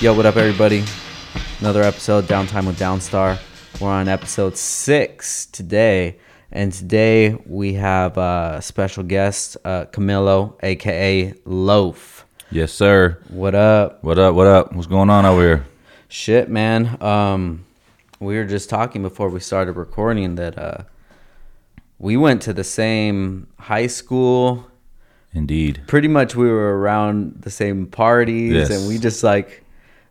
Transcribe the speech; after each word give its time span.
Yo, 0.00 0.14
what 0.14 0.24
up, 0.24 0.36
everybody? 0.36 0.82
Another 1.60 1.82
episode, 1.82 2.24
of 2.24 2.26
Downtime 2.30 2.66
with 2.66 2.78
Downstar. 2.78 3.38
We're 3.80 3.90
on 3.90 4.08
episode 4.08 4.56
six 4.56 5.44
today, 5.46 6.16
and 6.50 6.72
today 6.72 7.34
we 7.44 7.74
have 7.74 8.16
a 8.16 8.60
special 8.62 9.02
guest, 9.02 9.58
uh, 9.64 9.84
Camilo, 9.86 10.54
aka 10.62 11.34
Loaf. 11.44 12.24
Yes, 12.50 12.72
sir. 12.72 13.18
What 13.28 13.54
up? 13.54 14.02
What 14.02 14.18
up? 14.18 14.34
What 14.34 14.46
up? 14.46 14.72
What's 14.72 14.86
going 14.86 15.10
on 15.10 15.26
over 15.26 15.40
here? 15.42 15.66
Shit, 16.08 16.48
man. 16.48 17.00
Um, 17.02 17.66
we 18.20 18.36
were 18.36 18.44
just 18.46 18.70
talking 18.70 19.02
before 19.02 19.28
we 19.28 19.40
started 19.40 19.72
recording 19.72 20.36
that 20.36 20.58
uh, 20.58 20.78
we 21.98 22.16
went 22.16 22.40
to 22.42 22.54
the 22.54 22.64
same 22.64 23.48
high 23.58 23.86
school. 23.86 24.66
Indeed. 25.34 25.82
Pretty 25.86 26.08
much, 26.08 26.34
we 26.34 26.48
were 26.48 26.78
around 26.78 27.42
the 27.42 27.50
same 27.50 27.86
parties, 27.86 28.52
Yes. 28.54 28.70
and 28.70 28.88
we 28.88 28.98
just 28.98 29.22
like 29.22 29.62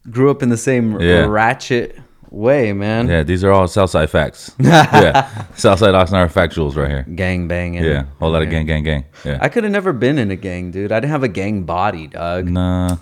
grew 0.10 0.30
up 0.32 0.42
in 0.44 0.50
the 0.50 0.58
same 0.58 1.00
Yeah. 1.00 1.26
ratchet 1.26 2.00
way, 2.32 2.74
man. 2.74 3.08
Yeah, 3.08 3.24
these 3.24 3.44
are 3.44 3.52
all 3.52 3.68
Southside 3.68 4.10
facts. 4.10 4.52
yeah, 4.60 5.46
Southside 5.56 5.94
Oxnard 5.96 6.32
factuals 6.32 6.76
right 6.76 6.90
here. 6.90 7.04
gang 7.16 7.48
banging. 7.48 7.84
Yeah, 7.84 8.04
whole 8.20 8.32
lot 8.32 8.42
of 8.44 8.50
gang, 8.50 8.66
gang, 8.66 8.84
gang. 8.84 9.06
Yeah. 9.26 9.40
I 9.42 9.50
could 9.50 9.64
have 9.64 9.74
never 9.74 9.94
been 9.94 10.18
in 10.20 10.30
a 10.32 10.36
gang, 10.36 10.72
dude. 10.72 10.92
I 10.92 11.00
didn't 11.00 11.12
have 11.12 11.24
a 11.24 11.28
gang 11.28 11.64
body, 11.64 12.08
dog. 12.08 12.48
nah. 12.48 12.98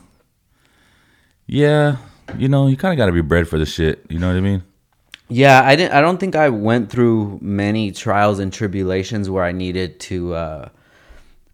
Yeah, 1.46 1.98
you 2.38 2.50
know, 2.50 2.68
you 2.68 2.76
kind 2.78 2.94
of 2.94 2.98
got 2.98 3.06
to 3.06 3.12
be 3.14 3.22
bred 3.22 3.48
for 3.48 3.58
the 3.58 3.66
shit. 3.66 4.06
You 4.10 4.20
know 4.20 4.28
what 4.28 4.36
I 4.38 4.42
mean? 4.42 4.64
Yeah, 5.30 5.62
I 5.64 5.76
didn't. 5.76 5.94
I 5.94 6.02
don't 6.02 6.20
think 6.20 6.36
I 6.36 6.50
went 6.50 6.90
through 6.90 7.40
many 7.42 7.92
trials 7.92 8.40
and 8.40 8.52
tribulations 8.52 9.30
where 9.30 9.44
I 9.44 9.52
needed 9.52 10.00
to 10.02 10.34
uh, 10.34 10.70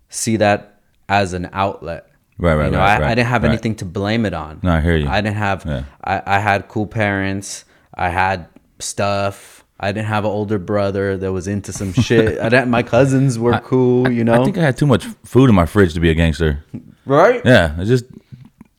see 0.09 0.37
that 0.37 0.79
as 1.09 1.33
an 1.33 1.49
outlet. 1.53 2.07
Right, 2.37 2.55
right, 2.55 2.65
You 2.65 2.71
know, 2.71 2.77
right, 2.79 2.97
I, 2.97 3.01
right, 3.01 3.11
I 3.11 3.15
didn't 3.15 3.27
have 3.27 3.43
right. 3.43 3.49
anything 3.49 3.75
to 3.75 3.85
blame 3.85 4.25
it 4.25 4.33
on. 4.33 4.59
No, 4.63 4.71
I 4.73 4.81
hear 4.81 4.97
you. 4.97 5.07
I 5.07 5.21
didn't 5.21 5.37
have. 5.37 5.65
Yeah. 5.65 5.83
I, 6.03 6.21
I 6.25 6.39
had 6.39 6.67
cool 6.67 6.87
parents. 6.87 7.65
I 7.93 8.09
had 8.09 8.47
stuff. 8.79 9.63
I 9.79 9.91
didn't 9.91 10.07
have 10.07 10.23
an 10.25 10.31
older 10.31 10.59
brother 10.59 11.17
that 11.17 11.31
was 11.31 11.47
into 11.47 11.71
some 11.73 11.93
shit. 12.07 12.39
I 12.39 12.49
didn't. 12.49 12.69
My 12.69 12.83
cousins 12.83 13.37
were 13.37 13.59
cool. 13.59 14.09
You 14.09 14.23
know, 14.23 14.41
I 14.41 14.43
think 14.43 14.57
I 14.57 14.61
had 14.61 14.77
too 14.77 14.85
much 14.87 15.05
food 15.25 15.49
in 15.49 15.55
my 15.55 15.65
fridge 15.65 15.93
to 15.93 15.99
be 15.99 16.09
a 16.09 16.13
gangster. 16.13 16.63
right? 17.05 17.41
Yeah, 17.45 17.75
I 17.77 17.83
just, 17.83 18.05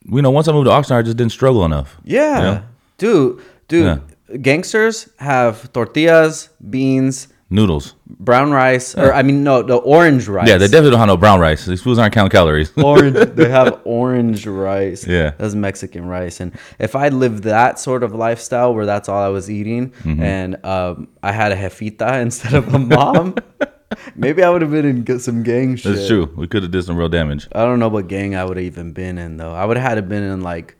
you 0.05 0.21
know, 0.21 0.31
once 0.31 0.47
I 0.47 0.51
moved 0.51 0.65
to 0.65 0.71
Oxnard, 0.71 0.99
I 0.99 1.01
just 1.03 1.17
didn't 1.17 1.31
struggle 1.31 1.63
enough. 1.65 1.97
Yeah. 2.03 2.41
Yeah. 2.41 2.61
Dude, 2.97 3.41
dude, 3.67 4.01
gangsters 4.41 5.09
have 5.17 5.71
tortillas, 5.73 6.49
beans, 6.69 7.27
Noodles. 7.49 7.93
brown 8.07 8.51
rice, 8.51 8.95
or 8.95 9.13
I 9.13 9.21
mean, 9.21 9.43
no, 9.43 9.61
the 9.61 9.75
orange 9.75 10.27
rice. 10.27 10.47
Yeah, 10.47 10.57
they 10.57 10.65
definitely 10.65 10.89
don't 10.91 10.99
have 10.99 11.07
no 11.09 11.17
brown 11.17 11.39
rice. 11.39 11.65
These 11.65 11.81
foods 11.83 11.99
aren't 11.99 12.13
counting 12.13 12.31
calories. 12.31 12.71
orange. 12.77 13.13
They 13.35 13.49
have 13.49 13.81
orange 13.85 14.47
rice. 14.47 15.05
Yeah. 15.05 15.31
That's 15.37 15.53
Mexican 15.53 16.07
rice. 16.07 16.39
And 16.39 16.53
if 16.79 16.95
I 16.95 17.09
lived 17.09 17.43
that 17.43 17.77
sort 17.77 18.01
of 18.01 18.15
lifestyle 18.15 18.73
where 18.73 18.87
that's 18.87 19.07
all 19.09 19.21
I 19.21 19.27
was 19.29 19.49
eating, 19.51 19.91
Mm-hmm. 19.91 20.23
and 20.23 20.65
um, 20.65 21.07
I 21.21 21.31
had 21.31 21.51
a 21.51 21.55
jefita 21.55 22.19
instead 22.27 22.53
of 22.55 22.73
a 22.73 22.79
mom, 22.79 23.35
maybe 24.15 24.41
I 24.41 24.49
would 24.49 24.63
have 24.63 24.71
been 24.71 24.85
in 25.07 25.19
some 25.19 25.43
gang 25.43 25.75
shit. 25.75 25.93
That's 25.95 26.07
true. 26.07 26.33
We 26.35 26.47
could 26.47 26.63
have 26.63 26.71
did 26.71 26.83
some 26.83 26.97
real 26.97 27.09
damage. 27.09 27.47
I 27.53 27.59
don't 27.63 27.77
know 27.79 27.89
what 27.89 28.07
gang 28.07 28.35
I 28.35 28.43
would 28.43 28.57
have 28.57 28.65
even 28.65 28.91
been 28.91 29.19
in 29.19 29.37
though. 29.37 29.53
I 29.53 29.65
would 29.65 29.77
have 29.77 29.87
had 29.87 29.95
to 29.95 30.01
been 30.01 30.23
in 30.23 30.41
like, 30.41 30.75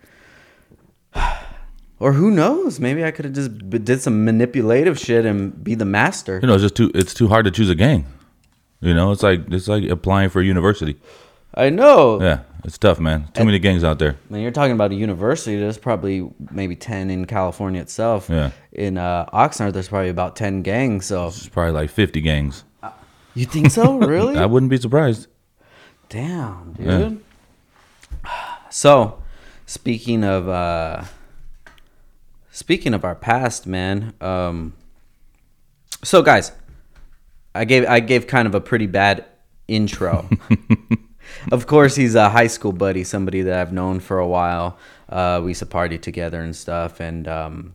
or 2.00 2.14
who 2.14 2.32
knows? 2.32 2.80
Maybe 2.80 3.04
I 3.06 3.12
could 3.12 3.26
have 3.26 3.34
just 3.34 3.70
b- 3.70 3.78
did 3.80 4.02
some 4.02 4.26
manipulative 4.26 4.98
shit 5.00 5.26
and 5.26 5.64
be 5.64 5.76
the 5.76 5.86
master. 5.86 6.40
You 6.42 6.48
know, 6.48 6.54
it's 6.56 6.64
just 6.64 6.76
too. 6.76 6.92
It's 6.94 7.14
too 7.14 7.28
hard 7.28 7.46
to 7.46 7.52
choose 7.52 7.70
a 7.70 7.76
gang. 7.76 8.06
You 8.82 8.94
know, 8.94 9.12
it's 9.12 9.24
like 9.24 9.42
it's 9.52 9.68
like 9.68 9.84
applying 9.90 10.30
for 10.30 10.42
a 10.42 10.46
university. 10.46 10.98
I 11.58 11.70
know. 11.70 12.22
Yeah, 12.22 12.42
it's 12.66 12.78
tough, 12.78 13.00
man. 13.00 13.30
Too 13.34 13.46
many 13.46 13.60
gangs 13.60 13.84
out 13.84 13.98
there. 13.98 14.18
When 14.28 14.42
you're 14.42 14.52
talking 14.52 14.74
about 14.74 14.92
a 14.92 14.96
university, 14.96 15.58
there's 15.58 15.78
probably 15.78 16.30
maybe 16.52 16.76
ten 16.76 17.10
in 17.10 17.26
California 17.26 17.82
itself. 17.82 18.30
Yeah. 18.30 18.52
In 18.74 18.98
uh, 18.98 19.26
Oxnard, 19.34 19.72
there's 19.72 19.88
probably 19.88 20.10
about 20.10 20.36
ten 20.36 20.62
gangs. 20.64 21.06
So 21.06 21.28
It's 21.28 21.48
probably 21.48 21.72
like 21.72 21.90
fifty 21.90 22.20
gangs. 22.20 22.66
you 23.36 23.46
think 23.46 23.72
so? 23.72 23.98
Really? 24.06 24.38
I 24.38 24.46
wouldn't 24.46 24.70
be 24.70 24.78
surprised. 24.78 25.28
Damn, 26.10 26.74
dude. 26.74 27.24
So, 28.70 29.22
speaking 29.66 30.26
of 30.26 30.50
uh 30.50 31.04
speaking 32.56 32.94
of 32.94 33.04
our 33.04 33.16
past, 33.16 33.68
man. 33.68 34.14
Um 34.22 34.74
So 36.04 36.22
guys, 36.22 36.52
I 37.54 37.66
gave 37.66 37.86
I 37.86 38.00
gave 38.00 38.28
kind 38.28 38.48
of 38.48 38.56
a 38.56 38.62
pretty 38.62 38.88
bad 38.88 39.26
intro. 39.68 40.30
of 41.52 41.68
course, 41.68 41.96
he's 41.96 42.16
a 42.16 42.30
high 42.30 42.48
school 42.48 42.72
buddy, 42.72 43.04
somebody 43.04 43.42
that 43.42 43.60
I've 43.60 43.74
known 43.74 44.00
for 44.00 44.20
a 44.20 44.28
while. 44.28 44.78
Uh 45.10 45.42
we 45.44 45.52
used 45.52 45.60
to 45.60 45.66
party 45.66 45.98
together 45.98 46.42
and 46.42 46.56
stuff 46.56 47.00
and 47.00 47.28
um 47.28 47.74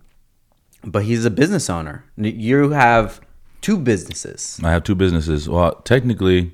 but 0.82 1.04
he's 1.04 1.26
a 1.26 1.30
business 1.30 1.68
owner. 1.68 2.04
You 2.16 2.70
have 2.70 3.20
two 3.60 3.76
businesses. 3.76 4.58
I 4.64 4.70
have 4.70 4.82
two 4.82 4.94
businesses. 4.94 5.46
Well, 5.46 5.74
technically, 5.84 6.52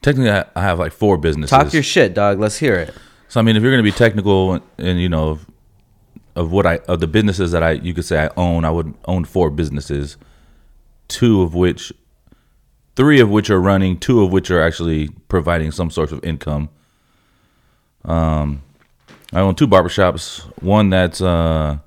technically, 0.00 0.30
I 0.30 0.62
have 0.62 0.78
like 0.78 0.92
four 0.92 1.18
businesses. 1.18 1.50
Talk 1.50 1.72
your 1.72 1.82
shit, 1.82 2.14
dog. 2.14 2.38
Let's 2.38 2.58
hear 2.58 2.76
it. 2.76 2.94
so 3.28 3.40
I 3.40 3.42
mean, 3.42 3.56
if 3.56 3.64
you're 3.64 3.72
gonna 3.72 3.82
be 3.82 3.90
technical 3.90 4.52
and, 4.52 4.62
and 4.78 5.00
you 5.00 5.08
know 5.08 5.40
of, 6.38 6.52
what 6.52 6.66
I 6.66 6.78
of 6.88 7.00
the 7.00 7.06
businesses 7.06 7.52
that 7.52 7.62
I 7.62 7.72
you 7.72 7.92
could 7.94 8.04
say 8.04 8.24
I 8.24 8.30
own, 8.36 8.64
I 8.64 8.70
would 8.70 8.94
own 9.06 9.24
four 9.24 9.50
businesses. 9.50 10.16
Two 11.08 11.42
of 11.42 11.54
which, 11.54 11.92
three 12.94 13.20
of 13.20 13.30
which 13.30 13.48
are 13.50 13.60
running, 13.60 13.98
two 13.98 14.22
of 14.22 14.30
which 14.32 14.50
are 14.50 14.62
actually 14.62 15.08
providing 15.28 15.70
some 15.70 15.90
sort 15.90 16.12
of 16.12 16.22
income. 16.24 16.68
Um, 18.04 18.62
I 19.32 19.40
own 19.40 19.54
two 19.54 19.66
barbershops. 19.66 20.40
One 20.62 20.90
that's 20.90 21.20
uh, 21.20 21.78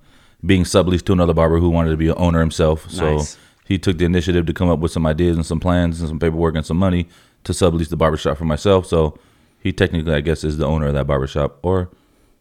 being 0.45 0.63
subleased 0.63 1.05
to 1.05 1.13
another 1.13 1.33
barber 1.33 1.59
who 1.59 1.69
wanted 1.69 1.91
to 1.91 1.97
be 1.97 2.09
an 2.09 2.15
owner 2.17 2.39
himself. 2.39 2.89
So 2.89 3.17
Nice. 3.17 3.37
he 3.65 3.77
took 3.77 3.97
the 3.97 4.05
initiative 4.05 4.45
to 4.47 4.53
come 4.53 4.69
up 4.69 4.79
with 4.79 4.91
some 4.91 5.05
ideas 5.05 5.37
and 5.37 5.45
some 5.45 5.59
plans 5.59 5.99
and 5.99 6.09
some 6.09 6.19
paperwork 6.19 6.55
and 6.55 6.65
some 6.65 6.77
money 6.77 7.07
to 7.43 7.53
sublease 7.53 7.89
the 7.89 7.97
barbershop 7.97 8.37
for 8.37 8.45
myself. 8.45 8.85
So 8.87 9.17
he 9.59 9.71
technically, 9.71 10.13
I 10.13 10.21
guess, 10.21 10.43
is 10.43 10.57
the 10.57 10.65
owner 10.65 10.87
of 10.87 10.93
that 10.95 11.05
barbershop. 11.07 11.59
Or 11.61 11.89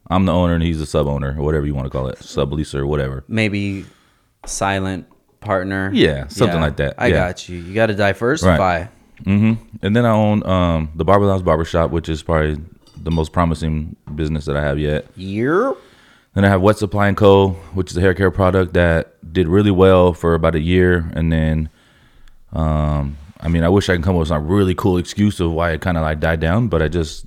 I'm 0.09 0.25
the 0.25 0.33
owner 0.33 0.53
and 0.53 0.63
he's 0.63 0.79
the 0.79 0.85
sub 0.85 1.07
owner 1.07 1.35
or 1.37 1.43
whatever 1.43 1.65
you 1.65 1.73
want 1.73 1.85
to 1.85 1.89
call 1.89 2.07
it, 2.07 2.19
subleaser 2.19 2.79
or 2.79 2.87
whatever. 2.87 3.23
maybe 3.27 3.85
silent 4.45 5.05
partner. 5.39 5.89
Yeah, 5.93 6.27
something 6.27 6.59
like 6.59 6.77
that. 6.77 6.95
I 6.97 7.07
Yeah. 7.07 7.13
got 7.27 7.47
you. 7.49 7.57
You 7.59 7.73
got 7.73 7.87
to 7.87 7.95
diversify. 7.95 8.85
hmm 9.23 9.53
And 9.81 9.95
then 9.95 10.05
I 10.05 10.11
own 10.11 10.45
um, 10.45 10.89
the 10.95 11.05
Barber 11.05 11.25
Lounge 11.25 11.43
Barbershop, 11.45 11.91
which 11.91 12.09
is 12.09 12.23
probably 12.23 12.57
the 13.01 13.11
most 13.11 13.31
promising 13.31 13.95
business 14.15 14.45
that 14.45 14.55
I 14.57 14.61
have 14.61 14.77
yet. 14.79 15.05
Year. 15.15 15.73
Then 16.33 16.45
I 16.45 16.49
have 16.49 16.61
Wet 16.61 16.77
Supply 16.77 17.07
and 17.07 17.17
Co., 17.17 17.49
which 17.73 17.91
is 17.91 17.97
a 17.97 18.01
hair 18.01 18.13
care 18.13 18.31
product 18.31 18.73
that 18.73 19.15
did 19.33 19.47
really 19.47 19.71
well 19.71 20.13
for 20.13 20.33
about 20.33 20.55
a 20.55 20.59
year, 20.61 21.11
and 21.13 21.31
then, 21.31 21.69
um, 22.53 23.17
I 23.39 23.47
mean, 23.47 23.63
I 23.63 23.69
wish 23.69 23.89
I 23.89 23.95
could 23.95 24.03
come 24.05 24.15
up 24.15 24.19
with 24.19 24.27
some 24.29 24.47
really 24.47 24.75
cool 24.75 24.97
excuse 24.97 25.39
of 25.39 25.51
why 25.51 25.71
it 25.71 25.81
kind 25.81 25.97
of 25.97 26.03
like 26.03 26.19
died 26.19 26.39
down, 26.39 26.67
but 26.67 26.81
I 26.81 26.87
just 26.87 27.25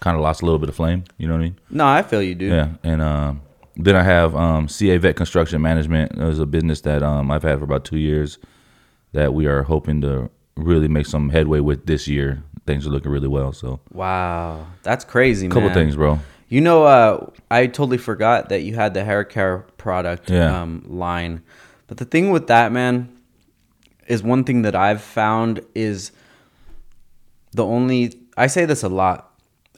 kind 0.00 0.16
of 0.16 0.22
lost 0.22 0.42
a 0.42 0.44
little 0.44 0.58
bit 0.58 0.68
of 0.68 0.74
flame. 0.74 1.04
You 1.18 1.26
know 1.28 1.34
what 1.34 1.40
I 1.40 1.44
mean? 1.44 1.58
No, 1.70 1.86
I 1.86 2.02
feel 2.02 2.22
you, 2.22 2.34
dude. 2.34 2.52
Yeah. 2.52 2.68
And 2.82 3.00
um, 3.02 3.42
then 3.76 3.96
I 3.96 4.02
have 4.02 4.34
um, 4.36 4.68
CA 4.68 4.96
Vet 4.98 5.16
Construction 5.16 5.60
Management. 5.62 6.12
It 6.12 6.24
was 6.24 6.38
a 6.38 6.46
business 6.46 6.80
that 6.82 7.02
um, 7.02 7.30
I've 7.30 7.42
had 7.42 7.58
for 7.58 7.64
about 7.64 7.84
two 7.84 7.98
years 7.98 8.38
that 9.12 9.32
we 9.34 9.46
are 9.46 9.62
hoping 9.62 10.00
to 10.02 10.30
really 10.56 10.88
make 10.88 11.06
some 11.06 11.30
headway 11.30 11.60
with 11.60 11.86
this 11.86 12.06
year. 12.08 12.42
Things 12.66 12.86
are 12.86 12.90
looking 12.90 13.10
really 13.12 13.28
well. 13.28 13.52
So, 13.52 13.80
Wow, 13.92 14.66
that's 14.82 15.04
crazy, 15.04 15.46
a 15.46 15.50
couple 15.50 15.68
man. 15.68 15.74
things, 15.74 15.96
bro. 15.96 16.18
You 16.48 16.60
know, 16.60 16.84
uh, 16.84 17.30
I 17.50 17.66
totally 17.66 17.98
forgot 17.98 18.48
that 18.50 18.62
you 18.62 18.74
had 18.74 18.94
the 18.94 19.04
hair 19.04 19.24
care 19.24 19.58
product 19.78 20.30
Yeah. 20.30 20.62
um, 20.62 20.84
line. 20.86 21.42
But 21.86 21.96
the 21.98 22.04
thing 22.04 22.30
with 22.30 22.48
that, 22.48 22.72
man, 22.72 23.08
is 24.08 24.22
one 24.22 24.44
thing 24.44 24.62
that 24.62 24.74
I've 24.74 25.00
found 25.02 25.60
is 25.74 26.12
the 27.52 27.64
only 27.64 28.12
I 28.36 28.48
say 28.48 28.64
this 28.64 28.82
a 28.82 28.88
lot, 28.88 29.25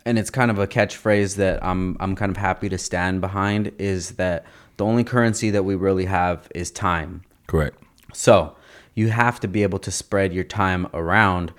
and 0.08 0.18
it's 0.18 0.30
kind 0.30 0.50
of 0.50 0.58
a 0.58 0.66
catchphrase 0.66 1.36
that 1.36 1.62
I'm 1.62 1.96
I'm 2.00 2.16
kind 2.16 2.30
of 2.30 2.38
happy 2.38 2.70
to 2.70 2.78
stand 2.78 3.20
behind 3.20 3.72
is 3.78 4.12
that 4.12 4.46
the 4.78 4.84
only 4.86 5.04
currency 5.04 5.50
that 5.50 5.64
we 5.64 5.74
really 5.74 6.06
have 6.06 6.48
is 6.54 6.70
time. 6.70 7.22
Correct. 7.46 7.76
So 8.14 8.56
you 8.94 9.10
have 9.10 9.38
to 9.40 9.48
be 9.48 9.62
able 9.62 9.78
to 9.80 9.90
spread 9.90 10.32
your 10.32 10.44
time 10.44 10.88
around 10.94 11.52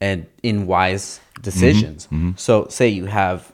and 0.00 0.26
in 0.42 0.66
wise 0.66 1.20
decisions. 1.42 2.06
Mm-hmm. 2.06 2.16
Mm-hmm. 2.16 2.36
So 2.36 2.66
say 2.68 2.88
you 2.88 3.04
have 3.06 3.52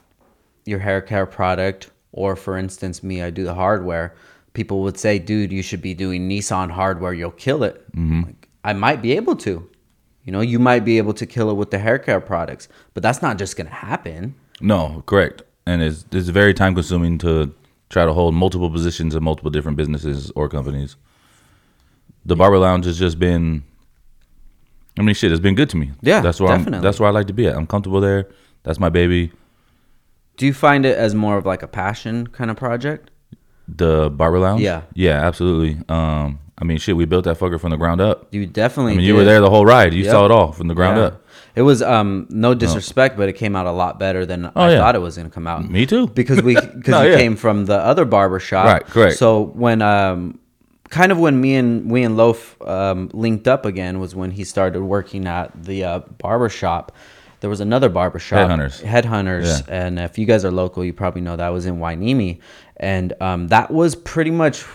your 0.65 0.79
hair 0.79 1.01
care 1.01 1.25
product, 1.25 1.91
or 2.13 2.37
for 2.37 2.57
instance, 2.57 3.03
me, 3.03 3.21
I 3.21 3.31
do 3.31 3.43
the 3.43 3.55
hardware. 3.55 4.15
People 4.53 4.81
would 4.83 4.97
say, 4.97 5.19
dude, 5.19 5.51
you 5.51 5.61
should 5.61 5.81
be 5.81 5.93
doing 5.93 6.29
Nissan 6.29 6.71
hardware, 6.71 7.13
you'll 7.13 7.31
kill 7.31 7.63
it. 7.63 7.85
Mm-hmm. 7.91 8.23
Like, 8.23 8.47
I 8.63 8.71
might 8.73 9.01
be 9.01 9.11
able 9.13 9.35
to. 9.37 9.69
You 10.23 10.31
know, 10.31 10.41
you 10.41 10.59
might 10.59 10.85
be 10.85 10.97
able 10.97 11.13
to 11.13 11.25
kill 11.25 11.49
it 11.49 11.55
with 11.55 11.71
the 11.71 11.79
hair 11.79 11.97
care 11.97 12.19
products, 12.19 12.67
but 12.93 13.03
that's 13.03 13.21
not 13.21 13.37
just 13.37 13.55
gonna 13.57 13.69
happen. 13.69 14.35
No, 14.61 15.03
correct. 15.05 15.41
And 15.65 15.81
it's 15.81 16.05
it's 16.11 16.29
very 16.29 16.53
time 16.53 16.75
consuming 16.75 17.17
to 17.19 17.53
try 17.89 18.05
to 18.05 18.13
hold 18.13 18.35
multiple 18.35 18.69
positions 18.69 19.15
in 19.15 19.23
multiple 19.23 19.49
different 19.51 19.77
businesses 19.77 20.31
or 20.35 20.49
companies. 20.49 20.95
The 22.25 22.35
barber 22.35 22.57
lounge 22.59 22.85
has 22.85 22.99
just 22.99 23.17
been 23.17 23.63
I 24.97 25.01
mean 25.01 25.15
shit, 25.15 25.31
it's 25.31 25.41
been 25.41 25.55
good 25.55 25.69
to 25.69 25.77
me. 25.77 25.91
Yeah, 26.01 26.21
That's 26.21 26.39
where 26.41 26.51
I'm 26.51 26.65
that's 26.65 26.99
where 26.99 27.07
I 27.09 27.11
like 27.11 27.27
to 27.27 27.33
be 27.33 27.47
at. 27.47 27.55
I'm 27.55 27.67
comfortable 27.67 28.01
there. 28.01 28.27
That's 28.63 28.79
my 28.79 28.89
baby. 28.89 29.31
Do 30.37 30.45
you 30.45 30.53
find 30.53 30.85
it 30.85 30.97
as 30.97 31.15
more 31.15 31.37
of 31.37 31.45
like 31.45 31.63
a 31.63 31.67
passion 31.67 32.27
kind 32.27 32.51
of 32.51 32.57
project? 32.57 33.11
The 33.67 34.09
barber 34.09 34.39
lounge. 34.39 34.61
Yeah. 34.61 34.83
yeah, 34.93 35.25
absolutely. 35.25 35.83
Um, 35.89 36.39
I 36.61 36.65
mean, 36.65 36.77
shit, 36.77 36.95
we 36.95 37.05
built 37.05 37.23
that 37.25 37.39
fucker 37.39 37.59
from 37.59 37.71
the 37.71 37.77
ground 37.77 38.01
up. 38.01 38.27
You 38.31 38.45
definitely. 38.45 38.93
I 38.93 38.95
mean, 38.97 39.05
you 39.05 39.15
were 39.15 39.23
there 39.23 39.39
the 39.41 39.49
whole 39.49 39.65
ride. 39.65 39.93
You 39.93 40.03
Yep. 40.03 40.11
saw 40.11 40.25
it 40.25 40.31
all 40.31 40.51
from 40.51 40.67
the 40.67 40.75
ground 40.75 40.97
Yeah. 40.97 41.03
up. 41.05 41.25
It 41.55 41.61
was 41.63 41.81
um 41.81 42.27
no 42.29 42.53
disrespect, 42.53 43.17
but 43.17 43.27
it 43.29 43.33
came 43.33 43.55
out 43.55 43.65
a 43.65 43.71
lot 43.71 43.97
better 43.99 44.25
than 44.25 44.45
I 44.47 44.51
Oh, 44.55 44.67
yeah. 44.69 44.77
thought 44.79 44.95
it 44.95 44.99
was 45.01 45.17
gonna 45.17 45.29
come 45.29 45.47
out. 45.47 45.69
Me 45.69 45.85
too. 45.85 46.07
because 46.07 46.41
we 46.41 46.53
because 46.75 46.87
No, 46.87 47.01
we 47.01 47.11
yeah. 47.11 47.17
came 47.17 47.35
from 47.35 47.65
the 47.65 47.75
other 47.77 48.05
barber 48.05 48.39
shop. 48.39 48.65
Right, 48.65 48.85
correct. 48.85 49.17
So 49.17 49.51
when 49.55 49.81
um 49.81 50.39
kind 50.89 51.11
of 51.11 51.19
when 51.19 51.39
me 51.39 51.55
and 51.55 51.89
we 51.89 52.03
and 52.03 52.17
Loaf 52.17 52.55
um, 52.67 53.09
linked 53.13 53.47
up 53.47 53.65
again 53.65 53.99
was 53.99 54.15
when 54.15 54.31
he 54.31 54.43
started 54.43 54.81
working 54.81 55.27
at 55.27 55.51
the 55.63 55.83
uh, 55.83 55.99
barber 56.17 56.49
shop. 56.49 56.91
There 57.41 57.49
was 57.49 57.61
another 57.61 57.87
barber 57.89 58.19
shop, 58.19 58.49
Headhunters. 58.49 58.83
Headhunters, 58.83 59.65
Yeah. 59.67 59.85
and 59.85 59.97
if 59.99 60.17
you 60.17 60.25
guys 60.25 60.43
are 60.43 60.51
local, 60.51 60.83
you 60.83 60.91
probably 60.91 61.21
know 61.21 61.35
that 61.37 61.49
was 61.49 61.65
in 61.67 61.79
Hueneme, 61.79 62.39
and 62.77 63.13
um, 63.21 63.47
that 63.47 63.71
was 63.71 63.95
pretty 63.95 64.31
much 64.31 64.65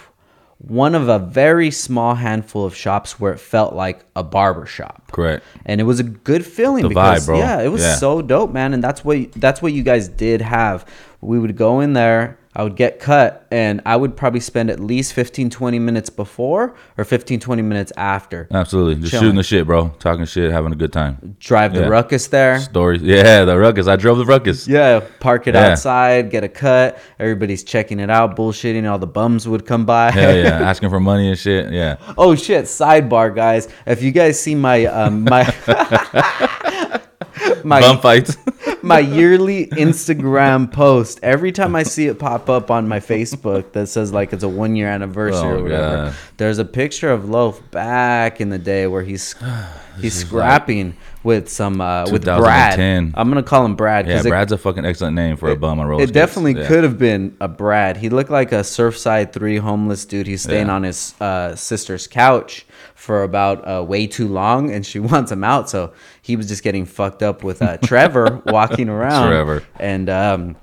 one 0.58 0.94
of 0.94 1.08
a 1.08 1.18
very 1.18 1.70
small 1.70 2.14
handful 2.14 2.64
of 2.64 2.74
shops 2.74 3.18
where 3.20 3.32
it 3.32 3.40
felt 3.40 3.74
like 3.74 4.04
a 4.16 4.22
barber 4.22 4.66
shop 4.66 5.10
Correct. 5.12 5.44
and 5.66 5.80
it 5.80 5.84
was 5.84 6.00
a 6.00 6.04
good 6.04 6.46
feeling 6.46 6.82
The 6.82 6.88
because 6.88 7.24
vibe, 7.24 7.26
bro. 7.26 7.38
yeah, 7.38 7.60
it 7.62 7.68
was 7.68 7.82
Yeah. 7.82 7.96
so 7.96 8.22
dope, 8.22 8.52
man. 8.52 8.72
And 8.72 8.82
that's 8.82 9.04
what 9.04 9.32
that's 9.32 9.60
what 9.60 9.72
you 9.72 9.82
guys 9.82 10.08
did 10.08 10.40
have. 10.40 10.86
We 11.20 11.38
would 11.38 11.56
go 11.56 11.80
in 11.80 11.92
there, 11.92 12.38
I 12.56 12.62
would 12.62 12.76
get 12.76 13.00
cut, 13.00 13.46
and 13.50 13.80
I 13.84 13.96
would 13.96 14.16
probably 14.16 14.38
spend 14.38 14.70
at 14.70 14.78
least 14.78 15.12
15, 15.12 15.50
20 15.50 15.78
minutes 15.80 16.08
before 16.08 16.76
or 16.96 17.04
15, 17.04 17.40
20 17.40 17.62
minutes 17.62 17.92
after. 17.96 18.46
Absolutely. 18.52 18.94
Just 19.00 19.10
Chilling. 19.10 19.22
shooting 19.24 19.36
the 19.36 19.42
shit, 19.42 19.66
bro. 19.66 19.88
Talking 19.98 20.24
shit, 20.24 20.52
having 20.52 20.70
a 20.72 20.76
good 20.76 20.92
time. 20.92 21.36
Drive 21.40 21.74
the 21.74 21.80
Yeah. 21.80 21.86
ruckus 21.88 22.28
there. 22.28 22.60
Stories. 22.60 23.02
Yeah, 23.02 23.44
the 23.44 23.58
ruckus. 23.58 23.88
I 23.88 23.96
drove 23.96 24.18
the 24.18 24.24
ruckus. 24.24 24.68
Yeah, 24.68 25.00
park 25.18 25.48
it 25.48 25.54
Yeah. 25.56 25.72
outside, 25.72 26.30
get 26.30 26.44
a 26.44 26.48
cut. 26.48 26.98
Everybody's 27.18 27.64
checking 27.64 27.98
it 27.98 28.08
out, 28.10 28.36
bullshitting. 28.36 28.88
All 28.88 28.98
the 29.00 29.06
bums 29.08 29.48
would 29.48 29.66
come 29.66 29.84
by. 29.84 30.12
Hell 30.12 30.36
yeah. 30.36 30.60
Asking 30.70 30.90
for 30.90 31.00
money 31.00 31.28
and 31.30 31.38
shit. 31.38 31.72
Yeah. 31.72 31.96
Oh 32.16 32.34
shit! 32.36 32.66
Sidebar, 32.66 33.34
guys. 33.34 33.66
If 33.86 34.00
you 34.02 34.12
guys 34.12 34.38
see 34.38 34.54
my 34.54 34.86
um 34.86 35.24
my 35.24 35.42
my 37.64 37.80
Bum 37.80 38.00
fights. 38.00 38.36
my 38.82 38.98
yearly 38.98 39.66
Instagram 39.68 40.70
post. 40.70 41.20
Every 41.22 41.52
time 41.52 41.74
I 41.76 41.82
see 41.82 42.06
it 42.06 42.18
pop 42.18 42.48
up 42.50 42.70
on 42.70 42.86
my 42.88 43.00
Facebook 43.00 43.72
that 43.72 43.86
says 43.88 44.12
like 44.12 44.32
it's 44.32 44.42
a 44.44 44.48
one 44.48 44.76
year 44.76 44.88
anniversary 44.88 45.38
Oh, 45.48 45.58
or 45.58 45.62
whatever, 45.62 45.96
God. 45.96 46.14
there's 46.36 46.58
a 46.58 46.64
picture 46.64 47.10
of 47.10 47.28
Loaf 47.28 47.60
back 47.70 48.40
in 48.40 48.48
the 48.50 48.58
day 48.58 48.86
where 48.86 49.02
he's 49.02 49.34
he's 50.00 50.14
scrapping 50.14 50.96
with 51.22 51.48
some 51.48 51.80
uh, 51.80 52.04
with 52.10 52.24
Brad. 52.24 52.78
I'm 52.78 53.12
gonna 53.14 53.42
call 53.42 53.64
him 53.64 53.76
Brad 53.76 54.06
yeah, 54.06 54.22
Brad's 54.22 54.52
a 54.52 54.58
fucking 54.58 54.84
excellent 54.84 55.14
name 55.16 55.36
for 55.36 55.48
a 55.50 55.56
bum 55.56 55.80
on 55.80 55.86
roller 55.86 56.02
it 56.02 56.08
skates. 56.08 56.14
definitely 56.14 56.60
Yeah. 56.60 56.68
could 56.68 56.84
have 56.84 56.98
been 56.98 57.34
a 57.40 57.48
Brad. 57.48 57.96
He 57.96 58.10
looked 58.10 58.30
like 58.30 58.52
a 58.52 58.60
Surfside 58.60 59.32
Three 59.32 59.56
homeless 59.56 60.04
dude. 60.04 60.26
He's 60.26 60.42
staying 60.42 60.66
Yeah. 60.66 60.74
on 60.74 60.82
his 60.82 61.14
uh, 61.20 61.54
sister's 61.56 62.06
couch 62.06 62.66
for 62.94 63.22
about 63.22 63.66
uh, 63.68 63.82
way 63.84 64.06
too 64.06 64.28
long, 64.28 64.70
and 64.70 64.84
she 64.84 64.98
wants 65.12 65.30
him 65.30 65.44
out. 65.44 65.68
So 65.68 65.92
he 66.22 66.36
was 66.36 66.48
just 66.48 66.62
getting 66.62 66.84
fucked 66.86 67.22
up 67.22 67.42
with 67.44 67.62
uh, 67.62 67.76
Trevor 67.78 68.42
walking 68.46 68.88
around. 68.88 69.28
Trevor. 69.28 69.62
and 69.78 70.08
um, 70.08 70.56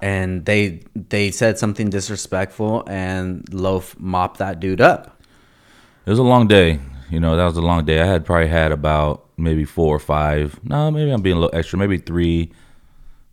and 0.00 0.44
they 0.44 0.82
they 0.94 1.30
said 1.30 1.58
something 1.58 1.90
disrespectful, 1.90 2.84
and 2.86 3.52
Loaf 3.52 3.98
mopped 3.98 4.38
that 4.38 4.60
dude 4.60 4.80
up. 4.80 5.20
It 6.06 6.10
was 6.10 6.18
a 6.18 6.24
long 6.24 6.48
day. 6.48 6.80
You 7.10 7.20
know, 7.20 7.36
that 7.36 7.44
was 7.44 7.56
a 7.56 7.60
long 7.60 7.84
day. 7.84 8.00
I 8.00 8.06
had 8.06 8.24
probably 8.24 8.48
had 8.48 8.70
about 8.72 9.26
maybe 9.36 9.64
four 9.64 9.94
or 9.94 9.98
five. 9.98 10.58
No, 10.62 10.90
maybe 10.90 11.10
I'm 11.10 11.22
being 11.22 11.36
a 11.36 11.40
little 11.40 11.58
extra. 11.58 11.78
Maybe 11.78 11.98
three 11.98 12.52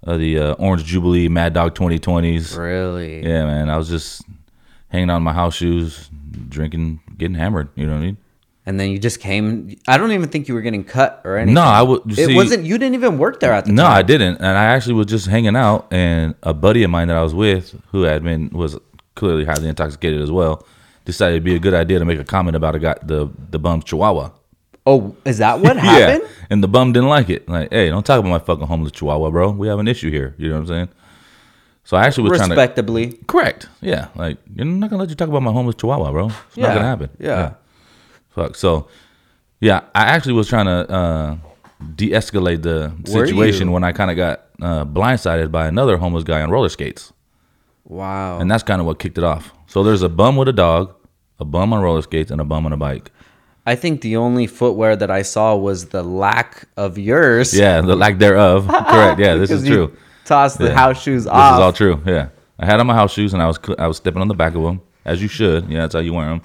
of 0.03 0.19
the 0.19 0.39
uh, 0.39 0.53
Orange 0.53 0.83
Jubilee 0.83 1.27
Mad 1.27 1.53
Dog 1.53 1.75
2020s. 1.75 2.57
Really? 2.57 3.23
Yeah, 3.23 3.45
man. 3.45 3.69
I 3.69 3.77
was 3.77 3.88
just 3.88 4.23
hanging 4.89 5.09
out 5.09 5.17
in 5.17 5.23
my 5.23 5.33
house 5.33 5.55
shoes, 5.55 6.09
drinking, 6.50 7.01
getting 7.17 7.35
hammered. 7.35 7.69
You 7.75 7.85
know 7.87 7.93
what 7.93 7.99
I 7.99 8.05
mean? 8.05 8.17
And 8.65 8.77
then 8.79 8.91
you 8.91 8.99
just 8.99 9.19
came. 9.21 9.77
I 9.87 9.97
don't 9.97 10.11
even 10.11 10.27
think 10.29 10.47
you 10.49 10.53
were 10.53 10.61
getting 10.61 10.83
cut 10.83 11.21
or 11.23 11.37
anything. 11.37 11.53
No, 11.55 11.61
I 11.61 11.81
would- 11.81 12.01
It 12.11 12.15
see- 12.27 12.35
wasn't. 12.35 12.65
You 12.65 12.77
didn't 12.77 12.95
even 12.95 13.17
work 13.17 13.39
there 13.39 13.53
at 13.53 13.63
the 13.63 13.69
time. 13.69 13.75
No, 13.75 13.83
time. 13.83 13.91
I 13.93 14.01
didn't. 14.01 14.35
And 14.37 14.57
I 14.57 14.65
actually 14.65 14.95
was 14.95 15.05
just 15.05 15.27
hanging 15.27 15.55
out, 15.55 15.87
and 15.91 16.35
a 16.43 16.53
buddy 16.53 16.83
of 16.83 16.89
mine 16.91 17.07
that 17.07 17.15
I 17.17 17.23
was 17.23 17.33
with, 17.33 17.75
who 17.91 18.01
had 18.03 18.23
been 18.23 18.49
was 18.51 18.77
clearly 19.15 19.45
highly 19.45 19.69
intoxicated 19.69 20.21
as 20.21 20.31
well, 20.31 20.65
decided 21.05 21.35
it'd 21.35 21.43
be 21.45 21.55
a 21.55 21.59
good 21.59 21.73
idea 21.73 21.97
to 21.99 22.05
make 22.05 22.19
a 22.19 22.25
comment 22.25 22.57
about 22.57 22.75
a 22.75 22.79
guy, 22.79 22.95
the 23.03 23.29
the 23.49 23.57
bum's 23.57 23.85
chihuahua. 23.85 24.31
Oh, 24.85 25.15
is 25.25 25.37
that 25.37 25.59
what 25.61 25.77
happened? 25.89 26.23
Yeah, 26.23 26.45
and 26.49 26.61
the 26.61 26.67
bum 26.67 26.91
didn't 26.91 27.09
like 27.09 27.29
it. 27.29 27.47
Like, 27.47 27.71
hey, 27.71 27.87
don't 27.89 28.05
talk 28.05 28.19
about 28.19 28.29
my 28.29 28.39
fucking 28.39 28.67
homeless 28.67 28.91
chihuahua, 28.91 29.29
bro. 29.31 29.51
We 29.51 29.69
have 29.69 29.79
an 29.79 29.87
issue 29.87 30.11
here. 30.11 30.35
You 30.37 30.49
know 30.49 30.55
what 30.55 30.61
I'm 30.61 30.67
saying? 30.67 30.89
So 31.88 31.95
I 31.95 32.04
actually 32.06 32.30
was 32.30 32.38
trying 32.39 32.50
to 32.50 32.56
Respectably. 32.56 33.18
correct. 33.28 33.69
Yeah, 33.80 34.10
like 34.16 34.38
you're 34.54 34.66
not 34.66 34.89
gonna 34.89 35.00
let 35.01 35.10
you 35.10 35.16
talk 35.16 35.30
about 35.30 35.42
my 35.42 35.54
homeless 35.54 35.75
chihuahua, 35.75 36.12
bro. 36.12 36.28
It's 36.28 36.36
Yeah, 36.57 36.68
not 36.68 36.74
gonna 36.75 36.86
happen. 36.88 37.10
yeah. 37.18 37.54
Fuck. 38.36 38.56
So, 38.57 38.89
yeah, 39.62 39.80
I 39.95 40.04
actually 40.13 40.34
was 40.34 40.50
trying 40.50 40.66
to 40.66 40.80
uh, 40.92 41.36
de-escalate 41.95 42.62
the 42.62 42.92
Were 43.13 43.25
situation 43.25 43.68
you? 43.69 43.74
when 43.74 43.86
I 43.86 43.94
kind 43.94 44.12
of 44.12 44.18
got 44.18 44.42
uh, 44.62 44.84
blindsided 44.84 45.50
by 45.50 45.66
another 45.68 45.95
homeless 45.95 46.25
guy 46.25 46.42
on 46.42 46.50
roller 46.51 46.68
skates, 46.68 47.13
Wow. 47.86 48.39
and 48.39 48.51
that's 48.51 48.63
kind 48.63 48.81
of 48.81 48.86
what 48.86 49.00
kicked 49.00 49.18
it 49.18 49.24
off. 49.24 49.54
So 49.68 49.81
there's 49.81 50.01
a 50.01 50.10
bum 50.10 50.36
with 50.36 50.50
a 50.50 50.54
dog, 50.54 50.94
a 51.39 51.45
bum 51.45 51.72
on 51.72 51.81
roller 51.81 52.01
skates, 52.01 52.31
and 52.31 52.42
a 52.42 52.44
bum 52.44 52.66
on 52.66 52.74
a 52.74 52.78
bike. 52.78 53.12
I 53.66 53.75
think 53.75 54.01
the 54.01 54.18
only 54.18 54.45
footwear 54.45 54.98
that 54.98 55.10
I 55.10 55.22
saw 55.22 55.56
was 55.56 55.86
the 55.88 56.04
lack 56.04 56.68
of 56.75 56.98
yours. 56.98 57.54
Yeah, 57.57 57.80
the 57.81 57.95
lack 57.95 58.18
thereof. 58.18 58.68
Correct. 58.68 59.19
Yeah, 59.19 59.36
this 59.36 59.51
is 59.51 59.62
Because 59.63 59.69
you 59.69 59.75
true. 59.88 59.98
Tossed 60.27 60.57
the 60.59 60.68
Yeah. 60.68 60.74
house 60.75 61.01
shoes 61.01 61.24
This 61.24 61.31
off. 61.31 61.51
This 61.53 61.57
is 61.59 61.63
all 61.63 61.74
true. 61.74 62.01
Yeah, 62.06 62.27
I 62.59 62.65
had 62.65 62.79
on 62.79 62.88
my 62.88 62.94
house 62.94 63.13
shoes 63.13 63.33
and 63.33 63.41
I 63.41 63.47
was 63.47 63.57
I 63.79 63.88
was 63.88 63.97
stepping 63.97 64.21
on 64.21 64.27
the 64.27 64.33
back 64.35 64.56
of 64.56 64.62
them 64.63 64.81
as 65.06 65.21
you 65.21 65.27
should. 65.27 65.69
Yeah, 65.69 65.81
that's 65.81 65.94
how 65.95 66.01
you 66.01 66.13
wear 66.13 66.27
them. 66.29 66.41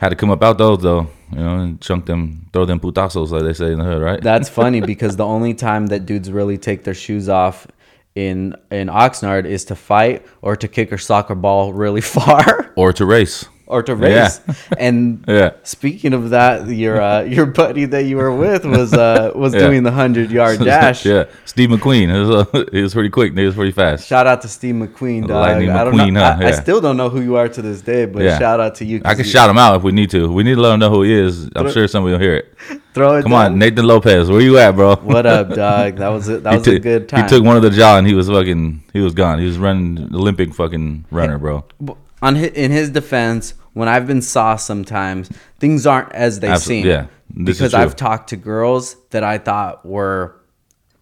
Had 0.00 0.08
to 0.08 0.16
come 0.16 0.30
up 0.30 0.42
out 0.42 0.58
those 0.58 0.78
though, 0.82 1.06
you 1.30 1.38
know, 1.38 1.58
and 1.58 1.80
chunk 1.80 2.06
them, 2.06 2.46
throw 2.52 2.64
them 2.64 2.80
putazos 2.80 3.30
like 3.30 3.42
they 3.42 3.52
say 3.52 3.70
in 3.72 3.78
the 3.78 3.84
hood, 3.84 4.02
right? 4.02 4.20
That's 4.20 4.48
funny 4.60 4.80
because 4.80 5.14
the 5.16 5.24
only 5.26 5.54
time 5.54 5.86
that 5.88 6.06
dudes 6.06 6.30
really 6.30 6.58
take 6.58 6.82
their 6.84 6.94
shoes 6.94 7.28
off 7.28 7.66
in 8.14 8.56
in 8.70 8.88
Oxnard 8.88 9.44
is 9.46 9.64
to 9.66 9.74
fight 9.76 10.26
or 10.40 10.56
to 10.56 10.66
kick 10.66 10.92
a 10.92 10.98
soccer 10.98 11.34
ball 11.34 11.72
really 11.72 12.00
far 12.16 12.72
or 12.76 12.92
to 12.94 13.04
race. 13.06 13.44
Or 13.72 13.82
to 13.82 13.92
Yeah. 13.94 14.06
race. 14.22 14.40
And 14.78 15.24
Yeah. 15.26 15.50
speaking 15.64 16.12
of 16.12 16.30
that, 16.30 16.68
your 16.68 17.00
uh, 17.00 17.22
your 17.36 17.46
buddy 17.46 17.84
that 17.86 18.04
you 18.04 18.16
were 18.22 18.34
with 18.44 18.64
was 18.64 18.92
uh, 18.92 19.32
was 19.34 19.52
Yeah. 19.54 19.60
doing 19.66 19.82
the 19.82 19.90
hundred 20.02 20.30
yard 20.30 20.58
dash. 20.70 21.04
yeah, 21.06 21.24
Steve 21.44 21.70
McQueen. 21.70 22.06
It 22.14 22.18
was, 22.24 22.30
uh, 22.54 22.64
he 22.72 22.82
was 22.82 22.92
pretty 22.92 23.08
quick. 23.10 23.30
He 23.36 23.44
was 23.50 23.54
pretty 23.54 23.72
fast. 23.72 24.06
Shout 24.06 24.26
out 24.26 24.40
to 24.42 24.48
Steve 24.48 24.74
McQueen, 24.82 25.22
dog. 25.26 25.42
Lightning 25.46 25.70
I 25.70 25.84
don't 25.84 25.94
McQueen, 25.94 26.12
know. 26.12 26.20
huh? 26.20 26.36
I, 26.40 26.48
I 26.48 26.50
still 26.52 26.80
don't 26.80 26.96
know 26.96 27.08
who 27.08 27.20
you 27.22 27.36
are 27.36 27.48
to 27.48 27.62
this 27.62 27.80
day, 27.80 28.04
but 28.04 28.22
Yeah. 28.22 28.38
shout 28.38 28.60
out 28.60 28.74
to 28.76 28.84
you. 28.84 29.00
I 29.04 29.14
can 29.14 29.24
you- 29.24 29.30
shout 29.34 29.48
him 29.50 29.58
out 29.58 29.76
if 29.76 29.82
we 29.82 29.92
need 29.92 30.10
to. 30.10 30.30
We 30.30 30.42
need 30.42 30.56
to 30.56 30.60
let 30.60 30.72
him 30.74 30.80
know 30.80 30.90
who 30.90 31.02
he 31.02 31.12
is. 31.26 31.48
I'm 31.56 31.70
sure 31.72 31.88
somebody 31.88 32.12
will 32.12 32.20
hear 32.20 32.36
it. 32.36 32.46
Throw 32.94 33.16
it. 33.16 33.22
Come 33.22 33.32
down. 33.32 33.52
on, 33.52 33.58
Nathan 33.58 33.86
Lopez, 33.86 34.30
where 34.30 34.40
you 34.42 34.58
at, 34.58 34.72
bro? 34.76 34.96
What 34.96 35.24
up, 35.24 35.48
dog? 35.54 35.96
That 35.96 36.08
was 36.08 36.28
a, 36.28 36.38
that 36.40 36.52
He 36.52 36.58
was 36.58 36.68
a 36.68 36.78
good 36.78 37.08
time. 37.08 37.22
He 37.22 37.28
took 37.28 37.42
one 37.42 37.56
of 37.56 37.62
the 37.62 37.70
jaw 37.70 37.96
and 37.96 38.06
he 38.06 38.12
was 38.14 38.28
fucking. 38.28 38.82
He 38.92 39.00
was 39.00 39.14
gone. 39.14 39.38
He 39.38 39.46
was 39.46 39.56
running 39.58 40.10
Olympic 40.14 40.54
fucking 40.54 41.06
runner, 41.10 41.38
bro. 41.38 41.64
on 42.20 42.34
his, 42.36 42.50
in 42.52 42.70
his 42.70 42.90
defense, 42.90 43.54
when 43.74 43.88
I've 43.88 44.06
been 44.06 44.22
sauced 44.22 44.66
sometimes, 44.66 45.30
things 45.58 45.86
aren't 45.86 46.12
as 46.12 46.40
they 46.40 46.54
seem. 46.56 46.86
yeah, 46.86 47.06
this 47.30 47.58
because. 47.58 47.74
I've 47.74 47.96
talked 47.96 48.30
to 48.30 48.36
girls 48.36 48.96
that 49.10 49.24
I 49.24 49.38
thought 49.38 49.84
were 49.86 50.36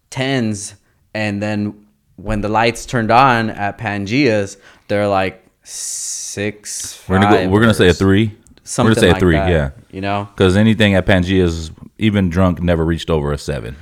tens, 0.09 0.75
and 1.13 1.41
then 1.41 1.87
when 2.15 2.41
the 2.41 2.49
lights 2.49 2.85
turned 2.85 3.11
on 3.11 3.49
at 3.49 3.77
Pangea's, 3.77 4.57
they're 4.87 5.07
like 5.07 5.45
six. 5.63 7.03
We're 7.07 7.19
gonna 7.19 7.45
go, 7.45 7.49
we're 7.49 7.61
gonna 7.61 7.73
say 7.73 7.89
a 7.89 7.93
three. 7.93 8.37
Something 8.63 8.91
we're 8.91 8.95
gonna 8.95 9.01
say 9.01 9.07
like 9.07 9.17
a 9.17 9.19
three. 9.19 9.35
that, 9.35 9.49
Yeah, 9.49 9.71
You 9.91 10.01
know. 10.01 10.29
because 10.33 10.55
anything 10.55 10.93
at 10.95 11.05
Pangea's, 11.05 11.71
even 11.97 12.29
drunk, 12.29 12.61
never 12.61 12.85
reached 12.85 13.09
over 13.09 13.31
a 13.33 13.37
seven. 13.37 13.75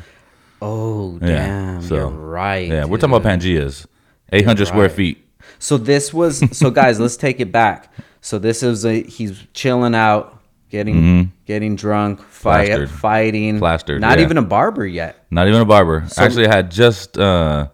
Oh 0.61 1.17
Yeah, 1.21 1.27
damn, 1.27 1.81
so, 1.81 1.95
you're 1.95 2.09
right. 2.09 2.67
Yeah, 2.67 2.85
we're 2.85 2.97
talking 2.97 3.15
about 3.15 3.29
Pangea's, 3.29 3.87
eight 4.31 4.45
hundred 4.45 4.67
square 4.67 4.89
feet. 4.89 5.25
So 5.57 5.77
this 5.77 6.13
was 6.13 6.41
so 6.57 6.71
guys, 6.71 6.99
let's 6.99 7.17
take 7.17 7.39
it 7.39 7.51
back. 7.51 7.91
So 8.21 8.37
this 8.39 8.63
is 8.63 8.85
a 8.85 9.01
he's 9.03 9.41
chilling 9.53 9.95
out, 9.95 10.41
getting 10.69 11.31
getting 11.45 11.75
drunk, 11.75 12.21
fight, 12.21 12.69
Mm-hmm. 12.69 12.75
Plastered. 12.77 12.89
fighting, 12.89 13.59
Plastered, 13.59 14.01
Not 14.01 14.19
yeah. 14.19 14.25
even 14.25 14.37
a 14.37 14.41
barber 14.41 14.85
yet. 14.85 15.25
Not 15.31 15.47
even 15.47 15.61
a 15.61 15.65
barber. 15.65 16.05
Actually, 16.17 16.47
I 16.47 16.55
had 16.55 16.69
just. 16.71 17.17
uh 17.17 17.67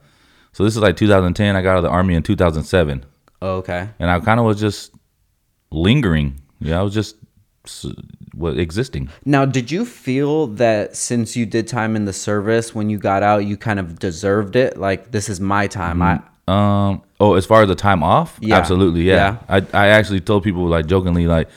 So 0.53 0.63
this 0.63 0.75
is 0.75 0.81
like 0.81 0.95
2010. 0.97 1.55
I 1.55 1.61
got 1.61 1.71
out 1.71 1.77
of 1.77 1.83
the 1.83 1.89
army 1.89 2.15
in 2.15 2.23
2007, 2.23 3.05
Oh, 3.41 3.55
okay. 3.57 3.89
and 3.99 4.09
I 4.09 4.19
kind 4.21 4.39
of 4.39 4.45
was 4.45 4.59
just 4.59 4.91
lingering. 5.71 6.39
Yeah, 6.59 6.79
I 6.79 6.83
was 6.83 6.93
just 6.93 7.15
s- 7.65 7.85
what 8.33 8.57
existing. 8.57 9.09
Now, 9.25 9.45
did 9.45 9.71
you 9.71 9.85
feel 9.85 10.47
that 10.47 10.95
since 10.95 11.35
you 11.35 11.45
did 11.45 11.67
time 11.67 11.95
in 11.95 12.05
the 12.05 12.13
service, 12.13 12.73
when 12.75 12.89
you 12.89 12.97
got 12.97 13.23
out, 13.23 13.45
you 13.45 13.57
kind 13.57 13.79
of 13.79 13.99
deserved 13.99 14.55
it? 14.55 14.77
Like 14.77 15.11
this 15.11 15.29
is 15.29 15.39
my 15.41 15.67
time. 15.67 16.01
I 16.01 16.21
Um. 16.47 17.01
Oh, 17.19 17.35
as 17.35 17.45
far 17.45 17.61
as 17.63 17.69
the 17.69 17.75
time 17.75 18.03
off, 18.03 18.37
Yeah. 18.41 18.57
absolutely, 18.57 19.01
yeah. 19.03 19.37
I 19.49 19.57
I 19.73 19.87
actually 19.87 20.19
told 20.19 20.43
people 20.43 20.67
like 20.67 20.85
jokingly 20.85 21.27
like, 21.27 21.47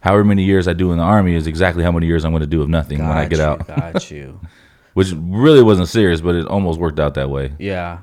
however 0.00 0.24
many 0.24 0.44
years 0.44 0.68
I 0.68 0.72
do 0.74 0.92
in 0.92 0.98
the 0.98 1.04
army 1.04 1.34
is 1.34 1.46
exactly 1.46 1.82
how 1.82 1.90
many 1.92 2.06
years 2.06 2.24
I'm 2.24 2.30
going 2.32 2.40
to 2.42 2.46
do 2.46 2.62
of 2.62 2.68
nothing 2.68 3.00
when 3.00 3.10
I 3.16 3.26
get 3.26 3.38
you, 3.38 3.44
out. 3.44 3.66
Got 3.66 4.10
you. 4.10 4.40
Which 4.94 5.12
really 5.16 5.62
wasn't 5.62 5.88
serious, 5.88 6.20
but 6.20 6.34
it 6.34 6.46
almost 6.46 6.78
worked 6.80 6.98
out 7.00 7.14
that 7.14 7.30
way. 7.30 7.52
Yeah. 7.58 7.98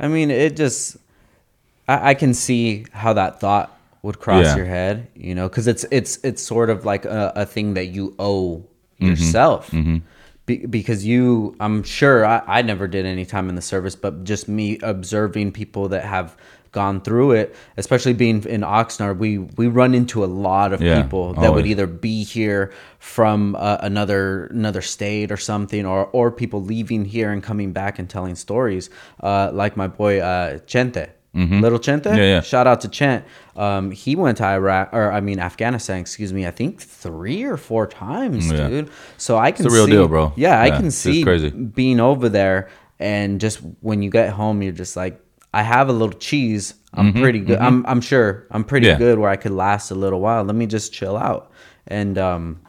I 0.00 0.08
mean, 0.08 0.30
it 0.30 0.56
just 0.56 0.96
I, 1.88 2.10
I 2.10 2.14
can 2.14 2.34
see 2.34 2.84
how 2.92 3.12
that 3.12 3.38
thought 3.40 3.70
would 4.02 4.18
cross 4.18 4.44
Yeah. 4.46 4.56
your 4.56 4.66
head, 4.66 5.08
you 5.14 5.34
know, 5.34 5.48
because 5.48 5.66
it's 5.66 5.84
it's 5.90 6.18
it's 6.24 6.42
sort 6.42 6.68
of 6.70 6.84
like 6.84 7.04
a, 7.04 7.32
a 7.36 7.46
thing 7.46 7.74
that 7.74 7.86
you 7.86 8.14
owe 8.18 8.64
Mm-hmm. 8.98 9.10
yourself. 9.10 9.70
Be, 10.46 10.64
because 10.64 11.04
you, 11.04 11.56
I'm 11.60 11.82
sure 11.82 12.24
I, 12.24 12.42
I 12.46 12.62
never 12.62 12.86
did 12.86 13.04
any 13.04 13.26
time 13.26 13.48
in 13.48 13.56
the 13.56 13.62
service, 13.62 13.96
but 13.96 14.24
just 14.24 14.48
me 14.48 14.78
observing 14.82 15.52
people 15.52 15.88
that 15.88 16.04
have 16.04 16.36
gone 16.72 17.00
through 17.00 17.32
it, 17.32 17.56
especially 17.78 18.12
being 18.12 18.44
in 18.44 18.60
Oxnard, 18.60 19.16
we 19.18 19.38
we 19.38 19.66
run 19.66 19.94
into 19.94 20.22
a 20.22 20.26
lot 20.26 20.72
of 20.72 20.80
Yeah, 20.82 21.02
people 21.02 21.32
that 21.34 21.52
would 21.54 21.66
either 21.66 21.86
be 21.86 22.22
here 22.22 22.70
from 22.98 23.56
uh, 23.56 23.78
another 23.80 24.46
another 24.46 24.82
state 24.82 25.32
or 25.32 25.38
something, 25.38 25.86
or 25.86 26.06
or 26.12 26.30
people 26.30 26.62
leaving 26.62 27.04
here 27.04 27.32
and 27.32 27.42
coming 27.42 27.72
back 27.72 27.98
and 27.98 28.08
telling 28.08 28.36
stories, 28.36 28.90
uh, 29.22 29.50
like 29.52 29.76
my 29.76 29.88
boy 29.88 30.20
uh, 30.20 30.58
Chente. 30.66 31.08
Little 31.60 31.78
Chente, 31.78 32.04
Mm-hmm. 32.04 32.16
Yeah, 32.16 32.24
yeah. 32.24 32.40
Shout 32.40 32.66
out 32.66 32.80
to 32.80 32.88
Chent. 32.88 33.22
Um, 33.56 33.90
he 33.90 34.16
went 34.16 34.38
to 34.38 34.44
Iraq, 34.44 34.90
or 34.92 35.10
I 35.12 35.20
mean 35.20 35.38
Afghanistan, 35.38 35.98
excuse 35.98 36.32
me. 36.32 36.46
I 36.46 36.50
think 36.50 36.80
three 36.80 37.42
or 37.44 37.56
four 37.56 37.86
times, 37.86 38.50
Yeah. 38.52 38.68
dude. 38.68 38.90
So 39.16 39.38
I 39.38 39.50
can 39.52 39.66
it's 39.66 39.74
a 39.74 39.76
real 39.76 39.86
see, 39.86 39.92
deal, 39.92 40.08
bro. 40.08 40.32
Yeah, 40.36 40.60
I 40.60 40.66
Yeah, 40.66 40.76
can 40.76 40.90
see 40.90 41.22
crazy. 41.24 41.50
being 41.50 42.00
over 42.00 42.28
there, 42.28 42.68
and 42.98 43.40
just 43.40 43.60
when 43.80 44.02
you 44.02 44.10
get 44.10 44.30
home, 44.30 44.62
you're 44.62 44.72
just 44.72 44.96
like, 44.96 45.20
I 45.54 45.62
have 45.62 45.88
a 45.88 45.92
little 45.92 46.12
cheese. 46.18 46.74
I'm 46.92 47.12
pretty 47.12 47.40
good. 47.40 47.58
I'm 47.58 47.84
I'm 47.86 48.00
sure 48.00 48.46
I'm 48.50 48.64
pretty 48.64 48.86
Mm-hmm, 48.88 49.00
Yeah. 49.00 49.06
good 49.06 49.18
where 49.18 49.30
I 49.30 49.36
could 49.36 49.52
last 49.52 49.90
a 49.90 49.94
little 49.94 50.20
while. 50.20 50.44
Let 50.44 50.54
me 50.56 50.66
just 50.66 50.92
chill 50.92 51.16
out. 51.16 51.50
And 51.86 52.16
um, 52.18 52.60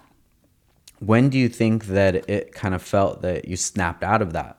when 1.00 1.30
do 1.30 1.38
you 1.38 1.50
think 1.50 1.86
that 1.88 2.30
it 2.30 2.54
kind 2.54 2.74
of 2.76 2.82
felt 2.82 3.22
that 3.22 3.48
you 3.48 3.56
snapped 3.58 4.04
out 4.04 4.22
of 4.22 4.34
that? 4.34 4.58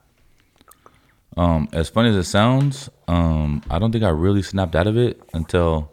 Um, 1.37 1.68
as 1.73 1.88
funny 1.88 2.08
as 2.08 2.16
it 2.16 2.25
sounds, 2.25 2.90
um, 3.06 3.62
I 3.70 3.78
don't 3.78 3.92
think 3.92 4.04
I 4.04 4.08
really 4.08 4.42
snapped 4.42 4.75
out 4.75 4.87
of 4.87 4.97
it 4.97 5.20
until 5.35 5.92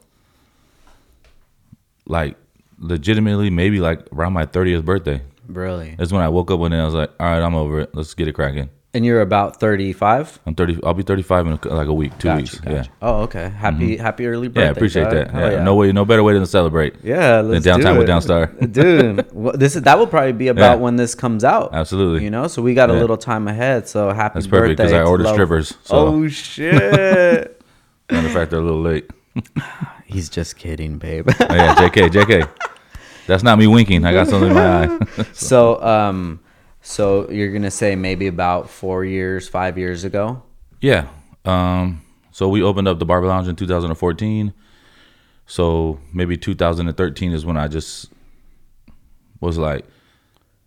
like 2.08 2.36
legitimately 2.80 3.50
maybe 3.50 3.80
like 3.80 4.00
around 4.14 4.34
my 4.34 4.46
30th 4.46 4.86
birthday. 4.86 5.22
Really? 5.48 5.96
That's 5.98 6.12
when 6.12 6.22
I 6.22 6.30
woke 6.30 6.52
up 6.52 6.60
one 6.60 6.72
day 6.72 6.78
and 6.78 6.82
I 6.84 6.86
was 6.86 6.94
like, 6.96 7.12
all 7.20 7.28
right, 7.28 7.42
I'm 7.42 7.56
over 7.56 7.80
it. 7.82 7.94
Let's 7.94 8.14
get 8.14 8.28
it 8.28 8.34
cracking. 8.34 8.70
And 8.96 9.06
you're 9.06 9.20
about 9.20 9.60
35. 9.60 10.40
I'm 10.46 10.56
30. 10.56 10.80
I'll 10.84 10.94
be 10.94 11.04
35 11.04 11.48
in 11.48 11.60
like 11.66 11.88
a 11.88 11.94
week, 11.94 12.18
two 12.18 12.30
Gotcha, 12.30 12.42
weeks. 12.42 12.60
gotcha. 12.60 12.76
Yeah. 12.76 12.84
Oh, 13.02 13.22
okay. 13.24 13.50
Happy 13.50 13.96
mm-hmm. 13.96 14.02
happy 14.02 14.26
early 14.26 14.48
birthday. 14.48 14.62
Yeah, 14.62 14.68
I 14.68 14.72
appreciate 14.72 15.10
that. 15.10 15.32
Hell 15.32 15.52
Yeah, 15.52 15.64
no 15.64 15.76
way, 15.76 15.92
no 15.92 16.06
better 16.06 16.24
way 16.24 16.32
than 16.32 16.44
to 16.44 16.48
celebrate. 16.48 16.96
Yeah, 17.04 17.42
let's 17.42 17.66
downtown 17.66 17.96
do 17.96 18.00
with. 18.00 18.08
Downstar. 18.08 18.72
dude. 18.72 19.28
Well, 19.34 19.54
this 19.58 19.76
is 19.76 19.82
that 19.82 20.00
will 20.00 20.08
probably 20.08 20.32
be 20.32 20.48
about 20.48 20.76
Yeah. 20.78 20.82
when 20.82 20.96
this 20.96 21.14
comes 21.14 21.44
out. 21.44 21.72
Absolutely. 21.74 22.24
You 22.24 22.30
know, 22.32 22.48
so 22.48 22.62
we 22.62 22.74
got 22.74 22.90
a 22.90 22.94
Yeah. 22.94 23.00
little 23.02 23.18
time 23.18 23.50
ahead. 23.50 23.90
So 23.90 24.12
happy 24.14 24.36
That's 24.36 24.48
perfect, 24.48 24.78
'cause 24.80 24.92
birthday 24.92 25.02
I 25.02 25.04
ordered 25.04 25.26
Love. 25.26 25.36
strippers, 25.36 25.74
so- 25.84 25.98
Oh 25.98 26.28
shit! 26.30 27.62
Matter 28.10 28.28
of 28.28 28.34
fact, 28.34 28.52
they're 28.52 28.62
a 28.62 28.64
little 28.64 28.82
late. 28.82 29.10
He's 30.06 30.30
just 30.30 30.58
kidding, 30.58 30.98
babe. 30.98 31.30
Oh, 31.30 31.56
yeah, 31.56 31.76
JK, 31.76 32.10
JK. 32.10 32.50
That's 33.28 33.44
not 33.44 33.58
me 33.58 33.68
winking. 33.68 34.06
I 34.06 34.14
got 34.14 34.28
something 34.28 34.50
in 34.50 34.56
my 34.56 34.84
eye. 34.86 35.00
so, 35.34 35.82
um, 35.82 36.40
so 36.82 37.30
you're 37.32 37.52
gonna 37.52 37.72
say 37.72 37.96
maybe 37.96 38.28
about 38.28 38.70
four 38.70 39.04
years, 39.04 39.50
five 39.50 39.78
years 39.78 40.04
ago? 40.04 40.44
Yeah. 40.80 41.08
Um, 41.44 42.04
so 42.32 42.48
we 42.48 42.62
opened 42.62 42.88
up 42.88 43.00
the 43.00 43.06
Barber 43.06 43.28
Lounge 43.28 43.48
in 43.48 43.56
2014. 43.56 44.54
So 45.48 46.00
maybe 46.14 46.38
2013 46.38 47.32
is 47.32 47.46
when 47.46 47.58
I 47.58 47.68
just 47.68 48.12
was 49.40 49.58
like, 49.58 49.86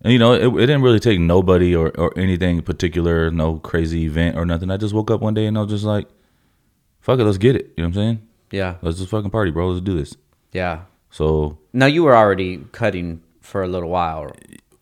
and 0.02 0.12
you 0.12 0.18
know, 0.18 0.32
it, 0.32 0.46
it 0.46 0.66
didn't 0.66 0.82
really 0.82 1.00
take 1.00 1.18
nobody 1.18 1.74
or, 1.74 1.90
or 1.98 2.16
anything 2.16 2.62
particular, 2.62 3.30
no 3.30 3.58
crazy 3.58 4.04
event 4.04 4.36
or 4.36 4.44
nothing. 4.44 4.70
I 4.70 4.76
just 4.76 4.94
woke 4.94 5.10
up 5.10 5.20
one 5.20 5.34
day 5.34 5.46
and 5.46 5.58
I 5.58 5.62
was 5.62 5.70
just 5.70 5.84
like, 5.84 6.08
fuck 7.00 7.18
it, 7.18 7.24
let's 7.24 7.38
get 7.38 7.56
it. 7.56 7.72
You 7.76 7.82
know 7.82 7.88
what 7.88 7.88
I'm 7.88 7.94
saying? 7.94 8.27
Yeah, 8.50 8.76
Let's 8.82 8.98
just 8.98 9.10
fucking 9.10 9.30
party, 9.30 9.50
bro. 9.50 9.68
Let's 9.70 9.84
do 9.84 9.94
this. 9.96 10.14
yeah. 10.52 10.80
So 11.10 11.58
Now 11.72 11.86
you 11.86 12.02
were 12.04 12.14
already 12.16 12.64
cutting 12.72 13.22
for 13.40 13.62
a 13.62 13.68
little 13.68 13.88
while. 13.88 14.30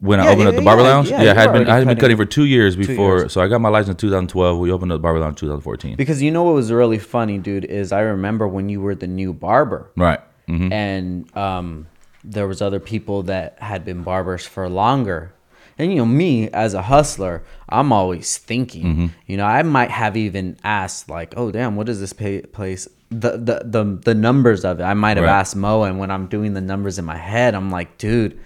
when 0.01 0.19
I 0.21 0.25
opened 0.29 0.41
yeah, 0.43 0.49
up 0.49 0.55
the 0.57 0.63
Barber 0.63 0.83
yeah, 0.83 0.89
Lounge, 0.89 1.09
yeah, 1.11 1.23
yeah, 1.23 1.31
I 1.31 1.35
had 1.35 1.53
been 1.53 1.69
I 1.69 1.77
had 1.77 1.87
been 1.87 1.97
cutting 1.97 2.01
cutting 2.01 2.17
for 2.17 2.25
two 2.27 2.45
years 2.47 2.75
before. 2.77 3.19
years. 3.19 3.33
So 3.33 3.41
I 3.41 3.49
got 3.49 3.61
my 3.61 3.69
license 3.69 3.91
in 3.95 3.97
2012. 4.09 4.59
We 4.59 4.71
opened 4.73 4.91
up 4.93 4.97
the 4.99 5.03
Barber 5.03 5.21
Lounge 5.21 5.35
in 5.43 5.49
2014. 5.49 5.97
Because 5.97 6.21
you 6.23 6.31
know 6.33 6.43
what 6.43 6.55
was 6.55 6.71
really 6.73 6.99
funny, 6.99 7.39
dude, 7.39 7.65
is 7.65 7.93
I 7.93 8.01
remember 8.01 8.47
when 8.49 8.69
you 8.69 8.81
were 8.81 8.95
the 8.97 9.07
new 9.07 9.33
barber. 9.33 9.91
Right. 9.97 10.21
hmm 10.49 10.73
and 10.73 11.37
um, 11.37 11.87
there 12.25 12.47
was 12.49 12.61
other 12.61 12.81
people 12.81 13.23
that 13.25 13.59
had 13.61 13.85
been 13.85 14.03
barbers 14.03 14.45
for 14.47 14.69
longer 14.69 15.33
and 15.79 15.91
you 15.93 15.99
know 15.99 16.07
me 16.07 16.49
as 16.51 16.75
a 16.75 16.83
hustler 16.83 17.43
i'm 17.69 17.93
always 17.93 18.39
thinking 18.39 18.85
Mm-hmm. 18.85 19.07
you 19.27 19.37
know 19.37 19.45
i 19.45 19.63
might 19.63 19.91
have 19.91 20.17
even 20.17 20.57
asked 20.65 21.09
like 21.09 21.35
oh 21.37 21.51
damn 21.53 21.77
what 21.77 21.89
is 21.89 22.01
this 22.01 22.13
pay- 22.13 22.41
place 22.43 22.89
the, 23.11 23.33
the 23.33 23.63
the 23.65 23.99
the 24.05 24.15
numbers 24.15 24.65
of 24.65 24.81
it 24.81 24.83
i 24.85 24.95
might 24.95 25.17
have 25.17 25.25
Right. 25.25 25.39
asked 25.41 25.55
mo 25.57 25.85
and 25.85 25.99
when 25.99 26.11
i'm 26.11 26.27
doing 26.27 26.55
the 26.55 26.61
numbers 26.61 26.99
in 26.99 27.05
my 27.05 27.17
head 27.17 27.55
i'm 27.55 27.71
like 27.71 27.99
dude 27.99 28.39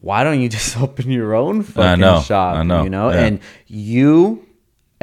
why 0.00 0.24
don't 0.24 0.40
you 0.40 0.48
just 0.48 0.76
open 0.80 1.10
your 1.10 1.34
own 1.34 1.62
fucking 1.62 2.00
know, 2.00 2.20
shop 2.20 2.56
I 2.56 2.62
know, 2.62 2.84
you 2.84 2.90
know 2.90 3.10
yeah. 3.10 3.24
and 3.24 3.40
you 3.66 4.46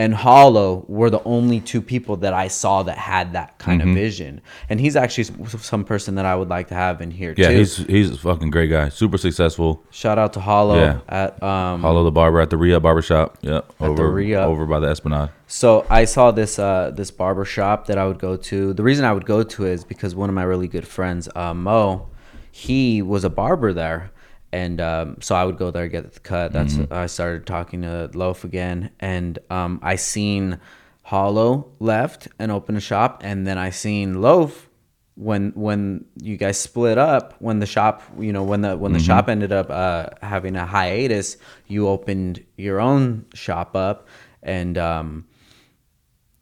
and 0.01 0.13
Hollow 0.15 0.85
were 0.87 1.09
the 1.09 1.21
only 1.25 1.59
two 1.59 1.81
people 1.81 2.15
that 2.23 2.33
I 2.33 2.47
saw 2.47 2.83
that 2.83 2.97
had 2.97 3.33
that 3.33 3.49
kind 3.59 3.81
Mm-hmm. 3.81 3.89
of 3.89 3.95
vision. 3.95 4.41
And 4.69 4.79
he's 4.79 4.95
actually 4.95 5.25
some 5.73 5.83
person 5.83 6.15
that 6.15 6.25
I 6.25 6.35
would 6.39 6.47
like 6.49 6.67
to 6.69 6.73
have 6.75 7.01
in 7.01 7.11
here 7.11 7.33
Yeah, 7.37 7.49
too. 7.49 7.57
he's 7.57 7.77
he's 7.95 8.09
a 8.11 8.17
fucking 8.17 8.49
great 8.55 8.69
guy. 8.69 8.89
Super 8.89 9.17
successful. 9.17 9.83
Shout 9.91 10.17
out 10.17 10.31
to 10.33 10.39
Hollow 10.39 10.79
Yeah. 10.79 10.99
at 11.23 11.31
um 11.43 11.81
Follow 11.81 12.03
the 12.05 12.11
barber 12.19 12.39
at 12.39 12.49
the 12.49 12.57
Ria 12.57 12.79
Barbershop. 12.79 13.37
Yep. 13.41 13.65
At 13.69 13.77
the 13.79 13.85
over, 13.85 14.11
Re-Up. 14.11 14.47
over 14.47 14.65
by 14.65 14.79
the 14.79 14.87
Esplanade. 14.87 15.29
So 15.47 15.85
I 15.89 16.05
saw 16.05 16.31
this 16.31 16.57
uh, 16.59 16.91
this 16.99 17.11
barber 17.11 17.45
shop 17.45 17.87
that 17.87 17.97
I 17.97 18.05
would 18.07 18.19
go 18.19 18.37
to. 18.49 18.73
The 18.73 18.83
reason 18.83 19.03
I 19.05 19.11
would 19.11 19.25
go 19.25 19.43
to 19.43 19.65
is 19.65 19.83
because 19.83 20.15
one 20.15 20.29
of 20.29 20.35
my 20.35 20.43
really 20.53 20.67
good 20.75 20.87
friends, 20.87 21.27
uh, 21.35 21.53
Mo, 21.53 22.07
he 22.51 23.01
was 23.01 23.23
a 23.23 23.29
barber 23.41 23.73
there, 23.73 24.11
and 24.51 24.81
um, 24.81 25.17
so 25.21 25.35
I 25.35 25.43
would 25.43 25.57
go 25.57 25.71
there 25.71 25.87
get 25.87 26.11
the 26.11 26.19
cut. 26.19 26.53
That's 26.53 26.77
I 26.91 27.05
started 27.05 27.45
talking 27.45 27.81
to 27.83 28.09
Loaf 28.13 28.43
again, 28.43 28.91
and 28.99 29.37
um, 29.49 29.79
I 29.83 29.95
seen 29.95 30.59
Hollow 31.03 31.71
left 31.79 32.27
and 32.37 32.51
open 32.51 32.75
a 32.75 32.79
shop, 32.79 33.21
and 33.23 33.45
then 33.45 33.57
I 33.57 33.69
seen 33.69 34.21
Loaf 34.21 34.69
when 35.15 35.51
when 35.53 36.05
you 36.15 36.37
guys 36.37 36.57
split 36.57 36.97
up 36.97 37.35
when 37.39 37.59
the 37.59 37.65
shop 37.65 38.01
you 38.17 38.31
know 38.31 38.43
when 38.43 38.61
the 38.61 38.77
when 38.77 38.93
the 38.93 38.99
shop 38.99 39.27
ended 39.27 39.51
up 39.51 39.69
uh, 39.69 40.07
having 40.21 40.55
a 40.55 40.65
hiatus 40.65 41.35
you 41.67 41.89
opened 41.89 42.43
your 42.57 42.79
own 42.79 43.25
shop 43.33 43.75
up. 43.75 44.07
And 44.41 44.77
um 44.77 45.25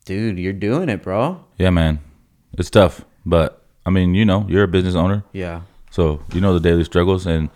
dude 0.05 0.37
you're 0.37 0.53
doing 0.53 0.89
it 0.89 1.01
bro. 1.01 1.43
Yeah, 1.57 1.71
man. 1.71 1.99
It's 2.53 2.69
tough, 2.69 3.03
but 3.25 3.63
I 3.85 3.89
mean, 3.89 4.13
you 4.13 4.25
know, 4.25 4.45
you're 4.47 4.63
a 4.63 4.67
business 4.67 4.95
owner, 4.95 5.23
yeah. 5.33 5.61
So 5.89 6.21
you 6.33 6.41
know 6.41 6.53
the 6.53 6.59
daily 6.59 6.83
struggles, 6.83 7.25
and 7.25 7.49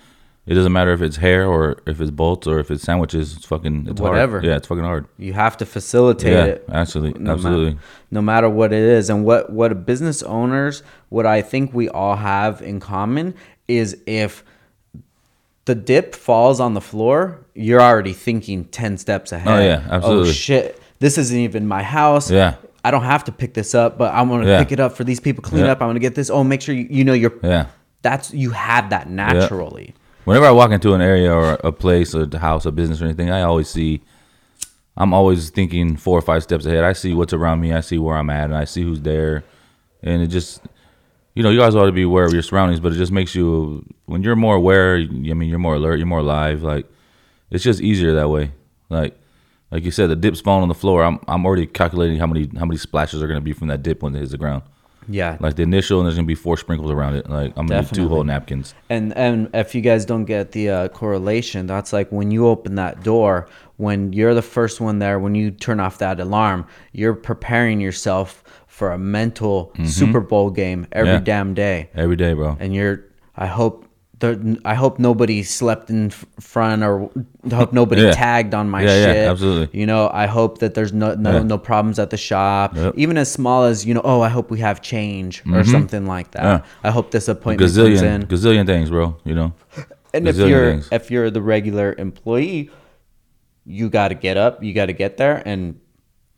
it 0.52 0.56
doesn't 0.56 0.74
matter 0.74 0.92
if 0.92 1.02
it's 1.02 1.16
hair 1.16 1.48
or 1.48 1.82
if 1.88 2.02
it's 2.02 2.12
bolts 2.12 2.46
or 2.46 2.60
if 2.60 2.70
it's 2.72 2.84
sandwiches. 2.84 3.36
It's 3.38 3.46
fucking 3.46 3.88
it's 3.90 4.02
Whatever. 4.02 4.38
Hard. 4.40 4.46
Yeah, 4.46 4.58
it's 4.58 4.68
fucking 4.68 4.84
hard. 4.84 5.08
you 5.18 5.32
have 5.34 5.56
to 5.58 5.66
facilitate 5.66 6.34
Yeah, 6.34 6.46
it 6.46 6.66
absolutely, 6.70 7.22
no 7.24 7.32
absolutely. 7.34 7.78
no 8.12 8.22
matter 8.22 8.50
what 8.50 8.74
it 8.74 8.84
is 8.84 9.10
and 9.10 9.24
what 9.24 9.50
what 9.52 9.86
business 9.86 10.22
owners 10.24 10.84
what 11.10 11.26
i 11.26 11.42
think 11.42 11.74
we 11.74 11.88
all 11.90 12.16
have 12.18 12.62
in 12.62 12.80
common 12.80 13.34
is 13.68 13.98
if 14.06 14.44
the 15.66 15.76
dip 15.76 16.16
falls 16.16 16.60
on 16.60 16.74
the 16.74 16.82
floor 16.82 17.40
you're 17.54 17.82
already 17.82 18.14
thinking 18.14 18.66
10 18.66 18.98
steps 18.98 19.32
ahead 19.32 19.48
Oh, 19.62 19.64
yeah, 19.64 19.88
absolutely. 19.90 20.30
oh 20.30 20.34
shit 20.34 20.82
this 21.00 21.18
isn't 21.18 21.38
even 21.38 21.68
my 21.68 21.84
house 21.84 22.30
Yeah. 22.32 22.56
i 22.84 22.92
don't 22.92 23.04
have 23.04 23.24
to 23.26 23.32
pick 23.32 23.54
this 23.54 23.74
up 23.76 23.98
but 23.98 24.14
i'm 24.14 24.28
gonna 24.30 24.48
Yeah. 24.48 24.60
pick 24.64 24.72
it 24.72 24.80
up 24.80 24.94
for 24.98 25.04
these 25.04 25.20
people 25.20 25.42
clean 25.44 25.66
Yeah. 25.66 25.72
up 25.72 25.82
i'm 25.82 25.88
gonna 25.90 26.00
get 26.00 26.16
this 26.16 26.30
oh 26.30 26.44
make 26.44 26.62
sure 26.62 26.76
you, 26.76 26.88
you 26.90 27.04
know 27.04 27.14
you're 27.14 27.34
Yeah. 27.44 27.68
that's 28.02 28.34
you 28.34 28.50
have 28.52 28.90
that 28.90 29.10
naturally 29.10 29.94
Whenever 30.26 30.46
I 30.46 30.52
walk 30.52 30.72
into 30.72 30.94
an 30.94 31.02
area 31.02 31.34
or 31.34 31.54
a 31.64 31.72
place, 31.72 32.14
or 32.14 32.28
a 32.32 32.38
house, 32.38 32.66
a 32.66 32.72
business, 32.72 33.02
or 33.02 33.06
anything, 33.06 33.30
I 33.30 33.42
always 33.42 33.70
see. 33.70 34.02
I'm 34.98 35.14
always 35.14 35.50
thinking 35.50 35.98
four 35.98 36.18
or 36.18 36.22
five 36.22 36.44
steps 36.44 36.66
ahead. 36.66 36.84
I 36.84 36.94
see 36.94 37.14
what's 37.14 37.34
around 37.34 37.62
me. 37.62 37.74
I 37.74 37.80
see 37.80 37.98
where 37.98 38.18
I'm 38.18 38.30
at, 38.30 38.46
and 38.46 38.56
I 38.56 38.66
see 38.66 38.84
who's 38.84 39.02
there, 39.02 39.44
and 40.04 40.22
it 40.22 40.28
just, 40.28 40.62
you 41.34 41.42
know, 41.42 41.50
you 41.50 41.60
guys 41.60 41.76
ought 41.76 41.86
to 41.86 41.92
be 41.92 42.04
aware 42.04 42.26
of 42.26 42.34
your 42.34 42.44
surroundings. 42.44 42.80
But 42.80 42.92
it 42.92 42.98
just 42.98 43.12
makes 43.12 43.34
you, 43.34 43.86
when 44.06 44.22
you're 44.22 44.36
more 44.36 44.56
aware, 44.56 44.98
I 44.98 45.08
mean, 45.08 45.50
you're 45.50 45.60
more 45.60 45.76
alert, 45.76 45.98
you're 45.98 46.06
more 46.06 46.20
alive. 46.20 46.62
Like, 46.62 46.86
it's 47.50 47.64
just 47.64 47.82
easier 47.82 48.14
that 48.14 48.30
way. 48.30 48.52
Like, 48.90 49.18
like 49.72 49.86
you 49.86 49.92
said, 49.92 50.10
the 50.10 50.16
dip's 50.16 50.42
falling 50.42 50.64
on 50.64 50.68
the 50.68 50.76
floor. 50.76 51.04
I'm, 51.04 51.20
I'm 51.28 51.46
already 51.46 51.66
calculating 51.66 52.18
how 52.18 52.28
many, 52.28 52.50
how 52.58 52.66
many 52.66 52.78
splashes 52.78 53.24
are 53.24 53.28
gonna 53.28 53.42
be 53.42 53.54
from 53.54 53.70
that 53.70 53.82
dip 53.82 54.04
when 54.04 54.14
it 54.16 54.20
hits 54.20 54.32
the 54.32 54.38
ground. 54.38 54.64
Yeah 55.10 55.38
Like 55.40 55.56
the 55.56 55.64
initial, 55.64 56.00
and 56.00 56.06
there's 56.08 56.16
gonna 56.16 56.28
be 56.28 56.36
four 56.36 56.58
sprinkles 56.58 56.92
around 56.92 57.16
it. 57.16 57.30
Like 57.30 57.54
I'm 57.58 57.66
gonna 57.68 57.84
do 57.84 57.96
two 57.96 58.08
whole 58.08 58.24
napkins. 58.24 58.74
And 58.90 59.16
and 59.18 59.50
if 59.54 59.74
you 59.76 59.82
guys 59.82 60.06
don't 60.06 60.26
get 60.26 60.52
the 60.52 60.70
uh, 60.70 60.88
correlation, 60.90 61.68
that's 61.68 61.92
like 61.94 62.12
when 62.12 62.32
you 62.32 62.48
open 62.48 62.76
that 62.76 63.04
door, 63.04 63.48
when 63.78 64.14
you're 64.14 64.34
the 64.34 64.42
first 64.42 64.80
one 64.82 65.00
there, 65.00 65.18
when 65.20 65.36
you 65.36 65.52
turn 65.52 65.80
off 65.80 65.98
that 66.00 66.20
alarm, 66.20 66.66
you're 66.92 67.16
preparing 67.16 67.80
yourself 67.82 68.44
for 68.68 68.92
a 68.92 68.98
mental 68.98 69.74
Super 69.86 70.20
Bowl 70.22 70.50
game 70.50 70.88
every 70.92 71.10
Mm-hmm. 71.14 71.18
Yeah. 71.20 71.24
damn 71.24 71.54
day. 71.54 71.90
Every 71.96 72.16
day, 72.16 72.34
bro. 72.34 72.58
And 72.60 72.74
you're, 72.74 73.04
I 73.36 73.46
hope 73.48 73.86
I 74.24 74.76
hope 74.76 75.00
nobody 75.00 75.44
slept 75.44 75.90
in 75.90 76.10
front 76.40 76.84
or 76.84 77.10
hope 77.52 77.74
nobody 77.74 78.02
Yeah. 78.04 78.12
tagged 78.12 78.54
on 78.54 78.70
my 78.70 78.82
Yeah, 78.84 78.88
yeah, 78.96 79.14
shit. 79.14 79.28
absolutely. 79.30 79.80
You 79.80 79.86
know, 79.86 80.10
I 80.14 80.26
hope 80.28 80.60
that 80.60 80.74
there's 80.74 80.94
no 80.94 81.16
no, 81.16 81.32
Yeah. 81.38 81.44
no 81.44 81.58
problems 81.58 81.98
at 82.00 82.10
the 82.10 82.18
shop. 82.18 82.76
Yep. 82.76 82.94
Even 82.98 83.18
as 83.18 83.32
small 83.32 83.64
as 83.64 83.86
you 83.86 83.94
know, 83.94 84.02
oh, 84.04 84.22
I 84.22 84.30
hope 84.30 84.52
we 84.52 84.60
have 84.60 84.82
change 84.82 85.42
or 85.52 85.64
something 85.64 86.06
like 86.06 86.32
that. 86.32 86.44
Mm-hmm. 86.44 86.66
Yeah. 86.66 86.90
I 86.90 86.92
hope 86.92 87.12
this 87.12 87.28
appointment 87.28 87.60
comes 87.74 87.78
Gazillion, 87.78 88.04
in. 88.22 88.28
gazillion 88.28 88.66
things, 88.66 88.90
bro. 88.90 89.18
You 89.24 89.36
know. 89.36 89.54
And 90.14 90.28
if 90.28 90.36
you're 90.36 90.72
things. 90.72 90.90
if 90.92 91.10
you're 91.10 91.30
the 91.32 91.42
regular 91.42 91.96
employee, 91.98 92.70
you 93.66 93.90
got 93.90 94.10
to 94.10 94.16
get 94.16 94.36
up, 94.36 94.62
you 94.62 94.74
got 94.74 94.88
to 94.88 94.94
get 94.94 95.16
there, 95.16 95.42
and 95.46 95.80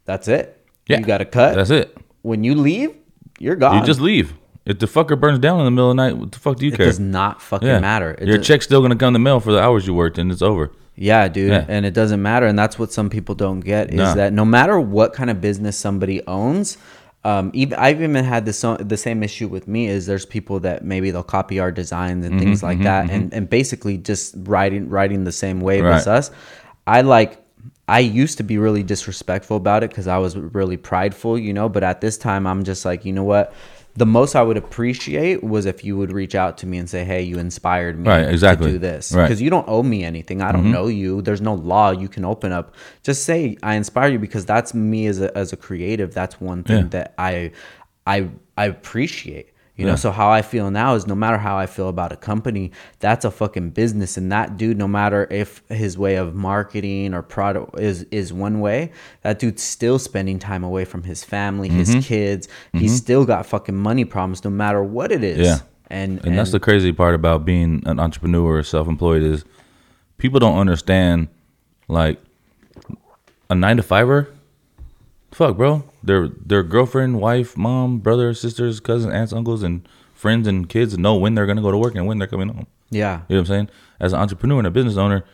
that's 0.06 0.28
it. 0.28 0.64
Yeah. 0.88 1.00
you 1.00 1.06
got 1.06 1.18
to 1.20 1.26
cut. 1.26 1.56
That's 1.56 1.72
it. 1.72 1.98
when 2.22 2.44
you 2.44 2.54
leave, 2.56 2.92
you're 3.40 3.56
gone. 3.56 3.80
You 3.80 3.84
just 3.86 4.00
leave. 4.00 4.34
If 4.66 4.80
the 4.80 4.86
fucker 4.86 5.20
burns 5.20 5.40
down 5.40 5.60
in 5.60 5.66
the 5.66 5.72
middle 5.72 5.92
of 5.92 5.98
the 5.98 6.04
night, 6.04 6.18
what 6.18 6.32
the 6.32 6.40
fuck 6.40 6.58
do 6.58 6.66
you 6.66 6.72
it 6.72 6.78
care? 6.78 6.86
It 6.86 6.90
does 6.90 7.00
not 7.00 7.42
fucking 7.42 7.68
yeah. 7.68 7.80
matter. 7.80 8.16
It 8.18 8.28
Your 8.28 8.38
does- 8.38 8.48
check's 8.48 8.66
still 8.66 8.82
gonna 8.82 8.96
come 8.96 9.08
in 9.08 9.14
the 9.14 9.20
mail 9.20 9.40
for 9.40 9.52
the 9.52 9.60
hours 9.62 9.86
you 9.86 9.94
worked, 9.94 10.18
and 10.18 10.32
it's 10.32 10.42
over. 10.42 10.72
Yeah, 10.96 11.28
dude, 11.28 11.50
Yeah. 11.52 11.66
and 11.68 11.86
it 11.86 11.94
doesn't 11.94 12.22
matter, 12.22 12.46
and 12.46 12.58
that's 12.58 12.78
what 12.80 12.92
some 12.94 13.10
people 13.10 13.36
don't 13.36 13.60
get 13.62 13.90
is 13.90 13.98
Nah. 13.98 14.14
that 14.16 14.32
no 14.34 14.46
matter 14.46 14.80
what 14.80 15.12
kind 15.14 15.30
of 15.30 15.42
business 15.42 15.76
somebody 15.76 16.22
owns, 16.28 16.78
um, 17.26 17.50
even 17.54 17.78
I've 17.80 18.02
even 18.02 18.24
had 18.24 18.46
this 18.46 18.62
the 18.80 18.98
same 18.98 19.24
issue 19.24 19.48
with 19.48 19.68
me 19.68 19.88
is 19.88 20.06
there's 20.06 20.26
people 20.26 20.60
that 20.62 20.86
maybe 20.86 21.10
they'll 21.12 21.24
copy 21.24 21.60
our 21.60 21.72
designs 21.72 22.26
and 22.26 22.36
Mm-hmm, 22.36 22.44
things 22.46 22.64
like 22.64 22.84
that, 22.84 23.10
and 23.10 23.34
and 23.34 23.50
basically 23.50 23.98
just 23.98 24.36
riding 24.44 24.88
riding 24.90 25.24
the 25.24 25.32
same 25.32 25.60
wave 25.62 25.84
Right. 25.84 25.96
as 25.96 26.08
us. 26.08 26.32
I 26.88 27.02
like. 27.02 27.40
I 27.86 28.00
used 28.00 28.38
to 28.38 28.44
be 28.44 28.58
really 28.58 28.82
disrespectful 28.82 29.58
about 29.58 29.84
it 29.84 29.90
because 29.90 30.08
I 30.08 30.18
was 30.18 30.38
really 30.38 30.78
prideful, 30.78 31.38
you 31.38 31.54
know. 31.54 31.68
But 31.68 31.84
at 31.84 32.00
this 32.00 32.18
time, 32.18 32.48
I'm 32.48 32.64
just 32.64 32.86
like, 32.86 33.04
you 33.04 33.12
know 33.12 33.26
what? 33.26 33.54
The 33.96 34.06
most 34.08 34.36
I 34.36 34.42
would 34.42 34.58
appreciate 34.58 35.44
was 35.44 35.68
if 35.68 35.84
you 35.84 35.96
would 35.98 36.12
reach 36.12 36.34
out 36.34 36.58
to 36.60 36.66
me 36.66 36.80
and 36.80 36.90
say, 36.90 37.04
"Hey, 37.06 37.22
you 37.22 37.38
inspired 37.38 38.00
me 38.00 38.10
Right, 38.10 38.28
exactly. 38.28 38.68
to 38.68 38.72
do 38.74 38.80
this." 38.80 39.12
Right. 39.12 39.26
Because 39.26 39.42
you 39.42 39.52
don't 39.52 39.68
owe 39.68 39.84
me 39.84 40.04
anything. 40.04 40.42
I 40.42 40.52
don't 40.52 40.64
mm-hmm. 40.64 40.72
know 40.72 40.88
you. 40.88 41.22
There's 41.22 41.42
no 41.42 41.54
law 41.54 41.92
you 41.92 42.08
can 42.10 42.26
open 42.26 42.52
up. 42.52 42.74
Just 43.04 43.24
say 43.24 43.56
I 43.62 43.76
inspire 43.76 44.10
you 44.10 44.20
because 44.20 44.46
that's 44.46 44.74
me 44.74 45.06
as 45.06 45.22
a 45.22 45.36
as 45.38 45.54
a 45.54 45.58
creative. 45.58 46.14
That's 46.14 46.42
one 46.42 46.64
thing 46.64 46.84
Yeah. 46.84 46.88
that 46.90 47.14
I 47.18 47.52
I 48.08 48.30
I 48.58 48.66
appreciate. 48.66 49.53
You 49.84 49.90
know, 49.92 49.96
so 49.96 50.12
how 50.12 50.30
I 50.30 50.42
feel 50.42 50.72
now 50.72 50.96
is 50.96 51.06
no 51.08 51.16
matter 51.16 51.38
how 51.38 51.58
I 51.58 51.66
feel 51.66 51.90
about 51.90 52.12
a 52.12 52.16
company, 52.16 52.72
that's 53.00 53.26
a 53.26 53.32
fucking 53.32 53.72
business. 53.72 54.18
And 54.18 54.32
that 54.32 54.58
dude, 54.58 54.78
no 54.78 54.88
matter 54.88 55.28
if 55.30 55.62
his 55.70 55.98
way 55.98 56.16
of 56.16 56.34
marketing 56.36 57.14
or 57.14 57.22
product 57.22 57.80
is 57.80 58.04
is 58.12 58.32
one 58.34 58.60
way, 58.60 58.92
that 59.22 59.40
dude's 59.40 59.62
still 59.64 60.00
spending 60.00 60.40
time 60.40 60.64
away 60.64 60.86
from 60.86 61.04
his 61.04 61.24
family, 61.24 61.70
his 61.70 61.90
Mm-hmm. 61.90 62.00
kids. 62.00 62.48
He's 62.74 62.96
still 62.96 63.26
got 63.26 63.46
fucking 63.46 63.76
money 63.76 64.06
problems 64.06 64.44
no 64.44 64.50
matter 64.50 64.84
what 64.84 65.12
it 65.12 65.24
is. 65.24 65.40
Yeah. 65.46 65.60
And, 65.90 66.26
And, 66.26 66.38
that's 66.38 66.52
the 66.52 66.60
crazy 66.60 66.92
part 66.92 67.14
about 67.14 67.46
being 67.46 67.84
an 67.86 68.00
entrepreneur 68.00 68.58
or 68.58 68.64
self-employed 68.64 69.22
is 69.22 69.46
people 70.18 70.40
don't 70.40 70.58
understand 70.58 71.28
like 71.88 72.20
a 73.50 73.56
nine 73.56 73.78
to 73.78 73.84
fiver. 73.84 74.30
Fuck, 75.34 75.58
bro. 75.58 75.84
Their 76.04 76.28
their 76.30 76.64
girlfriend, 76.64 77.20
wife, 77.20 77.58
mom, 77.58 78.00
brother, 78.00 78.34
sisters, 78.34 78.80
cousins, 78.80 79.14
aunts, 79.14 79.34
uncles, 79.34 79.64
and 79.64 79.88
friends 80.14 80.48
and 80.48 80.70
kids 80.70 80.98
know 80.98 81.16
when 81.16 81.34
they're 81.36 81.46
gonna 81.48 81.62
go 81.62 81.72
to 81.72 81.78
work 81.78 81.96
and 81.96 82.06
when 82.08 82.18
they're 82.20 82.28
coming 82.28 82.50
home. 82.50 82.68
yeah. 82.92 83.22
You 83.28 83.36
know 83.36 83.42
what 83.42 83.50
I'm 83.50 83.54
saying? 83.56 83.70
As 84.00 84.14
an 84.14 84.20
entrepreneur 84.20 84.60
and 84.60 84.68
a 84.68 84.72
business 84.72 84.96
owner, 84.98 85.26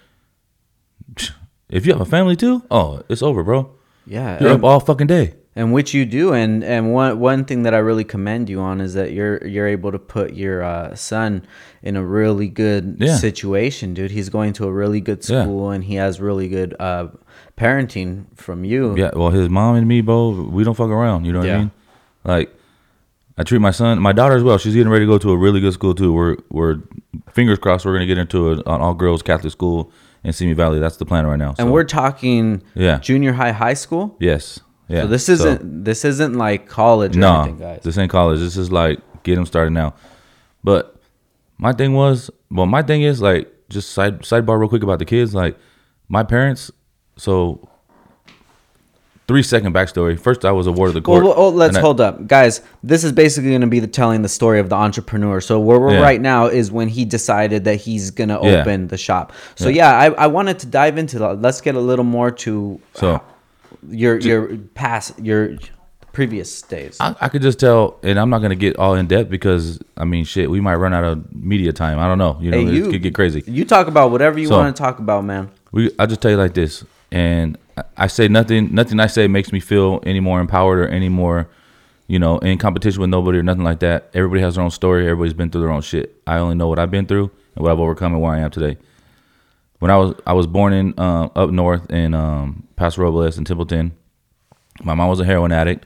if 1.69 1.85
you 1.85 1.91
have 1.93 2.01
a 2.01 2.05
family 2.05 2.35
too, 2.35 2.63
oh, 2.71 3.01
it's 3.09 3.21
over, 3.21 3.43
bro. 3.43 3.71
Yeah. 4.05 4.39
You're 4.39 4.51
and- 4.53 4.63
up 4.63 4.63
all 4.63 4.79
fucking 4.79 5.07
day. 5.07 5.33
and 5.55 5.73
which 5.73 5.93
you 5.93 6.05
do 6.05 6.31
and 6.33 6.63
and 6.63 6.93
one 6.93 7.19
one 7.19 7.43
thing 7.43 7.63
that 7.63 7.73
I 7.73 7.79
really 7.79 8.05
commend 8.05 8.49
you 8.49 8.61
on 8.61 8.79
is 8.79 8.93
that 8.93 9.11
you're 9.11 9.45
you're 9.45 9.67
able 9.67 9.91
to 9.91 9.99
put 9.99 10.33
your 10.33 10.63
uh, 10.63 10.95
son 10.95 11.45
in 11.83 11.95
a 11.97 12.03
really 12.05 12.47
good 12.47 12.97
Yeah. 12.99 13.15
situation 13.17 13.93
dude 13.93 14.11
he's 14.11 14.29
going 14.29 14.53
to 14.53 14.65
a 14.67 14.71
really 14.71 15.01
good 15.01 15.27
Yeah. 15.27 15.43
school 15.43 15.71
and 15.71 15.83
he 15.83 15.95
has 15.95 16.21
really 16.21 16.47
good 16.47 16.75
uh, 16.79 17.07
parenting 17.59 18.25
from 18.35 18.63
you 18.63 18.95
Yeah, 18.97 19.11
well, 19.13 19.29
his 19.29 19.49
mom 19.49 19.75
and 19.75 19.87
me, 19.87 20.01
bro, 20.01 20.29
we 20.49 20.63
don't 20.63 20.75
fuck 20.75 20.89
around. 20.89 21.25
You 21.25 21.33
know 21.33 21.39
what 21.39 21.47
Yeah. 21.47 21.55
I 21.55 21.59
mean? 21.59 21.71
Like, 22.23 22.55
I 23.37 23.43
treat 23.43 23.59
my 23.59 23.71
son, 23.71 23.99
my 24.01 24.11
daughter 24.11 24.35
as 24.35 24.43
well. 24.43 24.57
She's 24.57 24.73
getting 24.75 24.89
ready 24.91 25.05
to 25.05 25.11
go 25.11 25.17
to 25.17 25.31
a 25.31 25.37
really 25.37 25.61
good 25.61 25.73
school 25.73 25.95
too. 25.95 26.11
We're 26.13 26.37
we're 26.49 26.77
fingers 27.31 27.57
crossed. 27.59 27.85
We're 27.85 27.93
gonna 27.93 28.05
get 28.05 28.17
into 28.17 28.49
a, 28.49 28.53
an 28.57 28.63
all 28.81 28.93
girls 28.93 29.21
Catholic 29.21 29.51
school 29.53 29.91
in 30.23 30.33
Simi 30.33 30.53
Valley. 30.53 30.79
That's 30.79 30.97
the 30.97 31.05
plan 31.05 31.25
right 31.25 31.37
now. 31.39 31.53
and 31.57 31.71
we're 31.71 31.85
talking 31.85 32.61
Yeah. 32.75 32.97
junior 32.99 33.31
high 33.33 33.51
high 33.53 33.75
school 33.75 34.17
yes, 34.19 34.59
yeah. 34.89 35.01
so 35.03 35.07
this 35.07 35.29
isn't 35.29 35.85
this 35.85 36.03
isn't 36.03 36.33
like 36.33 36.67
college 36.67 37.15
or 37.15 37.19
no, 37.19 37.41
anything 37.41 37.59
guys 37.59 37.79
this 37.83 37.97
ain't 37.97 38.11
college. 38.11 38.39
This 38.39 38.57
is 38.57 38.71
like 38.73 38.99
get 39.23 39.35
them 39.35 39.45
started 39.45 39.71
now. 39.71 39.93
But 40.63 40.97
my 41.57 41.71
thing 41.71 41.93
was, 41.93 42.29
well, 42.51 42.65
my 42.65 42.81
thing 42.83 43.03
is 43.03 43.21
like 43.21 43.47
just 43.69 43.91
side 43.91 44.19
sidebar 44.23 44.59
real 44.59 44.67
quick 44.67 44.83
about 44.83 44.99
the 44.99 45.05
kids. 45.05 45.33
Like 45.33 45.57
my 46.09 46.23
parents, 46.23 46.71
so. 47.19 47.67
Three 49.27 49.43
second 49.43 49.73
backstory. 49.75 50.19
First, 50.19 50.43
I 50.43 50.51
was 50.51 50.65
awarded 50.65 50.95
the 50.95 51.01
court. 51.01 51.23
Well, 51.23 51.35
well, 51.37 51.51
let's 51.53 51.77
I- 51.77 51.81
hold 51.81 52.01
up, 52.01 52.25
guys. 52.25 52.61
This 52.81 53.03
is 53.03 53.11
basically 53.11 53.51
going 53.51 53.61
to 53.61 53.67
be 53.67 53.79
the 53.79 53.85
telling 53.85 54.23
the 54.23 54.27
story 54.29 54.59
of 54.59 54.69
the 54.69 54.75
entrepreneur. 54.75 55.39
So 55.39 55.59
where 55.59 55.79
we're 55.79 55.93
Yeah. 55.93 56.01
right 56.01 56.19
now 56.19 56.47
is 56.47 56.71
when 56.71 56.87
he 56.87 57.05
decided 57.05 57.63
that 57.65 57.75
he's 57.75 58.09
going 58.09 58.29
to 58.29 58.39
Yeah. 58.41 58.61
open 58.61 58.87
the 58.87 58.97
shop. 58.97 59.31
So 59.55 59.69
yeah, 59.69 59.95
I, 59.95 60.05
I 60.23 60.25
wanted 60.25 60.57
to 60.59 60.65
dive 60.65 60.97
into 60.97 61.19
that. 61.19 61.43
Let's 61.43 61.61
get 61.61 61.75
a 61.75 61.79
little 61.79 62.05
more 62.05 62.31
to 62.31 62.79
So 62.95 63.07
uh, 63.17 63.19
your 63.87 64.17
your 64.17 64.57
past 64.73 65.19
your 65.19 65.57
previous 66.11 66.63
days. 66.63 66.97
I, 66.99 67.15
I 67.21 67.29
could 67.29 67.43
just 67.43 67.59
tell, 67.59 67.99
and 68.01 68.19
I'm 68.19 68.31
not 68.31 68.39
gonna 68.39 68.55
get 68.55 68.77
all 68.79 68.95
in 68.95 69.05
depth 69.05 69.29
because 69.29 69.77
I 69.95 70.05
mean, 70.05 70.25
shit, 70.25 70.49
we 70.49 70.59
might 70.59 70.77
run 70.77 70.91
out 70.91 71.03
of 71.03 71.31
media 71.35 71.71
time. 71.71 71.99
I 71.99 72.07
don't 72.07 72.17
know. 72.17 72.39
You 72.41 72.49
know, 72.49 72.57
Hey, 72.57 72.65
it 72.65 72.73
you- 72.73 72.89
could 72.89 73.03
get 73.03 73.13
crazy. 73.13 73.43
You 73.45 73.63
talk 73.63 73.85
about 73.85 74.09
whatever 74.09 74.39
you 74.39 74.47
So- 74.47 74.57
want 74.57 74.75
to 74.75 74.81
talk 74.81 74.97
about, 74.97 75.23
man. 75.23 75.51
We, 75.71 75.91
I 75.99 76.07
just 76.07 76.19
tell 76.19 76.31
you 76.31 76.37
like 76.37 76.55
this, 76.55 76.83
and 77.11 77.57
I, 77.97 78.07
say 78.07 78.27
nothing. 78.27 78.73
Nothing 78.73 78.99
I 78.99 79.07
say 79.07 79.27
makes 79.27 79.51
me 79.51 79.59
feel 79.59 80.01
any 80.05 80.19
more 80.19 80.39
empowered 80.39 80.79
or 80.79 80.87
any 80.87 81.09
more, 81.09 81.49
you 82.07 82.19
know, 82.19 82.37
in 82.39 82.57
competition 82.57 83.01
with 83.01 83.09
nobody 83.09 83.39
or 83.39 83.43
nothing 83.43 83.63
like 83.63 83.79
that. 83.79 84.09
Everybody 84.13 84.41
has 84.41 84.55
their 84.55 84.63
own 84.63 84.71
story. 84.71 85.05
Everybody's 85.05 85.33
been 85.33 85.49
through 85.49 85.61
their 85.61 85.71
own 85.71 85.81
shit. 85.81 86.21
I 86.27 86.37
only 86.37 86.55
know 86.55 86.67
what 86.67 86.79
I've 86.79 86.91
been 86.91 87.05
through 87.05 87.31
and 87.55 87.63
what 87.63 87.71
I've 87.71 87.79
overcome 87.79 88.13
and 88.13 88.21
where 88.21 88.33
I 88.33 88.39
am 88.39 88.51
today. 88.51 88.77
When 89.79 89.91
I 89.91 89.97
was 89.97 90.13
I 90.27 90.33
was 90.33 90.45
born 90.45 90.73
in 90.73 90.93
uh, 90.97 91.29
up 91.35 91.51
north 91.51 91.89
in 91.89 92.13
um, 92.13 92.67
Paso 92.75 93.01
Robles 93.01 93.37
in 93.37 93.45
Templeton. 93.45 93.95
My 94.83 94.93
mom 94.93 95.09
was 95.09 95.19
a 95.19 95.25
heroin 95.25 95.51
addict. 95.51 95.85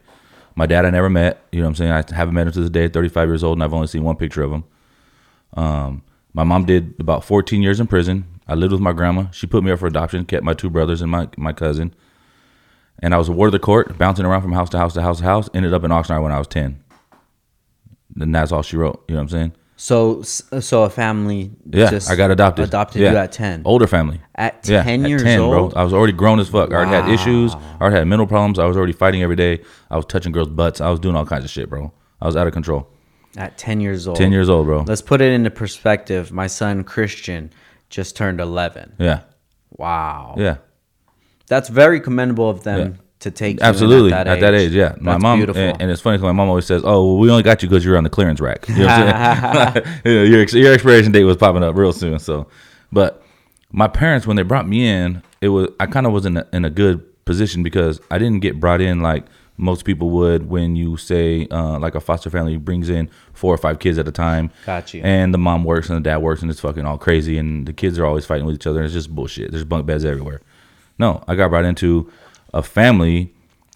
My 0.55 0.65
dad 0.65 0.86
I 0.86 0.89
never 0.89 1.09
met. 1.09 1.43
You 1.51 1.62
know 1.62 1.65
what 1.65 1.69
I'm 1.69 1.75
saying? 1.75 1.91
I 1.91 2.15
haven't 2.15 2.33
met 2.33 2.47
him 2.47 2.53
to 2.53 2.59
this 2.62 2.69
day. 2.69 2.88
35 2.88 3.27
years 3.27 3.43
old, 3.43 3.57
and 3.57 3.63
I've 3.63 3.73
only 3.73 3.88
seen 3.88 4.03
one 4.03 4.15
picture 4.15 4.43
of 4.43 4.51
him. 4.51 4.63
Um, 5.55 6.03
my 6.33 6.43
mom 6.43 6.65
did 6.65 6.95
about 6.99 7.23
14 7.23 7.62
years 7.62 7.79
in 7.79 7.88
prison. 7.88 8.25
I 8.47 8.56
lived 8.56 8.71
with 8.71 8.82
my 8.82 8.93
grandma. 8.93 9.29
She 9.32 9.47
put 9.47 9.63
me 9.63 9.71
up 9.71 9.79
for 9.79 9.88
adoption, 9.88 10.25
kept 10.25 10.43
my 10.43 10.53
two 10.53 10.69
brothers 10.69 11.01
and 11.01 11.10
my, 11.10 11.29
my 11.38 11.53
cousin. 11.53 11.93
And 12.99 13.13
I 13.13 13.17
was 13.17 13.29
awarded 13.29 13.53
the 13.53 13.60
court, 13.60 13.97
bouncing 13.97 14.25
around 14.25 14.41
from 14.41 14.53
house 14.53 14.69
to 14.69 14.77
house 14.77 14.93
to 14.93 15.01
house 15.01 15.17
to 15.19 15.23
house. 15.23 15.49
Ended 15.53 15.73
up 15.73 15.84
in 15.84 15.91
Oxnard 15.91 16.21
when 16.21 16.32
I 16.32 16.38
was 16.38 16.47
10. 16.47 16.84
And 18.19 18.36
that's 18.36 18.51
all 18.51 18.62
she 18.62 18.77
wrote. 18.77 19.03
You 19.08 19.15
know 19.15 19.21
what 19.21 19.23
I'm 19.23 19.29
saying? 19.29 19.51
So 19.75 20.21
so 20.21 20.84
a 20.84 20.89
family 20.89 21.51
Yeah, 21.65 21.89
just 21.89 22.10
I 22.10 22.15
got 22.15 22.32
adopted. 22.32 22.65
Adopted 22.65 23.01
yeah. 23.01 23.12
you 23.12 23.17
at 23.17 23.32
10. 23.32 23.63
Older 23.65 23.88
family. 23.88 24.21
At 24.36 24.67
Yeah, 24.67 24.84
10 24.84 25.06
years 25.06 25.23
bro. 25.23 25.71
I 25.75 25.84
was 25.84 25.93
already 25.93 26.13
grown 26.13 26.39
as 26.39 26.47
fuck. 26.47 26.71
I 26.71 26.75
already 26.75 26.91
had 26.91 27.10
issues. 27.10 27.56
I 27.56 27.77
already 27.82 27.97
had 27.97 28.08
mental 28.08 28.27
problems. 28.27 28.60
I 28.60 28.65
was 28.65 28.77
already 28.77 28.93
fighting 28.93 29.23
every 29.23 29.36
day. 29.36 29.62
I 29.89 29.97
was 29.97 30.06
touching 30.06 30.32
girls' 30.32 30.49
butts. 30.49 30.79
I 30.79 30.89
was 30.89 30.99
doing 30.99 31.15
all 31.15 31.25
kinds 31.25 31.43
of 31.43 31.49
shit, 31.49 31.69
bro. 31.69 31.91
I 32.21 32.27
was 32.27 32.38
out 32.38 32.47
of 32.47 32.53
control. 32.53 32.88
At 33.36 33.58
10 33.58 33.82
years 33.82 34.08
old. 34.08 34.15
10 34.15 34.32
years 34.32 34.47
old, 34.47 34.67
bro. 34.67 34.84
Let's 34.84 35.01
put 35.01 35.19
it 35.19 35.34
into 35.34 35.49
perspective. 35.49 36.32
My 36.32 36.47
son 36.47 36.84
Christian 36.84 37.51
just 37.93 38.15
turned 38.17 38.41
11. 38.41 38.95
Yeah. 38.97 39.21
Wow. 39.77 40.34
Yeah. 40.38 40.58
That's 41.47 41.69
very 41.69 41.99
commendable 41.99 42.49
of 42.49 42.63
them 42.63 42.79
Yeah. 42.79 42.97
to 43.19 43.32
take 43.32 43.58
you 43.58 43.60
in 43.60 43.65
Absolutely. 43.65 44.12
At 44.13 44.39
that, 44.39 44.53
age. 44.56 44.71
yeah. 44.71 44.95
My 44.99 45.17
mom, 45.17 45.38
beautiful. 45.39 45.62
and, 45.62 45.79
and 45.82 45.91
it's 45.91 46.01
funny 46.01 46.17
because 46.17 46.25
my 46.25 46.32
mom 46.32 46.49
always 46.49 46.65
says, 46.65 46.82
"Oh, 46.84 47.06
well, 47.06 47.17
we 47.17 47.29
only 47.29 47.43
got 47.43 47.62
you 47.62 47.69
because 47.69 47.86
you're 47.86 47.97
on 47.97 48.03
the 48.03 48.10
clearance 48.10 48.41
rack." 48.41 48.65
You 48.69 48.75
know 48.79 48.86
what 48.86 49.15
I'm 49.15 49.73
saying? 49.73 49.86
Your 50.32 50.43
your 50.45 50.73
expiration 50.73 51.12
date 51.12 51.23
was 51.25 51.38
popping 51.38 51.63
up 51.63 51.75
real 51.75 51.93
soon. 51.93 52.17
So, 52.19 52.47
but 52.91 53.21
my 53.71 53.88
parents, 53.88 54.25
when 54.25 54.36
they 54.38 54.43
brought 54.43 54.67
me 54.67 54.88
in, 54.88 55.21
it 55.41 55.49
was 55.49 55.67
I 55.79 55.86
kind 55.86 56.08
of 56.08 56.13
was 56.13 56.25
in 56.25 56.38
a, 56.38 56.47
in 56.53 56.65
a 56.65 56.69
good 56.71 57.03
position 57.25 57.62
because 57.62 58.01
I 58.10 58.17
didn't 58.17 58.39
get 58.41 58.60
brought 58.60 58.82
in 58.82 59.01
like 59.01 59.25
most 59.58 59.86
people 59.86 60.10
would 60.10 60.50
when 60.50 60.76
you 60.76 60.98
say 60.98 61.48
uh, 61.52 61.78
like 61.80 61.94
a 61.96 62.00
foster 62.00 62.30
family 62.30 62.58
brings 62.58 62.89
in 62.89 63.10
four 63.34 63.54
or 63.54 63.58
five 63.58 63.80
kids 63.80 63.98
at 63.98 64.08
a 64.08 64.12
time. 64.12 64.50
Got 64.66 64.94
you. 64.94 65.02
And 65.04 65.34
the 65.34 65.38
mom 65.38 65.63
works 65.63 65.89
and 65.89 65.98
the 65.98 66.10
dad 66.10 66.18
works 66.18 66.42
and 66.42 66.50
it's 66.50 66.60
fucking 66.60 66.86
all 66.86 66.98
crazy 66.98 67.38
and 67.38 67.68
the 67.68 67.74
kids 67.74 68.00
are 68.00 68.06
always 68.06 68.26
fighting 68.26 68.46
with 68.46 68.56
each 68.56 68.66
other. 68.68 68.80
And 68.80 68.86
it's 68.86 68.94
just 68.94 69.13
bullshit. 69.13 69.52
There's 69.52 69.63
bunk 69.63 69.86
beds 69.86 70.06
everywhere. 70.06 70.42
No, 70.98 71.24
I 71.28 71.36
got 71.36 71.50
brought 71.50 71.66
into 71.66 72.12
a 72.54 72.63
family 72.63 73.34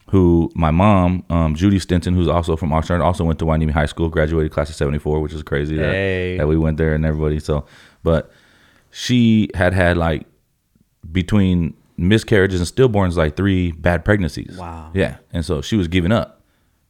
who 0.10 0.50
my 0.56 0.72
mom, 0.72 1.24
um, 1.30 1.54
Judy 1.54 1.80
Stinson, 1.80 2.16
who's 2.16 2.28
also 2.30 2.56
from 2.56 2.70
Oxnard, 2.70 3.02
also 3.04 3.24
went 3.26 3.40
to 3.40 3.46
Hueneme 3.46 3.72
High 3.72 3.88
School, 3.88 4.08
graduated 4.10 4.52
class 4.54 4.70
of 4.70 4.76
'74, 4.76 5.20
which 5.20 5.34
is 5.34 5.44
crazy 5.44 5.76
that, 5.76 5.92
Hey. 5.92 6.38
that 6.38 6.48
we 6.48 6.58
went 6.58 6.78
there 6.78 6.94
and 6.96 7.06
everybody. 7.06 7.40
So, 7.40 7.66
but 8.04 8.32
she 8.90 9.50
had 9.54 9.74
had 9.74 9.98
like 9.98 10.26
between 11.12 11.76
miscarriages 11.98 12.60
and 12.60 12.70
stillborns 12.70 13.16
like 13.16 13.36
three 13.36 13.72
bad 13.72 14.06
pregnancies. 14.06 14.58
Wow. 14.58 14.92
Yeah, 14.94 15.18
and 15.32 15.44
so 15.44 15.62
she 15.62 15.76
was 15.76 15.88
giving 15.88 16.12
up, 16.12 16.42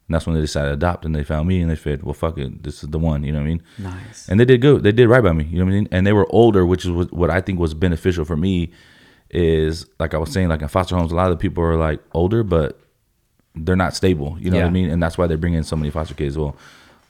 And 0.06 0.14
that's 0.14 0.26
when 0.26 0.34
they 0.34 0.40
decided 0.40 0.68
to 0.68 0.74
adopt, 0.74 1.04
and 1.04 1.14
they 1.14 1.24
found 1.24 1.48
me, 1.48 1.60
and 1.60 1.70
they 1.70 1.76
said, 1.76 2.02
"Well, 2.02 2.14
fuck 2.14 2.38
it, 2.38 2.62
this 2.62 2.82
is 2.82 2.90
the 2.90 2.98
one." 2.98 3.24
You 3.24 3.32
know 3.32 3.38
what 3.38 3.44
I 3.44 3.48
mean? 3.48 3.62
Nice. 3.78 4.28
And 4.28 4.38
they 4.38 4.44
did 4.44 4.60
good. 4.60 4.82
They 4.82 4.92
did 4.92 5.08
right 5.08 5.22
by 5.22 5.32
me. 5.32 5.44
You 5.44 5.58
know 5.58 5.64
what 5.64 5.72
I 5.72 5.74
mean? 5.74 5.88
And 5.90 6.06
they 6.06 6.12
were 6.12 6.26
older, 6.30 6.64
which 6.66 6.84
is 6.84 6.90
what, 6.90 7.30
I 7.30 7.40
think 7.40 7.58
was 7.58 7.74
beneficial 7.74 8.24
for 8.24 8.36
me. 8.36 8.70
Is 9.30 9.84
like 9.98 10.14
I 10.14 10.18
was 10.18 10.32
saying, 10.32 10.48
like 10.48 10.62
in 10.62 10.68
foster 10.68 10.96
homes, 10.96 11.12
a 11.12 11.14
lot 11.14 11.30
of 11.30 11.38
people 11.38 11.62
are 11.62 11.76
like 11.76 12.00
older, 12.12 12.42
but 12.42 12.80
they're 13.54 13.76
not 13.76 13.94
stable. 13.94 14.36
You 14.40 14.50
know 14.50 14.56
what 14.58 14.66
I 14.68 14.70
mean? 14.70 14.88
And 14.88 15.02
that's 15.02 15.18
why 15.18 15.26
they 15.26 15.34
bring 15.36 15.52
in 15.52 15.64
so 15.64 15.76
many 15.76 15.90
foster 15.90 16.14
kids. 16.14 16.38
Well, 16.38 16.56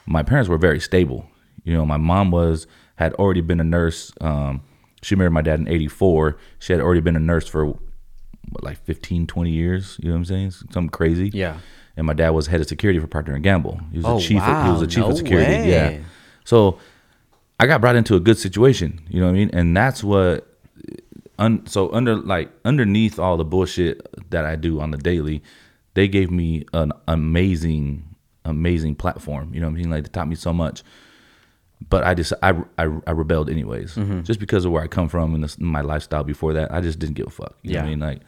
my 0.07 0.25
parents 0.25 0.49
were 0.49 0.59
very 0.59 0.81
stable. 0.81 1.29
You 1.63 1.75
know, 1.75 1.87
my 1.87 1.97
mom 1.97 2.33
was 2.33 2.67
had 2.97 3.13
already 3.15 3.41
been 3.43 3.61
a 3.61 3.65
nurse. 3.65 4.13
Um, 4.21 4.63
she 5.03 5.15
married 5.15 5.31
my 5.33 5.43
dad 5.43 5.61
in 5.61 5.69
'84. 5.69 6.37
She 6.59 6.73
had 6.73 6.83
already 6.83 7.01
been 7.01 7.15
a 7.15 7.21
nurse 7.21 7.47
for 7.47 7.79
what, 8.51 8.65
like 8.65 8.83
15, 8.85 9.27
20 9.27 9.51
years. 9.51 9.97
You 10.03 10.09
know 10.09 10.15
what 10.15 10.19
I'm 10.19 10.25
saying? 10.25 10.51
Something 10.53 10.89
crazy. 10.89 11.31
Yeah. 11.33 11.59
And 11.97 12.07
my 12.07 12.13
dad 12.15 12.31
was 12.31 12.47
head 12.47 12.61
of 12.61 12.69
security 12.69 12.99
for 13.01 13.07
Procter 13.09 13.33
and 13.35 13.43
Gamble. 13.43 13.81
He 13.91 13.99
was 13.99 14.07
Oh, 14.07 14.17
a 14.19 14.21
chief. 14.21 14.31
He 14.31 14.35
was 14.37 14.79
wow. 14.79 14.81
a 14.83 14.87
chief 14.87 14.99
No 14.99 15.11
of 15.11 15.17
security. 15.17 15.51
way. 15.51 15.71
Yeah. 15.71 15.99
So 16.45 16.79
I 17.59 17.67
got 17.67 17.81
brought 17.81 17.97
into 17.97 18.15
a 18.15 18.21
good 18.21 18.39
situation. 18.39 19.01
You 19.09 19.21
know 19.21 19.27
what 19.27 19.33
I 19.33 19.39
mean? 19.39 19.51
And 19.53 19.77
that's 19.77 20.03
what. 20.05 20.45
Un, 21.41 21.65
so 21.67 21.93
under 21.93 22.17
like 22.17 22.51
underneath 22.65 23.19
all 23.21 23.37
the 23.37 23.45
bullshit 23.45 24.05
that 24.31 24.45
I 24.45 24.57
do 24.57 24.81
on 24.81 24.91
the 24.91 24.97
daily, 24.99 25.41
they 25.95 26.09
gave 26.09 26.33
me 26.33 26.65
an 26.73 26.91
amazing, 27.07 28.03
amazing 28.45 28.97
platform. 28.97 29.55
You 29.55 29.61
know 29.61 29.69
what 29.69 29.75
I 29.75 29.79
mean? 29.79 29.91
Like 29.91 30.03
they 30.05 30.09
taught 30.11 30.27
me 30.29 30.35
so 30.35 30.53
much. 30.53 30.83
But 31.91 32.05
I 32.05 32.15
just 32.15 32.33
I, 32.43 32.51
I, 32.77 32.85
I 33.07 33.11
rebelled 33.13 33.49
anyways, 33.49 33.95
Mm-hmm. 33.95 34.23
just 34.23 34.41
because 34.41 34.65
of 34.65 34.73
where 34.73 34.83
I 34.83 34.89
come 34.89 35.09
from 35.09 35.35
and 35.35 35.45
this, 35.45 35.59
my 35.59 35.81
lifestyle 35.81 36.25
before 36.25 36.53
that. 36.55 36.73
I 36.73 36.81
just 36.81 36.99
didn't 36.99 37.15
give 37.15 37.27
a 37.29 37.31
fuck. 37.31 37.57
You 37.63 37.75
know 37.75 37.81
what 37.81 37.87
I 37.87 37.91
mean? 37.91 38.01
Like 38.01 38.21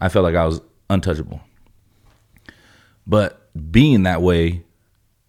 I 0.00 0.08
felt 0.08 0.22
like 0.24 0.36
I 0.36 0.46
was 0.46 0.60
untouchable. 0.88 1.40
But 3.06 3.48
being 3.70 4.02
that 4.04 4.22
way, 4.22 4.62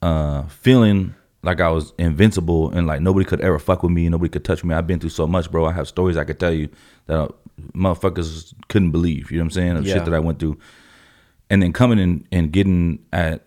uh, 0.02 0.44
feeling 0.48 1.16
like 1.42 1.62
I 1.62 1.70
was 1.70 1.94
invincible 1.98 2.70
and 2.72 2.86
like 2.86 3.02
nobody 3.02 3.26
could 3.26 3.42
ever 3.42 3.60
fuck 3.60 3.84
with 3.84 3.92
me, 3.92 4.10
nobody 4.10 4.30
could 4.30 4.44
touch 4.44 4.64
me. 4.64 4.76
I've 4.76 4.88
been 4.88 5.00
through 5.00 5.10
so 5.12 5.26
much, 5.26 5.50
bro. 5.52 5.66
I 5.66 5.72
have 5.72 5.88
stories 5.88 6.18
I 6.18 6.26
could 6.26 6.40
tell 6.40 6.52
you 6.54 6.70
that 7.08 7.18
uh, 7.20 7.28
motherfuckers 7.74 8.54
couldn't 8.68 8.92
believe. 8.92 9.32
You 9.32 9.38
know 9.38 9.44
what 9.44 9.48
I'm 9.48 9.52
saying? 9.52 9.78
Of 9.78 9.86
Yeah. 9.86 9.96
shit 9.96 10.06
that 10.06 10.14
I 10.14 10.20
went 10.20 10.40
through. 10.40 10.58
And 11.50 11.64
then 11.64 11.74
coming 11.74 11.98
in 12.00 12.28
and 12.32 12.52
getting 12.52 13.00
at 13.12 13.44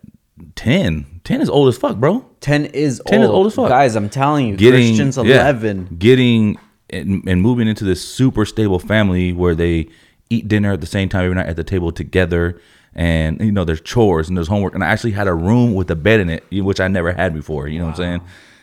10. 0.55 1.21
10 1.23 1.41
is 1.41 1.49
old 1.49 1.69
as 1.69 1.77
fuck, 1.77 1.97
bro. 1.97 2.25
10 2.41 2.65
is 2.65 3.01
10 3.07 3.19
old. 3.19 3.23
is 3.23 3.29
old 3.29 3.47
as 3.47 3.55
fuck. 3.55 3.69
Guys, 3.69 3.95
I'm 3.95 4.09
telling 4.09 4.47
you, 4.47 4.57
Getting 4.57 4.95
Christian's 4.95 5.17
yeah, 5.17 5.43
11. 5.49 5.95
getting 5.97 6.57
and, 6.89 7.23
and 7.27 7.41
moving 7.41 7.67
into 7.67 7.83
this 7.83 8.07
super 8.07 8.45
stable 8.45 8.79
family 8.79 9.33
where 9.33 9.55
they 9.55 9.87
eat 10.29 10.47
dinner 10.47 10.73
at 10.73 10.81
the 10.81 10.87
same 10.87 11.09
time 11.09 11.23
every 11.25 11.35
night 11.35 11.47
at 11.47 11.55
the 11.55 11.63
table 11.63 11.91
together 11.91 12.59
and 12.95 13.39
you 13.41 13.51
know 13.51 13.63
there's 13.65 13.81
chores 13.81 14.27
and 14.27 14.37
there's 14.37 14.47
homework 14.47 14.75
and 14.75 14.83
I 14.83 14.87
actually 14.87 15.11
had 15.11 15.27
a 15.27 15.33
room 15.33 15.73
with 15.73 15.89
a 15.89 15.95
bed 15.95 16.19
in 16.19 16.29
it 16.29 16.43
which 16.51 16.79
I 16.79 16.87
never 16.87 17.11
had 17.11 17.33
before 17.33 17.67
you 17.67 17.79
know 17.79 17.85
what 17.85 17.99
I'm 17.99 18.19
saying 18.19 18.21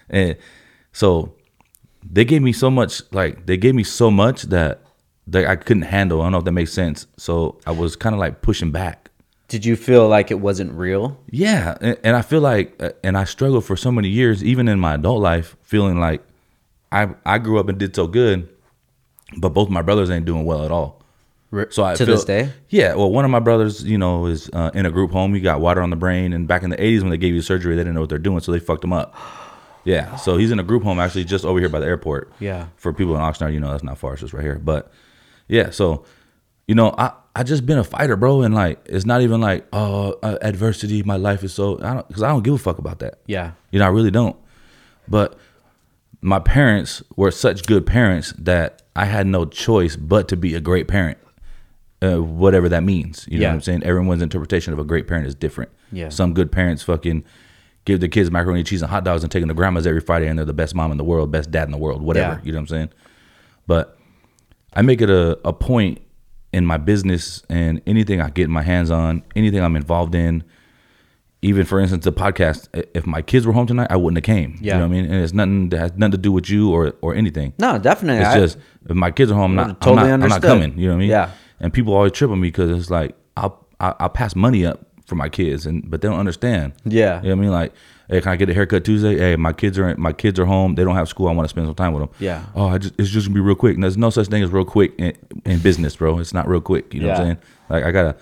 and 0.08 0.36
so 0.92 1.34
they 2.08 2.24
gave 2.24 2.42
me 2.42 2.52
so 2.52 2.70
much 2.70 3.02
like 3.12 3.46
they 3.46 3.56
gave 3.56 3.74
me 3.74 3.84
so 3.84 4.10
much 4.10 4.42
that 4.44 4.82
that 5.26 5.46
I 5.46 5.56
couldn't 5.56 5.82
handle 5.82 6.20
I 6.20 6.24
don't 6.26 6.32
know 6.32 6.38
if 6.38 6.44
that 6.44 6.52
makes 6.52 6.72
sense 6.72 7.06
so 7.16 7.58
I 7.66 7.72
was 7.72 7.96
kind 7.96 8.14
of 8.14 8.20
like 8.20 8.40
pushing 8.42 8.70
back 8.70 9.09
Did 9.50 9.66
you 9.66 9.74
feel 9.74 10.08
like 10.08 10.30
it 10.30 10.38
wasn't 10.40 10.72
real? 10.72 11.18
yeah, 11.28 11.76
and, 11.80 11.98
and 12.04 12.16
I 12.16 12.22
feel 12.22 12.40
like, 12.40 12.80
uh, 12.80 12.90
and 13.02 13.18
I 13.18 13.24
struggled 13.24 13.64
for 13.64 13.76
so 13.76 13.90
many 13.90 14.08
years, 14.08 14.42
even 14.44 14.68
in 14.68 14.78
my 14.78 14.94
adult 14.94 15.20
life, 15.20 15.56
feeling 15.62 15.98
like 15.98 16.22
I 16.92 17.08
I 17.26 17.38
grew 17.38 17.58
up 17.58 17.68
and 17.68 17.76
did 17.76 17.94
so 17.96 18.06
good, 18.06 18.48
but 19.36 19.50
both 19.50 19.68
my 19.68 19.82
brothers 19.82 20.08
ain't 20.08 20.24
doing 20.24 20.44
well 20.44 20.64
at 20.64 20.70
all. 20.70 21.02
So 21.70 21.82
I 21.82 21.94
to 21.96 22.06
feel- 22.06 22.14
this 22.14 22.24
day? 22.24 22.52
yeah. 22.68 22.94
Well, 22.94 23.10
one 23.10 23.24
of 23.24 23.30
my 23.32 23.40
brothers, 23.40 23.82
you 23.82 23.98
know, 23.98 24.26
is 24.26 24.48
uh, 24.52 24.70
in 24.72 24.86
a 24.86 24.90
group 24.92 25.10
home. 25.10 25.34
He 25.34 25.40
got 25.40 25.60
water 25.60 25.82
on 25.82 25.90
the 25.90 25.96
brain, 25.96 26.32
and 26.32 26.46
back 26.46 26.62
in 26.62 26.70
the 26.70 26.76
'80s 26.76 27.00
when 27.02 27.10
they 27.10 27.16
gave 27.18 27.34
you 27.34 27.42
surgery, 27.42 27.74
they 27.74 27.82
didn't 27.82 27.94
know 27.94 28.00
what 28.02 28.08
they're 28.08 28.18
doing, 28.18 28.38
so 28.40 28.52
they 28.52 28.60
fucked 28.60 28.84
him 28.84 28.92
up. 28.92 29.14
Yeah, 29.82 30.16
so 30.16 30.36
he's 30.36 30.50
in 30.50 30.58
a 30.60 30.62
group 30.62 30.82
home 30.82 31.00
actually 31.00 31.24
just 31.24 31.42
over 31.42 31.58
here 31.58 31.70
by 31.70 31.80
the 31.80 31.86
airport. 31.86 32.30
Yeah. 32.38 32.66
For 32.76 32.92
people 32.92 33.14
in 33.14 33.22
Oxnard, 33.22 33.54
you 33.54 33.60
know 33.60 33.70
that's 33.70 33.82
not 33.82 33.96
far, 33.96 34.12
it's 34.12 34.20
just 34.20 34.34
right 34.34 34.42
here. 34.42 34.58
But 34.58 34.92
yeah, 35.48 35.70
so 35.70 36.04
you 36.68 36.74
know, 36.74 36.94
I 36.98 37.12
I 37.34 37.42
just 37.44 37.64
been 37.64 37.78
a 37.78 37.84
fighter, 37.84 38.16
bro, 38.16 38.42
and 38.42 38.54
like 38.54 38.80
it's 38.86 39.06
not 39.06 39.20
even 39.22 39.40
like 39.40 39.66
oh 39.72 40.16
uh, 40.22 40.38
adversity. 40.42 41.02
My 41.02 41.16
life 41.16 41.44
is 41.44 41.52
so 41.54 41.78
I 41.82 41.94
don't 41.94 42.08
because 42.08 42.22
I 42.22 42.28
don't 42.28 42.42
give 42.42 42.54
a 42.54 42.58
fuck 42.58 42.78
about 42.78 42.98
that. 43.00 43.18
Yeah. 43.26 43.52
You 43.70 43.78
know, 43.78 43.84
I 43.86 43.88
really 43.88 44.10
don't. 44.10 44.36
But 45.08 45.38
my 46.20 46.38
parents 46.40 47.02
were 47.16 47.30
such 47.30 47.66
good 47.66 47.86
parents 47.86 48.32
that 48.38 48.82
I 48.96 49.04
had 49.06 49.26
no 49.26 49.44
choice 49.44 49.96
but 49.96 50.28
to 50.28 50.36
be 50.36 50.54
a 50.54 50.60
great 50.60 50.86
parent, 50.88 51.18
uh, 52.02 52.22
whatever 52.22 52.68
that 52.68 52.82
means. 52.82 53.26
You 53.30 53.38
know 53.38 53.42
Yeah. 53.42 53.48
what 53.48 53.54
I'm 53.54 53.60
saying? 53.62 53.82
Everyone's 53.84 54.22
interpretation 54.22 54.72
of 54.72 54.78
a 54.78 54.84
great 54.84 55.06
parent 55.06 55.26
is 55.26 55.34
different. 55.34 55.70
Yeah. 55.92 56.08
Some 56.10 56.34
good 56.34 56.52
parents 56.52 56.82
fucking 56.82 57.24
give 57.86 58.00
their 58.00 58.08
kids 58.10 58.30
macaroni 58.30 58.62
cheese 58.64 58.82
and 58.82 58.90
hot 58.90 59.04
dogs 59.04 59.22
and 59.22 59.32
take 59.32 59.40
them 59.40 59.48
to 59.48 59.54
grandma's 59.54 59.86
every 59.86 60.00
Friday 60.00 60.26
and 60.28 60.36
they're 60.38 60.44
the 60.44 60.52
best 60.52 60.74
mom 60.74 60.90
in 60.92 60.98
the 60.98 61.04
world, 61.04 61.30
best 61.30 61.50
dad 61.50 61.64
in 61.64 61.70
the 61.72 61.78
world, 61.78 62.02
whatever. 62.02 62.34
Yeah. 62.34 62.40
You 62.44 62.52
know 62.52 62.58
what 62.58 62.62
I'm 62.62 62.66
saying? 62.68 62.88
But 63.66 63.96
I 64.74 64.82
make 64.82 65.00
it 65.00 65.08
a, 65.10 65.38
a 65.44 65.52
point 65.52 66.00
in 66.52 66.66
my 66.66 66.76
business 66.76 67.42
and 67.48 67.80
anything 67.86 68.20
I 68.20 68.30
get 68.30 68.48
my 68.48 68.62
hands 68.62 68.90
on, 68.90 69.22
anything 69.36 69.60
I'm 69.60 69.76
involved 69.76 70.14
in, 70.14 70.42
even 71.42 71.64
for 71.64 71.80
instance 71.80 72.04
the 72.04 72.12
podcast. 72.12 72.68
If 72.94 73.06
my 73.06 73.22
kids 73.22 73.46
were 73.46 73.52
home 73.52 73.66
tonight, 73.66 73.86
I 73.90 73.96
wouldn't 73.96 74.18
have 74.18 74.24
came. 74.36 74.58
Yeah. 74.60 74.74
You 74.74 74.80
know 74.80 74.88
what 74.88 74.94
I 74.96 75.00
mean? 75.02 75.04
And 75.12 75.22
it's 75.22 75.32
nothing 75.32 75.68
that 75.70 75.78
has 75.78 75.92
nothing 75.96 76.12
to 76.12 76.18
do 76.18 76.32
with 76.32 76.50
you 76.50 76.70
or 76.70 76.94
or 77.00 77.14
anything. 77.14 77.52
No, 77.58 77.78
definitely. 77.78 78.20
It's 78.22 78.28
I- 78.34 78.38
just 78.38 78.58
if 78.88 78.96
my 78.96 79.10
kids 79.10 79.30
are 79.30 79.34
home, 79.34 79.58
I'm 79.58 79.68
not, 79.68 79.80
totally 79.80 80.10
I'm 80.10 80.20
not, 80.20 80.24
I'm 80.24 80.28
not 80.30 80.42
coming. 80.42 80.78
You 80.78 80.88
know 80.88 80.94
what 80.94 80.96
I 80.96 81.00
mean? 81.00 81.10
Yeah. 81.10 81.30
And 81.60 81.72
people 81.72 81.94
always 81.94 82.12
trip 82.12 82.30
on 82.30 82.40
me 82.40 82.48
because 82.48 82.70
it's 82.70 82.90
like 82.90 83.14
I'll, 83.36 83.66
I'll 83.78 83.96
I'll 84.00 84.08
pass 84.08 84.34
money 84.34 84.66
up 84.66 84.84
for 85.10 85.16
my 85.16 85.28
kids, 85.28 85.66
and 85.66 85.90
but 85.90 86.00
they 86.00 86.08
don't 86.08 86.18
understand. 86.18 86.72
Yeah. 86.86 87.20
You 87.20 87.28
know 87.28 87.36
what 87.36 87.40
I 87.40 87.42
mean? 87.42 87.50
Like, 87.50 87.74
hey, 88.08 88.20
can 88.22 88.32
I 88.32 88.36
get 88.36 88.48
a 88.48 88.54
haircut 88.54 88.84
Tuesday? 88.84 89.18
Hey, 89.18 89.36
my 89.36 89.52
kids 89.52 89.78
are 89.78 89.94
my 89.96 90.14
kids 90.14 90.38
are 90.40 90.46
home. 90.46 90.76
They 90.76 90.84
don't 90.84 90.94
have 90.94 91.08
school. 91.08 91.28
I 91.28 91.32
want 91.32 91.44
to 91.44 91.50
spend 91.50 91.66
some 91.66 91.74
time 91.74 91.92
with 91.92 92.04
them. 92.04 92.10
Yeah. 92.18 92.46
Oh, 92.54 92.68
I 92.68 92.78
just, 92.78 92.94
it's 92.98 93.10
just 93.10 93.26
gonna 93.26 93.34
be 93.34 93.40
real 93.40 93.54
quick. 93.56 93.74
And 93.74 93.82
there's 93.82 93.98
no 93.98 94.08
such 94.08 94.28
thing 94.28 94.42
as 94.42 94.50
real 94.50 94.64
quick 94.64 94.94
in, 94.98 95.14
in 95.44 95.58
business, 95.58 95.96
bro. 95.96 96.18
It's 96.18 96.32
not 96.32 96.48
real 96.48 96.62
quick. 96.62 96.94
You 96.94 97.00
know 97.00 97.08
what 97.08 97.18
I'm 97.18 97.26
saying? 97.26 97.38
Like, 97.68 97.84
I 97.84 97.90
gotta 97.90 98.16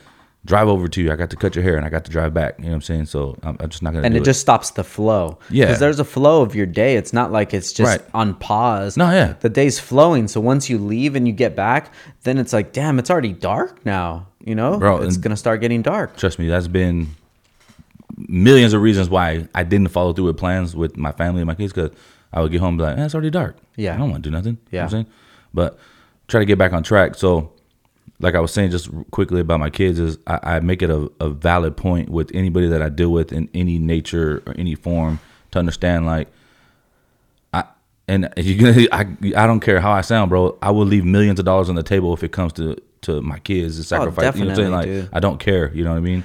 drive 0.49 0.67
over 0.67 0.89
to 0.89 1.03
you. 1.03 1.13
I 1.13 1.17
got 1.17 1.29
to 1.31 1.37
cut 1.37 1.55
your 1.55 1.63
hair, 1.63 1.77
and 1.77 1.85
I 1.85 1.91
got 1.91 2.05
to 2.07 2.11
drive 2.11 2.33
back. 2.33 2.59
You 2.59 2.65
know 2.65 2.71
what 2.71 2.75
I'm 2.77 2.83
saying? 2.83 3.07
So 3.07 3.39
I'm, 3.43 3.57
I'm 3.61 3.69
just 3.69 3.83
not 3.83 3.93
gonna. 3.93 4.05
and 4.07 4.15
do 4.15 4.21
it 4.21 4.25
just 4.25 4.41
stops 4.41 4.71
the 4.71 4.83
flow. 4.83 5.39
Yeah. 5.51 5.67
Because 5.67 5.79
there's 5.79 6.01
a 6.01 6.05
flow 6.05 6.43
of 6.43 6.55
your 6.57 6.67
day. 6.67 6.97
It's 6.97 7.13
not 7.13 7.31
like 7.31 7.53
it's 7.55 7.73
just 7.73 7.99
Right. 8.01 8.11
on 8.15 8.35
pause. 8.35 8.97
No, 8.97 9.11
yeah. 9.11 9.35
The 9.41 9.51
day's 9.51 9.79
flowing. 9.79 10.27
So 10.27 10.41
once 10.41 10.69
you 10.71 10.79
leave 10.79 11.15
and 11.15 11.27
you 11.29 11.33
get 11.35 11.55
back, 11.55 11.93
then 12.23 12.39
it's 12.39 12.53
like, 12.53 12.73
damn, 12.73 12.99
it's 12.99 13.11
already 13.11 13.33
dark 13.35 13.85
now. 13.87 14.27
You 14.45 14.55
know? 14.55 14.79
Bro, 14.79 15.03
It's 15.03 15.19
going 15.19 15.31
to 15.33 15.37
start 15.37 15.61
getting 15.61 15.83
dark. 15.83 16.17
trust 16.17 16.39
me, 16.39 16.49
that's 16.49 16.69
been 16.69 17.09
millions 18.17 18.73
of 18.73 18.81
reasons 18.83 19.09
why 19.11 19.47
I 19.55 19.63
didn't 19.65 19.89
follow 19.89 20.13
through 20.13 20.25
with 20.27 20.39
plans 20.39 20.75
with 20.75 20.97
my 20.97 21.13
family 21.13 21.41
and 21.43 21.47
my 21.47 21.55
kids 21.55 21.73
because 21.73 21.91
I 22.33 22.41
would 22.41 22.51
get 22.51 22.61
home 22.61 22.71
and 22.71 22.79
be 22.79 22.85
like, 22.85 22.99
eh, 22.99 23.05
it's 23.05 23.15
already 23.15 23.31
dark. 23.31 23.57
Yeah. 23.77 23.95
I 23.95 23.99
don't 23.99 24.11
want 24.11 24.23
to 24.25 24.31
do 24.31 24.35
nothing. 24.35 24.59
You 24.71 24.79
know 24.79 24.79
what 24.79 24.85
I'm 24.85 24.91
saying? 24.91 25.07
But 25.55 25.79
try 26.27 26.41
to 26.41 26.47
get 26.47 26.59
back 26.59 26.73
on 26.73 26.83
track. 26.83 27.15
So, 27.15 27.53
like 28.21 28.35
I 28.35 28.41
was 28.41 28.53
saying 28.53 28.71
just 28.71 28.91
quickly 29.11 29.41
about 29.41 29.61
my 29.61 29.71
kids, 29.71 29.99
is 29.99 30.19
I, 30.27 30.41
I 30.43 30.61
make 30.61 30.83
it 30.83 30.91
a, 30.91 31.11
a 31.21 31.31
valid 31.31 31.77
point 31.77 32.09
with 32.09 32.31
anybody 32.35 32.69
that 32.69 32.83
I 32.83 32.89
deal 32.89 33.11
with 33.11 33.33
in 33.33 33.49
any 33.55 33.79
nature 33.79 34.43
or 34.47 34.55
any 34.59 34.75
form 34.75 35.21
to 35.53 35.59
understand, 35.59 36.07
like, 36.07 36.29
I 37.53 37.65
and 38.09 38.33
you're 38.37 38.73
gonna 38.73 38.87
I 38.93 39.01
I 39.43 39.47
don't 39.47 39.61
care 39.61 39.81
how 39.81 39.93
I 39.93 40.01
sound, 40.01 40.31
bro. 40.31 40.59
I 40.61 40.71
will 40.71 40.87
leave 40.87 41.05
millions 41.05 41.39
of 41.39 41.45
dollars 41.45 41.69
on 41.69 41.75
the 41.75 41.83
table 41.83 42.13
if 42.13 42.23
it 42.23 42.33
comes 42.33 42.53
to 42.55 42.77
to 43.03 43.23
my 43.23 43.39
kids 43.39 43.77
and 43.77 43.85
oh, 43.85 43.87
sacrifice. 43.87 44.37
you 44.37 44.45
know 44.45 44.47
what 44.47 44.51
I'm 44.51 44.57
saying? 44.57 44.73
Like 44.73 44.87
dude. 44.87 45.09
I 45.13 45.21
don't 45.21 45.39
care. 45.39 45.73
You 45.75 45.85
know 45.85 45.91
what 45.91 45.99
I 45.99 46.01
mean? 46.01 46.25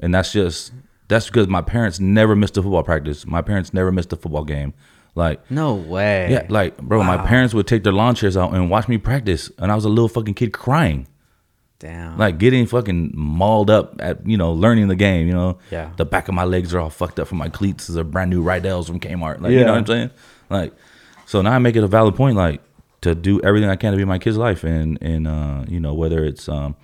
And 0.00 0.14
that's 0.14 0.32
just 0.32 0.72
that's 1.08 1.26
because 1.26 1.48
my 1.48 1.62
parents 1.62 2.00
never 2.00 2.36
missed 2.36 2.56
a 2.56 2.62
football 2.62 2.82
practice. 2.82 3.26
My 3.26 3.42
parents 3.42 3.74
never 3.74 3.90
missed 3.90 4.12
a 4.12 4.16
football 4.16 4.44
game. 4.44 4.74
Like 5.14 5.50
No 5.50 5.74
way. 5.74 6.28
yeah, 6.30 6.46
like 6.48 6.78
bro, 6.78 7.02
my 7.02 7.16
parents 7.26 7.52
would 7.52 7.66
take 7.66 7.82
their 7.82 7.92
lawn 7.92 8.14
chairs 8.14 8.36
out 8.36 8.54
and 8.54 8.70
watch 8.70 8.88
me 8.88 8.98
practice, 8.98 9.50
and 9.58 9.72
I 9.72 9.74
was 9.74 9.84
a 9.84 9.88
little 9.88 10.08
fucking 10.08 10.34
kid 10.34 10.52
crying, 10.52 11.08
Damn. 11.80 12.18
like 12.18 12.38
getting 12.38 12.66
fucking 12.66 13.12
mauled 13.14 13.70
up 13.70 13.94
at 14.00 14.26
you 14.26 14.36
know 14.36 14.52
learning 14.52 14.88
the 14.88 14.96
game. 14.96 15.28
You 15.28 15.32
know, 15.32 15.58
Yeah. 15.70 15.90
The 15.96 16.04
back 16.04 16.26
of 16.28 16.34
my 16.34 16.44
legs 16.44 16.74
are 16.74 16.80
all 16.80 16.90
fucked 16.90 17.20
up 17.20 17.28
from 17.28 17.38
my 17.38 17.48
cleats. 17.48 17.86
These 17.86 17.96
are 17.96 18.02
brand 18.04 18.30
new 18.30 18.42
Rydell's 18.42 18.88
from 18.88 18.98
Kmart. 18.98 19.40
Like 19.40 19.52
you 19.52 19.64
know 19.64 19.72
what 19.72 19.78
I'm 19.78 19.86
saying? 19.86 20.10
Like, 20.50 20.72
so 21.26 21.40
now 21.40 21.52
I 21.52 21.58
make 21.58 21.76
it 21.76 21.84
a 21.84 21.86
valid 21.86 22.16
point, 22.16 22.36
like 22.36 22.60
to 23.02 23.14
do 23.14 23.40
everything 23.42 23.70
I 23.70 23.76
can 23.76 23.92
to 23.92 23.96
be 23.96 24.04
my 24.04 24.18
kid's 24.18 24.36
life, 24.36 24.64
and 24.64 24.98
and 25.00 25.28
uh, 25.28 25.64
you 25.68 25.78
know 25.78 25.94
whether 25.94 26.24
it's 26.24 26.48
um, 26.48 26.74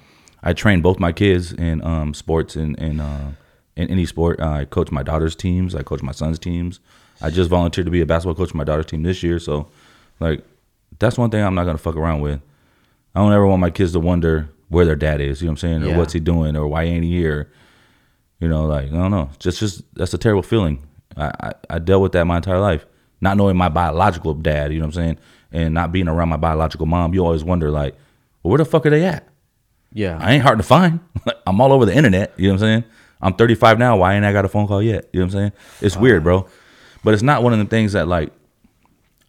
I 0.44 0.52
train 0.52 0.80
both 0.80 1.00
my 1.00 1.10
kids 1.10 1.52
in 1.52 1.82
um 1.84 2.14
sports 2.14 2.54
and 2.54 2.78
and 2.78 3.00
uh, 3.00 3.30
in 3.74 3.90
any 3.90 4.06
sport. 4.06 4.38
Uh, 4.38 4.50
I 4.50 4.64
coach 4.64 4.92
my 4.92 5.02
daughter's 5.02 5.34
teams. 5.34 5.74
I 5.74 5.82
coach 5.82 6.02
my 6.02 6.12
son's 6.12 6.38
teams. 6.38 6.78
I 7.20 7.30
just 7.30 7.50
volunteered 7.50 7.86
to 7.86 7.90
be 7.90 8.00
a 8.00 8.06
basketball 8.06 8.34
coach 8.36 8.50
for 8.50 8.56
my 8.58 8.64
daughter's 8.64 8.86
team 8.86 9.02
this 9.02 9.22
year. 9.24 9.40
So, 9.40 9.68
like, 10.20 10.44
that's 11.00 11.18
one 11.18 11.30
thing 11.30 11.42
I'm 11.42 11.54
not 11.56 11.64
gonna 11.64 11.78
fuck 11.78 11.96
around 11.96 12.20
with. 12.20 12.40
I 13.14 13.20
don't 13.20 13.32
ever 13.32 13.46
want 13.46 13.60
my 13.60 13.70
kids 13.70 13.92
to 13.92 14.00
wonder 14.00 14.50
where 14.74 14.84
their 14.84 14.96
dad 14.96 15.20
is. 15.20 15.40
You 15.40 15.46
know 15.46 15.52
what 15.52 15.62
I'm 15.64 15.68
saying? 15.70 15.82
Or 15.84 15.88
Yeah. 15.88 15.96
what's 15.98 16.12
he 16.12 16.20
doing? 16.20 16.56
Or 16.56 16.66
why 16.66 16.82
ain't 16.84 17.04
he 17.04 17.10
here? 17.16 17.50
You 18.40 18.48
know, 18.48 18.66
like 18.66 18.86
I 18.86 18.96
don't 18.96 19.10
know. 19.10 19.30
Just, 19.38 19.60
just 19.60 19.82
that's 19.94 20.12
a 20.12 20.18
terrible 20.18 20.42
feeling. 20.42 20.86
I, 21.16 21.30
I, 21.40 21.52
I 21.70 21.78
dealt 21.78 22.02
with 22.02 22.12
that 22.12 22.24
my 22.26 22.36
entire 22.36 22.58
life, 22.60 22.84
not 23.20 23.36
knowing 23.36 23.56
my 23.56 23.68
biological 23.68 24.34
dad. 24.34 24.72
You 24.72 24.80
know 24.80 24.86
what 24.86 24.96
I'm 24.96 25.02
saying? 25.02 25.18
And 25.52 25.72
not 25.74 25.92
being 25.92 26.08
around 26.08 26.28
my 26.28 26.36
biological 26.36 26.86
mom. 26.86 27.14
You 27.14 27.24
always 27.24 27.44
wonder, 27.44 27.70
like, 27.70 27.94
well, 28.42 28.50
where 28.50 28.58
the 28.58 28.64
fuck 28.64 28.84
are 28.86 28.90
they 28.90 29.04
at? 29.04 29.28
yeah. 29.92 30.18
I 30.20 30.32
ain't 30.32 30.42
hard 30.42 30.58
to 30.58 30.64
find. 30.64 30.98
I'm 31.46 31.60
all 31.60 31.72
over 31.72 31.86
the 31.86 31.94
internet. 31.94 32.32
You 32.36 32.48
know 32.48 32.54
what 32.54 32.62
I'm 32.62 32.66
saying? 32.82 32.84
I'm 33.22 33.34
35 33.34 33.78
now. 33.78 33.96
Why 33.96 34.14
ain't 34.14 34.24
I 34.24 34.32
got 34.32 34.44
a 34.44 34.48
phone 34.48 34.66
call 34.66 34.82
yet? 34.82 35.08
You 35.12 35.20
know 35.20 35.26
what 35.26 35.34
I'm 35.34 35.38
saying? 35.40 35.52
It's 35.80 35.96
weird, 35.96 36.24
bro. 36.24 36.46
But 37.04 37.14
it's 37.14 37.22
not 37.22 37.42
one 37.44 37.52
of 37.52 37.58
the 37.60 37.64
things 37.66 37.92
that 37.92 38.08
like 38.08 38.32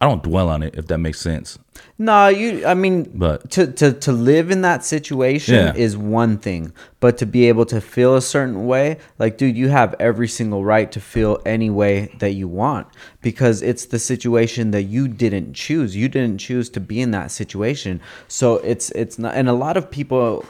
I 0.01 0.07
don't 0.07 0.21
dwell 0.23 0.49
on 0.49 0.61
it 0.61 0.75
if 0.75 0.87
that 0.87 0.97
makes 0.97 1.21
sense. 1.21 1.57
No, 1.97 2.27
you. 2.27 2.65
I 2.65 2.73
mean, 2.73 3.09
But- 3.13 3.49
to 3.51 3.67
to 3.67 3.93
to 3.93 4.11
live 4.11 4.51
in 4.51 4.61
that 4.61 4.83
situation 4.83 5.55
Yeah. 5.55 5.73
is 5.75 5.95
one 5.97 6.37
thing, 6.37 6.73
but 6.99 7.17
to 7.19 7.25
be 7.25 7.47
able 7.47 7.65
to 7.67 7.79
feel 7.79 8.15
a 8.15 8.21
certain 8.21 8.65
way, 8.67 8.97
like, 9.19 9.37
dude, 9.37 9.55
you 9.57 9.69
have 9.69 9.95
every 9.99 10.27
single 10.27 10.63
right 10.65 10.91
to 10.91 10.99
feel 10.99 11.39
any 11.45 11.69
way 11.69 12.11
that 12.19 12.31
you 12.33 12.47
want 12.49 12.87
because 13.21 13.61
it's 13.61 13.85
the 13.85 13.99
situation 13.99 14.71
that 14.71 14.83
you 14.83 15.07
didn't 15.07 15.53
choose. 15.53 15.95
You 15.95 16.09
didn't 16.09 16.39
choose 16.39 16.69
to 16.71 16.79
be 16.81 16.99
in 16.99 17.11
that 17.11 17.31
situation, 17.31 18.01
so 18.27 18.55
it's 18.57 18.91
it's 18.91 19.17
not. 19.17 19.33
And 19.35 19.47
a 19.49 19.53
lot 19.53 19.77
of 19.77 19.89
people, 19.89 20.43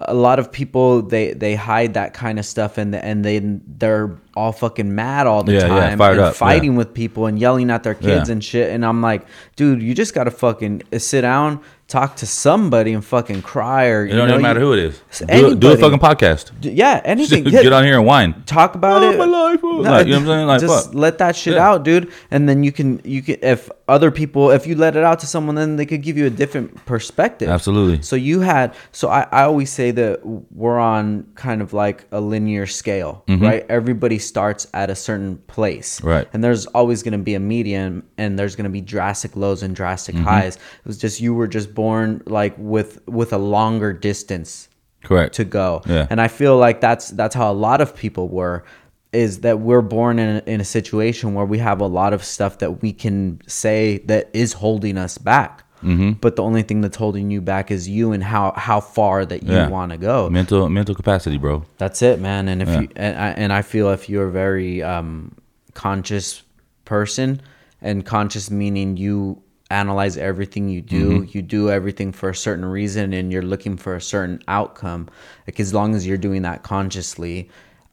a 0.00 0.12
lot 0.14 0.38
of 0.38 0.52
people, 0.52 1.00
they 1.02 1.32
they 1.32 1.54
hide 1.54 1.94
that 1.94 2.12
kind 2.12 2.38
of 2.38 2.44
stuff, 2.44 2.76
and 2.76 2.94
and 2.94 3.24
they 3.24 3.38
they're 3.40 4.18
all 4.34 4.52
fucking 4.52 4.94
mad 4.94 5.26
all 5.26 5.42
the 5.42 5.54
Yeah, 5.54 5.60
yeah, 5.60 5.68
time 5.88 5.98
fired 5.98 6.12
and 6.18 6.20
up, 6.20 6.34
yeah. 6.34 6.38
fighting 6.38 6.76
with 6.76 6.92
people 6.92 7.24
and 7.26 7.38
yelling 7.38 7.70
at 7.70 7.82
their 7.82 7.94
kids 7.94 8.28
Yeah. 8.28 8.32
and 8.34 8.44
shit. 8.44 8.70
And 8.70 8.84
I'm 8.84 9.00
like, 9.00 9.26
dude, 9.56 9.82
you 9.82 9.94
just 9.94 10.12
gotta 10.14 10.30
fucking 10.30 10.82
sit 10.98 11.22
down, 11.22 11.60
talk 11.88 12.16
to 12.16 12.26
somebody, 12.26 12.92
and 12.92 13.04
fucking 13.04 13.42
cry. 13.42 13.86
Or 13.86 14.04
It 14.06 14.12
don't 14.12 14.28
even 14.28 14.42
matter 14.42 14.58
who 14.60 14.72
it 14.72 14.78
is. 14.80 15.00
Do, 15.26 15.46
a- 15.52 15.54
do 15.54 15.72
a 15.72 15.76
fucking 15.76 16.00
podcast. 16.00 16.50
D- 16.60 16.70
Yeah, 16.72 17.00
anything. 17.04 17.44
Get 17.56 17.72
on 17.72 17.84
here 17.84 17.96
and 17.98 18.04
whine. 18.06 18.42
talk 18.44 18.74
about 18.74 19.02
Oh, 19.04 19.10
it. 19.10 19.18
my 19.18 19.24
life, 19.24 19.60
oh. 19.62 19.68
Like, 19.68 20.06
you 20.06 20.12
know 20.12 20.18
what 20.18 20.22
I'm 20.22 20.26
saying? 20.26 20.46
Like, 20.48 20.60
just 20.60 20.86
fuck. 20.86 20.94
let 20.94 21.18
that 21.18 21.36
shit 21.36 21.54
Yeah. 21.54 21.68
out, 21.68 21.84
dude. 21.84 22.10
And 22.30 22.48
then 22.48 22.64
you 22.64 22.72
can 22.72 23.00
you 23.04 23.22
can 23.22 23.36
if 23.42 23.70
other 23.88 24.10
people 24.10 24.50
if 24.50 24.66
you 24.66 24.74
let 24.74 24.96
it 24.96 25.04
out 25.04 25.20
to 25.20 25.26
someone, 25.28 25.54
then 25.54 25.76
they 25.76 25.86
could 25.86 26.02
give 26.02 26.16
you 26.18 26.26
a 26.26 26.30
different 26.30 26.84
perspective. 26.86 27.48
Absolutely. 27.48 28.02
So 28.02 28.16
you 28.16 28.40
had 28.40 28.74
so 28.90 29.08
I, 29.08 29.26
I 29.30 29.42
always 29.44 29.70
say 29.70 29.92
that 29.92 30.20
we're 30.52 30.78
on 30.80 31.24
kind 31.36 31.62
of 31.62 31.72
like 31.72 32.04
a 32.10 32.20
linear 32.20 32.66
scale, 32.66 33.22
right? 33.28 33.64
Everybody 33.68 34.18
starts 34.18 34.66
at 34.74 34.90
a 34.90 34.96
certain 34.96 35.36
place. 35.46 35.98
Mm-hmm. 36.00 36.08
Right. 36.08 36.28
And 36.32 36.42
there's 36.42 36.66
always 36.66 37.04
gonna 37.04 37.18
be 37.18 37.34
a 37.34 37.40
median 37.40 38.02
and 38.18 38.36
there's 38.36 38.56
gonna 38.56 38.70
be 38.70 38.80
drastic 38.80 39.36
lows 39.36 39.62
and 39.62 39.74
drastic 39.76 40.16
Mm-hmm. 40.16 40.24
highs. 40.24 40.56
It 40.56 40.86
was 40.86 40.98
just 40.98 41.20
you 41.20 41.32
were 41.34 41.46
just 41.46 41.74
born 41.76 42.22
like 42.26 42.54
with 42.58 42.98
with 43.06 43.32
a 43.32 43.38
longer 43.38 43.92
distance 43.92 44.68
Correct. 45.04 45.34
to 45.36 45.44
go. 45.44 45.82
Yeah. 45.86 46.08
And 46.10 46.20
I 46.20 46.28
feel 46.28 46.56
like 46.58 46.80
that's 46.80 47.10
that's 47.10 47.34
how 47.36 47.52
a 47.52 47.54
lot 47.68 47.80
of 47.80 47.94
people 47.94 48.26
were 48.28 48.64
is 49.12 49.40
that 49.40 49.60
we're 49.60 49.82
born 49.96 50.18
in 50.18 50.36
a, 50.36 50.50
in 50.52 50.60
a 50.60 50.64
situation 50.64 51.32
where 51.34 51.46
we 51.46 51.58
have 51.58 51.80
a 51.80 51.86
lot 51.86 52.12
of 52.12 52.24
stuff 52.24 52.58
that 52.58 52.82
we 52.82 52.92
can 52.92 53.40
say 53.46 53.98
that 54.06 54.28
is 54.34 54.52
holding 54.54 54.98
us 54.98 55.16
back. 55.18 55.62
Mm-hmm. 55.82 56.12
But 56.20 56.36
the 56.36 56.42
only 56.42 56.62
thing 56.62 56.80
that's 56.80 56.96
holding 56.96 57.30
you 57.30 57.40
back 57.40 57.70
is 57.70 57.88
you 57.88 58.12
and 58.12 58.22
how 58.24 58.52
how 58.56 58.80
far 58.80 59.24
that 59.26 59.42
you 59.42 59.52
Yeah. 59.54 59.68
want 59.68 59.92
to 59.92 59.98
go. 59.98 60.28
mental 60.30 60.68
mental 60.68 60.94
capacity, 60.94 61.38
bro. 61.38 61.62
That's 61.78 62.02
it, 62.02 62.18
man. 62.20 62.48
And 62.48 62.60
if 62.62 62.68
Yeah. 62.68 62.80
you 62.80 62.88
and 62.96 63.16
I, 63.18 63.28
and 63.42 63.52
I 63.52 63.62
feel 63.62 63.90
if 63.90 64.08
you're 64.08 64.26
a 64.28 64.32
very 64.32 64.82
um, 64.82 65.32
conscious 65.74 66.42
person, 66.84 67.40
and 67.82 68.04
conscious 68.04 68.50
meaning 68.50 68.96
you 68.96 69.42
analyze 69.70 70.16
everything 70.16 70.68
you 70.68 70.80
do, 70.80 71.20
Mm-hmm. 71.20 71.36
you 71.36 71.42
do 71.42 71.70
everything 71.70 72.12
for 72.12 72.28
a 72.30 72.34
certain 72.34 72.64
reason, 72.64 73.12
and 73.12 73.32
you're 73.32 73.42
looking 73.42 73.76
for 73.76 73.96
a 73.96 74.00
certain 74.00 74.40
outcome. 74.48 75.08
Like 75.46 75.58
as 75.60 75.74
long 75.74 75.94
as 75.94 76.06
you're 76.06 76.18
doing 76.18 76.42
that 76.42 76.62
consciously, 76.62 77.48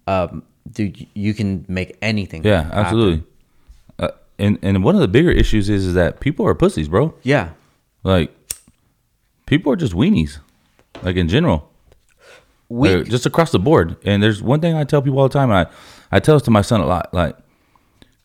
um, 0.08 0.44
dude, 0.72 1.08
you 1.14 1.34
can 1.34 1.66
make 1.68 1.98
anything. 2.02 2.44
Yeah, 2.44 2.64
happen. 2.64 2.78
absolutely. 2.80 3.24
Uh, 4.00 4.10
and 4.40 4.60
and 4.62 4.84
one 4.84 4.96
of 4.96 5.02
the 5.02 5.08
bigger 5.08 5.32
issues 5.32 5.70
is, 5.70 5.86
is 5.86 5.94
that 5.96 6.20
people 6.20 6.46
are 6.48 6.56
pussies, 6.56 6.88
bro. 6.88 7.14
Yeah, 7.24 7.50
Like 8.04 8.32
people 9.46 9.72
are 9.72 9.76
just 9.76 9.94
weenies, 9.94 10.40
like 11.02 11.16
in 11.16 11.28
general. 11.28 11.70
we 12.70 12.96
Like, 12.96 13.08
just 13.10 13.26
across 13.26 13.52
the 13.52 13.60
board. 13.60 13.98
And 14.06 14.22
there's 14.24 14.42
one 14.42 14.60
thing 14.62 14.76
I 14.76 14.84
tell 14.84 15.02
people 15.02 15.20
all 15.20 15.28
the 15.30 15.34
time. 15.34 15.52
And 15.52 15.68
I 15.68 15.72
I 16.16 16.20
tell 16.20 16.36
this 16.36 16.44
to 16.44 16.52
my 16.52 16.62
son 16.62 16.82
a 16.82 16.86
lot. 16.86 17.14
Like 17.14 17.36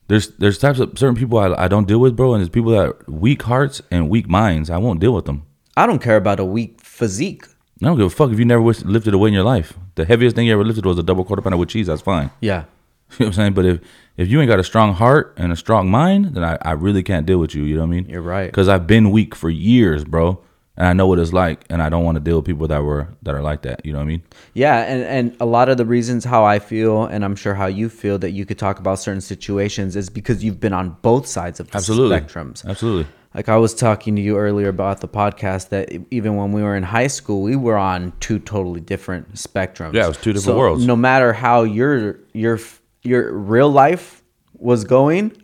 there's 0.09 0.29
there's 0.37 0.59
types 0.59 0.81
of 0.81 0.99
certain 0.99 1.15
people 1.17 1.39
I, 1.39 1.65
I 1.65 1.69
don't 1.69 1.87
deal 1.87 1.99
with, 2.01 2.17
bro. 2.17 2.35
And 2.35 2.41
there's 2.41 2.49
people 2.49 2.73
that 2.73 3.09
weak 3.09 3.43
hearts 3.43 3.81
and 3.91 4.09
weak 4.11 4.29
minds. 4.29 4.71
I 4.71 4.79
won't 4.79 5.01
deal 5.01 5.15
with 5.15 5.27
them. 5.27 5.47
I 5.77 5.87
don't 5.87 6.01
care 6.03 6.17
about 6.17 6.41
a 6.41 6.45
weak 6.45 6.81
physique. 6.81 7.45
I 7.81 7.87
don't 7.87 7.97
give 7.97 8.07
a 8.07 8.11
fuck 8.11 8.33
if 8.33 8.39
you 8.39 8.45
never 8.45 8.63
lifted 8.63 9.15
a 9.15 9.19
weight 9.19 9.29
in 9.29 9.35
your 9.35 9.45
life. 9.45 9.75
The 9.95 10.05
heaviest 10.05 10.35
thing 10.35 10.47
you 10.47 10.53
ever 10.53 10.65
lifted 10.65 10.85
was 10.85 10.99
a 10.99 11.03
double 11.03 11.25
quarter 11.25 11.43
pounder 11.43 11.57
with 11.57 11.69
cheese. 11.69 11.87
That's 11.87 12.03
fine. 12.03 12.31
Yeah, 12.41 12.65
You 13.19 13.25
know 13.25 13.27
what 13.27 13.27
I'm 13.27 13.33
saying? 13.35 13.53
But 13.55 13.67
if 13.67 13.81
if 14.17 14.29
you 14.29 14.41
ain't 14.41 14.49
got 14.49 14.59
a 14.59 14.65
strong 14.65 14.95
heart 14.95 15.35
and 15.37 15.53
a 15.53 15.57
strong 15.57 15.89
mind, 15.89 16.35
then 16.35 16.43
I, 16.43 16.59
I 16.63 16.73
really 16.73 17.03
can't 17.05 17.25
deal 17.25 17.39
with 17.39 17.55
you. 17.55 17.63
You 17.63 17.77
know 17.77 17.83
what 17.83 17.89
I 17.89 17.91
mean? 17.91 18.09
You're 18.09 18.23
right. 18.23 18.47
Because 18.47 18.69
I've 18.69 18.87
been 18.87 19.11
weak 19.13 19.35
for 19.35 19.49
years, 19.49 20.05
bro, 20.05 20.43
and 20.79 20.87
I 20.87 20.93
know 20.93 21.09
what 21.09 21.19
it's 21.19 21.33
like, 21.33 21.65
and 21.69 21.83
I 21.83 21.89
don't 21.89 22.05
want 22.05 22.15
to 22.17 22.21
deal 22.21 22.37
with 22.37 22.47
people 22.47 22.69
that 22.69 22.85
were 22.85 23.09
that 23.23 23.35
are 23.35 23.43
like 23.43 23.63
that. 23.63 23.85
You 23.85 23.93
know 23.93 23.99
what 23.99 24.05
I 24.05 24.09
mean? 24.09 24.23
Yeah, 24.55 24.79
and, 24.85 25.03
and 25.03 25.37
a 25.41 25.45
lot 25.45 25.69
of 25.69 25.77
the 25.77 25.85
reasons 25.85 26.25
how 26.25 26.45
I 26.45 26.61
feel, 26.61 27.05
and 27.05 27.25
I'm 27.25 27.35
sure 27.35 27.55
how 27.55 27.67
you 27.67 27.89
feel 27.89 28.17
that 28.21 28.31
you 28.31 28.47
could 28.47 28.59
talk 28.59 28.79
about 28.79 29.01
certain 29.01 29.21
situations 29.21 29.97
is 29.97 30.09
because 30.09 30.45
you've 30.45 30.61
been 30.61 30.73
on 30.73 30.97
both 31.03 31.27
sides 31.27 31.59
of 31.59 31.69
the 31.71 31.77
Absolutely. 31.77 32.17
spectrums. 32.17 32.65
Absolutely. 32.65 33.13
Like 33.35 33.49
I 33.49 33.57
was 33.57 33.75
talking 33.75 34.15
to 34.17 34.23
you 34.23 34.39
earlier 34.39 34.69
about 34.69 35.01
the 35.01 35.09
podcast 35.09 35.71
that 35.71 35.91
even 36.13 36.37
when 36.37 36.53
we 36.53 36.63
were 36.63 36.77
in 36.77 36.85
high 36.85 37.09
school, 37.09 37.43
we 37.43 37.57
were 37.57 37.77
on 37.77 38.13
two 38.21 38.39
totally 38.39 38.81
different 38.81 39.35
spectrums. 39.35 39.95
Yeah, 39.95 40.05
it 40.05 40.09
was 40.09 40.17
two 40.17 40.33
different 40.33 40.45
So 40.45 40.59
worlds. 40.59 40.87
No 40.87 40.97
matter 40.97 41.33
how 41.33 41.65
your 41.65 42.21
your 42.33 42.61
your 43.03 43.33
real 43.33 43.69
life 43.69 44.23
was 44.55 44.85
going, 44.85 45.37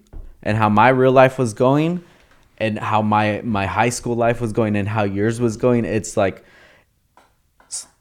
and 0.45 0.57
how 0.57 0.69
my 0.69 0.91
real 0.91 1.13
life 1.13 1.39
was 1.39 1.55
going, 1.55 2.05
and 2.59 2.79
how 2.79 3.03
my 3.03 3.41
my 3.45 3.67
high 3.67 3.89
school 3.91 4.15
life 4.17 4.41
was 4.41 4.53
going, 4.53 4.77
and 4.77 4.89
how 4.89 5.05
yours 5.05 5.41
was 5.41 5.57
going, 5.57 5.85
it's 5.85 6.17
like 6.17 6.45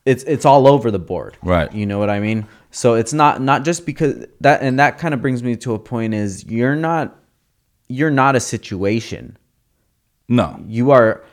it's 0.05 0.23
it's 0.23 0.45
all 0.45 0.67
over 0.67 0.91
the 0.91 0.99
board 0.99 1.37
Right. 1.41 1.71
you 1.73 1.85
know 1.85 1.97
what 1.97 2.09
i 2.09 2.19
mean 2.19 2.45
so 2.71 2.95
it's 2.95 3.13
not 3.13 3.41
not 3.41 3.63
just 3.63 3.85
because 3.85 4.25
that 4.41 4.61
and 4.61 4.77
that 4.79 4.97
kind 4.97 5.13
of 5.13 5.21
brings 5.21 5.41
me 5.41 5.55
to 5.57 5.73
a 5.73 5.79
point 5.79 6.13
is 6.13 6.43
you're 6.45 6.75
not 6.75 7.15
you're 7.87 8.11
not 8.11 8.35
a 8.35 8.39
situation 8.41 9.37
No. 10.27 10.59
you 10.67 10.91
are 10.91 11.23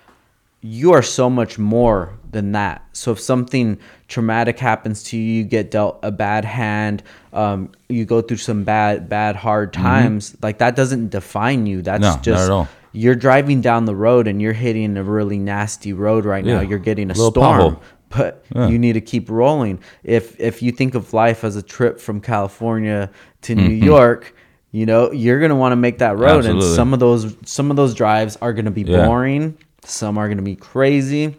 you 0.62 0.92
are 0.92 1.02
so 1.02 1.28
much 1.28 1.58
more 1.58 2.16
than 2.30 2.52
that 2.52 2.84
so 2.92 3.10
if 3.10 3.18
something 3.18 3.76
traumatic 4.06 4.58
happens 4.60 5.02
to 5.04 5.16
you 5.16 5.22
you 5.38 5.42
get 5.44 5.72
dealt 5.72 5.98
a 6.04 6.12
bad 6.12 6.44
hand 6.44 7.02
um, 7.32 7.72
you 7.88 8.04
go 8.04 8.20
through 8.22 8.36
some 8.36 8.62
bad 8.62 9.08
bad 9.08 9.34
hard 9.34 9.72
times 9.72 10.36
like 10.42 10.58
that 10.58 10.76
doesn't 10.76 11.08
define 11.08 11.66
you 11.66 11.82
that's 11.82 12.04
Mm-hmm. 12.04 12.08
No, 12.08 12.14
not 12.14 12.22
just 12.22 12.44
at 12.44 12.50
all. 12.50 12.68
You're 12.92 13.14
driving 13.14 13.60
down 13.60 13.84
the 13.84 13.94
road 13.94 14.26
and 14.26 14.40
you're 14.42 14.52
hitting 14.52 14.96
a 14.96 15.02
really 15.04 15.38
nasty 15.38 15.92
road 15.92 16.24
right 16.24 16.44
now. 16.44 16.60
You're 16.60 16.78
getting 16.78 17.10
a 17.10 17.14
Little 17.14 17.30
storm. 17.30 17.60
pothole. 17.76 17.80
but 18.08 18.44
Yeah. 18.54 18.66
you 18.68 18.78
need 18.78 18.94
to 18.94 19.00
keep 19.00 19.30
rolling. 19.30 19.78
If 20.02 20.38
if 20.40 20.62
you 20.62 20.72
think 20.72 20.94
of 20.96 21.12
life 21.14 21.44
as 21.44 21.54
a 21.56 21.62
trip 21.62 22.00
from 22.00 22.20
california 22.20 23.08
to 23.42 23.54
new 23.54 23.72
york 23.72 24.34
you 24.72 24.84
know 24.86 25.12
you're 25.12 25.40
gonna 25.40 25.54
want 25.56 25.72
to 25.72 25.76
make 25.76 25.98
that 25.98 26.18
road. 26.18 26.44
And 26.46 26.58
Mm-hmm. 26.60 26.74
Some 26.74 26.92
of 26.92 26.98
those 27.00 27.36
some 27.44 27.70
of 27.70 27.76
those 27.76 27.94
drives 27.94 28.36
are 28.42 28.52
gonna 28.52 28.70
be 28.72 28.82
Yeah. 28.82 29.06
boring. 29.06 29.56
Some 29.84 30.18
are 30.18 30.28
gonna 30.28 30.42
be 30.42 30.56
crazy. 30.56 31.36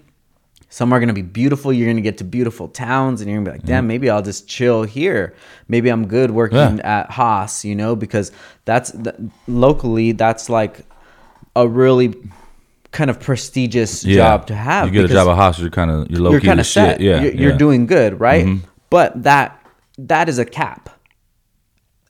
Some 0.69 0.93
are 0.93 1.01
gonna 1.01 1.11
be 1.13 1.21
beautiful. 1.21 1.73
You're 1.73 1.87
gonna 1.89 1.99
get 1.99 2.17
to 2.19 2.23
beautiful 2.23 2.69
towns 2.69 3.19
and 3.19 3.29
you're 3.29 3.39
gonna 3.39 3.51
be 3.51 3.57
like 3.57 3.65
damn 3.67 3.87
maybe 3.87 4.09
i'll 4.09 4.21
just 4.21 4.47
chill 4.47 4.83
here. 4.83 5.33
Maybe 5.67 5.89
i'm 5.89 6.07
good 6.07 6.31
working 6.31 6.77
Yeah. 6.77 6.99
at 7.01 7.11
haas 7.11 7.65
you 7.65 7.75
know 7.75 7.95
because 7.97 8.31
that's 8.63 8.91
th- 8.91 9.15
locally 9.47 10.13
that's 10.13 10.49
like 10.49 10.85
a 11.55 11.67
really 11.67 12.13
kind 12.91 13.09
of 13.09 13.19
prestigious 13.19 14.03
Yeah. 14.03 14.17
job 14.17 14.47
to 14.47 14.55
have 14.55 14.87
You 14.87 14.91
get 14.93 15.05
a 15.09 15.13
job 15.13 15.27
at 15.27 15.35
Haas, 15.35 15.59
you're 15.59 15.69
kind 15.69 15.91
of 15.91 16.09
you're 16.11 16.19
low 16.21 16.31
you're 16.31 16.41
kind 16.41 16.59
of 16.59 16.65
set. 16.67 16.99
shit. 16.99 17.01
Yeah. 17.01 17.21
you're, 17.21 17.33
you're 17.33 17.57
doing 17.57 17.85
good, 17.85 18.19
right? 18.19 18.45
Mhm. 18.45 18.61
But 18.89 19.23
that 19.23 19.57
that 19.97 20.27
is 20.29 20.39
a 20.39 20.45
cap. 20.45 20.89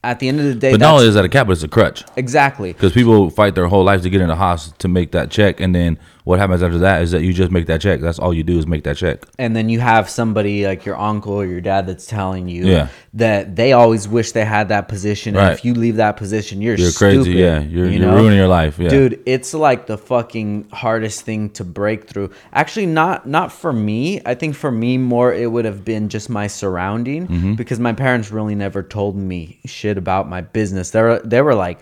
At 0.04 0.19
the 0.19 0.27
end 0.27 0.39
of 0.39 0.45
the 0.47 0.56
day, 0.56 0.71
But 0.71 0.80
not 0.80 0.93
only 0.95 1.08
is 1.08 1.13
that 1.13 1.25
a 1.25 1.30
cap, 1.30 1.45
but 1.45 1.54
it's 1.54 1.62
a 1.63 1.67
crutch. 1.67 2.04
exactly. 2.15 2.73
Because 2.73 2.91
people 2.91 3.30
fight 3.30 3.54
their 3.54 3.67
whole 3.67 3.84
life 3.84 4.01
to 4.01 4.10
get 4.10 4.19
into 4.21 4.34
Haas 4.36 4.71
to 4.80 4.88
make 4.88 5.12
that 5.12 5.30
check, 5.30 5.60
and 5.62 5.75
then 5.75 5.99
what 6.23 6.39
happens 6.39 6.62
after 6.62 6.77
that 6.79 7.01
is 7.01 7.12
that 7.12 7.23
you 7.23 7.34
just 7.34 7.51
make 7.51 7.65
that 7.67 7.81
check. 7.81 7.99
That's 7.99 8.19
all 8.19 8.34
you 8.34 8.43
do 8.43 8.57
is 8.60 8.67
make 8.67 8.84
that 8.84 8.97
check. 8.97 9.23
And 9.39 9.55
then 9.55 9.69
you 9.69 9.79
have 9.79 10.10
somebody 10.10 10.65
like 10.67 10.86
your 10.86 10.95
uncle 10.97 11.34
or 11.34 11.45
your 11.45 11.62
dad 11.62 11.88
that's 11.88 12.05
telling 12.05 12.47
you 12.47 12.65
Yeah. 12.67 12.88
that 13.15 13.55
they 13.55 13.73
always 13.73 14.07
wish 14.07 14.31
they 14.34 14.45
had 14.45 14.69
that 14.69 14.88
position. 14.88 15.36
And 15.36 15.51
if 15.51 15.65
you 15.65 15.73
leave 15.73 15.95
that 15.95 16.17
position, 16.17 16.62
you're, 16.62 16.75
You're 16.75 16.91
stupid, 16.91 17.23
crazy. 17.25 17.31
Yeah, 17.39 17.60
you're, 17.62 17.86
you 17.88 17.99
you're 17.99 18.07
know? 18.07 18.15
ruining 18.17 18.38
your 18.38 18.47
life. 18.47 18.77
Yeah, 18.79 18.89
dude 18.89 19.21
it's 19.25 19.53
like 19.53 19.88
the 19.88 19.97
fucking 19.97 20.69
hardest 20.71 21.21
thing 21.21 21.49
to 21.51 21.63
break 21.63 22.07
through 22.07 22.29
actually 22.53 22.86
not 22.86 23.27
not 23.27 23.51
for 23.51 23.71
me 23.71 24.19
i 24.25 24.34
think 24.34 24.55
for 24.55 24.71
me 24.71 24.97
more 24.97 25.31
it 25.34 25.51
would 25.51 25.65
have 25.65 25.86
been 25.86 26.10
just 26.10 26.29
my 26.29 26.47
surrounding 26.47 27.27
Mm-hmm. 27.27 27.53
because 27.55 27.79
my 27.79 27.93
parents 27.93 28.31
really 28.31 28.55
never 28.55 28.81
told 28.84 29.15
me 29.15 29.60
shit 29.65 29.97
about 29.97 30.27
my 30.29 30.41
business 30.41 30.89
they 30.91 31.01
were 31.01 31.19
they 31.23 31.41
were 31.41 31.55
like 31.55 31.79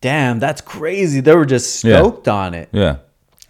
damn 0.00 0.38
that's 0.38 0.60
crazy 0.60 1.20
they 1.20 1.34
were 1.34 1.46
just 1.46 1.84
Yeah. 1.84 1.98
stoked 1.98 2.28
on 2.28 2.54
it 2.54 2.68
Yeah, 2.72 2.96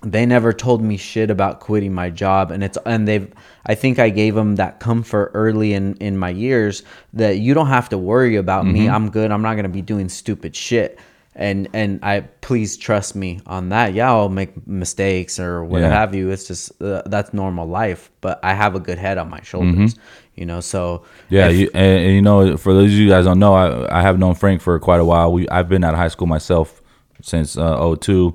they 0.03 0.25
never 0.27 0.53
told 0.53 0.81
me 0.83 0.97
shit 0.97 1.31
about 1.31 1.59
quitting 1.61 1.93
my 1.93 2.09
job 2.09 2.51
and 2.53 2.63
it's 2.63 2.79
and 2.87 3.09
they've 3.09 3.33
i 3.67 3.75
think 3.75 3.99
i 3.99 4.09
gave 4.09 4.35
them 4.35 4.55
that 4.57 4.79
comfort 4.79 5.31
early 5.35 5.73
in 5.73 5.95
in 5.97 6.17
my 6.17 6.31
years 6.31 6.85
that 7.13 7.39
you 7.39 7.53
don't 7.53 7.67
have 7.67 7.89
to 7.89 7.99
worry 7.99 8.37
about 8.37 8.65
me 8.65 8.89
i'm 8.89 9.11
good 9.11 9.33
i'm 9.33 9.43
not 9.43 9.55
going 9.55 9.65
to 9.65 9.69
be 9.69 9.83
doing 9.83 10.09
stupid 10.09 10.55
shit 10.55 10.99
and 11.35 11.69
and 11.73 12.01
I 12.03 12.23
please 12.41 12.77
trust 12.77 13.15
me 13.15 13.39
on 13.47 13.69
that. 13.69 13.95
Yeah, 13.95 14.11
I'll 14.11 14.29
make 14.29 14.67
mistakes 14.67 15.39
or 15.39 15.63
what 15.63 15.83
Yeah. 15.83 15.89
have 15.91 16.13
you. 16.13 16.31
It's 16.31 16.49
just 16.49 16.83
uh, 16.83 17.03
that's 17.07 17.33
normal 17.33 17.69
life, 17.69 18.11
but 18.21 18.41
I 18.43 18.55
have 18.55 18.75
a 18.75 18.81
good 18.81 18.99
head 18.99 19.19
on 19.19 19.31
my 19.31 19.41
shoulders, 19.43 19.95
you 20.35 20.45
know. 20.47 20.59
So 20.59 20.81
Mm-hmm. 21.05 21.35
Yeah, 21.37 21.49
if- 21.49 21.57
you, 21.57 21.71
and, 21.75 21.99
and 22.07 22.13
you 22.17 22.23
know, 22.23 22.57
for 22.57 22.75
those 22.75 22.87
of 22.87 22.99
you 22.99 23.09
guys 23.09 23.25
don't 23.25 23.39
know, 23.39 23.55
I, 23.55 24.01
I 24.01 24.03
have 24.03 24.19
known 24.19 24.35
Frank 24.35 24.61
for 24.61 24.77
quite 24.81 24.99
a 24.99 25.05
while. 25.05 25.33
We 25.33 25.49
I've 25.49 25.69
been 25.69 25.85
out 25.85 25.95
of 25.95 26.01
high 26.01 26.09
school 26.09 26.27
myself 26.27 26.83
since 27.23 27.57
uh, 27.57 27.95
02. 27.95 28.35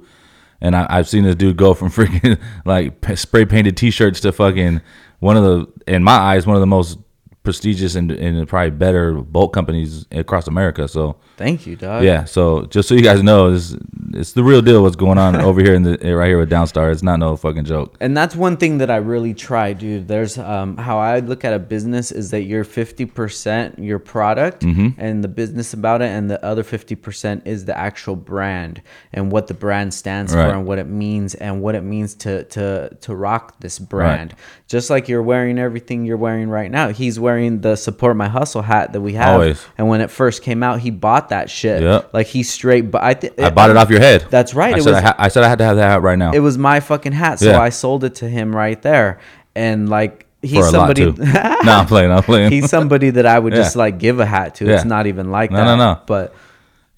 And 0.63 0.75
I, 0.75 0.87
I've 0.89 1.07
seen 1.07 1.23
this 1.25 1.35
dude 1.35 1.57
go 1.57 1.75
from 1.75 1.89
freaking 1.91 2.41
like 2.65 2.95
spray 3.17 3.45
painted 3.45 3.77
T-shirts 3.77 4.21
to 4.21 4.31
fucking 4.31 4.81
one 5.19 5.37
of 5.37 5.43
the, 5.43 5.93
in 5.93 6.03
my 6.03 6.15
eyes, 6.15 6.47
one 6.47 6.55
of 6.55 6.61
the 6.61 6.67
most 6.67 6.97
prestigious 7.43 7.95
and, 7.95 8.09
and 8.11 8.47
probably 8.47 8.71
better 8.71 9.13
bolt 9.13 9.51
companies 9.53 10.05
across 10.11 10.47
America. 10.47 10.87
So 10.87 11.17
thank 11.37 11.67
you, 11.67 11.75
dog. 11.75 12.03
yeah, 12.03 12.23
so 12.23 12.65
just 12.67 12.87
so 12.87 12.95
you 12.95 13.01
guys 13.01 13.21
know, 13.21 13.53
it's, 13.53 13.75
it's 14.13 14.31
the 14.33 14.43
real 14.43 14.61
deal. 14.61 14.81
What's 14.81 14.95
going 14.95 15.17
on 15.17 15.35
over 15.41 15.59
here 15.61 15.73
in 15.75 15.83
the 15.83 15.97
right 16.15 16.27
here 16.27 16.37
with 16.39 16.49
Downstar? 16.49 16.91
It's 16.91 17.03
not 17.03 17.19
no 17.19 17.35
fucking 17.35 17.65
joke. 17.65 17.97
and 17.99 18.15
that's 18.15 18.35
one 18.35 18.55
thing 18.57 18.77
that 18.77 18.89
I 18.89 18.95
really 18.97 19.33
try, 19.33 19.73
dude. 19.73 20.07
There's 20.07 20.37
um, 20.37 20.77
how 20.77 20.97
I 20.99 21.19
look 21.19 21.43
at 21.43 21.53
a 21.53 21.59
business 21.59 22.11
is 22.11 22.31
that 22.31 22.43
you're 22.43 22.63
50% 22.63 23.83
your 23.83 23.99
product 23.99 24.61
Mm-hmm. 24.63 24.89
and 24.99 25.23
the 25.23 25.27
business 25.27 25.73
about 25.73 26.01
it, 26.01 26.05
and 26.09 26.29
the 26.29 26.43
other 26.45 26.63
50% 26.63 27.45
is 27.45 27.65
the 27.65 27.77
actual 27.77 28.15
brand 28.15 28.81
and 29.11 29.31
what 29.31 29.47
the 29.47 29.53
brand 29.53 29.93
stands 29.93 30.33
Right. 30.33 30.49
for 30.49 30.55
and 30.55 30.65
what 30.65 30.77
it 30.79 30.87
means 30.87 31.35
and 31.35 31.61
what 31.61 31.75
it 31.75 31.81
means 31.81 32.15
to 32.15 32.43
to 32.45 32.89
to 33.01 33.15
rock 33.15 33.59
this 33.59 33.79
brand. 33.79 34.35
Just 34.67 34.89
like 34.89 35.09
you're 35.09 35.21
wearing 35.23 35.59
everything 35.59 36.05
you're 36.05 36.17
wearing 36.17 36.49
right 36.49 36.71
now. 36.71 36.89
He's 36.89 37.19
wearing 37.19 37.32
the 37.61 37.75
support 37.75 38.15
my 38.15 38.27
hustle 38.27 38.61
hat 38.61 38.93
that 38.93 39.01
we 39.01 39.13
have. 39.13 39.33
Always. 39.33 39.65
And 39.77 39.87
when 39.87 40.01
it 40.01 40.09
first 40.11 40.41
came 40.43 40.63
out, 40.63 40.79
he 40.79 40.89
bought 40.91 41.29
that 41.29 41.49
shit. 41.49 41.81
Yep. 41.81 42.13
Like 42.13 42.27
he 42.27 42.43
straight. 42.43 42.91
But 42.91 43.03
I 43.03 43.13
think 43.13 43.39
I 43.39 43.49
bought 43.49 43.69
it 43.69 43.77
off 43.77 43.89
your 43.89 43.99
head. 43.99 44.25
That's 44.29 44.53
right. 44.53 44.73
I 44.73 44.77
It 44.77 44.83
said, 44.83 44.89
was- 44.91 44.97
I, 44.99 45.01
ha- 45.01 45.15
I 45.17 45.27
said 45.27 45.43
I 45.43 45.49
had 45.49 45.57
to 45.59 45.65
have 45.65 45.75
that 45.77 45.89
hat 45.89 46.01
right 46.01 46.17
now. 46.17 46.31
it 46.33 46.39
was 46.39 46.57
my 46.57 46.79
fucking 46.79 47.11
hat, 47.13 47.39
so 47.39 47.51
Yeah. 47.51 47.59
I 47.61 47.69
sold 47.69 48.03
it 48.03 48.15
to 48.15 48.29
him 48.29 48.55
right 48.55 48.81
there. 48.81 49.19
And 49.55 49.89
like 49.89 50.25
he's 50.41 50.53
for 50.53 50.75
a 50.75 50.79
lot 50.79 50.95
somebody 50.97 51.05
no, 51.65 51.71
I'm 51.71 51.85
playing. 51.85 52.11
I'm 52.11 52.23
playing. 52.23 52.51
he's 52.51 52.69
somebody 52.69 53.09
that 53.11 53.25
I 53.25 53.37
would 53.39 53.53
Yeah. 53.55 53.59
just 53.59 53.75
like 53.75 53.97
give 53.99 54.19
a 54.19 54.25
hat 54.25 54.55
to. 54.55 54.69
It's 54.69 54.85
not 54.85 55.07
even 55.07 55.31
like 55.31 55.51
No, 55.51 55.57
that. 55.57 55.63
no, 55.65 55.75
no. 55.75 55.93
No. 55.93 56.01
But 56.05 56.33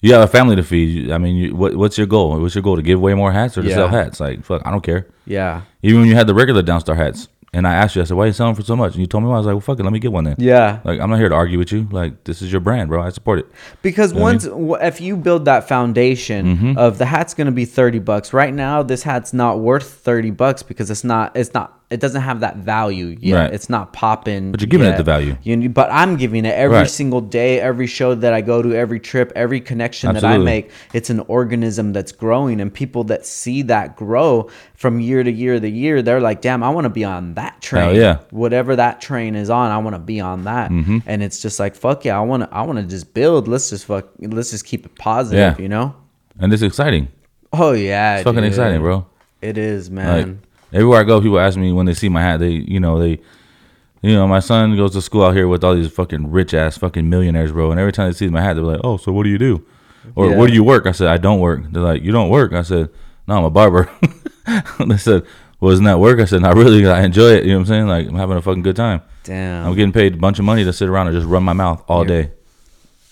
You 0.00 0.12
have 0.14 0.22
a 0.22 0.28
family 0.28 0.56
to 0.56 0.62
feed. 0.62 1.10
I 1.10 1.18
mean, 1.18 1.36
you, 1.36 1.56
what, 1.56 1.74
what's 1.76 1.96
your 1.98 2.06
goal? 2.06 2.38
What's 2.40 2.54
your 2.54 2.62
goal 2.62 2.76
to 2.76 2.82
give 2.82 2.98
away 2.98 3.14
more 3.14 3.32
hats 3.32 3.56
or 3.58 3.62
to 3.62 3.68
Yeah. 3.68 3.74
sell 3.76 3.88
hats? 3.88 4.20
Like, 4.20 4.44
fuck, 4.44 4.62
I 4.64 4.70
don't 4.70 4.82
care. 4.82 5.06
yeah. 5.26 5.62
Even 5.82 6.00
when 6.00 6.08
you 6.08 6.14
had 6.16 6.26
the 6.26 6.34
regular 6.34 6.62
Downstar 6.62 6.96
hats, 6.96 7.28
and 7.52 7.66
I 7.66 7.74
asked 7.74 7.96
you, 7.96 8.02
I 8.02 8.04
said, 8.04 8.16
why 8.16 8.24
are 8.24 8.26
you 8.26 8.32
selling 8.32 8.54
for 8.54 8.62
so 8.62 8.76
much? 8.76 8.92
And 8.92 9.00
you 9.00 9.06
told 9.06 9.24
me, 9.24 9.28
why. 9.30 9.36
I 9.36 9.38
was 9.38 9.46
like, 9.46 9.54
well, 9.54 9.60
fuck 9.60 9.78
it, 9.80 9.82
let 9.84 9.92
me 9.92 9.98
get 9.98 10.12
one 10.12 10.24
then. 10.24 10.36
Yeah. 10.38 10.80
Like, 10.84 11.00
I'm 11.00 11.08
not 11.10 11.18
here 11.18 11.28
to 11.28 11.34
argue 11.34 11.58
with 11.58 11.72
you. 11.72 11.88
Like, 11.90 12.24
this 12.24 12.42
is 12.42 12.50
your 12.52 12.60
brand, 12.60 12.88
bro. 12.88 13.02
I 13.02 13.10
support 13.10 13.38
it. 13.38 13.46
Because 13.82 14.12
know 14.12 14.20
what 14.20 14.42
I 14.42 14.84
once 14.84 14.94
if 14.94 15.00
you 15.00 15.16
build 15.16 15.44
that 15.46 15.68
foundation 15.68 16.46
Mm-hmm. 16.46 16.78
of 16.78 16.98
the 16.98 17.06
hat's 17.06 17.34
going 17.34 17.46
to 17.46 17.52
be 17.52 17.64
30 17.64 17.98
bucks. 18.00 18.32
Right 18.32 18.52
now 18.52 18.82
this 18.82 19.02
hat's 19.02 19.32
not 19.32 19.60
worth 19.60 19.88
30 19.90 20.30
bucks 20.32 20.62
because 20.62 20.90
it's 20.90 21.04
not 21.04 21.34
it's 21.36 21.54
not 21.54 21.75
it 21.88 22.00
doesn't 22.00 22.22
have 22.22 22.40
that 22.40 22.56
value 22.56 23.16
yet. 23.20 23.36
Right. 23.36 23.52
It's 23.54 23.70
not 23.70 23.92
popping. 23.92 24.50
But 24.50 24.60
you're 24.60 24.66
giving 24.66 24.88
it 24.88 24.96
the 24.96 25.04
value. 25.04 25.36
You, 25.44 25.68
but 25.68 25.88
I'm 25.92 26.16
giving 26.16 26.44
it 26.44 26.54
every 26.54 26.78
Right. 26.78 26.90
single 26.90 27.20
day, 27.20 27.60
every 27.60 27.86
show 27.86 28.14
that 28.16 28.32
I 28.32 28.40
go 28.40 28.60
to, 28.60 28.74
every 28.74 28.98
trip, 28.98 29.32
every 29.36 29.60
connection 29.60 30.12
that 30.14 30.24
I 30.24 30.36
make. 30.38 30.70
It's 30.92 31.10
an 31.10 31.20
organism 31.28 31.92
that's 31.92 32.10
growing, 32.10 32.60
and 32.60 32.74
people 32.74 33.04
that 33.04 33.24
see 33.24 33.62
that 33.62 33.94
grow 33.94 34.48
from 34.74 34.98
year 35.00 35.22
to 35.22 35.30
year 35.30 35.60
to 35.60 35.68
year, 35.68 36.02
they're 36.02 36.20
like, 36.20 36.40
"Damn, 36.40 36.64
I 36.64 36.70
want 36.70 36.86
to 36.86 36.90
be 36.90 37.04
on 37.04 37.34
that 37.34 37.60
train. 37.62 37.82
Hell 37.84 37.94
yeah. 37.96 38.14
Mm-hmm. 38.14 38.36
Whatever 38.36 38.74
that 38.76 39.00
train 39.00 39.36
is 39.36 39.48
on, 39.48 39.70
I 39.70 39.78
want 39.78 39.94
to 39.94 40.00
be 40.00 40.20
on 40.20 40.42
that." 40.44 40.70
And 40.70 41.22
it's 41.22 41.40
just 41.40 41.60
like, 41.60 41.76
"Fuck 41.76 42.04
yeah, 42.04 42.18
I 42.18 42.22
want 42.22 42.42
to. 42.42 42.48
I 42.52 42.62
want 42.62 42.78
to 42.80 42.84
just 42.84 43.14
build. 43.14 43.46
Let's 43.46 43.70
just 43.70 43.84
fuck. 43.84 44.08
Let's 44.18 44.50
just 44.50 44.64
keep 44.64 44.84
it 44.86 44.94
positive. 44.96 45.38
Yeah. 45.56 45.62
You 45.62 45.68
know." 45.68 45.94
And 46.38 46.52
it's 46.52 46.62
exciting. 46.62 47.08
Oh 47.52 47.72
yeah, 47.72 48.16
It's 48.16 48.24
fucking 48.24 48.42
exciting, 48.44 48.80
bro. 48.80 49.06
It 49.40 49.56
is, 49.56 49.88
Like, 49.88 49.94
man. 49.94 50.40
Everywhere 50.72 51.00
I 51.00 51.04
go, 51.04 51.20
people 51.20 51.38
ask 51.38 51.56
me 51.58 51.72
when 51.72 51.86
they 51.86 51.94
see 51.94 52.08
my 52.08 52.22
hat, 52.22 52.38
they, 52.40 52.50
you 52.50 52.80
know, 52.80 52.98
they, 52.98 53.20
you 54.02 54.14
know, 54.14 54.26
my 54.26 54.40
son 54.40 54.76
goes 54.76 54.92
to 54.92 55.02
school 55.02 55.24
out 55.24 55.34
here 55.34 55.48
with 55.48 55.64
all 55.64 55.74
these 55.74 55.90
fucking 55.90 56.30
rich 56.30 56.54
ass 56.54 56.76
fucking 56.78 57.08
millionaires, 57.08 57.52
bro. 57.52 57.70
And 57.70 57.80
every 57.80 57.92
time 57.92 58.08
they 58.10 58.16
see 58.16 58.28
my 58.28 58.42
hat, 58.42 58.54
they're 58.54 58.64
like, 58.64 58.80
oh, 58.84 58.96
so 58.96 59.10
what 59.12 59.24
do 59.24 59.30
you 59.30 59.38
do? 59.38 59.64
Or 60.14 60.30
Yeah. 60.30 60.36
where 60.36 60.46
do 60.48 60.54
you 60.54 60.62
work? 60.62 60.86
I 60.86 60.92
said, 60.92 61.08
I 61.08 61.16
don't 61.16 61.40
work. 61.40 61.62
They're 61.70 61.82
like, 61.82 62.02
you 62.02 62.12
don't 62.12 62.28
work? 62.28 62.52
I 62.52 62.62
said, 62.62 62.90
no, 63.26 63.38
I'm 63.38 63.44
a 63.44 63.50
barber. 63.50 63.90
they 64.86 64.96
said, 64.98 65.24
well, 65.60 65.72
isn't 65.72 65.84
that 65.86 65.98
work? 65.98 66.20
I 66.20 66.24
said, 66.26 66.42
not 66.42 66.54
really. 66.56 66.86
I 66.86 67.02
enjoy 67.02 67.30
it. 67.30 67.44
You 67.44 67.52
know 67.52 67.56
what 67.56 67.60
I'm 67.62 67.66
saying? 67.66 67.86
Like, 67.88 68.06
I'm 68.06 68.14
having 68.14 68.36
a 68.36 68.42
fucking 68.42 68.62
good 68.62 68.76
time. 68.76 69.02
Damn. 69.24 69.66
I'm 69.66 69.74
getting 69.74 69.92
paid 69.92 70.14
a 70.14 70.16
bunch 70.18 70.38
of 70.38 70.44
money 70.44 70.62
to 70.64 70.72
sit 70.72 70.88
around 70.88 71.08
and 71.08 71.16
just 71.16 71.26
run 71.26 71.42
my 71.42 71.54
mouth 71.54 71.82
all 71.88 72.04
day. 72.04 72.30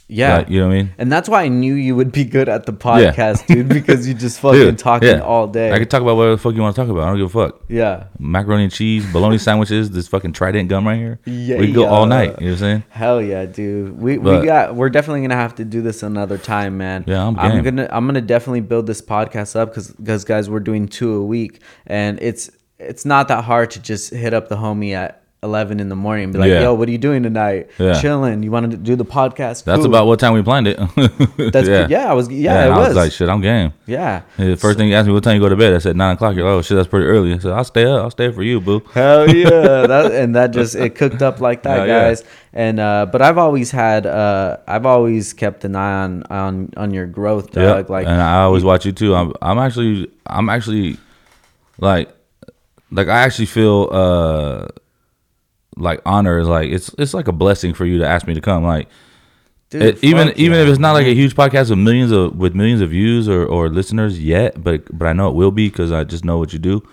Yeah. 0.08 0.38
Like, 0.38 0.50
you 0.50 0.60
know 0.60 0.68
what 0.68 0.74
I 0.74 0.76
mean? 0.82 0.94
and 0.98 1.10
that's 1.10 1.28
why 1.28 1.42
I 1.44 1.48
knew 1.48 1.74
you 1.74 1.96
would 1.96 2.12
be 2.12 2.24
good 2.24 2.48
at 2.48 2.66
the 2.66 2.72
podcast, 2.72 3.46
dude, 3.46 3.68
because 3.80 4.06
you 4.06 4.14
just 4.14 4.38
fucking 4.40 4.60
Dude, 4.60 4.78
talking 4.78 5.08
yeah. 5.08 5.20
all 5.20 5.46
day. 5.46 5.72
I 5.72 5.78
can 5.78 5.88
talk 5.88 6.02
about 6.02 6.16
whatever 6.16 6.36
the 6.36 6.42
fuck 6.42 6.54
you 6.54 6.60
want 6.62 6.76
to 6.76 6.82
talk 6.82 6.90
about. 6.90 7.04
I 7.04 7.06
don't 7.08 7.16
give 7.18 7.34
a 7.34 7.48
fuck. 7.48 7.62
yeah. 7.68 8.04
Macaroni 8.18 8.64
and 8.64 8.72
cheese, 8.72 9.10
bologna 9.12 9.38
sandwiches, 9.38 9.90
this 9.90 10.06
fucking 10.08 10.32
trident 10.32 10.68
gum 10.68 10.86
right 10.86 10.96
here. 10.98 11.20
Yeah, 11.24 11.58
we 11.58 11.72
go 11.72 11.86
all 11.86 12.06
night. 12.06 12.38
You 12.40 12.46
know 12.46 12.52
what 12.52 12.52
I'm 12.52 12.56
saying? 12.58 12.84
Hell 12.90 13.22
yeah, 13.22 13.46
dude. 13.46 13.98
We 14.00 14.18
But- 14.18 14.40
we 14.40 14.46
got 14.46 14.74
we're 14.74 14.90
definitely 14.90 15.22
gonna 15.22 15.36
have 15.36 15.54
to 15.56 15.64
do 15.64 15.80
this 15.82 16.02
another 16.02 16.38
time, 16.38 16.76
man. 16.76 17.04
Yeah, 17.06 17.26
I'm 17.26 17.38
I'm 17.38 17.62
gonna 17.62 17.88
I'm 17.90 18.06
gonna 18.06 18.20
definitely 18.20 18.60
build 18.60 18.86
this 18.86 19.00
podcast 19.00 19.56
up 19.56 19.70
because 19.70 19.90
because 19.92 20.24
guys, 20.24 20.50
we're 20.50 20.60
doing 20.60 20.86
two 20.88 21.14
a 21.14 21.24
week, 21.24 21.60
and 21.86 22.18
it's 22.20 22.50
it's 22.78 23.04
not 23.04 23.28
that 23.28 23.44
hard 23.44 23.70
to 23.72 23.80
just 23.80 24.12
hit 24.12 24.34
up 24.34 24.48
the 24.48 24.56
homie 24.56 24.92
at. 24.92 25.22
11 25.44 25.78
in 25.78 25.88
the 25.90 25.94
morning 25.96 26.32
be 26.32 26.38
like 26.38 26.48
Yeah. 26.50 26.62
yo 26.62 26.74
what 26.74 26.88
are 26.88 26.92
you 26.92 26.98
doing 26.98 27.22
tonight 27.22 27.70
Yeah. 27.78 28.00
chilling 28.00 28.42
you 28.42 28.50
want 28.50 28.70
to 28.70 28.76
do 28.76 28.96
the 28.96 29.04
podcast 29.04 29.64
That's 29.64 29.78
Cool. 29.78 29.86
about 29.86 30.06
what 30.06 30.18
time 30.18 30.32
we 30.32 30.42
planned 30.42 30.66
it. 30.66 30.76
that's 31.52 31.68
yeah. 31.68 31.86
yeah 31.88 32.10
i 32.10 32.14
was 32.14 32.28
yeah, 32.30 32.66
it 32.66 32.70
I 32.70 32.78
was, 32.78 32.88
was 32.88 32.96
like, 32.96 33.12
shit, 33.12 33.28
I'm 33.28 33.40
game. 33.40 33.72
yeah 33.86 34.22
first 34.56 34.78
thing 34.78 34.88
you 34.88 34.94
asked 34.96 35.06
me, 35.06 35.12
what 35.12 35.22
time 35.22 35.34
you 35.36 35.40
go 35.40 35.48
to 35.48 35.56
bed? 35.56 35.74
I 35.74 35.78
said 35.78 35.96
nine 35.96 36.14
o'clock. 36.16 36.34
You're 36.34 36.44
like, 36.48 36.58
oh 36.58 36.62
shit, 36.62 36.76
that's 36.76 36.88
pretty 36.88 37.06
early. 37.06 37.32
I 37.34 37.38
said, 37.38 37.52
I'll 37.52 37.64
stay 37.64 37.84
up. 37.84 38.02
I'll 38.02 38.10
stay 38.10 38.26
up 38.28 38.34
for 38.34 38.42
you, 38.42 38.60
boo. 38.60 38.80
Hell 38.92 39.28
yeah! 39.42 39.86
that, 39.86 40.12
and 40.12 40.34
that 40.34 40.50
just 40.52 40.74
it 40.74 40.94
cooked 40.94 41.20
up 41.22 41.40
like 41.40 41.62
that, 41.64 41.78
Hell 41.78 41.86
guys. 41.86 42.24
And 42.52 42.80
uh, 42.80 43.06
but 43.12 43.20
I've 43.22 43.36
always 43.38 43.70
had 43.70 44.06
uh, 44.06 44.56
I've 44.66 44.86
always 44.86 45.32
kept 45.32 45.64
an 45.64 45.76
eye 45.76 46.02
on 46.04 46.22
on 46.30 46.70
on 46.76 46.92
your 46.94 47.06
growth, 47.06 47.52
dog. 47.52 47.86
Yeah, 47.86 47.92
Like 47.94 48.06
and 48.06 48.20
I 48.20 48.42
always 48.42 48.64
watch 48.64 48.86
you 48.86 48.92
too. 48.92 49.14
I'm, 49.14 49.32
I'm 49.42 49.58
actually, 49.58 50.08
I'm 50.26 50.48
actually, 50.48 50.96
like, 51.78 52.08
like 52.90 53.08
I 53.08 53.20
actually 53.22 53.46
feel, 53.46 53.88
uh, 53.92 54.66
like 55.76 56.00
honor 56.06 56.38
is 56.38 56.48
like 56.48 56.70
it's 56.70 56.90
it's 56.98 57.14
like 57.14 57.28
a 57.28 57.32
blessing 57.32 57.74
for 57.74 57.84
you 57.84 57.98
to 57.98 58.06
ask 58.06 58.26
me 58.26 58.34
to 58.34 58.40
come. 58.40 58.64
Like, 58.64 58.88
dude, 59.70 59.82
it, 59.82 60.04
even 60.04 60.28
fuck 60.28 60.38
even 60.38 60.58
if 60.58 60.68
it's 60.68 60.78
not 60.78 60.92
like 60.92 61.06
a 61.06 61.14
huge 61.14 61.34
podcast 61.34 61.70
with 61.70 61.78
millions 61.78 62.12
of 62.12 62.36
with 62.36 62.54
millions 62.54 62.80
of 62.80 62.90
views 62.90 63.28
or, 63.28 63.44
or 63.44 63.68
listeners 63.68 64.20
yet, 64.22 64.62
but 64.62 64.96
but 64.96 65.06
I 65.06 65.12
know 65.12 65.28
it 65.28 65.34
will 65.34 65.50
be 65.50 65.68
because 65.68 65.92
I 65.92 66.04
just 66.04 66.24
know 66.24 66.38
what 66.38 66.52
you 66.52 66.58
do. 66.58 66.86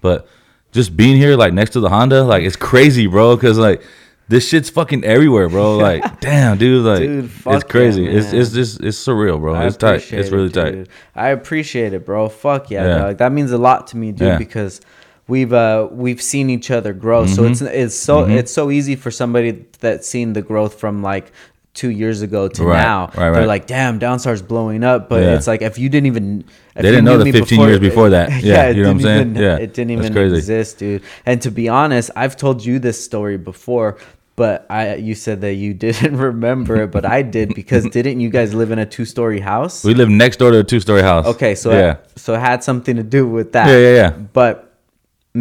But 0.00 0.26
just 0.72 0.96
being 0.96 1.16
here, 1.16 1.36
like 1.36 1.52
next 1.52 1.70
to 1.70 1.80
the 1.80 1.88
Honda, 1.88 2.24
like 2.24 2.42
it's 2.42 2.56
crazy, 2.56 3.06
bro. 3.06 3.36
Because 3.36 3.58
like 3.58 3.82
this 4.28 4.48
shit's 4.48 4.70
fucking 4.70 5.04
everywhere, 5.04 5.48
bro. 5.48 5.78
Like 5.84 6.20
damn, 6.20 6.56
dude, 6.56 6.84
like 6.84 7.00
Dude, 7.00 7.30
it's 7.46 7.64
crazy. 7.64 8.04
yeah, 8.04 8.10
it's 8.12 8.32
it's 8.32 8.52
just 8.52 8.80
it's 8.80 8.98
surreal, 9.02 9.38
bro. 9.38 9.54
I 9.54 9.66
it's 9.66 9.76
tight. 9.76 10.12
It's 10.12 10.30
really 10.30 10.46
it, 10.46 10.52
tight. 10.52 10.88
I 11.14 11.28
appreciate 11.28 11.92
it, 11.92 12.06
bro. 12.06 12.28
Fuck 12.28 12.70
yeah, 12.70 13.06
Yeah. 13.06 13.12
That 13.12 13.32
means 13.32 13.52
a 13.52 13.58
lot 13.58 13.88
to 13.88 13.96
me, 13.96 14.12
dude, 14.12 14.28
Yeah. 14.28 14.38
because 14.38 14.80
we've 15.28 15.52
uh 15.52 15.88
we've 15.90 16.20
seen 16.22 16.50
each 16.50 16.70
other 16.70 16.92
grow. 16.92 17.24
Mm-hmm. 17.24 17.34
So 17.34 17.44
it's 17.44 17.60
it's 17.62 17.94
so 17.96 18.24
it's 18.26 18.52
so 18.52 18.70
easy 18.70 18.96
for 18.96 19.10
somebody 19.10 19.64
that's 19.80 20.08
seen 20.08 20.32
the 20.32 20.42
growth 20.42 20.78
from 20.78 21.02
like 21.02 21.32
two 21.72 21.90
years 21.90 22.22
ago 22.22 22.46
to 22.46 22.64
Right, 22.64 22.80
now. 22.82 23.10
right, 23.16 23.32
They're 23.32 23.48
like, 23.48 23.66
damn, 23.66 23.98
Downstar's 23.98 24.42
blowing 24.42 24.84
up. 24.84 25.08
But 25.08 25.22
Yeah. 25.24 25.34
it's 25.34 25.48
like 25.48 25.60
if 25.60 25.76
you 25.76 25.88
didn't 25.88 26.06
even 26.06 26.44
if 26.76 26.82
They 26.82 26.90
didn't 26.90 27.04
know 27.04 27.18
the 27.18 27.24
me 27.24 27.32
15 27.32 27.60
years 27.62 27.80
before 27.80 28.10
that. 28.10 28.30
Yeah, 28.44 28.66
it 28.68 28.76
you 28.76 28.82
know 28.84 28.90
what 28.90 28.94
I'm 28.96 29.00
saying? 29.00 29.30
even- 29.30 29.42
Yeah, 29.42 29.56
it 29.56 29.74
didn't 29.74 29.90
even 29.90 30.16
exist, 30.16 30.78
dude. 30.78 31.02
And 31.26 31.42
to 31.42 31.50
be 31.50 31.68
honest, 31.68 32.12
I've 32.14 32.36
told 32.36 32.64
you 32.64 32.78
this 32.78 33.02
story 33.04 33.36
before. 33.38 33.96
But 34.36 34.66
I, 34.68 34.96
you 34.96 35.14
said 35.14 35.42
that 35.42 35.54
you 35.54 35.74
didn't 35.86 36.16
remember 36.16 36.82
it, 36.82 36.90
but 36.90 37.04
I 37.06 37.22
did 37.22 37.54
because 37.54 37.84
didn't 37.96 38.18
you 38.20 38.30
guys 38.30 38.52
live 38.52 38.72
in 38.72 38.80
a 38.80 38.86
two-story 38.86 39.38
house? 39.38 39.84
We 39.84 39.94
live 39.94 40.08
next 40.08 40.38
door 40.38 40.50
to 40.50 40.58
a 40.58 40.64
two 40.64 40.80
story 40.80 41.02
house. 41.02 41.24
Okay, 41.26 41.54
so 41.54 41.70
yeah, 41.70 41.98
so 42.16 42.34
it 42.34 42.40
had 42.40 42.64
something 42.64 42.96
to 42.96 43.04
do 43.04 43.28
with 43.28 43.52
that. 43.52 43.68
Yeah, 43.68 43.78
yeah, 43.78 43.94
yeah. 43.94 44.10
But 44.10 44.73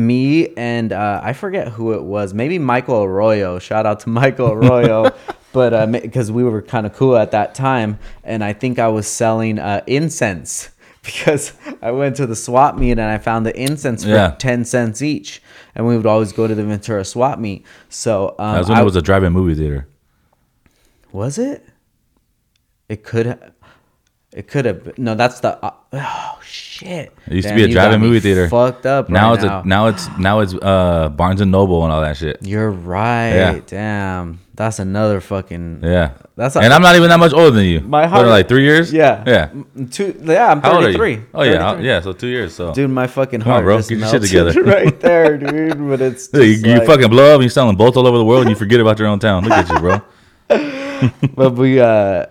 me 0.04 0.50
and 0.58 0.92
uh, 0.92 1.22
I 1.24 1.34
forget 1.34 1.68
who 1.70 1.94
it 1.94 2.04
was. 2.04 2.34
Maybe 2.34 2.58
Michael 2.58 3.04
Arroyo. 3.04 3.60
Shout 3.60 3.86
out 3.86 4.00
to 4.02 4.10
Michael 4.10 4.52
Arroyo. 4.52 5.14
but 5.54 5.92
because 5.92 6.32
we 6.32 6.44
were 6.44 6.62
kind 6.64 6.86
of 6.88 6.94
cool 6.94 7.16
at 7.16 7.32
that 7.32 7.54
time, 7.54 8.00
and 8.24 8.44
I 8.44 8.54
think 8.54 8.80
I 8.80 8.88
was 8.88 9.08
selling 9.08 9.60
uh, 9.60 9.84
incense 9.86 10.70
because 11.04 11.54
I 11.82 11.92
went 11.92 12.16
to 12.16 12.26
the 12.26 12.36
swap 12.36 12.76
meet 12.76 12.92
and 12.94 13.02
I 13.02 13.20
found 13.20 13.46
the 13.46 13.56
incense 13.60 14.04
for 14.04 14.10
Yeah. 14.10 14.32
ten 14.40 14.66
cents 14.66 15.02
each, 15.04 15.44
and 15.76 15.86
we 15.86 15.96
would 15.96 16.08
always 16.08 16.32
go 16.32 16.48
to 16.48 16.56
the 16.56 16.64
Ventura 16.64 17.06
swap 17.06 17.38
meet. 17.38 17.66
So 17.90 18.36
um, 18.40 18.54
that 18.54 18.60
was 18.60 18.70
when 18.70 18.78
I- 18.80 18.82
it 18.82 18.86
was 18.86 18.96
a 18.96 19.02
drive-in 19.02 19.32
movie 19.32 19.54
theater. 19.56 19.88
was 21.12 21.38
it? 21.38 21.64
It 22.90 23.04
could. 23.04 23.40
It 24.34 24.48
could 24.48 24.66
have. 24.66 24.84
been- 24.86 24.94
No, 24.98 25.14
that's 25.14 25.40
the. 25.42 25.64
Uh, 25.64 25.72
oh 25.94 26.40
shit! 26.44 26.73
It 26.86 27.12
used 27.30 27.48
to 27.48 27.56
be 27.56 27.64
a 27.64 27.68
you 27.68 27.74
got 27.74 27.86
drive-in 27.86 28.02
movie 28.02 28.20
theater. 28.20 28.50
Fucked 28.50 28.86
up. 28.86 29.10
Now 29.10 29.30
right 29.32 29.36
it's 29.36 29.44
now. 29.46 29.60
a 29.62 29.66
now 29.66 29.88
it's 29.88 30.08
now 30.18 30.40
it's 30.42 30.54
uh 30.54 31.10
Barnes 31.10 31.42
and 31.42 31.52
Noble 31.52 31.84
and 31.84 31.92
all 31.94 32.02
that 32.02 32.18
shit. 32.18 32.38
You're 32.42 32.70
right. 32.72 33.30
Yeah. 33.30 33.60
Damn. 33.66 34.40
That's 34.56 34.78
another 34.80 35.20
fucking. 35.20 35.80
Yeah. 35.84 36.12
That's 36.36 36.56
a- 36.56 36.60
and 36.60 36.72
I'm 36.74 36.82
not 36.84 36.96
even 36.96 37.10
that 37.10 37.20
much 37.20 37.34
older 37.34 37.52
than 37.52 37.66
you. 37.66 37.80
My 37.82 38.06
heart- 38.06 38.28
like 38.28 38.48
three 38.48 38.64
years. 38.64 38.92
Yeah. 38.94 39.24
Yeah. 39.26 39.50
Two. 39.90 40.16
Yeah, 40.24 40.52
I'm 40.52 40.62
How 40.62 40.74
old 40.76 40.84
33. 40.84 41.22
Oh 41.34 41.42
yeah, 41.44 41.70
33. 41.72 41.88
yeah. 41.88 42.02
So 42.02 42.14
two 42.14 42.28
years. 42.28 42.54
So 42.54 42.72
Dude, 42.74 42.90
my 42.90 43.08
fucking 43.08 43.42
Come 43.42 43.50
on, 43.52 43.54
heart 43.56 43.64
bro. 43.66 43.78
just 43.78 43.90
Get 43.90 44.00
your 44.00 44.10
shit 44.10 44.22
together. 44.24 44.64
right 44.78 45.00
there, 45.00 45.38
dude. 45.38 45.80
But 45.90 46.02
it's 46.02 46.30
Yeah, 46.34 46.42
you, 46.44 46.54
just 46.56 46.66
you 46.66 46.74
like- 46.76 46.86
fucking 46.88 47.10
blow 47.10 47.30
up 47.30 47.34
and 47.36 47.44
you're 47.44 47.50
selling 47.50 47.76
bolts 47.76 47.98
all 47.98 48.06
over 48.08 48.18
the 48.18 48.26
world 48.26 48.42
and 48.42 48.50
you 48.50 48.56
forget 48.56 48.80
about 48.80 49.00
your 49.00 49.08
own 49.08 49.20
town. 49.20 49.44
Look 49.44 49.54
at 49.54 49.70
you, 49.70 49.80
bro. 49.80 50.02
but 51.36 51.54
we 51.56 51.80
uh 51.80 52.26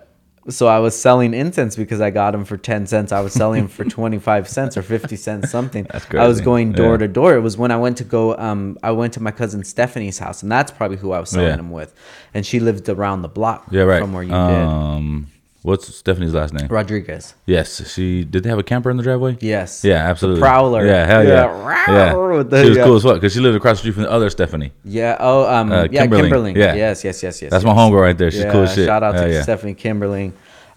so 0.49 0.67
I 0.67 0.79
was 0.79 0.99
selling 0.99 1.33
incense 1.33 1.75
because 1.75 2.01
I 2.01 2.09
got 2.09 2.31
them 2.31 2.43
for 2.45 2.57
10 2.57 2.85
cents. 2.87 3.11
I 3.11 3.21
was 3.21 3.33
selling 3.33 3.61
them 3.61 3.67
for 3.69 3.83
25 3.99 4.49
cents 4.49 4.75
or 4.77 4.81
50 4.81 5.15
cents 5.15 5.49
something. 5.49 5.87
That's 5.91 6.05
great. 6.05 6.21
I 6.21 6.27
was 6.27 6.41
going 6.41 6.73
door 6.73 6.91
Yeah. 6.93 6.97
to 6.97 7.07
door. 7.07 7.35
It 7.35 7.39
was 7.41 7.57
when 7.57 7.71
I 7.71 7.77
went 7.77 7.97
to 7.97 8.03
go 8.03 8.37
um 8.37 8.77
I 8.83 8.91
went 8.91 9.13
to 9.13 9.21
my 9.23 9.31
cousin 9.31 9.63
Stephanie's 9.63 10.19
house 10.19 10.43
and 10.43 10.51
that's 10.51 10.71
probably 10.71 10.97
who 10.97 11.11
I 11.13 11.19
was 11.19 11.29
selling 11.29 11.47
Yeah. 11.47 11.55
them 11.57 11.71
with. 11.71 11.93
And 12.33 12.45
she 12.45 12.59
lived 12.59 12.89
around 12.89 13.21
the 13.21 13.29
block 13.29 13.67
Yeah, 13.71 13.83
right. 13.83 14.01
from 14.01 14.11
where 14.13 14.23
you 14.23 14.29
did. 14.31 14.37
um, 14.37 15.27
what's 15.63 15.93
Stephanie's 15.95 16.33
last 16.33 16.53
name? 16.53 16.67
Rodriguez. 16.67 17.33
Yes, 17.45 17.91
she 17.91 18.23
did. 18.23 18.43
They 18.43 18.49
have 18.49 18.59
a 18.59 18.63
camper 18.63 18.91
in 18.91 18.97
the 18.97 19.03
driveway. 19.03 19.37
Yes. 19.41 19.83
Yeah, 19.83 20.07
absolutely. 20.09 20.41
Prowler. 20.41 20.85
Yeah, 20.85 21.05
hell 21.05 21.23
Yeah, 21.23 21.29
yeah. 21.29 21.85
Yeah, 21.87 22.43
the- 22.43 22.61
she 22.63 22.69
was 22.69 22.77
yeah. 22.77 22.83
cool 22.83 22.95
as 22.97 23.03
fuck 23.03 23.15
because 23.15 23.33
she 23.33 23.39
lived 23.39 23.57
across 23.57 23.77
the 23.77 23.79
street 23.79 23.93
from 23.93 24.03
the 24.03 24.11
other 24.11 24.29
Stephanie. 24.29 24.71
Yeah. 24.85 25.17
Oh, 25.19 25.51
um, 25.51 25.71
Uh, 25.71 25.87
yeah, 25.89 26.05
Kimberling. 26.05 26.29
Kimberling. 26.29 26.55
Yeah. 26.55 26.75
Yes, 26.75 27.03
yes, 27.03 27.23
yes, 27.23 27.41
yes. 27.41 27.51
That's 27.51 27.63
yes. 27.63 27.75
my 27.75 27.79
homegirl 27.81 28.01
right 28.01 28.17
there. 28.17 28.29
She's 28.31 28.45
cool 28.45 28.61
as 28.63 28.73
shit. 28.75 28.85
Shout 28.85 29.01
out 29.03 29.15
Hell 29.15 29.23
to 29.25 29.31
yeah. 29.33 29.41
Stephanie 29.41 29.75
Kimberling. 29.75 30.33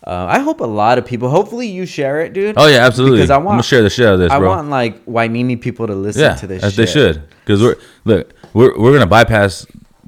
Uh, 0.07 0.27
I 0.31 0.39
hope 0.39 0.61
a 0.61 0.65
lot 0.65 0.99
of 0.99 1.05
people. 1.07 1.29
Hopefully, 1.29 1.67
you 1.67 1.85
share 1.85 2.21
it, 2.21 2.33
dude. 2.33 2.55
Oh 2.57 2.69
yeah, 2.69 2.87
absolutely. 2.87 3.19
Because 3.19 3.31
I 3.31 3.39
want- 3.39 3.55
gonna 3.55 3.63
share 3.65 3.83
the 3.83 3.91
shit 3.91 4.07
out 4.07 4.15
of 4.15 4.21
this, 4.21 4.31
I 4.31 4.39
bro. 4.39 4.51
want 4.51 4.71
like 4.71 5.05
Hueneme 5.05 5.61
people 5.61 5.89
to 5.89 5.95
listen 5.97 6.23
yeah, 6.23 6.35
to 6.37 6.47
this. 6.47 6.63
as 6.63 6.75
shit. 6.75 6.87
they 6.87 6.93
should. 6.93 7.23
Because 7.45 7.61
we're 7.61 7.75
look, 8.05 8.33
we're 8.55 8.79
we're 8.79 8.93
gonna 8.93 9.07
bypass 9.09 9.67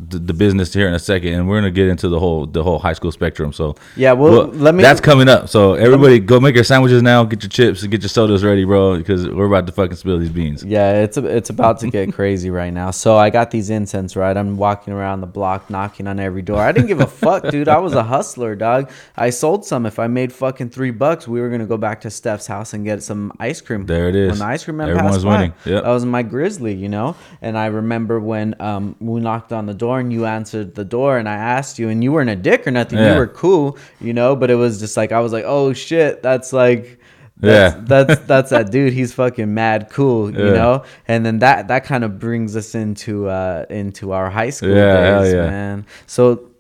the, 0.09 0.19
the 0.19 0.33
business 0.35 0.73
here 0.73 0.87
in 0.89 0.95
a 0.95 0.99
second, 0.99 1.35
and 1.35 1.49
we're 1.49 1.57
gonna 1.59 1.71
get 1.71 1.89
into 1.89 2.09
the 2.09 2.19
whole 2.19 2.47
the 2.47 2.63
whole 2.63 2.79
high 2.79 2.93
school 2.93 3.11
spectrum. 3.13 3.53
So 3.53 3.75
Yeah, 3.97 4.13
well, 4.13 4.47
let 4.47 4.75
me- 4.75 4.83
That's 4.83 5.01
coming 5.01 5.29
up. 5.29 5.49
So 5.49 5.75
everybody, 5.75 6.19
go 6.21 6.39
make 6.41 6.55
your 6.55 6.65
sandwiches 6.65 7.03
now. 7.03 7.25
Get 7.25 7.43
your 7.43 7.51
chips 7.51 7.83
and 7.83 7.91
get 7.91 8.03
your 8.03 8.09
sodas 8.09 8.45
ready, 8.45 8.65
bro. 8.65 8.97
Because 8.97 9.29
we're 9.29 9.47
about 9.47 9.67
to 9.67 9.73
fucking 9.73 9.97
spill 9.97 10.19
these 10.19 10.29
beans. 10.31 10.63
Yeah, 10.63 11.03
it's 11.03 11.17
it's 11.19 11.51
about 11.51 11.81
to 11.81 11.91
get 11.91 12.13
crazy 12.13 12.51
right 12.51 12.73
now. 12.73 12.91
So 12.93 13.17
I 13.17 13.31
got 13.31 13.51
these 13.51 13.71
incense, 13.71 14.15
right? 14.17 14.37
I'm 14.37 14.57
walking 14.57 14.93
around 14.93 15.21
the 15.21 15.27
block, 15.27 15.69
knocking 15.71 16.07
on 16.07 16.21
every 16.21 16.43
door. 16.43 16.61
I 16.61 16.73
didn't 16.73 16.89
give 16.89 17.01
a 17.01 17.07
fuck, 17.25 17.49
dude. 17.51 17.69
I 17.69 17.79
was 17.79 17.95
a 17.95 18.03
hustler, 18.05 18.55
dog. 18.55 18.91
I 19.17 19.31
sold 19.31 19.65
some. 19.65 19.85
If 19.87 19.99
I 19.99 20.07
made 20.07 20.33
fucking 20.33 20.71
three 20.71 20.91
bucks, 20.93 21.27
we 21.27 21.41
were 21.41 21.49
gonna 21.51 21.67
go 21.67 21.77
back 21.77 22.01
to 22.03 22.11
Steph's 22.11 22.47
house 22.47 22.73
and 22.73 22.85
get 22.85 23.03
some 23.03 23.33
ice 23.41 23.61
cream. 23.61 23.87
There 23.87 24.09
it 24.09 24.15
is. 24.15 24.31
When 24.31 24.39
the 24.39 24.45
ice 24.45 24.65
cream 24.65 24.77
man 24.77 24.91
Everyone's 24.91 25.25
winning. 25.25 25.53
Yep. 25.65 25.83
that 25.85 25.91
was 25.91 26.05
my 26.05 26.23
grizzly, 26.23 26.75
you 26.75 26.89
know. 26.89 27.17
And 27.43 27.59
I 27.59 27.67
remember 27.67 28.21
when 28.21 28.55
um 28.61 28.95
we 29.01 29.21
knocked 29.21 29.53
on 29.53 29.67
the 29.67 29.75
door 29.75 29.88
and 29.97 30.13
you 30.13 30.27
answered 30.27 30.75
the 30.75 30.85
door, 30.85 31.17
and 31.19 31.29
I 31.29 31.35
asked 31.35 31.79
you, 31.79 31.89
and 31.89 32.05
you 32.05 32.13
weren't 32.13 32.31
a 32.31 32.37
dick 32.37 32.67
or 32.67 32.71
nothing. 32.71 32.99
Yeah. 32.99 33.13
You 33.15 33.19
were 33.19 33.27
cool, 33.27 33.79
you 34.01 34.13
know. 34.13 34.37
But 34.37 34.51
it 34.51 34.57
was 34.57 34.79
just 34.79 34.97
like 34.97 35.11
I 35.13 35.21
was 35.21 35.33
like, 35.33 35.45
oh 35.47 35.73
shit, 35.73 36.23
that's 36.23 36.53
like. 36.53 37.01
That's, 37.41 37.77
Yeah. 37.77 37.83
that's 37.87 38.21
that's 38.27 38.51
that 38.51 38.71
dude. 38.73 38.93
He's 38.93 39.13
fucking 39.15 39.55
mad 39.55 39.89
cool, 39.91 40.31
you 40.31 40.47
Yeah. 40.47 40.53
know. 40.53 40.85
And 41.07 41.25
then 41.25 41.39
that 41.39 41.69
that 41.69 41.85
kind 41.85 42.03
of 42.05 42.19
brings 42.19 42.57
us 42.57 42.75
into 42.75 43.29
uh 43.29 43.65
into 43.71 44.13
our 44.13 44.29
high 44.29 44.51
school 44.51 44.75
Yeah, 44.77 45.21
days, 45.23 45.33
yeah. 45.35 45.47
man. 45.49 45.87
So 46.07 46.51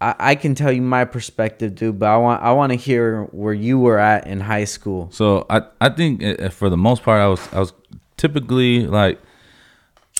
I, 0.00 0.14
I 0.18 0.34
can 0.34 0.54
tell 0.54 0.72
you 0.72 0.80
my 0.82 1.04
perspective, 1.04 1.74
dude, 1.74 1.98
but 1.98 2.08
I 2.08 2.16
want 2.16 2.42
I 2.42 2.52
want 2.52 2.70
to 2.72 2.76
hear 2.76 3.24
where 3.32 3.52
you 3.52 3.78
were 3.78 3.98
at 3.98 4.26
in 4.26 4.40
high 4.40 4.64
school. 4.64 5.08
So 5.12 5.44
I 5.50 5.60
I 5.80 5.90
think 5.90 6.24
uh, 6.24 6.48
for 6.48 6.70
the 6.70 6.76
most 6.78 7.02
part 7.02 7.20
I 7.20 7.26
was 7.28 7.46
I 7.52 7.60
was 7.60 7.74
typically 8.16 8.86
like 8.86 9.20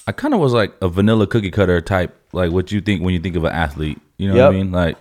I 0.07 0.13
kind 0.13 0.35
of 0.35 0.41
was 0.41 0.53
like 0.53 0.75
a 0.83 0.89
vanilla 0.89 1.27
cookie 1.27 1.51
cutter 1.51 1.81
type 1.81 2.15
like 2.35 2.51
what 2.53 2.72
you 2.72 2.80
think 2.80 3.03
when 3.03 3.14
you 3.14 3.20
think 3.20 3.37
of 3.37 3.45
an 3.45 3.53
athlete. 3.53 4.01
You 4.18 4.32
know 4.32 4.37
what 4.47 4.55
I 4.55 4.57
mean? 4.57 4.72
Like 4.72 4.97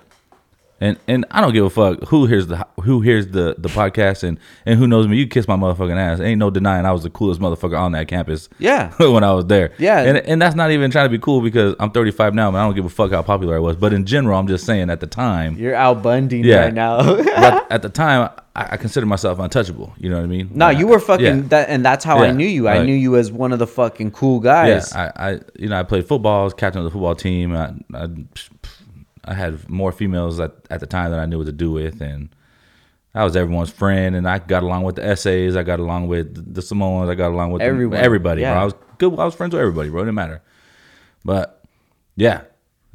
and 0.83 0.99
and 1.07 1.25
I 1.31 1.39
don't 1.39 1.53
give 1.53 1.63
a 1.63 1.69
fuck 1.69 2.09
who 2.09 2.25
hears 2.25 2.47
the 2.47 2.67
who 2.81 2.99
hears 2.99 3.27
the 3.27 3.55
the 3.57 3.69
podcast 3.69 4.23
and 4.23 4.37
and 4.65 4.77
who 4.77 4.85
knows 4.85 5.07
me. 5.07 5.15
You 5.15 5.27
kiss 5.27 5.47
my 5.47 5.55
motherfucking 5.55 5.95
ass. 5.95 6.19
Ain't 6.19 6.39
no 6.39 6.49
denying 6.49 6.85
I 6.85 6.91
was 6.91 7.03
the 7.03 7.09
coolest 7.09 7.39
motherfucker 7.39 7.79
on 7.79 7.93
that 7.93 8.09
campus. 8.09 8.49
Yeah. 8.59 8.91
when 8.99 9.23
I 9.23 9.31
was 9.33 9.45
there. 9.45 9.71
Yeah. 9.77 10.01
And 10.01 10.17
and 10.17 10.41
that's 10.41 10.55
not 10.55 10.71
even 10.71 10.91
trying 10.91 11.05
to 11.05 11.09
be 11.09 11.19
cool 11.19 11.39
because 11.39 11.75
I'm 11.79 11.91
35 11.91 12.35
now, 12.35 12.49
and 12.49 12.57
I 12.57 12.65
don't 12.65 12.75
give 12.75 12.83
a 12.83 12.89
fuck 12.89 13.11
how 13.11 13.21
popular 13.21 13.55
I 13.55 13.59
was. 13.59 13.77
But 13.77 13.93
in 13.93 14.05
general, 14.05 14.37
I'm 14.37 14.47
just 14.47 14.65
saying 14.65 14.89
at 14.89 14.99
the 14.99 15.07
time, 15.07 15.55
You're 15.57 15.95
Bundy 15.95 16.39
Yeah. 16.39 16.65
right 16.65 16.73
now. 16.73 16.97
but 17.23 17.71
at 17.71 17.81
the 17.81 17.89
time, 17.89 18.29
I, 18.55 18.73
I 18.73 18.77
consider 18.77 19.05
myself 19.05 19.39
untouchable. 19.39 19.93
You 19.97 20.09
know 20.09 20.17
what 20.17 20.23
I 20.25 20.27
mean? 20.27 20.49
no, 20.53 20.65
Like, 20.67 20.77
you 20.77 20.87
were 20.87 20.99
fucking 20.99 21.25
yeah. 21.25 21.41
that, 21.49 21.69
and 21.69 21.83
that's 21.83 22.05
how 22.05 22.19
I 22.19 22.31
knew 22.31 22.45
you. 22.47 22.67
I 22.67 22.77
like- 22.77 22.85
knew 22.85 22.93
you 22.93 23.15
as 23.17 23.31
one 23.31 23.51
of 23.51 23.59
the 23.59 23.67
fucking 23.67 24.11
cool 24.11 24.39
guys. 24.39 24.91
Yeah, 24.93 25.11
I, 25.15 25.31
I, 25.31 25.39
you 25.57 25.69
know, 25.69 25.79
I 25.79 25.83
played 25.83 26.07
football. 26.07 26.41
I 26.41 26.43
was 26.43 26.53
captain 26.53 26.79
of 26.79 26.85
the 26.85 26.91
football 26.91 27.15
team. 27.15 27.55
I, 27.55 27.73
I, 27.93 28.07
I 29.25 29.33
had 29.33 29.67
more 29.69 29.91
females 29.91 30.39
at, 30.39 30.51
at 30.69 30.79
the 30.81 30.85
time 30.87 31.11
than 31.11 31.19
I 31.19 31.25
knew 31.25 31.37
what 31.37 31.45
to 31.47 31.51
do 31.51 31.71
with, 31.71 32.01
and 32.01 32.29
I 33.15 33.23
was 33.23 33.35
everyone's 33.35 33.69
friend. 33.71 34.15
And 34.15 34.27
I 34.27 34.39
got 34.39 34.63
along 34.63 34.83
with 34.83 34.95
the 34.97 35.05
essays. 35.05 35.55
I 35.55 35.63
got 35.63 35.79
along 35.79 36.07
with 36.07 36.53
the 36.53 36.61
Samoans. 36.61 37.09
I 37.09 37.15
got 37.15 37.29
along 37.31 37.51
with 37.53 37.61
the- 37.61 37.65
everybody. 37.65 38.41
yeah. 38.41 38.53
Bro. 38.53 38.61
I 38.61 38.65
was 38.65 38.73
good. 38.97 39.13
I 39.19 39.25
was 39.25 39.33
friends 39.35 39.53
with 39.53 39.61
everybody, 39.61 39.89
bro. 39.89 40.01
It 40.01 40.05
didn't 40.05 40.15
matter. 40.15 40.41
But 41.25 41.63
yeah, 42.15 42.41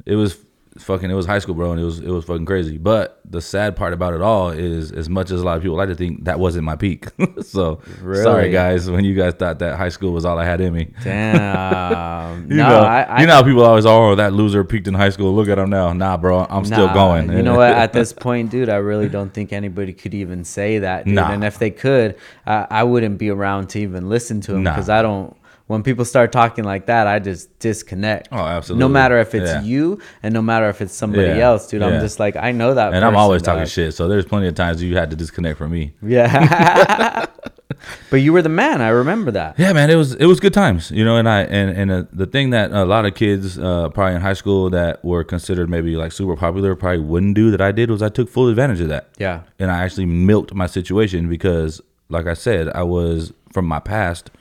it 0.05 0.15
was 0.15 0.37
fucking. 0.81 1.09
It 1.09 1.13
was 1.13 1.25
high 1.25 1.39
school, 1.39 1.55
bro, 1.55 1.71
and 1.71 1.79
it 1.79 1.83
was 1.83 1.99
it 1.99 2.09
was 2.09 2.25
fucking 2.25 2.45
crazy. 2.45 2.77
But 2.77 3.19
the 3.29 3.41
sad 3.41 3.75
part 3.75 3.93
about 3.93 4.13
it 4.13 4.21
all 4.21 4.49
is, 4.49 4.91
as 4.91 5.07
much 5.09 5.29
as 5.31 5.41
a 5.41 5.45
lot 5.45 5.57
of 5.57 5.61
people 5.63 5.77
like 5.77 5.89
to 5.89 5.95
think, 5.95 6.25
that 6.25 6.39
wasn't 6.39 6.63
my 6.63 6.75
peak. 6.75 7.05
so 7.41 7.79
Really? 8.01 8.23
sorry, 8.23 8.51
guys, 8.51 8.89
when 8.89 9.03
you 9.05 9.13
guys 9.15 9.33
thought 9.35 9.59
that 9.59 9.77
high 9.77 9.89
school 9.89 10.11
was 10.13 10.25
all 10.25 10.39
I 10.39 10.45
had 10.45 10.61
in 10.61 10.73
me. 10.73 10.91
Damn. 11.03 12.19
You 12.49 12.55
no, 12.55 12.69
know, 12.69 12.79
I, 12.79 13.01
I 13.03 13.21
you 13.21 13.27
know 13.27 13.33
how 13.33 13.43
people 13.43 13.63
always, 13.63 13.85
oh, 13.85 14.15
that 14.15 14.33
loser 14.33 14.63
peaked 14.63 14.87
in 14.87 14.93
high 14.93 15.09
school. 15.09 15.33
Look 15.35 15.49
at 15.49 15.59
him 15.59 15.69
now. 15.69 15.93
Nah, 15.93 16.17
bro, 16.17 16.45
I'm 16.49 16.65
still 16.65 16.91
going. 16.93 17.31
You 17.31 17.43
know 17.43 17.55
what? 17.55 17.71
At 17.73 17.93
this 17.99 18.11
point, 18.13 18.49
dude, 18.49 18.69
I 18.69 18.75
really 18.77 19.07
don't 19.09 19.31
think 19.33 19.53
anybody 19.53 19.93
could 19.93 20.13
even 20.13 20.43
say 20.43 20.79
that. 20.79 21.05
Dude. 21.05 21.15
Nah. 21.15 21.31
And 21.31 21.43
if 21.43 21.59
they 21.59 21.69
could, 21.71 22.15
I, 22.47 22.65
I 22.69 22.83
wouldn't 22.83 23.17
be 23.17 23.29
around 23.29 23.67
to 23.71 23.79
even 23.79 24.09
listen 24.09 24.41
to 24.41 24.53
them 24.53 24.63
Nah. 24.63 24.71
because 24.71 24.89
I 24.89 25.01
don't. 25.01 25.35
When 25.69 25.83
people 25.83 26.03
start 26.03 26.31
talking 26.31 26.63
like 26.63 26.87
that, 26.87 27.05
I 27.05 27.19
just 27.19 27.59
disconnect. 27.59 28.29
Oh, 28.31 28.37
absolutely. 28.39 28.79
No 28.79 28.89
matter 28.89 29.19
if 29.19 29.35
it's 29.35 29.51
Yeah. 29.51 29.61
you 29.61 29.99
and 30.23 30.33
no 30.33 30.41
matter 30.41 30.67
if 30.67 30.81
it's 30.81 30.95
somebody 30.95 31.27
Yeah. 31.27 31.45
else, 31.49 31.67
dude. 31.67 31.83
I'm 31.83 31.99
just 32.01 32.19
like 32.19 32.35
I 32.35 32.51
know 32.51 32.73
that. 32.73 32.87
and 32.95 33.05
I'm 33.05 33.11
person, 33.11 33.19
always 33.19 33.41
talking 33.43 33.59
dog. 33.65 33.67
shit. 33.69 33.93
So 33.93 34.07
there's 34.07 34.25
plenty 34.25 34.47
of 34.47 34.55
times 34.55 34.81
you 34.81 34.97
had 34.97 35.11
to 35.11 35.15
disconnect 35.15 35.59
from 35.59 35.69
me. 35.71 35.93
Yeah. 36.01 37.27
but 38.09 38.17
you 38.17 38.33
were 38.33 38.41
the 38.41 38.49
man. 38.49 38.81
I 38.81 38.87
remember 38.89 39.29
that. 39.29 39.59
Yeah, 39.59 39.71
man, 39.73 39.91
it 39.91 39.95
was 39.95 40.15
it 40.15 40.25
was 40.25 40.39
good 40.39 40.55
times, 40.55 40.89
you 40.89 41.05
know. 41.05 41.17
And 41.17 41.29
I 41.29 41.41
and 41.43 41.69
and 41.77 41.91
uh, 41.91 42.03
the 42.11 42.25
thing 42.25 42.49
that 42.49 42.71
a 42.71 42.83
lot 42.85 43.05
of 43.05 43.13
kids 43.13 43.59
uh, 43.59 43.89
probably 43.89 44.15
in 44.15 44.21
high 44.21 44.33
school 44.33 44.71
that 44.71 45.05
were 45.05 45.23
considered 45.23 45.69
maybe 45.69 45.95
like 45.95 46.11
super 46.11 46.35
popular 46.35 46.75
probably 46.75 47.01
wouldn't 47.01 47.35
do 47.35 47.51
that 47.51 47.61
I 47.61 47.71
did 47.71 47.91
was 47.91 48.01
I 48.01 48.09
took 48.09 48.27
full 48.27 48.47
advantage 48.49 48.81
of 48.81 48.89
that. 48.89 49.09
Yeah. 49.19 49.41
and 49.59 49.69
I 49.69 49.83
actually 49.83 50.07
milked 50.07 50.51
my 50.55 50.65
situation 50.65 51.29
because, 51.29 51.79
like 52.09 52.25
I 52.25 52.33
said, 52.33 52.69
I 52.73 52.81
was 52.81 53.33
from 53.53 53.65
my 53.67 53.79
past. 53.79 54.31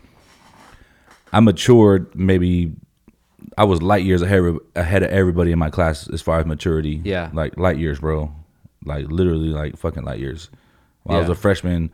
I 1.33 1.41
matured 1.41 2.15
maybe. 2.15 2.73
I 3.57 3.65
was 3.65 3.83
light 3.83 4.05
years 4.05 4.23
ahead 4.23 4.57
ahead 4.77 5.03
of 5.03 5.11
everybody 5.11 5.53
in 5.53 5.59
my 5.59 5.71
class 5.71 6.09
as 6.11 6.23
far 6.23 6.39
as 6.39 6.47
maturity. 6.47 7.01
Yeah. 7.05 7.31
like 7.33 7.57
light 7.57 7.79
years, 7.79 8.01
bro. 8.01 8.33
Like 8.85 9.07
literally, 9.11 9.49
like 9.49 9.77
fucking 9.77 10.05
light 10.05 10.21
years. 10.21 10.51
When 11.03 11.17
I 11.17 11.21
was 11.21 11.29
a 11.29 11.35
freshman, 11.35 11.91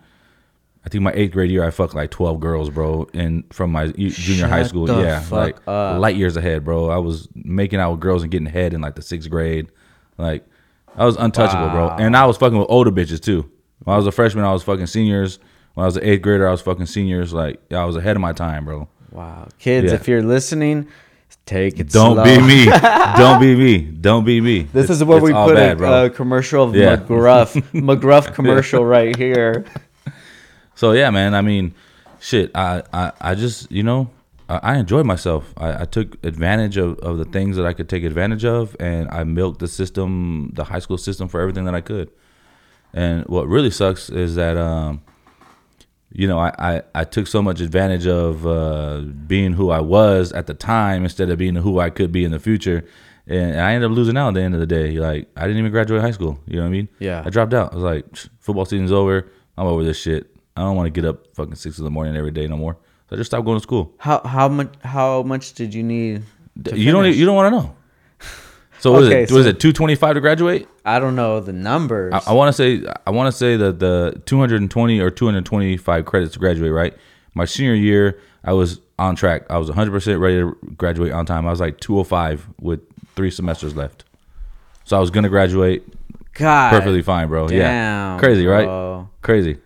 I 0.85 0.89
think 0.89 1.03
my 1.03 1.12
eighth 1.12 1.32
grade 1.32 1.51
year, 1.51 1.64
I 1.64 1.70
fucked 1.70 1.95
like 1.95 2.11
twelve 2.11 2.41
girls, 2.41 2.68
bro. 2.68 3.09
And 3.14 3.45
from 3.53 3.72
my 3.72 3.89
junior 3.89 4.47
high 4.49 4.64
school, 4.64 4.89
yeah, 4.89 5.24
like 5.30 5.57
up. 5.66 6.01
light 6.01 6.16
years 6.16 6.37
ahead, 6.37 6.64
bro. 6.64 6.91
I 6.91 6.99
was 6.99 7.28
making 7.35 7.80
out 7.80 7.93
with 7.93 8.01
girls 8.01 8.22
and 8.22 8.30
getting 8.30 8.47
head 8.47 8.74
in 8.74 8.80
like 8.80 8.95
the 8.95 9.03
sixth 9.03 9.30
grade. 9.30 9.68
Like 10.18 10.45
I 10.97 11.05
was 11.05 11.16
untouchable, 11.16 11.70
bro. 11.70 11.89
And 11.91 12.16
I 12.16 12.26
was 12.26 12.37
fucking 12.37 12.59
with 12.59 12.68
older 12.68 12.91
bitches 12.91 13.20
too. 13.20 13.51
When 13.85 13.95
I 13.95 13.97
was 13.97 14.07
a 14.07 14.12
freshman, 14.12 14.45
I 14.45 14.53
was 14.53 14.62
fucking 14.62 14.87
seniors. 14.87 15.39
When 15.74 15.85
I 15.85 15.87
was 15.87 15.97
an 15.97 16.05
eighth 16.05 16.22
grader, 16.22 16.47
I 16.47 16.51
was 16.51 16.61
fucking 16.61 16.87
seniors. 16.87 17.32
Like 17.32 17.61
I 17.72 17.85
was 17.85 17.97
ahead 17.97 18.16
of 18.16 18.20
my 18.22 18.32
time, 18.32 18.64
bro. 18.66 18.89
Wow. 19.14 19.48
Kids, 19.58 19.88
Yeah. 19.92 19.94
if 19.94 20.08
you're 20.08 20.22
listening, 20.22 20.88
take 21.46 21.78
it 21.80 21.88
Don't 21.90 22.14
slow. 22.16 22.24
be 22.24 22.40
me. 22.42 22.64
Don't 23.16 23.40
be 23.40 23.54
me. 23.54 23.78
Don't 23.78 24.24
be 24.24 24.40
me. 24.40 24.62
This 24.72 24.84
It's- 24.84 24.98
is 24.98 25.04
where 25.04 25.20
we 25.20 25.32
put 25.32 25.54
bad, 25.54 25.80
a, 25.80 26.04
a 26.06 26.10
commercial 26.10 26.64
of 26.64 26.74
Yeah. 26.74 26.96
McGruff. 26.96 27.54
McGruff 27.72 28.34
commercial 28.34 28.84
right 28.84 29.14
here. 29.16 29.64
So 30.74 30.92
yeah, 30.92 31.10
man. 31.10 31.34
I 31.34 31.40
mean, 31.42 31.74
shit. 32.20 32.50
I 32.54 32.82
I, 32.92 33.12
I 33.20 33.34
just 33.36 33.70
you 33.70 33.82
know 33.84 34.10
I, 34.48 34.56
I 34.62 34.76
enjoyed 34.78 35.06
myself. 35.06 35.54
I, 35.56 35.82
I 35.82 35.84
took 35.84 36.22
advantage 36.24 36.76
of, 36.76 36.98
of 36.98 37.18
the 37.18 37.24
things 37.24 37.56
that 37.56 37.64
I 37.66 37.72
could 37.72 37.88
take 37.88 38.02
advantage 38.04 38.44
of, 38.44 38.74
and 38.80 39.08
I 39.10 39.22
milked 39.24 39.60
the 39.60 39.68
system, 39.68 40.50
the 40.54 40.64
high 40.64 40.80
school 40.80 40.98
system, 40.98 41.28
for 41.28 41.40
everything 41.40 41.64
that 41.66 41.74
I 41.74 41.80
could. 41.80 42.10
And 42.92 43.24
what 43.26 43.46
really 43.48 43.70
sucks 43.70 44.10
is 44.10 44.34
that 44.34 44.56
um, 44.56 45.02
you 46.14 46.28
know, 46.28 46.38
I, 46.38 46.52
I, 46.58 46.82
I 46.94 47.04
took 47.04 47.26
so 47.26 47.42
much 47.42 47.60
advantage 47.60 48.06
of 48.06 48.46
uh, 48.46 49.00
being 49.00 49.52
who 49.52 49.70
I 49.70 49.80
was 49.80 50.32
at 50.32 50.46
the 50.46 50.54
time 50.54 51.02
instead 51.02 51.28
of 51.28 51.38
being 51.38 51.56
who 51.56 51.80
I 51.80 51.90
could 51.90 52.12
be 52.12 52.24
in 52.24 52.30
the 52.30 52.38
future. 52.38 52.84
And 53.26 53.60
I 53.60 53.72
ended 53.74 53.90
up 53.90 53.96
losing 53.96 54.16
out 54.16 54.28
at 54.28 54.34
the 54.34 54.42
end 54.42 54.54
of 54.54 54.60
the 54.60 54.66
day. 54.66 54.92
Like, 54.92 55.28
I 55.36 55.42
didn't 55.42 55.58
even 55.58 55.72
graduate 55.72 56.02
high 56.02 56.12
school. 56.12 56.38
You 56.46 56.56
know 56.56 56.62
what 56.62 56.68
I 56.68 56.70
mean? 56.70 56.88
Yeah. 57.00 57.22
I 57.26 57.30
dropped 57.30 57.52
out. 57.52 57.72
I 57.72 57.74
was 57.74 57.84
like, 57.84 58.04
football 58.38 58.64
season's 58.64 58.92
over. 58.92 59.28
I'm 59.58 59.66
over 59.66 59.82
this 59.82 59.98
shit. 59.98 60.30
I 60.56 60.60
don't 60.60 60.76
want 60.76 60.86
to 60.86 60.90
get 60.90 61.04
up 61.04 61.34
fucking 61.34 61.56
six 61.56 61.78
in 61.78 61.84
the 61.84 61.90
morning 61.90 62.16
every 62.16 62.30
day 62.30 62.46
no 62.46 62.56
more. 62.56 62.76
So 63.10 63.16
I 63.16 63.18
just 63.18 63.30
stopped 63.30 63.44
going 63.44 63.58
to 63.58 63.62
school. 63.62 63.92
How 63.98 64.20
how 64.24 64.48
much 64.48 64.72
how 64.82 65.22
much 65.24 65.54
did 65.54 65.74
you 65.74 65.82
need? 65.82 66.22
to 66.64 66.78
you 66.78 66.92
don't 66.92 67.06
e, 67.06 67.10
you 67.10 67.26
don't 67.26 67.34
want 67.34 67.52
to 67.52 67.58
know. 67.58 67.76
So 68.85 68.93
what 68.93 69.05
is 69.05 69.09
Okay, 69.09 69.22
it? 69.22 69.30
Was 69.32 69.45
so- 69.45 69.49
it 69.49 69.61
two 69.61 69.72
twenty 69.72 69.95
five 69.95 70.12
to 70.12 70.20
graduate? 70.20 70.68
I 70.85 70.99
don't 70.99 71.16
know 71.16 71.41
the 71.41 71.55
numbers. 71.55 72.12
I, 72.12 72.20
I 72.26 72.32
want 72.35 72.51
to 72.51 72.53
say 72.53 72.87
I 73.07 73.11
want 73.12 73.32
to 73.32 73.32
say 73.32 73.57
that 73.57 73.78
the 73.78 74.20
220 74.26 75.01
or 75.01 75.09
225 75.11 76.05
credits 76.05 76.35
to 76.35 76.39
graduate. 76.39 76.70
Right, 76.70 76.93
my 77.32 77.47
senior 77.47 77.72
year, 77.72 78.20
I 78.45 78.53
was 78.53 78.82
on 78.99 79.16
track. 79.16 79.47
I 79.49 79.57
was 79.57 79.68
100 79.68 79.91
percent 79.91 80.20
ready 80.20 80.41
to 80.41 80.55
graduate 80.76 81.12
on 81.12 81.24
time. 81.24 81.47
I 81.47 81.51
was 81.51 81.61
like 81.61 81.80
205 81.80 82.47
with 82.61 82.80
three 83.16 83.30
semesters 83.30 83.74
left, 83.74 84.05
so 84.85 84.99
I 84.99 85.01
was 85.01 85.09
gonna 85.09 85.30
graduate 85.30 85.82
God, 86.35 86.68
perfectly 86.68 87.01
fine, 87.01 87.28
bro. 87.28 87.49
yeah, 87.49 88.18
crazy, 88.20 88.45
right? 88.47 88.66
bro. 88.66 89.09
Crazy. 89.22 89.57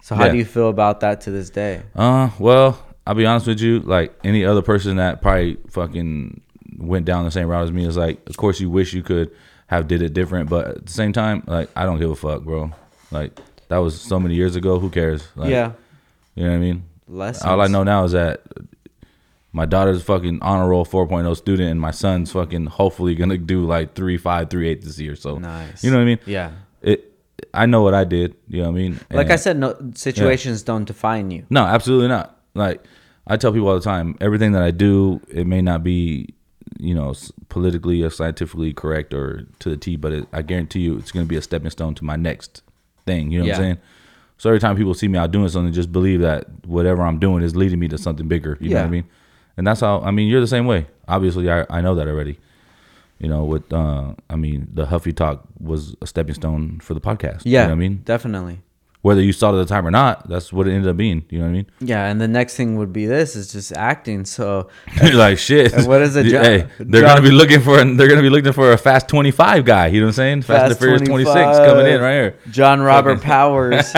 So 0.00 0.14
how 0.14 0.24
Yeah. 0.24 0.32
do 0.32 0.38
you 0.38 0.46
feel 0.46 0.70
about 0.70 1.00
that 1.00 1.20
to 1.22 1.30
this 1.30 1.50
day? 1.50 1.82
Uh, 1.94 2.30
well, 2.38 2.82
I'll 3.06 3.14
be 3.14 3.26
honest 3.26 3.46
with 3.46 3.60
you. 3.60 3.80
Like 3.80 4.18
any 4.24 4.42
other 4.46 4.62
person 4.62 4.96
that 4.96 5.20
probably 5.20 5.58
fucking 5.68 6.40
went 6.78 7.04
down 7.06 7.24
the 7.24 7.30
same 7.30 7.48
route 7.48 7.64
as 7.64 7.72
me 7.72 7.86
is 7.86 7.96
like, 7.96 8.18
of 8.28 8.36
course, 8.36 8.60
you 8.60 8.70
wish 8.70 8.92
you 8.92 9.02
could 9.02 9.30
have 9.66 9.88
did 9.88 10.02
it 10.02 10.12
different, 10.12 10.48
but 10.50 10.66
at 10.68 10.86
the 10.86 10.92
same 10.92 11.12
time, 11.12 11.42
like 11.46 11.70
I 11.76 11.84
don't 11.84 11.98
give 11.98 12.10
a 12.10 12.16
fuck, 12.16 12.42
bro. 12.42 12.72
Like 13.10 13.38
that 13.68 13.78
was 13.78 14.00
so 14.00 14.18
many 14.20 14.34
years 14.34 14.56
ago. 14.56 14.78
Who 14.78 14.90
cares? 14.90 15.26
Like, 15.36 15.50
yeah, 15.50 15.72
you 16.34 16.44
know 16.44 16.50
what 16.50 16.56
I 16.56 16.60
mean. 16.60 16.84
lessons. 17.08 17.44
All 17.46 17.60
I 17.60 17.66
know 17.66 17.82
now 17.82 18.04
is 18.04 18.12
that 18.12 18.42
my 19.52 19.66
daughter's 19.66 20.02
fucking 20.02 20.40
honor 20.42 20.68
roll 20.68 20.84
4.0 20.84 21.36
student, 21.36 21.70
and 21.70 21.80
my 21.80 21.92
son's 21.92 22.32
fucking 22.32 22.66
hopefully 22.66 23.14
gonna 23.14 23.38
do 23.38 23.64
like 23.64 23.94
three 23.94 24.16
five, 24.16 24.50
three 24.50 24.68
eight 24.68 24.82
this 24.82 24.98
year. 24.98 25.14
So 25.16 25.38
Nice. 25.38 25.84
You 25.84 25.90
know 25.90 25.98
what 25.98 26.02
I 26.02 26.06
mean? 26.06 26.18
Yeah. 26.26 26.50
It. 26.82 27.12
I 27.52 27.66
know 27.66 27.82
what 27.82 27.94
I 27.94 28.04
did. 28.04 28.34
You 28.48 28.62
know 28.62 28.70
what 28.70 28.78
I 28.78 28.82
mean? 28.82 29.00
Like 29.10 29.30
I 29.30 29.36
said, 29.36 29.56
no 29.58 29.76
situations 29.94 30.62
don't 30.62 30.84
define 30.84 31.30
you. 31.30 31.46
no, 31.50 31.64
absolutely 31.64 32.08
not. 32.08 32.38
Like 32.54 32.82
I 33.26 33.36
tell 33.36 33.52
people 33.52 33.68
all 33.68 33.74
the 33.74 33.80
time, 33.80 34.16
everything 34.20 34.52
that 34.52 34.62
I 34.62 34.70
do, 34.70 35.20
it 35.28 35.46
may 35.46 35.62
not 35.62 35.82
be, 35.82 36.34
you 36.78 36.94
know, 36.94 37.14
politically 37.48 38.02
or 38.02 38.10
scientifically 38.10 38.72
correct 38.72 39.14
or 39.14 39.46
to 39.60 39.68
the 39.70 39.76
T, 39.76 39.96
but 39.96 40.12
it, 40.12 40.28
I 40.32 40.42
guarantee 40.42 40.80
you, 40.80 40.96
it's 40.96 41.12
going 41.12 41.24
to 41.24 41.28
be 41.28 41.36
a 41.36 41.42
stepping 41.42 41.70
stone 41.70 41.94
to 41.96 42.04
my 42.04 42.16
next 42.16 42.62
thing. 43.06 43.30
You 43.30 43.40
know 43.40 43.46
what 43.46 43.54
I'm 43.56 43.60
saying? 43.62 43.78
So 44.38 44.50
every 44.50 44.60
time 44.60 44.76
people 44.76 44.94
see 44.94 45.08
me 45.08 45.18
out 45.18 45.30
doing 45.30 45.48
something, 45.48 45.72
just 45.72 45.92
believe 45.92 46.20
that 46.20 46.46
whatever 46.66 47.02
I'm 47.02 47.18
doing 47.18 47.42
is 47.42 47.54
leading 47.54 47.78
me 47.78 47.88
to 47.88 47.98
something 47.98 48.26
bigger. 48.26 48.58
You 48.60 48.70
know 48.70 48.76
what 48.76 48.86
I 48.86 48.90
mean? 48.90 49.04
And 49.56 49.66
that's 49.66 49.80
how. 49.80 50.00
I 50.00 50.10
mean, 50.10 50.28
you're 50.28 50.40
the 50.40 50.46
same 50.46 50.66
way. 50.66 50.86
Obviously, 51.06 51.48
I 51.50 51.64
I 51.70 51.80
know 51.80 51.94
that 51.94 52.08
already. 52.08 52.38
You 53.20 53.28
know, 53.28 53.44
with 53.44 53.72
uh, 53.72 54.14
I 54.28 54.36
mean, 54.36 54.68
the 54.74 54.86
Huffy 54.86 55.12
Talk 55.12 55.44
was 55.60 55.94
a 56.02 56.06
stepping 56.06 56.34
stone 56.34 56.80
for 56.80 56.94
the 56.94 57.00
podcast. 57.00 57.42
Yeah, 57.44 57.44
you 57.44 57.52
know 57.52 57.64
what 57.66 57.72
I 57.72 57.74
mean, 57.76 58.02
definitely. 58.04 58.60
Whether 59.04 59.20
you 59.20 59.34
saw 59.34 59.50
it 59.50 59.60
at 59.60 59.68
the 59.68 59.74
time 59.74 59.86
or 59.86 59.90
not, 59.90 60.26
that's 60.30 60.50
what 60.50 60.66
it 60.66 60.72
ended 60.72 60.88
up 60.88 60.96
being. 60.96 61.26
You 61.28 61.40
know 61.40 61.44
what 61.44 61.50
I 61.50 61.52
mean? 61.52 61.66
Yeah, 61.80 62.06
and 62.06 62.18
the 62.18 62.26
next 62.26 62.56
thing 62.56 62.76
would 62.78 62.90
be 62.90 63.04
this 63.04 63.36
is 63.36 63.52
just 63.52 63.70
acting. 63.74 64.24
So 64.24 64.70
You're 65.02 65.12
like 65.12 65.36
shit. 65.36 65.74
What 65.86 66.00
is 66.00 66.16
it, 66.16 66.24
John- 66.30 66.42
Hey, 66.44 66.66
they're 66.78 67.02
John- 67.02 67.16
gonna 67.18 67.22
be 67.28 67.30
looking 67.30 67.60
for. 67.60 67.76
They're 67.84 68.08
gonna 68.08 68.22
be 68.22 68.30
looking 68.30 68.52
for 68.54 68.72
a 68.72 68.78
fast 68.78 69.06
25 69.08 69.66
guy. 69.66 69.88
You 69.88 70.00
know 70.00 70.06
what 70.06 70.10
I'm 70.10 70.14
saying? 70.14 70.42
Fast, 70.42 70.62
and 70.62 70.70
the 70.72 70.76
Furious 70.76 71.02
26 71.02 71.34
coming 71.34 71.86
in 71.86 72.00
right 72.00 72.12
here. 72.14 72.38
John 72.50 72.80
Robert 72.80 73.20
Powers, 73.22 73.92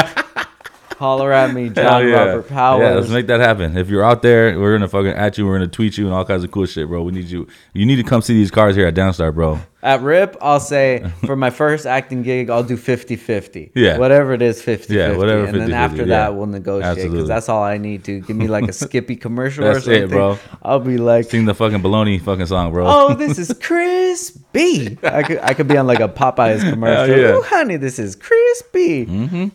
holler 0.97 1.33
at 1.33 1.55
me, 1.55 1.69
John 1.69 2.09
yeah. 2.09 2.15
Robert 2.15 2.49
Powers. 2.49 2.81
Yeah, 2.83 2.95
let's 2.95 3.09
make 3.11 3.27
that 3.29 3.39
happen. 3.41 3.77
If 3.77 3.89
you're 3.89 4.05
out 4.05 4.23
there, 4.23 4.59
we're 4.59 4.73
gonna 4.77 4.89
fucking 4.89 5.13
at 5.13 5.39
you. 5.39 5.47
We're 5.47 5.55
gonna 5.59 5.69
tweet 5.69 5.97
you 5.99 6.07
and 6.07 6.15
all 6.15 6.25
kinds 6.25 6.43
of 6.43 6.51
cool 6.51 6.67
shit, 6.67 6.89
bro. 6.89 7.03
We 7.03 7.13
need 7.13 7.27
you. 7.27 7.47
You 7.75 7.87
need 7.87 7.97
to 7.97 8.03
come 8.05 8.23
see 8.23 8.35
these 8.35 8.51
cars 8.51 8.75
here 8.77 8.87
at 8.87 8.95
Downstar, 8.95 9.33
bro. 9.35 9.61
At 9.87 10.03
RIP, 10.03 10.37
I'll 10.41 10.59
say 10.59 11.09
for 11.25 11.37
my 11.37 11.51
first 11.51 11.87
acting 11.87 12.23
gig, 12.25 12.51
I'll 12.51 12.65
do 12.65 12.77
50 12.77 13.15
50. 13.15 13.71
Yeah. 13.75 13.99
Whatever 13.99 14.33
it 14.33 14.43
is, 14.43 14.61
50 14.61 14.93
Yeah, 14.93 15.07
50. 15.09 15.19
whatever, 15.19 15.45
And 15.45 15.61
then 15.61 15.69
50-50, 15.71 15.73
after 15.75 15.97
yeah. 15.99 16.05
that, 16.07 16.35
we'll 16.35 16.47
negotiate 16.47 17.11
because 17.13 17.29
that's 17.29 17.49
all 17.49 17.63
I 17.63 17.79
need 17.79 18.03
to 18.05 18.21
give 18.21 18.35
me 18.37 18.49
like 18.49 18.67
a 18.69 18.73
Skippy 18.73 19.15
commercial 19.27 19.65
or 19.65 19.75
That's 19.75 19.87
it, 19.87 20.11
bro. 20.11 20.39
I'll 20.63 20.81
be 20.81 20.99
like, 20.99 21.27
Sing 21.31 21.45
the 21.45 21.55
fucking 21.55 21.83
baloney 21.83 22.21
fucking 22.21 22.47
song, 22.47 22.73
bro. 22.73 22.85
oh, 22.87 23.15
this 23.15 23.39
is 23.39 23.53
crispy. 23.63 24.99
I 25.05 25.23
could, 25.23 25.39
I 25.39 25.55
could 25.55 25.69
be 25.69 25.77
on 25.77 25.87
like 25.87 26.01
a 26.01 26.09
Popeyes 26.09 26.69
commercial. 26.69 27.07
Hell 27.15 27.19
yeah. 27.23 27.29
Oh, 27.37 27.43
honey, 27.43 27.77
this 27.77 27.99
is 27.99 28.17
crispy. 28.17 29.05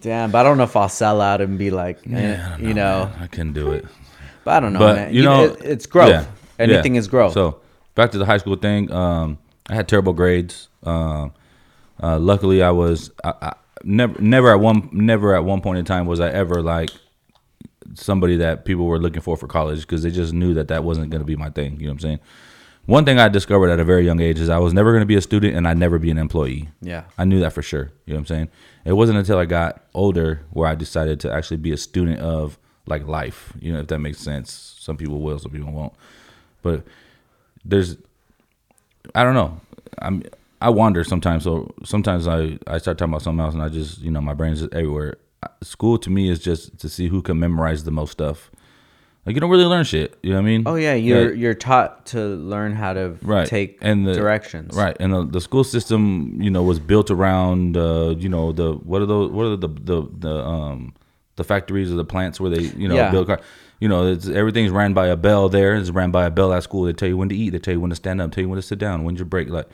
Damn, 0.01 0.31
but 0.31 0.39
I 0.39 0.43
don't 0.43 0.57
know 0.57 0.63
if 0.63 0.75
I'll 0.75 0.89
sell 0.89 1.21
out 1.21 1.41
and 1.41 1.57
be 1.57 1.71
like, 1.71 1.97
eh, 2.07 2.09
Yeah, 2.11 2.55
I 2.57 2.61
you 2.61 2.73
know, 2.73 3.05
man. 3.13 3.23
I 3.23 3.27
can't 3.27 3.53
do 3.53 3.71
it. 3.73 3.85
but 4.43 4.51
I 4.53 4.59
don't 4.59 4.73
know, 4.73 4.79
but 4.79 4.95
man. 4.95 5.13
you 5.13 5.23
know, 5.23 5.43
it- 5.45 5.61
it's 5.61 5.85
growth. 5.85 6.09
yeah, 6.09 6.25
Anything 6.59 6.95
yeah. 6.95 6.99
is 6.99 7.07
growth. 7.07 7.33
So 7.33 7.59
back 7.95 8.11
to 8.11 8.17
the 8.17 8.25
high 8.25 8.37
school 8.37 8.55
thing. 8.55 8.91
Um, 8.91 9.37
I 9.71 9.75
had 9.75 9.87
terrible 9.87 10.13
grades. 10.13 10.67
Um, 10.83 11.33
uh, 12.03 12.19
luckily, 12.19 12.61
I 12.61 12.71
was 12.71 13.09
I, 13.23 13.33
I, 13.41 13.53
never 13.83 14.21
never 14.21 14.51
at 14.51 14.59
one 14.59 14.89
never 14.91 15.33
at 15.35 15.43
one 15.43 15.61
point 15.61 15.79
in 15.79 15.85
time 15.85 16.05
was 16.05 16.19
I 16.19 16.29
ever 16.29 16.61
like 16.61 16.91
somebody 17.93 18.37
that 18.37 18.65
people 18.65 18.85
were 18.85 18.99
looking 18.99 19.21
for 19.21 19.35
for 19.37 19.47
college 19.47 19.81
because 19.81 20.03
they 20.03 20.11
just 20.11 20.33
knew 20.33 20.53
that 20.53 20.67
that 20.67 20.83
wasn't 20.83 21.09
going 21.09 21.21
to 21.21 21.25
be 21.25 21.35
my 21.35 21.49
thing. 21.49 21.79
You 21.79 21.87
know 21.87 21.91
what 21.91 21.95
I'm 21.95 21.99
saying? 21.99 22.19
One 22.85 23.05
thing 23.05 23.19
I 23.19 23.29
discovered 23.29 23.69
at 23.69 23.79
a 23.79 23.83
very 23.83 24.05
young 24.05 24.19
age 24.19 24.39
is 24.39 24.49
I 24.49 24.57
was 24.57 24.73
never 24.73 24.91
going 24.91 25.01
to 25.01 25.07
be 25.07 25.15
a 25.15 25.21
student 25.21 25.55
and 25.55 25.67
I'd 25.67 25.77
never 25.77 25.99
be 25.99 26.09
an 26.09 26.17
employee. 26.17 26.69
yeah. 26.81 27.03
I 27.17 27.25
knew 27.25 27.39
that 27.39 27.53
for 27.53 27.61
sure. 27.61 27.91
You 28.05 28.13
know 28.13 28.15
what 28.15 28.19
I'm 28.21 28.25
saying? 28.25 28.49
It 28.85 28.93
wasn't 28.93 29.19
until 29.19 29.37
I 29.37 29.45
got 29.45 29.83
older 29.93 30.41
where 30.49 30.67
I 30.67 30.75
decided 30.75 31.19
to 31.21 31.31
actually 31.31 31.57
be 31.57 31.71
a 31.71 31.77
student 31.77 32.19
of 32.19 32.57
like 32.87 33.07
life. 33.07 33.53
You 33.59 33.71
know, 33.71 33.79
if 33.79 33.87
that 33.87 33.99
makes 33.99 34.17
sense. 34.17 34.75
Some 34.79 34.97
people 34.97 35.21
will, 35.21 35.37
some 35.37 35.51
people 35.51 35.71
won't. 35.71 35.93
But 36.63 36.83
there's, 37.63 37.97
I 39.15 39.23
don't 39.23 39.33
know. 39.35 39.59
I'm 39.99 40.23
I 40.61 40.69
wander 40.69 41.03
sometimes. 41.03 41.43
So 41.43 41.73
sometimes 41.83 42.27
I 42.27 42.57
I 42.67 42.77
start 42.77 42.97
talking 42.97 43.11
about 43.13 43.21
something 43.23 43.43
else, 43.43 43.53
and 43.53 43.63
I 43.63 43.69
just 43.69 43.99
you 43.99 44.11
know 44.11 44.21
my 44.21 44.33
brain's 44.33 44.59
just 44.61 44.73
everywhere. 44.73 45.17
School 45.63 45.97
to 45.99 46.09
me 46.09 46.29
is 46.29 46.39
just 46.39 46.77
to 46.79 46.87
see 46.89 47.07
who 47.07 47.21
can 47.21 47.39
memorize 47.39 47.83
the 47.83 47.91
most 47.91 48.11
stuff. 48.11 48.51
Like 49.25 49.35
you 49.35 49.39
don't 49.41 49.49
really 49.51 49.65
learn 49.65 49.83
shit. 49.85 50.17
You 50.23 50.31
know 50.31 50.37
what 50.37 50.41
I 50.41 50.45
mean? 50.45 50.63
Oh 50.65 50.75
yeah, 50.75 50.93
you're 50.95 51.33
you're 51.33 51.53
taught 51.53 52.05
to 52.07 52.19
learn 52.19 52.73
how 52.73 52.93
to 52.93 53.17
right 53.21 53.47
take 53.47 53.77
and 53.81 54.05
the 54.07 54.13
directions. 54.15 54.75
right 54.75 54.95
and 54.99 55.13
the, 55.13 55.25
the 55.25 55.41
school 55.41 55.63
system 55.63 56.37
you 56.41 56.49
know 56.49 56.63
was 56.63 56.79
built 56.79 57.11
around 57.11 57.77
uh 57.77 58.15
you 58.17 58.29
know 58.29 58.51
the 58.51 58.73
what 58.73 59.01
are 59.01 59.05
those 59.05 59.31
what 59.31 59.45
are 59.45 59.55
the 59.55 59.67
the 59.67 60.07
the 60.19 60.35
um 60.43 60.93
the 61.35 61.43
factories 61.43 61.91
or 61.91 61.95
the 61.95 62.05
plants 62.05 62.39
where 62.39 62.49
they 62.49 62.61
you 62.77 62.87
know 62.87 62.95
Yeah. 62.95 63.11
build 63.11 63.27
car 63.27 63.39
you 63.81 63.87
know 63.89 64.07
it's, 64.13 64.29
everything's 64.29 64.71
ran 64.71 64.93
by 64.93 65.07
a 65.07 65.17
bell 65.17 65.49
there 65.49 65.75
it's 65.75 65.89
ran 65.89 66.11
by 66.11 66.25
a 66.25 66.31
bell 66.31 66.53
at 66.53 66.63
school 66.63 66.83
they 66.83 66.93
tell 66.93 67.09
you 67.09 67.17
when 67.17 67.27
to 67.27 67.35
eat 67.35 67.49
they 67.49 67.59
tell 67.59 67.73
you 67.73 67.81
when 67.81 67.89
to 67.89 67.95
stand 67.97 68.21
up 68.21 68.31
tell 68.31 68.41
you 68.43 68.47
when 68.49 68.55
to 68.55 68.61
sit 68.61 68.79
down 68.79 69.03
when's 69.03 69.19
your 69.19 69.25
break 69.25 69.49
like 69.49 69.67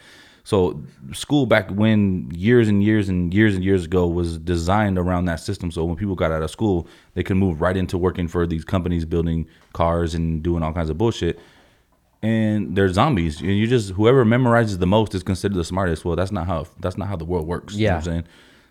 so 0.44 0.82
school 1.14 1.46
back 1.46 1.70
when 1.70 2.32
years 2.34 2.68
and 2.70 2.82
years 2.84 3.10
and 3.10 3.34
years 3.34 3.54
and 3.54 3.64
years 3.64 3.84
ago 3.86 4.08
was 4.08 4.38
designed 4.40 4.98
around 4.98 5.26
that 5.26 5.40
system 5.42 5.70
so 5.72 5.84
when 5.86 5.96
people 5.98 6.16
got 6.16 6.32
out 6.32 6.42
of 6.42 6.50
school 6.50 6.88
they 7.14 7.22
could 7.24 7.38
move 7.38 7.62
right 7.62 7.78
into 7.78 7.98
working 7.98 8.28
for 8.28 8.48
these 8.48 8.64
companies 8.66 9.06
building 9.06 9.46
cars 9.74 10.16
and 10.16 10.42
doing 10.42 10.64
all 10.64 10.74
kinds 10.74 10.90
of 10.90 10.98
bullshit 10.98 11.38
and 12.24 12.76
they're 12.76 12.90
zombies. 12.92 13.42
And 13.42 13.52
you 13.52 13.68
just 13.68 13.92
whoever 13.92 14.26
memorizes 14.26 14.80
the 14.80 14.88
most 14.88 15.14
is 15.14 15.22
considered 15.22 15.56
the 15.56 15.64
smartest. 15.64 16.04
Well, 16.04 16.16
that's 16.16 16.32
not 16.32 16.48
how 16.48 16.66
that's 16.80 16.98
not 16.98 17.08
how 17.08 17.16
the 17.16 17.26
world 17.26 17.46
works. 17.46 17.76
You 17.76 17.88
know 17.88 17.94
what 17.94 17.98
I'm 18.00 18.00
Yeah. 18.00 18.12
saying. 18.14 18.24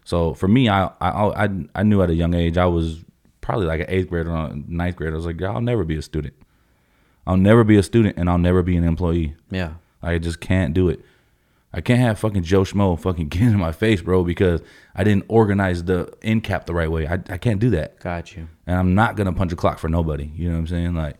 So 0.05 0.35
for 0.35 0.49
me, 0.49 0.69
I, 0.69 0.87
I 1.01 1.45
I 1.45 1.49
I 1.77 1.83
knew 1.85 2.03
at 2.03 2.11
a 2.11 2.15
young 2.15 2.35
age 2.35 2.59
I 2.59 2.67
was 2.67 3.05
probably 3.47 3.67
like 3.67 3.79
an 3.81 3.87
eighth 3.89 4.09
grader 4.11 4.31
or 4.31 4.53
ninth 4.67 4.97
grader. 4.97 5.13
I 5.13 5.17
was 5.17 5.25
like, 5.25 5.41
I'll 5.41 5.61
never 5.61 5.85
be 5.85 5.97
a 5.97 6.03
student. 6.03 6.35
I'll 7.29 7.37
never 7.37 7.63
be 7.63 7.77
a 7.77 7.83
student, 7.83 8.19
and 8.19 8.29
I'll 8.29 8.39
never 8.39 8.61
be 8.61 8.77
an 8.77 8.83
employee. 8.83 9.37
Yeah. 9.51 9.75
I 10.03 10.19
just 10.19 10.41
can't 10.41 10.75
do 10.75 10.89
it. 10.89 11.01
I 11.73 11.81
can't 11.81 12.01
have 12.01 12.19
fucking 12.19 12.43
Joe 12.43 12.63
Schmo 12.63 12.99
fucking 12.99 13.29
get 13.37 13.43
in 13.43 13.57
my 13.57 13.71
face, 13.71 14.01
bro, 14.03 14.25
because 14.25 14.63
I 14.97 15.05
didn't 15.05 15.27
organize 15.29 15.85
the 15.85 16.13
end 16.23 16.43
cap 16.43 16.67
the 16.67 16.75
right 16.75 16.91
way. 16.91 17.07
I, 17.07 17.15
I 17.29 17.39
can't 17.39 17.61
do 17.61 17.71
that 17.71 18.01
Got 18.01 18.37
you. 18.37 18.49
and 18.67 18.77
I'm 18.77 18.95
not 18.97 19.15
gonna 19.17 19.33
punch 19.33 19.53
a 19.53 19.57
clock 19.57 19.79
for 19.79 19.89
nobody. 19.89 20.31
You 20.35 20.49
know 20.49 20.55
what 20.55 20.61
I'm 20.61 20.67
saying? 20.67 20.95
Like, 20.95 21.17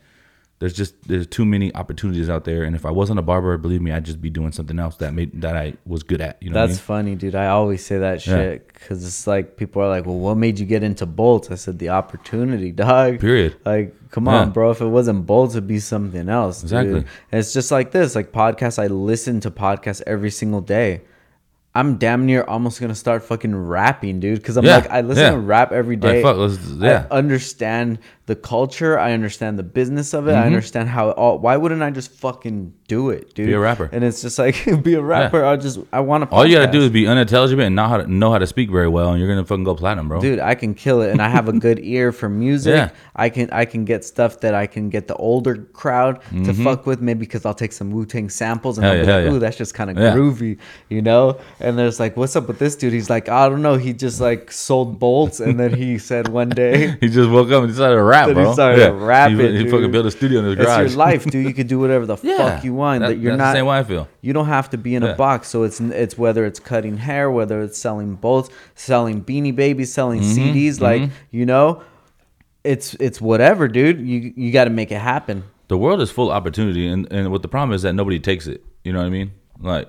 there's 0.59 0.73
just 0.73 0.95
there's 1.07 1.27
too 1.27 1.45
many 1.45 1.75
opportunities 1.75 2.31
out 2.31 2.45
there, 2.45 2.65
and 2.65 2.75
if 2.75 2.87
I 2.87 2.91
wasn't 2.91 3.19
a 3.19 3.23
barber, 3.23 3.57
believe 3.59 3.83
me, 3.83 3.93
I'd 3.93 4.05
just 4.07 4.23
be 4.23 4.31
doing 4.31 4.53
something 4.53 4.79
else 4.79 4.97
that 4.97 5.13
made 5.13 5.43
that 5.43 5.55
I 5.57 5.75
was 5.85 6.03
good 6.03 6.21
at. 6.23 6.43
You 6.43 6.49
know 6.51 6.55
That's 6.67 6.79
what 6.79 6.83
funny, 6.83 7.15
dude. 7.15 7.35
I 7.35 7.49
always 7.49 7.85
say 7.85 7.99
that 7.99 8.27
Yeah. 8.27 8.35
shit 8.37 8.69
because 8.73 9.05
it's 9.05 9.27
like 9.27 9.57
people 9.59 9.83
are 9.83 9.89
like, 9.89 10.07
"Well, 10.07 10.19
what 10.19 10.37
made 10.37 10.59
you 10.59 10.65
get 10.65 10.83
into 10.83 11.05
bolts?" 11.05 11.51
I 11.51 11.57
said, 11.57 11.79
"The 11.79 11.91
opportunity, 11.91 12.73
dog." 12.73 13.21
Period. 13.21 13.57
Like, 13.67 13.95
come 14.11 14.25
Yeah. 14.27 14.37
on, 14.43 14.51
bro. 14.53 14.71
If 14.71 14.81
it 14.81 14.87
wasn't 14.87 15.27
bolts, 15.27 15.55
it'd 15.55 15.69
be 15.69 15.79
something 15.79 16.29
else. 16.29 16.63
dude. 16.63 16.65
Exactly. 16.65 16.99
And 17.33 17.39
it's 17.39 17.53
just 17.53 17.71
like 17.71 17.91
this, 17.91 18.15
like 18.15 18.33
podcasts. 18.33 18.79
I 18.83 18.87
listen 18.87 19.41
to 19.41 19.51
podcasts 19.51 20.03
every 20.07 20.31
single 20.31 20.63
day. 20.63 21.03
I'm 21.75 21.97
damn 21.99 22.25
near 22.25 22.43
almost 22.45 22.81
gonna 22.81 22.95
start 22.95 23.23
fucking 23.23 23.55
rapping, 23.55 24.19
dude. 24.21 24.39
Because 24.39 24.57
I'm 24.57 24.65
Yeah, 24.65 24.77
like, 24.77 24.91
I 24.91 25.03
listen 25.03 25.25
yeah. 25.25 25.31
to 25.33 25.39
rap 25.39 25.73
every 25.73 25.97
day. 25.97 26.23
fuck, 26.23 26.39
yeah. 26.79 27.05
I 27.11 27.15
understand 27.19 27.99
the 28.27 28.37
culture. 28.37 28.99
I 28.99 29.13
understand 29.13 29.59
the 29.59 29.63
business 29.63 30.13
of 30.15 30.27
it. 30.29 30.33
Mm-hmm. 30.33 30.43
I 30.43 30.47
understand 30.47 30.89
how 30.89 31.11
it 31.11 31.17
all. 31.17 31.39
Why 31.39 31.57
wouldn't 31.57 31.83
I 31.83 31.91
just 31.91 32.11
fucking 32.11 32.75
do 32.89 33.11
it, 33.11 33.35
dude? 33.35 33.47
Be 33.47 33.53
a 33.53 33.59
rapper. 33.59 33.89
And 33.93 34.03
it's 34.05 34.21
just 34.23 34.39
like 34.39 34.57
be 34.83 34.95
a 34.95 35.01
rapper. 35.03 35.45
I 35.45 35.57
just 35.57 35.79
I 35.93 36.01
want 36.01 36.25
to. 36.29 36.35
All 36.37 36.45
you 36.47 36.57
gotta 36.57 36.71
do 36.73 36.81
is 36.83 36.91
be 36.91 37.07
unintelligent 37.07 37.61
and 37.61 37.75
not 37.77 37.89
how 37.89 37.97
to 37.99 38.07
know 38.13 38.33
how 38.33 38.39
to 38.39 38.47
speak 38.47 38.71
very 38.71 38.89
well, 38.89 39.11
and 39.11 39.21
you're 39.21 39.29
gonna 39.29 39.45
fucking 39.45 39.65
go 39.65 39.75
platinum, 39.77 40.09
bro. 40.09 40.21
dude 40.21 40.41
i 40.41 40.55
can 40.55 40.75
kill 40.75 41.03
it 41.03 41.11
and 41.11 41.21
i 41.23 41.29
have 41.29 41.49
a 41.49 41.53
good 41.53 41.79
ear 41.83 42.11
for 42.13 42.29
music 42.29 42.75
Yeah. 42.75 42.91
i 43.15 43.29
can 43.29 43.49
i 43.51 43.65
can 43.65 43.85
get 43.85 44.05
stuff 44.05 44.41
that 44.41 44.55
i 44.55 44.67
can 44.67 44.91
get 44.91 45.07
the 45.09 45.15
older 45.17 45.57
crowd 45.57 46.21
to 46.45 46.53
fuck 46.55 46.87
with 46.87 47.01
maybe 47.01 47.21
because 47.21 47.45
i'll 47.47 47.55
take 47.55 47.73
some 47.73 47.91
wu-tang 47.91 48.29
samples 48.29 48.79
and 48.79 48.87
Mm-hmm. 48.87 49.05
Hell 49.05 49.15
i'll 49.17 49.21
yeah, 49.21 49.21
be 49.21 49.25
like 49.25 49.31
ooh 49.31 49.35
yeah. 49.35 49.41
that's 49.41 49.57
just 49.57 49.75
kind 49.75 49.91
of 49.91 49.97
Yeah. 49.99 50.15
groovy 50.15 50.59
you 50.89 51.03
know 51.03 51.39
and 51.61 51.79
there's 51.79 51.99
like 52.01 52.17
what's 52.17 52.35
up 52.37 52.49
with 52.49 52.59
this 52.59 52.75
dude 52.77 52.93
he's 52.93 53.11
like 53.11 53.29
i 53.29 53.49
don't 53.49 53.63
know 53.63 53.77
he 53.77 53.93
just 53.93 54.21
like 54.21 54.51
sold 54.51 54.99
bolts 54.99 55.41
and 55.41 55.59
then 55.61 55.73
he 55.75 55.99
said 55.99 56.29
one 56.29 56.49
day 56.49 56.97
He 57.01 57.09
just 57.09 57.31
woke 57.31 57.51
up 57.51 57.63
and 57.63 57.69
decided 57.73 57.97
to 57.97 58.03
rap, 58.03 58.16
He 58.29 58.33
bro. 58.35 58.53
started 58.53 58.93
rapping, 58.93 59.39
He, 59.39 59.65
he 59.65 59.69
fucking 59.71 59.91
built 59.91 60.07
a 60.07 60.11
studio 60.11 60.39
in 60.41 60.45
his 60.47 60.55
it's 60.55 60.65
garage. 60.65 60.91
your 60.91 60.99
life 60.99 61.25
dude 61.25 61.47
you 61.47 61.55
can 61.55 61.67
do 61.67 61.79
whatever 61.79 62.07
the 62.07 62.17
Yeah. 62.23 62.37
fuck 62.39 62.65
you 62.65 62.75
want. 62.75 63.01
That- 63.03 63.19
you're 63.19 63.33
that's 63.33 63.39
not 63.39 63.53
the 63.53 63.59
same 63.59 63.67
way 63.67 63.79
I 63.79 63.85
feel. 63.85 64.09
you 64.23 64.33
don't 64.33 64.47
have 64.47 64.71
to 64.71 64.79
be 64.79 64.95
in 64.95 65.03
Yeah. 65.03 65.11
a 65.11 65.17
box. 65.17 65.49
So 65.49 65.63
it's 65.65 65.81
it's 65.81 66.17
whether 66.19 66.45
it's 66.45 66.59
cutting 66.59 66.97
hair, 66.97 67.31
whether 67.31 67.61
it's 67.63 67.79
selling 67.79 68.15
bolts, 68.15 68.49
selling 68.75 69.23
beanie 69.23 69.55
babies, 69.55 69.93
selling 69.93 70.21
Mm-hmm, 70.23 70.57
CDs, 70.57 70.81
like 70.81 71.11
you 71.31 71.47
know, 71.47 71.83
it's 72.65 72.95
it's 72.95 73.21
whatever, 73.21 73.69
dude. 73.69 74.01
You 74.01 74.33
you 74.37 74.51
got 74.53 74.65
to 74.65 74.71
make 74.71 74.91
it 74.91 74.99
happen. 75.01 75.45
the 75.69 75.77
world 75.79 76.01
is 76.01 76.11
full 76.11 76.31
of 76.31 76.37
opportunity 76.37 76.87
and, 76.87 77.07
and 77.13 77.31
what 77.33 77.43
the 77.43 77.49
problem 77.49 77.73
is 77.75 77.83
that 77.83 77.93
nobody 77.93 78.21
takes 78.21 78.47
it 78.47 78.65
you 78.85 78.93
know 78.93 79.01
what 79.01 79.07
i 79.07 79.11
mean 79.11 79.33
like 79.61 79.89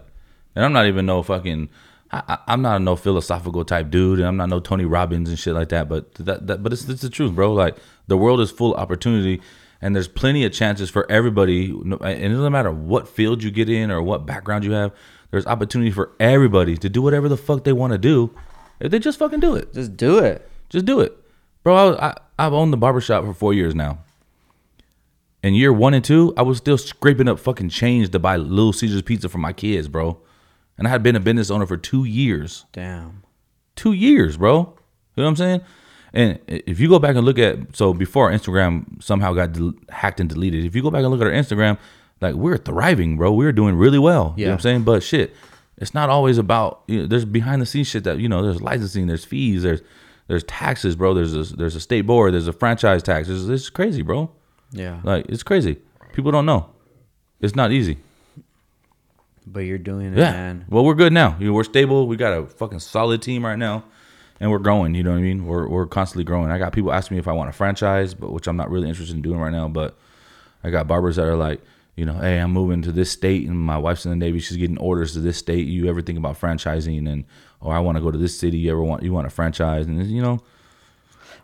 and 0.56 0.66
i'm 0.66 0.74
not 0.74 0.88
even 0.88 1.06
no 1.06 1.22
fucking 1.22 1.70
I, 2.12 2.38
i'm 2.48 2.62
not 2.62 2.78
a 2.78 2.80
no 2.80 2.96
philosophical 2.96 3.66
type 3.66 3.90
dude 3.90 4.20
and 4.20 4.28
i'm 4.28 4.38
not 4.38 4.50
no 4.50 4.60
tony 4.60 4.86
robbins 4.86 5.30
and 5.30 5.38
shit 5.38 5.54
like 5.54 5.70
that 5.70 5.90
but 5.90 6.14
that, 6.16 6.48
that 6.48 6.64
but 6.64 6.72
it's, 6.74 6.88
it's 6.88 7.02
the 7.02 7.10
truth 7.10 7.34
bro 7.36 7.54
like 7.54 7.76
the 8.08 8.18
world 8.18 8.40
is 8.40 8.50
full 8.52 8.74
of 8.76 8.80
opportunity 8.80 9.42
and 9.82 9.96
there's 9.96 10.08
plenty 10.08 10.44
of 10.46 10.52
chances 10.54 10.90
for 10.90 11.10
everybody 11.12 11.70
and 11.70 11.94
it 12.02 12.30
doesn't 12.30 12.52
matter 12.52 12.72
what 12.72 13.08
field 13.08 13.44
you 13.44 13.52
get 13.52 13.70
in 13.70 13.92
or 13.92 14.02
what 14.02 14.26
background 14.26 14.64
you 14.64 14.72
have 14.72 14.92
there's 15.32 15.46
opportunity 15.48 15.92
for 15.92 16.12
everybody 16.20 16.78
to 16.78 16.88
do 16.90 17.02
whatever 17.02 17.28
the 17.28 17.38
fuck 17.38 17.64
they 17.64 17.74
want 17.74 17.92
to 17.92 17.98
do 17.98 18.34
if 18.80 18.92
they 18.92 19.00
just 19.00 19.20
fucking 19.20 19.40
do 19.40 19.56
it 19.56 19.74
Just 19.74 19.98
do 19.98 20.20
it. 20.20 20.50
just 20.70 20.86
do 20.86 21.00
it, 21.00 21.18
bro. 21.64 21.96
I, 21.96 22.10
I 22.10 22.18
I've 22.40 22.54
owned 22.54 22.72
the 22.72 22.78
barbershop 22.78 23.26
for 23.26 23.34
four 23.34 23.54
years 23.54 23.74
now. 23.74 23.98
In 25.42 25.54
year 25.56 25.74
one 25.74 25.94
and 25.96 26.06
two, 26.06 26.34
I 26.38 26.44
was 26.44 26.58
still 26.60 26.78
scraping 26.78 27.28
up 27.28 27.40
fucking 27.40 27.70
change 27.70 28.12
to 28.12 28.20
buy 28.20 28.36
Little 28.38 28.74
Caesars 28.74 29.02
pizza 29.02 29.30
for 29.30 29.40
my 29.40 29.54
kids, 29.54 29.88
bro. 29.88 30.20
And 30.78 30.88
I 30.88 30.90
had 30.92 31.04
been 31.04 31.16
a 31.16 31.20
business 31.20 31.50
owner 31.50 31.66
for 31.66 31.78
two 31.78 32.04
years. 32.04 32.66
Damn. 32.72 33.24
Two 33.76 33.94
years, 33.94 34.38
bro. 34.38 34.60
You 35.16 35.24
know 35.24 35.24
what 35.24 35.30
I'm 35.30 35.36
saying? 35.36 35.62
And 36.14 36.40
if 36.48 36.80
you 36.80 36.88
go 36.90 37.00
back 37.00 37.16
and 37.16 37.26
look 37.26 37.40
at 37.40 37.76
so 37.76 37.94
before 37.94 38.32
our 38.32 38.38
Instagram 38.38 39.02
somehow 39.04 39.34
got 39.34 39.54
del- 39.54 39.74
hacked 39.90 40.20
and 40.20 40.30
deleted, 40.30 40.66
if 40.66 40.76
you 40.76 40.82
go 40.82 40.92
back 40.92 41.02
and 41.02 41.10
look 41.10 41.22
at 41.22 41.28
our 41.28 41.34
Instagram, 41.34 41.78
like 42.22 42.36
we're 42.36 42.58
thriving, 42.58 43.18
bro. 43.18 43.32
We're 43.32 43.52
doing 43.52 43.76
really 43.76 44.00
well. 44.00 44.34
You 44.38 44.46
know 44.46 44.52
what 44.52 44.56
I'm 44.56 44.62
saying? 44.62 44.84
But 44.84 45.04
shit, 45.04 45.36
it's 45.78 45.94
not 45.94 46.10
always 46.10 46.38
about 46.38 46.82
you 46.88 47.02
know, 47.02 47.08
there's 47.08 47.26
behind 47.26 47.62
the 47.62 47.66
scenes 47.66 47.88
shit 47.88 48.04
that 48.06 48.20
you 48.20 48.30
know, 48.30 48.42
there's 48.42 48.62
licensing, 48.62 49.08
there's 49.08 49.26
fees, 49.26 49.64
there's 49.64 49.82
there's 50.28 50.44
taxes, 50.46 50.96
bro. 50.96 51.14
There's 51.14 51.34
a, 51.34 51.56
there's 51.56 51.76
a 51.76 51.80
state 51.80 52.02
board, 52.02 52.34
there's 52.34 52.48
a 52.48 52.54
franchise 52.54 53.04
tax. 53.04 53.30
It's, 53.30 53.48
it's 53.48 53.70
crazy, 53.70 54.02
bro. 54.02 54.32
Yeah. 54.72 55.00
Like 55.04 55.26
it's 55.30 55.44
crazy. 55.44 55.78
People 56.14 56.32
don't 56.32 56.46
know. 56.46 56.70
It's 57.42 57.56
not 57.56 57.72
easy. 57.72 57.98
But 59.50 59.62
you're 59.62 59.78
doing 59.78 60.14
it, 60.14 60.18
Yeah. 60.18 60.32
man. 60.32 60.66
Well, 60.70 60.84
we're 60.84 60.96
good 60.96 61.14
now. 61.14 61.36
You 61.40 61.48
know, 61.48 61.54
we're 61.54 61.64
stable. 61.64 62.08
We 62.08 62.18
got 62.18 62.34
a 62.38 62.46
fucking 62.46 62.80
solid 62.80 63.22
team 63.22 63.46
right 63.46 63.58
now, 63.58 63.84
and 64.40 64.52
we're 64.52 64.60
growing. 64.60 64.94
You 64.94 65.04
know 65.04 65.12
what 65.12 65.20
I 65.20 65.22
mean? 65.22 65.46
We're 65.46 65.68
we're 65.68 65.86
constantly 65.88 66.24
growing. 66.26 66.52
I 66.52 66.58
got 66.58 66.74
people 66.74 66.92
asking 66.92 67.16
me 67.16 67.20
if 67.20 67.28
I 67.28 67.32
want 67.32 67.50
a 67.50 67.54
franchise, 67.54 68.14
but 68.14 68.32
which 68.34 68.48
I'm 68.48 68.58
not 68.58 68.70
really 68.70 68.90
interested 68.90 69.16
in 69.16 69.22
doing 69.22 69.40
right 69.40 69.52
now. 69.52 69.68
But 69.68 69.96
I 70.64 70.70
got 70.70 70.88
barbers 70.88 71.16
that 71.16 71.26
are 71.26 71.38
like, 71.38 71.62
you 71.96 72.06
know, 72.06 72.16
hey, 72.16 72.40
I'm 72.40 72.52
moving 72.52 72.82
to 72.84 72.92
this 72.92 73.10
state, 73.10 73.48
and 73.48 73.58
my 73.58 73.78
wife's 73.78 74.06
in 74.06 74.12
the 74.12 74.18
Navy. 74.18 74.40
She's 74.40 74.58
getting 74.58 74.78
orders 74.80 75.14
to 75.14 75.20
this 75.22 75.38
state. 75.38 75.66
You 75.68 75.88
ever 75.88 76.02
think 76.02 76.18
about 76.20 76.40
franchising? 76.40 77.10
And 77.10 77.24
or 77.62 77.74
I 77.74 77.80
want 77.80 77.98
to 77.98 78.04
go 78.04 78.12
to 78.12 78.18
this 78.18 78.38
city. 78.38 78.58
You 78.58 78.72
ever 78.72 78.84
want 78.84 79.02
you 79.04 79.14
want 79.14 79.28
a 79.28 79.32
franchise? 79.32 79.86
And 79.88 80.06
you 80.08 80.22
know, 80.22 80.40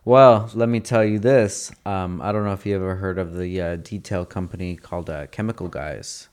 Well, 0.05 0.49
let 0.53 0.67
me 0.67 0.81
tell 0.81 1.05
you 1.05 1.19
this. 1.19 1.71
Um, 1.85 2.21
I 2.21 2.31
don't 2.33 2.43
know 2.43 2.51
if 2.51 2.65
you 2.65 2.75
ever 2.75 2.95
heard 2.95 3.17
of 3.17 3.35
the 3.35 3.61
uh, 3.61 3.75
detail 3.77 4.25
company 4.25 4.75
called 4.75 5.09
uh, 5.09 5.27
Chemical 5.27 5.69
Guys. 5.69 6.27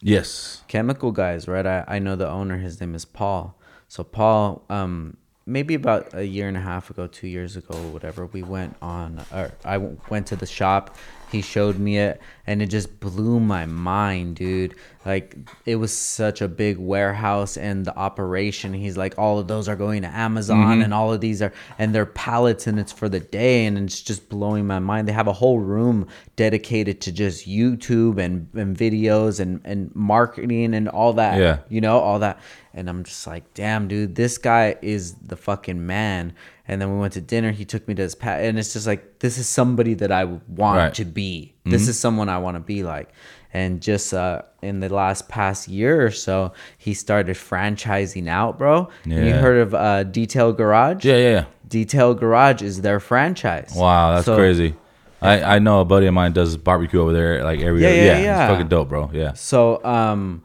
Yes, 0.00 0.62
Chemical 0.68 1.12
Guys, 1.12 1.48
right? 1.48 1.66
I, 1.66 1.84
I 1.86 1.98
know 1.98 2.16
the 2.16 2.28
owner. 2.28 2.58
His 2.58 2.80
name 2.80 2.94
is 2.94 3.04
Paul. 3.04 3.58
So 3.88 4.04
Paul, 4.04 4.62
um, 4.68 5.16
maybe 5.46 5.74
about 5.74 6.12
a 6.12 6.24
year 6.26 6.48
and 6.48 6.56
a 6.56 6.60
half 6.60 6.90
ago, 6.90 7.06
two 7.06 7.28
years 7.28 7.56
ago, 7.56 7.76
whatever, 7.88 8.26
we 8.26 8.42
went 8.42 8.76
on, 8.82 9.24
or 9.32 9.52
I 9.64 9.78
went 9.78 10.26
to 10.28 10.36
the 10.36 10.46
shop. 10.46 10.96
He 11.30 11.40
showed 11.42 11.78
me 11.78 11.98
it, 11.98 12.20
and 12.46 12.62
it 12.62 12.66
just 12.66 13.00
blew 13.00 13.40
my 13.40 13.66
mind, 13.66 14.36
dude. 14.36 14.74
Like 15.04 15.36
it 15.64 15.76
was 15.76 15.96
such 15.96 16.40
a 16.42 16.48
big 16.48 16.78
warehouse, 16.78 17.56
and 17.56 17.84
the 17.84 17.96
operation. 17.96 18.72
He's 18.74 18.96
like, 18.96 19.16
all 19.18 19.38
of 19.38 19.46
those 19.46 19.68
are 19.68 19.76
going 19.76 20.02
to 20.02 20.08
Amazon, 20.08 20.58
mm-hmm. 20.58 20.82
and 20.82 20.92
all 20.94 21.12
of 21.12 21.20
these 21.20 21.40
are, 21.42 21.52
and 21.78 21.94
they're 21.94 22.06
pallets, 22.06 22.66
and 22.66 22.78
it's 22.80 22.90
for 22.92 23.08
the 23.08 23.20
day, 23.20 23.66
and 23.66 23.78
it's 23.78 24.02
just 24.02 24.28
blowing 24.28 24.66
my 24.66 24.78
mind. 24.80 25.06
They 25.06 25.12
have 25.12 25.28
a 25.28 25.32
whole 25.32 25.60
room 25.60 26.08
dedicated 26.34 27.00
to 27.02 27.12
just 27.12 27.46
YouTube 27.48 28.18
and, 28.18 28.48
and 28.54 28.76
videos 28.76 29.38
and 29.40 29.60
and 29.64 29.94
marketing 29.94 30.74
and 30.74 30.88
all 30.88 31.12
that 31.14 31.38
Yeah. 31.38 31.58
you 31.68 31.80
know 31.80 31.98
all 31.98 32.18
that 32.20 32.38
and 32.74 32.88
i'm 32.88 33.04
just 33.04 33.26
like 33.26 33.54
damn 33.54 33.88
dude 33.88 34.14
this 34.14 34.38
guy 34.38 34.76
is 34.82 35.14
the 35.14 35.36
fucking 35.36 35.84
man 35.86 36.34
and 36.68 36.80
then 36.80 36.92
we 36.92 36.98
went 36.98 37.14
to 37.14 37.20
dinner 37.20 37.52
he 37.52 37.64
took 37.64 37.88
me 37.88 37.94
to 37.94 38.02
his 38.02 38.14
pat 38.14 38.44
and 38.44 38.58
it's 38.58 38.72
just 38.74 38.86
like 38.86 39.18
this 39.20 39.38
is 39.38 39.48
somebody 39.48 39.94
that 39.94 40.12
i 40.12 40.24
want 40.24 40.76
Right. 40.78 40.94
to 40.94 41.04
be 41.04 41.54
this 41.66 41.88
is 41.88 41.98
someone 41.98 42.28
i 42.28 42.38
want 42.38 42.54
to 42.56 42.60
be 42.60 42.82
like 42.82 43.08
and 43.52 43.80
just 43.82 44.12
uh 44.14 44.40
in 44.62 44.80
the 44.80 44.88
last 44.88 45.28
past 45.28 45.68
year 45.68 46.04
or 46.06 46.10
so 46.10 46.52
he 46.78 46.94
started 46.94 47.36
franchising 47.36 48.28
out 48.28 48.58
bro 48.58 48.88
And 49.04 49.26
you 49.26 49.32
heard 49.34 49.58
of 49.58 49.74
uh 49.74 50.04
detail 50.04 50.52
garage 50.52 51.04
yeah, 51.04 51.16
yeah, 51.16 51.30
yeah. 51.30 51.44
detail 51.68 52.14
garage 52.14 52.62
is 52.62 52.80
their 52.82 53.00
franchise 53.00 53.72
Wow, 53.76 54.14
that's 54.14 54.26
So- 54.26 54.36
crazy. 54.36 54.74
I, 55.22 55.56
I 55.56 55.58
know 55.60 55.80
a 55.80 55.84
buddy 55.84 56.06
of 56.06 56.14
mine 56.14 56.32
does 56.34 56.56
barbecue 56.58 57.00
over 57.00 57.12
there 57.12 57.42
like 57.42 57.60
every 57.60 57.82
Yeah, 57.82 57.88
yeah, 57.90 58.04
yeah, 58.04 58.18
yeah. 58.20 58.44
It's 58.44 58.52
fucking 58.52 58.68
dope, 58.68 58.88
bro. 58.90 59.10
Yeah. 59.14 59.32
So 59.32 59.82
um 59.82 60.42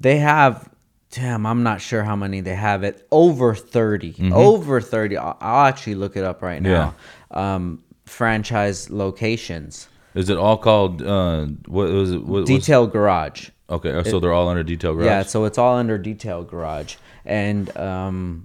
they 0.00 0.18
have 0.18 0.68
damn, 1.10 1.44
I'm 1.44 1.62
not 1.64 1.80
sure 1.80 2.02
how 2.04 2.16
many 2.16 2.40
they 2.40 2.54
have 2.54 2.84
it. 2.84 3.06
Over 3.10 3.54
30. 3.54 4.30
Over 4.32 4.80
30. 4.80 5.16
I'll, 5.18 5.36
I'll 5.40 5.66
actually 5.66 5.96
look 5.96 6.16
it 6.16 6.24
up 6.24 6.40
right 6.40 6.62
now. 6.62 6.94
Yeah. 7.34 7.54
Um 7.54 7.82
franchise 8.06 8.90
locations. 8.90 9.88
Is 10.14 10.28
it 10.28 10.36
all 10.36 10.58
called 10.58 11.02
uh 11.02 11.46
what 11.66 11.90
was 11.90 12.12
it 12.12 12.24
what, 12.24 12.46
Detail 12.46 12.86
Garage. 12.86 13.50
Okay, 13.70 14.02
so 14.10 14.20
they're 14.20 14.32
all 14.34 14.48
under 14.48 14.62
detail 14.62 14.92
garage. 14.94 15.06
Yeah, 15.06 15.22
so 15.22 15.44
it's 15.46 15.56
all 15.56 15.78
under 15.78 15.96
Detail 15.96 16.44
Garage. 16.44 16.96
And 17.24 17.74
um 17.76 18.44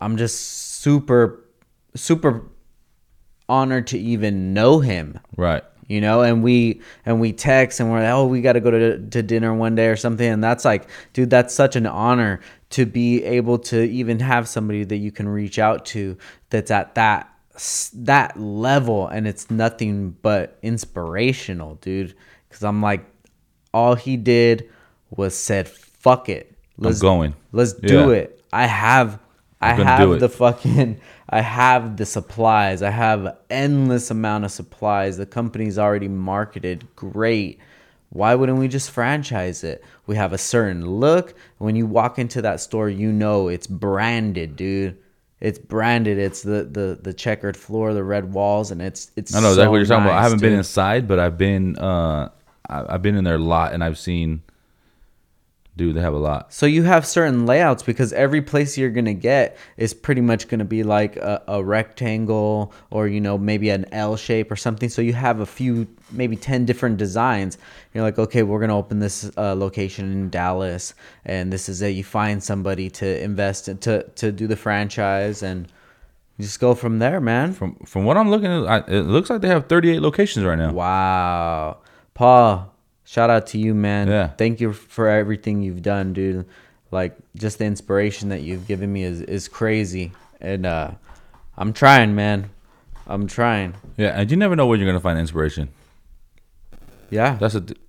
I'm 0.00 0.16
just 0.16 0.40
super 0.80 1.44
super 1.94 2.42
honored 3.48 3.86
to 3.88 3.98
even 3.98 4.54
know 4.54 4.80
him. 4.80 5.20
right. 5.36 5.62
you 5.88 6.00
know 6.00 6.22
and 6.22 6.42
we 6.42 6.80
and 7.04 7.20
we 7.20 7.32
text 7.32 7.80
and 7.80 7.90
we're 7.90 8.00
like 8.00 8.10
oh 8.10 8.26
we 8.26 8.40
got 8.40 8.54
to 8.54 8.60
go 8.60 8.70
to, 8.70 8.98
to 9.10 9.22
dinner 9.22 9.52
one 9.54 9.74
day 9.74 9.88
or 9.88 9.96
something 9.96 10.26
and 10.26 10.42
that's 10.42 10.64
like 10.64 10.88
dude 11.12 11.28
that's 11.28 11.54
such 11.54 11.76
an 11.76 11.86
honor 11.86 12.40
to 12.70 12.86
be 12.86 13.22
able 13.24 13.58
to 13.58 13.82
even 13.82 14.18
have 14.20 14.48
somebody 14.48 14.84
that 14.84 14.96
you 14.96 15.12
can 15.12 15.28
reach 15.28 15.58
out 15.58 15.84
to 15.84 16.16
that's 16.50 16.70
at 16.70 16.94
that 16.94 17.31
that 17.94 18.38
level 18.38 19.06
and 19.08 19.26
it's 19.26 19.50
nothing 19.50 20.16
but 20.22 20.58
inspirational 20.62 21.74
dude 21.76 22.14
because 22.48 22.64
i'm 22.64 22.80
like 22.80 23.04
all 23.74 23.94
he 23.94 24.16
did 24.16 24.68
was 25.10 25.36
said 25.36 25.68
fuck 25.68 26.28
it 26.28 26.54
let's 26.78 27.00
going. 27.00 27.34
let's 27.52 27.72
do 27.74 28.10
Yeah. 28.10 28.16
it 28.16 28.42
i 28.52 28.66
have 28.66 29.18
i 29.60 29.76
gonna 29.76 29.84
have 29.84 30.20
the 30.20 30.28
fucking 30.28 31.00
I 31.34 31.40
have 31.40 31.96
the 31.96 32.04
supplies. 32.04 32.82
I 32.82 32.90
have 32.90 33.38
endless 33.48 34.10
amount 34.10 34.44
of 34.44 34.50
supplies. 34.50 35.16
The 35.16 35.24
company's 35.24 35.78
already 35.78 36.06
marketed 36.08 36.86
great. 36.94 37.58
Why 38.10 38.34
wouldn't 38.34 38.58
we 38.58 38.68
just 38.68 38.90
franchise 38.90 39.64
it? 39.64 39.82
We 40.06 40.16
have 40.16 40.34
a 40.34 40.38
certain 40.38 40.84
look. 40.86 41.32
When 41.56 41.74
you 41.74 41.86
walk 41.86 42.18
into 42.18 42.42
that 42.42 42.60
store, 42.60 42.90
you 42.90 43.10
know 43.10 43.48
it's 43.48 43.66
branded, 43.66 44.56
dude. 44.56 44.98
It's 45.42 45.58
branded. 45.58 46.18
It's 46.18 46.42
the 46.42 46.64
the 46.64 46.98
the 47.02 47.12
checkered 47.12 47.56
floor, 47.56 47.92
the 47.94 48.04
red 48.04 48.32
walls, 48.32 48.70
and 48.70 48.80
it's 48.80 49.10
it's. 49.16 49.34
I 49.34 49.40
know 49.40 49.48
exactly 49.48 49.70
what 49.70 49.76
you're 49.78 49.86
talking 49.86 50.04
about. 50.04 50.18
I 50.18 50.22
haven't 50.22 50.40
been 50.40 50.52
inside, 50.52 51.08
but 51.08 51.18
I've 51.18 51.36
been 51.36 51.76
uh 51.78 52.30
I, 52.68 52.94
I've 52.94 53.02
been 53.02 53.16
in 53.16 53.24
there 53.24 53.34
a 53.34 53.38
lot 53.38 53.72
and 53.72 53.82
I've 53.84 53.98
seen 53.98 54.42
dude, 55.76 55.96
they 55.96 56.00
have 56.00 56.14
a 56.14 56.18
lot. 56.18 56.52
So 56.52 56.66
you 56.66 56.82
have 56.82 57.06
certain 57.06 57.46
layouts 57.46 57.82
because 57.82 58.12
every 58.12 58.42
place 58.42 58.76
you're 58.76 58.90
gonna 58.90 59.14
get 59.14 59.56
is 59.76 59.94
pretty 59.94 60.20
much 60.20 60.48
gonna 60.48 60.64
be 60.64 60.82
like 60.82 61.16
a, 61.16 61.42
a 61.48 61.64
rectangle 61.64 62.72
or 62.90 63.08
you 63.08 63.20
know 63.20 63.38
maybe 63.38 63.70
an 63.70 63.86
L 63.92 64.16
shape 64.16 64.50
or 64.50 64.56
something. 64.56 64.88
So 64.88 65.02
you 65.02 65.12
have 65.14 65.40
a 65.40 65.46
few, 65.46 65.86
maybe 66.10 66.36
ten 66.36 66.64
different 66.64 66.98
designs. 66.98 67.58
You're 67.94 68.04
like, 68.04 68.18
okay, 68.18 68.42
we're 68.42 68.60
gonna 68.60 68.76
open 68.76 68.98
this 68.98 69.30
uh, 69.36 69.54
location 69.54 70.12
in 70.12 70.30
Dallas, 70.30 70.94
and 71.24 71.52
this 71.52 71.68
is 71.68 71.80
it. 71.82 71.90
You 71.90 72.04
find 72.04 72.42
somebody 72.42 72.90
to 72.90 73.22
invest 73.22 73.68
in, 73.68 73.78
to 73.78 74.02
to 74.02 74.32
do 74.32 74.46
the 74.46 74.56
franchise, 74.56 75.42
and 75.42 75.68
just 76.40 76.60
go 76.60 76.74
from 76.74 76.98
there, 76.98 77.20
man. 77.20 77.52
From 77.52 77.76
from 77.86 78.04
what 78.04 78.16
I'm 78.16 78.30
looking 78.30 78.50
at, 78.50 78.66
I, 78.66 78.78
it 78.88 79.06
looks 79.06 79.30
like 79.30 79.40
they 79.40 79.48
have 79.48 79.66
38 79.68 80.00
locations 80.00 80.44
right 80.44 80.58
now. 80.58 80.72
Wow, 80.72 81.78
Paul, 82.14 82.71
shout 83.12 83.28
out 83.28 83.46
to 83.48 83.58
you, 83.58 83.74
man. 83.74 84.08
Yeah. 84.08 84.28
Thank 84.28 84.60
you 84.60 84.72
for 84.72 85.06
everything 85.06 85.60
you've 85.60 85.82
done, 85.82 86.14
dude. 86.14 86.46
Like 86.90 87.14
just 87.34 87.58
the 87.58 87.66
inspiration 87.66 88.30
that 88.30 88.40
you've 88.40 88.66
given 88.66 88.90
me 88.90 89.04
is 89.04 89.20
is 89.20 89.48
crazy, 89.48 90.12
and 90.40 90.64
uh, 90.64 90.92
I'm 91.56 91.72
trying, 91.72 92.14
man. 92.14 92.50
I'm 93.06 93.26
trying. 93.26 93.74
Yeah, 93.96 94.18
and 94.18 94.30
you 94.30 94.36
never 94.36 94.56
know 94.56 94.66
where 94.66 94.78
you're 94.78 94.86
gonna 94.86 95.00
find 95.00 95.18
inspiration. 95.18 95.68
Yeah. 97.10 97.36
That's 97.36 97.54
a 97.54 97.60
th- 97.60 97.80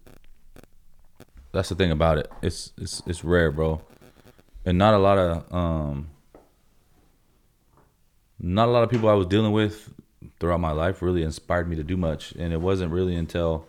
that's 1.53 1.69
the 1.69 1.76
thing 1.76 1.91
about 1.91 2.17
it. 2.17 2.30
It's 2.41 2.74
it's 2.78 3.01
it's 3.05 3.24
rare, 3.24 3.51
bro, 3.51 3.82
and 4.65 4.78
not 4.78 4.93
a 4.93 4.97
lot 4.97 5.17
of 5.17 5.53
um 5.53 6.09
not 8.39 8.67
a 8.67 8.71
lot 8.71 8.84
of 8.84 8.89
people 8.89 9.07
I 9.07 9.13
was 9.13 9.28
dealing 9.28 9.53
with 9.53 9.93
throughout 10.39 10.59
my 10.59 10.71
life 10.71 11.01
really 11.01 11.24
inspired 11.24 11.69
me 11.69 11.78
to 11.78 11.84
do 11.84 11.95
much, 11.95 12.34
and 12.34 12.51
it 12.51 12.59
wasn't 12.59 12.91
really 12.91 13.15
until 13.15 13.65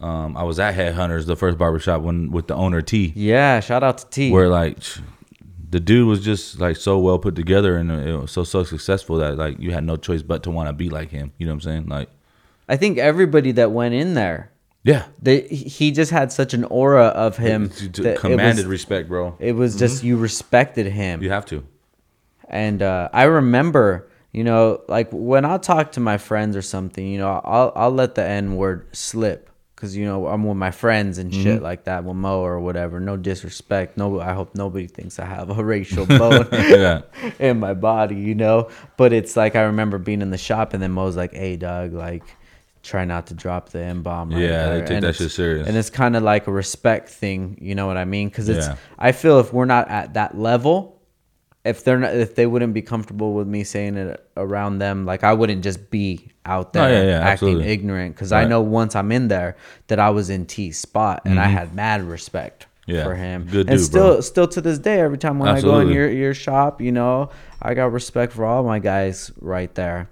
Um, 0.00 0.36
I 0.36 0.42
was 0.42 0.58
at 0.60 0.74
Headhunters, 0.74 1.26
the 1.26 1.36
first 1.36 1.56
barbershop 1.56 2.02
when 2.02 2.30
with 2.30 2.48
the 2.48 2.54
owner 2.54 2.82
T, 2.82 3.12
Yeah, 3.16 3.60
shout 3.60 3.82
out 3.82 3.98
to 3.98 4.06
T. 4.10 4.30
where 4.30 4.48
like 4.48 4.78
the 5.70 5.80
dude 5.80 6.06
was 6.06 6.22
just 6.24 6.60
like 6.60 6.76
so 6.76 6.98
well 6.98 7.18
put 7.18 7.34
together 7.34 7.76
and 7.76 7.90
it 7.90 8.16
was 8.16 8.30
so 8.30 8.44
so 8.44 8.62
successful 8.62 9.16
that 9.16 9.36
like 9.36 9.58
you 9.58 9.72
had 9.72 9.84
no 9.84 9.96
choice 9.96 10.22
but 10.22 10.42
to 10.44 10.50
want 10.50 10.68
to 10.68 10.72
be 10.72 10.88
like 10.90 11.10
him. 11.10 11.32
You 11.38 11.46
know 11.46 11.52
what 11.52 11.56
I'm 11.56 11.60
saying? 11.62 11.86
Like, 11.88 12.08
I 12.68 12.76
think 12.76 12.98
everybody 12.98 13.52
that 13.52 13.70
went 13.72 13.94
in 13.94 14.14
there, 14.14 14.50
yeah, 14.84 15.06
they 15.22 15.40
he 15.48 15.90
just 15.92 16.10
had 16.10 16.30
such 16.30 16.52
an 16.54 16.64
aura 16.64 17.06
of 17.06 17.36
him. 17.38 17.70
To- 17.70 17.88
to- 17.88 18.02
that 18.02 18.14
it 18.14 18.18
commanded 18.20 18.66
was, 18.66 18.70
respect, 18.70 19.08
bro. 19.08 19.34
it 19.38 19.52
was 19.52 19.76
just 19.76 20.04
you 20.04 20.16
respected 20.18 20.86
him. 20.86 21.22
You 21.22 21.30
have 21.30 21.46
to. 21.46 21.64
And 22.48 22.80
uh, 22.82 23.08
I 23.12 23.24
remember, 23.24 24.08
you 24.32 24.44
know, 24.44 24.82
like 24.88 25.08
when 25.10 25.44
I 25.44 25.56
talk 25.58 25.92
to 25.92 26.00
my 26.00 26.18
friends 26.18 26.54
or 26.54 26.62
something, 26.62 27.04
you 27.06 27.18
know, 27.18 27.40
I'll 27.44 27.72
I'll 27.74 27.90
let 27.90 28.14
the 28.14 28.22
N 28.24 28.56
word 28.56 28.86
slip 28.94 29.50
because 29.76 29.94
you 29.94 30.06
know 30.06 30.26
I'm 30.26 30.42
with 30.44 30.56
my 30.56 30.70
friends 30.70 31.18
and 31.18 31.32
shit 31.32 31.56
mm-hmm. 31.56 31.62
like 31.62 31.84
that 31.84 32.02
with 32.02 32.16
Mo 32.16 32.40
or 32.40 32.58
whatever. 32.58 32.98
No 32.98 33.16
disrespect. 33.18 33.98
No, 33.98 34.20
I 34.20 34.32
hope 34.32 34.54
nobody 34.54 34.86
thinks 34.86 35.18
I 35.18 35.26
have 35.26 35.50
a 35.56 35.62
racial 35.74 36.06
bone 36.06 36.48
Yeah. 36.52 37.02
in 37.38 37.60
my 37.60 37.74
body, 37.74 38.16
you 38.16 38.34
know. 38.34 38.70
But 38.96 39.12
it's 39.12 39.36
like 39.36 39.54
I 39.54 39.62
remember 39.64 39.98
being 39.98 40.22
in 40.22 40.30
the 40.30 40.38
shop 40.38 40.72
and 40.72 40.82
then 40.82 40.92
Mo's 40.92 41.16
like, 41.16 41.32
"Hey, 41.32 41.56
Doug, 41.56 41.92
like." 41.92 42.24
Try 42.82 43.04
not 43.04 43.26
to 43.26 43.34
drop 43.34 43.70
the 43.70 43.80
M 43.80 44.04
bomb. 44.04 44.30
Right 44.30 44.42
Yeah, 44.42 44.68
they 44.68 44.76
there." 44.76 44.86
take 44.86 44.96
And 44.98 45.04
that 45.06 45.16
shit 45.16 45.32
serious. 45.32 45.66
and 45.66 45.76
it's 45.76 45.90
kind 45.90 46.14
of 46.14 46.22
like 46.22 46.46
a 46.46 46.52
respect 46.52 47.08
thing. 47.08 47.58
You 47.60 47.74
know 47.74 47.88
what 47.88 47.96
I 47.96 48.04
mean? 48.04 48.28
Because 48.28 48.48
it's. 48.48 48.68
Yeah. 48.68 48.76
I 48.96 49.10
feel 49.10 49.40
if 49.40 49.52
we're 49.52 49.64
not 49.64 49.88
at 49.90 50.14
that 50.14 50.38
level, 50.38 51.02
if 51.64 51.82
they're 51.82 51.98
not, 51.98 52.14
if 52.14 52.36
they 52.36 52.46
wouldn't 52.46 52.74
be 52.74 52.82
comfortable 52.82 53.34
with 53.34 53.48
me 53.48 53.64
saying 53.64 53.96
it 53.96 54.30
around 54.36 54.78
them, 54.78 55.04
like 55.04 55.24
I 55.24 55.32
wouldn't 55.32 55.64
just 55.64 55.90
be 55.90 56.30
out 56.46 56.72
there 56.72 56.84
Oh, 56.84 56.88
yeah, 56.90 57.02
yeah, 57.02 57.18
acting 57.18 57.48
absolutely. 57.48 57.68
ignorant. 57.68 58.14
Because 58.14 58.32
I 58.32 58.44
know 58.46 58.60
once 58.62 58.94
I'm 58.96 59.12
in 59.12 59.28
there 59.28 59.56
that 59.88 59.98
I 59.98 60.10
was 60.10 60.30
in 60.30 60.46
T's 60.46 60.78
spot 60.78 61.22
and 61.24 61.38
I 61.40 61.46
had 61.48 61.74
mad 61.74 62.02
respect 62.04 62.66
Mm-hmm. 62.88 62.96
Yeah, 62.98 63.02
for 63.02 63.14
him. 63.16 63.48
good 63.50 63.68
and 63.68 63.78
dude, 63.78 63.80
still, 63.84 64.12
bro. 64.12 64.20
still 64.20 64.46
to 64.46 64.60
this 64.60 64.78
day, 64.78 65.00
every 65.00 65.18
time 65.18 65.40
when 65.40 65.48
I 65.48 65.60
go 65.60 65.80
in 65.80 65.88
your 65.88 66.08
your 66.08 66.32
shop, 66.34 66.80
you 66.80 66.92
know, 66.92 67.30
I 67.60 67.74
got 67.74 67.90
respect 67.90 68.32
for 68.32 68.44
all 68.44 68.62
my 68.62 68.78
guys 68.78 69.32
right 69.40 69.74
there. 69.74 70.08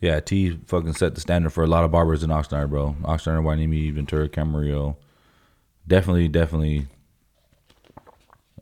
Yeah, 0.00 0.18
T 0.18 0.58
fucking 0.66 0.94
set 0.94 1.14
the 1.14 1.20
standard 1.20 1.50
for 1.50 1.62
a 1.62 1.68
lot 1.68 1.84
of 1.84 1.92
barbers 1.92 2.24
in 2.24 2.30
Oxnard, 2.30 2.70
bro. 2.70 2.96
Oxnard, 3.02 3.42
Hueneme, 3.44 3.94
Ventura, 3.94 4.28
Camarillo. 4.28 4.96
Definitely, 5.86 6.26
definitely 6.26 6.86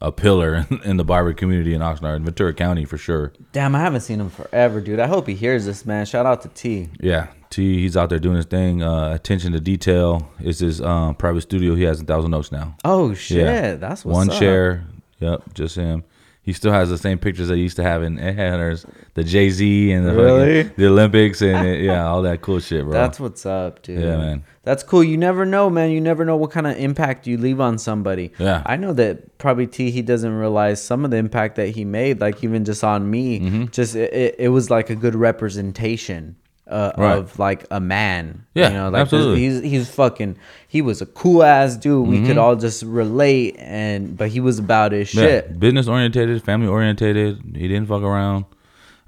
a 0.01 0.13
pillar 0.13 0.67
in 0.85 0.97
the 0.97 1.05
barber 1.05 1.33
community 1.33 1.75
in 1.75 1.81
Oxnard, 1.81 2.17
in 2.17 2.25
Ventura 2.25 2.53
County 2.55 2.85
for 2.85 2.99
sure. 2.99 3.33
Damn, 3.53 3.75
I 3.75 3.81
haven't 3.81 4.01
seen 4.03 4.21
him 4.21 4.31
forever, 4.31 4.81
dude. 4.81 5.01
I 5.01 5.07
hope 5.07 5.27
he 5.27 5.35
hears 5.35 5.65
this, 5.67 5.85
man. 5.87 6.07
Shout 6.07 6.27
out 6.27 6.43
to 6.43 6.49
T. 6.49 6.89
Yeah, 7.01 7.29
T, 7.51 7.81
he's 7.81 7.97
out 7.97 8.11
there 8.11 8.19
doing 8.19 8.37
his 8.37 8.45
thing. 8.47 8.83
Uh, 8.83 9.13
attention 9.15 9.53
to 9.53 9.61
detail. 9.61 10.29
It's 10.41 10.59
his 10.61 10.81
um, 10.81 11.15
private 11.15 11.41
studio. 11.43 11.75
He 11.75 11.83
has 11.85 12.01
a 12.01 12.05
thousand 12.05 12.31
notes 12.33 12.53
now. 12.53 12.77
Oh 12.85 13.15
shit, 13.15 13.39
Yeah. 13.39 13.75
that's 13.77 14.05
what's 14.05 14.15
One 14.17 14.31
up. 14.31 14.39
chair. 14.39 14.85
Yep, 15.21 15.55
just 15.55 15.77
him. 15.77 16.05
He 16.47 16.53
still 16.53 16.71
has 16.73 16.89
the 16.91 16.97
same 16.97 17.19
pictures 17.19 17.49
that 17.49 17.57
he 17.57 17.63
used 17.63 17.75
to 17.77 17.83
have 17.83 18.05
in 18.05 18.19
Headhunters, 18.19 18.89
the 19.15 19.25
Jay 19.25 19.51
Z 19.51 19.91
and 19.91 20.07
the, 20.07 20.11
fucking- 20.13 20.25
Really? 20.25 20.63
the 20.63 20.87
Olympics 20.87 21.43
and 21.43 21.67
it, 21.67 21.83
yeah, 21.83 22.07
all 22.07 22.23
that 22.23 22.41
cool 22.41 22.61
shit, 22.61 22.85
bro. 22.85 22.93
That's 22.93 23.19
what's 23.19 23.45
up, 23.45 23.83
dude. 23.83 24.01
Yeah, 24.01 24.17
man. 24.17 24.45
That's 24.63 24.85
cool. 24.85 25.03
You 25.03 25.17
never 25.17 25.45
know, 25.45 25.69
man. 25.69 25.91
You 25.91 26.01
never 26.01 26.25
know 26.25 26.37
what 26.37 26.53
kind 26.53 26.69
of 26.69 26.77
impact 26.77 27.27
you 27.27 27.37
leave 27.37 27.61
on 27.61 27.79
somebody. 27.79 28.33
Yeah. 28.39 28.63
I 28.65 28.77
know 28.77 28.93
that 28.93 29.39
probably 29.39 29.67
T 29.67 29.91
he 29.91 30.03
doesn't 30.03 30.33
realize 30.33 30.81
some 30.81 31.05
of 31.05 31.11
the 31.11 31.17
impact 31.17 31.57
that 31.57 31.71
he 31.71 31.85
made, 31.85 32.21
like 32.21 32.43
even 32.45 32.65
just 32.65 32.85
on 32.85 33.11
me. 33.11 33.41
Mm-hmm. 33.41 33.65
Just 33.67 33.97
it, 33.97 34.13
it, 34.13 34.35
it 34.39 34.49
was 34.51 34.71
like 34.71 34.89
a 34.89 34.95
good 34.95 35.17
representation 35.17 36.37
uh, 36.69 36.93
Right. 36.99 37.19
of 37.19 37.39
like 37.39 37.65
a 37.71 37.81
man. 37.81 38.45
Yeah, 38.55 38.69
you 38.69 38.75
know, 38.75 38.89
like 38.91 39.03
absolutely. 39.03 39.41
he's 39.41 39.63
he's 39.63 39.91
fucking. 39.91 40.37
He 40.69 40.83
was 40.83 41.01
a 41.01 41.07
cool 41.07 41.43
ass 41.43 41.77
dude. 41.77 42.07
We 42.07 42.17
Mm-hmm. 42.17 42.27
could 42.27 42.39
all 42.39 42.57
just 42.57 42.83
relate, 42.83 43.57
and 43.59 44.17
but 44.17 44.29
he 44.31 44.41
was 44.41 44.59
about 44.59 44.93
his 44.93 45.09
shit. 45.09 45.59
business 45.61 45.87
orientated, 45.89 46.43
family 46.43 46.67
orientated. 46.69 47.41
He 47.55 47.69
didn't 47.69 47.87
fuck 47.87 48.03
around. 48.03 48.45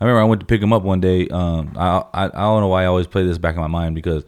I 0.00 0.04
remember 0.04 0.20
I 0.20 0.24
went 0.24 0.40
to 0.40 0.46
pick 0.46 0.62
him 0.62 0.72
up 0.72 0.82
one 0.84 1.00
day. 1.00 1.26
Um, 1.28 1.72
I, 1.76 2.04
I 2.14 2.24
I 2.26 2.28
don't 2.28 2.60
know 2.60 2.68
why 2.68 2.84
I 2.84 2.86
always 2.86 3.06
play 3.08 3.26
this 3.26 3.38
back 3.38 3.56
in 3.56 3.60
my 3.60 3.66
mind 3.66 3.94
because 3.96 4.24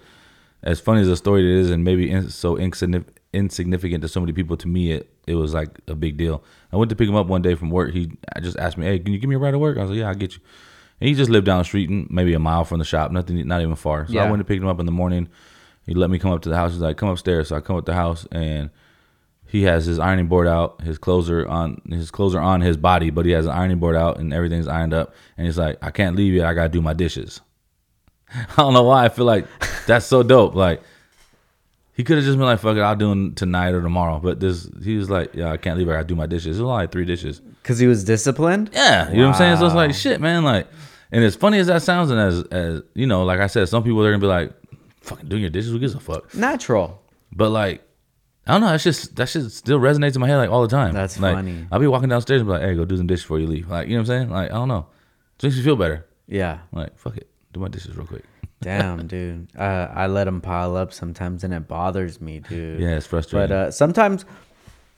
as 0.62 0.80
funny 0.80 1.00
as 1.02 1.06
the 1.06 1.16
story 1.16 1.42
it 1.42 1.60
is, 1.60 1.70
and 1.70 1.84
maybe 1.84 2.10
in, 2.10 2.28
so 2.28 2.56
insignificant, 2.56 3.16
insignificant 3.32 4.02
to 4.02 4.08
so 4.08 4.18
many 4.20 4.32
people, 4.32 4.56
to 4.56 4.66
me 4.66 4.90
it 4.92 5.08
it 5.28 5.36
was 5.36 5.54
like 5.54 5.78
a 5.86 5.94
big 5.94 6.16
deal. 6.16 6.42
I 6.72 6.76
went 6.76 6.88
to 6.90 6.96
pick 6.96 7.08
him 7.08 7.14
up 7.14 7.28
one 7.28 7.42
day 7.42 7.54
from 7.54 7.70
work. 7.70 7.92
He 7.92 8.10
I 8.34 8.40
just 8.40 8.58
asked 8.58 8.76
me, 8.76 8.86
"Hey, 8.86 8.98
can 8.98 9.12
you 9.12 9.20
give 9.20 9.30
me 9.30 9.36
a 9.36 9.38
ride 9.38 9.52
to 9.52 9.58
work?" 9.60 9.78
I 9.78 9.82
was 9.82 9.90
like, 9.90 10.00
"Yeah, 10.00 10.08
I'll 10.08 10.14
get 10.16 10.34
you." 10.34 10.40
And 11.00 11.08
he 11.08 11.14
just 11.14 11.30
lived 11.30 11.46
down 11.46 11.58
the 11.58 11.64
street, 11.64 11.88
and 11.88 12.10
maybe 12.10 12.34
a 12.34 12.38
mile 12.38 12.64
from 12.64 12.78
the 12.78 12.84
shop, 12.84 13.10
nothing, 13.10 13.46
not 13.48 13.62
even 13.62 13.74
far. 13.76 14.06
So 14.06 14.18
I 14.18 14.30
went 14.30 14.40
to 14.40 14.44
pick 14.44 14.60
him 14.60 14.68
up 14.68 14.80
in 14.80 14.86
the 14.86 14.92
morning. 14.92 15.28
He 15.86 15.94
let 15.94 16.10
me 16.10 16.18
come 16.18 16.30
up 16.30 16.42
to 16.42 16.48
the 16.48 16.56
house. 16.56 16.72
He's 16.72 16.80
like, 16.80 16.96
"Come 16.96 17.08
upstairs." 17.08 17.48
So 17.48 17.56
I 17.56 17.60
come 17.60 17.76
up 17.76 17.86
to 17.86 17.92
the 17.92 17.96
house 17.96 18.26
and 18.30 18.70
he 19.50 19.62
has 19.62 19.84
his 19.84 19.98
ironing 19.98 20.28
board 20.28 20.46
out, 20.46 20.80
his 20.82 20.96
clothes 20.96 21.28
are 21.28 21.46
on 21.48 21.82
his 21.90 22.10
clothes 22.12 22.36
are 22.36 22.40
on 22.40 22.60
his 22.60 22.76
body, 22.76 23.10
but 23.10 23.26
he 23.26 23.32
has 23.32 23.46
an 23.46 23.52
ironing 23.52 23.80
board 23.80 23.96
out 23.96 24.20
and 24.20 24.32
everything's 24.32 24.68
ironed 24.68 24.94
up. 24.94 25.12
And 25.36 25.46
he's 25.46 25.58
like, 25.58 25.76
I 25.82 25.90
can't 25.90 26.14
leave 26.14 26.34
yet. 26.34 26.46
I 26.46 26.54
gotta 26.54 26.68
do 26.68 26.80
my 26.80 26.94
dishes. 26.94 27.40
I 28.32 28.46
don't 28.56 28.74
know 28.74 28.84
why. 28.84 29.04
I 29.04 29.08
feel 29.08 29.24
like 29.24 29.46
that's 29.86 30.06
so 30.06 30.22
dope. 30.22 30.54
Like 30.54 30.82
he 31.94 32.04
could 32.04 32.16
have 32.16 32.24
just 32.24 32.38
been 32.38 32.46
like, 32.46 32.60
"Fuck 32.60 32.76
it, 32.76 32.80
I'll 32.80 32.94
do 32.94 33.08
them 33.08 33.34
tonight 33.34 33.74
or 33.74 33.82
tomorrow." 33.82 34.20
But 34.20 34.38
this, 34.38 34.70
he 34.82 34.96
was 34.96 35.10
like, 35.10 35.34
"Yeah, 35.34 35.50
I 35.50 35.56
can't 35.56 35.76
leave. 35.76 35.88
I 35.88 35.94
gotta 35.94 36.04
do 36.04 36.14
my 36.14 36.26
dishes." 36.26 36.58
It 36.58 36.62
was 36.62 36.70
only 36.70 36.82
like 36.84 36.92
three 36.92 37.04
dishes. 37.04 37.40
Because 37.40 37.80
he 37.80 37.88
was 37.88 38.04
disciplined. 38.04 38.70
Yeah, 38.72 39.10
you 39.10 39.16
know 39.16 39.26
what 39.26 39.34
I'm 39.34 39.38
saying. 39.38 39.56
So 39.56 39.66
it's 39.66 39.74
like 39.74 39.92
shit, 39.94 40.20
man. 40.20 40.44
Like, 40.44 40.68
and 41.12 41.24
as 41.24 41.36
funny 41.36 41.58
as 41.58 41.66
that 41.66 41.82
sounds, 41.82 42.10
and 42.10 42.20
as 42.20 42.42
as 42.44 42.82
you 42.94 43.06
know, 43.06 43.24
like 43.24 43.40
I 43.40 43.46
said, 43.46 43.68
some 43.68 43.82
people 43.82 44.02
they're 44.02 44.12
gonna 44.12 44.20
be 44.20 44.26
like, 44.26 44.52
"Fucking 45.00 45.28
doing 45.28 45.42
your 45.42 45.50
dishes, 45.50 45.72
who 45.72 45.78
gives 45.78 45.94
a 45.94 46.00
fuck?" 46.00 46.34
Natural. 46.34 47.00
But 47.32 47.50
like, 47.50 47.82
I 48.46 48.52
don't 48.52 48.60
know. 48.62 48.68
That's 48.68 48.84
just 48.84 49.16
that 49.16 49.28
shit 49.28 49.50
still 49.50 49.78
resonates 49.78 50.14
in 50.14 50.20
my 50.20 50.28
head 50.28 50.36
like 50.36 50.50
all 50.50 50.62
the 50.62 50.68
time. 50.68 50.94
That's 50.94 51.18
like, 51.18 51.34
funny. 51.34 51.66
I'll 51.70 51.80
be 51.80 51.86
walking 51.86 52.08
downstairs 52.08 52.40
and 52.40 52.48
be 52.48 52.52
like, 52.52 52.62
"Hey, 52.62 52.74
go 52.74 52.84
do 52.84 52.96
some 52.96 53.06
dishes 53.06 53.24
before 53.24 53.38
you 53.38 53.46
leave." 53.46 53.68
Like, 53.68 53.88
you 53.88 53.94
know 53.94 54.02
what 54.02 54.10
I'm 54.10 54.18
saying? 54.18 54.30
Like, 54.30 54.50
I 54.50 54.54
don't 54.54 54.68
know. 54.68 54.86
It 55.38 55.44
makes 55.44 55.56
me 55.56 55.62
feel 55.62 55.76
better. 55.76 56.06
Yeah. 56.26 56.58
Like, 56.72 56.98
fuck 56.98 57.16
it, 57.16 57.28
do 57.52 57.60
my 57.60 57.68
dishes 57.68 57.96
real 57.96 58.06
quick. 58.06 58.24
Damn, 58.62 59.06
dude. 59.06 59.48
Uh, 59.56 59.88
I 59.92 60.06
let 60.06 60.24
them 60.24 60.40
pile 60.40 60.76
up 60.76 60.92
sometimes, 60.92 61.44
and 61.44 61.54
it 61.54 61.66
bothers 61.66 62.20
me, 62.20 62.40
dude. 62.40 62.80
Yeah, 62.80 62.96
it's 62.96 63.06
frustrating. 63.06 63.48
But 63.48 63.54
uh, 63.54 63.70
sometimes, 63.70 64.26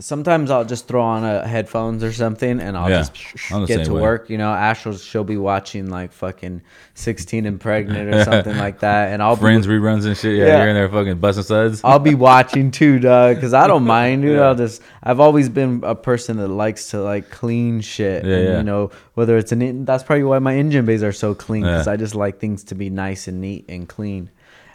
sometimes 0.02 0.50
I'll 0.50 0.64
just 0.64 0.88
throw 0.88 1.02
on 1.02 1.24
a 1.24 1.46
headphones 1.46 2.02
or 2.04 2.12
something, 2.12 2.60
and 2.60 2.76
I'll 2.76 2.90
Yeah, 2.90 2.98
just 2.98 3.12
I'm 3.52 3.62
the 3.62 3.66
get 3.66 3.84
to 3.86 3.94
way. 3.94 4.02
work. 4.02 4.28
You 4.28 4.38
know, 4.38 4.52
Ash 4.52 4.84
will 4.84 4.96
she'll 4.96 5.24
be 5.24 5.36
watching 5.36 5.88
like 5.88 6.12
fucking 6.12 6.62
sixteen 6.94 7.46
and 7.46 7.60
pregnant 7.60 8.14
or 8.14 8.24
something 8.24 8.56
like 8.58 8.80
that, 8.80 9.12
and 9.12 9.22
I'll 9.22 9.36
Friends 9.36 9.66
be, 9.66 9.72
reruns 9.74 10.04
and 10.06 10.16
shit. 10.16 10.36
Yeah, 10.36 10.46
Yeah. 10.46 10.58
you're 10.58 10.68
in 10.68 10.74
there 10.74 10.88
fucking 10.88 11.18
busting 11.18 11.44
suds. 11.44 11.80
I'll 11.84 11.98
be 11.98 12.14
watching 12.14 12.70
too, 12.70 12.98
dog, 12.98 13.36
because 13.36 13.54
I 13.54 13.66
don't 13.66 13.84
mind, 13.84 14.22
dude. 14.22 14.36
Yeah. 14.36 14.42
I'll 14.48 14.54
just 14.54 14.82
I've 15.02 15.20
always 15.20 15.48
been 15.48 15.80
a 15.84 15.94
person 15.94 16.36
that 16.38 16.48
likes 16.48 16.90
to 16.90 17.00
like 17.02 17.30
clean 17.30 17.80
shit. 17.80 18.24
Yeah, 18.24 18.34
and, 18.36 18.44
yeah. 18.48 18.56
You 18.58 18.62
know, 18.64 18.90
whether 19.14 19.36
it's 19.38 19.52
an 19.52 19.62
en- 19.62 19.84
that's 19.84 20.02
probably 20.04 20.24
why 20.24 20.38
my 20.40 20.54
engine 20.56 20.84
bays 20.84 21.02
are 21.02 21.12
so 21.12 21.34
clean 21.34 21.62
because. 21.64 21.88
I 21.88 21.96
just 21.96 22.14
like 22.14 22.38
things 22.40 22.64
to 22.64 22.74
be 22.74 22.90
nice 22.90 23.28
and 23.28 23.40
neat 23.40 23.64
and 23.68 23.88
clean. 23.88 24.30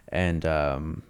And 0.09 0.45
um, 0.45 1.03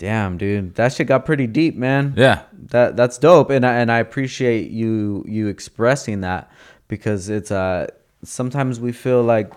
damn, 0.00 0.38
dude, 0.38 0.74
that 0.76 0.92
shit 0.94 1.06
got 1.06 1.24
pretty 1.26 1.46
deep, 1.46 1.76
man. 1.76 2.14
Yeah, 2.16 2.40
That 2.70 2.96
that's 2.96 3.18
dope, 3.18 3.50
and 3.50 3.64
I, 3.64 3.74
and 3.74 3.92
I 3.92 3.98
appreciate 3.98 4.70
you 4.70 5.24
you 5.28 5.46
expressing 5.48 6.22
that 6.22 6.50
because 6.88 7.28
it's 7.28 7.50
uh 7.52 7.86
sometimes 8.24 8.80
we 8.80 8.92
feel 8.92 9.22
like 9.22 9.52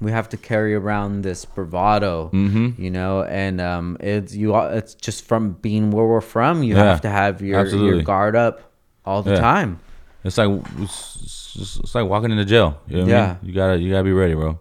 we 0.00 0.10
have 0.10 0.28
to 0.30 0.36
carry 0.36 0.74
around 0.74 1.22
this 1.22 1.44
bravado, 1.44 2.30
Mhm. 2.32 2.78
you 2.78 2.90
know, 2.90 3.22
and 3.24 3.60
um 3.60 3.96
it's 4.00 4.34
you 4.34 4.54
all- 4.54 4.68
it's 4.68 4.94
just 4.94 5.24
from 5.26 5.52
being 5.62 5.90
where 5.92 6.06
we're 6.06 6.20
from, 6.20 6.62
you 6.64 6.74
Yeah, 6.74 6.84
have 6.84 7.02
to 7.02 7.10
have 7.10 7.42
your 7.42 7.64
your 7.66 8.02
guard 8.02 8.34
up 8.34 8.72
all 9.04 9.22
the 9.22 9.32
Yeah. 9.34 9.40
time. 9.40 9.78
it's 10.24 10.38
like 10.38 10.48
it's, 10.78 11.78
it's, 11.82 11.94
like 11.96 12.06
walking 12.08 12.30
into 12.30 12.44
jail. 12.44 12.78
You 12.88 12.96
know 12.98 13.02
what 13.04 13.12
I 13.12 13.16
Yeah. 13.16 13.26
mean? 13.26 13.36
You 13.42 13.52
gotta 13.52 13.76
you 13.78 13.90
gotta 13.90 14.04
be 14.04 14.12
ready, 14.12 14.34
bro. 14.34 14.58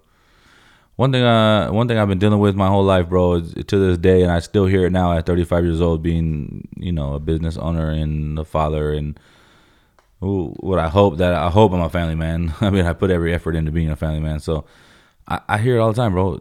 One 0.97 1.11
thing, 1.11 1.23
uh, 1.23 1.69
one 1.71 1.87
thing 1.87 1.97
I've 1.97 2.07
been 2.07 2.19
dealing 2.19 2.39
with 2.39 2.55
my 2.55 2.67
whole 2.67 2.83
life, 2.83 3.09
bro, 3.09 3.35
is 3.35 3.53
to 3.53 3.77
this 3.79 3.97
day, 3.97 4.21
and 4.21 4.31
I 4.31 4.39
still 4.39 4.65
hear 4.67 4.85
it 4.85 4.91
now 4.91 5.13
at 5.17 5.25
35 5.25 5.63
years 5.63 5.81
old, 5.81 6.03
being 6.03 6.67
you 6.77 6.91
know 6.91 7.13
a 7.13 7.19
business 7.19 7.57
owner 7.57 7.89
and 7.89 8.37
a 8.37 8.45
father, 8.45 8.91
and 8.93 9.19
ooh, 10.23 10.53
what 10.59 10.77
I 10.79 10.89
hope 10.89 11.17
that 11.17 11.33
I 11.33 11.49
hope 11.49 11.71
I'm 11.71 11.81
a 11.81 11.89
family 11.89 12.15
man. 12.15 12.53
I 12.61 12.69
mean, 12.69 12.85
I 12.85 12.93
put 12.93 13.09
every 13.09 13.33
effort 13.33 13.55
into 13.55 13.71
being 13.71 13.89
a 13.89 13.95
family 13.95 14.19
man, 14.19 14.39
so 14.39 14.65
I, 15.27 15.39
I 15.47 15.57
hear 15.57 15.77
it 15.77 15.79
all 15.79 15.91
the 15.93 15.99
time, 16.01 16.11
bro. 16.11 16.39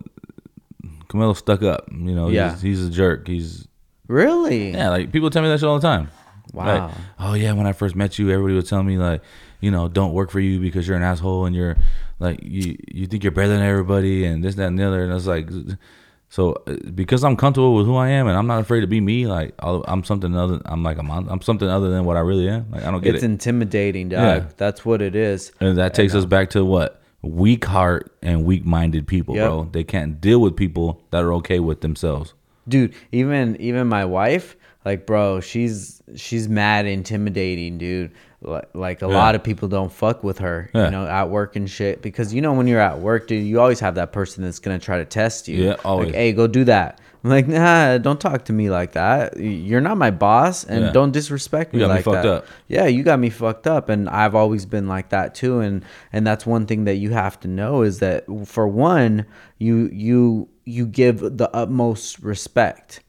Camilo's 1.08 1.38
stuck 1.38 1.62
up. 1.62 1.88
You 1.90 2.14
know, 2.14 2.28
Yeah. 2.28 2.52
he's, 2.52 2.60
he's 2.62 2.86
a 2.86 2.90
jerk. 2.90 3.26
He's 3.26 3.66
Really? 4.08 4.70
yeah, 4.72 4.90
like 4.90 5.10
people 5.12 5.30
tell 5.30 5.42
me 5.42 5.48
that 5.48 5.58
shit 5.60 5.68
all 5.68 5.78
the 5.78 5.86
time. 5.88 6.10
Wow. 6.52 6.66
Like, 6.88 6.94
oh 7.20 7.34
yeah, 7.34 7.52
when 7.52 7.66
I 7.66 7.72
first 7.72 7.94
met 7.96 8.18
you, 8.18 8.30
everybody 8.30 8.54
would 8.54 8.66
tell 8.68 8.82
me 8.82 8.98
like, 8.98 9.22
you 9.60 9.70
know, 9.70 9.88
don't 9.88 10.12
work 10.12 10.30
for 10.30 10.40
you 10.40 10.58
because 10.60 10.86
you're 10.86 10.96
an 10.96 11.02
asshole 11.02 11.46
and 11.46 11.54
you're 11.54 11.76
like 12.20 12.38
you 12.42 12.76
you 12.92 13.06
think 13.08 13.24
you're 13.24 13.32
better 13.32 13.48
than 13.48 13.62
everybody 13.62 14.24
and 14.24 14.44
this 14.44 14.54
that 14.54 14.68
and 14.68 14.78
the 14.78 14.84
other. 14.86 15.02
And 15.02 15.10
I 15.10 15.14
was 15.14 15.26
like, 15.26 15.48
so 16.28 16.52
uh, 16.68 16.76
because 16.94 17.24
I'm 17.24 17.36
comfortable 17.36 17.74
with 17.74 17.86
who 17.86 17.96
I 17.96 18.10
am 18.10 18.28
and 18.28 18.36
I'm 18.36 18.46
not 18.46 18.60
afraid 18.60 18.82
to 18.82 18.86
be 18.86 19.00
me, 19.00 19.26
like 19.26 19.54
I'll, 19.58 19.84
I'm 19.88 20.04
something 20.04 20.36
other. 20.36 20.60
I'm 20.64 20.82
like 20.84 21.02
mon- 21.02 21.28
I'm 21.28 21.40
something 21.42 21.68
other 21.68 21.90
than 21.90 22.04
what 22.04 22.16
I 22.16 22.20
really 22.20 22.48
am. 22.48 22.70
Like 22.70 22.84
I 22.84 22.90
don't 22.90 23.00
get 23.02 23.14
it. 23.14 23.14
It's 23.16 23.24
it. 23.24 23.30
intimidating, 23.30 24.10
dog. 24.10 24.20
Yeah. 24.42 24.48
That's 24.56 24.84
what 24.84 25.02
it 25.02 25.16
is. 25.16 25.50
and 25.60 25.76
that 25.78 25.94
takes 25.94 26.14
us 26.14 26.24
back 26.24 26.50
to 26.50 26.64
what 26.64 27.02
weak 27.22 27.64
heart 27.64 28.14
and 28.22 28.44
weak 28.44 28.64
minded 28.64 29.06
people, 29.06 29.34
Yep. 29.34 29.46
bro. 29.48 29.68
They 29.72 29.84
can't 29.84 30.20
deal 30.20 30.40
with 30.40 30.56
people 30.56 31.02
that 31.10 31.22
are 31.24 31.32
okay 31.34 31.58
with 31.60 31.80
themselves. 31.80 32.32
dude. 32.68 32.94
Even 33.12 33.56
even 33.60 33.88
my 33.88 34.04
wife, 34.04 34.56
like, 34.84 35.06
bro, 35.06 35.40
she's 35.40 36.00
she's 36.16 36.48
mad 36.48 36.86
intimidating, 36.86 37.76
dude. 37.78 38.12
Li- 38.42 38.60
Like 38.72 39.02
a 39.02 39.06
Yeah. 39.08 39.14
lot 39.14 39.34
of 39.34 39.42
people 39.42 39.68
don't 39.68 39.92
fuck 39.92 40.24
with 40.24 40.38
her, 40.38 40.70
Yeah. 40.74 40.86
you 40.86 40.90
know, 40.90 41.06
at 41.06 41.28
work 41.28 41.56
and 41.56 41.68
shit. 41.68 42.00
Because 42.00 42.32
you 42.32 42.40
know 42.40 42.52
when 42.54 42.66
you're 42.66 42.80
at 42.80 43.00
work, 43.00 43.26
dude, 43.28 43.44
you 43.46 43.60
always 43.60 43.80
have 43.80 43.96
that 43.96 44.12
person 44.12 44.42
that's 44.44 44.58
gonna 44.58 44.78
try 44.78 44.96
to 44.98 45.04
test 45.04 45.46
you. 45.48 45.64
Yeah, 45.64 45.76
always. 45.84 46.06
Like, 46.06 46.14
hey, 46.16 46.32
go 46.32 46.46
do 46.46 46.64
that. 46.64 47.00
I'm 47.22 47.28
like, 47.28 47.46
nah, 47.48 47.98
don't 47.98 48.18
talk 48.18 48.46
to 48.46 48.52
me 48.54 48.70
like 48.70 48.92
that. 48.92 49.36
You're 49.38 49.82
not 49.82 49.98
my 49.98 50.10
boss, 50.10 50.64
and 50.64 50.86
Yeah. 50.86 50.92
don't 50.92 51.12
disrespect 51.12 51.74
You 51.74 51.80
me 51.80 51.86
got 51.86 51.96
me 51.96 52.02
fucked 52.02 52.22
that. 52.22 52.26
up. 52.32 52.46
Yeah, 52.66 52.86
you 52.86 53.02
got 53.02 53.18
me 53.18 53.28
fucked 53.28 53.66
up, 53.66 53.90
and 53.90 54.08
I've 54.08 54.34
always 54.34 54.64
been 54.64 54.88
like 54.88 55.10
that 55.10 55.34
too. 55.34 55.60
And 55.60 55.82
and 56.14 56.26
that's 56.26 56.46
one 56.46 56.64
thing 56.64 56.84
that 56.86 56.94
you 56.96 57.10
have 57.10 57.38
to 57.40 57.48
know 57.48 57.82
is 57.82 57.98
that 57.98 58.24
for 58.46 58.66
one, 58.66 59.26
you 59.58 59.90
you 59.92 60.48
you 60.64 60.86
give 60.86 61.36
the 61.36 61.50
utmost 61.54 62.20
respect, 62.20 63.00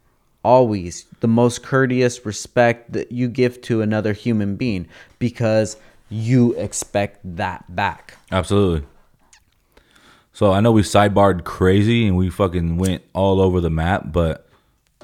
always 0.43 1.05
the 1.21 1.27
most 1.27 1.63
courteous 1.63 2.25
respect 2.25 2.91
that 2.91 3.11
you 3.13 3.29
give 3.29 3.61
to 3.61 3.81
another 3.81 4.11
human 4.13 4.55
being 4.55 4.87
because 5.21 5.77
you 6.09 6.53
expect 6.55 7.19
that 7.37 7.73
back. 7.73 8.17
Absolutely. 8.31 8.85
So 10.33 10.51
I 10.51 10.59
know 10.59 10.71
we 10.71 10.81
sidebarred 10.81 11.45
crazy 11.45 12.07
and 12.07 12.17
we 12.17 12.29
fucking 12.29 12.77
went 12.77 13.03
all 13.13 13.39
over 13.39 13.61
the 13.61 13.69
map, 13.69 14.11
but 14.11 14.49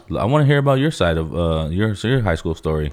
I 0.09 0.25
want 0.25 0.41
to 0.41 0.45
hear 0.45 0.57
about 0.57 0.79
your 0.79 0.91
side 0.91 1.17
of 1.17 1.33
uh 1.35 1.67
your 1.69 1.93
your 1.93 2.21
high 2.21 2.35
school 2.35 2.55
story, 2.55 2.91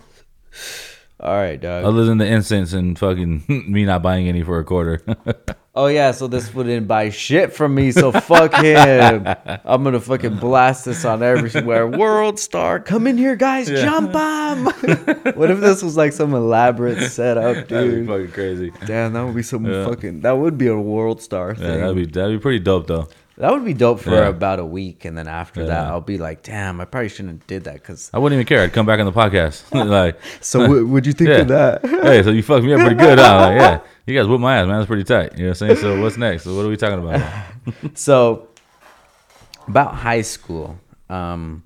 All 1.21 1.35
right, 1.37 1.61
dog. 1.61 1.85
other 1.85 2.05
than 2.05 2.19
the 2.19 2.27
incense 2.27 2.73
and 2.73 2.99
fucking 2.99 3.45
me 3.69 3.85
not 3.85 4.03
buying 4.03 4.29
any 4.29 4.43
for 4.43 4.59
a 4.59 4.65
quarter. 4.65 5.01
Oh 5.77 5.89
yeah, 5.89 6.13
so 6.13 6.29
this 6.29 6.49
fool 6.49 6.63
didn't 6.63 6.87
buy 6.87 7.11
shit 7.11 7.53
from 7.53 7.75
me, 7.75 7.91
so 7.91 8.13
fuck 8.13 8.55
him. 8.55 9.27
I'm 9.65 9.83
gonna 9.83 9.99
fucking 9.99 10.37
blast 10.37 10.85
this 10.85 11.05
on 11.05 11.21
everywhere. 11.21 11.89
World 11.89 12.39
star, 12.39 12.79
come 12.79 13.09
in 13.09 13.19
here, 13.19 13.35
guys, 13.35 13.67
jump 13.67 14.13
him. 14.15 14.67
what 15.35 15.51
if 15.51 15.59
this 15.59 15.83
was 15.83 15.97
like 15.97 16.13
some 16.13 16.33
elaborate 16.33 17.11
setup, 17.11 17.67
dude? 17.67 18.07
fucking 18.07 18.31
crazy. 18.31 18.73
Damn, 18.87 19.15
that 19.15 19.25
would 19.25 19.35
be 19.35 19.43
some 19.43 19.67
Yeah. 19.67 19.85
fucking. 19.87 20.21
That 20.21 20.39
would 20.39 20.57
be 20.57 20.69
a 20.69 20.79
world 20.79 21.21
star 21.21 21.57
thing. 21.57 21.65
Yeah, 21.65 21.77
that'd 21.79 21.97
be 21.97 22.07
that'd 22.07 22.39
be 22.39 22.41
pretty 22.41 22.61
dope 22.61 22.87
though. 22.87 23.09
That 23.37 23.53
would 23.53 23.65
be 23.65 23.75
dope 23.75 24.01
for 24.01 24.11
Yeah. 24.11 24.29
about 24.29 24.59
a 24.61 24.65
week, 24.65 25.05
and 25.05 25.17
then 25.19 25.27
after 25.29 25.67
that, 25.67 25.87
I'll 25.89 26.01
be 26.01 26.19
like, 26.19 26.43
damn, 26.43 26.81
I 26.81 26.85
probably 26.85 27.09
shouldn't 27.09 27.41
have 27.41 27.47
did 27.47 27.65
that. 27.65 27.83
Cause 27.83 28.11
I 28.15 28.19
wouldn't 28.19 28.39
even 28.39 28.47
care. 28.47 28.63
I'd 28.63 28.73
come 28.73 28.87
back 28.87 29.01
on 29.01 29.07
the 29.07 29.13
podcast. 29.13 29.65
like, 29.89 30.19
so, 30.41 30.69
what 30.69 30.87
would 30.87 31.07
you 31.07 31.13
think 31.13 31.31
yeah. 31.31 31.37
of 31.39 31.49
that? 31.49 31.85
hey, 31.87 32.23
so 32.23 32.31
you 32.31 32.43
fucked 32.43 32.65
me 32.65 32.73
up 32.75 32.81
pretty 32.81 32.97
good, 32.97 33.19
huh? 33.19 33.37
Like, 33.41 33.61
yeah, 33.61 33.81
you 34.07 34.17
guys 34.19 34.29
whipped 34.29 34.41
my 34.41 34.57
ass, 34.59 34.67
man. 34.67 34.77
That's 34.79 34.87
pretty 34.87 35.05
tight. 35.05 35.33
You 35.33 35.45
know 35.45 35.51
what 35.51 35.63
I'm 35.63 35.69
saying? 35.69 35.77
So 35.81 36.01
what's 36.01 36.17
next? 36.17 36.45
So 36.45 36.55
what 36.57 36.65
are 36.65 36.69
we 36.69 36.77
talking 36.77 36.99
about? 37.07 37.23
so 37.95 38.49
about 39.67 39.95
high 39.95 40.21
school 40.21 40.79
um 41.09 41.63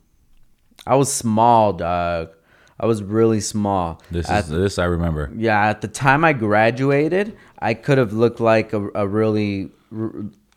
i 0.87 0.95
was 0.95 1.13
small 1.13 1.73
dog 1.73 2.31
i 2.79 2.87
was 2.87 3.03
really 3.03 3.41
small 3.41 4.01
This 4.11 4.31
At- 4.31 4.45
is 4.45 4.51
this 4.51 4.79
I 4.79 4.85
remember. 4.85 5.31
yeah 5.37 5.67
at 5.69 5.81
the 5.81 5.89
time 5.89 6.25
i 6.25 6.33
graduated 6.33 7.37
i 7.59 7.75
could 7.75 7.99
have 7.99 8.13
looked 8.13 8.39
like 8.39 8.73
a, 8.73 8.89
a 8.95 9.07
really 9.09 9.71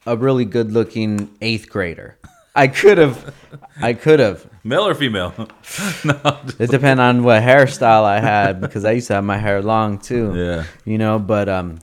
a 0.06 0.16
really 0.18 0.46
good 0.46 0.72
looking 0.72 1.30
eighth 1.42 1.70
grader 1.70 2.18
i 2.56 2.68
could 2.68 2.98
have 2.98 3.34
i 3.82 3.94
could 3.94 4.20
have 4.20 4.46
Male 4.64 4.88
or 4.88 4.94
female? 4.94 5.34
it 6.60 6.70
depends 6.70 7.00
on 7.00 7.24
what 7.24 7.42
hairstyle 7.42 8.04
i 8.04 8.20
had 8.20 8.60
because 8.62 8.84
i 8.86 8.92
used 8.92 9.08
to 9.08 9.14
have 9.16 9.24
my 9.24 9.38
hair 9.38 9.62
long 9.62 9.98
too 10.00 10.34
Yeah. 10.36 10.64
you 10.86 10.98
know 10.98 11.18
but 11.20 11.48
um 11.50 11.80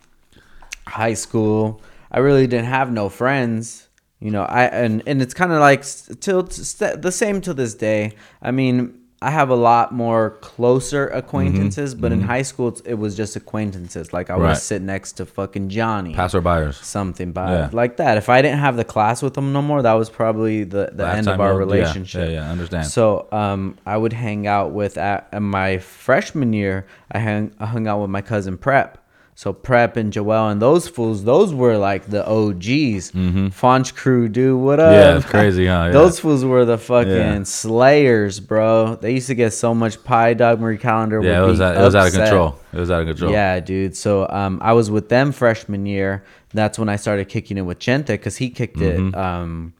high 0.87 1.15
school 1.15 1.81
i 2.11 2.19
really 2.19 2.47
didn't 2.47 2.67
have 2.67 2.91
no 2.93 3.09
friends 3.09 3.89
you 4.21 4.31
know 4.31 4.43
i 4.43 4.65
and 4.65 5.03
and 5.07 5.23
it's 5.23 5.35
kind 5.35 5.53
of 5.53 5.61
like 5.61 5.85
till 6.21 6.49
st- 6.51 7.03
the 7.03 7.13
same 7.13 7.41
to 7.43 7.55
this 7.55 7.75
day 7.75 8.13
i 8.43 8.51
mean 8.51 8.98
i 9.21 9.31
have 9.31 9.51
a 9.51 9.55
lot 9.57 9.93
more 9.93 10.31
closer 10.41 11.09
acquaintances 11.09 11.95
but 11.95 12.13
in 12.13 12.21
high 12.21 12.43
school 12.43 12.77
it 12.85 12.95
was 12.95 13.17
just 13.17 13.35
acquaintances 13.37 14.13
like 14.13 14.31
i 14.31 14.35
would 14.35 14.39
Mm-hmm. 14.43 14.49
Right. 14.49 14.57
sit 14.57 14.83
next 14.83 15.13
to 15.15 15.27
fucking 15.27 15.69
johnny 15.71 16.15
passerbyers, 16.15 16.75
something 16.83 17.33
by 17.33 17.53
Yeah. 17.53 17.71
like 17.73 17.97
that 17.97 18.17
if 18.17 18.29
i 18.29 18.41
didn't 18.43 18.61
have 18.61 18.77
the 18.77 18.85
class 18.85 19.21
with 19.23 19.35
them 19.35 19.53
no 19.53 19.61
more 19.63 19.83
that 19.83 19.95
was 19.95 20.09
probably 20.11 20.65
the, 20.65 20.91
the 20.93 21.03
Last 21.05 21.19
end 21.19 21.29
of 21.29 21.41
our 21.41 21.53
yeah, 21.53 21.59
relationship 21.59 22.29
Yeah, 22.31 22.35
yeah, 22.41 22.49
I 22.49 22.51
understand. 22.51 22.87
so 22.87 23.27
um, 23.33 23.77
I 23.85 23.97
would 23.97 24.13
hang 24.13 24.47
out 24.47 24.71
with 24.73 24.97
at, 24.99 25.29
at 25.33 25.43
my 25.43 25.79
freshman 25.79 26.53
year. 26.53 26.87
I 27.11 27.19
hung 27.19 27.53
I 27.59 27.67
hung 27.67 27.87
out 27.89 28.01
with 28.01 28.11
my 28.11 28.21
cousin 28.23 28.57
Prep. 28.59 28.98
So 29.39 29.53
Prep 29.53 29.97
and 29.97 30.13
Joel 30.13 30.49
and 30.49 30.61
those 30.61 30.89
fools, 30.89 31.23
those 31.23 31.55
were 31.55 31.77
like 31.79 32.07
the 32.07 32.27
OGs. 32.29 33.13
Fonch 33.13 33.95
crew, 33.95 34.29
dude, 34.29 34.61
what 34.61 34.81
up? 34.81 34.91
Mm-hmm. 34.91 34.95
yeah, 35.01 35.17
it's 35.17 35.27
crazy, 35.27 35.67
huh? 35.67 35.85
Yeah. 35.87 35.91
Those 35.93 36.19
fools 36.19 36.45
were 36.45 36.65
the 36.65 36.77
fucking 36.77 37.13
Yeah. 37.13 37.43
slayers, 37.45 38.41
bro. 38.41 38.97
They 38.97 39.13
used 39.13 39.29
to 39.29 39.37
get 39.37 39.53
so 39.53 39.73
much 39.77 40.03
pie. 40.03 40.35
Dog 40.35 40.59
Marie 40.59 40.77
Callender. 40.77 41.23
yeah, 41.23 41.45
it 41.45 41.47
was 41.47 41.61
out, 41.61 41.77
it 41.77 41.81
was 41.85 41.95
out 41.95 42.09
of 42.09 42.15
control. 42.15 42.59
It 42.73 42.81
was 42.81 42.91
out 42.91 43.03
of 43.03 43.07
control. 43.07 43.31
Yeah, 43.31 43.61
dude. 43.61 43.97
So 43.97 44.29
um, 44.29 44.59
I 44.61 44.73
was 44.73 44.91
with 44.91 45.09
them 45.09 45.31
freshman 45.31 45.87
year. 45.87 46.25
That's 46.53 46.77
when 46.77 46.89
I 46.89 46.97
started 46.97 47.29
kicking 47.29 47.59
it 47.59 47.63
with 47.63 47.79
Chente 47.79 48.09
because 48.09 48.39
he 48.39 48.51
kicked 48.51 48.79
Mm-hmm. 48.79 49.09
it. 49.11 49.15
Um, 49.15 49.73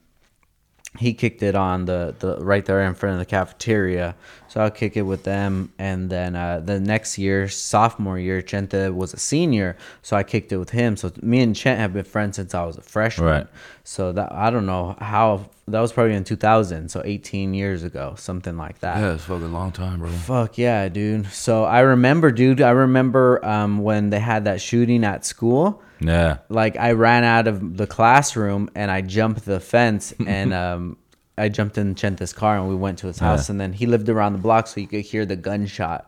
he 0.97 1.13
kicked 1.13 1.43
it 1.43 1.55
on 1.55 1.85
the, 1.85 2.15
the 2.17 2.37
right 2.37 2.65
there 2.65 2.81
in 2.81 2.95
front 2.95 3.13
of 3.13 3.19
the 3.19 3.25
cafeteria. 3.25 4.15
So 4.47 4.61
I'll 4.61 4.71
kick 4.71 4.97
it 4.97 5.03
with 5.03 5.23
them, 5.23 5.71
and 5.77 6.09
then 6.09 6.35
uh, 6.35 6.59
the 6.59 6.79
next 6.79 7.19
year, 7.19 7.47
sophomore 7.47 8.17
year, 8.17 8.41
Chente 8.41 8.91
was 8.91 9.13
a 9.13 9.19
senior, 9.19 9.77
so 10.01 10.17
I 10.17 10.23
kicked 10.23 10.51
it 10.51 10.57
with 10.57 10.71
him. 10.71 10.97
So 10.97 11.11
me 11.21 11.41
and 11.41 11.55
Chent 11.55 11.77
have 11.77 11.93
been 11.93 12.05
friends 12.05 12.37
since 12.37 12.55
I 12.55 12.65
was 12.65 12.75
a 12.75 12.81
freshman. 12.81 13.27
Right. 13.27 13.47
So 13.83 14.11
that 14.13 14.31
I 14.31 14.49
don't 14.49 14.65
know 14.65 14.95
how 14.99 15.49
that 15.67 15.79
was 15.79 15.93
probably 15.93 16.15
in 16.15 16.23
2000, 16.23 16.89
so 16.89 17.03
18 17.05 17.53
years 17.53 17.83
ago, 17.83 18.15
something 18.17 18.57
like 18.57 18.79
that. 18.79 18.97
Yeah, 18.97 19.13
it's 19.13 19.25
fucking 19.25 19.45
a 19.45 19.49
long 19.49 19.71
time, 19.71 19.99
bro. 19.99 20.09
Fuck 20.09 20.57
yeah, 20.57 20.89
dude. 20.89 21.27
So 21.27 21.63
I 21.65 21.81
remember, 21.81 22.31
dude. 22.31 22.61
I 22.61 22.71
remember 22.71 23.45
um, 23.45 23.83
when 23.83 24.09
they 24.09 24.19
had 24.19 24.45
that 24.45 24.61
shooting 24.61 25.03
at 25.03 25.25
school. 25.25 25.83
Yeah. 25.99 26.37
Like 26.49 26.77
I 26.77 26.91
ran 26.91 27.23
out 27.23 27.47
of 27.47 27.77
the 27.77 27.87
classroom 27.87 28.69
and 28.75 28.89
I 28.89 29.01
jumped 29.01 29.45
the 29.45 29.59
fence 29.59 30.13
and 30.25 30.53
um, 30.53 30.97
I 31.37 31.49
jumped 31.49 31.77
in 31.77 31.95
Chente's 31.95 32.33
car 32.33 32.57
and 32.57 32.67
we 32.69 32.75
went 32.75 32.99
to 32.99 33.07
his 33.07 33.19
house. 33.19 33.47
Yeah. 33.47 33.53
And 33.53 33.61
then 33.61 33.73
he 33.73 33.85
lived 33.85 34.09
around 34.09 34.33
the 34.33 34.39
block, 34.39 34.67
so 34.67 34.79
you 34.79 34.87
could 34.87 35.01
hear 35.01 35.25
the 35.25 35.35
gunshot 35.35 36.05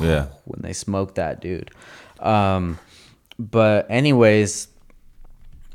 Yeah. 0.00 0.26
when 0.44 0.60
they 0.60 0.72
smoked 0.72 1.16
that 1.16 1.40
dude. 1.40 1.70
Um, 2.20 2.78
but 3.38 3.86
anyways, 3.90 4.68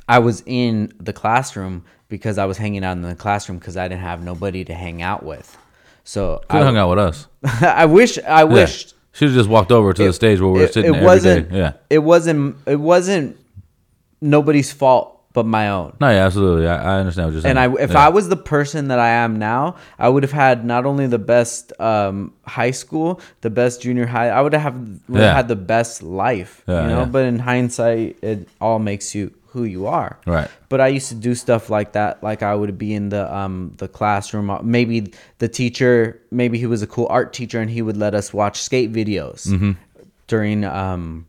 I 0.08 0.20
was 0.20 0.42
in 0.46 0.94
the 1.00 1.14
classroom 1.14 1.86
because 2.08 2.38
I 2.38 2.46
was 2.46 2.58
hanging 2.58 2.84
out 2.84 2.94
in 2.94 3.02
the 3.04 3.16
classroom 3.16 3.60
because 3.60 3.78
I 3.78 3.88
didn't 3.88 4.02
have 4.02 4.24
nobody 4.24 4.66
to 4.66 4.74
hang 4.74 5.02
out 5.02 5.24
with. 5.24 5.56
So 6.04 6.42
Could 6.50 6.62
I, 6.62 6.64
hung 6.64 6.78
out 6.78 6.90
with 6.90 7.00
us. 7.00 7.28
I 7.62 7.86
wish 7.86 8.18
I 8.20 8.44
wished 8.44 8.96
Should 9.12 9.28
have 9.30 9.38
just 9.38 9.50
walked 9.50 9.72
over 9.72 9.94
to 9.94 10.04
the 10.06 10.14
stage 10.14 10.40
where 10.42 10.50
we 10.50 10.60
were 10.60 10.66
it, 10.66 10.74
sitting 10.74 10.96
it 10.96 11.04
wasn't 11.04 11.50
day. 11.50 11.58
Yeah. 11.58 11.74
it 11.90 12.00
wasn't 12.00 12.58
it 12.66 12.78
wasn't 12.78 13.38
nobody's 14.22 14.72
fault 14.72 15.16
but 15.32 15.46
my 15.46 15.70
own 15.70 15.96
No, 16.02 16.10
yeah, 16.10 16.26
absolutely. 16.26 16.68
I, 16.68 16.96
I 16.96 17.00
understand 17.00 17.28
what 17.28 17.34
you're 17.34 17.42
saying. 17.44 17.58
and 17.58 17.60
i 17.60 17.72
if 17.82 17.92
yeah. 17.92 18.06
i 18.06 18.10
was 18.10 18.30
the 18.30 18.36
person 18.36 18.88
that 18.90 19.00
i 19.00 19.10
am 19.10 19.38
now 19.38 19.76
i 20.00 20.10
would 20.10 20.24
have 20.24 20.32
had 20.32 20.66
not 20.66 20.86
only 20.86 21.06
the 21.08 21.20
best 21.20 21.72
um, 21.80 22.34
high 22.46 22.72
school 22.72 23.22
the 23.42 23.50
best 23.50 23.82
junior 23.84 24.06
high 24.08 24.30
i 24.30 24.42
would 24.42 24.54
have 24.54 24.76
would 24.76 25.20
Yeah. 25.22 25.28
have 25.28 25.36
had 25.36 25.48
the 25.48 25.56
best 25.56 26.02
life 26.04 26.64
Yeah, 26.68 26.82
you 26.84 26.88
know 26.90 27.06
but 27.06 27.26
in 27.26 27.40
hindsight 27.40 28.18
it 28.24 28.48
all 28.60 28.80
makes 28.80 29.14
you 29.16 29.32
who 29.54 29.64
you 29.64 29.86
are 29.88 30.20
Right. 30.26 30.50
but 30.68 30.82
i 30.82 30.88
used 30.88 31.10
to 31.10 31.16
do 31.16 31.34
stuff 31.36 31.70
like 31.70 31.94
that 31.94 32.22
like 32.24 32.42
i 32.44 32.54
would 32.54 32.78
be 32.78 32.94
in 32.94 33.10
the 33.10 33.24
um 33.34 33.74
the 33.78 33.88
classroom 33.88 34.50
uh, 34.50 34.60
maybe 34.64 35.14
the 35.38 35.48
teacher 35.48 36.20
maybe 36.32 36.58
he 36.58 36.66
was 36.66 36.82
a 36.82 36.88
cool 36.88 37.08
art 37.10 37.34
teacher 37.34 37.60
and 37.62 37.70
he 37.70 37.82
would 37.82 37.98
let 37.98 38.14
us 38.16 38.34
watch 38.34 38.60
skate 38.62 38.92
videos 38.92 39.48
Mm-hmm. 39.48 39.72
during 40.28 40.66
um 40.66 41.26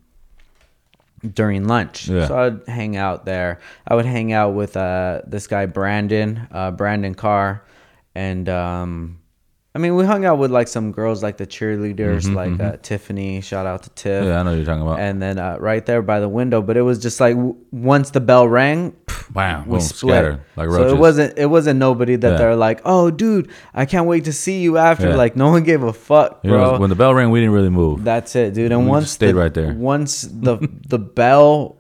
during 1.35 1.67
lunch. 1.67 2.09
Yeah. 2.09 2.27
so 2.29 2.39
i'd 2.39 2.67
hang 2.69 2.97
out 2.97 3.25
there. 3.25 3.61
I 3.87 3.95
would 3.95 4.07
hang 4.07 4.33
out 4.33 4.55
with 4.55 4.77
uh 4.77 5.23
this 5.27 5.47
guy 5.47 5.67
brandon 5.67 6.47
uh 6.51 6.71
brandon 6.71 7.15
carr. 7.15 7.65
And 8.15 8.49
um 8.49 9.20
I 9.73 9.79
mean, 9.79 9.95
we 9.95 10.05
hung 10.05 10.25
out 10.25 10.39
with 10.39 10.51
like 10.51 10.67
some 10.67 10.91
girls, 10.91 11.23
like 11.23 11.37
the 11.37 11.47
cheerleaders, 11.47 12.33
like 12.35 12.59
uh, 12.59 12.77
Tiffany. 12.83 13.41
Shout 13.41 13.67
out 13.67 13.85
to 13.85 13.91
Tiff 13.91 14.23
Mm-hmm, 14.23 14.29
Yeah, 14.29 14.41
I 14.41 14.43
know 14.43 14.51
what 14.51 14.57
you're 14.57 14.65
talking 14.67 14.83
about. 14.83 14.99
and 14.99 15.23
then 15.23 15.39
uh, 15.39 15.59
right 15.61 15.87
there 15.87 16.03
by 16.03 16.19
the 16.19 16.29
window. 16.29 16.61
But 16.61 16.77
it 16.77 16.83
was 16.83 16.99
just 16.99 17.21
like 17.21 17.37
w- 17.37 17.55
once 17.71 18.11
the 18.11 18.19
bell 18.21 18.49
rang, 18.49 18.97
Bam. 19.31 19.67
we 19.67 19.73
Boom. 19.79 19.81
split. 19.81 20.13
Scattered 20.15 20.41
like 20.57 20.71
so 20.71 20.89
it 20.89 20.99
wasn't 20.99 21.39
it 21.39 21.47
wasn't 21.47 21.79
nobody 21.79 22.17
that 22.17 22.33
Yeah. 22.33 22.37
they're 22.39 22.57
like, 22.57 22.81
oh, 22.85 23.13
dude, 23.13 23.49
I 23.73 23.87
can't 23.87 24.07
wait 24.09 24.25
to 24.25 24.33
see 24.33 24.61
you 24.61 24.77
after. 24.77 25.11
Yeah. 25.11 25.15
Like 25.15 25.37
no 25.37 25.51
one 25.51 25.63
gave 25.63 25.85
a 25.85 25.93
fuck, 25.93 26.41
You 26.43 26.51
bro. 26.51 26.73
know, 26.73 26.79
when 26.81 26.91
the 26.91 26.97
bell 26.97 27.15
rang, 27.15 27.31
we 27.31 27.39
didn't 27.39 27.55
really 27.55 27.71
move. 27.71 28.03
That's 28.03 28.35
it, 28.35 28.55
dude. 28.55 28.73
And 28.73 28.85
We 28.87 28.91
once 28.91 29.13
stayed 29.13 29.33
the, 29.33 29.35
right 29.37 29.55
there. 29.55 29.73
once 29.75 30.23
the 30.47 30.57
the 30.89 30.99
bell 30.99 31.77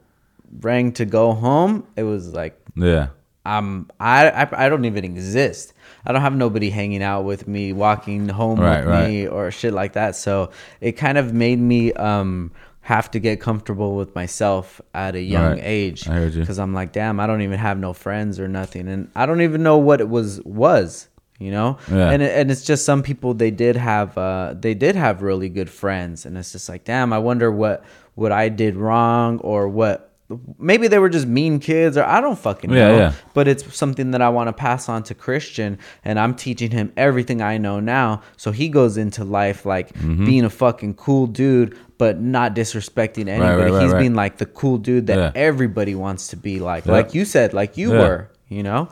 rang 0.60 0.92
to 0.92 1.04
go 1.04 1.32
home, 1.32 1.88
it 1.96 2.04
was 2.04 2.32
like 2.32 2.54
Yeah. 2.76 3.08
um 3.44 3.90
I, 3.98 4.30
I 4.30 4.66
I 4.66 4.68
don't 4.68 4.84
even 4.84 5.04
exist. 5.04 5.72
I 6.06 6.12
don't 6.12 6.22
have 6.22 6.34
nobody 6.36 6.70
hanging 6.70 7.02
out 7.02 7.24
with 7.24 7.46
me, 7.46 7.72
walking 7.72 8.28
home 8.28 8.58
Right, 8.60 8.84
with 8.86 9.08
me, 9.08 9.26
or 9.28 9.50
shit 9.50 9.72
like 9.74 9.92
that. 9.94 10.16
So 10.16 10.50
it 10.80 10.92
kind 10.92 11.18
of 11.18 11.32
made 11.32 11.58
me 11.58 11.92
um 11.94 12.52
have 12.82 13.10
to 13.10 13.18
get 13.20 13.40
comfortable 13.40 13.94
with 13.94 14.14
myself 14.14 14.80
at 14.94 15.14
a 15.14 15.20
young 15.20 15.52
Right. 15.52 15.60
age. 15.62 16.08
I 16.08 16.12
heard 16.14 16.34
you. 16.34 16.40
Because 16.40 16.58
I'm 16.58 16.72
like, 16.74 16.92
damn, 16.92 17.20
I 17.20 17.26
don't 17.26 17.42
even 17.42 17.58
have 17.58 17.78
no 17.78 17.92
friends 17.92 18.40
or 18.40 18.48
nothing, 18.48 18.88
and 18.88 19.10
I 19.14 19.26
don't 19.26 19.42
even 19.42 19.62
know 19.62 19.76
what 19.78 20.00
it 20.00 20.08
was 20.08 20.40
was. 20.44 21.08
you 21.38 21.50
know. 21.50 21.78
Yeah. 21.90 22.10
And 22.10 22.22
and 22.22 22.50
it's 22.50 22.64
just 22.64 22.84
some 22.84 23.02
people 23.02 23.32
they 23.34 23.50
did 23.50 23.76
have 23.76 24.16
uh 24.18 24.54
they 24.58 24.74
did 24.74 24.94
have 24.96 25.22
really 25.22 25.48
good 25.48 25.70
friends, 25.70 26.26
and 26.26 26.36
it's 26.36 26.52
just 26.52 26.68
like, 26.68 26.84
damn, 26.84 27.12
I 27.12 27.18
wonder 27.18 27.50
what 27.50 27.84
what 28.14 28.32
I 28.32 28.48
did 28.48 28.76
wrong 28.76 29.38
or 29.38 29.68
what. 29.68 30.09
Maybe 30.58 30.88
they 30.88 30.98
were 30.98 31.08
just 31.08 31.26
mean 31.26 31.58
kids, 31.58 31.96
or 31.96 32.04
I 32.04 32.20
don't 32.20 32.38
fucking 32.38 32.70
know. 32.70 32.76
Yeah, 32.76 32.96
yeah. 32.96 33.12
But 33.34 33.48
it's 33.48 33.74
something 33.76 34.12
that 34.12 34.22
I 34.22 34.28
want 34.28 34.48
to 34.48 34.52
pass 34.52 34.88
on 34.88 35.02
to 35.04 35.14
Christian, 35.14 35.78
and 36.04 36.18
I'm 36.18 36.34
teaching 36.34 36.70
him 36.70 36.92
everything 36.96 37.42
I 37.42 37.58
know 37.58 37.80
now. 37.80 38.22
So 38.36 38.52
he 38.52 38.68
goes 38.68 38.96
into 38.96 39.24
life 39.24 39.64
like 39.66 39.92
Mm-hmm. 39.94 40.24
being 40.24 40.44
a 40.44 40.50
fucking 40.50 40.94
cool 40.94 41.26
dude, 41.26 41.76
but 41.98 42.20
not 42.20 42.54
disrespecting 42.54 43.28
anybody. 43.28 43.62
right, 43.62 43.70
right, 43.72 43.82
He's 43.82 43.92
right. 43.92 44.00
being 44.00 44.14
like 44.14 44.38
the 44.38 44.46
cool 44.46 44.78
dude 44.78 45.06
that 45.08 45.18
Yeah. 45.18 45.32
everybody 45.34 45.94
wants 45.94 46.28
to 46.28 46.36
be 46.36 46.60
like, 46.60 46.86
like 46.86 47.14
you 47.14 47.24
said, 47.24 47.52
like 47.52 47.76
you 47.76 47.90
were, 47.90 48.30
you 48.48 48.62
know. 48.62 48.88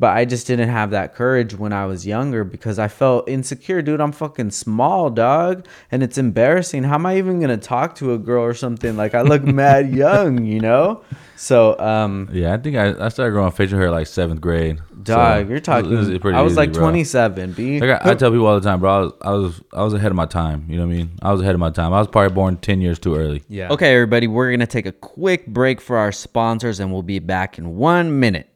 But 0.00 0.16
I 0.16 0.24
just 0.26 0.46
didn't 0.46 0.68
have 0.68 0.92
that 0.92 1.14
courage 1.16 1.56
when 1.56 1.72
I 1.72 1.86
was 1.86 2.06
younger 2.06 2.44
because 2.44 2.78
I 2.78 2.86
felt 2.86 3.28
insecure, 3.28 3.82
dude. 3.82 4.00
I'm 4.00 4.12
fucking 4.12 4.52
small, 4.52 5.10
dog, 5.10 5.66
and 5.90 6.04
it's 6.04 6.16
embarrassing. 6.16 6.84
How 6.84 6.94
am 6.94 7.04
I 7.06 7.18
even 7.18 7.40
gonna 7.40 7.56
talk 7.56 7.96
to 7.96 8.12
a 8.12 8.18
girl 8.18 8.44
or 8.44 8.54
something? 8.54 8.96
Like 8.96 9.14
I 9.16 9.22
look 9.22 9.42
mad 9.42 9.92
young, 9.94 10.44
you 10.44 10.60
know. 10.60 11.02
So, 11.34 11.76
um, 11.80 12.28
Yeah, 12.32 12.54
I 12.54 12.58
think 12.58 12.76
I, 12.76 13.06
I 13.06 13.08
started 13.08 13.32
growing 13.32 13.50
facial 13.50 13.78
hair 13.78 13.90
like 13.90 14.06
seventh 14.06 14.40
grade. 14.40 14.78
dog, 15.02 15.46
So, 15.46 15.50
you're 15.50 15.60
talking. 15.60 15.92
it 15.92 15.96
was 15.96 16.08
pretty 16.18 16.36
I 16.38 16.42
was 16.42 16.52
easy, 16.52 16.60
like 16.60 16.72
bro. 16.72 16.82
27. 16.82 17.52
B. 17.52 17.80
Like 17.80 18.04
I, 18.04 18.10
I 18.10 18.14
tell 18.14 18.30
people 18.30 18.46
all 18.46 18.58
the 18.58 18.68
time, 18.68 18.78
bro. 18.78 18.90
I 18.92 19.00
was, 19.00 19.12
I 19.22 19.30
was 19.32 19.60
I 19.72 19.82
was 19.82 19.94
ahead 19.94 20.12
of 20.12 20.16
my 20.16 20.26
time. 20.26 20.64
You 20.68 20.76
know 20.78 20.86
what 20.86 20.92
I 20.92 20.96
mean? 20.96 21.10
I 21.22 21.32
was 21.32 21.40
ahead 21.40 21.54
of 21.54 21.60
my 21.60 21.70
time. 21.70 21.92
I 21.92 21.98
was 21.98 22.06
probably 22.06 22.32
born 22.34 22.56
ten 22.58 22.80
years 22.80 23.00
too 23.00 23.16
early. 23.16 23.42
Yeah. 23.48 23.70
Okay, 23.72 23.94
everybody, 23.94 24.28
we're 24.28 24.48
going 24.50 24.60
to 24.60 24.66
take 24.66 24.86
a 24.86 24.92
quick 24.92 25.46
break 25.48 25.80
for 25.80 25.96
our 25.96 26.12
sponsors 26.12 26.78
and 26.78 26.92
we'll 26.92 27.02
be 27.02 27.18
back 27.18 27.58
in 27.58 27.76
one 27.76 28.20
minute. 28.20 28.48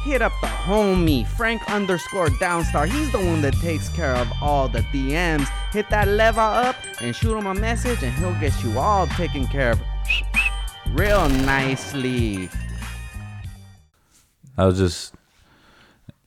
hit 0.03 0.21
up 0.21 0.31
the 0.41 0.47
homie 0.47 1.27
Frank 1.27 1.61
underscore 1.69 2.27
downstar. 2.27 2.87
He's 2.87 3.11
the 3.11 3.19
one 3.19 3.41
that 3.41 3.53
takes 3.55 3.89
care 3.89 4.15
of 4.15 4.31
all 4.41 4.69
the 4.69 4.79
DMs. 4.93 5.47
Hit 5.71 5.89
that 5.89 6.07
level 6.07 6.41
up 6.41 6.77
and 7.01 7.13
shoot 7.15 7.37
him 7.37 7.47
a 7.47 7.53
message, 7.53 8.03
and 8.03 8.13
he'll 8.13 8.39
get 8.39 8.53
you 8.63 8.79
all 8.79 9.07
taken 9.07 9.45
care 9.47 9.71
of 9.71 9.81
real 10.93 11.27
nicely. 11.29 12.49
I 14.57 14.65
was 14.65 14.77
just, 14.77 15.13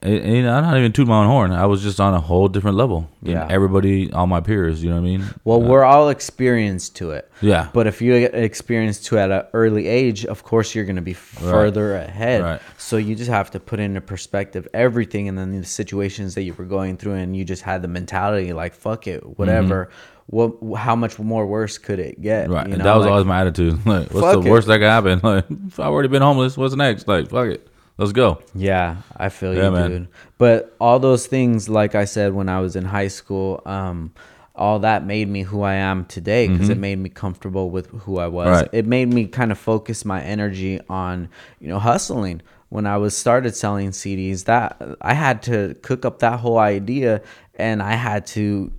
and, 0.03 0.48
I'm 0.48 0.62
not 0.64 0.76
even 0.76 0.92
tooting 0.92 1.09
my 1.11 1.20
own 1.22 1.26
horn. 1.26 1.53
I 1.53 1.66
was 1.66 1.82
just 1.82 2.00
on 2.00 2.12
a 2.14 2.20
whole 2.20 2.48
different 2.48 2.76
level. 2.76 3.09
than 3.22 3.32
Yeah. 3.34 3.46
everybody, 3.48 4.12
all 4.12 4.26
my 4.26 4.40
peers. 4.40 4.82
You 4.82 4.90
know 4.90 4.96
what 4.96 5.03
I 5.03 5.05
mean? 5.05 5.24
Well, 5.44 5.62
we're 5.62 5.84
all 5.84 6.09
experienced 6.09 6.96
to 6.96 7.12
it. 7.12 7.30
Yeah. 7.40 7.68
But 7.72 7.86
if 7.86 8.03
you 8.03 8.18
get 8.18 8.34
experienced 8.34 9.07
to 9.07 9.18
at 9.18 9.30
an 9.30 9.44
early 9.53 9.86
age, 9.88 10.24
of 10.26 10.42
course 10.42 10.74
you're 10.74 10.84
going 10.84 10.96
to 10.96 11.03
be 11.03 11.12
further 11.14 11.94
ahead. 11.96 12.42
Right. 12.42 12.61
So 12.78 12.96
you 12.96 13.14
just 13.14 13.30
have 13.30 13.50
to 13.53 13.61
put 13.61 13.78
into 13.80 14.00
perspective 14.00 14.66
everything 14.74 15.28
and 15.28 15.38
then 15.38 15.53
the 15.61 15.64
situations 15.66 16.34
that 16.34 16.42
you 16.42 16.55
were 16.55 16.64
going 16.64 16.96
through 16.96 17.14
and 17.14 17.36
you 17.36 17.44
just 17.44 17.62
had 17.62 17.82
the 17.82 17.88
mentality 17.88 18.53
like 18.53 18.74
fuck 18.74 19.07
it, 19.07 19.38
whatever. 19.38 19.90
What 20.26 20.55
how 20.78 20.94
much 20.96 21.18
more 21.18 21.46
worse 21.46 21.78
could 21.78 21.98
it 21.98 22.20
get? 22.22 22.44
Mm-hmm. 22.44 22.53
Right. 22.55 22.66
You 22.68 22.72
and 22.74 22.78
know, 22.78 22.84
that 22.84 22.96
was 22.96 23.05
like- 23.05 23.11
always 23.12 23.26
my 23.26 23.40
attitude. 23.40 23.78
Like, 23.86 24.11
what's 24.12 24.36
the 24.36 24.42
it. 24.46 24.50
worst 24.50 24.66
that 24.68 24.78
could 24.78 24.84
happen? 24.88 25.20
Like, 25.22 25.44
I've 25.50 25.78
already 25.92 26.09
been 26.09 26.22
homeless, 26.22 26.57
what's 26.57 26.74
next? 26.74 27.07
Like, 27.09 27.28
fuck 27.30 27.48
it. 27.48 27.68
Let's 27.99 28.12
go. 28.12 28.40
Yeah, 28.55 28.97
I 29.16 29.28
feel 29.28 29.55
Yeah, 29.55 29.66
you, 29.66 29.70
man. 29.70 29.90
dude. 29.90 30.09
But 30.38 30.74
all 30.80 30.99
those 30.99 31.26
things, 31.26 31.68
like 31.68 31.95
I 31.95 32.05
said 32.05 32.32
when 32.34 32.49
I 32.49 32.61
was 32.61 32.74
in 32.76 32.84
high 32.84 33.09
school, 33.09 33.62
um, 33.66 34.12
all 34.55 34.78
that 34.80 35.07
made 35.07 35.28
me 35.28 35.43
who 35.43 35.62
I 35.62 35.74
am 35.74 36.05
today 36.07 36.47
because 36.49 36.68
it 36.68 36.76
made 36.78 36.99
me 36.99 37.09
comfortable 37.09 37.70
with 37.70 37.86
who 38.03 38.18
I 38.18 38.26
was. 38.26 38.47
Mm-hmm. 38.49 38.55
Right. 38.61 38.68
It 38.72 38.86
made 38.86 39.09
me 39.09 39.26
kind 39.26 39.51
of 39.51 39.59
focus 39.59 40.05
my 40.05 40.22
energy 40.22 40.80
on, 40.88 41.28
you 41.61 41.68
know, 41.68 41.78
hustling. 41.78 42.43
When 42.68 42.86
I 42.86 42.97
was 42.97 43.16
started 43.16 43.55
selling 43.55 43.90
CDs, 43.90 44.45
that 44.45 44.80
I 45.01 45.14
had 45.14 45.43
to 45.45 45.74
cook 45.82 46.05
up 46.05 46.20
that 46.20 46.40
whole 46.40 46.59
idea 46.59 47.20
and 47.57 47.82
I 47.82 47.95
had 47.95 48.26
to 48.28 48.72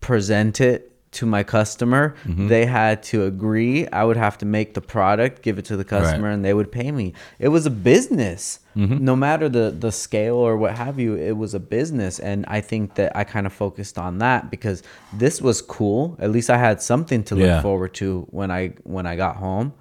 present 0.00 0.60
it 0.60 0.91
to 1.12 1.26
my 1.26 1.42
customer. 1.42 2.14
Mm-hmm. 2.24 2.48
They 2.48 2.66
had 2.66 3.02
to 3.04 3.24
agree. 3.24 3.86
I 3.88 4.04
would 4.04 4.16
have 4.16 4.38
to 4.38 4.46
make 4.46 4.74
the 4.74 4.80
product, 4.80 5.42
give 5.42 5.58
it 5.58 5.64
to 5.66 5.76
the 5.76 5.84
customer, 5.84 6.28
and 6.30 6.44
they 6.44 6.54
would 6.54 6.72
pay 6.72 6.90
me. 6.90 7.12
It 7.38 7.48
was 7.48 7.66
a 7.66 7.70
business. 7.70 8.60
Mm-hmm. 8.76 9.04
No 9.04 9.14
matter 9.14 9.48
the 9.50 9.70
the 9.70 9.92
scale 9.92 10.36
or 10.36 10.56
what 10.56 10.74
have 10.76 10.98
you, 10.98 11.14
it 11.14 11.36
was 11.36 11.52
a 11.54 11.60
business. 11.60 12.18
And 12.18 12.44
I 12.48 12.60
think 12.62 12.94
that 12.94 13.14
I 13.14 13.24
kind 13.24 13.46
of 13.46 13.52
focused 13.52 13.98
on 13.98 14.18
that 14.18 14.50
because 14.50 14.82
this 15.12 15.42
was 15.42 15.60
cool. 15.62 16.16
At 16.18 16.30
least 16.30 16.48
I 16.50 16.56
had 16.56 16.80
something 16.80 17.22
to 17.24 17.34
look 17.34 17.46
Yeah. 17.46 17.62
forward 17.62 17.92
to 17.94 18.26
when 18.30 18.50
I 18.50 18.72
when 18.84 19.06
I 19.06 19.16
got 19.16 19.36
home. 19.36 19.74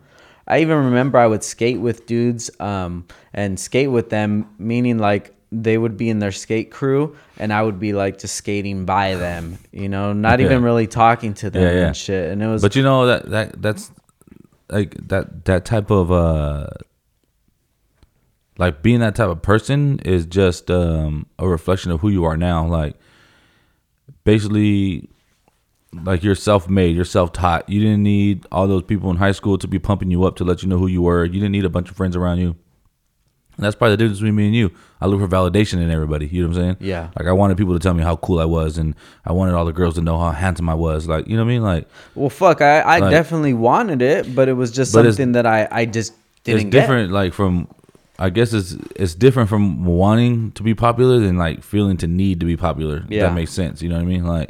I 0.47 0.59
even 0.59 0.77
remember 0.85 1.17
I 1.17 1.27
would 1.27 1.43
skate 1.43 1.79
with 1.79 2.05
dudes 2.07 2.51
um, 2.59 3.05
and 3.33 3.57
skate 3.57 3.89
with 3.91 4.09
them, 4.09 4.49
meaning 4.59 4.97
like 4.97 5.33
they 5.51 5.77
would 5.77 5.97
be 5.97 6.09
in 6.09 6.19
their 6.19 6.31
skate 6.31 6.71
crew 6.71 7.15
and 7.37 7.51
I 7.51 7.61
would 7.61 7.77
be 7.79 7.91
like 7.93 8.17
just 8.19 8.35
skating 8.35 8.85
by 8.85 9.15
them, 9.15 9.57
you 9.73 9.89
know, 9.89 10.13
not 10.13 10.39
Yeah. 10.39 10.45
even 10.45 10.63
really 10.63 10.87
talking 10.87 11.33
to 11.35 11.49
them 11.49 11.61
Yeah, 11.63 11.71
yeah. 11.79 11.87
and 11.87 11.97
shit. 11.97 12.31
And 12.31 12.41
it 12.41 12.47
was, 12.47 12.61
But 12.61 12.75
you 12.75 12.83
know 12.83 13.05
that 13.07 13.29
that 13.29 13.61
that's 13.61 13.91
like 14.69 14.95
that 15.09 15.43
that 15.45 15.65
type 15.65 15.91
of 15.91 16.09
uh 16.11 16.67
like 18.57 18.81
being 18.81 18.99
that 19.01 19.15
type 19.15 19.27
of 19.29 19.41
person 19.41 19.99
is 20.05 20.25
just 20.25 20.71
um 20.71 21.25
a 21.39 21.47
reflection 21.47 21.91
of 21.91 21.99
who 22.01 22.09
you 22.09 22.23
are 22.23 22.37
now. 22.37 22.65
Like 22.65 22.95
basically 24.23 25.09
like 26.05 26.23
you're 26.23 26.35
self-made, 26.35 26.95
you're 26.95 27.03
self-taught. 27.03 27.67
You 27.69 27.81
didn't 27.81 28.03
need 28.03 28.45
all 28.53 28.67
those 28.67 28.83
people 28.83 29.09
in 29.11 29.17
high 29.17 29.33
school 29.33 29.57
to 29.57 29.67
be 29.67 29.79
pumping 29.79 30.09
you 30.09 30.23
up 30.23 30.37
to 30.37 30.45
let 30.45 30.63
you 30.63 30.69
know 30.69 30.77
who 30.77 30.87
you 30.87 31.01
were. 31.01 31.25
You 31.25 31.33
didn't 31.33 31.51
need 31.51 31.65
a 31.65 31.69
bunch 31.69 31.89
of 31.89 31.97
friends 31.97 32.15
around 32.15 32.37
you. 32.39 32.55
And 33.61 33.67
that's 33.67 33.75
probably 33.75 33.93
the 33.93 33.97
difference 33.97 34.17
between 34.19 34.35
me 34.35 34.47
and 34.47 34.55
you. 34.55 34.71
I 34.99 35.05
look 35.05 35.19
for 35.21 35.27
validation 35.27 35.73
in 35.81 35.91
everybody. 35.91 36.25
You 36.27 36.41
know 36.41 36.49
what 36.49 36.57
I'm 36.57 36.63
saying? 36.63 36.77
Yeah. 36.79 37.09
Like 37.15 37.27
I 37.27 37.31
wanted 37.31 37.57
people 37.57 37.73
to 37.73 37.79
tell 37.79 37.93
me 37.93 38.01
how 38.01 38.15
cool 38.15 38.39
I 38.39 38.45
was, 38.45 38.79
and 38.79 38.95
I 39.23 39.31
wanted 39.33 39.53
all 39.53 39.65
the 39.65 39.71
girls 39.71 39.95
to 39.95 40.01
know 40.01 40.17
how 40.17 40.31
handsome 40.31 40.67
I 40.67 40.73
was. 40.73 41.07
Like 41.07 41.27
you 41.27 41.35
know 41.37 41.43
what 41.43 41.51
I 41.51 41.53
mean? 41.53 41.61
Like 41.63 41.87
well, 42.15 42.29
fuck, 42.29 42.61
I, 42.61 42.79
I 42.79 42.97
Like- 42.99 43.11
definitely 43.11 43.53
wanted 43.53 44.01
it, 44.01 44.35
but 44.35 44.49
it 44.49 44.53
was 44.53 44.71
just 44.71 44.91
something 44.91 45.33
that 45.33 45.45
I, 45.45 45.67
I 45.71 45.85
just 45.85 46.13
didn't 46.43 46.61
it's 46.67 46.69
different 46.71 47.11
like 47.11 47.33
from 47.33 47.67
i 48.17 48.29
guess 48.31 48.51
it's 48.51 48.71
it's 48.95 49.13
different 49.13 49.47
from 49.47 49.85
wanting 49.85 50.51
to 50.53 50.63
be 50.63 50.73
popular 50.73 51.19
than 51.19 51.37
like 51.37 51.61
feeling 51.63 51.97
to 51.97 52.07
need 52.07 52.39
to 52.39 52.47
be 52.47 52.57
popular 52.57 53.03
Yeah. 53.09 53.27
that 53.27 53.35
makes 53.35 53.51
sense 53.51 53.81
you 53.83 53.89
know 53.89 53.95
what 53.95 54.01
i 54.01 54.05
mean 54.05 54.23
like 54.25 54.49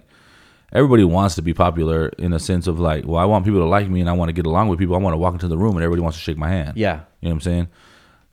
everybody 0.71 1.03
wants 1.03 1.35
to 1.35 1.41
be 1.41 1.53
popular 1.53 2.07
in 2.17 2.31
a 2.33 2.39
sense 2.39 2.67
of 2.67 2.79
like 2.79 3.05
well 3.05 3.17
i 3.17 3.25
want 3.25 3.43
people 3.45 3.59
to 3.59 3.65
like 3.65 3.89
me 3.89 3.99
and 3.99 4.09
i 4.09 4.13
want 4.13 4.29
to 4.29 4.33
get 4.33 4.45
along 4.45 4.69
with 4.69 4.79
people 4.79 4.95
i 4.95 4.99
want 4.99 5.13
to 5.13 5.17
walk 5.17 5.33
into 5.33 5.47
the 5.49 5.57
room 5.57 5.75
and 5.75 5.83
everybody 5.83 6.01
wants 6.01 6.17
to 6.17 6.23
shake 6.23 6.37
my 6.37 6.47
hand. 6.49 6.77
Yeah. 6.77 7.01
you 7.19 7.27
know 7.27 7.29
what 7.29 7.33
i'm 7.33 7.41
saying 7.41 7.67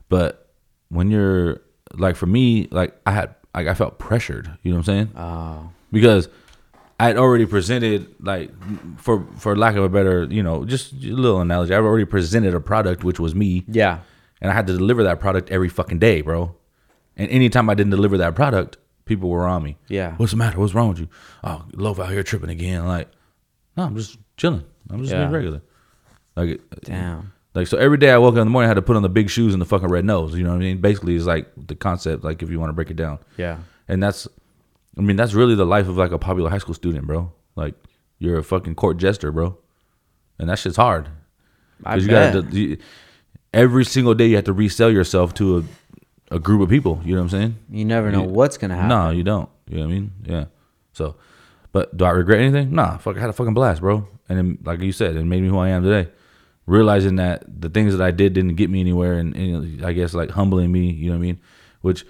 but 0.08 0.47
when 0.90 1.10
you're 1.10 1.60
like 1.94 2.16
for 2.16 2.26
me 2.26 2.68
like 2.70 2.94
i 3.06 3.10
had 3.10 3.34
like 3.54 3.66
i 3.66 3.74
felt 3.74 3.98
pressured 3.98 4.50
you 4.62 4.70
know 4.70 4.78
what 4.78 4.88
i'm 4.88 4.94
saying? 4.94 5.10
Oh, 5.16 5.70
because 5.92 6.28
I 7.00 7.06
had 7.06 7.16
already 7.16 7.46
presented 7.46 8.12
like 8.20 8.50
for 8.98 9.24
for 9.36 9.54
lack 9.56 9.76
of 9.76 9.84
a 9.84 9.88
better 9.88 10.24
you 10.24 10.42
know 10.42 10.64
just 10.64 10.92
a 10.92 10.96
little 11.12 11.40
analogy 11.40 11.72
I've 11.72 11.84
already 11.84 12.04
presented 12.04 12.54
a 12.54 12.60
product 12.60 13.04
which 13.04 13.20
was 13.20 13.34
me. 13.36 13.64
Yeah. 13.68 14.00
and 14.40 14.50
I 14.50 14.54
had 14.54 14.66
to 14.66 14.72
deliver 14.76 15.04
that 15.04 15.20
product 15.20 15.48
every 15.50 15.68
fucking 15.68 16.00
day 16.00 16.22
bro. 16.22 16.56
And 17.16 17.30
anytime 17.30 17.70
I 17.70 17.74
didn't 17.74 17.90
deliver 17.92 18.18
that 18.18 18.34
product 18.34 18.78
people 19.04 19.28
were 19.30 19.46
on 19.46 19.62
me. 19.62 19.76
Yeah. 19.88 20.14
what's 20.16 20.32
the 20.32 20.38
matter? 20.38 20.58
What's 20.58 20.74
wrong 20.74 20.88
with 20.88 20.98
you? 20.98 21.08
Oh 21.44 21.64
loaf 21.72 22.00
out 22.00 22.10
here 22.10 22.24
tripping 22.24 22.50
again. 22.50 22.84
Like 22.84 23.08
no 23.76 23.84
I'm 23.84 23.94
just 23.94 24.18
chilling. 24.36 24.64
I'm 24.90 24.98
just 24.98 25.12
Yeah. 25.12 25.20
being 25.20 25.30
regular. 25.32 25.62
Like 26.34 26.60
Damn. 26.82 27.32
Like 27.58 27.66
so 27.66 27.76
every 27.78 27.98
day 27.98 28.10
I 28.10 28.18
woke 28.18 28.34
up 28.34 28.38
in 28.40 28.46
the 28.46 28.50
morning 28.50 28.66
I 28.68 28.70
had 28.70 28.74
to 28.74 28.82
put 28.82 28.96
on 28.96 29.02
the 29.02 29.08
big 29.08 29.28
shoes 29.30 29.52
and 29.54 29.60
the 29.60 29.66
fucking 29.66 29.88
red 29.88 30.04
nose 30.04 30.34
you 30.36 30.44
know 30.44 30.50
what 30.50 30.56
I 30.56 30.66
mean 30.68 30.78
basically 30.80 31.16
it's 31.16 31.26
like 31.26 31.46
the 31.56 31.74
concept 31.74 32.24
like 32.24 32.42
if 32.42 32.50
you 32.50 32.58
want 32.60 32.70
to 32.70 32.74
break 32.74 32.90
it 32.90 32.96
down 32.96 33.18
Yeah. 33.36 33.58
and 33.88 34.02
that's, 34.02 34.28
I 34.96 35.00
mean, 35.00 35.16
that's 35.16 35.32
really 35.34 35.54
the 35.54 35.64
life 35.66 35.86
of 35.88 35.96
like 35.96 36.10
a 36.12 36.18
popular 36.18 36.50
high 36.50 36.58
school 36.58 36.74
student, 36.74 37.06
bro. 37.06 37.32
Like 37.54 37.74
you're 38.18 38.38
a 38.38 38.42
fucking 38.42 38.74
court 38.74 38.96
jester, 38.96 39.30
bro, 39.30 39.56
and 40.40 40.48
that 40.48 40.58
shit's 40.58 40.76
hard. 40.76 41.08
I 41.84 41.96
you 41.96 42.08
bet. 42.08 42.34
gotta, 42.34 42.56
you, 42.56 42.78
every 43.54 43.84
single 43.84 44.14
day 44.14 44.26
you 44.26 44.34
have 44.36 44.44
to 44.46 44.52
resell 44.52 44.90
yourself 44.90 45.34
to 45.34 45.58
a 45.58 45.62
a 46.30 46.38
group 46.38 46.60
of 46.60 46.68
people. 46.68 47.00
You 47.04 47.14
know 47.14 47.20
what 47.22 47.32
I'm 47.32 47.38
saying? 47.40 47.56
You 47.70 47.84
never 47.84 48.10
know 48.10 48.24
You- 48.24 48.28
what's 48.28 48.58
gonna 48.58 48.74
happen. 48.74 48.88
No, 48.90 49.10
you 49.10 49.22
don't. 49.22 49.48
You 49.68 49.76
know 49.78 49.82
what 49.86 49.90
I 49.90 49.94
mean? 49.94 50.12
Yeah. 50.24 50.44
So, 50.92 51.14
but 51.72 51.96
do 51.96 52.04
I 52.04 52.10
regret 52.10 52.40
anything? 52.40 52.74
Nah. 52.74 52.98
Fuck, 52.98 53.16
I 53.16 53.20
had 53.20 53.30
a 53.30 53.32
fucking 53.32 53.54
blast, 53.54 53.80
bro. 53.80 54.06
And 54.28 54.36
then, 54.38 54.58
like 54.64 54.80
you 54.80 54.92
said, 54.92 55.14
it 55.16 55.24
made 55.24 55.42
me 55.42 55.48
who 55.48 55.58
I 55.58 55.68
am 55.70 55.82
today. 55.84 56.10
Realizing 56.68 57.16
that 57.16 57.44
the 57.60 57.70
things 57.70 57.96
that 57.96 58.04
I 58.04 58.10
did 58.10 58.34
didn't 58.34 58.56
get 58.56 58.68
me 58.68 58.80
anywhere, 58.80 59.14
and, 59.14 59.34
and 59.34 59.84
I 59.84 59.92
guess 59.94 60.12
like 60.12 60.30
humbling 60.30 60.70
me. 60.70 60.90
You 60.90 61.06
know 61.06 61.12
what 61.12 61.18
I 61.18 61.22
mean? 61.22 61.40
Which, 61.80 62.04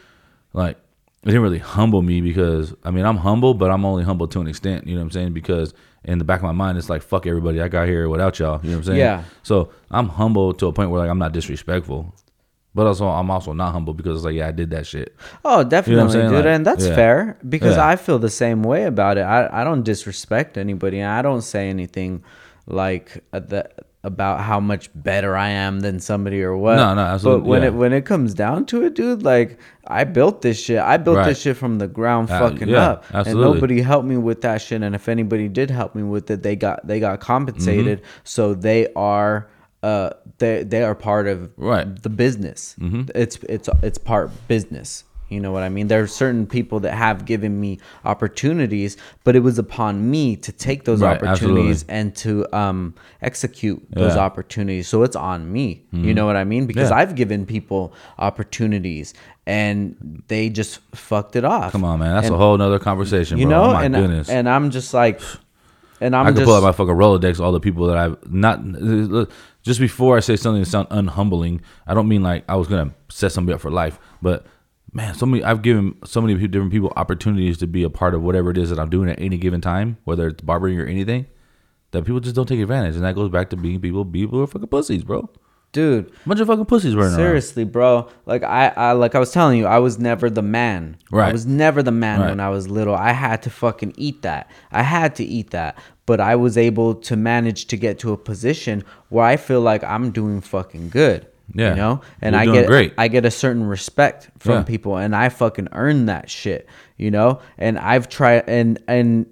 like, 0.52 0.76
it 1.22 1.26
didn't 1.26 1.42
really 1.42 1.58
humble 1.58 2.02
me 2.02 2.20
because 2.20 2.74
I 2.84 2.90
mean 2.90 3.04
I'm 3.04 3.18
humble, 3.18 3.54
but 3.54 3.70
I'm 3.70 3.84
only 3.84 4.02
humble 4.04 4.26
to 4.28 4.40
an 4.40 4.48
extent. 4.48 4.86
You 4.86 4.94
know 4.94 5.00
what 5.00 5.06
I'm 5.06 5.10
saying? 5.12 5.32
Because 5.32 5.74
in 6.04 6.18
the 6.18 6.24
back 6.24 6.40
of 6.40 6.44
my 6.44 6.52
mind, 6.52 6.76
it's 6.78 6.88
like 6.88 7.02
fuck 7.02 7.26
everybody. 7.26 7.60
I 7.60 7.68
got 7.68 7.86
here 7.86 8.08
without 8.08 8.38
y'all. 8.38 8.60
You 8.62 8.70
know 8.70 8.76
what 8.76 8.80
I'm 8.80 8.84
saying? 8.84 8.98
Yeah. 8.98 9.24
So 9.42 9.70
I'm 9.90 10.08
humble 10.08 10.54
to 10.54 10.66
a 10.66 10.72
point 10.72 10.90
where 10.90 11.00
like 11.00 11.10
I'm 11.10 11.18
not 11.18 11.32
disrespectful, 11.32 12.14
but 12.74 12.86
also 12.86 13.06
I'm 13.08 13.30
also 13.30 13.52
not 13.52 13.72
humble 13.72 13.94
because 13.94 14.16
it's 14.16 14.24
like 14.24 14.34
yeah 14.36 14.48
I 14.48 14.52
did 14.52 14.70
that 14.70 14.86
shit. 14.86 15.14
Oh, 15.44 15.62
definitely, 15.64 16.10
saying? 16.12 16.30
dude, 16.30 16.44
Like, 16.44 16.46
and 16.46 16.66
that's 16.66 16.86
yeah. 16.86 16.94
fair 16.94 17.38
because 17.48 17.76
Yeah. 17.76 17.88
I 17.88 17.96
feel 17.96 18.18
the 18.18 18.30
same 18.30 18.62
way 18.62 18.84
about 18.84 19.18
it. 19.18 19.22
I, 19.22 19.60
I 19.60 19.64
don't 19.64 19.82
disrespect 19.84 20.56
anybody, 20.56 21.02
I 21.02 21.22
don't 21.22 21.42
say 21.42 21.68
anything 21.68 22.22
like 22.66 23.24
uh, 23.32 23.40
that 23.40 23.77
about 24.08 24.40
how 24.40 24.58
much 24.58 24.90
better 24.94 25.36
I 25.36 25.50
am 25.50 25.78
than 25.80 26.00
somebody 26.00 26.42
or 26.42 26.56
what. 26.56 26.74
No, 26.76 26.94
no, 26.94 27.02
absolutely, 27.02 27.40
But 27.42 27.48
when 27.48 27.62
yeah. 27.62 27.68
it 27.68 27.74
when 27.74 27.92
it 27.92 28.04
comes 28.04 28.34
down 28.34 28.66
to 28.66 28.82
it, 28.84 28.94
dude, 28.94 29.22
like 29.22 29.60
I 29.86 30.02
built 30.02 30.42
this 30.42 30.58
shit. 30.60 30.80
I 30.80 30.96
built 30.96 31.18
Right. 31.18 31.26
this 31.28 31.40
shit 31.40 31.56
from 31.56 31.78
the 31.78 31.86
ground 31.86 32.28
Uh, 32.30 32.40
fucking 32.40 32.68
yeah, 32.68 32.88
up, 32.90 33.04
absolutely. 33.14 33.30
and 33.30 33.40
nobody 33.54 33.80
helped 33.82 34.08
me 34.08 34.16
with 34.16 34.40
that 34.40 34.60
shit. 34.60 34.82
And 34.82 34.94
if 34.96 35.08
anybody 35.08 35.46
did 35.48 35.70
help 35.70 35.94
me 35.94 36.02
with 36.02 36.28
it, 36.32 36.42
they 36.42 36.56
got 36.56 36.84
they 36.84 36.98
got 36.98 37.20
compensated. 37.20 37.98
Mm-hmm. 38.00 38.20
So 38.24 38.54
they 38.54 38.88
are. 38.96 39.46
Uh, 39.80 40.10
they 40.38 40.64
they 40.64 40.82
are 40.82 40.96
part 40.96 41.28
of 41.28 41.50
Right. 41.56 41.86
Mm-hmm. 41.86 42.02
the 42.02 42.10
business. 42.10 42.74
It's 43.14 43.36
it's 43.48 43.68
it's 43.80 43.98
part 43.98 44.30
business. 44.48 45.04
You 45.28 45.40
know 45.40 45.52
what 45.52 45.62
I 45.62 45.68
mean? 45.68 45.88
There 45.88 46.02
are 46.02 46.06
certain 46.06 46.46
people 46.46 46.80
that 46.80 46.92
have 46.94 47.24
given 47.26 47.60
me 47.60 47.78
opportunities, 48.04 48.96
but 49.24 49.36
it 49.36 49.40
was 49.40 49.58
upon 49.58 50.10
me 50.10 50.36
to 50.36 50.52
take 50.52 50.84
those 50.84 51.02
Right, 51.02 51.16
opportunities 51.22 51.84
and 51.88 52.16
to 52.16 52.46
um, 52.56 52.94
execute 53.20 53.84
those 53.90 54.02
Yeah. 54.04 54.08
Mm-hmm. 54.10 54.18
opportunities. 54.20 54.88
So 54.88 55.02
it's 55.02 55.16
on 55.16 55.52
me. 55.52 55.84
You 55.92 56.14
know 56.14 56.24
what 56.26 56.36
I 56.36 56.44
mean? 56.44 56.66
Because 56.66 56.90
Yeah. 56.90 56.96
I've 56.96 57.14
given 57.14 57.44
people 57.44 57.92
opportunities 58.18 59.14
and 59.46 60.22
they 60.28 60.48
just 60.48 60.80
fucked 60.94 61.36
it 61.36 61.44
off. 61.44 61.72
Come 61.72 61.84
on, 61.84 61.98
man, 61.98 62.14
that's 62.14 62.26
And, 62.26 62.34
a 62.34 62.38
whole 62.38 62.56
nother 62.56 62.78
conversation, 62.78 63.38
you 63.38 63.46
bro. 63.46 63.50
know, 63.64 63.70
oh 63.70 63.72
my 63.74 63.84
and 63.84 63.94
goodness. 63.94 64.28
and 64.28 64.48
I'm 64.48 64.70
just 64.70 64.92
like, 64.94 65.20
and 66.00 66.14
I'm 66.14 66.26
I 66.26 66.30
could 66.30 66.36
just 66.38 66.46
pull 66.46 66.54
out 66.54 66.62
my 66.62 66.72
fucking 66.72 66.94
Rolodex, 66.94 67.40
all 67.40 67.52
the 67.52 67.60
people 67.60 67.86
that 67.86 67.96
I've 67.98 68.16
not. 68.30 68.60
Just 69.62 69.80
before 69.80 70.16
I 70.16 70.20
say 70.20 70.36
something 70.36 70.62
that 70.62 70.68
sound 70.68 70.86
unhumbling, 70.90 71.60
I 71.86 71.92
don't 71.94 72.08
mean 72.08 72.22
like 72.22 72.44
I 72.48 72.56
was 72.56 72.68
gonna 72.68 72.92
set 73.08 73.32
somebody 73.32 73.54
up 73.54 73.60
for 73.60 73.70
life, 73.70 73.98
but 74.22 74.46
man, 74.92 75.14
so 75.14 75.26
many 75.26 75.42
I've 75.44 75.62
given 75.62 75.96
so 76.04 76.20
many 76.20 76.34
different 76.48 76.72
people 76.72 76.92
opportunities 76.96 77.58
to 77.58 77.66
be 77.66 77.82
a 77.82 77.90
part 77.90 78.14
of 78.14 78.22
whatever 78.22 78.50
it 78.50 78.58
is 78.58 78.70
that 78.70 78.78
I'm 78.78 78.90
doing 78.90 79.08
at 79.10 79.20
any 79.20 79.36
given 79.38 79.60
time, 79.60 79.98
whether 80.04 80.28
it's 80.28 80.42
barbering 80.42 80.78
or 80.80 80.86
anything. 80.86 81.26
That 81.92 82.04
people 82.04 82.20
just 82.20 82.34
don't 82.36 82.46
take 82.46 82.60
advantage, 82.60 82.96
and 82.96 83.04
that 83.04 83.14
goes 83.14 83.30
back 83.30 83.48
to 83.50 83.56
being 83.56 83.80
people. 83.80 84.04
People 84.04 84.42
are 84.42 84.46
fucking 84.46 84.68
pussies, 84.68 85.04
bro. 85.04 85.30
dude. 85.72 86.12
Bunch 86.26 86.38
of 86.40 86.46
fucking 86.46 86.66
pussies 86.66 86.94
running 86.94 87.12
around. 87.12 87.18
Seriously, 87.18 87.64
bro. 87.64 88.10
Like 88.26 88.42
I, 88.42 88.68
I, 88.76 88.92
like 88.92 89.14
I 89.14 89.18
was 89.18 89.30
telling 89.32 89.58
you, 89.58 89.64
I 89.66 89.78
was 89.78 89.98
never 89.98 90.28
the 90.28 90.42
man. 90.42 90.98
Right. 91.10 91.30
I 91.30 91.32
was 91.32 91.46
never 91.46 91.82
the 91.82 91.90
man 91.90 92.20
Right. 92.20 92.28
when 92.28 92.40
I 92.40 92.50
was 92.50 92.68
little. 92.68 92.94
I 92.94 93.12
had 93.12 93.42
to 93.44 93.50
fucking 93.50 93.94
eat 93.96 94.20
that. 94.22 94.50
I 94.70 94.82
had 94.82 95.14
to 95.16 95.24
eat 95.24 95.50
that. 95.50 95.78
But 96.04 96.20
I 96.20 96.36
was 96.36 96.58
able 96.58 96.94
to 96.94 97.16
manage 97.16 97.66
to 97.68 97.76
get 97.78 97.98
to 98.00 98.12
a 98.12 98.18
position 98.18 98.84
where 99.08 99.24
I 99.24 99.36
feel 99.38 99.62
like 99.62 99.82
I'm 99.84 100.10
doing 100.10 100.42
fucking 100.42 100.90
good. 100.90 101.26
Yeah. 101.54 101.70
You 101.70 101.76
know? 101.76 102.00
And 102.22 102.34
You're 102.34 102.42
I 102.42 102.58
get 102.58 102.66
great. 102.66 102.94
I 102.98 103.08
get 103.08 103.24
a 103.24 103.30
certain 103.30 103.64
respect 103.64 104.30
from 104.38 104.52
Yeah. 104.54 104.62
people 104.64 104.96
and 104.96 105.16
I 105.16 105.28
fucking 105.30 105.68
earn 105.72 106.06
that 106.06 106.28
shit. 106.30 106.68
You 106.96 107.10
know? 107.10 107.40
And 107.56 107.78
I've 107.78 108.08
tried 108.08 108.44
and 108.48 108.78
and 108.88 109.26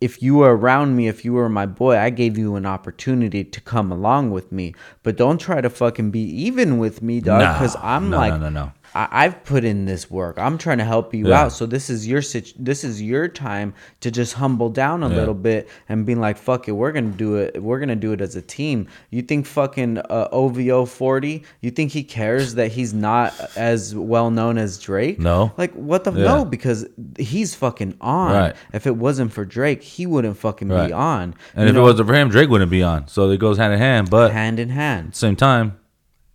if 0.00 0.20
you 0.20 0.34
were 0.34 0.56
around 0.56 0.96
me, 0.96 1.06
if 1.06 1.24
you 1.24 1.32
were 1.32 1.48
my 1.48 1.64
boy, 1.64 1.96
I 1.96 2.10
gave 2.10 2.36
you 2.36 2.56
an 2.56 2.66
opportunity 2.66 3.44
to 3.44 3.60
come 3.60 3.92
along 3.92 4.32
with 4.32 4.50
me. 4.50 4.74
But 5.04 5.16
don't 5.16 5.38
try 5.40 5.60
to 5.60 5.70
fucking 5.70 6.10
be 6.10 6.20
even 6.44 6.78
with 6.78 7.02
me, 7.02 7.20
dog. 7.20 7.40
Nah, 7.40 7.52
Because 7.52 7.76
I'm 7.80 8.10
no, 8.10 8.16
like, 8.16 8.32
no, 8.32 8.38
no, 8.40 8.48
no. 8.48 8.72
I, 8.94 9.08
I've 9.10 9.42
put 9.44 9.64
in 9.64 9.84
this 9.86 10.10
work. 10.10 10.38
I'm 10.38 10.58
trying 10.58 10.78
to 10.78 10.84
help 10.84 11.14
you 11.14 11.28
Yeah. 11.28 11.42
out. 11.44 11.52
So 11.52 11.64
this 11.66 11.88
is 11.88 12.06
your 12.06 12.20
situ- 12.22 12.52
This 12.58 12.84
is 12.84 13.00
your 13.00 13.26
time 13.28 13.72
to 14.00 14.10
just 14.10 14.34
humble 14.34 14.68
down 14.68 15.02
a 15.02 15.08
Yeah. 15.08 15.16
little 15.16 15.34
bit 15.34 15.68
and 15.88 16.04
being 16.04 16.20
like, 16.20 16.36
"Fuck 16.36 16.68
it, 16.68 16.72
we're 16.72 16.92
gonna 16.92 17.08
do 17.08 17.36
it. 17.36 17.62
We're 17.62 17.78
gonna 17.80 17.96
do 17.96 18.12
it 18.12 18.20
as 18.20 18.36
a 18.36 18.42
team." 18.42 18.86
You 19.10 19.22
think 19.22 19.46
fucking 19.46 19.98
uh, 19.98 20.28
OVO 20.32 20.84
forty? 20.84 21.44
You 21.60 21.70
think 21.70 21.92
he 21.92 22.02
cares 22.02 22.54
that 22.56 22.72
he's 22.72 22.92
not 22.92 23.32
as 23.56 23.94
well 23.94 24.30
known 24.30 24.58
as 24.58 24.78
Drake? 24.78 25.18
No. 25.18 25.52
Like 25.56 25.72
what 25.74 26.04
the 26.04 26.12
Yeah. 26.12 26.24
no? 26.24 26.44
Because 26.44 26.86
he's 27.18 27.54
fucking 27.54 27.94
on. 28.00 28.32
Right. 28.32 28.56
If 28.72 28.86
it 28.86 28.96
wasn't 28.96 29.32
for 29.32 29.44
Drake, 29.44 29.82
he 29.82 30.06
wouldn't 30.06 30.36
fucking 30.36 30.68
Right. 30.68 30.88
be 30.88 30.92
on. 30.92 31.34
And 31.54 31.64
You 31.64 31.68
if 31.68 31.74
know, 31.74 31.80
it 31.80 31.84
wasn't 31.92 32.08
for 32.08 32.14
him, 32.14 32.28
Drake 32.28 32.50
wouldn't 32.50 32.70
be 32.70 32.82
on. 32.82 33.08
So 33.08 33.30
it 33.30 33.38
goes 33.38 33.56
hand 33.58 33.72
in 33.72 33.78
hand. 33.78 34.10
But 34.10 34.32
hand 34.32 34.58
in 34.60 34.68
hand. 34.68 35.14
same 35.14 35.36
time, 35.36 35.74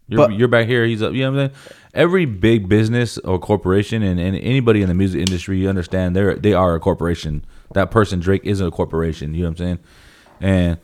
you're, 0.08 0.18
But- 0.28 0.34
you're 0.38 0.47
back 0.47 0.68
here. 0.68 0.86
He's 0.86 1.01
up. 1.03 1.14
You 1.14 1.22
know 1.26 1.32
what 1.34 1.39
I'm 1.39 1.47
saying? 1.49 1.60
Every 1.98 2.26
big 2.26 2.70
business 2.70 3.18
or 3.20 3.39
corporation 3.39 4.04
and, 4.04 4.20
and 4.20 4.36
anybody 4.38 4.82
in 4.84 4.88
the 4.88 4.93
music 4.93 5.20
industry, 5.20 5.58
you 5.58 5.68
understand 5.68 6.16
they're 6.16 6.36
they 6.36 6.54
are 6.54 6.76
a 6.76 6.80
corporation. 6.80 7.43
That 7.74 7.91
person 7.91 8.20
Drake 8.20 8.43
isn't 8.45 8.66
a 8.66 8.72
corporation. 8.72 9.34
You 9.34 9.43
know 9.43 9.50
what 9.50 9.60
I'm 9.60 9.66
saying? 9.66 9.80
And 10.39 10.78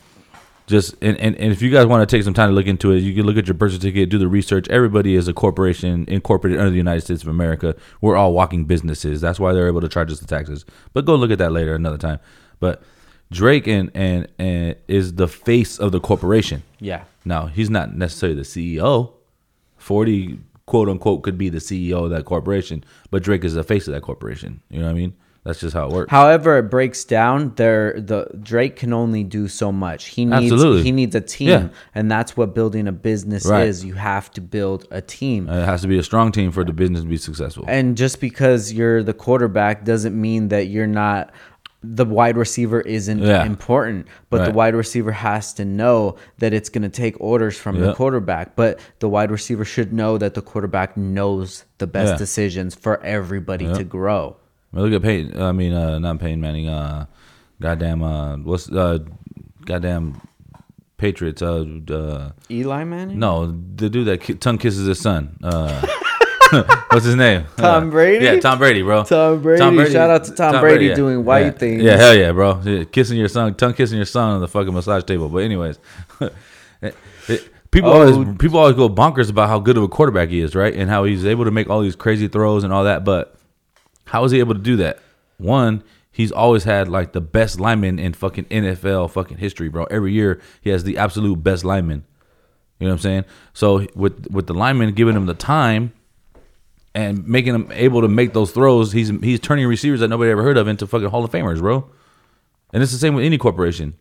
just 0.66 0.96
and, 1.02 1.16
and, 1.18 1.36
and 1.36 1.52
if 1.52 1.62
you 1.62 1.70
guys 1.70 1.86
want 1.86 2.08
to 2.08 2.16
take 2.16 2.24
some 2.24 2.34
time 2.34 2.50
to 2.50 2.56
look 2.56 2.68
into 2.68 2.92
it, 2.92 3.00
you 3.00 3.14
can 3.14 3.26
look 3.26 3.38
at 3.38 3.48
your 3.48 3.54
birth 3.54 3.74
certificate, 3.74 4.10
do 4.10 4.18
the 4.18 4.28
research. 4.28 4.68
Everybody 4.70 5.16
is 5.16 5.28
a 5.28 5.34
corporation 5.34 6.06
incorporated 6.08 6.60
under 6.60 6.72
the 6.72 6.78
United 6.78 7.02
States 7.02 7.22
of 7.22 7.28
America. 7.28 7.76
We're 8.02 8.16
all 8.16 8.34
walking 8.34 8.66
businesses. 8.66 9.22
That's 9.22 9.40
why 9.40 9.54
they're 9.54 9.68
able 9.68 9.82
to 9.82 9.90
charge 9.90 10.12
us 10.12 10.20
the 10.20 10.28
taxes. 10.28 10.66
But 10.94 11.06
go 11.06 11.16
look 11.16 11.32
at 11.32 11.38
that 11.38 11.52
later 11.52 11.76
another 11.76 11.98
time. 11.98 12.20
But 12.60 12.82
Drake 13.32 13.68
and 13.68 13.92
and 13.94 14.28
and 14.40 14.76
is 14.88 15.16
the 15.16 15.28
face 15.28 15.80
of 15.80 15.92
the 15.92 16.00
corporation. 16.00 16.64
Yeah. 16.80 17.04
Now, 17.26 17.48
he's 17.48 17.70
not 17.70 17.96
necessarily 17.96 18.36
the 18.36 18.44
CEO. 18.44 19.14
40, 19.78 20.40
quote 20.66 20.90
unquote, 20.90 21.24
could 21.24 21.38
be 21.38 21.50
the 21.50 21.60
CEO 21.60 22.06
of 22.06 22.10
that 22.12 22.26
corporation, 22.26 22.84
but 23.12 23.24
Drake 23.24 23.44
is 23.44 23.54
the 23.54 23.64
face 23.64 23.88
of 23.88 23.94
that 23.94 24.02
corporation. 24.02 24.62
You 24.70 24.80
know 24.80 24.86
what 24.86 24.92
I 24.92 24.96
mean? 24.96 25.14
That's 25.46 25.60
just 25.60 25.74
how 25.74 25.88
it 25.88 25.92
works. 25.92 26.10
However, 26.10 26.58
it 26.60 26.70
breaks 26.70 27.04
down. 27.04 27.52
There, 27.58 28.00
the 28.00 28.28
Drake 28.42 28.78
can 28.78 28.94
only 28.94 29.26
do 29.26 29.50
so 29.50 29.74
much. 29.74 30.06
He 30.06 30.24
needs 30.24 30.54
Absolutely. 30.54 30.84
he 30.84 30.94
needs 30.94 31.16
a 31.16 31.20
team, 31.22 31.50
Yeah. 31.50 31.68
and 31.94 32.10
that's 32.10 32.38
what 32.38 32.56
building 32.56 32.88
a 32.88 32.94
business 32.94 33.46
Right. 33.46 33.68
is. 33.68 33.84
You 33.84 33.96
have 33.96 34.32
to 34.32 34.42
build 34.42 34.88
a 34.90 35.02
team. 35.02 35.50
it 35.50 35.66
has 35.66 35.82
to 35.82 35.90
be 35.90 35.98
a 35.98 36.04
strong 36.04 36.32
team 36.32 36.52
for 36.52 36.64
the 36.64 36.72
business 36.72 37.02
to 37.02 37.08
be 37.08 37.18
successful. 37.18 37.66
and 37.68 37.98
just 37.98 38.22
because 38.22 38.72
you're 38.72 39.04
the 39.04 39.14
quarterback 39.14 39.84
doesn't 39.84 40.16
mean 40.20 40.48
that 40.48 40.68
you're 40.68 40.88
not 40.88 41.34
the 41.84 42.06
wide 42.06 42.38
receiver 42.38 42.80
isn't 42.82 43.20
Yeah. 43.20 43.44
important 43.46 44.08
but 44.30 44.46
the 44.46 44.52
wide 44.52 44.74
receiver 44.74 45.12
has 45.12 45.54
to 45.56 45.66
know 45.66 46.16
that 46.40 46.54
it's 46.54 46.70
going 46.70 46.84
to 46.84 46.90
take 46.90 47.20
orders 47.20 47.58
from 47.58 47.80
the 47.80 47.94
quarterback 47.94 48.56
but 48.56 48.80
the 49.00 49.10
wide 49.10 49.32
receiver 49.32 49.66
should 49.66 49.92
know 49.94 50.18
that 50.18 50.34
the 50.34 50.42
quarterback 50.42 50.96
knows 50.96 51.66
the 51.80 51.88
best 51.88 52.12
Yeah. 52.14 52.18
decisions 52.18 52.74
for 52.74 53.04
everybody 53.04 53.66
to 53.74 53.84
grow 53.84 54.38
mean, 54.72 54.86
look 54.86 54.94
at 54.94 55.02
Peyton. 55.04 55.40
I 55.42 55.52
mean, 55.52 55.72
uh, 55.74 56.00
not 56.00 56.20
Peyton 56.20 56.42
Manning. 56.42 56.68
Uh, 56.68 57.06
goddamn. 57.62 58.02
Uh, 58.02 58.38
what's 58.38 58.72
uh, 58.72 58.98
goddamn 59.66 60.20
Patriots? 60.98 61.42
Uh, 61.44 61.66
uh, 61.92 62.32
eli 62.50 62.84
manning 62.84 63.20
no, 63.20 63.48
the 63.76 63.90
dude 63.90 64.08
that 64.08 64.22
ki- 64.22 64.34
tongue 64.36 64.58
kisses 64.58 64.88
his 64.88 65.00
son. 65.00 65.38
Uh, 65.44 65.86
what's 66.92 67.06
his 67.06 67.16
name? 67.16 67.46
Tom 67.58 67.88
Uh, 67.88 67.92
Brady? 67.92 68.26
Yeah, 68.26 68.40
Tom 68.40 68.58
Brady, 68.58 68.82
bro. 68.82 69.04
Tom 69.04 69.42
Brady. 69.42 69.60
Tom 69.60 69.76
Brady. 69.76 69.92
Shout 69.92 70.10
out 70.10 70.24
to 70.26 70.32
Tom 70.34 70.60
Brady 70.60 70.94
doing 70.94 71.26
white 71.26 71.46
yeah. 71.46 71.52
things. 71.52 71.82
Yeah, 71.84 71.98
hell 71.98 72.16
yeah, 72.16 72.32
bro. 72.32 72.62
Yeah, 72.64 72.84
kissing 72.86 73.18
your 73.18 73.28
son, 73.28 73.56
tongue 73.56 73.74
kissing 73.74 73.98
your 73.98 74.06
son 74.06 74.32
on 74.32 74.42
the 74.42 74.48
fucking 74.48 74.74
massage 74.74 75.04
table. 75.04 75.30
But 75.30 75.40
anyways, 75.44 75.80
it- 76.82 76.96
it- 77.28 77.50
people 77.72 77.90
Oh. 77.90 78.02
always 78.08 78.38
people 78.38 78.60
always 78.60 78.76
go 78.76 78.88
bonkers 78.90 79.30
about 79.30 79.50
how 79.50 79.60
good 79.60 79.78
of 79.78 79.84
a 79.84 79.88
quarterback 79.88 80.30
he 80.30 80.40
is, 80.42 80.54
right? 80.56 80.74
And 80.74 80.90
how 80.90 81.04
he's 81.06 81.26
able 81.26 81.46
to 81.46 81.52
make 81.52 81.70
all 81.70 81.82
these 81.82 81.96
crazy 81.96 82.28
throws 82.28 82.64
and 82.64 82.72
all 82.72 82.84
that. 82.84 83.04
But 83.04 83.36
how 84.06 84.24
is 84.26 84.32
he 84.32 84.40
able 84.40 84.54
to 84.54 84.62
do 84.62 84.76
that? 84.78 85.00
One, 85.38 85.84
he's 86.12 86.32
always 86.32 86.64
had 86.66 86.88
like 86.88 87.14
the 87.14 87.22
best 87.22 87.60
lineman 87.60 87.98
in 87.98 88.14
fucking 88.14 88.46
NFL 88.46 89.10
fucking 89.12 89.38
history, 89.38 89.70
bro. 89.70 89.86
Every 89.86 90.12
year 90.14 90.40
he 90.62 90.70
has 90.70 90.84
the 90.84 90.98
absolute 91.00 91.42
best 91.44 91.66
lineman. 91.66 92.04
You 92.80 92.88
know 92.88 92.94
what 92.94 92.98
I'm 92.98 93.02
saying? 93.02 93.26
So 93.54 93.88
with 93.96 94.28
with 94.30 94.46
the 94.48 94.54
lineman 94.54 94.94
giving 94.94 95.16
him 95.16 95.26
the 95.26 95.34
time 95.34 95.94
and 96.96 97.28
making 97.28 97.56
him 97.56 97.68
able 97.72 98.02
to 98.02 98.08
make 98.08 98.34
those 98.34 98.52
throws, 98.52 98.92
he's 98.92 99.10
he's 99.22 99.40
turning 99.40 99.68
receivers 99.68 100.00
that 100.02 100.08
nobody 100.10 100.32
ever 100.32 100.44
heard 100.44 100.58
of 100.58 100.68
into 100.68 100.86
fucking 100.88 101.10
Hall 101.10 101.24
of 101.24 101.32
Famers, 101.32 101.60
bro. 101.60 101.90
And 102.72 102.82
it's 102.84 102.92
the 102.92 102.98
same 102.98 103.14
with 103.16 103.24
any 103.26 103.38
corporation. 103.38 103.96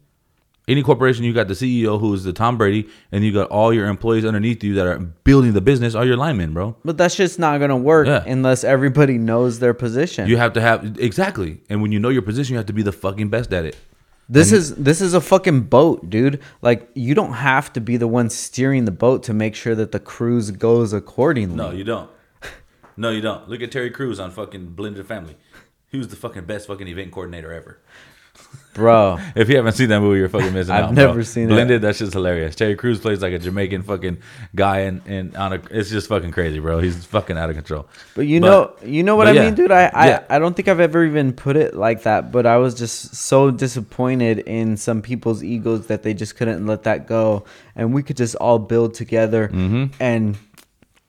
Any 0.68 0.82
corporation, 0.84 1.24
you 1.24 1.32
got 1.32 1.48
the 1.48 1.54
CEO 1.54 1.98
who 1.98 2.14
is 2.14 2.22
the 2.22 2.32
Tom 2.32 2.56
Brady, 2.56 2.88
and 3.10 3.24
you 3.24 3.32
got 3.32 3.48
all 3.50 3.72
your 3.74 3.86
employees 3.86 4.24
underneath 4.24 4.62
you 4.62 4.74
that 4.74 4.86
are 4.86 4.98
building 5.00 5.54
the 5.54 5.60
business, 5.60 5.96
are 5.96 6.04
your 6.04 6.16
linemen, 6.16 6.52
bro. 6.54 6.76
but 6.84 6.96
that's 6.96 7.16
just 7.16 7.38
not 7.40 7.58
to 7.58 7.74
work 7.76 8.06
Yeah. 8.06 8.22
unless 8.24 8.62
everybody 8.62 9.18
knows 9.18 9.58
their 9.58 9.74
position 9.74 10.28
You 10.28 10.36
have 10.36 10.52
to 10.52 10.60
have 10.60 10.96
exactly, 11.00 11.60
and 11.68 11.82
when 11.82 11.90
you 11.90 11.98
know 11.98 12.10
your 12.10 12.22
position, 12.22 12.52
you 12.54 12.58
have 12.58 12.66
to 12.66 12.72
be 12.72 12.82
the 12.82 12.92
fucking 12.92 13.28
best 13.28 13.52
at 13.52 13.64
it. 13.64 13.76
This 14.28 14.52
is 14.52 14.76
this 14.76 15.00
is 15.00 15.14
a 15.14 15.20
fucking 15.20 15.62
boat, 15.62 16.08
dude. 16.08 16.38
Like 16.62 16.88
you 16.94 17.14
don't 17.14 17.32
have 17.32 17.72
to 17.72 17.80
be 17.80 17.96
the 17.96 18.06
one 18.06 18.30
steering 18.30 18.84
the 18.84 18.92
boat 18.92 19.24
to 19.24 19.34
make 19.34 19.56
sure 19.56 19.74
that 19.74 19.90
the 19.90 19.98
cruise 19.98 20.52
goes 20.52 20.92
accordingly. 20.92 21.56
No, 21.56 21.70
you 21.72 21.82
don't. 21.84 22.08
No, 22.96 23.10
you 23.10 23.20
don't. 23.20 23.48
Look 23.48 23.62
at 23.62 23.72
Terry 23.72 23.90
Crews 23.90 24.20
on 24.20 24.30
fucking 24.30 24.68
Blended 24.70 25.06
Family. 25.06 25.36
He 25.88 25.98
was 25.98 26.08
the 26.08 26.16
fucking 26.16 26.44
best 26.44 26.66
fucking 26.66 26.88
event 26.88 27.12
coordinator 27.12 27.52
ever. 27.52 27.78
bro. 28.74 29.18
If 29.34 29.48
you 29.50 29.56
haven't 29.56 29.72
seen 29.74 29.88
that 29.90 30.00
movie, 30.00 30.18
you're 30.20 30.28
fucking 30.28 30.52
missing 30.54 30.74
out. 30.74 30.84
I've 30.84 30.94
never 30.94 31.14
bro. 31.14 31.22
seen 31.22 31.44
it. 31.44 31.48
Blended. 31.48 31.82
That's 31.82 31.98
just 31.98 32.12
hilarious. 32.14 32.54
Terry 32.54 32.76
Crews 32.76 32.98
plays 33.00 33.20
like 33.20 33.32
a 33.34 33.38
Jamaican 33.38 33.82
fucking 33.82 34.18
guy, 34.54 34.80
and 34.80 35.02
and 35.06 35.36
on 35.36 35.52
a, 35.54 35.62
it's 35.70 35.90
just 35.90 36.08
fucking 36.08 36.30
crazy, 36.32 36.58
bro. 36.60 36.78
He's 36.80 37.04
fucking 37.06 37.36
out 37.36 37.50
of 37.50 37.56
control. 37.56 37.88
But 38.14 38.22
you 38.26 38.40
But- 38.40 38.46
know, 38.82 38.88
you 38.88 39.02
know 39.02 39.16
what 39.16 39.28
I 39.28 39.32
yeah. 39.32 39.44
mean, 39.44 39.54
dude. 39.54 39.70
I, 39.70 39.90
I, 39.92 40.06
Yeah. 40.08 40.24
I 40.30 40.38
don't 40.38 40.54
think 40.56 40.68
I've 40.68 40.80
ever 40.80 41.04
even 41.04 41.32
put 41.34 41.56
it 41.56 41.74
like 41.74 42.04
that. 42.04 42.32
But 42.32 42.46
I 42.46 42.56
was 42.56 42.74
just 42.74 43.14
so 43.14 43.50
disappointed 43.50 44.38
in 44.40 44.76
some 44.78 45.02
people's 45.02 45.42
egos 45.44 45.86
that 45.88 46.02
they 46.02 46.14
just 46.14 46.36
couldn't 46.36 46.66
let 46.66 46.84
that 46.84 47.06
go, 47.06 47.44
and 47.76 47.92
we 47.92 48.02
could 48.02 48.16
just 48.16 48.34
all 48.36 48.58
build 48.58 48.94
together. 48.94 49.48
Mm-hmm. 49.48 49.92
And 50.00 50.38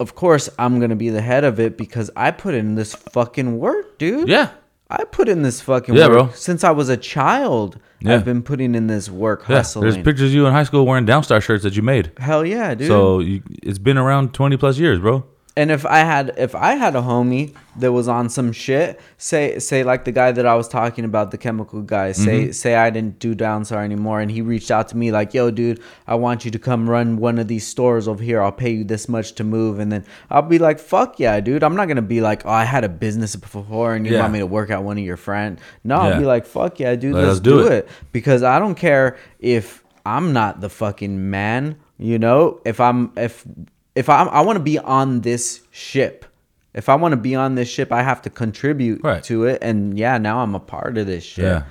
of 0.03 0.13
course, 0.15 0.49
I'm 0.59 0.79
gonna 0.79 0.95
be 0.95 1.09
the 1.09 1.21
head 1.21 1.43
of 1.43 1.59
it 1.59 1.77
because 1.77 2.11
I 2.15 2.29
put 2.31 2.53
in 2.53 2.75
this 2.75 2.93
fucking 2.93 3.57
work, 3.57 3.97
dude. 3.97 4.27
Yeah, 4.27 4.49
I 4.89 5.05
put 5.05 5.27
in 5.29 5.41
this 5.41 5.61
fucking 5.61 5.95
Yeah, 5.95 6.07
work 6.07 6.13
bro. 6.27 6.29
since 6.35 6.63
I 6.63 6.71
was 6.71 6.89
a 6.89 6.97
child. 6.97 7.79
Yeah. 8.01 8.15
I've 8.15 8.25
been 8.25 8.43
putting 8.43 8.75
in 8.75 8.87
this 8.87 9.09
work, 9.09 9.45
yeah. 9.47 9.55
hustling. 9.55 9.83
There's 9.89 9.95
pictures 10.03 10.31
of 10.31 10.33
you 10.33 10.45
in 10.45 10.51
high 10.51 10.65
school 10.65 10.85
wearing 10.85 11.05
Downstar 11.05 11.41
shirts 11.41 11.63
that 11.63 11.75
you 11.77 11.81
made. 11.81 12.11
Hell 12.17 12.45
yeah, 12.45 12.75
dude. 12.75 12.89
So 12.89 13.19
you, 13.19 13.41
it's 13.63 13.79
been 13.79 13.97
around 13.97 14.33
20 14.33 14.57
plus 14.57 14.77
years, 14.77 14.99
bro. 14.99 15.23
And 15.55 15.69
if 15.69 15.85
I 15.85 15.99
had 15.99 16.33
if 16.37 16.55
I 16.55 16.73
had 16.73 16.95
a 16.95 17.01
homie 17.01 17.53
that 17.75 17.91
was 17.91 18.07
on 18.07 18.27
some 18.29 18.51
shit, 18.51 18.99
say 19.19 19.59
say 19.59 19.83
like 19.83 20.03
the 20.03 20.11
guy 20.11 20.31
that 20.31 20.47
I 20.47 20.55
was 20.55 20.67
talking 20.67 21.05
about, 21.05 21.29
the 21.29 21.37
chemical 21.37 21.83
guy, 21.83 22.11
say 22.11 22.45
mm-hmm. 22.45 22.51
say 22.53 22.73
I 22.75 22.89
didn't 22.89 23.19
do 23.19 23.35
Downstar 23.35 23.83
anymore 23.83 24.19
and 24.19 24.31
he 24.31 24.41
reached 24.41 24.71
out 24.71 24.87
to 24.89 24.97
me 24.97 25.11
like, 25.11 25.35
"Yo, 25.35 25.51
dude, 25.51 25.79
I 26.07 26.15
want 26.15 26.43
you 26.43 26.49
to 26.49 26.57
come 26.57 26.89
run 26.89 27.17
one 27.17 27.37
of 27.37 27.47
these 27.47 27.67
stores 27.67 28.07
over 28.07 28.23
here. 28.23 28.41
I'll 28.41 28.51
pay 28.51 28.71
you 28.71 28.83
this 28.83 29.07
much 29.07 29.33
to 29.33 29.43
move." 29.43 29.77
And 29.77 29.91
then 29.91 30.05
I'll 30.31 30.41
be 30.41 30.57
like, 30.57 30.79
"Fuck 30.79 31.19
yeah, 31.19 31.39
dude. 31.39 31.63
I'm 31.63 31.75
not 31.75 31.85
going 31.85 31.97
to 31.97 32.01
be 32.01 32.19
like, 32.19 32.47
"Oh, 32.47 32.49
I 32.49 32.63
had 32.63 32.83
a 32.83 32.89
business 32.89 33.35
before 33.35 33.93
and 33.93 34.07
you 34.07 34.13
Yeah. 34.13 34.21
want 34.21 34.33
me 34.33 34.39
to 34.39 34.47
work 34.47 34.71
out 34.71 34.83
one 34.83 34.97
of 34.97 35.03
your 35.03 35.17
friends." 35.17 35.61
No, 35.83 35.97
I'll 35.97 36.19
be 36.19 36.25
like, 36.25 36.47
"Fuck 36.47 36.79
yeah, 36.79 36.95
dude. 36.95 37.13
Let 37.13 37.25
let's 37.25 37.33
us 37.35 37.39
do 37.41 37.59
do 37.59 37.67
it. 37.67 37.73
it." 37.73 37.89
Because 38.11 38.41
I 38.41 38.57
don't 38.57 38.75
care 38.75 39.17
if 39.39 39.83
I'm 40.03 40.33
not 40.33 40.61
the 40.61 40.69
fucking 40.69 41.29
man, 41.29 41.75
you 41.99 42.17
know? 42.17 42.59
If 42.65 42.79
I'm 42.79 43.11
if 43.15 43.45
if 43.95 44.09
I'm, 44.09 44.27
I 44.29 44.41
want 44.41 44.57
to 44.57 44.63
be 44.63 44.77
on 44.79 45.21
this 45.21 45.61
ship. 45.71 46.25
If 46.73 46.89
I 46.89 46.95
want 46.95 47.11
to 47.11 47.17
be 47.17 47.35
on 47.35 47.53
this 47.55 47.69
ship, 47.69 47.91
I 47.91 48.01
have 48.01 48.21
to 48.23 48.29
contribute 48.31 49.01
Right. 49.03 49.23
to 49.25 49.43
it. 49.45 49.59
And 49.61 49.97
yeah, 49.97 50.17
now 50.17 50.39
I'm 50.39 50.55
a 50.55 50.59
part 50.59 50.97
of 50.97 51.05
this 51.05 51.23
shit. 51.23 51.45
Yeah. 51.45 51.63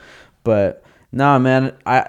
But 0.44 0.84
no, 1.10 1.38
man, 1.38 1.74
I 1.84 2.08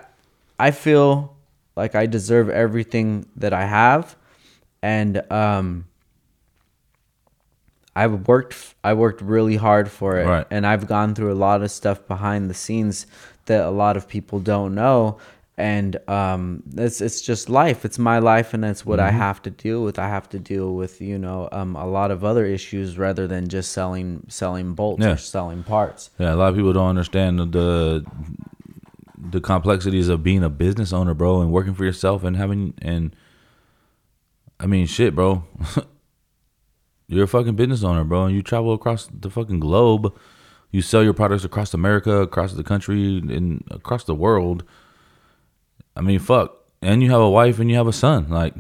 I 0.60 0.72
feel 0.72 1.36
like 1.76 1.96
I 1.96 2.06
deserve 2.06 2.50
everything 2.50 3.26
that 3.38 3.52
I 3.54 3.66
have, 3.66 4.16
and 4.84 5.24
um, 5.32 5.86
I've 7.96 8.28
worked 8.28 8.76
I 8.84 8.94
worked 8.94 9.22
really 9.22 9.56
hard 9.56 9.90
for 9.90 10.20
it, 10.20 10.26
Right. 10.28 10.48
and 10.50 10.66
I've 10.66 10.88
gone 10.88 11.14
through 11.16 11.32
a 11.32 11.36
lot 11.36 11.62
of 11.62 11.72
stuff 11.72 12.08
behind 12.08 12.50
the 12.50 12.54
scenes 12.54 13.06
that 13.46 13.64
a 13.66 13.70
lot 13.70 13.98
of 13.98 14.08
people 14.08 14.40
don't 14.40 14.74
know. 14.74 15.18
And 15.56 15.98
um, 16.10 16.64
it's 16.76 17.00
it's 17.00 17.22
just 17.22 17.48
life. 17.48 17.86
It's 17.86 18.00
my 18.00 18.18
life, 18.18 18.56
and 18.56 18.64
that's 18.64 18.86
what 18.88 18.98
Mm-hmm. 19.00 19.08
I 19.10 19.12
have 19.26 19.40
to 19.44 19.52
deal 19.52 19.84
with. 19.84 20.00
I 20.00 20.08
have 20.08 20.28
to 20.30 20.40
deal 20.40 20.74
with 20.74 21.00
you 21.00 21.20
know 21.20 21.48
um, 21.52 21.76
a 21.76 21.86
lot 21.86 22.10
of 22.10 22.24
other 22.26 22.44
issues 22.44 22.98
rather 22.98 23.28
than 23.28 23.48
just 23.50 23.72
selling 23.72 24.26
selling 24.30 24.74
bolts 24.74 25.04
Yeah. 25.04 25.12
or 25.14 25.18
selling 25.18 25.62
parts. 25.64 26.10
Yeah, 26.18 26.34
a 26.34 26.38
lot 26.38 26.50
of 26.50 26.56
people 26.56 26.74
don't 26.74 26.88
understand 26.90 27.38
the 27.40 28.04
the 29.16 29.40
complexities 29.42 30.10
of 30.10 30.24
being 30.24 30.44
a 30.44 30.50
business 30.50 30.92
owner, 30.92 31.14
bro, 31.14 31.42
and 31.42 31.52
working 31.52 31.76
for 31.76 31.86
yourself 31.86 32.24
and 32.24 32.36
having 32.36 32.74
and 32.82 33.16
I 34.60 34.66
mean, 34.66 34.88
shit, 34.88 35.14
bro. 35.14 35.44
You're 37.08 37.26
a 37.26 37.28
fucking 37.28 37.56
business 37.56 37.84
owner, 37.84 38.04
bro, 38.04 38.26
and 38.26 38.36
you 38.36 38.42
travel 38.42 38.74
across 38.74 39.08
the 39.08 39.30
fucking 39.30 39.60
globe. 39.60 40.18
You 40.72 40.82
sell 40.82 41.04
your 41.04 41.14
products 41.14 41.44
across 41.44 41.74
America, 41.76 42.22
across 42.22 42.54
the 42.54 42.64
country, 42.64 43.18
and 43.20 43.64
across 43.70 44.04
the 44.06 44.16
world. 44.16 44.64
I 45.96 46.02
mean, 46.02 46.20
fuck. 46.20 46.58
And 46.82 47.02
you 47.02 47.12
have 47.12 47.22
a 47.22 47.30
wife 47.30 47.60
and 47.60 47.70
you 47.70 47.78
have 47.78 47.88
a 47.88 47.94
son. 47.94 48.30
Like, 48.30 48.54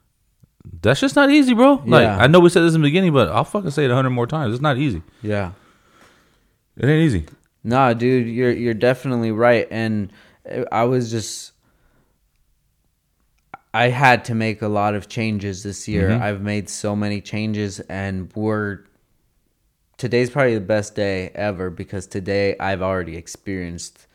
that's 0.82 1.00
just 1.00 1.16
not 1.16 1.30
easy, 1.30 1.54
bro. 1.54 1.82
Like, 1.86 2.02
Yeah. 2.04 2.16
I 2.18 2.26
know 2.26 2.40
we 2.40 2.48
said 2.50 2.62
this 2.62 2.74
in 2.74 2.80
the 2.80 2.86
beginning, 2.86 3.12
but 3.12 3.28
I'll 3.28 3.44
fucking 3.44 3.70
say 3.70 3.84
it 3.84 3.90
a 3.90 3.94
hundred 3.94 4.10
more 4.10 4.26
times. 4.26 4.54
It's 4.54 4.62
not 4.62 4.78
easy. 4.78 5.02
Yeah. 5.22 5.52
It 6.76 6.86
ain't 6.86 7.02
easy. 7.02 7.26
Nah, 7.62 7.92
dude, 7.92 8.26
you're 8.26 8.52
you're 8.52 8.72
definitely 8.72 9.32
right, 9.32 9.68
and 9.70 10.10
uh, 10.50 10.64
I 10.72 10.84
was 10.84 11.10
just 11.10 11.52
I 13.74 13.88
had 13.88 14.24
to 14.26 14.34
make 14.34 14.62
a 14.62 14.68
lot 14.68 14.94
of 14.94 15.08
changes 15.08 15.62
this 15.62 15.86
year. 15.86 16.08
Mm-hmm. 16.08 16.22
I've 16.22 16.40
made 16.40 16.70
so 16.70 16.96
many 16.96 17.20
changes, 17.20 17.78
and 17.80 18.32
we're 18.34 18.84
today's 19.98 20.30
probably 20.30 20.54
the 20.54 20.60
best 20.62 20.94
day 20.94 21.30
ever 21.34 21.68
because 21.68 22.06
today 22.06 22.56
I've 22.58 22.80
already 22.80 23.16
experienced 23.16 24.06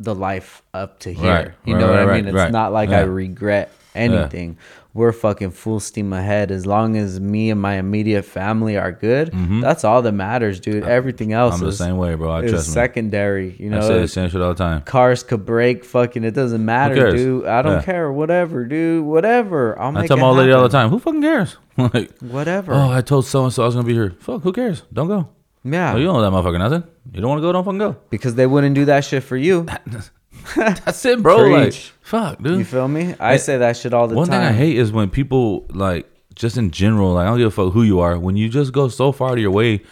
the 0.00 0.14
life 0.14 0.62
up 0.74 0.98
to 1.00 1.12
here. 1.12 1.30
Right, 1.32 1.50
you 1.64 1.74
right, 1.74 1.80
know 1.80 1.90
what 1.90 2.06
right, 2.06 2.18
I 2.18 2.22
mean? 2.22 2.36
It's 2.36 2.52
not 2.52 2.72
like 2.72 2.90
Yeah. 2.90 2.98
I 2.98 3.02
regret 3.02 3.72
anything. 3.94 4.58
We're 4.92 5.12
fucking 5.12 5.50
full 5.50 5.80
steam 5.80 6.14
ahead. 6.14 6.50
As 6.50 6.64
long 6.64 6.96
as 6.96 7.20
me 7.20 7.50
and 7.50 7.60
my 7.60 7.74
immediate 7.74 8.22
family 8.24 8.78
are 8.78 8.92
good, 8.92 9.30
that's 9.62 9.84
all 9.84 10.00
that 10.00 10.12
matters, 10.12 10.58
dude. 10.58 10.84
Everything 10.84 11.34
else 11.34 11.56
Mm-hmm. 11.56 11.62
I'm 11.64 11.66
the 11.66 11.72
is, 11.72 11.78
same 11.78 11.96
way, 11.98 12.14
bro. 12.14 12.30
I 12.32 12.46
trust 12.46 12.68
me. 12.68 12.72
secondary. 12.72 13.56
You 13.58 13.68
know. 13.70 13.78
I 13.78 13.82
say 13.82 14.00
the 14.00 14.08
same 14.08 14.30
shit 14.30 14.40
all 14.40 14.54
the 14.54 14.62
time. 14.64 14.80
cars 14.82 15.22
could 15.22 15.44
break. 15.44 15.84
Fucking, 15.84 16.24
it 16.24 16.30
doesn't 16.32 16.64
matter, 16.64 17.10
dude. 17.14 17.46
I 17.46 17.60
don't 17.60 17.72
Yeah. 17.74 17.82
care. 17.82 18.10
Whatever, 18.12 18.64
dude. 18.64 19.04
Whatever. 19.04 19.78
I'll 19.78 19.96
I 19.98 20.06
tell 20.06 20.16
my 20.16 20.30
lady 20.30 20.52
all 20.52 20.62
the 20.62 20.68
time, 20.70 20.88
who 20.88 20.98
fucking 20.98 21.20
cares? 21.22 21.56
like, 21.76 22.10
Whatever. 22.20 22.72
oh, 22.72 22.90
I 22.90 23.02
told 23.02 23.26
so 23.26 23.44
and 23.44 23.52
so 23.52 23.64
I 23.64 23.66
was 23.66 23.74
gonna 23.74 23.86
be 23.86 23.92
here. 23.94 24.14
Fuck, 24.20 24.42
who 24.42 24.52
cares? 24.52 24.82
Don't 24.92 25.08
go. 25.08 25.28
Yeah, 25.72 25.94
Oh, 25.94 25.96
you 25.96 26.04
don't 26.04 26.14
know 26.14 26.22
that 26.22 26.30
motherfucker 26.30 26.58
nothing. 26.58 26.84
You 27.12 27.20
don't 27.20 27.30
want 27.30 27.38
to 27.40 27.42
go, 27.42 27.52
don't 27.52 27.64
fucking 27.64 27.78
go. 27.78 27.96
because 28.10 28.34
they 28.34 28.46
wouldn't 28.46 28.74
do 28.74 28.84
that 28.86 29.04
shit 29.04 29.22
for 29.22 29.36
you. 29.36 29.66
That's 30.56 31.04
it, 31.04 31.22
bro. 31.22 31.36
Like, 31.48 31.72
fuck, 32.02 32.40
dude. 32.42 32.58
You 32.58 32.64
feel 32.64 32.88
me? 32.88 33.14
I 33.18 33.36
say 33.36 33.58
that 33.58 33.76
shit 33.76 33.92
all 33.92 34.06
the 34.06 34.14
One 34.14 34.28
time. 34.28 34.40
One 34.42 34.48
thing 34.48 34.54
I 34.54 34.56
hate 34.58 34.76
is 34.76 34.92
when 34.92 35.10
people 35.10 35.66
like 35.70 36.08
just 36.34 36.56
in 36.56 36.70
general, 36.70 37.14
like 37.14 37.26
I 37.26 37.30
don't 37.30 37.38
give 37.38 37.48
a 37.48 37.50
fuck 37.50 37.72
who 37.72 37.82
you 37.82 38.00
are, 38.00 38.18
when 38.18 38.36
you 38.36 38.48
just 38.48 38.72
go 38.72 38.88
so 38.88 39.10
far 39.12 39.34
to 39.34 39.40
your 39.40 39.50
way 39.50 39.82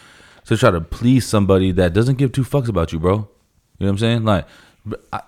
to 0.45 0.55
try 0.55 0.71
to 0.71 0.79
please 0.81 1.25
somebody 1.25 1.71
that 1.73 1.93
doesn't 1.93 2.17
give 2.17 2.31
two 2.31 2.43
fucks 2.43 2.69
about 2.69 2.93
you, 2.93 2.99
bro. 2.99 3.13
You 3.13 3.17
know 3.19 3.27
what 3.77 3.89
I'm 3.89 3.97
saying? 3.97 4.23
Like, 4.23 4.47
I, 5.11 5.21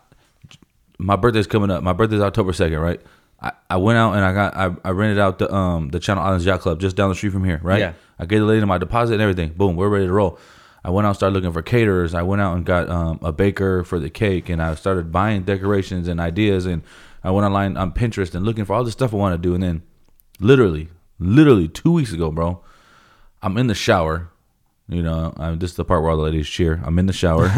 my 1.00 1.16
birthday's 1.16 1.48
coming 1.48 1.72
up. 1.72 1.84
My 1.84 1.94
birthday's 1.94 2.22
October 2.22 2.54
second, 2.54 2.80
right? 2.80 3.02
I, 3.40 3.52
I 3.70 3.78
went 3.78 3.98
out 3.98 4.14
and 4.14 4.26
I 4.26 4.34
got 4.34 4.56
I, 4.56 4.76
I 4.84 4.92
rented 4.92 5.20
out 5.20 5.40
the 5.40 5.54
um 5.54 5.90
the 5.90 6.00
Channel 6.00 6.24
Islands 6.24 6.46
Yacht 6.46 6.62
Club 6.62 6.80
just 6.80 6.96
down 6.96 7.10
the 7.10 7.16
street 7.16 7.34
from 7.34 7.44
here, 7.44 7.60
right? 7.64 7.80
Yeah. 7.80 7.94
I 8.20 8.26
gave 8.26 8.40
the 8.40 8.46
lady 8.46 8.66
my 8.66 8.78
deposit 8.78 9.14
and 9.14 9.22
everything. 9.22 9.50
Boom, 9.54 9.76
we're 9.76 9.90
ready 9.90 10.08
to 10.08 10.14
roll. 10.14 10.40
I 10.84 10.90
went 10.90 11.06
out 11.06 11.10
and 11.10 11.16
started 11.18 11.34
looking 11.34 11.52
for 11.52 11.62
caterers. 11.62 12.14
I 12.14 12.22
went 12.22 12.42
out 12.42 12.56
and 12.56 12.66
got 12.66 12.90
um, 12.90 13.20
a 13.22 13.34
baker 13.34 13.84
for 13.84 14.00
the 14.00 14.10
cake, 14.10 14.48
and 14.48 14.62
I 14.62 14.74
started 14.76 15.12
buying 15.12 15.44
decorations 15.44 16.08
and 16.08 16.20
ideas. 16.20 16.66
And 16.66 16.82
I 17.24 17.32
went 17.32 17.46
online 17.46 17.76
on 17.76 17.92
Pinterest 17.92 18.34
and 18.34 18.46
looking 18.46 18.64
for 18.64 18.74
all 18.74 18.86
the 18.86 18.92
stuff 18.92 19.14
I 19.14 19.18
want 19.18 19.34
to 19.34 19.38
do. 19.38 19.54
And 19.54 19.62
then, 19.62 19.82
literally, 20.40 20.88
literally 21.20 21.68
two 21.68 21.92
weeks 21.92 22.14
ago, 22.14 22.32
bro, 22.32 22.64
I'm 23.42 23.58
in 23.58 23.68
the 23.68 23.76
shower. 23.76 24.30
You 24.88 25.04
know, 25.04 25.34
I'm, 25.36 25.60
this 25.60 25.72
is 25.72 25.76
the 25.76 25.84
part 25.84 26.02
where 26.02 26.12
all 26.12 26.18
the 26.18 26.24
ladies 26.24 26.48
cheer. 26.48 26.82
I'm 26.86 26.98
in 27.00 27.08
the 27.08 27.12
shower, 27.14 27.50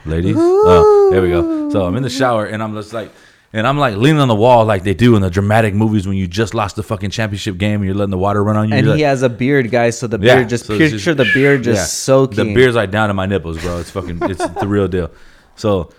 ladies. 0.04 0.36
Oh, 0.38 1.08
there 1.10 1.22
we 1.22 1.30
go. 1.30 1.70
So 1.70 1.86
I'm 1.86 1.96
in 1.96 2.02
the 2.02 2.10
shower, 2.10 2.44
and 2.44 2.62
I'm 2.62 2.74
just 2.74 2.92
like, 2.92 3.10
and 3.52 3.66
I'm 3.66 3.78
like 3.78 3.96
leaning 3.96 4.20
on 4.20 4.28
the 4.28 4.34
wall 4.34 4.64
like 4.66 4.82
they 4.84 4.94
do 4.94 5.16
in 5.16 5.22
the 5.22 5.30
dramatic 5.30 5.74
movies 5.74 6.06
when 6.06 6.16
you 6.16 6.26
just 6.26 6.54
lost 6.54 6.76
the 6.76 6.82
fucking 6.82 7.10
championship 7.10 7.56
game 7.58 7.76
and 7.76 7.84
you're 7.86 7.94
letting 7.94 8.10
the 8.10 8.18
water 8.18 8.42
run 8.44 8.56
on 8.56 8.68
you. 8.68 8.74
and 8.74 8.86
You're 8.86 8.96
he 8.96 9.02
like- 9.02 9.08
has 9.08 9.22
a 9.22 9.28
beard, 9.28 9.70
guys. 9.70 9.98
So 9.98 10.06
the 10.06 10.18
Yeah, 10.18 10.36
beard 10.36 10.48
just 10.50 10.66
so 10.66 10.76
picture 10.76 10.98
just- 10.98 11.16
the 11.16 11.30
beard 11.32 11.62
just 11.64 11.78
yeah. 11.80 11.84
soaking. 11.84 12.36
The 12.48 12.54
beard's 12.54 12.76
like 12.76 12.90
down 12.90 13.08
to 13.08 13.14
my 13.14 13.26
nipples, 13.26 13.58
bro. 13.62 13.78
It's 13.78 13.90
fucking, 13.90 14.18
it's 14.22 14.46
the 14.46 14.68
real 14.68 14.86
deal. 14.88 15.10
So 15.56 15.90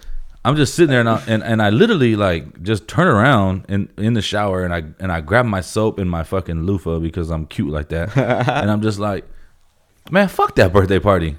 I'm 0.45 0.55
just 0.55 0.75
sitting 0.75 0.89
there 0.91 0.99
and 1.01 1.09
I, 1.09 1.23
and, 1.27 1.43
and 1.43 1.61
I 1.61 1.69
literally 1.69 2.15
like 2.15 2.61
just 2.63 2.87
turn 2.87 3.07
around 3.07 3.65
in, 3.67 3.89
in 3.97 4.13
the 4.13 4.21
shower 4.21 4.63
and 4.63 4.73
I 4.73 4.83
and 4.99 5.11
I 5.11 5.19
grab 5.21 5.45
my 5.45 5.59
soap 5.61 5.99
and 5.99 6.09
my 6.09 6.23
fucking 6.23 6.63
loofah 6.63 6.99
because 6.99 7.29
I'm 7.29 7.45
cute 7.45 7.69
like 7.71 7.89
that. 7.89 8.15
and 8.47 8.71
I'm 8.71 8.81
just 8.81 8.99
like, 8.99 9.25
man, 10.11 10.27
fuck 10.29 10.55
that 10.55 10.71
birthday 10.71 10.99
party. 10.99 11.37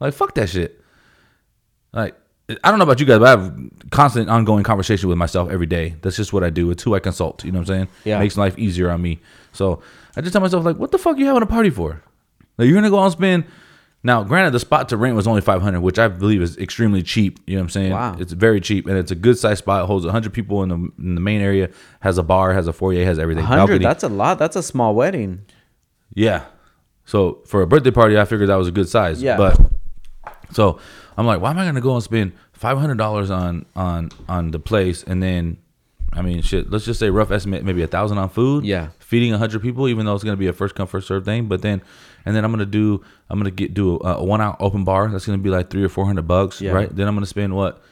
Like 0.00 0.12
fuck 0.12 0.34
that 0.34 0.48
shit. 0.50 0.80
Like 1.92 2.14
I 2.62 2.70
don't 2.70 2.78
know 2.78 2.84
about 2.84 3.00
you 3.00 3.06
guys, 3.06 3.18
but 3.18 3.26
I 3.26 3.30
have 3.42 3.54
constant 3.90 4.28
ongoing 4.28 4.64
conversation 4.64 5.08
with 5.08 5.18
myself 5.18 5.50
every 5.50 5.66
day. 5.66 5.96
That's 6.02 6.16
just 6.16 6.32
what 6.32 6.44
I 6.44 6.50
do. 6.50 6.70
It's 6.70 6.82
who 6.82 6.94
I 6.94 6.98
consult. 6.98 7.44
You 7.44 7.52
know 7.52 7.58
what 7.58 7.70
I'm 7.70 7.74
saying? 7.74 7.88
Yeah. 8.04 8.18
Makes 8.18 8.36
life 8.36 8.58
easier 8.58 8.90
on 8.90 9.00
me. 9.02 9.20
So 9.52 9.82
I 10.16 10.20
just 10.20 10.32
tell 10.32 10.42
myself 10.42 10.64
like, 10.64 10.76
what 10.76 10.90
the 10.90 10.98
fuck 10.98 11.16
are 11.16 11.20
you 11.20 11.26
having 11.26 11.42
a 11.42 11.46
party 11.46 11.70
for? 11.70 12.02
Like 12.58 12.66
you're 12.66 12.74
gonna 12.74 12.90
go 12.90 12.98
out 12.98 13.04
and 13.04 13.12
spend. 13.12 13.44
Now, 14.04 14.24
granted, 14.24 14.50
the 14.50 14.58
spot 14.58 14.88
to 14.88 14.96
rent 14.96 15.14
was 15.14 15.28
only 15.28 15.40
500, 15.40 15.80
which 15.80 15.96
I 15.96 16.08
believe 16.08 16.42
is 16.42 16.58
extremely 16.58 17.04
cheap. 17.04 17.38
You 17.46 17.54
know 17.54 17.60
what 17.60 17.66
I'm 17.66 17.70
saying? 17.70 17.92
Wow. 17.92 18.16
It's 18.18 18.32
very 18.32 18.60
cheap, 18.60 18.88
and 18.88 18.98
it's 18.98 19.12
a 19.12 19.14
good 19.14 19.38
size 19.38 19.58
spot. 19.58 19.84
It 19.84 19.86
holds 19.86 20.04
100 20.04 20.32
people 20.32 20.64
in 20.64 20.68
the 20.70 20.74
in 20.98 21.14
the 21.14 21.20
main 21.20 21.40
area. 21.40 21.70
Has 22.00 22.18
a 22.18 22.22
bar, 22.24 22.52
has 22.52 22.66
a 22.66 22.72
foyer, 22.72 23.04
has 23.04 23.20
everything. 23.20 23.44
hundred. 23.44 23.60
Balcony. 23.60 23.84
That's 23.84 24.02
a 24.02 24.08
lot. 24.08 24.38
That's 24.40 24.56
a 24.56 24.62
small 24.62 24.94
wedding. 24.96 25.44
Yeah. 26.14 26.46
So 27.04 27.42
for 27.46 27.62
a 27.62 27.66
birthday 27.66 27.92
party, 27.92 28.18
I 28.18 28.24
figured 28.24 28.48
that 28.48 28.56
was 28.56 28.68
a 28.68 28.72
good 28.72 28.88
size. 28.88 29.22
Yeah. 29.22 29.36
But 29.36 29.60
so 30.52 30.80
I'm 31.16 31.26
like, 31.26 31.40
why 31.40 31.50
am 31.50 31.58
I 31.58 31.64
gonna 31.64 31.80
go 31.80 31.94
and 31.94 32.02
spend 32.02 32.32
five 32.52 32.78
hundred 32.78 32.98
dollars 32.98 33.30
on 33.30 33.66
on 33.76 34.10
on 34.28 34.50
the 34.50 34.58
place 34.58 35.02
and 35.04 35.22
then 35.22 35.58
I 36.14 36.20
mean, 36.20 36.42
shit. 36.42 36.70
Let's 36.70 36.84
just 36.84 37.00
say 37.00 37.08
rough 37.08 37.30
estimate, 37.30 37.64
maybe 37.64 37.82
a 37.82 37.86
thousand 37.86 38.18
on 38.18 38.28
food. 38.28 38.66
Yeah. 38.66 38.88
feeding 38.98 39.32
a 39.32 39.38
hundred 39.38 39.62
people, 39.62 39.88
even 39.88 40.04
though 40.04 40.14
it's 40.14 40.22
gonna 40.24 40.36
be 40.36 40.46
a 40.46 40.52
first 40.52 40.74
come 40.74 40.86
first 40.86 41.08
serve 41.08 41.24
thing. 41.24 41.46
But 41.48 41.62
then, 41.62 41.80
and 42.26 42.36
then 42.36 42.44
I'm 42.44 42.50
gonna 42.50 42.66
do, 42.66 43.02
I'm 43.30 43.38
gonna 43.38 43.50
get 43.50 43.72
do 43.72 43.96
a, 43.96 44.16
a 44.16 44.24
one 44.24 44.40
out 44.42 44.56
open 44.60 44.84
bar. 44.84 45.08
That's 45.08 45.24
gonna 45.24 45.38
be 45.38 45.48
like 45.50 45.70
three 45.70 45.82
or 45.84 45.88
four 45.88 46.04
hundred 46.04 46.28
bucks, 46.28 46.60
Yeah. 46.60 46.72
right? 46.72 46.94
Then 46.94 47.08
I'm 47.08 47.14
gonna 47.14 47.24
spend 47.26 47.54
what 47.56 47.82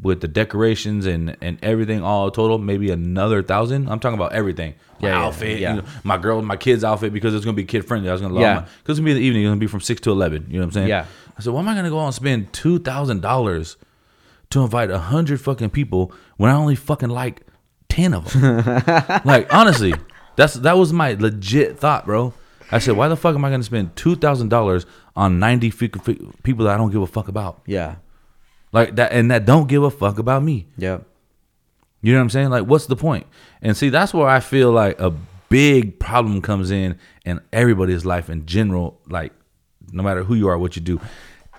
with 0.00 0.20
the 0.20 0.26
decorations 0.28 1.06
and 1.06 1.36
and 1.40 1.58
everything 1.62 2.02
all 2.02 2.30
total, 2.32 2.58
maybe 2.58 2.90
another 2.90 3.42
thousand. 3.44 3.88
I'm 3.88 4.00
talking 4.00 4.18
about 4.18 4.32
everything. 4.32 4.74
My 5.00 5.08
Yeah, 5.10 5.22
outfit, 5.24 5.60
yeah. 5.60 5.74
You 5.76 5.82
know, 5.82 5.88
my 6.04 6.16
girl, 6.18 6.42
my 6.42 6.56
kids' 6.56 6.82
outfit 6.82 7.12
because 7.12 7.32
it's 7.34 7.44
gonna 7.44 7.54
be 7.56 7.64
kid 7.64 7.84
friendly. 7.86 8.08
I 8.08 8.12
was 8.12 8.22
gonna 8.22 8.34
Yeah. 8.34 8.40
yeah. 8.40 8.60
because 8.82 8.98
it's 8.98 9.00
gonna 9.00 9.10
be 9.14 9.14
the 9.14 9.20
evening. 9.20 9.42
It's 9.44 9.48
gonna 9.50 9.60
be 9.60 9.66
from 9.68 9.80
six 9.82 10.00
to 10.02 10.10
eleven. 10.10 10.46
You 10.48 10.54
know 10.54 10.60
what 10.60 10.64
I'm 10.66 10.72
saying? 10.72 10.88
Yeah. 10.88 11.04
I 11.36 11.40
said, 11.42 11.52
why 11.52 11.60
am 11.60 11.68
I 11.68 11.74
gonna 11.74 11.90
go 11.90 12.00
out 12.00 12.06
and 12.06 12.14
spend 12.14 12.52
two 12.52 12.78
thousand 12.78 13.20
dollars 13.20 13.76
to 14.50 14.62
invite 14.62 14.90
a 14.90 14.98
hundred 14.98 15.40
fucking 15.40 15.70
people 15.70 16.12
when 16.36 16.50
I 16.50 16.54
only 16.54 16.76
fucking 16.76 17.08
like 17.08 17.42
ten 17.88 18.14
of 18.14 18.32
them? 18.32 18.64
like 19.24 19.52
honestly, 19.52 19.94
that's 20.36 20.54
that 20.54 20.76
was 20.76 20.92
my 20.92 21.14
legit 21.14 21.78
thought, 21.78 22.06
bro. 22.06 22.34
I 22.70 22.78
said, 22.78 22.96
why 22.96 23.08
the 23.08 23.16
fuck 23.16 23.34
am 23.34 23.44
I 23.44 23.50
gonna 23.50 23.62
spend 23.62 23.96
two 23.96 24.16
thousand 24.16 24.48
dollars 24.48 24.86
on 25.14 25.38
ninety 25.38 25.70
fi- 25.70 25.88
fi- 25.88 26.18
people 26.42 26.64
that 26.64 26.74
I 26.74 26.76
don't 26.76 26.90
give 26.90 27.02
a 27.02 27.06
fuck 27.06 27.28
about? 27.28 27.62
Yeah. 27.66 27.96
Like 28.72 28.96
that, 28.96 29.12
and 29.12 29.30
that 29.30 29.44
don't 29.44 29.68
give 29.68 29.82
a 29.82 29.90
fuck 29.90 30.18
about 30.18 30.42
me. 30.42 30.66
Yeah. 30.78 31.00
You 32.00 32.12
know 32.12 32.18
what 32.18 32.24
I'm 32.24 32.30
saying? 32.30 32.50
Like, 32.50 32.64
what's 32.64 32.86
the 32.86 32.96
point? 32.96 33.26
And 33.60 33.76
see, 33.76 33.90
that's 33.90 34.12
where 34.14 34.26
I 34.26 34.40
feel 34.40 34.72
like 34.72 34.98
a 34.98 35.14
big 35.50 35.98
problem 36.00 36.40
comes 36.40 36.70
in 36.70 36.98
in 37.24 37.40
everybody's 37.52 38.04
life 38.06 38.30
in 38.30 38.46
general. 38.46 38.98
Like, 39.06 39.32
no 39.92 40.02
matter 40.02 40.24
who 40.24 40.34
you 40.34 40.48
are, 40.48 40.58
what 40.58 40.76
you 40.76 40.82
do, 40.82 41.00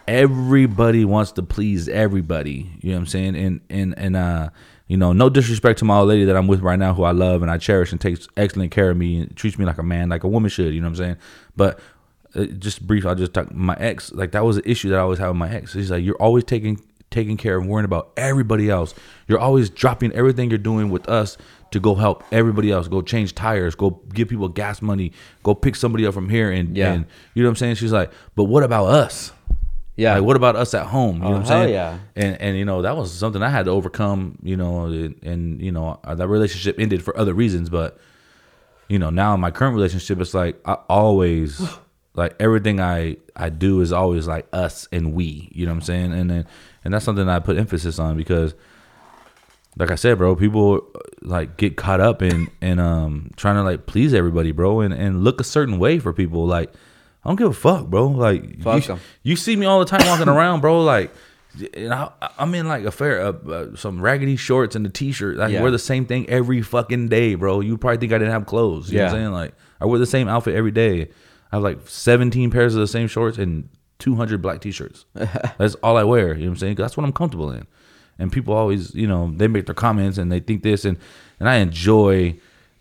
everybody 0.08 1.06
wants 1.06 1.32
to 1.34 1.44
please 1.44 1.88
everybody. 1.88 2.70
You 2.82 2.92
know 2.92 2.98
what 2.98 3.02
I'm 3.02 3.08
saying? 3.08 3.36
And 3.36 3.62
and 3.70 3.98
and 3.98 4.16
uh, 4.16 4.50
you 4.88 4.98
know, 4.98 5.14
no 5.14 5.30
disrespect 5.30 5.80
to 5.80 5.86
my 5.86 5.98
old 5.98 6.10
lady 6.10 6.26
that 6.26 6.36
I'm 6.36 6.48
with 6.48 6.62
right 6.62 6.78
now, 6.78 6.94
who 6.94 7.04
I 7.04 7.12
love 7.12 7.42
and 7.42 7.50
I 7.50 7.58
cherish 7.58 7.92
and 7.92 8.02
takes 8.02 8.28
excellent 8.36 8.72
care 8.72 8.90
of 8.90 8.98
me 8.98 9.22
and 9.22 9.36
treats 9.36 9.58
me 9.58 9.66
like 9.66 9.78
a 9.78 9.84
man, 9.84 10.10
like 10.10 10.24
a 10.24 10.28
woman 10.28 10.50
should. 10.50 10.74
You 10.74 10.82
know 10.82 10.88
what 10.88 11.00
I'm 11.00 11.06
saying? 11.06 11.18
But 11.56 11.80
uh, 12.36 12.46
just 12.46 12.86
brief, 12.86 13.06
I'll 13.06 13.16
just 13.16 13.34
talk. 13.34 13.54
My 13.54 13.76
ex, 13.80 14.12
like 14.12 14.32
that 14.32 14.44
was 14.44 14.58
an 14.58 14.64
issue 14.66 14.90
that 14.90 14.98
I 14.98 15.02
always 15.02 15.20
had 15.20 15.28
with 15.28 15.38
my 15.38 15.50
ex. 15.50 15.74
He's 15.74 15.92
like, 15.92 16.04
you're 16.04 16.22
always 16.22 16.44
taking 16.44 16.82
taking 17.12 17.38
care 17.38 17.58
of 17.58 17.66
worrying 17.66 17.86
about 17.86 18.12
everybody 18.18 18.70
else. 18.70 18.94
You're 19.28 19.40
always 19.40 19.70
dropping 19.70 20.12
everything 20.14 20.50
you're 20.50 20.58
doing 20.58 20.90
with 20.90 21.08
us 21.08 21.38
to 21.74 21.80
go 21.80 21.94
help 21.96 22.24
everybody 22.32 22.72
else. 22.72 22.88
Go 22.88 23.02
change 23.02 23.36
tires. 23.36 23.76
Go 23.76 24.02
give 24.14 24.30
people 24.30 24.48
gas 24.48 24.82
money. 24.82 25.12
Go 25.44 25.54
pick 25.54 25.76
somebody 25.76 26.06
up 26.06 26.14
from 26.14 26.30
here. 26.30 26.50
And, 26.52 26.76
Yeah. 26.78 26.94
and 26.94 27.06
you 27.34 27.44
know 27.44 27.50
what 27.50 27.52
I'm 27.52 27.56
saying? 27.58 27.76
She's 27.76 27.92
like, 27.92 28.12
but 28.36 28.46
what 28.46 28.64
about 28.64 28.86
us? 28.88 29.32
Yeah. 29.96 30.16
Like, 30.16 30.24
what 30.24 30.36
about 30.36 30.56
us 30.56 30.74
at 30.74 30.88
home? 30.88 31.18
You 31.18 31.22
know 31.22 31.28
Oh, 31.28 31.32
what 31.32 31.38
I'm 31.42 31.44
hell 31.46 31.62
saying? 31.66 31.74
yeah. 31.74 31.98
And 32.16 32.42
and 32.42 32.58
you 32.58 32.66
know 32.66 32.82
that 32.82 32.98
was 32.98 33.12
something 33.12 33.44
I 33.44 33.50
had 33.50 33.66
to 33.66 33.72
overcome. 33.72 34.40
You 34.42 34.58
know, 34.58 34.86
and, 34.86 35.16
and 35.22 35.62
you 35.62 35.72
know 35.72 36.00
uh, 36.04 36.16
that 36.16 36.28
relationship 36.28 36.80
ended 36.80 37.04
for 37.04 37.16
other 37.18 37.34
reasons, 37.36 37.70
but 37.70 38.00
you 38.90 38.98
know 38.98 39.10
now 39.12 39.34
in 39.36 39.40
my 39.40 39.52
current 39.52 39.76
relationship, 39.76 40.20
it's 40.20 40.34
like 40.34 40.60
I 40.66 40.74
always 40.90 41.62
like 42.16 42.36
everything 42.40 42.80
I 42.80 43.18
I 43.36 43.50
do 43.50 43.82
is 43.82 43.92
always 43.94 44.28
like 44.28 44.48
us 44.52 44.88
and 44.92 45.14
we. 45.14 45.50
You 45.54 45.66
know 45.68 45.72
what 45.74 45.78
I'm 45.78 45.82
saying? 45.84 46.14
And 46.14 46.30
then 46.30 46.48
and 46.84 46.94
that's 46.94 47.06
something 47.06 47.30
I 47.30 47.38
put 47.40 47.58
emphasis 47.58 48.00
on 48.00 48.18
because 48.18 48.56
like 49.78 49.92
I 49.92 49.96
said, 49.96 50.18
bro, 50.18 50.36
people 50.36 50.82
like 51.22 51.58
get 51.58 51.78
caught 51.78 52.00
up 52.02 52.22
in 52.22 52.50
in 52.62 52.80
um 52.80 53.32
trying 53.38 53.56
to 53.56 53.64
like 53.64 53.86
please 53.86 54.14
everybody, 54.14 54.52
bro, 54.52 54.82
and 54.82 54.94
and 54.94 55.24
look 55.24 55.40
a 55.42 55.44
certain 55.44 55.80
way 55.80 56.00
for 56.00 56.14
people. 56.14 56.46
Like 56.46 56.72
I 57.26 57.30
don't 57.30 57.36
give 57.38 57.50
a 57.50 57.54
fuck, 57.54 57.88
bro. 57.88 58.08
Like 58.08 58.62
Fuck 58.62 58.88
you, 58.88 58.98
you 59.24 59.36
see 59.36 59.56
me 59.56 59.66
all 59.66 59.80
the 59.80 59.86
time 59.86 60.06
walking 60.08 60.28
around, 60.30 60.62
bro. 60.62 60.82
Like 60.84 61.12
and 61.76 61.94
I, 61.94 62.10
I'm 62.40 62.54
in 62.56 62.68
like 62.68 62.84
a 62.84 62.92
fair 62.92 63.22
uh, 63.22 63.32
uh, 63.32 63.76
some 63.76 64.02
raggedy 64.02 64.36
shorts 64.36 64.76
and 64.76 64.86
a 64.86 64.90
t-shirt. 64.90 65.40
I 65.40 65.48
Yeah. 65.50 65.62
wear 65.62 65.70
the 65.72 65.78
same 65.80 66.06
thing 66.08 66.28
every 66.30 66.62
fucking 66.64 67.10
day, 67.10 67.36
bro. 67.36 67.60
You 67.60 67.78
probably 67.78 67.98
think 67.98 68.12
I 68.12 68.18
didn't 68.18 68.34
have 68.34 68.46
clothes. 68.48 68.92
You 68.92 68.98
know 69.00 69.06
what 69.06 69.12
I'm 69.12 69.16
Yeah. 69.18 69.22
saying? 69.24 69.34
Like 69.34 69.54
I 69.80 69.86
wear 69.86 70.00
the 70.00 70.06
same 70.08 70.28
outfit 70.28 70.56
every 70.56 70.72
day. 70.72 71.10
I 71.52 71.58
have 71.58 71.64
like 71.64 71.80
17 71.88 72.50
pairs 72.50 72.74
of 72.74 72.82
the 72.82 72.88
same 72.88 73.08
shorts 73.08 73.38
and 73.38 73.70
200 74.00 74.42
black 74.42 74.60
t-shirts. 74.62 75.06
That's 75.14 75.76
all 75.76 75.96
I 75.98 76.04
wear. 76.04 76.30
You 76.30 76.34
know 76.34 76.40
what 76.48 76.50
I'm 76.54 76.58
saying? 76.58 76.76
that's 76.76 76.98
what 76.98 77.04
I'm 77.06 77.14
comfortable 77.14 77.52
in. 77.52 77.68
And 78.24 78.32
people 78.32 78.54
always, 78.56 78.96
you 78.96 79.06
know, 79.06 79.32
they 79.36 79.48
make 79.48 79.66
their 79.68 79.76
comments 79.76 80.18
and 80.18 80.32
they 80.32 80.40
think 80.40 80.64
this 80.64 80.86
and 80.86 80.98
and 81.40 81.48
I 81.50 81.58
enjoy 81.58 82.40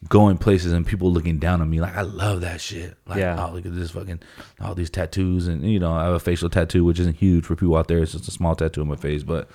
going 0.08 0.36
places 0.38 0.72
and 0.72 0.86
people 0.86 1.12
looking 1.12 1.38
down 1.38 1.60
on 1.60 1.68
me. 1.70 1.80
Like 1.80 1.96
I 1.96 2.02
love 2.02 2.40
that 2.40 2.60
shit. 2.60 2.96
Like 3.06 3.18
Yeah. 3.18 3.44
oh 3.46 3.52
look 3.54 3.66
at 3.66 3.74
this 3.74 3.90
fucking 3.90 4.20
all 4.60 4.74
these 4.74 4.90
tattoos 4.90 5.46
and 5.48 5.62
you 5.62 5.78
know, 5.78 5.92
I 5.92 6.04
have 6.04 6.14
a 6.14 6.20
facial 6.20 6.48
tattoo 6.48 6.84
which 6.84 6.98
isn't 6.98 7.16
huge 7.16 7.44
for 7.44 7.54
people 7.56 7.76
out 7.76 7.88
there. 7.88 7.98
It's 7.98 8.12
just 8.12 8.28
a 8.28 8.30
small 8.32 8.54
tattoo 8.56 8.80
on 8.80 8.88
my 8.88 8.96
face, 8.96 9.22
but 9.22 9.48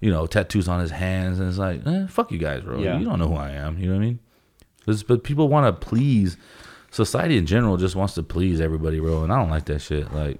you 0.00 0.10
know, 0.10 0.26
tattoos 0.26 0.68
on 0.68 0.80
his 0.80 0.90
hands 0.90 1.38
and 1.40 1.48
it's 1.48 1.58
like, 1.58 1.86
eh, 1.86 2.06
fuck 2.08 2.30
you 2.32 2.38
guys, 2.38 2.62
bro. 2.62 2.78
Yeah. 2.80 2.98
You 2.98 3.04
don't 3.04 3.18
know 3.18 3.28
who 3.28 3.34
I 3.36 3.50
am. 3.50 3.78
You 3.78 3.86
know 3.88 3.94
what 3.94 4.02
I 4.02 4.06
mean? 4.06 4.18
It's- 4.82 5.02
but 5.02 5.24
people 5.24 5.48
want 5.48 5.66
to 5.66 5.86
please 5.86 6.36
society 6.90 7.36
in 7.36 7.46
general 7.46 7.76
just 7.76 7.96
wants 7.96 8.14
to 8.14 8.22
please 8.22 8.60
everybody, 8.60 9.00
bro. 9.00 9.22
And 9.24 9.32
I 9.32 9.38
don't 9.40 9.50
like 9.50 9.64
that 9.66 9.80
shit. 9.80 10.12
Like, 10.14 10.38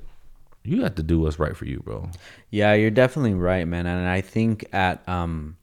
you 0.67 0.83
have 0.83 0.95
to 0.97 1.03
do 1.03 1.21
what's 1.21 1.39
right 1.39 1.57
for 1.57 1.65
you, 1.65 1.81
bro. 1.81 2.11
Yeah, 2.51 2.75
you're 2.75 2.91
definitely 2.91 3.35
right, 3.35 3.67
man. 3.67 3.87
And 3.87 4.09
I 4.09 4.21
think 4.21 4.67
at 4.73 5.07
um 5.09 5.57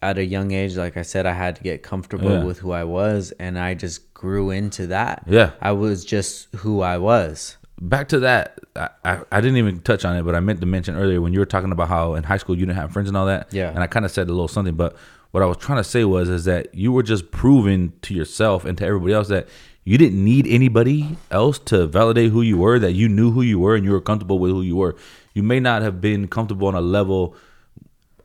at 0.00 0.18
a 0.18 0.24
young 0.24 0.50
age, 0.50 0.76
like 0.76 0.96
I 0.96 1.02
said, 1.02 1.26
I 1.26 1.32
had 1.32 1.56
to 1.56 1.62
get 1.62 1.82
comfortable 1.82 2.30
Yeah. 2.30 2.44
with 2.44 2.58
who 2.58 2.72
I 2.72 2.84
was 2.84 3.30
and 3.38 3.58
I 3.58 3.74
just 3.74 4.12
grew 4.14 4.50
into 4.50 4.88
that. 4.88 5.24
Yeah. 5.28 5.52
I 5.60 5.72
was 5.72 6.04
just 6.04 6.52
who 6.56 6.80
I 6.80 6.98
was. 6.98 7.56
Back 7.80 8.08
to 8.08 8.20
that, 8.20 8.58
I, 8.76 8.88
I, 9.04 9.20
I 9.32 9.40
didn't 9.40 9.58
even 9.58 9.80
touch 9.80 10.04
on 10.04 10.16
it, 10.16 10.22
but 10.24 10.34
I 10.34 10.40
meant 10.40 10.60
to 10.60 10.66
mention 10.66 10.96
earlier 10.96 11.20
when 11.20 11.32
you 11.32 11.38
were 11.38 11.46
talking 11.46 11.70
about 11.72 11.88
how 11.88 12.14
in 12.14 12.24
high 12.24 12.36
school 12.36 12.56
you 12.56 12.66
didn't 12.66 12.78
have 12.78 12.92
friends 12.92 13.08
and 13.08 13.16
all 13.16 13.26
that. 13.26 13.52
Yeah. 13.52 13.70
And 13.70 13.78
I 13.78 13.86
kind 13.86 14.04
of 14.04 14.10
said 14.10 14.28
a 14.28 14.32
little 14.32 14.48
something, 14.48 14.74
but 14.74 14.96
what 15.30 15.42
I 15.42 15.46
was 15.46 15.56
trying 15.56 15.78
to 15.78 15.84
say 15.84 16.04
was 16.04 16.28
is 16.28 16.44
that 16.44 16.74
you 16.74 16.92
were 16.92 17.02
just 17.04 17.30
proving 17.30 17.92
to 18.02 18.12
yourself 18.14 18.64
and 18.64 18.76
to 18.78 18.84
everybody 18.84 19.14
else 19.14 19.28
that 19.28 19.48
you 19.84 19.98
didn't 19.98 20.22
need 20.24 20.46
anybody 20.46 21.16
else 21.30 21.58
to 21.58 21.86
validate 21.86 22.30
who 22.30 22.42
you 22.42 22.56
were, 22.56 22.78
that 22.78 22.92
you 22.92 23.08
knew 23.08 23.30
who 23.32 23.42
you 23.42 23.58
were 23.58 23.74
and 23.74 23.84
you 23.84 23.90
were 23.92 24.00
comfortable 24.00 24.38
with 24.38 24.50
who 24.52 24.62
you 24.62 24.76
were. 24.76 24.94
You 25.34 25.42
may 25.42 25.58
not 25.60 25.82
have 25.82 26.00
been 26.00 26.28
comfortable 26.28 26.68
on 26.68 26.74
a 26.74 26.80
level 26.80 27.34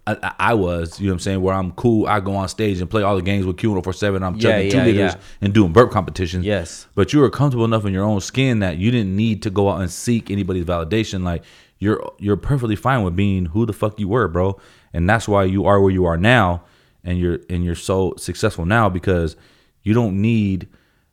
I, 0.05 0.33
I- 0.39 0.53
was, 0.53 0.99
you 1.01 1.07
know 1.07 1.11
what 1.11 1.15
I'm 1.15 1.19
saying, 1.19 1.41
where 1.41 1.53
I'm 1.53 1.71
cool. 1.73 2.07
I 2.07 2.21
go 2.21 2.33
on 2.35 2.47
stage 2.47 2.79
and 2.79 2.89
play 2.89 3.03
all 3.03 3.17
the 3.17 3.21
games 3.21 3.45
with 3.45 3.57
Q147. 3.57 4.23
I'm 4.23 4.35
Yeah, 4.35 4.41
chugging 4.41 4.71
two 4.71 4.77
yeah, 4.77 4.83
liters 4.85 5.13
yeah. 5.13 5.19
and 5.41 5.53
doing 5.53 5.73
burp 5.73 5.91
competitions. 5.91 6.45
Yes. 6.45 6.87
But 6.95 7.11
you 7.11 7.19
were 7.19 7.29
comfortable 7.29 7.65
enough 7.65 7.83
in 7.85 7.91
your 7.91 8.05
own 8.05 8.21
skin 8.21 8.59
that 8.59 8.77
you 8.77 8.89
didn't 8.89 9.13
need 9.15 9.41
to 9.43 9.49
go 9.49 9.69
out 9.69 9.81
and 9.81 9.91
seek 9.91 10.31
anybody's 10.31 10.63
validation. 10.63 11.23
Like 11.23 11.43
you're 11.79 12.09
you're 12.19 12.37
perfectly 12.37 12.77
fine 12.77 13.03
with 13.03 13.17
being 13.17 13.47
who 13.47 13.65
the 13.65 13.73
fuck 13.73 13.99
you 13.99 14.07
were, 14.07 14.29
bro. 14.29 14.57
And 14.93 15.09
that's 15.09 15.27
why 15.27 15.43
you 15.43 15.65
are 15.65 15.81
where 15.81 15.91
you 15.91 16.05
are 16.05 16.17
now 16.17 16.63
and 17.03 17.19
you're 17.19 17.39
and 17.49 17.65
you're 17.65 17.75
so 17.75 18.13
successful 18.17 18.65
now 18.65 18.87
because 18.87 19.35
you 19.83 19.93
don't 19.93 20.21
need 20.21 20.69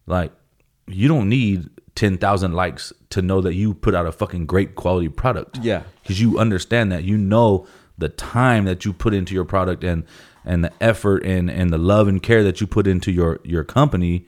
like 0.06 0.32
you 0.86 1.08
don't 1.08 1.28
need 1.28 1.68
10,000 1.94 2.52
likes 2.52 2.92
to 3.10 3.22
know 3.22 3.40
that 3.40 3.54
you 3.54 3.72
put 3.72 3.94
out 3.94 4.06
a 4.06 4.12
fucking 4.12 4.46
great 4.46 4.74
quality 4.74 5.08
product 5.08 5.58
Yeah. 5.62 5.82
because 6.02 6.20
you 6.20 6.38
understand 6.38 6.90
that 6.92 7.04
you 7.04 7.16
know 7.16 7.66
the 7.96 8.08
time 8.08 8.64
that 8.64 8.84
you 8.84 8.92
put 8.92 9.14
into 9.14 9.32
your 9.34 9.44
product 9.44 9.84
and 9.84 10.04
and 10.44 10.64
the 10.64 10.72
effort 10.80 11.24
and 11.24 11.48
and 11.50 11.72
the 11.72 11.78
love 11.78 12.08
and 12.08 12.22
care 12.22 12.42
that 12.42 12.60
you 12.60 12.66
put 12.66 12.86
into 12.86 13.10
your 13.12 13.38
your 13.44 13.62
company 13.64 14.26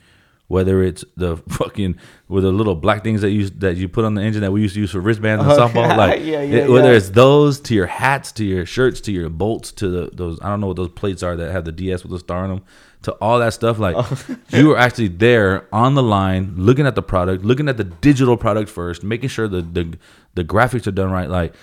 whether 0.49 0.81
it's 0.81 1.05
the 1.17 1.37
fucking 1.49 1.97
with 2.29 2.45
the 2.45 2.53
little 2.53 2.77
black 2.77 3.03
things 3.03 3.21
that 3.23 3.31
you 3.33 3.49
that 3.51 3.77
you 3.77 3.89
put 3.89 4.05
on 4.05 4.15
the 4.15 4.23
engine 4.23 4.43
that 4.43 4.53
we 4.53 4.63
used 4.63 4.75
to 4.75 4.81
use 4.81 4.93
for 4.93 5.01
wristbands 5.01 5.45
and 5.45 5.53
softball 5.53 5.97
like 5.97 6.21
yeah, 6.25 6.41
yeah, 6.43 6.59
it- 6.61 6.71
whether 6.71 6.93
yeah. 6.93 6.97
it's 6.97 7.11
those 7.11 7.59
to 7.59 7.75
your 7.75 7.87
hats 7.87 8.31
to 8.31 8.45
your 8.45 8.65
shirts 8.65 9.01
to 9.01 9.11
your 9.13 9.29
bolts 9.29 9.73
to 9.73 9.89
the 9.89 10.11
those 10.15 10.39
I 10.41 10.49
don't 10.49 10.61
know 10.61 10.69
what 10.69 10.77
those 10.77 10.91
plates 10.91 11.25
are 11.25 11.35
that 11.35 11.51
have 11.51 11.65
the 11.65 11.73
DS 11.73 12.05
with 12.05 12.13
the 12.13 12.21
star 12.21 12.45
on 12.45 12.51
them 12.51 12.63
to 13.07 13.13
all 13.15 13.39
that 13.39 13.53
stuff 13.53 13.79
like 13.79 13.97
Oh. 13.99 14.37
you 14.51 14.69
were 14.69 14.79
actually 14.79 15.09
there 15.09 15.67
on 15.73 15.95
the 15.95 16.03
line 16.03 16.55
looking 16.57 16.87
at 16.87 16.95
the 16.95 17.03
product 17.03 17.45
looking 17.45 17.69
at 17.69 17.77
the 17.77 17.85
digital 17.85 18.37
product 18.37 18.69
first 18.71 19.03
making 19.03 19.29
sure 19.29 19.49
the 19.49 19.63
the, 19.63 19.99
the 20.35 20.45
graphics 20.45 20.87
are 20.87 20.93
done 20.93 21.11
right 21.11 21.31
like 21.31 21.55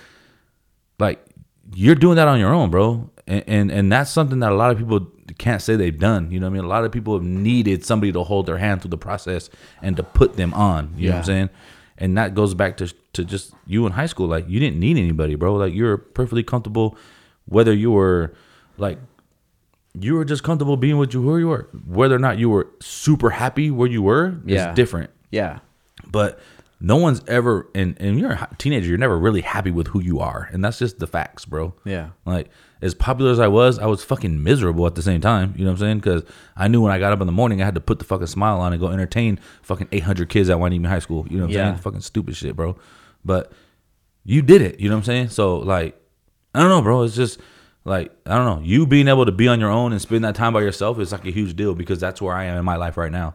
like 0.98 1.24
you're 1.72 1.94
doing 1.94 2.16
that 2.16 2.28
on 2.28 2.38
your 2.38 2.52
own, 2.52 2.70
bro. 2.70 3.10
And, 3.26 3.44
and 3.46 3.70
and 3.70 3.92
that's 3.92 4.10
something 4.10 4.40
that 4.40 4.52
a 4.52 4.54
lot 4.54 4.70
of 4.70 4.78
people 4.78 5.10
can't 5.38 5.62
say 5.62 5.76
they've 5.76 5.98
done. 5.98 6.30
You 6.30 6.38
know 6.38 6.46
what 6.46 6.52
I 6.52 6.54
mean? 6.54 6.64
A 6.64 6.68
lot 6.68 6.84
of 6.84 6.92
people 6.92 7.14
have 7.14 7.22
needed 7.22 7.84
somebody 7.84 8.12
to 8.12 8.22
hold 8.22 8.46
their 8.46 8.58
hand 8.58 8.82
through 8.82 8.90
the 8.90 8.98
process 8.98 9.48
and 9.82 9.96
to 9.96 10.02
put 10.02 10.34
them 10.34 10.52
on. 10.54 10.92
You 10.96 11.08
know 11.08 11.14
what 11.14 11.18
I'm 11.20 11.24
saying? 11.24 11.50
And 11.96 12.18
that 12.18 12.34
goes 12.34 12.54
back 12.54 12.76
to 12.78 12.92
to 13.14 13.24
just 13.24 13.54
you 13.66 13.86
in 13.86 13.92
high 13.92 14.06
school. 14.06 14.26
Like 14.26 14.48
you 14.48 14.60
didn't 14.60 14.78
need 14.78 14.98
anybody, 14.98 15.36
bro. 15.36 15.54
Like 15.54 15.72
you're 15.72 15.96
perfectly 15.96 16.42
comfortable, 16.42 16.96
whether 17.46 17.72
you 17.72 17.90
were 17.90 18.34
like 18.76 18.98
you 19.98 20.14
were 20.14 20.24
just 20.24 20.42
comfortable 20.42 20.76
being 20.76 20.98
with 20.98 21.14
you 21.14 21.22
who 21.22 21.38
you 21.38 21.48
were. 21.48 21.68
Whether 21.86 22.16
or 22.16 22.18
not 22.18 22.38
you 22.38 22.50
were 22.50 22.68
super 22.80 23.30
happy 23.30 23.70
where 23.70 23.88
you 23.88 24.02
were 24.02 24.34
Yeah. 24.44 24.70
is 24.70 24.76
different. 24.76 25.10
Yeah. 25.30 25.60
but 26.10 26.38
no 26.80 26.96
one's 26.96 27.22
ever 27.28 27.66
and 27.74 27.96
and 27.98 28.18
you're 28.20 28.32
a 28.32 28.48
teenager 28.58 28.88
you're 28.88 28.98
never 28.98 29.18
really 29.18 29.40
happy 29.40 29.70
with 29.70 29.86
who 29.88 30.00
you 30.02 30.20
are. 30.20 30.48
And 30.52 30.62
that's 30.62 30.78
just 30.78 30.98
the 30.98 31.06
facts 31.06 31.44
bro. 31.46 31.74
Yeah. 31.84 32.10
like 32.26 32.50
as 32.82 32.94
popular 32.94 33.30
as 33.30 33.40
i 33.40 33.46
was 33.48 33.78
i 33.78 33.86
was 33.86 34.04
fucking 34.04 34.42
miserable 34.42 34.86
at 34.86 34.94
the 34.96 35.00
same 35.02 35.20
time. 35.20 35.54
You 35.56 35.64
know 35.64 35.70
what 35.70 35.76
i'm 35.80 35.86
saying? 35.86 35.98
Because 35.98 36.22
i 36.56 36.68
knew 36.68 36.82
when 36.82 36.92
i 36.92 36.98
got 36.98 37.12
up 37.12 37.20
in 37.20 37.26
the 37.26 37.32
morning 37.32 37.62
i 37.62 37.64
had 37.64 37.74
to 37.76 37.80
put 37.80 38.00
the 38.00 38.04
fucking 38.04 38.26
smile 38.26 38.60
on 38.60 38.72
and 38.72 38.80
go 38.80 38.88
entertain 38.88 39.38
fucking 39.62 39.88
800 39.92 40.28
kids 40.28 40.50
at 40.50 40.58
Hueneme 40.58 40.86
high 40.86 40.98
school. 40.98 41.26
You 41.30 41.38
know 41.38 41.44
what 41.44 41.50
i'm 41.52 41.56
Yeah. 41.56 41.70
saying? 41.70 41.78
Fucking 41.82 42.00
stupid 42.00 42.36
shit 42.36 42.54
bro. 42.54 42.76
But 43.24 43.52
you 44.24 44.42
did 44.42 44.60
it. 44.60 44.78
You 44.80 44.88
know 44.90 44.96
what 44.96 45.00
i'm 45.00 45.04
saying? 45.04 45.28
So 45.30 45.58
like 45.58 45.98
i 46.54 46.60
don't 46.60 46.68
know 46.68 46.82
bro. 46.82 47.02
It's 47.04 47.16
just 47.16 47.40
like 47.84 48.12
I 48.26 48.34
don't 48.36 48.46
know, 48.46 48.64
you 48.66 48.86
being 48.86 49.08
able 49.08 49.26
to 49.26 49.32
be 49.32 49.48
on 49.48 49.60
your 49.60 49.70
own 49.70 49.92
and 49.92 50.00
spend 50.00 50.24
that 50.24 50.34
time 50.34 50.52
by 50.52 50.60
yourself 50.62 50.98
is 50.98 51.12
like 51.12 51.24
a 51.26 51.30
huge 51.30 51.54
deal 51.56 51.74
because 51.74 52.00
that's 52.00 52.20
where 52.22 52.34
I 52.34 52.44
am 52.44 52.56
in 52.56 52.64
my 52.64 52.76
life 52.76 52.96
right 52.96 53.12
now. 53.12 53.34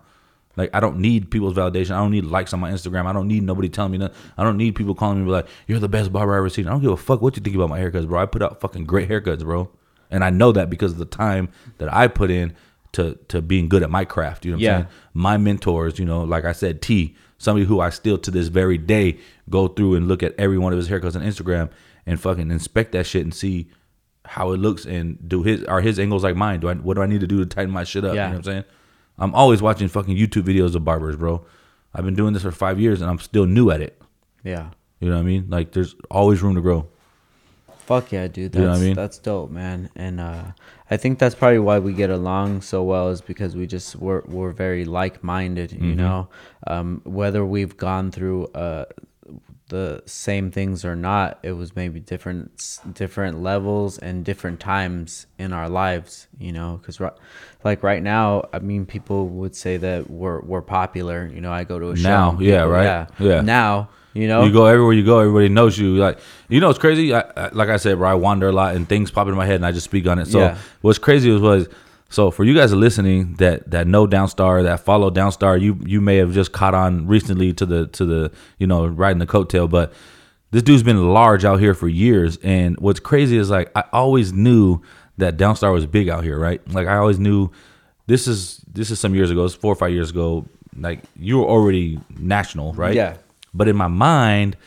Like 0.55 0.71
I 0.73 0.79
don't 0.79 0.97
need 0.99 1.29
people's 1.31 1.53
validation. 1.53 1.91
I 1.91 1.97
don't 1.99 2.11
need 2.11 2.25
likes 2.25 2.53
on 2.53 2.59
my 2.59 2.71
Instagram. 2.71 3.05
I 3.05 3.13
don't 3.13 3.27
need 3.27 3.43
nobody 3.43 3.69
telling 3.69 3.91
me 3.91 3.97
nothing. 3.99 4.15
I 4.37 4.43
don't 4.43 4.57
need 4.57 4.75
people 4.75 4.95
calling 4.95 5.23
me 5.23 5.31
like, 5.31 5.47
"You're 5.67 5.79
the 5.79 5.87
best 5.87 6.11
barber 6.11 6.33
I've 6.33 6.39
ever 6.39 6.49
seen." 6.49 6.67
I 6.67 6.71
don't 6.71 6.81
give 6.81 6.91
a 6.91 6.97
fuck 6.97 7.21
what 7.21 7.37
you 7.37 7.43
think 7.43 7.55
about 7.55 7.69
my 7.69 7.79
haircuts, 7.79 8.07
bro. 8.07 8.19
I 8.19 8.25
put 8.25 8.41
out 8.41 8.59
fucking 8.59 8.85
great 8.85 9.07
haircuts, 9.07 9.43
bro, 9.43 9.69
and 10.09 10.23
I 10.23 10.31
know 10.31 10.51
that 10.51 10.69
because 10.69 10.93
of 10.93 10.97
the 10.97 11.05
time 11.05 11.49
that 11.77 11.93
I 11.93 12.07
put 12.07 12.31
in 12.31 12.53
to 12.93 13.17
to 13.27 13.41
being 13.41 13.69
good 13.69 13.83
at 13.83 13.91
my 13.91 14.03
craft. 14.03 14.43
You 14.45 14.51
know 14.51 14.55
what 14.57 14.61
Yeah. 14.63 14.75
I'm 14.75 14.81
saying? 14.83 14.93
My 15.13 15.37
mentors, 15.37 15.99
you 15.99 16.05
know, 16.05 16.23
like 16.23 16.43
I 16.43 16.51
said, 16.53 16.81
T, 16.81 17.15
somebody 17.37 17.65
who 17.65 17.79
I 17.79 17.91
still 17.91 18.17
to 18.17 18.31
this 18.31 18.47
very 18.47 18.79
day 18.79 19.19
go 19.49 19.67
through 19.67 19.93
and 19.95 20.07
look 20.07 20.23
at 20.23 20.33
every 20.39 20.57
one 20.57 20.73
of 20.73 20.77
his 20.77 20.89
haircuts 20.89 21.15
on 21.15 21.21
Instagram 21.21 21.69
and 22.07 22.19
fucking 22.19 22.49
inspect 22.49 22.91
that 22.93 23.05
shit 23.05 23.21
and 23.23 23.33
see 23.33 23.67
how 24.29 24.51
it 24.51 24.57
looks 24.57 24.85
and 24.85 25.17
do 25.27 25.41
his 25.41 25.63
are 25.63 25.81
his 25.81 25.97
angles 25.99 26.23
like 26.23 26.35
mine? 26.35 26.59
Do 26.59 26.69
I 26.69 26.75
what 26.75 26.93
do 26.93 27.01
I 27.01 27.07
need 27.07 27.21
to 27.21 27.27
do 27.27 27.39
to 27.39 27.45
tighten 27.47 27.71
my 27.71 27.83
shit 27.83 28.05
up? 28.05 28.13
Yeah. 28.13 28.27
You 28.27 28.33
know 28.33 28.37
what 28.37 28.47
I'm 28.47 28.53
saying? 28.53 28.63
I'm 29.17 29.33
always 29.33 29.59
watching 29.59 29.87
fucking 29.87 30.15
YouTube 30.15 30.43
videos 30.43 30.75
of 30.75 30.85
barbers, 30.85 31.15
bro. 31.15 31.43
I've 31.95 32.05
been 32.05 32.13
doing 32.13 32.33
this 32.33 32.43
for 32.43 32.51
five 32.51 32.79
years 32.79 33.01
and 33.01 33.09
I'm 33.09 33.17
still 33.17 33.47
new 33.47 33.71
at 33.71 33.81
it. 33.81 33.99
Yeah. 34.43 34.69
You 34.99 35.09
know 35.09 35.15
what 35.15 35.21
I 35.21 35.25
mean? 35.25 35.47
Like 35.49 35.71
there's 35.71 35.95
always 36.11 36.43
room 36.43 36.53
to 36.55 36.61
grow. 36.61 36.87
Fuck 37.79 38.11
yeah, 38.11 38.27
dude. 38.27 38.51
That's 38.51 38.59
You 38.59 38.65
know 38.65 38.71
what 38.71 38.77
I 38.77 38.81
mean? 38.81 38.93
that's 38.93 39.17
dope, 39.17 39.49
man. 39.49 39.89
And 39.95 40.19
uh, 40.19 40.43
I 40.91 40.97
think 40.97 41.17
that's 41.17 41.33
probably 41.33 41.57
why 41.57 41.79
we 41.79 41.93
get 41.93 42.11
along 42.11 42.61
so 42.61 42.83
well 42.83 43.09
is 43.09 43.21
because 43.21 43.55
we 43.55 43.65
just 43.65 43.95
we're 43.95 44.21
we're 44.27 44.51
very 44.51 44.85
like 44.85 45.23
minded. 45.23 45.71
Mm-hmm. 45.71 45.89
You 45.89 45.95
know, 45.95 46.29
um, 46.67 47.01
whether 47.03 47.43
we've 47.43 47.75
gone 47.77 48.11
through 48.11 48.45
uh, 48.53 48.85
the 49.69 50.03
same 50.05 50.51
things 50.51 50.83
or 50.83 50.95
not, 50.95 51.39
it 51.43 51.53
was 51.53 51.75
maybe 51.75 51.99
different 51.99 52.79
different 52.93 53.41
levels 53.41 53.97
and 53.97 54.25
different 54.25 54.59
times 54.59 55.25
in 55.37 55.53
our 55.53 55.69
lives. 55.69 56.27
You 56.39 56.51
know, 56.51 56.79
because 56.81 56.99
like 57.63 57.81
right 57.83 58.03
now, 58.03 58.43
I 58.53 58.59
mean, 58.59 58.85
people 58.85 59.27
would 59.29 59.55
say 59.55 59.77
that 59.77 60.09
we're 60.09 60.41
we're 60.41 60.61
popular. 60.61 61.25
You 61.33 61.41
know, 61.41 61.51
I 61.51 61.63
go 61.63 61.79
to 61.79 61.89
a 61.91 61.95
show. 61.95 62.09
Now, 62.09 62.29
and 62.31 62.41
yeah, 62.41 62.57
people- 62.57 62.69
right? 62.71 63.07
Yeah. 63.19 63.41
Now, 63.41 63.89
you 64.13 64.27
know, 64.27 64.43
You 64.43 64.51
go 64.51 64.65
everywhere 64.65 64.93
you 64.93 65.05
go, 65.05 65.19
everybody 65.19 65.49
knows 65.49 65.77
you. 65.77 65.95
Like 65.95 66.19
you 66.49 66.59
know, 66.59 66.69
it's 66.69 66.79
crazy. 66.79 67.13
I, 67.13 67.21
I, 67.37 67.49
like 67.53 67.69
I 67.69 67.77
said, 67.77 67.97
bro, 67.99 68.09
I 68.09 68.15
wander 68.15 68.47
a 68.49 68.51
lot 68.51 68.75
and 68.75 68.87
things 68.89 69.11
pop 69.11 69.27
into 69.27 69.37
my 69.37 69.45
head 69.45 69.55
and 69.57 69.65
I 69.65 69.71
just 69.71 69.85
speak 69.85 70.07
on 70.07 70.19
it. 70.19 70.25
So 70.27 70.39
Yeah. 70.39 70.57
what's 70.81 70.97
crazy 70.99 71.29
was, 71.31 71.41
was 71.41 71.67
so 72.09 72.31
for 72.31 72.43
you 72.43 72.55
guys 72.55 72.73
listening 72.73 73.35
that 73.35 73.69
that 73.69 73.87
know 73.87 74.07
Downstar, 74.07 74.63
that 74.63 74.79
follow 74.79 75.11
Downstar, 75.11 75.61
you 75.61 75.79
you 75.85 76.01
may 76.01 76.17
have 76.17 76.33
just 76.33 76.51
caught 76.51 76.73
on 76.73 77.07
recently 77.07 77.53
to 77.53 77.65
the 77.65 77.87
to 77.87 78.05
the 78.05 78.31
you 78.57 78.65
know 78.65 78.87
riding 78.87 79.19
the 79.19 79.27
coattail, 79.27 79.69
but 79.69 79.93
this 80.51 80.63
dude's 80.63 80.81
been 80.81 81.13
large 81.13 81.45
out 81.45 81.59
here 81.59 81.75
for 81.75 81.87
years. 81.87 82.37
And 82.43 82.77
what's 82.79 82.99
crazy 82.99 83.37
is 83.37 83.51
like 83.51 83.71
I 83.75 83.83
always 83.93 84.33
knew 84.33 84.81
that 85.17 85.37
Downstar 85.37 85.71
was 85.71 85.85
big 85.85 86.09
out 86.09 86.23
here, 86.23 86.39
right? 86.39 86.67
Like 86.73 86.87
I 86.87 86.97
always 86.97 87.19
knew 87.19 87.51
this 88.07 88.27
is 88.27 88.59
this 88.67 88.89
is 88.89 88.99
some 88.99 89.13
years 89.13 89.29
ago, 89.29 89.45
it's 89.45 89.53
four 89.53 89.71
or 89.71 89.75
five 89.75 89.91
years 89.91 90.09
ago. 90.09 90.45
Like 90.75 91.03
you 91.15 91.37
were 91.37 91.45
already 91.45 91.99
national, 92.17 92.73
right? 92.73 92.95
Yeah. 92.95 93.17
But 93.53 93.67
in 93.67 93.75
my 93.75 93.87
mind, 93.87 94.57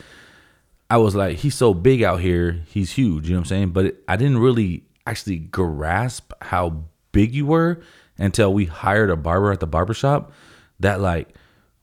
I 0.89 0.97
was 0.97 1.13
like, 1.13 1.37
he's 1.37 1.55
so 1.55 1.73
big 1.73 2.03
out 2.03 2.21
here, 2.21 2.61
he's 2.67 2.93
huge. 2.93 3.27
You 3.27 3.33
know 3.33 3.39
what 3.39 3.41
I'm 3.41 3.45
saying? 3.47 3.69
But 3.71 3.85
it, 3.85 4.03
I 4.07 4.15
didn't 4.15 4.37
really 4.37 4.83
actually 5.05 5.39
grasp 5.39 6.31
how 6.41 6.83
big 7.13 7.33
you 7.33 7.45
were 7.45 7.79
until 8.17 8.53
we 8.53 8.65
hired 8.65 9.09
a 9.09 9.15
barber 9.15 9.53
at 9.53 9.61
the 9.61 9.67
barbershop 9.67 10.33
that 10.81 10.99
like 10.99 11.33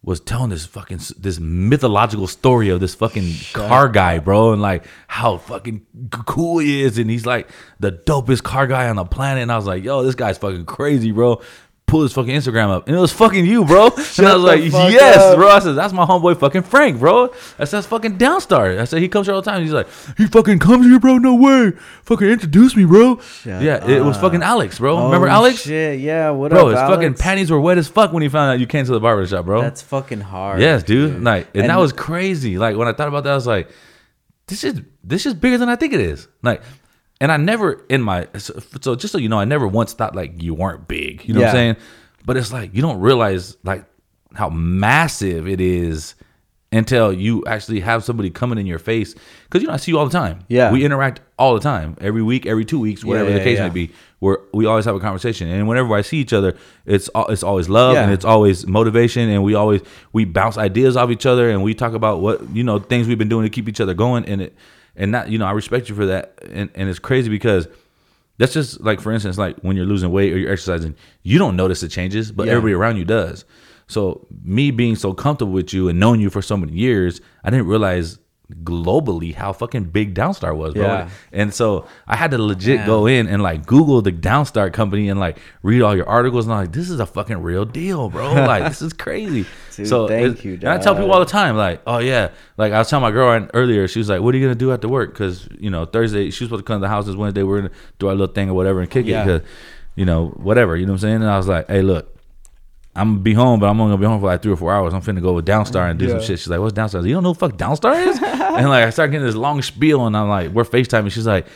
was 0.03 0.21
telling 0.21 0.49
this 0.49 0.65
fucking 0.65 0.99
this 1.19 1.39
mythological 1.39 2.27
story 2.27 2.71
of 2.71 2.81
this 2.81 2.95
fucking 2.95 3.35
car 3.53 3.89
guy, 3.89 4.19
bro, 4.19 4.53
and 4.53 4.63
like 4.63 4.85
how 5.09 5.37
fucking 5.37 5.85
cool 6.27 6.59
he 6.59 6.83
is, 6.83 6.97
and 6.97 7.11
he's 7.11 7.27
like 7.27 7.51
the 7.81 7.93
dopest 7.93 8.43
car 8.43 8.67
guy 8.67 8.89
on 8.89 8.97
the 8.97 9.05
planet. 9.05 9.43
And 9.43 9.53
I 9.53 9.57
was 9.57 9.67
like, 9.67 9.85
yo, 9.85 10.03
this 10.03 10.15
guy's 10.15 10.39
fucking 10.39 10.65
crazy, 10.65 11.13
bro. 11.13 11.43
Pull 11.91 12.03
his 12.03 12.13
fucking 12.13 12.33
Instagram 12.35 12.69
up, 12.71 12.87
and 12.87 12.97
it 12.97 13.01
was 13.01 13.13
fucking 13.13 13.45
you, 13.45 13.65
bro. 13.65 13.87
and 14.19 14.27
I 14.27 14.35
was 14.37 14.45
like, 14.45 14.63
yes, 14.63 15.17
up. 15.19 15.37
bro. 15.37 15.49
I 15.49 15.59
said, 15.59 15.73
that's 15.73 15.93
my 15.93 16.07
homeboy, 16.07 16.39
fucking 16.39 16.63
Frank, 16.63 17.01
bro. 17.01 17.25
I 17.59 17.65
said, 17.65 17.79
that's 17.79 17.87
fucking 17.89 18.17
Downstar. 18.17 18.79
I 18.79 18.85
said, 18.85 19.03
he 19.03 19.09
comes 19.09 19.27
here 19.27 19.35
all 19.35 19.43
the 19.43 19.51
time. 19.51 19.63
He's 19.63 19.73
like, 19.73 19.89
he 20.17 20.27
fucking 20.29 20.61
comes 20.61 20.87
here, 20.87 21.01
bro. 21.01 21.19
No 21.19 21.35
way. 21.35 21.73
Fucking 22.05 22.29
introduce 22.29 22.77
me, 22.77 22.85
bro. 22.85 23.19
Shut 23.19 23.61
yeah, 23.63 23.85
it 23.85 24.05
was 24.05 24.17
fucking 24.19 24.43
Alex, 24.43 24.79
bro. 24.79 25.05
Remember 25.07 25.27
Oh, 25.27 25.33
Alex? 25.33 25.63
Shit, 25.63 25.99
yeah. 25.99 26.31
What 26.31 26.53
Bro, 26.53 26.69
up, 26.69 26.71
his 26.71 26.81
fucking 26.81 27.15
panties 27.15 27.51
were 27.51 27.61
wet 27.61 27.77
as 27.77 27.89
fuck 27.89 28.13
when 28.13 28.23
he 28.23 28.29
found 28.29 28.53
out 28.53 28.61
you 28.61 28.67
came 28.69 28.85
to 28.87 28.93
the 28.93 29.01
barber 29.01 29.27
shop, 29.27 29.45
bro. 29.45 29.61
That's 29.61 29.83
fucking 29.83 30.21
hard. 30.21 30.61
yes, 30.61 30.85
dude. 30.85 31.23
Like, 31.25 31.49
and, 31.55 31.69
that 31.69 31.79
was 31.79 31.93
crazy. 31.93 32.57
Like 32.57 32.77
when 32.77 32.87
I 32.87 32.93
thought 32.93 33.09
about 33.09 33.25
that, 33.25 33.33
I 33.33 33.35
was 33.35 33.49
like, 33.49 33.69
this 34.47 34.63
is 34.65 34.81
this 35.03 35.27
is 35.27 35.35
bigger 35.35 35.59
than 35.59 35.69
I 35.69 35.75
think 35.77 35.93
it 35.93 36.01
is. 36.01 36.29
Like, 36.43 36.63
and 37.21 37.31
I 37.31 37.37
never 37.37 37.85
in 37.89 38.03
my 38.03 38.29
so, 38.37 38.61
so 38.81 38.95
just 38.97 39.13
so 39.13 39.19
you 39.19 39.29
know, 39.29 39.39
I 39.39 39.45
never 39.45 39.69
once 39.69 39.93
thought 39.93 40.17
like 40.17 40.43
you 40.43 40.55
weren't 40.55 40.89
big. 40.89 41.27
You 41.27 41.35
know 41.35 41.41
what 41.41 41.49
I'm 41.49 41.55
saying? 41.55 41.77
But 42.25 42.37
it's 42.37 42.53
like 42.53 42.75
you 42.75 42.83
don't 42.83 43.01
realize 43.01 43.57
like 43.63 43.85
how 44.35 44.49
massive 44.49 45.49
it 45.49 45.61
is 45.61 46.15
until 46.73 47.13
you 47.13 47.45
actually 47.47 47.81
have 47.81 48.05
somebody 48.05 48.31
coming 48.31 48.57
in 48.57 48.65
your 48.65 48.79
face 48.79 49.15
because 49.45 49.61
you 49.61 49.69
know 49.69 49.75
I 49.75 49.77
see 49.77 49.91
you 49.91 49.99
all 49.99 50.07
the 50.07 50.13
time. 50.13 50.45
Yeah. 50.49 50.73
we 50.73 50.85
interact 50.85 51.21
all 51.39 51.55
the 51.55 51.61
time, 51.61 51.97
every 52.01 52.23
week, 52.23 52.47
every 52.47 52.65
two 52.65 52.79
weeks, 52.79 53.05
whatever 53.05 53.31
yeah, 53.31 53.39
the 53.39 53.45
case 53.45 53.59
yeah. 53.59 53.69
may 53.69 53.75
be. 53.75 53.93
Where 54.21 54.39
we 54.53 54.67
always 54.67 54.85
have 54.85 54.95
a 54.95 55.01
conversation, 55.01 55.49
and 55.49 55.67
whenever 55.67 55.95
I 55.95 56.03
see 56.03 56.19
each 56.19 56.35
other, 56.35 56.55
it's 56.85 57.09
it's 57.31 57.43
always 57.43 57.71
love 57.71 57.97
and 57.97 58.13
it's 58.13 58.25
always 58.25 58.67
motivation, 58.67 59.31
and 59.31 59.43
we 59.43 59.55
always 59.55 59.81
we 60.13 60.27
bounce 60.27 60.59
ideas 60.59 60.95
off 60.97 61.11
each 61.11 61.25
other, 61.25 61.51
and 61.51 61.63
we 61.63 61.73
talk 61.75 61.95
about 61.95 62.21
what 62.21 62.55
you 62.55 62.63
know 62.63 62.79
things 62.79 63.09
we've 63.09 63.19
been 63.19 63.31
doing 63.31 63.45
to 63.45 63.51
keep 63.51 63.67
each 63.67 63.81
other 63.81 63.95
going, 63.95 64.27
and 64.27 64.43
it 64.43 64.55
and 64.97 65.11
not 65.13 65.29
you 65.31 65.39
know 65.39 65.47
I 65.47 65.53
respect 65.53 65.89
you 65.89 65.95
for 65.95 66.07
that, 66.07 66.39
and 66.51 66.71
and 66.75 66.89
it's 66.89 66.99
crazy 66.99 67.29
because. 67.29 67.69
That's 68.39 68.55
just 68.55 68.81
like, 68.81 69.03
for 69.03 69.13
instance, 69.13 69.37
like 69.37 69.59
when 69.59 69.77
you're 69.77 69.85
losing 69.85 70.11
weight 70.13 70.33
or 70.33 70.39
you're 70.39 70.51
exercising, 70.51 70.95
you 71.23 71.39
don't 71.39 71.57
notice 71.57 71.83
the 71.83 71.89
changes, 71.89 72.33
but 72.33 72.47
Yeah. 72.47 72.53
everybody 72.55 72.73
around 72.73 72.97
you 72.97 73.05
does. 73.05 73.45
So 73.87 74.27
me 74.43 74.71
being 74.71 74.97
so 74.97 75.13
comfortable 75.13 75.53
with 75.53 75.75
you 75.75 75.91
and 75.91 76.01
knowing 76.01 76.23
you 76.23 76.31
for 76.31 76.41
so 76.41 76.57
many 76.57 76.73
years, 76.73 77.21
I 77.45 77.51
didn't 77.51 77.67
realize 77.67 78.19
globally 78.63 79.35
how 79.35 79.53
fucking 79.53 79.85
big 79.85 80.15
Downstar 80.15 80.55
was, 80.57 80.75
bro. 80.75 80.83
Yeah. 80.85 81.09
And 81.33 81.53
so 81.55 81.87
I 82.07 82.17
had 82.17 82.31
to 82.33 82.39
legit 82.39 82.85
go 82.87 83.07
in 83.07 83.27
and 83.29 83.43
like 83.43 83.67
Google 83.67 84.03
the 84.03 84.13
Downstar 84.13 84.73
company 84.73 85.09
and 85.09 85.19
like 85.21 85.39
read 85.63 85.83
all 85.83 85.97
your 85.97 86.09
articles 86.09 86.47
and 86.47 86.53
I'm 86.55 86.61
like, 86.61 86.73
this 86.73 86.91
is 86.91 87.01
a 87.01 87.07
fucking 87.07 87.39
real 87.43 87.65
deal, 87.65 88.09
bro. 88.11 88.33
Like 88.47 88.65
this 88.65 88.83
is 88.83 88.93
crazy. 88.93 89.47
Dude, 89.77 89.87
so 89.89 90.09
thank 90.09 90.45
you, 90.45 90.55
And 90.55 90.69
I 90.69 90.79
tell 90.79 90.95
people 90.95 91.13
all 91.13 91.21
the 91.21 91.27
time, 91.27 91.57
like, 91.57 91.81
oh 91.87 91.99
yeah, 91.99 92.31
like 92.57 92.73
I 92.73 92.79
was 92.79 92.89
telling 92.91 93.03
my 93.03 93.11
girl 93.11 93.49
earlier, 93.55 93.87
she 93.89 93.99
was 94.01 94.09
like, 94.09 94.21
what 94.21 94.35
are 94.35 94.39
you 94.39 94.45
gonna 94.45 94.55
do 94.55 94.73
after 94.73 94.89
work? 94.89 95.13
Because 95.13 95.49
you 95.59 95.71
know 95.71 95.85
Thursday 95.85 96.31
she 96.31 96.45
was 96.45 96.49
supposed 96.49 96.65
to 96.65 96.67
come 96.67 96.77
to 96.81 96.85
the 96.85 96.89
house 96.89 97.07
this 97.07 97.17
Wednesday. 97.17 97.43
We're 97.43 97.59
gonna 97.63 97.71
do 97.99 98.09
our 98.09 98.15
little 98.15 98.35
thing 98.35 98.51
or 98.51 98.55
whatever 98.55 98.81
and 98.81 98.91
kick 98.91 99.07
Yeah. 99.07 99.23
it 99.23 99.25
because 99.27 99.49
you 99.97 100.05
know 100.05 100.29
whatever. 100.37 100.77
You 100.77 100.87
know 100.87 100.93
what 100.93 100.97
I'm 100.97 101.01
saying? 101.01 101.15
And 101.17 101.29
I 101.31 101.37
was 101.37 101.49
like, 101.49 101.69
hey, 101.69 101.83
look. 101.83 102.17
I'm 102.97 103.13
gonna 103.13 103.21
be 103.21 103.35
home, 103.35 103.61
but 103.61 103.67
I'm 103.69 103.81
only 103.81 103.93
gonna 103.93 104.01
be 104.01 104.07
home 104.09 104.19
for 104.21 104.27
like 104.27 104.43
three 104.43 104.53
or 104.53 104.57
four 104.57 104.73
hours. 104.73 104.93
I'm 104.93 105.01
finna 105.01 105.23
go 105.23 105.33
with 105.35 105.47
Downstar 105.47 105.89
and 105.89 105.97
do 105.97 106.09
some 106.09 106.21
shit. 106.21 106.41
She's 106.41 106.49
like, 106.49 106.59
"What's 106.59 106.73
Downstar?" 106.77 107.07
You 107.07 107.15
don't 107.15 107.23
know 107.23 107.35
fuck 107.35 107.53
Downstar 107.53 108.05
is? 108.05 108.19
and 108.61 108.69
like, 108.71 108.85
I 108.85 108.91
start 108.91 109.11
getting 109.11 109.27
this 109.27 109.35
long 109.37 109.63
spiel, 109.63 110.07
and 110.07 110.17
I'm 110.17 110.29
like, 110.29 110.51
"We're 110.51 110.65
Facetiming." 110.65 111.11
She's 111.11 111.27
like, 111.27 111.47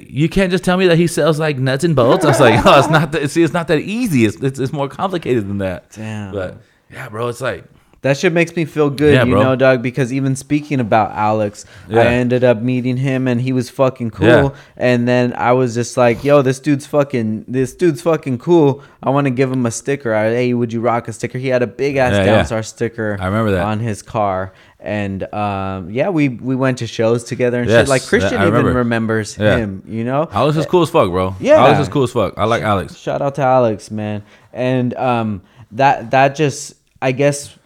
"You 0.00 0.28
can't 0.28 0.50
just 0.50 0.64
tell 0.64 0.76
me 0.76 0.86
that 0.88 0.96
he 0.96 1.06
sells 1.06 1.38
like 1.38 1.58
nuts 1.58 1.84
and 1.84 1.94
bolts." 1.94 2.24
I 2.24 2.28
was 2.28 2.40
like, 2.40 2.64
"Oh, 2.66 2.78
it's 2.78 2.88
not 2.90 3.12
that. 3.12 3.30
See, 3.30 3.42
it's 3.42 3.52
not 3.54 3.68
that 3.68 3.80
easy. 3.80 4.24
It's 4.24 4.36
it's, 4.42 4.58
it's 4.58 4.72
more 4.72 4.88
complicated 4.88 5.48
than 5.48 5.58
that." 5.58 5.90
Damn. 5.92 6.32
But 6.32 6.58
yeah, 6.90 7.08
bro, 7.08 7.28
it's 7.28 7.40
like 7.40 7.64
That 8.02 8.16
shit 8.16 8.32
makes 8.32 8.54
me 8.54 8.64
feel 8.64 8.90
good, 8.90 9.14
Yeah, 9.14 9.24
you 9.24 9.32
bro. 9.32 9.42
know, 9.42 9.56
dog. 9.56 9.82
Because 9.82 10.12
even 10.12 10.36
speaking 10.36 10.78
about 10.80 11.10
Alex, 11.12 11.64
Yeah. 11.88 12.00
I 12.02 12.04
ended 12.06 12.44
up 12.44 12.62
meeting 12.62 12.96
him, 12.96 13.26
and 13.28 13.40
he 13.40 13.52
was 13.52 13.70
fucking 13.70 14.10
cool. 14.12 14.26
Yeah. 14.28 14.50
And 14.76 15.06
then 15.08 15.32
I 15.34 15.52
was 15.52 15.74
just 15.74 15.96
like, 15.96 16.22
"Yo, 16.24 16.40
this 16.42 16.60
dude's 16.60 16.86
fucking, 16.86 17.44
this 17.48 17.74
dude's 17.74 18.00
fucking 18.02 18.38
cool. 18.38 18.82
I 19.02 19.10
want 19.10 19.26
to 19.26 19.30
give 19.32 19.50
him 19.50 19.66
a 19.66 19.70
sticker. 19.72 20.14
I, 20.14 20.30
hey, 20.30 20.54
would 20.54 20.72
you 20.72 20.80
rock 20.80 21.08
a 21.08 21.12
sticker?" 21.12 21.38
He 21.38 21.48
had 21.48 21.62
a 21.62 21.66
big 21.66 21.96
ass 21.96 22.14
Yeah. 22.14 22.26
Downstar 22.42 22.64
sticker. 22.64 23.16
I 23.20 23.26
remember 23.26 23.50
that. 23.52 23.64
on 23.64 23.80
his 23.80 24.02
car. 24.02 24.52
And 24.80 25.22
um, 25.34 25.90
yeah, 25.90 26.08
we 26.10 26.28
we 26.28 26.54
went 26.54 26.78
to 26.78 26.86
shows 26.86 27.24
together 27.24 27.60
and 27.60 27.68
Yes, 27.68 27.82
shit. 27.82 27.88
Like 27.88 28.06
Christian 28.06 28.38
I 28.40 28.46
even 28.46 28.64
remembers 28.64 29.36
Yeah. 29.36 29.56
him, 29.56 29.82
you 29.86 30.04
know. 30.04 30.28
Alex 30.30 30.56
is 30.56 30.66
cool 30.66 30.82
as 30.82 30.90
fuck, 30.90 31.10
bro. 31.10 31.34
Yeah. 31.40 31.56
Alex 31.64 31.80
is 31.80 31.88
cool 31.88 32.04
as 32.04 32.12
fuck. 32.12 32.34
I 32.38 32.44
like 32.44 32.62
Alex. 32.62 32.96
Shout 32.96 33.20
out 33.20 33.34
to 33.36 33.42
Alex, 33.42 33.90
man. 33.90 34.22
And 34.52 34.94
um, 34.94 35.42
that 35.72 36.12
that 36.12 36.36
just, 36.36 36.74
I 37.02 37.10
guess, 37.10 37.56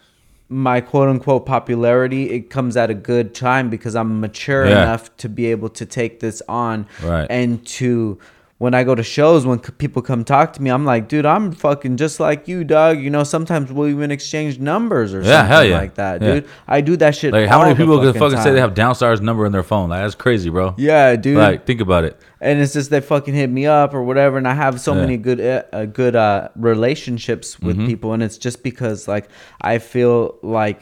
my 0.49 0.81
quote 0.81 1.07
unquote 1.07 1.45
popularity 1.45 2.31
it 2.31 2.49
comes 2.49 2.75
at 2.77 2.89
a 2.89 2.95
good 2.95 3.35
time 3.35 3.69
because 3.69 3.95
I'm 3.95 4.19
mature 4.19 4.65
Yeah. 4.65 4.81
enough 4.83 5.15
to 5.17 5.29
be 5.29 5.47
able 5.51 5.69
to 5.69 5.85
take 5.85 6.19
this 6.19 6.41
on 6.49 6.87
Right. 7.03 7.27
and 7.29 7.63
to. 7.77 8.17
When 8.63 8.73
I 8.73 8.83
go 8.85 8.93
to 8.95 9.03
shows, 9.03 9.45
when 9.45 9.61
c- 9.61 9.71
people 9.83 10.01
come 10.01 10.23
talk 10.23 10.53
to 10.53 10.61
me, 10.63 10.69
I'm 10.75 10.85
like, 10.85 11.03
dude, 11.11 11.25
I'm 11.25 11.51
fucking 11.51 11.97
just 11.97 12.19
like 12.27 12.47
you, 12.47 12.63
dog. 12.63 12.99
You 13.05 13.09
know, 13.09 13.23
sometimes 13.25 13.71
we'll 13.73 13.89
even 13.89 14.09
exchange 14.09 14.57
numbers 14.57 15.13
or 15.13 15.21
Yeah, 15.21 15.47
something 15.49 15.71
yeah. 15.71 15.77
like 15.77 15.95
that, 15.95 16.21
Yeah. 16.21 16.33
dude. 16.35 16.45
I 16.67 16.79
do 16.81 16.95
that 16.97 17.13
shit. 17.15 17.33
Like, 17.33 17.49
how 17.49 17.61
many 17.61 17.75
people 17.75 17.99
can 17.99 18.13
fucking 18.13 18.39
say 18.39 18.51
they 18.53 18.61
have 18.61 18.73
Downstar's 18.73 19.19
number 19.21 19.45
in 19.45 19.51
their 19.51 19.63
phone? 19.63 19.89
Like, 19.89 20.01
that's 20.03 20.15
crazy, 20.15 20.49
bro. 20.49 20.75
Yeah, 20.77 21.15
dude. 21.17 21.37
Like, 21.37 21.65
think 21.65 21.81
about 21.81 22.05
it. 22.05 22.15
and 22.39 22.59
it's 22.61 22.73
just 22.73 22.89
they 22.89 22.99
fucking 23.01 23.33
hit 23.33 23.49
me 23.49 23.65
up 23.65 23.93
or 23.93 24.03
whatever 24.03 24.37
and 24.37 24.45
i 24.49 24.53
have 24.53 24.75
so 24.81 24.93
Yeah. 24.93 24.99
many 25.03 25.15
good 25.17 25.39
uh, 25.39 25.63
uh, 25.71 25.85
good 25.85 26.13
uh 26.13 26.49
relationships 26.57 27.57
with 27.59 27.77
Mm-hmm. 27.77 27.85
people 27.91 28.11
and 28.13 28.21
it's 28.21 28.37
just 28.37 28.63
because 28.63 29.07
like 29.07 29.29
i 29.61 29.77
feel 29.77 30.37
like 30.43 30.79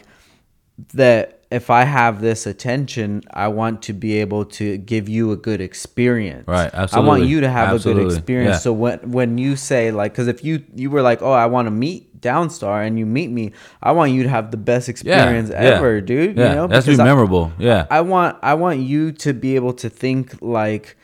that 0.96 1.41
if 1.52 1.70
I 1.70 1.84
have 1.84 2.22
this 2.22 2.48
attention, 2.48 3.24
I 3.34 3.50
want 3.50 3.82
to 3.84 3.94
be 3.94 4.18
able 4.20 4.46
to 4.46 4.78
give 4.78 5.10
you 5.10 5.32
a 5.34 5.36
good 5.36 5.60
experience. 5.60 6.48
Right, 6.48 6.70
Absolutely. 6.74 7.06
I 7.06 7.08
want 7.08 7.30
you 7.30 7.42
to 7.42 7.50
have 7.50 7.76
a 7.76 7.80
good 7.80 7.98
experience. 7.98 8.54
yeah. 8.56 8.60
So 8.60 8.72
when 8.74 9.12
when 9.12 9.38
you 9.38 9.58
say 9.58 9.92
like, 9.92 10.14
because 10.14 10.30
if 10.30 10.44
you 10.44 10.64
you 10.74 10.90
were 10.90 11.02
like, 11.02 11.22
oh, 11.22 11.34
I 11.34 11.48
want 11.48 11.68
to 11.68 11.72
meet 11.72 12.22
Downstar, 12.22 12.88
and 12.88 12.98
you 12.98 13.06
meet 13.06 13.30
me, 13.30 13.52
I 13.84 13.92
want 13.92 14.14
you 14.14 14.24
to 14.24 14.30
have 14.30 14.52
the 14.52 14.58
best 14.58 14.88
experience 14.88 15.50
yeah. 15.50 15.58
ever, 15.58 16.00
dude. 16.00 16.38
Yeah, 16.38 16.50
you 16.50 16.56
know, 16.56 16.68
that's 16.68 16.86
because 16.86 17.00
I- 17.00 17.04
memorable. 17.04 17.52
yeah, 17.60 17.86
I 17.92 18.02
want 18.02 18.38
I 18.42 18.54
want 18.54 18.80
you 18.80 19.12
to 19.12 19.34
be 19.34 19.56
able 19.56 19.74
to 19.74 19.90
think 19.90 20.42
like 20.42 20.96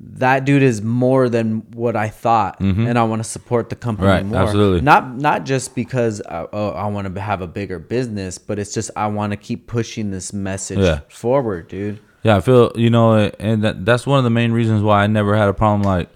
that 0.00 0.44
dude 0.44 0.62
is 0.62 0.80
more 0.82 1.28
than 1.28 1.58
what 1.72 1.96
I 1.96 2.08
thought, 2.08 2.60
and 2.60 2.98
I 2.98 3.02
want 3.04 3.22
to 3.22 3.28
support 3.28 3.68
the 3.70 3.76
company 3.76 4.08
Mm-hmm. 4.08 4.16
Right, 4.16 4.26
more. 4.26 4.40
absolutely. 4.42 4.80
Not 4.80 5.16
not 5.16 5.44
just 5.44 5.74
because 5.74 6.20
I, 6.22 6.46
oh, 6.52 6.70
I 6.70 6.86
want 6.86 7.12
to 7.14 7.20
have 7.20 7.40
a 7.42 7.46
bigger 7.48 7.78
business, 7.78 8.38
but 8.38 8.58
it's 8.58 8.72
just 8.72 8.90
I 8.96 9.08
want 9.08 9.32
to 9.32 9.36
keep 9.36 9.66
pushing 9.66 10.10
this 10.10 10.32
message 10.32 10.78
Yeah. 10.78 11.00
forward, 11.08 11.68
dude. 11.68 11.98
Yeah, 12.22 12.36
I 12.36 12.40
feel 12.40 12.72
you 12.76 12.90
know, 12.90 13.14
and 13.40 13.62
that, 13.64 13.84
that's 13.84 14.06
one 14.06 14.18
of 14.18 14.24
the 14.24 14.30
main 14.30 14.52
reasons 14.52 14.82
why 14.82 15.02
I 15.02 15.06
never 15.06 15.36
had 15.36 15.48
a 15.48 15.54
problem. 15.54 15.82
Like, 15.82 16.08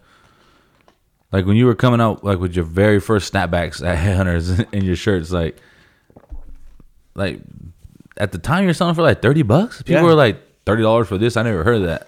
like 1.32 1.46
when 1.46 1.56
you 1.56 1.66
were 1.66 1.74
coming 1.74 2.00
out 2.00 2.22
like 2.24 2.38
with 2.38 2.54
your 2.54 2.64
very 2.64 3.00
first 3.00 3.32
snapbacks 3.32 3.84
at 3.84 3.98
Headhunters 4.04 4.72
in 4.72 4.84
your 4.84 4.96
shirts, 4.96 5.30
like, 5.30 5.56
like 7.14 7.40
at 8.16 8.32
the 8.32 8.38
time 8.38 8.64
you're 8.64 8.74
selling 8.74 8.94
for 8.94 9.02
like 9.02 9.22
thirty 9.22 9.42
bucks. 9.42 9.82
People 9.82 10.02
Yeah. 10.02 10.09
were 10.09 10.14
like 10.14 10.40
thirty 10.66 10.82
dollars 10.82 11.09
for 11.09 11.18
this. 11.18 11.36
I 11.36 11.42
never 11.42 11.64
heard 11.64 11.76
of 11.76 11.82
that. 11.82 12.06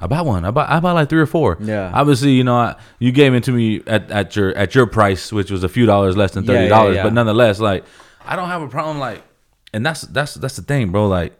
I 0.00 0.06
bought 0.06 0.26
one. 0.26 0.44
I 0.44 0.50
bought. 0.50 0.68
I 0.68 0.78
bought 0.80 0.94
like 0.94 1.08
three 1.08 1.20
or 1.20 1.26
four. 1.26 1.56
Yeah. 1.60 1.90
Obviously, 1.94 2.32
you 2.32 2.44
know, 2.44 2.56
I, 2.56 2.76
you 2.98 3.12
gave 3.12 3.32
it 3.34 3.44
to 3.44 3.52
me 3.52 3.82
at, 3.86 4.10
at 4.10 4.36
your 4.36 4.54
at 4.56 4.74
your 4.74 4.86
price, 4.86 5.32
which 5.32 5.50
was 5.50 5.64
a 5.64 5.68
few 5.68 5.86
dollars 5.86 6.16
less 6.16 6.32
than 6.32 6.44
Yeah, 6.44 6.48
thirty 6.48 6.62
yeah, 6.64 6.68
dollars. 6.68 6.96
yeah. 6.96 7.02
But 7.02 7.12
nonetheless, 7.14 7.60
like, 7.60 7.84
I 8.24 8.36
don't 8.36 8.48
have 8.48 8.60
a 8.62 8.68
problem. 8.68 8.98
Like, 8.98 9.22
and 9.72 9.84
that's 9.86 10.02
that's 10.02 10.34
that's 10.34 10.56
the 10.56 10.62
thing, 10.62 10.90
bro. 10.92 11.08
Like, 11.08 11.36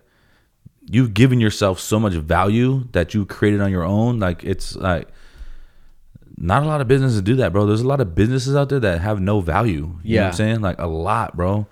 you've 0.87 1.13
given 1.15 1.39
yourself 1.41 1.81
so 1.81 2.01
much 2.01 2.15
value 2.15 2.89
that 2.93 3.13
you 3.13 3.27
created 3.27 3.61
on 3.61 3.71
your 3.71 3.85
own. 3.85 4.21
Like 4.21 4.43
it's 4.45 4.75
like 4.77 5.09
not 6.39 6.63
a 6.63 6.67
lot 6.67 6.81
of 6.81 6.89
businesses 6.89 7.21
do 7.23 7.37
that, 7.37 7.53
bro. 7.53 7.67
There's 7.67 7.81
a 7.83 7.87
lot 7.89 8.01
of 8.01 8.15
businesses 8.15 8.55
out 8.57 8.69
there 8.71 8.81
that 8.81 9.01
have 9.01 9.21
no 9.21 9.41
value. 9.41 9.73
You 9.75 9.81
know 9.83 9.91
what 9.93 10.05
Yeah. 10.05 10.27
I'm 10.29 10.33
saying? 10.33 10.61
Like 10.61 10.79
a 10.79 10.87
lot, 10.87 11.37
bro. 11.37 11.67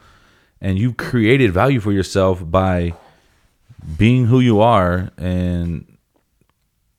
And 0.61 0.79
you've 0.79 0.97
created 0.97 1.53
value 1.53 1.81
for 1.81 1.93
yourself 1.93 2.43
by 2.51 2.95
being 3.99 4.27
who 4.27 4.41
you 4.41 4.61
are 4.61 5.11
and 5.19 5.87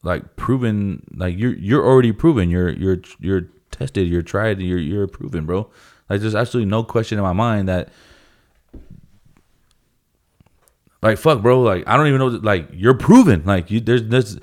like 0.05 0.35
proven 0.35 1.03
like 1.15 1.37
you're 1.37 1.55
you're 1.55 1.85
already 1.85 2.11
proven. 2.11 2.49
You're 2.49 2.69
you're 2.69 2.97
you're 3.19 3.41
tested, 3.71 4.07
you're 4.07 4.21
tried, 4.21 4.61
you're 4.61 4.77
you're 4.77 5.07
proven, 5.07 5.45
bro. 5.45 5.69
Like 6.09 6.21
there's 6.21 6.35
absolutely 6.35 6.69
no 6.69 6.83
question 6.83 7.17
in 7.17 7.23
my 7.23 7.33
mind 7.33 7.67
that 7.67 7.89
like 11.01 11.17
fuck, 11.17 11.41
bro. 11.41 11.61
Like 11.61 11.83
I 11.87 11.97
don't 11.97 12.07
even 12.07 12.19
know. 12.19 12.27
Like 12.27 12.69
you're 12.71 12.93
proven. 12.93 13.43
Like 13.45 13.71
you, 13.71 13.79
there's 13.79 14.03
there's 14.03 14.39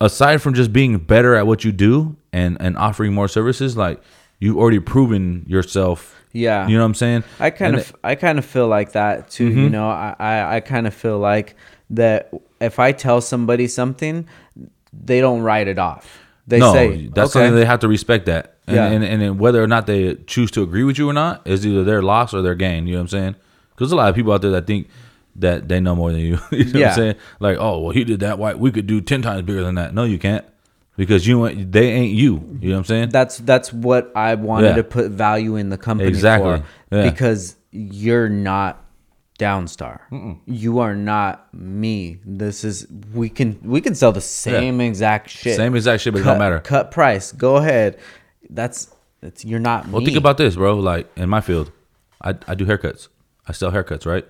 aside 0.00 0.40
from 0.40 0.54
just 0.54 0.72
being 0.72 0.98
better 0.98 1.34
at 1.34 1.46
what 1.46 1.64
you 1.64 1.72
do 1.72 2.16
and 2.32 2.56
and 2.60 2.78
offering 2.78 3.12
more 3.12 3.28
services. 3.28 3.76
Like 3.76 4.00
you've 4.38 4.56
already 4.56 4.80
proven 4.80 5.44
yourself. 5.48 6.14
Yeah. 6.32 6.68
you 6.68 6.76
know 6.76 6.82
what 6.82 6.86
I'm 6.86 6.94
saying. 6.94 7.24
I 7.40 7.50
kind 7.50 7.74
And 7.74 7.80
of 7.82 7.96
I 8.04 8.14
kind 8.14 8.38
of 8.38 8.44
feel 8.44 8.68
like 8.68 8.92
that 8.92 9.30
too. 9.30 9.50
Mm-hmm. 9.50 9.58
You 9.58 9.70
know, 9.70 9.88
I 9.88 10.14
I, 10.18 10.56
I 10.56 10.60
kind 10.60 10.86
of 10.86 10.94
feel 10.94 11.18
like 11.18 11.56
that 11.90 12.32
if 12.60 12.78
I 12.78 12.92
tell 12.92 13.20
somebody 13.20 13.66
something, 13.68 14.26
they 15.04 15.20
don't 15.20 15.42
write 15.42 15.68
it 15.68 15.78
off. 15.78 16.06
They 16.46 16.58
no, 16.60 16.72
say 16.72 17.08
that's 17.08 17.34
okay. 17.34 17.44
something 17.44 17.54
they 17.58 17.64
have 17.64 17.80
to 17.80 17.88
respect 17.88 18.26
that. 18.26 18.56
And, 18.68 18.76
Yeah. 18.76 18.86
and, 18.86 19.04
and 19.04 19.20
then 19.22 19.38
whether 19.38 19.62
or 19.62 19.66
not 19.66 19.86
they 19.86 20.14
choose 20.26 20.50
to 20.52 20.62
agree 20.62 20.84
with 20.84 20.98
you 20.98 21.08
or 21.08 21.12
not 21.12 21.46
is 21.46 21.66
either 21.66 21.82
their 21.84 22.02
loss 22.02 22.32
or 22.34 22.42
their 22.42 22.54
gain. 22.54 22.86
You 22.86 22.94
know 22.94 22.98
what 23.00 23.02
I'm 23.02 23.08
saying? 23.08 23.36
Because 23.70 23.90
a 23.92 23.96
lot 23.96 24.08
of 24.08 24.14
people 24.14 24.32
out 24.32 24.42
there 24.42 24.52
that 24.52 24.66
think 24.66 24.88
that 25.36 25.68
they 25.68 25.80
know 25.80 25.94
more 25.96 26.12
than 26.12 26.20
you. 26.20 26.38
you 26.52 26.64
know 26.64 26.70
what 26.72 26.74
Yeah. 26.80 26.88
I'm 26.90 26.94
saying? 26.94 27.14
Like, 27.40 27.58
oh, 27.58 27.80
well, 27.80 27.90
he 27.90 28.04
did 28.04 28.20
that. 28.20 28.38
Why 28.38 28.54
we 28.54 28.70
could 28.70 28.86
do 28.86 29.00
ten 29.00 29.22
times 29.22 29.42
bigger 29.42 29.62
than 29.62 29.74
that? 29.74 29.92
No, 29.92 30.04
you 30.04 30.18
can't. 30.18 30.44
Because 30.96 31.26
you 31.26 31.46
ain't- 31.46 31.72
they 31.72 31.90
ain't 31.90 32.14
you. 32.14 32.58
You 32.60 32.68
know 32.70 32.76
what 32.76 32.78
I'm 32.78 32.84
saying? 32.84 33.08
that's 33.10 33.38
that's 33.38 33.72
what 33.72 34.10
I 34.16 34.34
wanted 34.36 34.68
Yeah. 34.68 34.76
to 34.76 34.84
put 34.84 35.10
value 35.10 35.56
in 35.56 35.68
the 35.68 35.76
company 35.76 36.08
Exactly. 36.08 36.58
for 36.90 36.96
Yeah. 36.96 37.10
because 37.10 37.56
you're 37.72 38.28
not 38.30 38.82
Downstar. 39.36 40.00
You 40.46 40.78
are 40.78 40.94
not 40.94 41.52
me. 41.54 42.18
This 42.24 42.64
is 42.64 42.86
we 43.12 43.28
can 43.28 43.58
we 43.62 43.80
can 43.80 43.94
sell 43.94 44.12
the 44.12 44.20
same 44.20 44.80
exact 44.80 45.30
shit. 45.30 45.56
Same 45.56 45.74
exact 45.74 46.02
shit, 46.02 46.12
but 46.12 46.20
it 46.20 46.24
cut, 46.24 46.30
don't 46.30 46.38
matter. 46.38 46.60
Cut 46.60 46.90
price. 46.90 47.32
Go 47.32 47.56
ahead. 47.56 47.98
That's 48.50 48.94
that's 49.20 49.44
you're 49.44 49.60
not 49.60 49.88
Well, 49.88 50.00
me. 50.00 50.06
think 50.06 50.16
about 50.18 50.38
this, 50.38 50.56
bro. 50.56 50.76
Like 50.78 51.10
in 51.16 51.28
my 51.28 51.40
field, 51.40 51.70
I, 52.22 52.34
I 52.46 52.54
do 52.54 52.64
haircuts. 52.66 53.08
I 53.46 53.52
sell 53.52 53.70
haircuts, 53.72 54.06
right? 54.06 54.26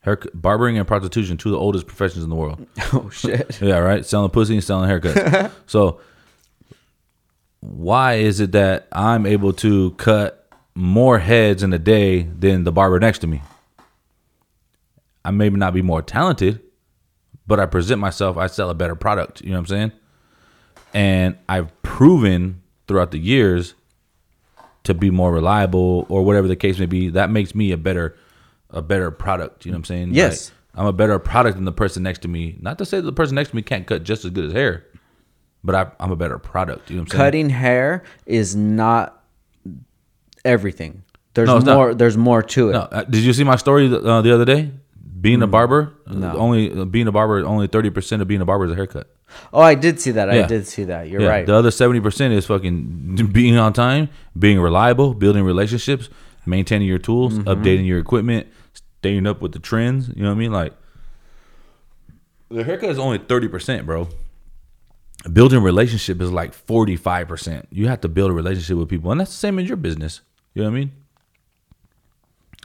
Hair 0.00 0.20
barbering 0.34 0.78
and 0.78 0.86
prostitution, 0.86 1.36
two 1.36 1.48
of 1.50 1.52
the 1.52 1.58
oldest 1.58 1.86
professions 1.86 2.22
in 2.22 2.30
the 2.30 2.36
world. 2.36 2.66
oh 2.92 3.10
shit. 3.10 3.58
Yeah, 3.60 3.78
right. 3.78 4.04
Selling 4.06 4.30
pussy 4.30 4.54
and 4.54 4.64
selling 4.64 4.88
haircuts. 4.88 5.50
so, 5.66 6.00
why 7.60 8.14
is 8.14 8.40
it 8.40 8.52
that 8.52 8.86
I'm 8.92 9.26
able 9.26 9.52
to 9.54 9.90
cut 9.92 10.48
more 10.74 11.18
heads 11.18 11.62
in 11.62 11.72
a 11.72 11.78
day 11.78 12.22
than 12.22 12.64
the 12.64 12.72
barber 12.72 13.00
next 13.00 13.20
to 13.20 13.26
me? 13.26 13.42
I 15.26 15.32
may 15.32 15.48
not 15.50 15.74
be 15.74 15.82
more 15.82 16.02
talented, 16.02 16.62
but 17.48 17.58
I 17.58 17.66
present 17.66 18.00
myself. 18.00 18.36
I 18.36 18.46
sell 18.46 18.70
a 18.70 18.74
better 18.74 18.94
product. 18.94 19.40
You 19.40 19.50
know 19.50 19.56
what 19.56 19.60
I'm 19.60 19.66
saying? 19.66 19.92
And 20.94 21.36
I've 21.48 21.82
proven 21.82 22.62
throughout 22.86 23.10
the 23.10 23.18
years 23.18 23.74
to 24.84 24.94
be 24.94 25.10
more 25.10 25.32
reliable, 25.32 26.06
or 26.08 26.22
whatever 26.22 26.46
the 26.46 26.54
case 26.54 26.78
may 26.78 26.86
be. 26.86 27.08
That 27.08 27.28
makes 27.28 27.56
me 27.56 27.72
a 27.72 27.76
better, 27.76 28.16
a 28.70 28.80
better 28.80 29.10
product. 29.10 29.66
You 29.66 29.72
know 29.72 29.76
what 29.76 29.80
I'm 29.80 29.84
saying? 29.86 30.14
Yes. 30.14 30.52
Like, 30.74 30.80
I'm 30.80 30.86
a 30.86 30.92
better 30.92 31.18
product 31.18 31.56
than 31.56 31.64
the 31.64 31.72
person 31.72 32.04
next 32.04 32.20
to 32.22 32.28
me. 32.28 32.56
Not 32.60 32.78
to 32.78 32.84
say 32.84 32.98
that 32.98 33.02
the 33.06 33.12
person 33.12 33.34
next 33.34 33.50
to 33.50 33.56
me 33.56 33.62
can't 33.62 33.84
cut 33.84 34.04
just 34.04 34.24
as 34.24 34.30
good 34.30 34.44
as 34.44 34.52
hair, 34.52 34.86
but 35.64 35.74
I, 35.74 35.90
I'm 35.98 36.12
a 36.12 36.16
better 36.16 36.38
product. 36.38 36.88
You 36.88 36.96
know 36.96 37.02
what 37.02 37.06
I'm 37.06 37.10
saying? 37.18 37.26
Cutting 37.26 37.50
hair 37.50 38.04
is 38.26 38.54
not 38.54 39.24
everything. 40.44 41.02
There's 41.34 41.48
No, 41.48 41.56
it's 41.56 41.66
not. 41.66 41.74
more. 41.74 41.94
There's 41.94 42.16
more 42.16 42.42
to 42.42 42.68
it. 42.70 42.72
No, 42.74 42.80
uh, 42.82 43.02
did 43.04 43.24
you 43.24 43.32
see 43.32 43.42
my 43.42 43.56
story 43.56 43.92
uh, 43.92 44.22
the 44.22 44.32
other 44.32 44.44
day? 44.44 44.70
Being 45.26 45.42
a 45.42 45.46
barber, 45.46 45.92
Mm. 46.08 46.16
No. 46.18 46.36
only 46.36 46.62
uh, 46.72 46.84
being 46.84 47.08
a 47.08 47.12
barber, 47.12 47.44
only 47.44 47.66
thirty 47.66 47.90
percent 47.90 48.22
of 48.22 48.28
being 48.28 48.40
a 48.40 48.44
barber 48.44 48.64
is 48.66 48.72
a 48.72 48.76
haircut. 48.76 49.06
Oh, 49.52 49.60
I 49.60 49.74
did 49.74 49.98
see 50.00 50.12
that. 50.12 50.30
I 50.30 50.46
did 50.46 50.66
see 50.68 50.84
that. 50.84 51.08
You're 51.10 51.20
Yeah, 51.22 51.28
right. 51.34 51.46
The 51.46 51.54
other 51.54 51.70
seventy 51.72 52.00
percent 52.00 52.32
is 52.34 52.46
fucking 52.46 53.28
being 53.32 53.56
on 53.56 53.72
time, 53.72 54.08
being 54.38 54.60
reliable, 54.60 55.14
building 55.14 55.42
relationships, 55.44 56.08
maintaining 56.46 56.86
your 56.88 56.98
tools, 57.08 57.32
Mm-hmm. 57.34 57.48
updating 57.52 57.86
your 57.86 57.98
equipment, 57.98 58.46
staying 59.00 59.26
up 59.26 59.40
with 59.42 59.52
the 59.52 59.58
trends. 59.58 60.08
You 60.14 60.22
know 60.22 60.28
what 60.28 60.36
I 60.36 60.38
mean? 60.38 60.52
Like 60.52 60.72
the 62.48 62.62
haircut 62.64 62.90
is 62.90 62.98
only 62.98 63.18
thirty 63.18 63.48
percent, 63.48 63.84
bro. 63.86 64.08
Building 65.32 65.60
relationship 65.62 66.20
is 66.20 66.30
like 66.30 66.54
forty 66.54 66.94
five 66.96 67.26
percent. 67.26 67.66
You 67.70 67.88
have 67.88 68.00
to 68.02 68.08
build 68.08 68.30
a 68.30 68.34
relationship 68.34 68.76
with 68.78 68.88
people, 68.88 69.10
and 69.10 69.20
that's 69.20 69.30
the 69.32 69.36
same 69.46 69.58
in 69.58 69.66
your 69.66 69.76
business. 69.76 70.20
You 70.54 70.62
know 70.62 70.70
what 70.70 70.76
I 70.76 70.80
mean? 70.80 70.92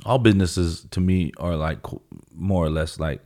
All 0.06 0.18
businesses 0.18 0.86
to 0.92 1.00
me 1.00 1.32
are 1.38 1.56
like 1.56 1.80
more 2.34 2.66
or 2.66 2.70
less 2.70 3.00
like 3.00 3.22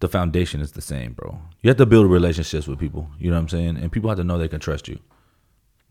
the 0.00 0.08
foundation 0.08 0.60
is 0.60 0.72
the 0.72 0.80
same, 0.80 1.12
bro. 1.12 1.38
You 1.62 1.68
have 1.68 1.76
to 1.78 1.86
build 1.86 2.10
relationships 2.10 2.66
with 2.66 2.78
people. 2.78 3.08
You 3.18 3.30
know 3.30 3.36
what 3.36 3.42
I'm 3.42 3.48
saying? 3.48 3.76
And 3.76 3.90
people 3.90 4.10
have 4.10 4.18
to 4.18 4.24
know 4.24 4.38
they 4.38 4.48
can 4.48 4.60
trust 4.60 4.88
you. 4.88 4.98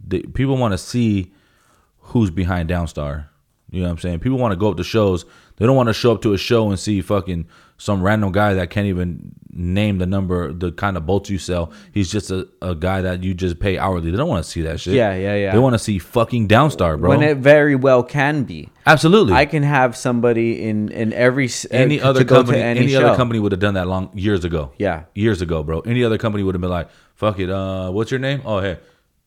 They, 0.05 0.21
people 0.21 0.57
want 0.57 0.73
to 0.73 0.77
see 0.77 1.31
who's 1.97 2.29
behind 2.29 2.69
Downstar. 2.69 3.27
You 3.71 3.79
know 3.79 3.87
what 3.87 3.93
I'm 3.93 3.99
saying? 3.99 4.19
People 4.19 4.37
want 4.37 4.51
to 4.51 4.55
go 4.57 4.69
up 4.69 4.77
to 4.77 4.83
shows. 4.83 5.25
They 5.55 5.65
don't 5.65 5.75
want 5.75 5.89
to 5.89 5.93
show 5.93 6.11
up 6.11 6.21
to 6.23 6.33
a 6.33 6.37
show 6.37 6.69
and 6.69 6.79
see 6.79 7.01
fucking 7.01 7.47
some 7.77 8.03
random 8.03 8.31
guy 8.31 8.53
that 8.53 8.69
can't 8.69 8.87
even 8.87 9.33
name 9.55 9.97
the 9.97 10.05
number, 10.05 10.51
the 10.51 10.71
kind 10.71 10.97
of 10.97 11.05
bolts 11.05 11.29
you 11.29 11.37
sell. 11.37 11.71
He's 11.91 12.11
just 12.11 12.31
a, 12.31 12.47
a 12.61 12.75
guy 12.75 13.01
that 13.01 13.23
you 13.23 13.33
just 13.33 13.59
pay 13.59 13.77
hourly. 13.77 14.11
They 14.11 14.17
don't 14.17 14.29
want 14.29 14.43
to 14.43 14.49
see 14.49 14.61
that 14.61 14.79
shit. 14.79 14.95
Yeah, 14.95 15.15
yeah, 15.15 15.35
yeah. 15.35 15.51
They 15.51 15.59
want 15.59 15.73
to 15.73 15.79
see 15.79 15.99
fucking 15.99 16.47
Downstar, 16.47 16.99
bro. 16.99 17.09
when 17.09 17.21
it 17.21 17.37
very 17.37 17.75
well 17.75 18.03
can 18.03 18.43
be. 18.43 18.69
Absolutely. 18.85 19.33
I 19.33 19.45
can 19.45 19.63
have 19.63 19.95
somebody 19.95 20.67
in 20.67 20.89
in 20.89 21.13
every 21.13 21.49
any 21.71 22.01
uh, 22.01 22.09
other 22.09 22.25
company, 22.25 22.59
any, 22.59 22.81
any, 22.81 22.95
other 22.95 23.15
company 23.15 23.39
would 23.39 23.51
have 23.51 23.61
done 23.61 23.75
that 23.75 23.87
long 23.87 24.09
years 24.17 24.43
ago. 24.43 24.71
Yeah. 24.77 25.03
years 25.13 25.41
ago, 25.41 25.63
bro. 25.63 25.81
Any 25.81 26.03
other 26.03 26.17
company 26.17 26.43
would 26.43 26.55
have 26.55 26.61
been 26.61 26.69
like, 26.69 26.89
"Fuck 27.15 27.39
it, 27.39 27.49
uh, 27.49 27.91
what's 27.91 28.11
your 28.11 28.19
name? 28.19 28.41
Oh, 28.45 28.59
hey, 28.59 28.79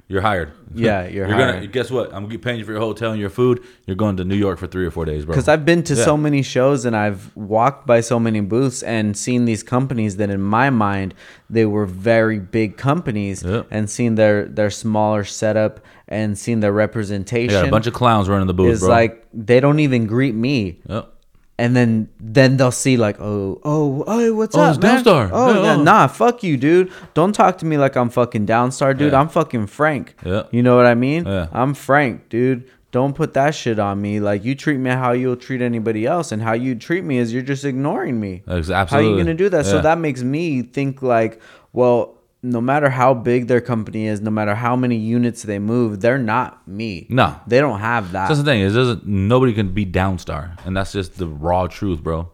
you're 0.09 0.21
hired. 0.21 0.53
Yeah, 0.75 1.07
you're 1.09 1.27
gonna 1.27 1.53
hired. 1.53 1.73
guess 1.73 1.91
what? 1.91 2.07
I'm 2.09 2.23
gonna 2.23 2.29
be 2.29 2.39
paying 2.39 2.59
you 2.59 2.65
for 2.65 2.73
your 2.73 2.81
hotel 2.81 3.11
and 3.13 3.21
your 3.21 3.31
food. 3.31 3.63
You're 3.87 3.97
going 3.97 4.17
to 4.19 4.25
New 4.25 4.37
York 4.37 4.59
for 4.59 4.67
three 4.67 4.87
or 4.87 4.91
four 4.91 5.05
days, 5.05 5.25
bro. 5.25 5.33
Because 5.35 5.49
I've 5.49 5.65
been 5.65 5.83
to 5.85 5.95
Yeah. 5.95 6.05
so 6.05 6.17
many 6.17 6.43
shows 6.43 6.85
and 6.85 6.97
I've 6.97 7.35
walked 7.37 7.87
by 7.87 8.01
so 8.01 8.21
many 8.21 8.41
booths 8.41 8.83
and 8.83 9.17
seen 9.17 9.45
these 9.47 9.63
companies 9.63 10.17
that 10.17 10.31
in 10.31 10.41
my 10.41 10.71
mind 10.71 11.15
they 11.51 11.65
were 11.67 11.87
very 11.87 12.39
big 12.39 12.77
companies 12.77 13.43
Yeah. 13.43 13.63
and 13.71 13.89
seen 13.91 14.15
their 14.15 14.45
their 14.47 14.71
smaller 14.71 15.25
setup 15.25 15.81
and 16.09 16.39
seen 16.39 16.61
their 16.61 16.73
representation 16.73 17.59
got 17.61 17.67
a 17.67 17.71
bunch 17.71 17.87
of 17.89 17.95
clowns 17.95 18.29
running 18.29 18.47
the 18.47 18.55
booth, 18.55 18.75
is 18.75 18.81
bro. 18.81 18.89
like 18.91 19.27
they 19.35 19.59
don't 19.61 19.81
even 19.81 20.07
greet 20.07 20.35
me. 20.35 20.81
Yep. 20.89 21.13
And 21.59 21.75
then 21.75 22.09
then 22.21 22.59
they'll 22.59 22.71
see 22.71 22.97
like 22.99 23.17
oh 23.21 23.61
oh 23.65 24.05
oh 24.07 24.35
what's 24.35 24.55
Oh, 24.55 24.61
up 24.61 24.83
man? 24.83 25.03
Downstar. 25.03 25.31
oh 25.33 25.55
Yeah, 25.55 25.63
yeah, 25.63 25.75
oh. 25.77 25.83
nah 25.83 26.07
fuck 26.07 26.43
you 26.43 26.57
dude 26.59 26.93
don't 27.15 27.33
talk 27.33 27.57
to 27.59 27.65
me 27.67 27.79
like 27.79 27.97
I'm 27.97 28.11
fucking 28.11 28.47
Downstar 28.47 28.97
dude 28.97 29.13
Yeah. 29.13 29.21
I'm 29.21 29.29
fucking 29.31 29.67
Frank 29.69 30.15
Yeah. 30.25 30.43
you 30.51 30.63
know 30.63 30.77
what 30.77 30.85
I 30.87 30.95
mean 30.95 31.25
Yeah. 31.25 31.49
I'm 31.53 31.73
Frank 31.73 32.29
dude 32.29 32.69
Don't 32.93 33.15
put 33.15 33.35
that 33.35 33.55
shit 33.55 33.79
on 33.79 34.01
me. 34.01 34.21
Like 34.21 34.45
you 34.45 34.55
treat 34.55 34.79
me 34.79 34.91
how 34.91 35.13
you'll 35.13 35.37
treat 35.37 35.61
anybody 35.61 36.07
else, 36.07 36.33
and 36.33 36.41
how 36.41 36.55
you 36.55 36.75
treat 36.75 37.05
me 37.05 37.19
is 37.19 37.33
you're 37.35 37.43
just 37.55 37.65
ignoring 37.65 38.17
me. 38.21 38.43
Ex- 38.49 38.69
How 38.71 38.87
are 38.99 39.03
you 39.03 39.17
gonna 39.19 39.35
do 39.35 39.49
that? 39.51 39.67
So 39.67 39.83
that 39.83 39.99
makes 39.99 40.23
me 40.23 40.63
think 40.63 41.03
like, 41.03 41.41
well, 41.75 42.15
no 42.43 42.61
matter 42.61 42.91
how 42.91 43.13
big 43.15 43.49
their 43.49 43.61
company 43.61 44.07
is, 44.07 44.21
no 44.21 44.31
matter 44.31 44.55
how 44.55 44.77
many 44.77 44.97
units 44.97 45.43
they 45.43 45.59
move, 45.59 46.01
they're 46.01 46.19
not 46.19 46.67
me. 46.69 47.07
No. 47.11 47.41
they 47.47 47.59
don't 47.61 47.81
have 47.81 48.13
that. 48.13 48.29
That's 48.29 48.39
the 48.41 48.45
thing. 48.45 48.61
Is 48.61 48.75
doesn't 48.75 49.07
nobody 49.07 49.53
can 49.53 49.73
be 49.73 49.85
downstar, 49.87 50.57
and 50.65 50.77
that's 50.77 50.93
just 50.93 51.19
the 51.19 51.27
raw 51.27 51.67
truth, 51.67 52.03
bro. 52.03 52.31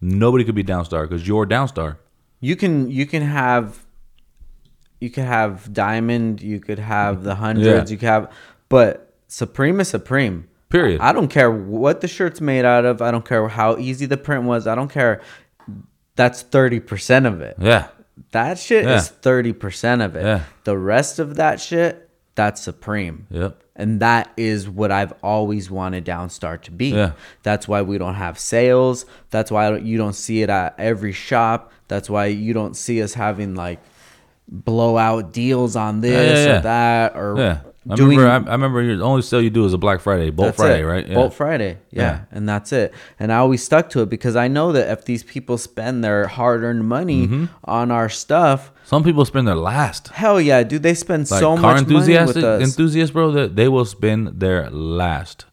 Nobody 0.00 0.44
could 0.44 0.54
be 0.54 0.64
downstar 0.64 1.08
because 1.08 1.26
you're 1.26 1.46
downstar. 1.46 1.96
you 2.40 2.54
can 2.56 2.90
you 2.90 3.06
can 3.06 3.22
have 3.22 3.86
you 5.00 5.08
could 5.10 5.24
have 5.24 5.72
diamond 5.72 6.42
you 6.42 6.60
could 6.60 6.78
have 6.78 7.22
the 7.22 7.34
hundreds 7.34 7.66
Yeah. 7.90 7.92
you 7.92 7.96
could 7.98 8.08
have 8.08 8.32
but 8.68 9.14
supreme 9.28 9.80
is 9.80 9.88
supreme 9.88 10.48
Period. 10.68 11.00
i 11.00 11.12
don't 11.12 11.28
care 11.28 11.50
what 11.50 12.00
the 12.02 12.08
shirt's 12.08 12.40
made 12.40 12.64
out 12.64 12.84
of 12.84 13.00
i 13.02 13.10
don't 13.10 13.24
care 13.24 13.46
how 13.48 13.76
easy 13.78 14.04
the 14.06 14.16
print 14.16 14.44
was 14.44 14.66
i 14.66 14.74
don't 14.74 14.90
care 14.90 15.20
that's 16.14 16.42
30% 16.44 17.26
of 17.26 17.40
it 17.40 17.56
Yeah. 17.60 17.88
That 18.32 18.58
shit 18.58 18.84
Yeah. 18.84 18.96
is 18.96 19.08
30% 19.08 20.02
of 20.04 20.16
it 20.16 20.24
Yeah. 20.24 20.40
the 20.64 20.76
rest 20.76 21.18
of 21.18 21.36
that 21.36 21.60
shit 21.60 22.08
that's 22.34 22.60
supreme 22.60 23.26
Yep. 23.30 23.56
and 23.76 24.00
that 24.00 24.30
is 24.36 24.68
what 24.68 24.90
I've 24.92 25.14
always 25.22 25.70
wanted 25.70 26.04
Downstar 26.04 26.60
to 26.62 26.70
be. 26.70 26.88
Yeah. 26.88 27.12
That's 27.42 27.66
why 27.68 27.82
we 27.82 27.96
don't 27.98 28.14
have 28.14 28.38
sales. 28.38 29.06
That's 29.30 29.50
why 29.50 29.70
don't- 29.70 29.84
you 29.86 29.96
don't 29.98 30.14
see 30.14 30.42
it 30.42 30.50
at 30.50 30.74
every 30.78 31.12
shop. 31.12 31.72
That's 31.88 32.08
why 32.10 32.26
you 32.26 32.52
don't 32.52 32.76
see 32.76 33.02
us 33.02 33.14
having 33.14 33.54
like 33.54 33.78
blowout 34.48 35.32
deals 35.32 35.76
on 35.76 36.00
this 36.00 36.46
or 36.46 36.60
that 36.62 37.16
or. 37.16 37.60
I 37.92 37.94
doing 37.96 38.18
remember. 38.18 38.48
I, 38.48 38.52
I 38.52 38.54
remember. 38.54 38.82
Your, 38.82 38.96
the 38.96 39.04
only 39.04 39.22
sale 39.22 39.40
you 39.40 39.50
do 39.50 39.64
is 39.64 39.72
a 39.72 39.78
Black 39.78 40.00
Friday, 40.00 40.30
Bolt 40.30 40.56
Friday, 40.56 40.80
it. 40.82 40.84
right? 40.86 41.06
Yeah. 41.06 41.14
Bolt 41.14 41.34
Friday. 41.34 41.78
Yeah. 41.90 42.02
Yeah. 42.02 42.20
And 42.32 42.48
that's 42.48 42.72
it. 42.72 42.92
And 43.18 43.32
I 43.32 43.36
always 43.36 43.62
stuck 43.62 43.90
to 43.90 44.00
it 44.02 44.08
because 44.08 44.36
I 44.36 44.48
know 44.48 44.72
that 44.72 44.90
if 44.90 45.04
these 45.04 45.22
people 45.22 45.56
spend 45.58 46.02
their 46.02 46.26
hard 46.26 46.62
earned 46.62 46.88
money 46.88 47.26
Mm-hmm. 47.26 47.44
on 47.64 47.90
our 47.90 48.08
stuff, 48.08 48.72
Some 48.84 49.04
people 49.04 49.24
spend 49.24 49.46
their 49.48 49.54
last. 49.56 50.08
hell 50.08 50.40
yeah, 50.40 50.62
dude, 50.62 50.82
they 50.82 50.94
spend 50.94 51.30
Like 51.30 51.40
so 51.40 51.56
much 51.56 51.86
money 51.88 51.94
with 52.26 52.36
us. 52.36 52.62
enthusiasts, 52.62 53.12
bro. 53.12 53.30
That 53.32 53.56
they 53.56 53.68
will 53.68 53.84
spend 53.84 54.40
their 54.40 54.68
last. 54.70 55.44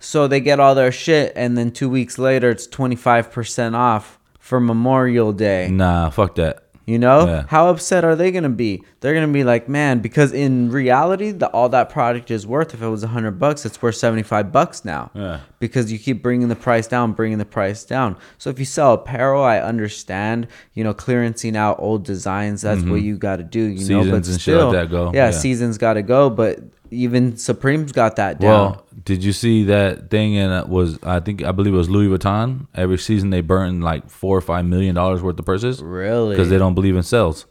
So 0.00 0.26
they 0.26 0.40
get 0.40 0.58
all 0.58 0.74
their 0.74 0.90
shit, 0.90 1.32
and 1.36 1.56
then 1.56 1.70
two 1.70 1.88
weeks 1.88 2.18
later, 2.18 2.50
it's 2.50 2.66
25% 2.66 3.74
off 3.74 4.18
for 4.40 4.58
Memorial 4.58 5.32
Day. 5.32 5.68
Nah, 5.70 6.10
fuck 6.10 6.34
that. 6.34 6.64
You 6.86 6.98
know? 6.98 7.26
Yeah. 7.26 7.44
How 7.48 7.68
upset 7.68 8.04
are 8.04 8.16
they 8.16 8.30
going 8.32 8.42
to 8.42 8.48
be? 8.48 8.82
They're 9.00 9.14
going 9.14 9.26
to 9.26 9.32
be 9.32 9.44
like, 9.44 9.68
man, 9.68 10.00
because 10.00 10.32
in 10.32 10.70
reality, 10.70 11.30
the, 11.30 11.48
all 11.48 11.68
that 11.68 11.90
product 11.90 12.30
is 12.30 12.46
worth, 12.46 12.74
if 12.74 12.82
it 12.82 12.88
was 12.88 13.02
100 13.02 13.32
bucks, 13.38 13.64
it's 13.64 13.80
worth 13.80 13.96
75 13.96 14.50
bucks 14.52 14.84
now. 14.84 15.10
Yeah. 15.14 15.40
Because 15.60 15.92
you 15.92 15.98
keep 15.98 16.22
bringing 16.22 16.48
the 16.48 16.56
price 16.56 16.86
down, 16.88 17.12
bringing 17.12 17.38
the 17.38 17.44
price 17.44 17.84
down. 17.84 18.16
So 18.38 18.50
if 18.50 18.58
you 18.58 18.64
sell 18.64 18.94
apparel, 18.94 19.42
I 19.42 19.58
understand, 19.58 20.48
you 20.74 20.82
know, 20.84 20.94
clearancing 20.94 21.54
out 21.56 21.76
old 21.78 22.04
designs, 22.04 22.62
that's 22.62 22.82
what 22.82 23.02
you 23.02 23.16
got 23.16 23.36
to 23.36 23.44
do, 23.44 23.60
you 23.60 23.88
know? 23.88 24.00
But 24.10 24.22
Mm-hmm. 24.22 24.30
Like 24.32 24.40
still, 24.40 24.70
that 24.72 24.90
go, 24.90 25.06
Yeah, 25.12 25.26
yeah. 25.26 25.30
seasons 25.30 25.78
got 25.78 25.94
to 25.94 26.02
go, 26.02 26.30
but 26.30 26.60
even 26.92 27.36
Supreme's 27.36 27.92
got 27.92 28.16
that 28.16 28.40
down. 28.40 28.50
Well, 28.50 28.86
did 29.04 29.24
you 29.24 29.32
see 29.32 29.64
that 29.64 30.10
thing? 30.10 30.36
And 30.36 30.52
it 30.52 30.68
was 30.68 30.98
I 31.02 31.20
think 31.20 31.42
I 31.42 31.52
believe 31.52 31.74
it 31.74 31.76
was 31.76 31.90
Louis 31.90 32.16
Vuitton. 32.16 32.66
Every 32.74 32.98
season 32.98 33.30
they 33.30 33.40
burn 33.40 33.80
like 33.80 34.08
four 34.10 34.36
or 34.36 34.40
five 34.40 34.64
million 34.64 34.94
dollars 34.94 35.22
worth 35.22 35.38
of 35.38 35.44
purses 35.44 35.82
really? 35.82 36.30
because 36.30 36.50
they 36.50 36.58
don't 36.58 36.74
believe 36.74 36.96
in 36.96 37.02
sales. 37.02 37.46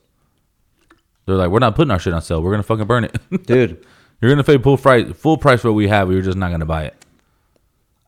They're 1.26 1.36
like, 1.36 1.50
we're 1.50 1.60
not 1.60 1.76
putting 1.76 1.92
our 1.92 2.00
shit 2.00 2.14
on 2.14 2.22
sale. 2.22 2.42
We're 2.42 2.52
gonna 2.52 2.64
fucking 2.64 2.88
burn 2.88 3.06
it. 3.06 3.18
Dude. 3.46 3.86
You're 4.22 4.32
gonna 4.32 4.44
pay 4.44 4.58
full 4.58 4.78
price, 4.78 5.12
full 5.14 5.38
price 5.38 5.62
for 5.62 5.70
what 5.70 5.76
we 5.76 5.88
have. 5.88 6.08
We're 6.08 6.22
just 6.22 6.38
not 6.38 6.52
gonna 6.52 6.66
buy 6.66 6.86
it. 6.86 7.06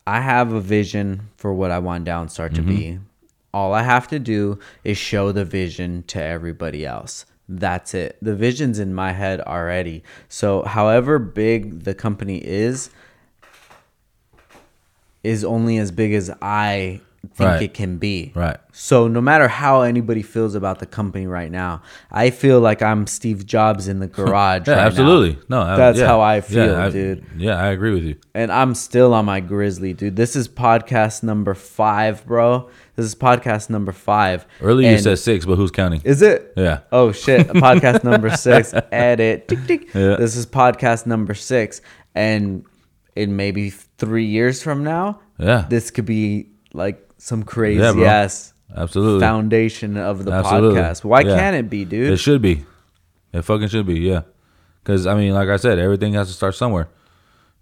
I 0.05 0.21
have 0.21 0.53
a 0.53 0.61
vision 0.61 1.29
for 1.37 1.53
what 1.53 1.71
I 1.71 1.79
want 1.79 2.05
Downstar 2.05 2.53
to 2.53 2.61
be. 2.61 2.73
Mm-hmm. 2.73 3.03
All 3.53 3.73
I 3.73 3.83
have 3.83 4.07
to 4.09 4.19
do 4.19 4.59
is 4.83 4.97
show 4.97 5.31
the 5.31 5.45
vision 5.45 6.03
to 6.07 6.21
everybody 6.21 6.85
else. 6.85 7.25
That's 7.49 7.93
it. 7.93 8.17
The 8.21 8.35
vision's 8.35 8.79
in 8.79 8.93
my 8.93 9.11
head 9.11 9.41
already. 9.41 10.03
So, 10.29 10.63
however 10.63 11.19
big 11.19 11.83
the 11.83 11.93
company 11.93 12.37
is, 12.37 12.89
is 15.23 15.43
only 15.43 15.77
as 15.77 15.91
big 15.91 16.13
as 16.13 16.31
I 16.41 17.01
think 17.35 17.49
Right. 17.49 17.61
it 17.63 17.73
can 17.73 17.97
be. 17.97 18.33
Right. 18.35 18.57
So 18.73 19.07
no 19.07 19.21
matter 19.21 19.47
how 19.47 19.81
anybody 19.83 20.21
feels 20.21 20.55
about 20.55 20.79
the 20.79 20.85
company 20.85 21.25
right 21.25 21.49
now, 21.49 21.81
I 22.11 22.29
feel 22.31 22.59
like 22.59 22.81
I'm 22.81 23.07
Steve 23.07 23.45
Jobs 23.45 23.87
in 23.87 23.99
the 23.99 24.07
garage. 24.19 24.67
Yeah, 24.67 24.73
right 24.73 24.79
now. 24.81 24.85
absolutely. 24.87 25.39
No, 25.47 25.61
I- 25.61 25.77
That's 25.77 25.99
yeah. 25.99 26.07
how 26.07 26.19
I 26.19 26.41
feel, 26.41 26.65
Yeah, 26.67 26.85
I- 26.85 26.89
dude. 26.89 27.23
Yeah, 27.37 27.55
I 27.55 27.67
agree 27.67 27.93
with 27.93 28.03
you. 28.03 28.15
And 28.33 28.51
I'm 28.51 28.75
still 28.75 29.13
on 29.13 29.23
my 29.25 29.39
grizzly, 29.39 29.93
dude. 29.93 30.17
This 30.17 30.35
is 30.35 30.49
podcast 30.49 31.23
number 31.23 31.53
five, 31.53 32.25
bro. 32.25 32.69
This 32.95 33.07
is 33.07 33.15
podcast 33.15 33.69
number 33.71 33.91
five. 33.91 34.45
Earlier 34.61 34.89
you 34.89 34.93
And- 34.95 35.03
said 35.03 35.17
six, 35.19 35.45
but 35.45 35.55
who's 35.55 35.71
counting? 35.71 36.01
Is 36.03 36.21
it? 36.21 36.53
Yeah. 36.55 36.81
Oh 36.91 37.11
shit! 37.11 37.47
podcast 37.67 38.03
number 38.03 38.29
six. 38.35 38.73
Edit. 38.91 39.47
Tick, 39.47 39.65
tick. 39.65 39.93
Yeah. 39.95 40.15
This 40.17 40.35
is 40.35 40.45
podcast 40.45 41.05
number 41.07 41.33
six, 41.33 41.81
and 42.13 42.65
in 43.15 43.35
maybe 43.35 43.69
three 43.71 44.25
years 44.25 44.61
from 44.61 44.83
now, 44.83 45.19
Yeah. 45.39 45.65
this 45.69 45.89
could 45.91 46.05
be 46.05 46.49
like 46.73 47.07
some 47.17 47.43
crazy 47.43 47.79
bro. 47.79 48.03
ass 48.05 48.53
Absolutely. 48.75 49.19
foundation 49.21 49.97
of 49.97 50.25
the 50.25 50.31
Absolutely. 50.31 50.79
podcast. 50.81 51.03
Why 51.03 51.21
Yeah. 51.21 51.35
can't 51.37 51.55
it 51.55 51.69
be, 51.69 51.85
dude? 51.85 52.11
It 52.11 52.17
should 52.17 52.41
be. 52.41 52.63
It 53.31 53.41
fucking 53.43 53.69
should 53.69 53.85
be. 53.87 53.99
Yeah. 54.01 54.21
Because 54.83 55.07
I 55.07 55.15
mean, 55.15 55.33
like 55.33 55.49
I 55.49 55.57
said, 55.57 55.79
everything 55.79 56.13
has 56.13 56.27
to 56.27 56.33
start 56.33 56.53
somewhere, 56.55 56.89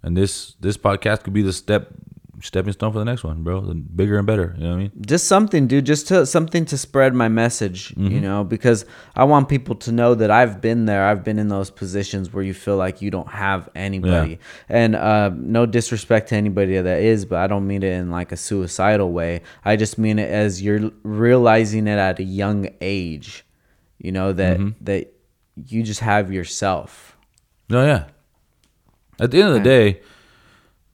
and 0.04 0.18
this 0.18 0.56
this 0.60 0.76
podcast 0.78 1.24
could 1.24 1.34
be 1.34 1.42
the 1.42 1.54
step 1.54 1.88
stepping 2.42 2.74
stone 2.74 2.92
for 2.92 3.00
the 3.00 3.06
next 3.06 3.24
one, 3.24 3.44
bro. 3.44 3.62
Bigger 3.96 4.18
and 4.18 4.26
better. 4.28 4.54
You 4.58 4.64
know 4.64 4.70
what 4.72 4.76
I 4.76 4.80
mean? 4.80 4.92
just 5.06 5.28
something 5.28 5.68
dude 5.68 5.86
just 5.86 6.08
to 6.10 6.26
something 6.26 6.66
to 6.66 6.78
spread 6.78 7.14
my 7.14 7.28
message 7.28 7.92
you 7.92 8.04
Mm-hmm. 8.10 8.22
know 8.22 8.44
because 8.44 8.86
i 9.16 9.24
want 9.24 9.48
people 9.50 9.76
to 9.76 9.92
know 9.92 10.16
that 10.16 10.30
i've 10.32 10.60
been 10.62 10.86
there 10.86 11.06
i've 11.06 11.24
been 11.24 11.40
in 11.40 11.48
those 11.50 11.70
positions 11.70 12.32
where 12.34 12.44
you 12.44 12.54
feel 12.54 12.78
like 12.78 13.02
you 13.02 13.10
don't 13.12 13.30
have 13.30 13.70
anybody 13.76 14.40
and 14.70 14.96
uh, 14.96 15.30
no 15.36 15.66
disrespect 15.66 16.30
to 16.30 16.36
anybody 16.36 16.80
that 16.80 17.00
is 17.02 17.26
but 17.26 17.40
i 17.40 17.48
don't 17.48 17.66
mean 17.68 17.84
it 17.84 17.92
in 17.94 18.10
like 18.12 18.32
a 18.32 18.38
suicidal 18.38 19.12
way 19.12 19.42
i 19.66 19.76
just 19.76 19.98
mean 19.98 20.18
it 20.20 20.30
as 20.30 20.62
you're 20.62 20.92
realizing 21.04 21.88
it 21.88 21.98
at 21.98 22.20
a 22.20 22.24
young 22.24 22.68
age 22.82 23.46
you 24.00 24.12
know 24.12 24.34
that 24.34 24.58
Mm-hmm. 24.58 24.84
that 24.86 25.14
you 25.68 25.84
just 25.84 26.00
have 26.02 26.32
yourself 26.32 27.18
No, 27.70 27.86
yeah. 27.86 28.06
At 29.20 29.30
the 29.32 29.38
end 29.42 29.50
of 29.50 29.54
the 29.56 29.60
day, 29.76 30.02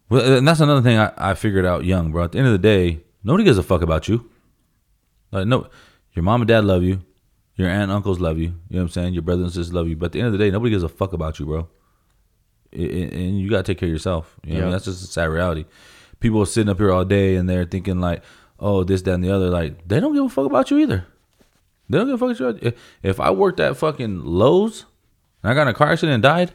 and 0.10 0.48
that's 0.48 0.60
another 0.60 0.82
thing 0.82 0.98
I, 0.98 1.12
I 1.18 1.34
figured 1.34 1.66
out 1.66 1.86
young, 1.86 2.12
bro. 2.12 2.24
At 2.26 2.32
the 2.32 2.38
end 2.40 2.48
of 2.48 2.54
the 2.54 2.60
day, 2.60 3.02
nobody 3.24 3.44
gives 3.44 3.58
a 3.58 3.64
fuck 3.64 3.82
about 3.82 4.08
you. 4.08 4.30
Like, 5.32 5.48
no, 5.48 5.68
your 6.14 6.24
mom 6.24 6.42
and 6.42 6.48
dad 6.48 6.64
love 6.66 6.84
you. 6.84 7.02
Your 7.56 7.68
aunt 7.70 7.84
and 7.84 7.92
uncles 7.92 8.20
love 8.20 8.38
you. 8.38 8.46
You 8.46 8.52
know 8.70 8.80
what 8.80 8.82
I'm 8.84 8.90
saying? 8.90 9.14
Your 9.14 9.24
brothers 9.24 9.44
and 9.46 9.52
sisters 9.54 9.74
love 9.74 9.88
you. 9.88 9.96
But 9.96 10.08
at 10.08 10.12
the 10.14 10.20
end 10.20 10.28
of 10.28 10.32
the 10.34 10.38
day, 10.38 10.52
nobody 10.52 10.70
gives 10.72 10.84
a 10.84 10.90
fuck 10.90 11.14
about 11.14 11.40
you, 11.40 11.46
bro. 11.48 11.68
I- 12.74 12.78
I- 12.78 13.10
and 13.16 13.40
you 13.40 13.50
got 13.50 13.58
to 13.58 13.64
take 13.64 13.80
care 13.80 13.88
of 13.88 13.94
yourself. 13.94 14.38
You 14.44 14.54
know 14.54 14.56
what 14.56 14.62
I 14.62 14.66
mean? 14.66 14.72
That's 14.74 14.86
just 14.86 15.04
a 15.04 15.08
sad 15.08 15.26
reality. 15.30 15.66
People 16.20 16.42
are 16.42 16.46
sitting 16.46 16.70
up 16.70 16.78
here 16.78 16.92
all 16.92 17.04
day 17.06 17.36
and 17.36 17.50
they're 17.50 17.66
thinking, 17.66 18.00
like, 18.00 18.24
oh, 18.60 18.84
this, 18.84 19.02
that, 19.04 19.14
and 19.14 19.24
the 19.24 19.32
other. 19.32 19.50
Like, 19.50 19.88
they 19.88 20.00
don't 20.00 20.14
give 20.14 20.24
a 20.24 20.30
fuck 20.30 20.46
about 20.46 20.70
you 20.72 20.78
either. 20.80 21.06
They 21.90 21.98
don't 21.98 22.08
give 22.08 22.22
a 22.22 22.28
fuck 22.34 22.40
about 22.40 22.62
you. 22.62 22.70
If, 22.70 22.76
if 23.02 23.20
I 23.20 23.32
worked 23.32 23.60
at 23.60 23.76
fucking 23.78 24.24
Lowe's 24.24 24.86
and 25.44 25.52
I 25.52 25.54
got 25.56 25.64
in 25.64 25.68
a 25.70 25.74
car 25.74 25.92
accident 25.92 26.14
and 26.16 26.24
died, 26.24 26.54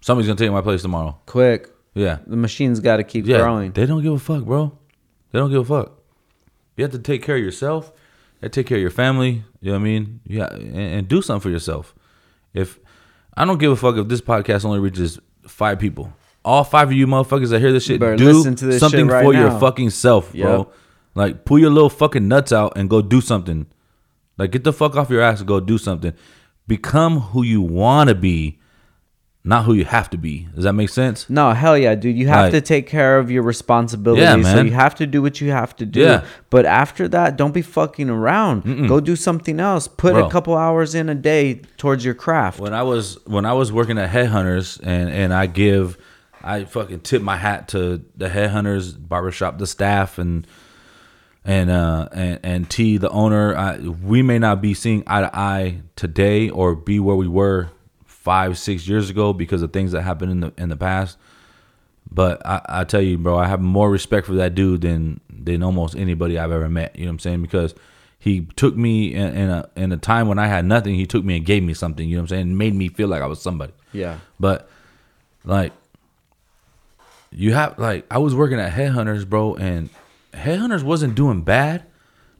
somebody's 0.00 0.28
going 0.28 0.36
to 0.36 0.44
take 0.44 0.52
my 0.52 0.60
place 0.60 0.82
tomorrow. 0.82 1.18
quick 1.26 1.70
Yeah. 1.94 2.18
the 2.26 2.36
machine's 2.36 2.80
got 2.80 2.96
to 2.96 3.04
keep 3.04 3.26
Yeah. 3.26 3.38
growing 3.38 3.72
They 3.72 3.86
don't 3.86 4.02
give 4.02 4.12
a 4.12 4.18
fuck, 4.18 4.44
bro. 4.44 4.76
They 5.32 5.38
don't 5.38 5.50
give 5.50 5.70
a 5.70 5.82
fuck. 5.82 5.92
You 6.76 6.84
have 6.84 6.92
to 6.92 6.98
take 6.98 7.22
care 7.22 7.36
of 7.36 7.42
yourself. 7.42 7.92
You 7.94 8.46
have 8.46 8.52
to 8.52 8.60
take 8.60 8.66
care 8.66 8.78
of 8.78 8.82
your 8.82 8.90
family. 8.90 9.44
You 9.60 9.72
know 9.72 9.78
what 9.78 9.80
I 9.80 9.84
mean? 9.84 10.20
Yeah, 10.26 10.52
and, 10.52 10.76
and 10.76 11.08
do 11.08 11.22
something 11.22 11.40
for 11.40 11.50
yourself. 11.50 11.94
If 12.52 12.78
I 13.36 13.44
don't 13.44 13.58
give 13.58 13.72
a 13.72 13.76
fuck 13.76 13.96
if 13.96 14.08
this 14.08 14.20
podcast 14.20 14.64
only 14.64 14.80
reaches 14.80 15.18
five 15.46 15.78
people, 15.78 16.12
all 16.44 16.62
five 16.64 16.88
of 16.88 16.94
you 16.94 17.06
motherfuckers 17.06 17.50
that 17.50 17.60
hear 17.60 17.72
this 17.72 17.84
shit, 17.84 18.00
Better 18.00 18.16
do 18.16 18.44
to 18.54 18.66
this 18.66 18.80
something 18.80 19.06
shit 19.06 19.12
right 19.12 19.24
for 19.24 19.32
your 19.34 19.50
fucking 19.58 19.90
self, 19.90 20.32
bro. 20.32 20.58
Yep. 20.58 20.72
Like 21.14 21.44
pull 21.44 21.58
your 21.58 21.70
little 21.70 21.90
fucking 21.90 22.26
nuts 22.26 22.52
out 22.52 22.76
and 22.76 22.90
go 22.90 23.00
do 23.00 23.20
something. 23.20 23.66
Like 24.36 24.50
get 24.50 24.64
the 24.64 24.72
fuck 24.72 24.96
off 24.96 25.10
your 25.10 25.20
ass 25.22 25.38
and 25.38 25.48
go 25.48 25.60
do 25.60 25.78
something. 25.78 26.12
Become 26.66 27.20
who 27.20 27.42
you 27.42 27.60
want 27.62 28.08
to 28.08 28.14
be, 28.14 28.58
not 29.46 29.66
who 29.66 29.74
you 29.74 29.84
have 29.84 30.08
to 30.10 30.16
be. 30.16 30.48
Does 30.54 30.64
that 30.64 30.72
make 30.72 30.88
sense? 30.88 31.28
No, 31.28 31.52
hell 31.52 31.76
yeah, 31.76 31.94
dude. 31.94 32.16
You 32.16 32.28
have 32.28 32.44
Like- 32.46 32.52
to 32.52 32.60
take 32.62 32.86
care 32.86 33.18
of 33.18 33.30
your 33.30 33.42
responsibilities. 33.42 34.22
Yeah, 34.24 34.36
man. 34.36 34.56
So 34.56 34.62
you 34.62 34.70
have 34.72 34.94
to 34.96 35.06
do 35.06 35.20
what 35.20 35.40
you 35.40 35.50
have 35.50 35.76
to 35.76 35.84
do. 35.86 36.00
Yeah. 36.00 36.24
But 36.48 36.64
after 36.64 37.06
that, 37.08 37.36
don't 37.36 37.52
be 37.52 37.60
fucking 37.60 38.08
around. 38.08 38.62
Go 38.88 39.00
do 39.00 39.14
something 39.16 39.60
else. 39.60 39.86
Put 39.86 40.14
Bro. 40.14 40.26
a 40.26 40.30
couple 40.30 40.56
hours 40.56 40.94
in 40.94 41.10
a 41.10 41.14
day 41.14 41.60
towards 41.76 42.04
your 42.06 42.14
craft. 42.14 42.58
when 42.58 42.72
I 42.72 42.82
was 42.82 43.18
when 43.26 43.44
I 43.44 43.52
was 43.52 43.70
working 43.70 43.98
at 43.98 44.10
Headhunters 44.10 44.80
and 44.82 45.10
and 45.10 45.34
I 45.34 45.44
give 45.46 45.98
I 46.42 46.64
fucking 46.64 47.00
tip 47.00 47.20
my 47.22 47.36
hat 47.36 47.68
to 47.68 48.02
the 48.16 48.28
Headhunters 48.30 48.96
barbershop, 48.98 49.58
the 49.58 49.66
staff 49.66 50.18
and 50.18 50.46
and 51.44 51.70
uh 51.70 52.08
and 52.12 52.40
and 52.42 52.70
T 52.70 52.96
the 52.96 53.10
owner. 53.10 53.54
I, 53.54 53.76
we 53.78 54.22
may 54.22 54.38
not 54.38 54.62
be 54.62 54.72
seeing 54.72 55.02
eye 55.06 55.20
to 55.20 55.36
eye 55.36 55.80
today 55.96 56.48
or 56.48 56.74
be 56.74 56.98
where 56.98 57.16
we 57.16 57.28
were 57.28 57.68
five 58.24 58.58
six 58.58 58.88
years 58.88 59.10
ago 59.10 59.32
because 59.34 59.60
of 59.62 59.72
things 59.72 59.92
that 59.92 60.02
happened 60.02 60.32
in 60.32 60.40
the 60.40 60.52
in 60.56 60.70
the 60.70 60.76
past. 60.76 61.18
But 62.10 62.44
I, 62.46 62.60
I 62.68 62.84
tell 62.84 63.02
you, 63.02 63.18
bro, 63.18 63.36
I 63.36 63.46
have 63.46 63.60
more 63.60 63.90
respect 63.90 64.26
for 64.26 64.34
that 64.34 64.54
dude 64.54 64.80
than 64.80 65.20
than 65.30 65.62
almost 65.62 65.94
anybody 65.94 66.38
I've 66.38 66.52
ever 66.52 66.68
met. 66.68 66.96
You 66.96 67.04
know 67.04 67.10
what 67.10 67.14
I'm 67.14 67.18
saying? 67.20 67.42
Because 67.42 67.74
he 68.18 68.46
took 68.56 68.76
me 68.76 69.14
in, 69.14 69.36
in 69.36 69.50
a 69.50 69.68
in 69.76 69.92
a 69.92 69.96
time 69.96 70.26
when 70.28 70.38
I 70.38 70.46
had 70.46 70.64
nothing. 70.64 70.94
He 70.94 71.06
took 71.06 71.24
me 71.24 71.36
and 71.36 71.46
gave 71.46 71.62
me 71.62 71.74
something. 71.74 72.08
You 72.08 72.16
know 72.16 72.22
what 72.22 72.24
I'm 72.24 72.28
saying? 72.28 72.42
And 72.48 72.58
made 72.58 72.74
me 72.74 72.88
feel 72.88 73.08
like 73.08 73.22
I 73.22 73.26
was 73.26 73.40
somebody. 73.40 73.72
Yeah. 73.92 74.18
But 74.40 74.68
like, 75.44 75.72
you 77.30 77.52
have 77.52 77.78
like 77.78 78.06
I 78.10 78.18
was 78.18 78.34
working 78.34 78.58
at 78.58 78.72
Headhunters, 78.72 79.28
bro, 79.28 79.54
and 79.56 79.90
Headhunters 80.32 80.82
wasn't 80.82 81.14
doing 81.14 81.42
bad, 81.42 81.84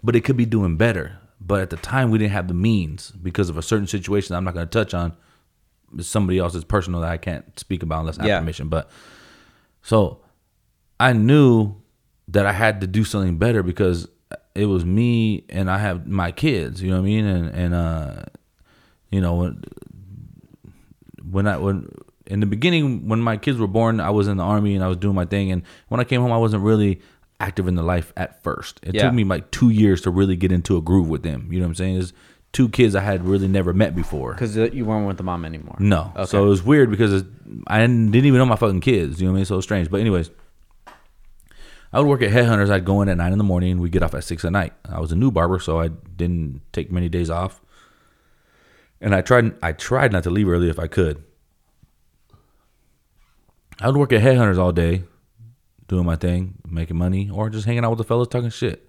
but 0.03 0.17
it 0.17 0.23
could 0.23 0.37
be 0.37 0.47
doing 0.47 0.77
better. 0.77 1.19
But 1.41 1.61
at 1.61 1.71
the 1.71 1.77
time, 1.77 2.11
we 2.11 2.19
didn't 2.19 2.33
have 2.33 2.49
the 2.49 2.55
means 2.55 3.11
because 3.11 3.51
of 3.51 3.59
a 3.59 3.63
certain 3.63 3.87
situation 3.87 4.35
I'm 4.35 4.45
not 4.45 4.55
going 4.55 4.67
to 4.67 4.71
touch 4.71 4.95
on. 4.95 5.15
It's 5.99 6.09
somebody 6.09 6.39
else's 6.39 6.65
personal 6.65 7.01
that 7.01 7.11
I 7.11 7.17
can't 7.17 7.59
speak 7.59 7.83
about 7.83 8.01
unless 8.01 8.19
I 8.19 8.23
have 8.23 8.29
Yeah. 8.29 8.39
permission. 8.41 8.69
But 8.69 8.91
so 9.83 10.21
I 11.01 11.13
knew 11.13 11.75
that 12.29 12.47
I 12.47 12.53
had 12.53 12.81
to 12.81 12.87
do 12.87 13.05
something 13.05 13.37
better 13.39 13.63
because 13.63 14.09
it 14.55 14.67
was 14.67 14.85
me 14.85 15.45
and 15.49 15.71
I 15.71 15.79
have 15.79 16.07
my 16.07 16.33
kids. 16.33 16.83
You 16.83 16.91
know 16.91 16.97
what 16.97 17.03
I 17.03 17.07
mean? 17.07 17.25
And 17.27 17.49
and 17.55 17.75
uh, 17.75 18.23
you 19.11 19.21
know 19.21 19.35
when 19.35 19.63
when 21.31 21.47
I 21.47 21.57
when 21.59 21.89
in 22.27 22.41
the 22.41 22.47
beginning 22.47 23.09
when 23.09 23.21
my 23.21 23.37
kids 23.37 23.59
were 23.59 23.67
born, 23.67 24.01
I 24.01 24.11
was 24.11 24.29
in 24.29 24.37
the 24.37 24.45
army 24.45 24.75
and 24.75 24.85
I 24.85 24.89
was 24.89 24.97
doing 24.97 25.15
my 25.15 25.25
thing. 25.27 25.51
And 25.53 25.63
when 25.89 26.01
I 26.01 26.05
came 26.05 26.21
home, 26.21 26.33
I 26.33 26.39
wasn't 26.39 26.63
really 26.63 27.01
active 27.41 27.67
in 27.69 27.75
the 27.75 27.83
life 27.83 28.13
at 28.17 28.43
first. 28.43 28.81
It 28.83 28.95
Yeah. 28.95 29.03
took 29.03 29.13
me 29.13 29.25
like 29.25 29.51
two 29.51 29.69
years 29.71 30.01
to 30.03 30.11
really 30.11 30.37
get 30.37 30.53
into 30.53 30.77
a 30.77 30.81
groove 30.81 31.09
with 31.09 31.23
them. 31.23 31.49
You 31.51 31.59
know 31.59 31.65
what 31.67 31.71
I'm 31.71 31.75
saying? 31.75 31.97
It's 31.99 32.13
two 32.55 32.71
kids 32.71 32.95
I 32.95 33.01
had 33.01 33.27
really 33.27 33.49
never 33.49 33.75
met 33.75 33.95
before. 33.95 34.33
Because 34.33 34.57
you 34.57 34.87
weren't 34.87 35.07
with 35.07 35.19
the 35.19 35.23
mom 35.23 35.45
anymore. 35.45 35.77
No. 35.79 36.13
Okay. 36.17 36.25
So 36.25 36.43
it 36.43 36.49
was 36.49 36.63
weird 36.63 36.91
because 36.91 37.25
I 37.67 37.81
didn't 37.81 38.15
even 38.15 38.39
know 38.39 38.47
my 38.47 38.57
fucking 38.57 38.81
kids. 38.81 39.21
You 39.21 39.27
know 39.27 39.33
what 39.33 39.37
I 39.37 39.41
mean? 39.41 39.45
So 39.45 39.57
it 39.57 39.57
was 39.57 39.65
strange. 39.67 39.91
But 39.91 40.01
anyways, 40.01 40.31
I 41.93 42.01
would 42.01 42.09
work 42.09 42.23
at 42.23 42.31
Headhunters. 42.31 42.71
I'd 42.71 42.87
go 42.87 43.03
in 43.03 43.11
at 43.11 43.19
nine 43.19 43.33
in 43.33 43.39
the 43.39 43.45
morning. 43.45 43.81
We'd 43.81 43.93
get 43.93 44.03
off 44.03 44.15
at 44.15 44.25
six 44.25 44.45
at 44.45 44.53
night. 44.53 44.73
I 44.89 45.01
was 45.01 45.13
a 45.13 45.17
new 45.17 45.31
barber, 45.31 45.59
so 45.59 45.81
I 45.81 45.89
didn't 45.89 46.63
take 46.73 46.91
many 46.91 47.11
days 47.11 47.29
off. 47.29 47.61
And 49.01 49.15
I 49.15 49.21
tried. 49.21 49.53
I 49.63 49.73
tried 49.73 50.13
not 50.13 50.23
to 50.23 50.31
leave 50.31 50.49
early 50.49 50.71
if 50.71 50.79
I 50.79 50.87
could. 50.87 51.23
I 53.81 53.89
would 53.89 53.97
work 53.97 54.13
at 54.13 54.23
Headhunters 54.23 54.59
all 54.59 54.71
day, 54.73 55.03
doing 55.89 56.07
my 56.07 56.15
thing, 56.15 56.55
making 56.67 56.97
money, 56.97 57.29
or 57.29 57.51
just 57.51 57.67
hanging 57.67 57.85
out 57.85 57.91
with 57.91 57.99
the 57.99 58.05
fellas 58.05 58.29
talking 58.29 58.51
shit. 58.51 58.89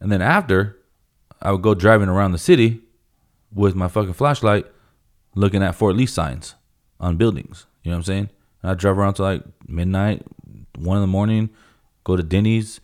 And 0.00 0.10
then 0.10 0.20
after, 0.20 0.81
I 1.42 1.52
would 1.52 1.62
go 1.62 1.74
driving 1.74 2.08
around 2.08 2.32
the 2.32 2.38
city 2.38 2.80
with 3.52 3.74
my 3.74 3.88
fucking 3.88 4.14
flashlight, 4.14 4.66
looking 5.34 5.62
at 5.62 5.74
Fort 5.74 5.96
Lee 5.96 6.06
signs 6.06 6.54
on 7.00 7.16
buildings. 7.16 7.66
You 7.82 7.90
know 7.90 7.96
what 7.96 8.00
I'm 8.00 8.04
saying? 8.04 8.30
And 8.62 8.70
I 8.70 8.74
drive 8.74 8.96
around 8.96 9.14
to 9.14 9.22
like 9.22 9.42
midnight, 9.66 10.22
one 10.78 10.96
in 10.96 11.02
the 11.02 11.08
morning, 11.08 11.50
go 12.04 12.16
to 12.16 12.22
Denny's. 12.22 12.80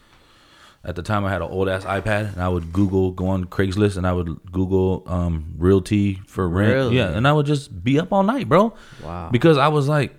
At 0.85 0.97
the 0.97 1.03
time, 1.03 1.25
I 1.25 1.31
had 1.31 1.43
an 1.43 1.49
old 1.49 1.69
ass 1.69 1.85
iPad, 1.85 2.33
and 2.33 2.43
I 2.43 2.49
would 2.49 2.73
Google, 2.73 3.11
go 3.11 3.27
on 3.29 3.45
Craigslist, 3.47 3.97
and 3.97 4.07
I 4.07 4.13
would 4.13 4.53
Google 4.53 5.03
um, 5.07 5.55
realty 5.59 6.15
for 6.27 6.49
rent. 6.49 6.73
Really? 6.73 6.97
Yeah, 6.97 7.11
and 7.11 7.27
I 7.27 7.33
would 7.33 7.47
just 7.47 7.83
be 7.85 7.99
up 7.99 8.13
all 8.13 8.23
night, 8.23 8.49
bro. 8.49 8.75
Wow. 9.03 9.29
Because 9.31 9.59
I 9.59 9.69
was 9.69 9.89
like, 9.89 10.15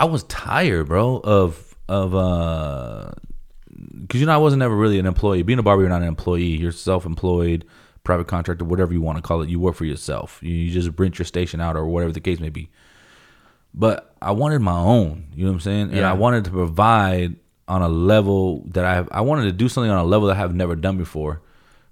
I 0.00 0.06
was 0.06 0.24
tired, 0.24 0.88
bro, 0.88 1.20
of 1.22 1.76
of 1.88 2.14
uh, 2.14 3.12
because 4.06 4.20
you 4.20 4.26
know 4.26 4.34
I 4.34 4.38
wasn't 4.38 4.62
ever 4.62 4.76
really 4.76 4.98
an 4.98 5.06
employee. 5.06 5.42
Being 5.42 5.58
a 5.58 5.62
barber, 5.62 5.82
you're 5.82 5.88
not 5.88 6.02
an 6.02 6.08
employee. 6.08 6.44
You're 6.44 6.72
self-employed, 6.72 7.64
private 8.04 8.26
contractor, 8.28 8.64
whatever 8.64 8.92
you 8.92 9.00
want 9.00 9.18
to 9.18 9.22
call 9.22 9.42
it. 9.42 9.48
You 9.48 9.58
work 9.58 9.74
for 9.74 9.84
yourself. 9.84 10.38
You, 10.42 10.70
just 10.70 10.90
rent 10.98 11.18
your 11.18 11.26
station 11.26 11.60
out 11.60 11.76
or 11.76 11.86
whatever 11.86 12.12
the 12.12 12.20
case 12.20 12.38
may 12.38 12.50
be. 12.50 12.70
But 13.74 14.14
I 14.22 14.30
wanted 14.30 14.60
my 14.60 14.78
own. 14.78 15.26
You 15.34 15.44
know 15.44 15.50
what 15.50 15.56
I'm 15.56 15.60
saying? 15.60 15.82
And 15.88 15.96
Yeah. 15.96 16.10
I 16.10 16.14
wanted 16.14 16.44
to 16.44 16.50
provide 16.50 17.36
on 17.68 17.82
a 17.82 17.88
level 17.88 18.62
that 18.68 18.84
I 18.84 18.94
have. 18.94 19.08
I 19.10 19.20
wanted 19.22 19.44
to 19.44 19.52
do 19.52 19.68
something 19.68 19.90
on 19.90 19.98
a 19.98 20.04
level 20.04 20.28
that 20.28 20.34
I 20.34 20.38
have 20.38 20.54
never 20.54 20.76
done 20.76 20.96
before. 20.96 21.42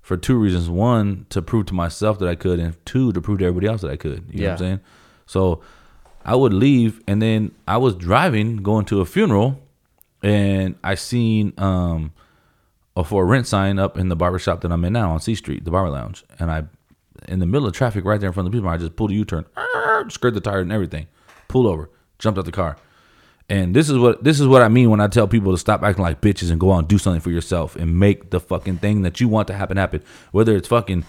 For 0.02 0.16
two 0.16 0.36
reasons: 0.36 0.68
one, 0.68 1.26
to 1.30 1.42
prove 1.42 1.66
to 1.66 1.74
myself 1.74 2.18
that 2.18 2.28
I 2.28 2.34
could, 2.34 2.58
and 2.58 2.76
two, 2.84 3.12
to 3.12 3.20
prove 3.20 3.38
to 3.38 3.46
everybody 3.46 3.66
else 3.66 3.80
that 3.80 3.90
I 3.90 3.96
could. 3.96 4.24
You 4.30 4.40
know 4.40 4.46
what 4.46 4.52
I'm 4.52 4.58
saying? 4.58 4.80
So 5.26 5.62
I 6.24 6.36
would 6.36 6.52
leave, 6.52 7.02
and 7.06 7.20
then 7.20 7.52
I 7.66 7.78
was 7.78 7.94
driving, 7.94 8.58
going 8.58 8.84
to 8.86 9.00
a 9.00 9.06
funeral, 9.06 9.60
and 10.24 10.74
I 10.82 10.96
seen 10.96 11.52
um 11.58 12.12
a 12.96 13.04
for 13.04 13.26
rent 13.26 13.46
sign 13.46 13.78
up 13.78 13.98
in 13.98 14.08
the 14.08 14.16
barbershop 14.16 14.62
that 14.62 14.72
I'm 14.72 14.84
in 14.84 14.92
now 14.92 15.12
on 15.12 15.20
C 15.20 15.34
Street, 15.34 15.64
the 15.64 15.70
barber 15.70 15.90
lounge, 15.90 16.24
and 16.38 16.50
I, 16.50 16.64
in 17.28 17.40
the 17.40 17.46
middle 17.46 17.66
of 17.68 17.74
traffic, 17.74 18.04
right 18.04 18.20
there 18.20 18.28
in 18.28 18.32
front 18.32 18.46
of 18.46 18.52
the 18.52 18.56
people, 18.56 18.70
I 18.70 18.76
just 18.76 18.96
pulled 18.96 19.10
a 19.10 19.14
U-turn, 19.14 19.44
skirt 20.08 20.34
the 20.34 20.40
tire 20.40 20.60
and 20.60 20.72
everything, 20.72 21.06
pulled 21.48 21.66
over, 21.66 21.90
jumped 22.18 22.38
out 22.38 22.44
the 22.44 22.52
car, 22.52 22.76
and 23.48 23.74
this 23.74 23.90
is 23.90 23.98
what 23.98 24.24
this 24.24 24.40
is 24.40 24.46
what 24.46 24.62
I 24.62 24.68
mean 24.68 24.90
when 24.90 25.00
I 25.00 25.08
tell 25.08 25.28
people 25.28 25.52
to 25.52 25.58
stop 25.58 25.82
acting 25.82 26.02
like 26.02 26.20
bitches 26.20 26.50
and 26.50 26.58
go 26.58 26.72
out 26.72 26.78
and 26.78 26.88
do 26.88 26.98
something 26.98 27.20
for 27.20 27.30
yourself 27.30 27.76
and 27.76 27.98
make 27.98 28.30
the 28.30 28.40
fucking 28.40 28.78
thing 28.78 29.02
that 29.02 29.20
you 29.20 29.28
want 29.28 29.48
to 29.48 29.54
happen 29.54 29.76
happen, 29.76 30.02
whether 30.32 30.56
it's 30.56 30.68
fucking 30.68 31.04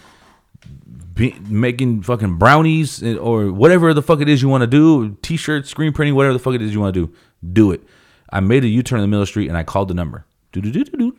be, 1.13 1.35
making 1.47 2.01
fucking 2.01 2.37
brownies 2.37 3.01
or 3.03 3.51
whatever 3.51 3.93
the 3.93 4.01
fuck 4.01 4.19
it 4.19 4.27
is 4.27 4.41
you 4.41 4.49
want 4.49 4.61
to 4.61 4.67
do, 4.67 5.15
t-shirts, 5.21 5.69
screen 5.69 5.93
printing, 5.93 6.15
whatever 6.15 6.33
the 6.33 6.39
fuck 6.39 6.55
it 6.55 6.61
is 6.61 6.73
you 6.73 6.81
want 6.81 6.93
to 6.93 7.05
do, 7.07 7.13
do 7.53 7.71
it. 7.71 7.83
I 8.29 8.39
made 8.39 8.63
a 8.63 8.67
U-turn 8.67 8.99
in 8.99 9.03
the 9.03 9.07
middle 9.07 9.21
of 9.21 9.27
the 9.27 9.31
street 9.31 9.47
and 9.47 9.57
I 9.57 9.63
called 9.63 9.87
the 9.87 9.93
number. 9.93 10.25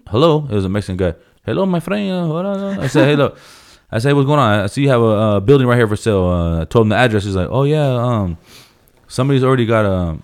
Hello, 0.09 0.47
it 0.51 0.55
was 0.55 0.65
a 0.65 0.69
Mexican 0.69 0.97
guy. 0.97 1.15
Hello, 1.45 1.67
my 1.67 1.81
friend. 1.81 2.33
I 2.81 2.87
said, 2.87 3.09
hello. 3.09 3.37
I 3.91 3.99
said, 3.99 4.15
what's 4.15 4.27
going 4.27 4.41
on? 4.41 4.61
I 4.61 4.67
see 4.67 4.83
you 4.83 4.89
have 4.89 5.01
a, 5.01 5.05
uh 5.05 5.41
building 5.41 5.67
right 5.67 5.77
here 5.77 5.87
for 5.87 5.97
sale. 5.97 6.25
Uh, 6.25 6.63
I 6.63 6.65
told 6.65 6.87
him 6.87 6.89
the 6.89 6.97
address. 6.97 7.25
He's 7.25 7.37
like, 7.37 7.49
oh 7.51 7.65
yeah, 7.65 7.87
um, 7.87 8.39
somebody's 9.07 9.45
already 9.45 9.67
got 9.67 9.85
a, 9.85 10.19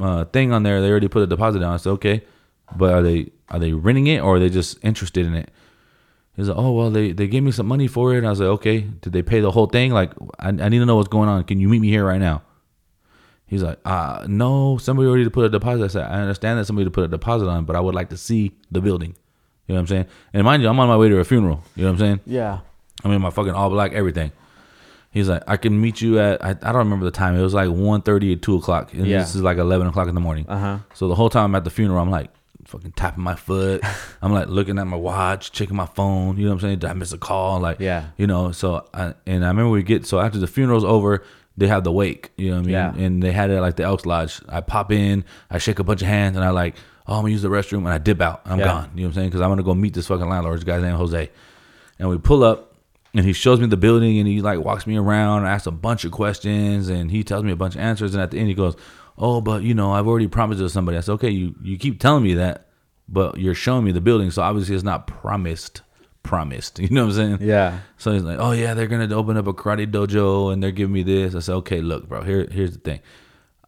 uh 0.00 0.24
thing 0.26 0.52
on 0.52 0.62
there. 0.62 0.80
They 0.80 0.90
already 0.90 1.08
put 1.08 1.22
a 1.22 1.26
deposit 1.26 1.58
down. 1.60 1.72
I 1.72 1.78
said, 1.78 1.90
okay, 1.90 2.22
but 2.76 2.92
are 2.94 3.02
they 3.02 3.30
are 3.48 3.58
they 3.58 3.72
renting 3.72 4.06
it 4.06 4.20
or 4.20 4.36
are 4.36 4.38
they 4.38 4.48
just 4.48 4.78
interested 4.82 5.26
in 5.26 5.34
it? 5.34 5.50
He's 6.36 6.48
like, 6.48 6.58
oh 6.58 6.72
well, 6.72 6.90
they 6.90 7.12
they 7.12 7.26
gave 7.26 7.42
me 7.42 7.50
some 7.50 7.66
money 7.66 7.86
for 7.88 8.14
it. 8.14 8.18
And 8.18 8.26
I 8.26 8.30
was 8.30 8.40
like, 8.40 8.48
okay, 8.48 8.80
did 8.80 9.12
they 9.12 9.22
pay 9.22 9.40
the 9.40 9.50
whole 9.50 9.66
thing? 9.66 9.92
Like, 9.92 10.12
I, 10.38 10.48
I 10.48 10.68
need 10.68 10.78
to 10.78 10.86
know 10.86 10.96
what's 10.96 11.08
going 11.08 11.28
on. 11.28 11.44
Can 11.44 11.60
you 11.60 11.68
meet 11.68 11.80
me 11.80 11.88
here 11.88 12.04
right 12.04 12.20
now? 12.20 12.42
He's 13.46 13.62
like, 13.62 13.78
uh, 13.84 14.24
no, 14.28 14.78
somebody 14.78 15.08
already 15.08 15.28
put 15.28 15.44
a 15.44 15.48
deposit. 15.48 15.84
I 15.84 15.88
said, 15.88 16.02
I 16.10 16.20
understand 16.20 16.58
that 16.58 16.64
somebody 16.64 16.84
to 16.86 16.90
put 16.90 17.04
a 17.04 17.08
deposit 17.08 17.46
on, 17.48 17.64
but 17.64 17.76
I 17.76 17.80
would 17.80 17.94
like 17.94 18.08
to 18.10 18.16
see 18.16 18.52
the 18.70 18.80
building. 18.80 19.14
You 19.66 19.74
know 19.74 19.76
what 19.76 19.80
I'm 19.80 19.86
saying? 19.86 20.06
And 20.32 20.44
mind 20.44 20.62
you, 20.62 20.68
I'm 20.68 20.78
on 20.80 20.88
my 20.88 20.96
way 20.96 21.08
to 21.08 21.18
a 21.18 21.24
funeral. 21.24 21.62
You 21.76 21.84
know 21.84 21.90
what 21.90 21.94
I'm 21.94 21.98
saying? 22.06 22.20
Yeah. 22.26 22.60
I'm 23.04 23.12
in 23.12 23.20
my 23.22 23.30
fucking 23.30 23.52
all 23.52 23.70
black 23.70 23.92
everything. 23.92 24.32
He's 25.10 25.28
like, 25.28 25.42
I 25.46 25.56
can 25.56 25.80
meet 25.80 26.00
you 26.00 26.18
at 26.18 26.44
I, 26.44 26.50
I 26.50 26.54
don't 26.72 26.76
remember 26.76 27.04
the 27.04 27.10
time. 27.12 27.36
It 27.36 27.42
was 27.42 27.54
like 27.54 27.68
1.30 27.68 28.32
or 28.32 28.36
two 28.36 28.56
o'clock. 28.56 28.92
And 28.94 29.06
Yeah. 29.06 29.18
this 29.20 29.34
is 29.36 29.42
like 29.42 29.58
eleven 29.58 29.86
o'clock 29.86 30.08
in 30.08 30.14
the 30.14 30.20
morning. 30.20 30.46
Uh-huh. 30.48 30.78
So 30.94 31.06
the 31.08 31.14
whole 31.14 31.30
time 31.30 31.44
I'm 31.44 31.54
at 31.54 31.64
the 31.64 31.70
funeral, 31.70 32.00
I'm 32.00 32.10
like 32.10 32.30
fucking 32.66 32.92
tapping 32.92 33.22
my 33.22 33.36
foot. 33.36 33.82
I'm 34.22 34.32
like 34.32 34.48
looking 34.48 34.78
at 34.78 34.86
my 34.86 34.96
watch, 34.96 35.52
checking 35.52 35.76
my 35.76 35.86
phone. 35.86 36.36
You 36.36 36.44
know 36.44 36.50
what 36.50 36.54
I'm 36.56 36.60
saying? 36.62 36.78
Did 36.80 36.90
I 36.90 36.94
miss 36.94 37.12
a 37.12 37.18
call? 37.18 37.60
Like, 37.60 37.78
Yeah. 37.78 38.06
You 38.16 38.26
know. 38.26 38.50
So 38.52 38.86
I, 38.92 39.14
and 39.26 39.44
I 39.44 39.48
remember 39.48 39.70
we 39.70 39.82
get 39.84 40.04
so 40.04 40.18
after 40.18 40.38
the 40.38 40.46
funeral's 40.48 40.84
over, 40.84 41.22
they 41.56 41.66
have 41.68 41.84
the 41.84 41.92
wake. 41.92 42.30
You 42.36 42.50
know 42.50 42.56
what 42.56 42.62
I 42.62 42.66
mean? 42.66 42.72
Yeah. 42.72 42.94
And 42.94 43.22
they 43.22 43.32
had 43.32 43.50
it 43.50 43.60
like 43.60 43.76
the 43.76 43.84
Elks 43.84 44.06
Lodge. 44.06 44.40
I 44.48 44.60
pop 44.60 44.90
in, 44.92 45.24
I 45.50 45.58
shake 45.58 45.78
a 45.78 45.84
bunch 45.84 46.02
of 46.02 46.08
hands, 46.08 46.36
and 46.36 46.44
I 46.44 46.50
like, 46.50 46.74
oh, 47.06 47.14
I'm 47.16 47.20
gonna 47.22 47.32
use 47.32 47.42
the 47.42 47.48
restroom, 47.48 47.78
and 47.78 47.88
I 47.88 47.98
dip 47.98 48.20
out. 48.20 48.42
I'm 48.44 48.58
Yeah. 48.58 48.64
gone. 48.64 48.90
You 48.94 49.02
know 49.02 49.08
what 49.08 49.10
I'm 49.10 49.14
saying? 49.14 49.28
Because 49.28 49.40
I'm 49.40 49.50
gonna 49.50 49.62
go 49.62 49.74
meet 49.74 49.94
this 49.94 50.06
fucking 50.06 50.28
landlord. 50.28 50.56
This 50.56 50.64
guy's 50.64 50.82
name 50.82 50.96
Jose. 50.96 51.30
And 51.98 52.08
we 52.08 52.18
pull 52.18 52.42
up, 52.42 52.74
and 53.14 53.24
he 53.24 53.32
shows 53.32 53.60
me 53.60 53.66
the 53.66 53.76
building, 53.76 54.18
and 54.18 54.26
he 54.26 54.40
like 54.40 54.58
walks 54.58 54.86
me 54.86 54.96
around, 54.96 55.38
and 55.40 55.46
asks 55.48 55.66
a 55.66 55.70
bunch 55.70 56.04
of 56.04 56.10
questions, 56.12 56.88
and 56.88 57.10
he 57.10 57.22
tells 57.22 57.44
me 57.44 57.52
a 57.52 57.56
bunch 57.56 57.74
of 57.76 57.80
answers, 57.80 58.14
and 58.14 58.22
at 58.22 58.30
the 58.32 58.38
end 58.38 58.48
he 58.48 58.54
goes, 58.54 58.74
"Oh, 59.16 59.40
but 59.40 59.62
you 59.62 59.74
know, 59.74 59.92
I've 59.92 60.08
already 60.08 60.26
promised 60.26 60.60
it 60.60 60.64
to 60.64 60.70
somebody." 60.70 60.98
I 60.98 61.00
said, 61.02 61.12
"Okay, 61.12 61.30
you 61.30 61.54
you 61.62 61.76
keep 61.78 62.00
telling 62.00 62.24
me 62.24 62.34
that, 62.34 62.66
but 63.08 63.38
you're 63.38 63.54
showing 63.54 63.84
me 63.84 63.92
the 63.92 64.00
building, 64.00 64.30
so 64.32 64.42
obviously 64.42 64.74
it's 64.74 64.82
not 64.82 65.06
promised." 65.06 65.82
Promised, 66.24 66.78
you 66.80 66.88
know 66.88 67.02
what 67.06 67.16
I'm 67.16 67.38
saying? 67.38 67.38
Yeah. 67.42 67.78
So 67.96 68.12
he's 68.12 68.22
like, 68.22 68.38
"Oh 68.40 68.50
yeah, 68.52 68.74
they're 68.74 68.88
gonna 68.88 69.14
open 69.14 69.36
up 69.36 69.46
a 69.46 69.52
karate 69.52 69.86
dojo, 69.86 70.52
and 70.52 70.60
they're 70.62 70.72
giving 70.72 70.92
me 70.92 71.04
this." 71.04 71.34
I 71.34 71.38
said, 71.40 71.54
"Okay, 71.56 71.80
look, 71.80 72.08
bro. 72.08 72.22
Here, 72.22 72.48
here's 72.50 72.72
the 72.72 72.80
thing. 72.80 73.00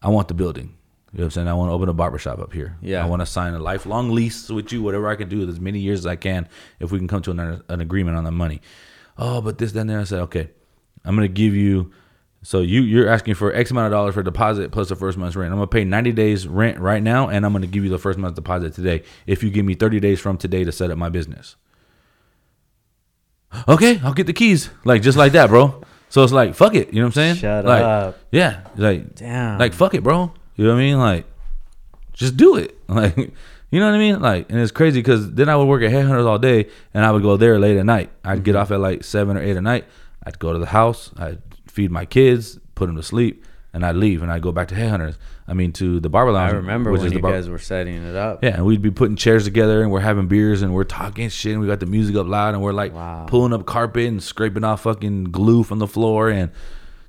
I 0.01 0.09
want 0.09 0.27
the 0.27 0.33
building. 0.33 0.75
You 1.13 1.19
know 1.19 1.23
what 1.23 1.25
I'm 1.25 1.31
saying? 1.31 1.47
I 1.47 1.53
want 1.53 1.69
to 1.69 1.73
open 1.73 1.87
a 1.87 1.93
barbershop 1.93 2.39
up 2.39 2.51
here. 2.51 2.77
Yeah. 2.81 3.03
I 3.03 3.07
want 3.07 3.21
to 3.21 3.25
sign 3.25 3.53
a 3.53 3.59
lifelong 3.59 4.11
lease 4.11 4.49
with 4.49 4.73
you, 4.73 4.81
whatever 4.83 5.07
I 5.07 5.15
can 5.15 5.29
do, 5.29 5.39
with 5.39 5.49
as 5.49 5.59
many 5.59 5.79
years 5.79 5.99
as 5.99 6.05
I 6.05 6.17
can, 6.17 6.49
if 6.79 6.91
we 6.91 6.99
can 6.99 7.07
come 7.07 7.21
to 7.23 7.31
an, 7.31 7.63
an 7.69 7.79
agreement 7.79 8.17
on 8.17 8.25
the 8.25 8.31
money. 8.31 8.61
Oh, 9.17 9.41
but 9.41 9.57
this, 9.57 9.71
then, 9.71 9.87
there. 9.87 9.99
I 9.99 10.03
said, 10.03 10.19
okay, 10.21 10.49
I'm 11.05 11.15
gonna 11.15 11.27
give 11.27 11.55
you. 11.55 11.91
So 12.43 12.59
you 12.59 12.81
you're 12.81 13.09
asking 13.09 13.33
for 13.35 13.53
X 13.53 13.71
amount 13.71 13.87
of 13.87 13.91
dollars 13.91 14.13
for 14.13 14.21
deposit 14.23 14.71
plus 14.71 14.89
the 14.89 14.95
first 14.95 15.17
month's 15.17 15.35
rent. 15.35 15.51
I'm 15.51 15.57
gonna 15.57 15.67
pay 15.67 15.83
90 15.83 16.11
days 16.11 16.47
rent 16.47 16.79
right 16.79 17.01
now, 17.01 17.29
and 17.29 17.45
I'm 17.45 17.53
gonna 17.53 17.67
give 17.67 17.83
you 17.83 17.89
the 17.89 17.97
first 17.97 18.19
month's 18.19 18.35
deposit 18.35 18.73
today. 18.73 19.03
If 19.25 19.43
you 19.43 19.49
give 19.49 19.65
me 19.65 19.75
30 19.75 19.99
days 19.99 20.19
from 20.19 20.37
today 20.37 20.63
to 20.63 20.71
set 20.71 20.91
up 20.91 20.97
my 20.97 21.09
business. 21.09 21.55
Okay, 23.67 23.99
I'll 24.03 24.13
get 24.13 24.27
the 24.27 24.33
keys. 24.33 24.69
Like 24.83 25.01
just 25.01 25.17
like 25.17 25.33
that, 25.33 25.49
bro. 25.49 25.81
So 26.09 26.23
it's 26.23 26.33
like 26.33 26.55
fuck 26.55 26.73
it. 26.75 26.93
You 26.93 27.01
know 27.01 27.07
what 27.07 27.07
I'm 27.07 27.13
saying? 27.13 27.35
Shut 27.35 27.65
like, 27.65 27.83
up. 27.83 28.19
Yeah. 28.31 28.61
Like 28.75 29.15
Damn. 29.15 29.59
like 29.59 29.73
fuck 29.73 29.93
it, 29.93 30.03
bro. 30.03 30.33
You 30.55 30.65
know 30.65 30.73
what 30.73 30.79
I 30.79 30.83
mean? 30.83 30.97
Like, 30.99 31.25
just 32.13 32.37
do 32.37 32.55
it. 32.55 32.73
Like, 32.89 33.17
you 33.69 33.81
know 33.81 33.87
what 33.87 33.95
I 33.95 33.97
mean? 33.97 34.21
Like, 34.21 34.49
and 34.49 34.61
it's 34.61 34.71
crazy 34.71 35.01
because 35.01 35.33
then 35.33 35.49
I 35.49 35.57
would 35.57 35.67
work 35.67 35.83
at 35.83 35.91
Headhunters 35.91 36.25
all 36.25 36.39
day, 36.39 36.69
and 36.93 37.03
I 37.03 37.11
would 37.11 37.21
go 37.21 37.35
there 37.35 37.59
late 37.59 37.75
at 37.75 37.85
night. 37.85 38.09
I'd 38.23 38.45
get 38.45 38.51
mm-hmm. 38.53 38.61
off 38.61 38.71
at 38.71 38.79
like 38.79 39.03
seven 39.03 39.35
or 39.35 39.41
eight 39.41 39.57
at 39.57 39.63
night. 39.63 39.83
I'd 40.23 40.39
go 40.39 40.53
to 40.53 40.57
the 40.57 40.67
house. 40.67 41.11
I'd 41.17 41.41
feed 41.67 41.91
my 41.91 42.05
kids, 42.05 42.59
put 42.75 42.87
them 42.87 42.95
to 42.95 43.03
sleep. 43.03 43.43
and 43.73 43.85
I'd 43.85 43.95
leave 43.95 44.23
and 44.23 44.31
I'd 44.31 44.41
go 44.41 44.51
back 44.51 44.67
to 44.69 44.75
Headhunters. 44.75 45.17
I 45.49 45.53
mean, 45.53 45.71
to 45.73 45.99
the 46.01 46.09
Barber 46.09 46.33
lounge. 46.33 46.51
I 46.53 46.57
remember 46.57 46.91
which 46.91 46.99
when 46.99 47.07
is 47.07 47.13
you 47.13 47.19
the 47.19 47.21
bar- 47.21 47.31
guys 47.31 47.47
were 47.49 47.57
setting 47.57 48.03
it 48.03 48.15
up. 48.17 48.43
Yeah, 48.43 48.55
and 48.55 48.65
we'd 48.65 48.81
be 48.81 48.91
putting 48.91 49.15
chairs 49.15 49.45
together 49.45 49.81
and 49.81 49.89
we're 49.91 50.01
having 50.01 50.27
beers 50.27 50.61
and 50.61 50.73
we're 50.73 50.83
talking 50.83 51.29
shit 51.29 51.53
and 51.53 51.61
we 51.61 51.67
got 51.67 51.79
the 51.79 51.85
music 51.85 52.15
up 52.17 52.27
loud 52.27 52.53
and 52.53 52.61
we're 52.61 52.73
like 52.73 52.93
Wow. 52.93 53.25
pulling 53.29 53.53
up 53.53 53.65
carpet 53.65 54.07
and 54.07 54.21
scraping 54.21 54.65
off 54.65 54.81
fucking 54.81 55.25
glue 55.25 55.63
from 55.63 55.79
the 55.79 55.87
floor 55.87 56.29
and 56.29 56.51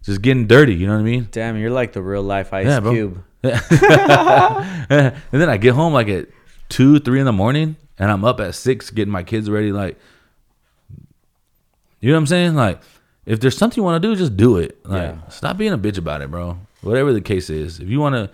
just 0.05 0.23
getting 0.23 0.47
dirty. 0.47 0.75
You 0.75 0.87
know 0.87 0.93
what 0.95 1.01
I 1.01 1.03
mean? 1.03 1.29
Damn, 1.33 1.57
you're 1.57 1.73
like 1.73 1.93
the 1.95 2.01
real 2.03 2.23
life 2.23 2.53
Ice 2.53 2.67
Yeah. 2.67 2.81
Cube. 2.81 3.25
and 3.43 5.15
then 5.33 5.49
I 5.49 5.57
get 5.57 5.75
home 5.75 5.93
like 5.93 6.09
at 6.09 6.29
two, 6.69 7.01
three 7.01 7.19
in 7.19 7.27
the 7.27 7.33
morning, 7.33 7.75
and 7.99 8.11
I'm 8.11 8.25
up 8.25 8.39
at 8.41 8.55
six 8.55 8.91
getting 8.91 9.11
my 9.13 9.23
kids 9.25 9.51
ready. 9.51 9.73
Like, 9.73 9.99
you 12.01 12.11
know 12.11 12.15
what 12.17 12.21
I'm 12.21 12.27
saying? 12.27 12.55
Like, 12.55 12.81
if 13.27 13.41
there's 13.41 13.57
something 13.57 13.81
you 13.81 13.85
want 13.85 14.01
to 14.03 14.09
do, 14.09 14.15
just 14.17 14.37
do 14.37 14.57
it. 14.59 14.79
Like, 14.87 15.03
Yeah. 15.15 15.29
stop 15.29 15.57
being 15.59 15.73
a 15.73 15.79
bitch 15.79 15.99
about 15.99 16.23
it, 16.23 16.31
bro. 16.31 16.59
Whatever 16.83 17.13
the 17.13 17.21
case 17.21 17.51
is, 17.51 17.81
if 17.81 17.89
you 17.89 18.01
want 18.01 18.15
to, 18.15 18.31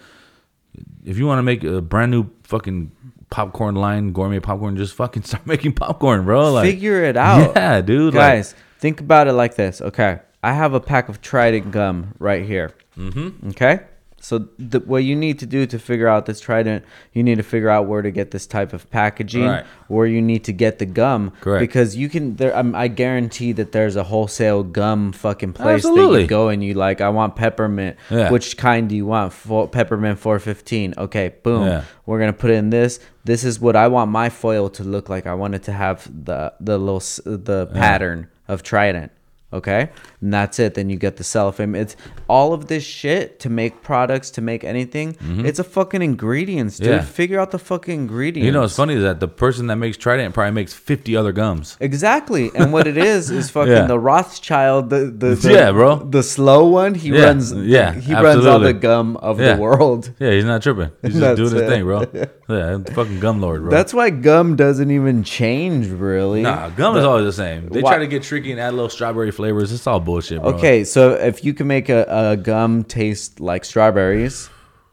if 1.05 1.19
you 1.19 1.27
want 1.27 1.39
to 1.39 1.43
make 1.43 1.65
a 1.65 1.81
brand 1.81 2.11
new 2.11 2.31
fucking 2.45 2.93
popcorn 3.31 3.75
line, 3.75 4.13
gourmet 4.13 4.41
popcorn, 4.41 4.77
just 4.77 4.95
fucking 4.95 5.23
start 5.31 5.47
making 5.47 5.73
popcorn, 5.73 6.25
bro. 6.25 6.53
Like, 6.53 6.67
Figure 6.67 7.03
it 7.05 7.17
out. 7.17 7.53
yeah, 7.57 7.81
dude. 7.81 8.15
like- 8.15 8.21
Guys, 8.35 8.55
think 8.79 9.01
about 9.01 9.27
it 9.29 9.33
like 9.33 9.55
this. 9.57 9.81
Okay. 9.81 10.21
I 10.43 10.53
have 10.53 10.75
a 10.75 10.81
pack 10.81 11.09
of 11.09 11.23
Trident 11.23 11.71
gum 11.71 12.15
right 12.19 12.45
here. 12.45 12.71
Mm-hmm. 12.99 13.49
Okay. 13.51 13.81
So 14.25 14.49
the, 14.59 14.81
what 14.81 15.05
you 15.05 15.15
need 15.15 15.39
to 15.41 15.47
do 15.47 15.67
to 15.67 15.79
figure 15.79 16.09
out 16.09 16.25
this 16.25 16.41
Trident, 16.41 16.83
you 17.13 17.23
need 17.23 17.35
to 17.37 17.43
figure 17.43 17.69
out 17.69 17.87
where 17.87 18.01
to 18.01 18.11
get 18.11 18.31
this 18.31 18.47
type 18.47 18.73
of 18.73 18.89
packaging, 18.91 19.45
Right. 19.45 19.67
where 19.89 20.07
you 20.07 20.23
need 20.23 20.45
to 20.45 20.53
get 20.55 20.79
the 20.79 20.87
gum. 20.87 21.31
Correct. 21.43 21.61
Because 21.61 21.95
you 21.95 22.09
can. 22.09 22.37
There, 22.37 22.57
um, 22.57 22.75
I 22.75 22.89
guarantee 22.89 23.53
that 23.53 23.73
there's 23.73 23.97
a 23.97 24.03
wholesale 24.05 24.63
gum 24.63 25.13
fucking 25.13 25.53
place 25.53 25.83
that 25.83 25.89
Absolutely. 25.91 26.23
you 26.23 26.27
go 26.27 26.49
and 26.49 26.65
you 26.65 26.73
like. 26.73 27.03
I 27.03 27.11
want 27.11 27.37
peppermint. 27.37 27.99
Yeah. 28.11 28.31
Which 28.31 28.57
kind 28.57 28.89
do 28.89 28.97
you 28.97 29.05
want? 29.05 29.35
For, 29.35 29.69
peppermint 29.69 30.19
415. 30.19 30.95
Okay. 30.97 31.35
Boom. 31.43 31.67
Yeah. 31.67 31.85
We're 32.07 32.19
gonna 32.19 32.33
put 32.33 32.51
in 32.51 32.71
this. 32.71 33.01
This 33.25 33.45
is 33.45 33.61
what 33.61 33.77
I 33.77 33.89
want 33.89 34.11
my 34.11 34.31
foil 34.31 34.71
to 34.71 34.85
look 34.85 35.11
like. 35.11 35.27
I 35.27 35.35
want 35.35 35.55
it 35.55 35.65
to 35.65 35.73
have 35.73 36.11
the 36.25 36.55
the 36.61 36.79
little 36.79 37.01
the 37.27 37.67
pattern 37.75 38.29
of 38.49 38.63
Trident. 38.63 39.13
Okay, 39.55 39.89
and 40.21 40.35
that's 40.35 40.59
it. 40.59 40.75
Then 40.75 40.91
you 40.91 40.97
get 40.97 41.17
the 41.17 41.23
cellophane. 41.25 41.75
It's 41.77 41.97
all 42.29 42.53
of 42.53 42.67
this 42.67 42.83
shit 42.83 43.39
to 43.41 43.49
make 43.49 43.83
products 43.83 44.31
to 44.33 44.41
make 44.43 44.65
anything. 44.65 45.17
It's 45.21 45.59
a 45.61 45.65
fucking 45.65 46.03
ingredients, 46.03 46.79
dude. 46.79 46.89
Mm-hmm. 46.89 46.95
Yeah. 46.97 47.03
Figure 47.05 47.39
out 47.41 47.51
the 47.53 47.59
fucking 47.61 47.95
ingredients. 47.95 48.45
You 48.45 48.53
know, 48.53 48.65
it's 48.65 48.75
funny 48.77 48.97
that 48.97 49.21
the 49.21 49.29
person 49.29 49.69
that 49.69 49.77
makes 49.77 49.97
Trident 49.97 50.35
probably 50.35 50.51
makes 50.53 50.75
50 50.75 51.17
other 51.17 51.31
gums. 51.33 51.77
Exactly, 51.81 52.51
and 52.55 52.73
what 52.73 52.87
it 52.89 52.97
is 52.99 53.31
is 53.31 53.49
fucking 53.57 53.73
Yeah. 53.73 53.87
the 53.87 53.99
Rothschild, 53.99 54.91
the, 54.91 55.07
the, 55.17 55.35
the 55.37 55.53
Yeah, 55.53 55.71
bro. 55.73 55.97
the 55.97 56.23
slow 56.25 56.67
one. 56.67 56.95
He 56.95 57.11
Yeah, 57.11 57.25
runs, 57.27 57.53
yeah, 57.53 57.93
he 57.95 58.13
runs 58.13 58.45
all 58.45 58.59
the 58.59 58.73
gum 58.73 59.17
of 59.19 59.39
the 59.39 59.57
world. 59.57 60.11
Yeah, 60.19 60.33
he's 60.33 60.45
not 60.45 60.63
tripping. 60.63 60.91
He's 61.03 61.15
just 61.19 61.37
doing 61.37 61.53
his 61.55 61.63
thing, 61.71 61.85
bro. 61.85 62.05
Yeah, 62.47 62.79
fucking 62.93 63.21
gum 63.21 63.41
lord, 63.41 63.63
bro. 63.63 63.71
That's 63.71 63.95
why 63.95 64.11
gum 64.11 64.55
doesn't 64.57 64.91
even 64.91 65.25
change, 65.25 65.87
really. 65.89 66.43
Nah, 66.43 66.69
gum 66.71 66.95
is 66.97 67.05
always 67.05 67.25
the 67.25 67.33
same. 67.33 67.69
They 67.71 67.81
Why- 67.81 67.93
try 67.93 67.99
to 68.01 68.07
get 68.07 68.23
tricky 68.23 68.51
and 68.53 68.61
add 68.61 68.71
a 68.71 68.77
little 68.77 68.91
strawberry 68.91 69.31
flavors. 69.45 69.73
It's 69.73 69.87
all 69.87 70.01
bullshit, 70.01 70.41
bro. 70.41 70.53
Okay, 70.55 70.85
so 70.85 71.11
if 71.13 71.45
you 71.45 71.53
can 71.55 71.67
make 71.67 71.89
a, 71.89 72.05
a 72.09 72.37
gum 72.37 72.83
taste 72.85 73.41
like 73.41 73.65
strawberries, 73.65 74.49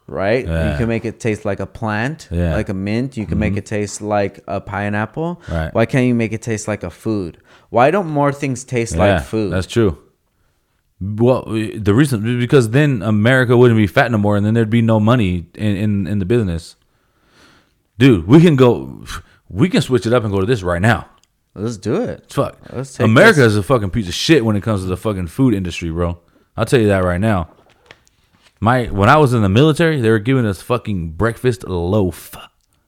right? 0.07 0.45
Yeah. 0.45 0.71
You 0.71 0.77
can 0.77 0.87
make 0.89 1.05
it 1.05 1.19
taste 1.19 1.45
like 1.45 1.59
a 1.61 1.65
plant, 1.65 2.27
Yeah. 2.31 2.37
Mm-hmm. 2.37 2.53
like 2.55 2.69
a 2.69 2.73
mint. 2.73 3.15
You 3.17 3.25
can 3.25 3.39
make 3.39 3.55
it 3.55 3.65
taste 3.65 4.01
like 4.01 4.41
a 4.47 4.59
pineapple. 4.59 5.41
Right. 5.49 5.73
Why 5.73 5.85
can't 5.85 6.05
you 6.05 6.15
make 6.15 6.33
it 6.33 6.41
taste 6.41 6.67
like 6.67 6.83
a 6.83 6.89
food? 6.89 7.37
Why 7.69 7.91
don't 7.91 8.07
more 8.07 8.33
things 8.33 8.63
taste 8.65 8.95
Yeah, 8.95 9.05
like 9.05 9.23
food? 9.23 9.53
That's 9.53 9.67
true. 9.67 9.97
Well, 10.99 11.43
the 11.45 11.93
reason 11.95 12.39
because 12.39 12.69
then 12.71 13.01
America 13.01 13.55
wouldn't 13.57 13.77
be 13.77 13.87
fat 13.87 14.11
no 14.11 14.17
more, 14.19 14.35
and 14.37 14.45
then 14.45 14.53
there'd 14.53 14.69
be 14.69 14.83
no 14.83 14.99
money 14.99 15.47
in, 15.55 15.75
in, 15.83 16.07
in 16.07 16.19
the 16.19 16.25
business. 16.25 16.75
Dude, 17.97 18.27
we 18.27 18.39
can 18.41 18.55
go. 18.55 19.03
We 19.49 19.67
can 19.69 19.81
switch 19.81 20.05
it 20.05 20.13
up 20.13 20.23
and 20.23 20.31
go 20.31 20.39
to 20.41 20.45
this 20.45 20.61
right 20.61 20.81
now. 20.81 21.09
Let's 21.53 21.77
do 21.77 21.95
it. 22.01 22.31
Fuck. 22.31 22.57
Let's 22.71 22.93
take 22.93 23.05
America 23.05 23.41
this- 23.41 23.51
is 23.53 23.57
a 23.57 23.63
fucking 23.63 23.89
piece 23.89 24.07
of 24.07 24.13
shit 24.13 24.45
when 24.45 24.55
it 24.55 24.61
comes 24.63 24.81
to 24.81 24.87
the 24.87 24.97
fucking 24.97 25.27
food 25.27 25.53
industry, 25.53 25.89
bro. 25.91 26.19
I'll 26.55 26.65
tell 26.65 26.79
you 26.79 26.87
that 26.87 27.03
right 27.03 27.19
now. 27.19 27.49
My 28.59 28.85
when 28.85 29.09
I 29.09 29.17
was 29.17 29.33
in 29.33 29.41
the 29.41 29.49
military, 29.49 29.99
they 30.01 30.09
were 30.09 30.19
giving 30.19 30.45
us 30.45 30.61
fucking 30.61 31.11
breakfast 31.11 31.67
loaf. 31.67 32.35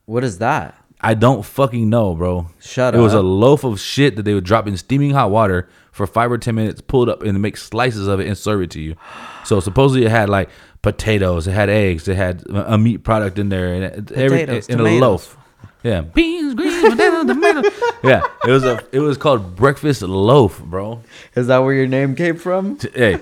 What 0.06 0.24
is 0.24 0.38
that? 0.38 0.78
I 1.02 1.16
don't 1.16 1.44
fucking 1.44 1.90
know, 1.90 2.14
bro. 2.16 2.48
Shut 2.62 2.94
up. 2.94 3.00
it 3.00 3.02
was 3.04 3.14
a 3.14 3.22
loaf 3.22 3.64
of 3.66 3.80
shit 3.80 4.16
that 4.16 4.24
they 4.24 4.34
would 4.34 4.46
drop 4.46 4.68
in 4.68 4.78
steaming 4.78 5.12
hot 5.12 5.32
water 5.32 5.68
for 5.92 6.08
five 6.08 6.32
or 6.32 6.38
ten 6.38 6.56
minutes, 6.56 6.80
pull 6.82 7.04
it 7.04 7.10
up 7.10 7.24
and 7.24 7.42
make 7.42 7.58
slices 7.58 8.08
of 8.08 8.20
it 8.20 8.28
and 8.28 8.38
serve 8.38 8.62
it 8.62 8.72
to 8.72 8.80
you. 8.82 8.96
So 9.44 9.60
supposedly 9.60 10.06
it 10.06 10.12
had 10.12 10.30
like 10.30 10.50
potatoes, 10.82 11.48
it 11.48 11.52
had 11.52 11.70
eggs, 11.70 12.08
it 12.08 12.16
had 12.16 12.44
a 12.50 12.78
meat 12.78 13.00
product 13.00 13.38
in 13.40 13.50
there, 13.50 13.74
and 13.74 13.84
it- 13.84 14.12
every 14.14 14.40
Potatoes, 14.42 14.70
in 14.70 14.80
a 14.80 14.84
loaf. 15.00 15.38
Yeah, 15.84 16.02
beans, 16.02 16.54
greens, 16.54 16.82
potatoes, 16.90 17.26
tomatoes. 17.26 17.66
Yeah, 18.04 18.22
it 18.46 18.52
was 18.52 18.64
a 18.66 18.82
it 18.92 19.00
was 19.00 19.18
called 19.18 19.56
breakfast 19.56 20.02
loaf, 20.02 20.62
bro. 20.62 21.02
Is 21.36 21.48
that 21.48 21.60
where 21.60 21.74
your 21.74 21.88
name 21.88 22.16
came 22.16 22.38
from? 22.38 22.78
T- 22.78 22.90
Hey, 22.94 23.14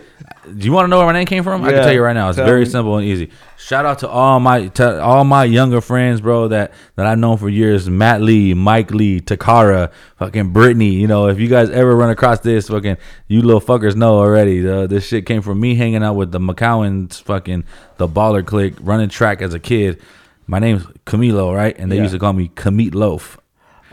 do 0.45 0.65
you 0.65 0.71
want 0.71 0.85
to 0.85 0.89
know 0.89 0.97
where 0.97 1.05
my 1.07 1.13
name 1.13 1.25
came 1.27 1.43
from? 1.43 1.63
I 1.63 1.71
can 1.71 1.83
tell 1.83 1.93
you 1.93 2.01
right 2.03 2.13
now. 2.13 2.29
It's 2.29 2.35
tell 2.37 2.45
very 2.45 2.61
me. 2.61 2.69
simple 2.69 2.97
and 2.97 3.05
easy. 3.05 3.29
Shout 3.57 3.85
out 3.85 3.99
to 3.99 4.09
all 4.09 4.39
my 4.39 4.67
to 4.69 5.01
all 5.01 5.23
my 5.23 5.43
younger 5.45 5.81
friends, 5.81 6.19
bro. 6.21 6.47
That 6.47 6.73
that 6.95 7.05
I've 7.05 7.19
known 7.19 7.37
for 7.37 7.47
years. 7.49 7.87
Matt 7.89 8.21
Lee, 8.21 8.53
Mike 8.55 8.91
Lee, 8.91 9.21
Takara, 9.21 9.91
fucking 10.17 10.51
Brittany. 10.51 10.93
You 10.93 11.07
know, 11.07 11.27
if 11.29 11.39
you 11.39 11.47
guys 11.47 11.69
ever 11.69 11.95
run 11.95 12.09
across 12.09 12.39
this, 12.39 12.67
fucking 12.69 12.97
you 13.27 13.41
little 13.43 13.61
fuckers 13.61 13.95
know 13.95 14.15
already. 14.19 14.67
Uh, 14.67 14.87
this 14.87 15.05
shit 15.07 15.25
came 15.27 15.41
from 15.43 15.59
me 15.59 15.75
hanging 15.75 16.03
out 16.03 16.15
with 16.15 16.31
the 16.31 16.39
McCowans, 16.39 17.21
fucking 17.21 17.63
the 17.97 18.07
baller 18.07 18.43
clique, 18.45 18.75
running 18.81 19.09
track 19.09 19.41
as 19.43 19.53
a 19.53 19.59
kid. 19.59 20.01
My 20.47 20.59
name's 20.59 20.83
Camilo, 21.05 21.55
right? 21.55 21.77
And 21.77 21.91
they 21.91 21.95
Yeah. 21.97 22.03
used 22.03 22.13
to 22.13 22.19
call 22.19 22.33
me 22.33 22.51
Kamit 22.55 22.93
Loaf. 22.95 23.37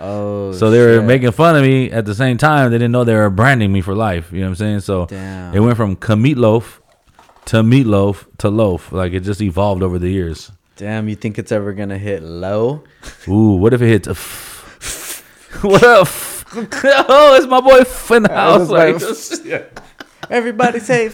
Oh, 0.00 0.52
So 0.52 0.70
they 0.70 0.80
were 0.80 1.02
making 1.02 1.32
fun 1.32 1.56
of 1.56 1.62
me 1.62 1.90
at 1.90 2.04
the 2.04 2.14
same 2.14 2.36
time. 2.36 2.70
They 2.70 2.78
didn't 2.78 2.92
know 2.92 3.04
they 3.04 3.14
were 3.14 3.30
branding 3.30 3.72
me 3.72 3.80
for 3.80 3.94
life. 3.94 4.30
You 4.32 4.40
know 4.40 4.46
what 4.46 4.50
I'm 4.50 4.54
saying? 4.56 4.80
So 4.80 5.06
Damn. 5.06 5.54
it 5.54 5.60
went 5.60 5.76
from 5.76 5.96
meatloaf 5.96 6.78
to 7.46 7.62
meatloaf 7.62 8.26
to 8.38 8.48
loaf. 8.48 8.92
Like 8.92 9.12
it 9.12 9.20
just 9.20 9.40
evolved 9.40 9.82
over 9.82 9.98
the 9.98 10.08
years. 10.10 10.52
Damn, 10.76 11.08
you 11.08 11.16
think 11.16 11.38
it's 11.38 11.50
ever 11.50 11.72
gonna 11.72 11.98
hit 11.98 12.22
low? 12.22 12.84
Ooh, 13.28 13.54
what 13.56 13.74
if 13.74 13.82
it 13.82 13.88
hits 13.88 14.06
a 14.06 14.12
f- 14.12 15.24
what 15.62 15.82
up? 15.82 16.06
oh, 17.08 17.34
it's 17.36 17.46
my 17.46 17.60
boy 17.60 17.78
F 17.80 18.10
in 18.12 18.22
the 18.22 18.32
house. 18.32 18.68
Like, 18.70 19.00
like, 19.50 19.82
Everybody 20.30 20.78
say. 20.78 21.10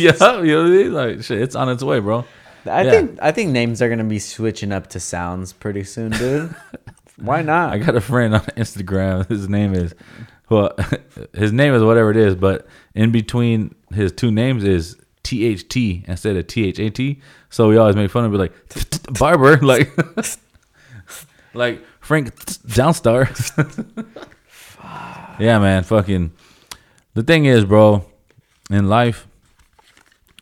yeah, 0.00 0.12
you 0.42 0.52
know 0.54 0.62
what 0.62 0.66
I 0.66 0.68
mean? 0.68 0.92
Like 0.92 1.22
shit, 1.22 1.40
it's 1.40 1.54
on 1.56 1.68
its 1.70 1.82
way, 1.82 2.00
bro. 2.00 2.24
I 2.66 2.82
Yeah. 2.82 2.90
think 2.90 3.18
I 3.22 3.32
think 3.32 3.50
names 3.50 3.80
are 3.82 3.88
gonna 3.88 4.04
be 4.04 4.18
switching 4.18 4.72
up 4.72 4.88
to 4.88 5.00
sounds 5.00 5.52
pretty 5.52 5.84
soon, 5.84 6.12
dude. 6.12 6.54
Why 7.16 7.42
not? 7.42 7.72
I 7.72 7.78
got 7.78 7.96
a 7.96 8.00
friend 8.00 8.34
on 8.34 8.40
Instagram. 8.56 9.28
His 9.28 9.48
name 9.48 9.74
is 9.74 9.94
well, 10.48 10.74
his 11.32 11.52
name 11.52 11.74
is 11.74 11.82
whatever 11.82 12.10
it 12.10 12.16
is, 12.16 12.34
but 12.34 12.66
in 12.94 13.12
between 13.12 13.72
his 13.92 14.10
two 14.10 14.32
names 14.32 14.64
is 14.64 14.96
THT 15.22 15.76
instead 16.08 16.34
of 16.36 16.46
THAT. 16.48 17.16
So 17.50 17.68
we 17.68 17.76
always 17.76 17.94
make 17.94 18.10
fun 18.10 18.24
of 18.24 18.34
it 18.34 18.38
like 18.38 18.52
barber, 19.18 19.58
like 19.58 19.92
like 21.54 21.84
Frank 22.00 22.34
Downstar. 22.66 23.28
yeah, 25.38 25.58
man, 25.58 25.84
fucking. 25.84 26.32
The 27.14 27.22
thing 27.22 27.44
is, 27.44 27.64
bro, 27.64 28.04
in 28.70 28.88
life, 28.88 29.26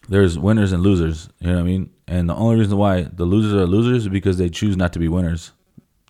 there's 0.09 0.39
winners 0.39 0.73
and 0.73 0.83
losers. 0.83 1.29
You 1.41 1.49
know 1.49 1.55
what 1.55 1.61
I 1.61 1.65
mean? 1.65 1.91
And 2.09 2.29
the 2.29 2.35
only 2.35 2.57
reason 2.59 2.77
why 2.79 3.03
the 3.03 3.25
losers 3.25 3.53
are 3.53 3.67
losers 3.67 4.05
is 4.05 4.09
because 4.09 4.39
they 4.39 4.49
choose 4.49 4.77
not 4.77 4.93
to 4.95 4.99
be 4.99 5.09
winners. 5.09 5.53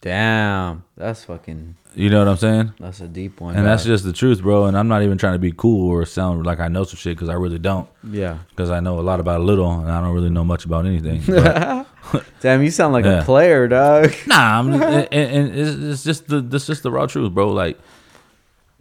Damn, 0.01 0.85
that's 0.97 1.25
fucking. 1.25 1.75
You 1.97 2.09
know 2.09 2.21
what 2.21 2.29
I'm 2.29 2.37
saying? 2.37 2.73
That's 2.79 3.01
a 3.01 3.09
deep 3.09 3.41
one. 3.41 3.57
And 3.57 3.67
that's 3.67 3.85
just 3.85 4.05
the 4.05 4.13
truth, 4.13 4.43
bro. 4.43 4.67
And 4.67 4.79
I'm 4.79 4.87
not 4.87 5.03
even 5.03 5.19
trying 5.19 5.33
to 5.33 5.41
be 5.41 5.51
cool 5.51 5.91
or 5.91 6.05
sound 6.07 6.47
like 6.47 6.61
I 6.61 6.69
know 6.69 6.85
some 6.85 6.97
shit 6.97 7.17
because 7.17 7.29
I 7.29 7.35
really 7.35 7.59
don't. 7.59 7.89
yeah. 8.09 8.39
Because 8.51 8.71
I 8.71 8.79
know 8.79 9.01
a 9.01 9.03
lot 9.03 9.19
about 9.19 9.41
a 9.41 9.43
little 9.43 9.69
and 9.73 9.91
I 9.91 10.01
don't 10.01 10.15
really 10.15 10.31
know 10.31 10.45
much 10.45 10.65
about 10.65 10.87
anything. 10.87 11.23
But, 11.27 11.87
Damn, 12.41 12.63
you 12.63 12.71
sound 12.71 12.93
like 12.93 13.05
Yeah. 13.07 13.23
a 13.23 13.25
player, 13.25 13.67
dog. 13.67 14.13
nah, 14.29 14.61
I'm, 14.61 14.73
and, 14.83 15.09
and 15.13 15.57
it's, 15.57 15.71
it's 15.83 16.05
just 16.05 16.29
the 16.29 16.41
this 16.41 16.69
just 16.69 16.85
the 16.85 16.93
raw 16.93 17.07
truth, 17.07 17.33
bro. 17.33 17.49
Like 17.49 17.77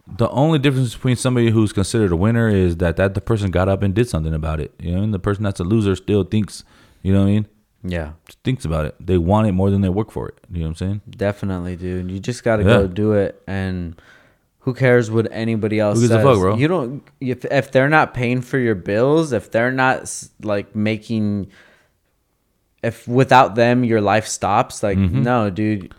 the 0.06 0.28
only 0.30 0.60
difference 0.60 0.94
between 0.94 1.16
somebody 1.16 1.50
who's 1.50 1.72
considered 1.72 2.12
a 2.12 2.16
winner 2.16 2.48
is 2.48 2.76
that 2.76 2.96
that 2.96 3.14
the 3.14 3.20
person 3.20 3.50
got 3.50 3.68
up 3.68 3.82
and 3.82 3.92
did 3.92 4.08
something 4.08 4.32
about 4.34 4.60
it. 4.60 4.72
You 4.78 4.94
know, 4.94 5.02
and 5.02 5.12
the 5.12 5.18
person 5.18 5.42
that's 5.42 5.58
a 5.58 5.64
loser 5.64 5.96
still 5.96 6.22
thinks. 6.22 6.62
You 7.08 7.14
know 7.14 7.20
what 7.20 7.28
I 7.28 7.30
mean? 7.32 7.46
Yeah, 7.84 8.12
Thinks 8.44 8.64
about 8.66 8.84
it. 8.84 8.94
They 9.00 9.16
want 9.16 9.46
it 9.46 9.52
more 9.52 9.70
than 9.70 9.80
they 9.80 9.88
work 9.88 10.10
for 10.10 10.28
it. 10.28 10.34
You 10.52 10.58
know 10.58 10.64
what 10.66 10.68
I'm 10.70 10.74
saying? 10.74 11.00
definitely, 11.08 11.74
dude. 11.76 12.10
You 12.10 12.18
just 12.20 12.44
gotta 12.44 12.62
Yeah. 12.62 12.68
go 12.68 12.86
do 12.86 13.12
it, 13.12 13.40
and 13.46 13.94
who 14.60 14.74
cares 14.74 15.10
what 15.10 15.26
anybody 15.30 15.78
else 15.80 15.96
Who 15.96 16.02
gives 16.02 16.10
a 16.10 16.16
says? 16.16 16.24
fuck, 16.24 16.38
bro? 16.38 16.56
You 16.56 16.68
don't. 16.68 17.02
If 17.20 17.44
if 17.46 17.70
they're 17.72 17.88
not 17.88 18.12
paying 18.12 18.42
for 18.42 18.58
your 18.58 18.74
bills, 18.74 19.32
if 19.32 19.50
they're 19.50 19.72
not 19.72 20.12
like 20.42 20.74
making, 20.76 21.46
if 22.82 23.06
without 23.08 23.54
them 23.54 23.84
your 23.84 24.00
life 24.00 24.26
stops, 24.26 24.82
like 24.82 24.98
Mm-hmm. 24.98 25.22
no, 25.22 25.48
dude. 25.48 25.94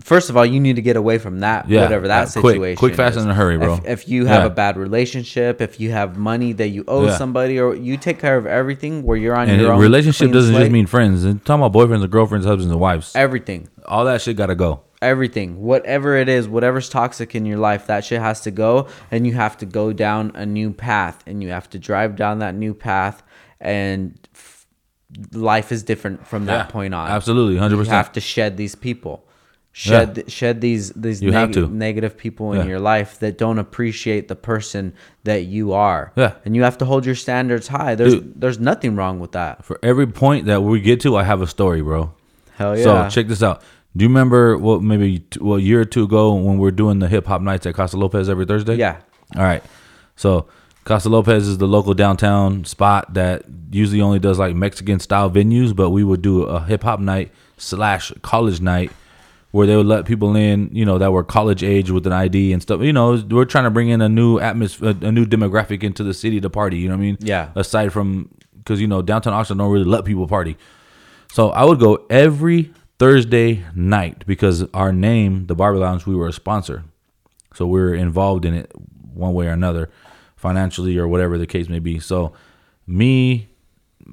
First 0.00 0.28
of 0.30 0.36
all, 0.36 0.44
you 0.44 0.60
need 0.60 0.76
to 0.76 0.82
get 0.82 0.96
away 0.96 1.18
from 1.18 1.40
that, 1.40 1.68
Yeah, 1.68 1.82
whatever 1.82 2.08
that 2.08 2.30
quick- 2.32 2.44
situation. 2.44 2.76
quick, 2.76 2.94
fast, 2.94 3.16
is. 3.16 3.22
and 3.22 3.30
in 3.30 3.30
a 3.30 3.34
hurry, 3.34 3.56
bro. 3.58 3.74
If, 3.74 3.86
if 4.02 4.08
you 4.08 4.26
have 4.26 4.42
Yeah. 4.42 4.46
a 4.46 4.50
bad 4.50 4.76
relationship, 4.76 5.60
if 5.60 5.80
you 5.80 5.92
have 5.92 6.18
money 6.18 6.52
that 6.52 6.68
you 6.68 6.84
owe 6.88 7.06
Yeah. 7.06 7.16
somebody, 7.16 7.58
or 7.58 7.74
you 7.74 7.96
take 7.96 8.18
care 8.18 8.36
of 8.36 8.46
everything 8.46 9.02
where 9.02 9.16
you're 9.16 9.34
on 9.36 9.48
And 9.48 9.60
your 9.60 9.72
a 9.72 9.74
own 9.76 9.80
relationship 9.80 10.30
doesn't 10.30 10.54
just 10.54 10.70
mean 10.70 10.86
friends. 10.86 11.24
And 11.24 11.42
talking 11.44 11.64
about 11.64 11.72
boyfriends 11.78 12.02
and 12.02 12.10
girlfriends, 12.10 12.44
husbands 12.46 12.70
and 12.70 12.80
wives. 12.80 13.12
everything. 13.14 13.68
All 13.86 14.04
that 14.04 14.20
shit 14.20 14.36
gotta 14.36 14.54
go. 14.54 14.80
everything 15.00 15.60
whatever 15.60 16.14
it 16.16 16.28
is 16.28 16.48
whatever's 16.48 16.88
toxic 16.88 17.34
in 17.34 17.44
your 17.44 17.58
life 17.58 17.88
that 17.88 18.04
shit 18.04 18.20
has 18.20 18.40
to 18.40 18.52
go 18.52 18.86
and 19.10 19.26
you 19.26 19.32
have 19.32 19.56
to 19.58 19.66
go 19.66 19.92
down 19.92 20.30
a 20.36 20.46
new 20.46 20.70
path 20.70 21.24
and 21.26 21.42
you 21.42 21.48
have 21.48 21.68
to 21.68 21.76
drive 21.76 22.14
down 22.14 22.38
that 22.38 22.54
new 22.54 22.72
path 22.72 23.20
and 23.60 24.14
f- 24.32 24.64
life 25.32 25.72
is 25.72 25.82
different 25.82 26.24
from 26.24 26.46
that 26.46 26.52
Yeah, 26.56 26.62
point 26.66 26.94
on 26.94 27.10
absolutely, 27.10 27.56
100%. 27.58 27.86
you 27.86 27.90
have 27.96 28.12
to 28.12 28.20
shed 28.20 28.56
these 28.56 28.76
people 28.76 29.24
shed 29.74 30.24
shed 30.28 30.60
these 30.60 30.90
these 30.90 31.20
to. 31.20 31.66
negative 31.68 32.16
people 32.16 32.52
in 32.52 32.60
Yeah. 32.60 32.66
your 32.66 32.78
life 32.80 33.18
that 33.20 33.38
don't 33.38 33.58
appreciate 33.58 34.28
the 34.28 34.36
person 34.36 34.92
that 35.24 35.44
you 35.46 35.72
are 35.72 36.12
Yeah. 36.14 36.32
and 36.44 36.54
you 36.54 36.62
have 36.62 36.76
to 36.78 36.84
hold 36.84 37.06
your 37.06 37.14
standards 37.14 37.68
high 37.68 37.94
there's 37.94 38.14
Dude. 38.14 38.38
there's 38.40 38.58
nothing 38.60 38.96
wrong 38.96 39.18
with 39.18 39.32
that 39.32 39.64
For 39.64 39.78
every 39.82 40.06
point 40.06 40.44
that 40.46 40.62
we 40.62 40.80
get 40.80 41.00
to, 41.00 41.16
I 41.16 41.22
have 41.24 41.40
a 41.40 41.46
story, 41.46 41.80
bro. 41.80 42.12
hell 42.56 42.76
yeah 42.76 43.08
So 43.08 43.08
check 43.14 43.28
this 43.28 43.42
out. 43.42 43.62
Do 43.96 44.04
you 44.04 44.08
remember 44.08 44.56
what 44.58 44.82
maybe 44.82 45.24
well, 45.40 45.56
a 45.58 45.60
year 45.60 45.80
or 45.80 45.84
two 45.86 46.04
ago 46.04 46.34
when 46.34 46.58
we 46.58 46.68
are 46.68 46.70
doing 46.72 46.98
the 46.98 47.08
hip 47.08 47.26
hop 47.26 47.40
nights 47.40 47.66
at 47.66 47.74
Casa 47.74 47.96
Lopez 47.96 48.28
every 48.28 48.44
Thursday? 48.44 48.76
yeah 48.76 48.96
All 49.36 49.42
right. 49.42 49.62
So 50.16 50.46
Casa 50.84 51.08
Lopez 51.08 51.48
is 51.48 51.56
the 51.58 51.66
local 51.68 51.94
downtown 51.94 52.64
spot 52.66 53.14
that 53.14 53.44
usually 53.70 54.02
only 54.02 54.18
does 54.18 54.38
like 54.38 54.54
Mexican 54.54 54.98
style 55.00 55.30
venues, 55.30 55.74
but 55.74 55.90
we 55.90 56.04
would 56.04 56.20
do 56.20 56.42
a 56.42 56.60
hip 56.64 56.82
hop 56.82 57.00
night 57.00 57.30
slash 57.56 58.12
college 58.20 58.60
night 58.60 58.90
where 59.52 59.66
they 59.66 59.76
would 59.76 59.86
let 59.86 60.06
people 60.06 60.34
in, 60.34 60.70
you 60.72 60.84
know, 60.84 60.98
that 60.98 61.12
were 61.12 61.22
college 61.22 61.62
age 61.62 61.90
with 61.90 62.06
an 62.06 62.12
ID 62.12 62.52
and 62.52 62.62
stuff. 62.62 62.80
You 62.80 62.92
know, 62.92 63.22
we're 63.30 63.44
trying 63.44 63.64
to 63.64 63.70
bring 63.70 63.90
in 63.90 64.00
a 64.00 64.08
new 64.08 64.40
atmosphere, 64.40 64.94
a, 65.02 65.12
new 65.12 65.26
demographic 65.26 65.82
into 65.84 66.02
the 66.02 66.14
city 66.14 66.40
to 66.40 66.50
party. 66.50 66.78
You 66.78 66.88
know 66.88 66.94
what 66.94 67.02
I 67.02 67.02
mean? 67.02 67.18
Yeah. 67.20 67.50
Aside 67.54 67.92
from 67.92 68.30
because 68.56 68.80
you 68.80 68.86
know 68.86 69.02
downtown 69.02 69.34
Austin 69.34 69.58
don't 69.58 69.70
really 69.70 69.84
let 69.84 70.04
people 70.04 70.26
party, 70.26 70.56
so 71.32 71.50
I 71.50 71.64
would 71.64 71.80
go 71.80 72.06
every 72.08 72.72
Thursday 72.98 73.64
night 73.74 74.24
because 74.26 74.64
our 74.72 74.92
name, 74.92 75.46
the 75.46 75.54
Barber 75.54 75.78
Lounge, 75.78 76.06
we 76.06 76.14
were 76.14 76.28
a 76.28 76.32
sponsor. 76.32 76.84
So 77.54 77.66
we're 77.66 77.94
involved 77.94 78.44
in 78.44 78.54
it 78.54 78.70
one 79.12 79.34
way 79.34 79.46
or 79.46 79.50
another, 79.50 79.90
financially 80.36 80.96
or 80.96 81.06
whatever 81.08 81.36
the 81.36 81.46
case 81.46 81.68
may 81.68 81.78
be. 81.78 81.98
So 81.98 82.32
me, 82.86 83.48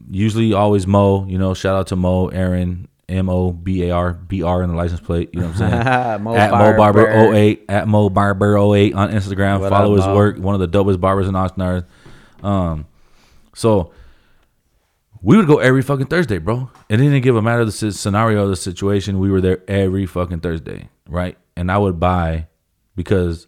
usually 0.09 0.53
always 0.53 0.85
Mo, 0.87 1.25
you 1.27 1.37
know, 1.37 1.53
shout 1.53 1.75
out 1.75 1.87
to 1.87 1.95
Mo, 1.95 2.27
Aaron, 2.27 2.87
M 3.09 3.29
O 3.29 3.51
B 3.51 3.83
A 3.83 3.91
R 3.91 4.13
B 4.13 4.43
R 4.43 4.63
in 4.63 4.69
the 4.69 4.75
license 4.75 5.01
plate. 5.01 5.29
You 5.33 5.41
know 5.41 5.47
what 5.47 5.61
I'm 5.61 5.71
saying? 5.71 6.23
Mo 6.23 6.35
at 6.35 6.51
Mo 6.51 6.57
Barber. 6.77 6.77
Barber 6.77 7.35
08, 7.35 7.65
at 7.67 7.87
Mo 7.87 8.09
Barber 8.09 8.57
08 8.57 8.93
on 8.93 9.11
Instagram. 9.11 9.59
What 9.59 9.69
Follow 9.69 9.93
up, 9.93 9.97
his 9.97 10.05
Mo? 10.05 10.15
work. 10.15 10.37
One 10.37 10.59
of 10.59 10.61
the 10.61 10.67
dopest 10.67 10.99
barbers 11.01 11.27
in 11.27 11.35
Austin. 11.35 11.85
Um, 12.43 12.85
so 13.53 13.91
we 15.21 15.35
would 15.35 15.47
go 15.47 15.59
every 15.59 15.81
fucking 15.81 16.07
Thursday, 16.07 16.37
bro. 16.37 16.69
It 16.87 16.97
didn't 16.97 17.21
give 17.21 17.35
a 17.35 17.41
matter 17.41 17.61
of 17.61 17.67
the 17.67 17.91
scenario, 17.91 18.47
the 18.47 18.55
situation. 18.55 19.19
We 19.19 19.29
were 19.29 19.41
there 19.41 19.61
every 19.67 20.05
fucking 20.05 20.39
Thursday, 20.39 20.89
right? 21.07 21.37
And 21.55 21.71
I 21.71 21.77
would 21.77 21.99
buy 21.99 22.47
because 22.95 23.47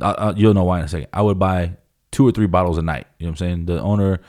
I, 0.00 0.10
I, 0.12 0.30
you'll 0.32 0.54
know 0.54 0.64
why 0.64 0.80
in 0.80 0.84
a 0.84 0.88
second. 0.88 1.08
I 1.12 1.22
would 1.22 1.38
buy 1.38 1.76
two 2.10 2.26
or 2.26 2.32
three 2.32 2.46
bottles 2.46 2.78
a 2.78 2.82
night. 2.82 3.06
You 3.18 3.26
know 3.26 3.30
what 3.30 3.40
I'm 3.40 3.46
saying? 3.46 3.66
The 3.66 3.80
owner 3.80 4.20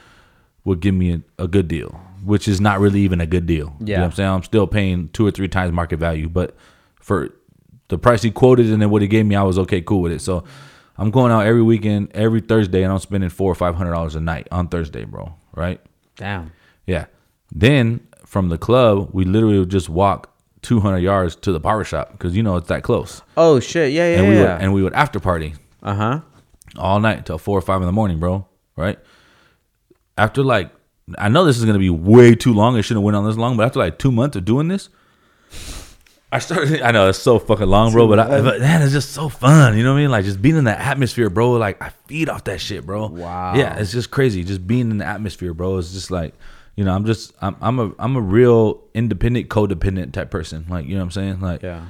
would 0.63 0.79
give 0.79 0.95
me 0.95 1.13
a, 1.13 1.43
a 1.43 1.47
good 1.47 1.67
deal, 1.67 1.99
which 2.27 2.47
is 2.47 2.59
not 2.59 2.79
really 2.79 2.99
even 3.01 3.21
a 3.21 3.25
good 3.25 3.45
deal. 3.45 3.75
You 3.79 3.85
know 3.85 3.91
Yeah. 3.91 3.99
what 4.01 4.05
I'm 4.05 4.11
saying? 4.11 4.29
I'm 4.29 4.43
still 4.43 4.67
paying 4.67 5.09
two 5.13 5.25
or 5.25 5.31
three 5.31 5.47
times 5.47 5.71
market 5.71 5.97
value, 5.97 6.27
but 6.29 6.55
for 6.99 7.29
the 7.87 7.97
price 7.97 8.21
he 8.21 8.31
quoted 8.31 8.67
and 8.71 8.81
then 8.81 8.89
what 8.89 9.01
he 9.01 9.07
gave 9.07 9.25
me, 9.25 9.35
I 9.35 9.43
was 9.43 9.57
okay, 9.59 9.81
cool 9.81 10.01
with 10.01 10.11
it. 10.11 10.19
So 10.21 10.43
I'm 10.97 11.09
going 11.09 11.31
out 11.31 11.45
every 11.45 11.61
weekend, 11.63 12.11
every 12.13 12.41
Thursday, 12.41 12.83
and 12.83 12.91
I'm 12.91 12.99
spending 12.99 13.29
four 13.29 13.49
or 13.51 13.55
five 13.55 13.75
hundred 13.75 13.91
dollars 13.91 14.15
a 14.15 14.19
night 14.19 14.47
on 14.51 14.67
Thursday, 14.67 15.05
bro. 15.05 15.33
Right? 15.55 15.79
damn 16.17 16.51
Yeah. 16.85 17.05
Then 17.53 18.01
from 18.25 18.49
the 18.49 18.57
club, 18.57 19.09
we 19.13 19.23
literally 19.23 19.59
would 19.59 19.69
just 19.69 19.87
walk 19.89 20.33
200 20.63 20.97
yards 20.97 21.35
to 21.37 21.51
the 21.53 21.59
barbershop 21.61 22.11
because 22.11 22.35
you 22.35 22.43
know 22.43 22.57
it's 22.57 22.67
that 22.67 22.83
close, 22.83 23.21
oh 23.37 23.59
shit 23.61 23.93
yeah 23.93 24.09
yeah 24.11 24.17
and 24.19 24.27
we 24.27 24.35
yeah 24.35 24.41
would 24.41 24.61
and 24.63 24.73
we 24.73 24.83
would 24.83 24.93
after 24.93 25.19
party 25.19 25.53
uh-huh 25.83 26.19
all 26.77 26.99
night 26.99 27.25
till 27.25 27.37
four 27.37 27.57
or 27.57 27.61
five 27.61 27.79
in 27.81 27.85
the 27.85 27.91
morning, 27.93 28.19
bro. 28.19 28.45
Right? 28.75 28.99
After 30.17 30.43
like, 30.43 30.71
I 31.17 31.29
know 31.29 31.45
this 31.45 31.57
is 31.57 31.65
gonna 31.65 31.79
be 31.79 31.89
way 31.89 32.35
too 32.35 32.53
long. 32.53 32.77
It 32.77 32.83
shouldn't 32.83 33.01
have 33.01 33.05
went 33.05 33.15
on 33.15 33.25
this 33.25 33.37
long, 33.37 33.57
but 33.57 33.65
after 33.65 33.79
like 33.79 33.99
two 33.99 34.11
months 34.11 34.35
of 34.35 34.45
doing 34.45 34.67
this, 34.67 34.89
I 36.31 36.39
started. 36.39 36.81
I 36.83 36.91
know 36.91 37.09
it's 37.09 37.19
so 37.19 37.39
fucking 37.39 37.67
long, 37.67 37.91
bro, 37.91 38.07
but, 38.07 38.19
I, 38.19 38.41
but 38.41 38.59
man, 38.59 38.81
it's 38.81 38.91
just 38.91 39.11
so 39.11 39.29
fun. 39.29 39.77
You 39.77 39.83
know 39.83 39.93
what 39.93 39.99
I 39.99 40.01
mean? 40.01 40.11
Like 40.11 40.25
just 40.25 40.41
being 40.41 40.57
in 40.57 40.65
that 40.65 40.79
atmosphere, 40.79 41.29
bro. 41.29 41.51
Like 41.51 41.81
I 41.81 41.89
feed 42.07 42.29
off 42.29 42.45
that 42.45 42.59
shit, 42.59 42.85
bro. 42.85 43.07
Wow. 43.07 43.55
Yeah, 43.55 43.77
it's 43.77 43.91
just 43.91 44.11
crazy. 44.11 44.43
Just 44.43 44.67
being 44.67 44.91
in 44.91 44.97
the 44.97 45.05
atmosphere, 45.05 45.53
bro. 45.53 45.77
It's 45.77 45.93
just 45.93 46.11
like. 46.11 46.33
You 46.75 46.83
know, 46.83 46.93
I'm 46.93 47.05
just 47.05 47.33
I'm 47.41 47.55
I'm 47.59 47.79
a 47.79 47.91
I'm 47.97 48.15
a 48.15 48.21
real 48.21 48.83
independent, 48.93 49.49
codependent 49.49 50.13
type 50.13 50.29
person. 50.29 50.67
Like, 50.69 50.85
you 50.85 50.93
know 50.93 50.99
what 50.99 51.05
I'm 51.05 51.11
saying? 51.11 51.41
Like 51.41 51.63
yeah 51.63 51.87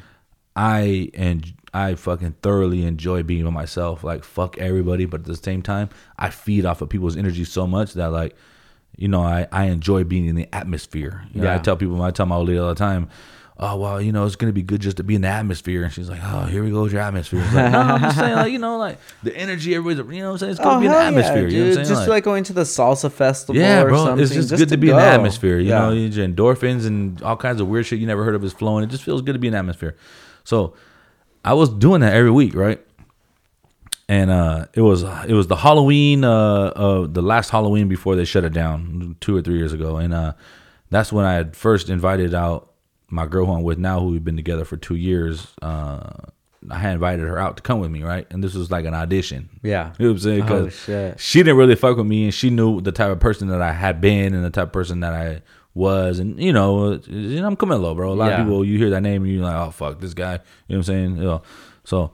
I 0.58 1.12
and 1.14 1.54
I 1.72 1.94
fucking 1.94 2.38
thoroughly 2.42 2.84
enjoy 2.84 3.22
being 3.22 3.46
by 3.46 3.52
myself. 3.52 4.04
Like 4.04 4.24
fuck 4.24 4.58
everybody, 4.58 5.06
but 5.06 5.22
at 5.22 5.28
the 5.28 5.36
same 5.36 5.62
time, 5.62 5.90
I 6.18 6.32
feed 6.32 6.66
off 6.66 6.82
of 6.82 6.90
people's 6.90 7.16
energy 7.16 7.46
so 7.46 7.68
much 7.68 7.94
that 7.94 8.08
like, 8.08 8.36
you 8.98 9.08
know, 9.08 9.22
I 9.22 9.48
I 9.52 9.66
enjoy 9.66 10.04
being 10.04 10.26
in 10.26 10.36
the 10.36 10.48
atmosphere. 10.54 11.24
You 11.34 11.42
know, 11.42 11.54
I 11.54 11.60
tell 11.60 11.78
people, 11.78 12.02
I 12.02 12.12
tell 12.12 12.26
my 12.26 12.36
old 12.36 12.48
lady 12.48 12.60
all 12.60 12.70
the 12.70 12.76
time. 12.76 13.10
Oh 13.60 13.76
well, 13.76 14.00
you 14.00 14.12
know 14.12 14.24
it's 14.26 14.36
gonna 14.36 14.54
be 14.54 14.62
good 14.62 14.82
just 14.82 14.98
to 14.98 15.04
be 15.04 15.16
in 15.16 15.22
the 15.22 15.28
atmosphere, 15.30 15.84
and 15.84 15.92
she's 15.92 16.10
like, 16.10 16.20
"Oh, 16.24 16.42
here 16.46 16.64
we 16.64 16.70
go 16.70 16.84
with 16.84 16.92
your 16.94 17.02
atmosphere." 17.02 17.42
It's 17.44 17.56
like, 17.56 17.72
no, 17.72 17.80
I'm 17.80 18.02
just 18.02 18.20
saying, 18.20 18.36
like 18.36 18.52
you 18.52 18.60
know, 18.60 18.78
like 18.78 19.00
the 19.24 19.36
energy, 19.36 19.74
everybody's, 19.74 20.16
you 20.16 20.22
know, 20.22 20.28
what 20.28 20.34
I'm 20.34 20.38
saying 20.38 20.52
it's 20.52 20.60
gonna 20.60 20.78
oh, 20.78 20.80
be 20.80 20.86
in 20.86 20.92
the 20.92 20.98
Oh, 20.98 21.02
yeah, 21.02 21.08
atmosphere. 21.08 21.48
you 21.48 21.58
know 21.58 21.64
what 21.64 21.68
I'm 21.70 21.86
saying? 21.86 21.88
Just 21.88 22.08
like, 22.08 22.24
going 22.24 22.44
to 22.44 22.54
the 22.54 22.62
salsa 22.62 23.12
festival 23.12 23.60
yeah, 23.60 23.82
or 23.82 23.90
bro, 23.90 24.06
something. 24.06 24.24
it's 24.24 24.32
just, 24.36 24.56
good 24.58 24.70
to, 24.70 24.78
be 24.78 24.92
in 24.92 24.96
the 24.96 25.02
atmosphere. 25.02 25.58
You 25.58 25.70
Yeah. 25.70 25.80
know, 25.80 25.92
your 25.92 26.28
endorphins 26.28 26.86
and 26.86 27.20
all 27.24 27.36
kinds 27.36 27.60
of 27.60 27.68
weird 27.68 27.88
shit 27.88 27.98
you 27.98 28.06
never 28.06 28.24
heard 28.24 28.36
of 28.36 28.44
is 28.44 28.54
flowing. 28.54 28.84
It 28.84 28.92
just 28.92 29.04
feels 29.04 29.24
good 29.24 29.34
to 29.34 29.40
be 29.40 29.48
in 29.48 29.54
the 29.54 29.60
atmosphere. 29.60 29.96
So 30.44 30.76
I 31.44 31.54
was 31.54 31.70
doing 31.70 32.02
that 32.02 32.14
every 32.14 32.30
week, 32.32 32.54
right? 32.54 32.80
And 34.10 34.32
uh, 34.32 34.68
it 34.74 34.82
was 34.82 35.04
it 35.04 35.34
was 35.34 35.48
the 35.48 35.58
Halloween, 35.58 36.24
uh, 36.24 37.08
the 37.10 37.22
last 37.22 37.50
Halloween 37.50 37.90
before 37.90 38.16
they 38.16 38.24
shut 38.24 38.46
it 38.46 38.54
down 38.54 39.18
two 39.20 39.36
or 39.36 39.42
three 39.42 39.58
years 39.58 39.74
ago, 39.74 39.98
and 39.98 40.14
uh, 40.14 40.34
that's 40.90 41.12
when 41.12 41.26
I 41.26 41.34
had 41.34 41.58
first 41.58 41.90
invited 41.90 42.34
out 42.34 42.72
my 43.10 43.26
girl 43.26 43.46
who 43.48 43.54
I'm 43.54 43.64
with 43.64 43.78
now, 43.78 44.00
who 44.00 44.08
we've 44.08 44.24
been 44.24 44.38
together 44.38 44.64
for 44.64 44.78
two 44.78 44.96
years. 44.96 45.48
Uh, 45.62 46.10
I 46.70 46.78
had 46.80 46.94
invited 46.94 47.28
her 47.28 47.38
out 47.38 47.58
to 47.58 47.64
come 47.64 47.80
with 47.82 47.92
me, 47.92 48.04
right? 48.04 48.26
And 48.32 48.42
this 48.44 48.54
was 48.54 48.72
like 48.72 48.86
an 48.86 48.94
audition. 48.94 49.50
Yeah. 49.62 49.94
You 50.00 50.06
know 50.06 50.12
what 50.12 50.16
I'm 50.16 50.20
saying? 50.20 50.42
Oh, 50.44 50.48
'Cause 50.48 50.74
shit. 50.86 51.20
she 51.20 51.40
didn't 51.40 51.58
really 51.58 51.76
fuck 51.76 51.98
with 51.98 52.08
me, 52.08 52.24
and 52.26 52.34
she 52.34 52.50
knew 52.50 52.80
the 52.82 52.92
type 52.94 53.12
of 53.12 53.20
person 53.20 53.50
that 53.50 53.62
I 53.62 53.74
had 53.74 54.00
been 54.00 54.34
and 54.34 54.44
the 54.44 54.50
type 54.50 54.68
of 54.68 54.74
person 54.74 55.02
that 55.02 55.14
I 55.14 55.42
was, 55.74 56.20
and 56.20 56.40
you 56.42 56.54
know, 56.54 56.94
you 57.08 57.42
know 57.42 57.48
I'm 57.48 57.58
Camilo, 57.58 57.94
bro. 57.94 58.12
A 58.12 58.16
lot 58.16 58.28
Yeah. 58.28 58.40
of 58.42 58.46
people, 58.48 58.64
you 58.64 58.78
hear 58.78 58.90
that 58.92 59.02
name, 59.02 59.24
and 59.24 59.32
you're 59.34 59.44
like, 59.44 59.68
oh 59.68 59.72
fuck, 59.72 60.00
this 60.00 60.14
guy. 60.14 60.34
You 60.34 60.38
know 60.38 60.42
what 60.68 60.76
I'm 60.78 60.84
saying? 60.84 61.18
You 61.18 61.24
know, 61.24 61.42
so 61.84 62.12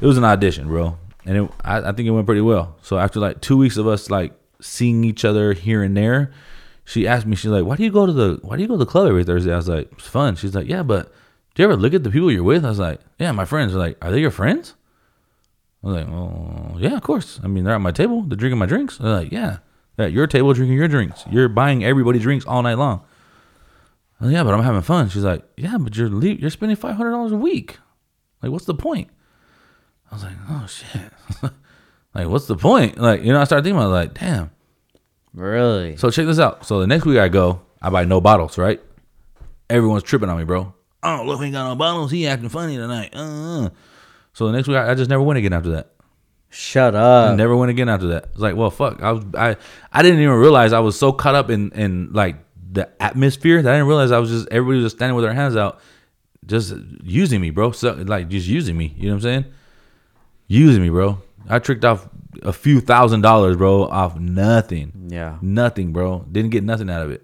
it 0.00 0.06
was 0.06 0.18
an 0.18 0.24
audition, 0.24 0.66
bro, 0.66 0.96
and 1.24 1.36
it, 1.36 1.50
I, 1.64 1.78
I 1.78 1.92
think 1.92 2.06
it 2.08 2.10
went 2.10 2.26
pretty 2.26 2.40
well. 2.40 2.76
So 2.82 2.98
after 2.98 3.20
like 3.20 3.40
two 3.40 3.56
weeks 3.56 3.76
of 3.76 3.86
us 3.86 4.10
like 4.10 4.32
seeing 4.60 5.04
each 5.04 5.24
other 5.24 5.52
here 5.52 5.82
and 5.82 5.96
there, 5.96 6.32
she 6.84 7.06
asked 7.06 7.26
me, 7.26 7.36
she's 7.36 7.50
like, 7.50 7.64
why 7.64 7.76
do 7.76 7.84
you 7.84 7.90
go 7.90 8.06
to 8.06 8.12
the 8.12 8.38
why 8.42 8.56
do 8.56 8.62
you 8.62 8.68
go 8.68 8.74
to 8.74 8.78
the 8.78 8.86
club 8.86 9.08
every 9.08 9.24
Thursday? 9.24 9.52
I 9.52 9.56
was 9.56 9.68
like, 9.68 9.90
it's 9.92 10.06
fun. 10.06 10.36
She's 10.36 10.54
like, 10.54 10.68
yeah, 10.68 10.82
but 10.82 11.12
do 11.54 11.62
you 11.62 11.64
ever 11.68 11.76
look 11.76 11.94
at 11.94 12.02
the 12.02 12.10
people 12.10 12.30
you're 12.30 12.42
with? 12.42 12.64
I 12.64 12.68
was 12.68 12.78
like, 12.78 13.00
yeah, 13.18 13.32
my 13.32 13.44
friends. 13.44 13.72
They're 13.72 13.80
like, 13.80 13.98
are 14.02 14.10
they 14.10 14.20
your 14.20 14.30
friends? 14.30 14.74
I 15.82 15.86
was 15.86 15.96
like, 15.96 16.08
well, 16.08 16.76
yeah, 16.78 16.96
of 16.96 17.02
course. 17.02 17.40
I 17.42 17.48
mean, 17.48 17.64
they're 17.64 17.74
at 17.74 17.80
my 17.80 17.90
table. 17.92 18.22
They're 18.22 18.36
drinking 18.36 18.58
my 18.58 18.66
drinks. 18.66 18.98
They're 18.98 19.12
like, 19.12 19.32
yeah, 19.32 19.58
they're 19.96 20.06
at 20.06 20.12
your 20.12 20.26
table 20.26 20.52
drinking 20.54 20.76
your 20.76 20.88
drinks. 20.88 21.24
You're 21.30 21.48
buying 21.48 21.84
everybody 21.84 22.18
drinks 22.18 22.46
all 22.46 22.62
night 22.62 22.78
long. 22.78 23.04
Yeah, 24.20 24.44
but 24.44 24.54
I'm 24.54 24.62
having 24.62 24.82
fun. 24.82 25.08
She's 25.08 25.24
like, 25.24 25.42
yeah, 25.56 25.76
but 25.78 25.96
you're 25.96 26.08
le- 26.08 26.26
you're 26.26 26.50
spending 26.50 26.76
five 26.76 26.94
hundred 26.94 27.10
dollars 27.10 27.32
a 27.32 27.36
week. 27.36 27.78
Like, 28.40 28.52
what's 28.52 28.66
the 28.66 28.74
point? 28.74 29.08
I 30.12 30.14
was 30.14 30.24
like, 30.24 30.36
oh 30.50 30.66
shit. 30.66 31.12
like, 32.14 32.28
what's 32.28 32.46
the 32.46 32.56
point? 32.56 32.98
Like, 32.98 33.22
you 33.22 33.32
know, 33.32 33.40
I 33.40 33.44
started 33.44 33.64
thinking 33.64 33.78
about 33.78 33.88
it, 33.88 33.94
like, 33.94 34.14
damn. 34.14 34.50
Really? 35.32 35.96
So 35.96 36.10
check 36.10 36.26
this 36.26 36.38
out. 36.38 36.66
So 36.66 36.80
the 36.80 36.86
next 36.86 37.06
week 37.06 37.18
I 37.18 37.28
go, 37.28 37.62
I 37.80 37.88
buy 37.88 38.04
no 38.04 38.20
bottles, 38.20 38.58
right? 38.58 38.78
Everyone's 39.70 40.02
tripping 40.02 40.28
on 40.28 40.36
me, 40.36 40.44
bro. 40.44 40.74
Oh, 41.02 41.22
look, 41.24 41.40
we 41.40 41.46
ain't 41.46 41.54
got 41.54 41.66
no 41.66 41.76
bottles. 41.76 42.10
He 42.10 42.26
acting 42.26 42.50
funny 42.50 42.76
tonight. 42.76 43.14
Uh, 43.14 43.64
uh. 43.64 43.68
So 44.34 44.46
the 44.46 44.52
next 44.52 44.68
week 44.68 44.76
I, 44.76 44.90
I 44.90 44.94
just 44.94 45.08
never 45.08 45.22
went 45.22 45.38
again 45.38 45.54
after 45.54 45.70
that. 45.70 45.92
Shut 46.50 46.94
up. 46.94 47.38
Never 47.38 47.56
went 47.56 47.70
again 47.70 47.88
after 47.88 48.08
that. 48.08 48.24
It's 48.32 48.40
like, 48.40 48.54
well, 48.54 48.70
fuck. 48.70 49.02
I 49.02 49.12
was, 49.12 49.24
I, 49.34 49.56
I 49.90 50.02
didn't 50.02 50.20
even 50.20 50.34
realize 50.34 50.74
I 50.74 50.80
was 50.80 50.98
so 50.98 51.10
caught 51.10 51.34
up 51.34 51.48
in, 51.48 51.70
in 51.70 52.12
like 52.12 52.36
the 52.70 52.90
atmosphere 53.02 53.62
that 53.62 53.72
I 53.72 53.76
didn't 53.76 53.88
realize 53.88 54.10
I 54.12 54.18
was 54.18 54.28
just 54.28 54.48
everybody 54.50 54.82
was 54.82 54.92
just 54.92 54.98
standing 54.98 55.16
with 55.16 55.24
their 55.24 55.32
hands 55.32 55.56
out, 55.56 55.80
just 56.44 56.74
using 57.02 57.40
me, 57.40 57.48
bro. 57.48 57.72
So 57.72 57.94
like 57.94 58.28
just 58.28 58.46
using 58.46 58.76
me. 58.76 58.94
You 58.98 59.06
know 59.06 59.14
what 59.14 59.16
I'm 59.16 59.22
saying? 59.22 59.44
Using 60.52 60.82
me, 60.82 60.90
bro. 60.90 61.18
I 61.48 61.60
tricked 61.60 61.82
off 61.82 62.06
a 62.42 62.52
few 62.52 62.80
thousand 62.80 63.22
dollars, 63.22 63.56
bro, 63.56 63.84
off 63.84 64.18
nothing. 64.18 65.08
Yeah. 65.08 65.38
Nothing, 65.40 65.94
bro. 65.94 66.26
Didn't 66.30 66.50
get 66.50 66.62
nothing 66.62 66.90
out 66.90 67.00
of 67.00 67.10
it. 67.10 67.22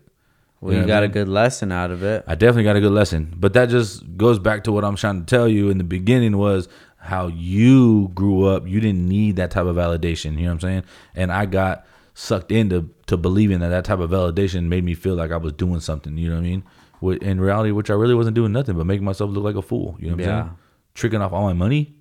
Well, 0.62 0.72
You 0.72 0.80
you 0.80 0.86
know 0.86 0.94
what 0.94 0.96
I 0.96 1.00
got 1.00 1.04
a 1.04 1.08
good 1.08 1.28
lesson 1.28 1.70
out 1.70 1.90
of 1.90 2.02
it. 2.02 2.24
I 2.26 2.34
definitely 2.36 2.64
got 2.64 2.76
a 2.76 2.80
good 2.80 2.92
lesson. 2.92 3.34
But 3.36 3.52
that 3.52 3.68
just 3.68 4.16
goes 4.16 4.38
back 4.38 4.64
to 4.64 4.72
what 4.72 4.82
I'm 4.82 4.96
trying 4.96 5.20
to 5.20 5.26
tell 5.26 5.46
you 5.46 5.68
in 5.68 5.76
the 5.76 5.84
beginning 5.84 6.38
was 6.38 6.70
how 6.96 7.26
you 7.26 8.08
grew 8.14 8.46
up. 8.46 8.66
You 8.66 8.80
didn't 8.80 9.06
need 9.06 9.36
that 9.36 9.50
type 9.50 9.66
of 9.66 9.76
validation. 9.76 10.38
You 10.38 10.44
know 10.44 10.46
what 10.46 10.52
I'm 10.52 10.60
saying? 10.60 10.84
And 11.14 11.30
I 11.30 11.44
got 11.44 11.86
sucked 12.14 12.50
into 12.50 12.88
to 13.08 13.18
believing 13.18 13.60
that 13.60 13.68
that 13.68 13.84
type 13.84 13.98
of 13.98 14.08
validation 14.08 14.68
made 14.68 14.84
me 14.84 14.94
feel 14.94 15.16
like 15.16 15.32
I 15.32 15.36
was 15.36 15.52
doing 15.52 15.80
something. 15.80 16.16
You 16.16 16.30
know 16.30 16.36
what 16.36 16.46
I 16.46 17.12
mean? 17.12 17.20
In 17.20 17.42
reality, 17.42 17.72
which 17.72 17.90
I 17.90 17.94
really 17.94 18.14
wasn't 18.14 18.36
doing 18.36 18.52
nothing 18.52 18.74
but 18.74 18.86
making 18.86 19.04
myself 19.04 19.30
look 19.30 19.44
like 19.44 19.54
a 19.56 19.60
fool. 19.62 19.98
You 20.00 20.12
know 20.12 20.16
what 20.16 20.24
I'm 20.24 20.44
saying? 20.44 20.56
Tricking 20.94 21.20
off 21.20 21.34
all 21.34 21.44
my 21.44 21.52
money. 21.52 21.94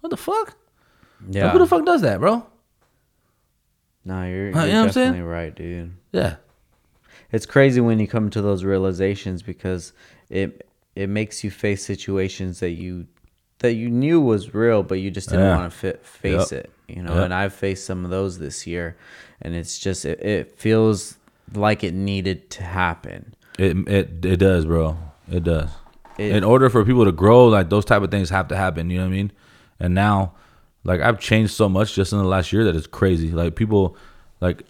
What 0.00 0.10
the 0.10 0.18
fuck? 0.18 0.58
Like, 1.26 1.34
Yeah. 1.34 1.50
who 1.50 1.58
the 1.58 1.66
fuck 1.66 1.84
does 1.84 2.02
that, 2.02 2.20
bro? 2.20 2.46
No, 4.04 4.24
you're, 4.24 4.28
you're 4.28 4.46
you 4.48 4.52
know 4.52 4.60
what 4.60 4.70
I'm 4.86 4.92
saying? 4.92 5.12
definitely 5.12 5.30
right, 5.32 5.54
dude. 5.54 5.92
Yeah. 6.12 6.36
It's 7.32 7.46
crazy 7.46 7.80
when 7.80 7.98
you 7.98 8.06
come 8.06 8.30
to 8.30 8.42
those 8.42 8.62
realizations 8.64 9.42
because 9.42 9.92
it 10.30 10.68
it 10.94 11.08
makes 11.08 11.42
you 11.42 11.50
face 11.50 11.84
situations 11.84 12.60
that 12.60 12.70
you 12.70 13.06
that 13.60 13.74
you 13.74 13.88
knew 13.88 14.20
was 14.20 14.54
real, 14.54 14.82
but 14.82 14.96
you 15.00 15.10
just 15.10 15.30
didn't 15.30 15.46
Yeah. 15.46 15.56
want 15.56 15.72
to 15.72 15.76
fit, 15.76 16.04
face 16.04 16.52
Yep. 16.52 16.64
it. 16.64 16.70
You 16.88 17.02
know, 17.02 17.14
Yep. 17.14 17.24
and 17.24 17.34
I've 17.34 17.54
faced 17.54 17.86
some 17.86 18.04
of 18.04 18.10
those 18.10 18.38
this 18.38 18.66
year, 18.66 18.96
and 19.40 19.54
it's 19.54 19.78
just 19.78 20.04
it, 20.04 20.20
it 20.22 20.52
feels 20.58 21.16
like 21.54 21.82
it 21.82 21.94
needed 21.94 22.50
to 22.50 22.62
happen. 22.62 23.34
It 23.58 23.76
it 23.88 24.24
it 24.24 24.36
does, 24.36 24.66
bro. 24.66 24.98
It 25.30 25.44
does. 25.44 25.70
It- 26.18 26.36
in 26.36 26.44
order 26.44 26.68
for 26.68 26.84
people 26.84 27.06
to 27.06 27.12
grow, 27.12 27.46
like 27.48 27.70
those 27.70 27.84
type 27.86 28.02
of 28.02 28.10
things 28.10 28.28
have 28.30 28.48
to 28.48 28.56
happen. 28.56 28.90
You 28.90 28.98
know 28.98 29.04
what 29.04 29.12
I 29.12 29.16
mean? 29.16 29.32
And 29.80 29.94
now, 29.94 30.34
like 30.84 31.00
I've 31.00 31.18
changed 31.18 31.52
so 31.52 31.68
much 31.68 31.94
just 31.94 32.12
in 32.12 32.18
the 32.18 32.24
last 32.24 32.52
year 32.52 32.64
that 32.64 32.76
it's 32.76 32.86
crazy. 32.86 33.30
Like 33.30 33.56
people, 33.56 33.96
like 34.40 34.62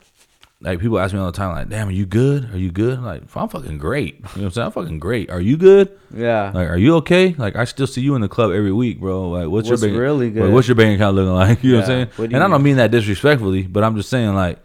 like 0.61 0.81
people 0.81 0.99
ask 0.99 1.13
me 1.13 1.21
all 1.21 1.27
the 1.27 1.33
time, 1.33 1.55
like, 1.55 1.69
"Damn, 1.69 1.89
are 1.89 1.93
you 1.93 2.07
good? 2.07 2.53
Are 2.55 2.59
you 2.59 2.71
good?" 2.71 2.99
I'm 2.99 3.05
like, 3.05 3.23
I'm 3.37 3.49
fucking 3.49 3.79
great. 3.79 4.15
You 4.15 4.21
know 4.21 4.29
what 4.29 4.37
I'm 4.45 4.51
saying? 4.53 4.67
I'm 4.67 4.73
fucking 4.73 4.99
great. 4.99 5.31
Are 5.31 5.41
you 5.41 5.57
good? 5.57 5.91
Yeah. 6.15 6.53
Like, 6.55 6.69
are 6.69 6.79
you 6.79 6.95
okay? 6.97 7.35
Like, 7.37 7.57
I 7.57 7.65
still 7.65 7.87
see 7.87 8.01
you 8.01 8.15
in 8.15 8.23
the 8.23 8.29
club 8.29 8.51
every 8.53 8.73
week, 8.73 8.99
bro. 9.01 9.29
Like, 9.31 9.49
what's, 9.49 9.69
What's 9.69 9.83
your 9.83 9.91
bank, 9.91 10.01
really 10.01 10.27
like, 10.27 10.35
good? 10.35 10.53
what's 10.53 10.69
your 10.69 10.75
bank 10.77 10.95
account 10.99 11.17
looking 11.17 11.35
like? 11.35 11.63
You 11.63 11.73
know 11.73 11.79
what 11.79 11.83
I'm 11.85 11.89
saying? 11.89 12.09
What 12.17 12.31
do 12.31 12.37
and 12.37 12.45
I 12.45 12.49
don't 12.49 12.63
mean 12.63 12.77
that 12.77 12.91
disrespectfully, 12.91 13.63
but 13.65 13.85
I'm 13.85 13.97
just 13.97 14.09
saying 14.09 14.35
like, 14.35 14.59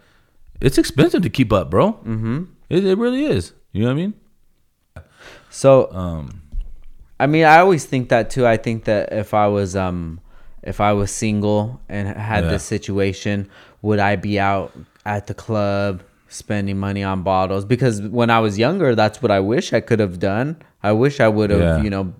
it's 0.60 0.78
expensive 0.78 1.22
to 1.22 1.30
keep 1.30 1.52
up, 1.52 1.70
bro. 1.70 1.92
Mm-hmm. 1.94 2.44
It, 2.70 2.84
it 2.84 2.98
really 2.98 3.24
is. 3.24 3.52
You 3.72 3.82
know 3.82 3.88
what 3.88 3.92
I 3.92 3.96
mean? 3.96 4.14
So 5.50 5.92
Um, 5.92 6.42
I 7.18 7.26
mean, 7.26 7.44
I 7.44 7.58
always 7.58 7.84
think 7.84 8.08
that 8.08 8.30
too. 8.30 8.46
I 8.46 8.56
think 8.56 8.84
that 8.84 9.12
if 9.12 9.34
I 9.34 9.48
was 9.48 9.76
um 9.76 10.20
if 10.62 10.80
I 10.80 10.92
was 10.92 11.10
single 11.10 11.80
and 11.88 12.08
had 12.08 12.44
Yeah. 12.44 12.50
this 12.50 12.62
situation, 12.64 13.48
would 13.82 13.98
I 13.98 14.16
be 14.16 14.38
out 14.38 14.72
at 15.06 15.26
the 15.26 15.34
club 15.34 16.02
spending 16.28 16.78
money 16.78 17.02
on 17.02 17.22
bottles? 17.22 17.64
Because 17.64 18.00
when 18.02 18.30
I 18.30 18.40
was 18.40 18.58
younger, 18.58 18.94
that's 18.94 19.22
what 19.22 19.30
I 19.30 19.40
wish 19.40 19.72
I 19.72 19.80
could 19.80 19.98
have 20.00 20.18
done. 20.18 20.56
I 20.82 20.92
wish 20.92 21.20
I 21.20 21.28
would 21.28 21.50
have, 21.50 21.60
Yeah. 21.60 21.82
you 21.82 21.90
know, 21.90 22.12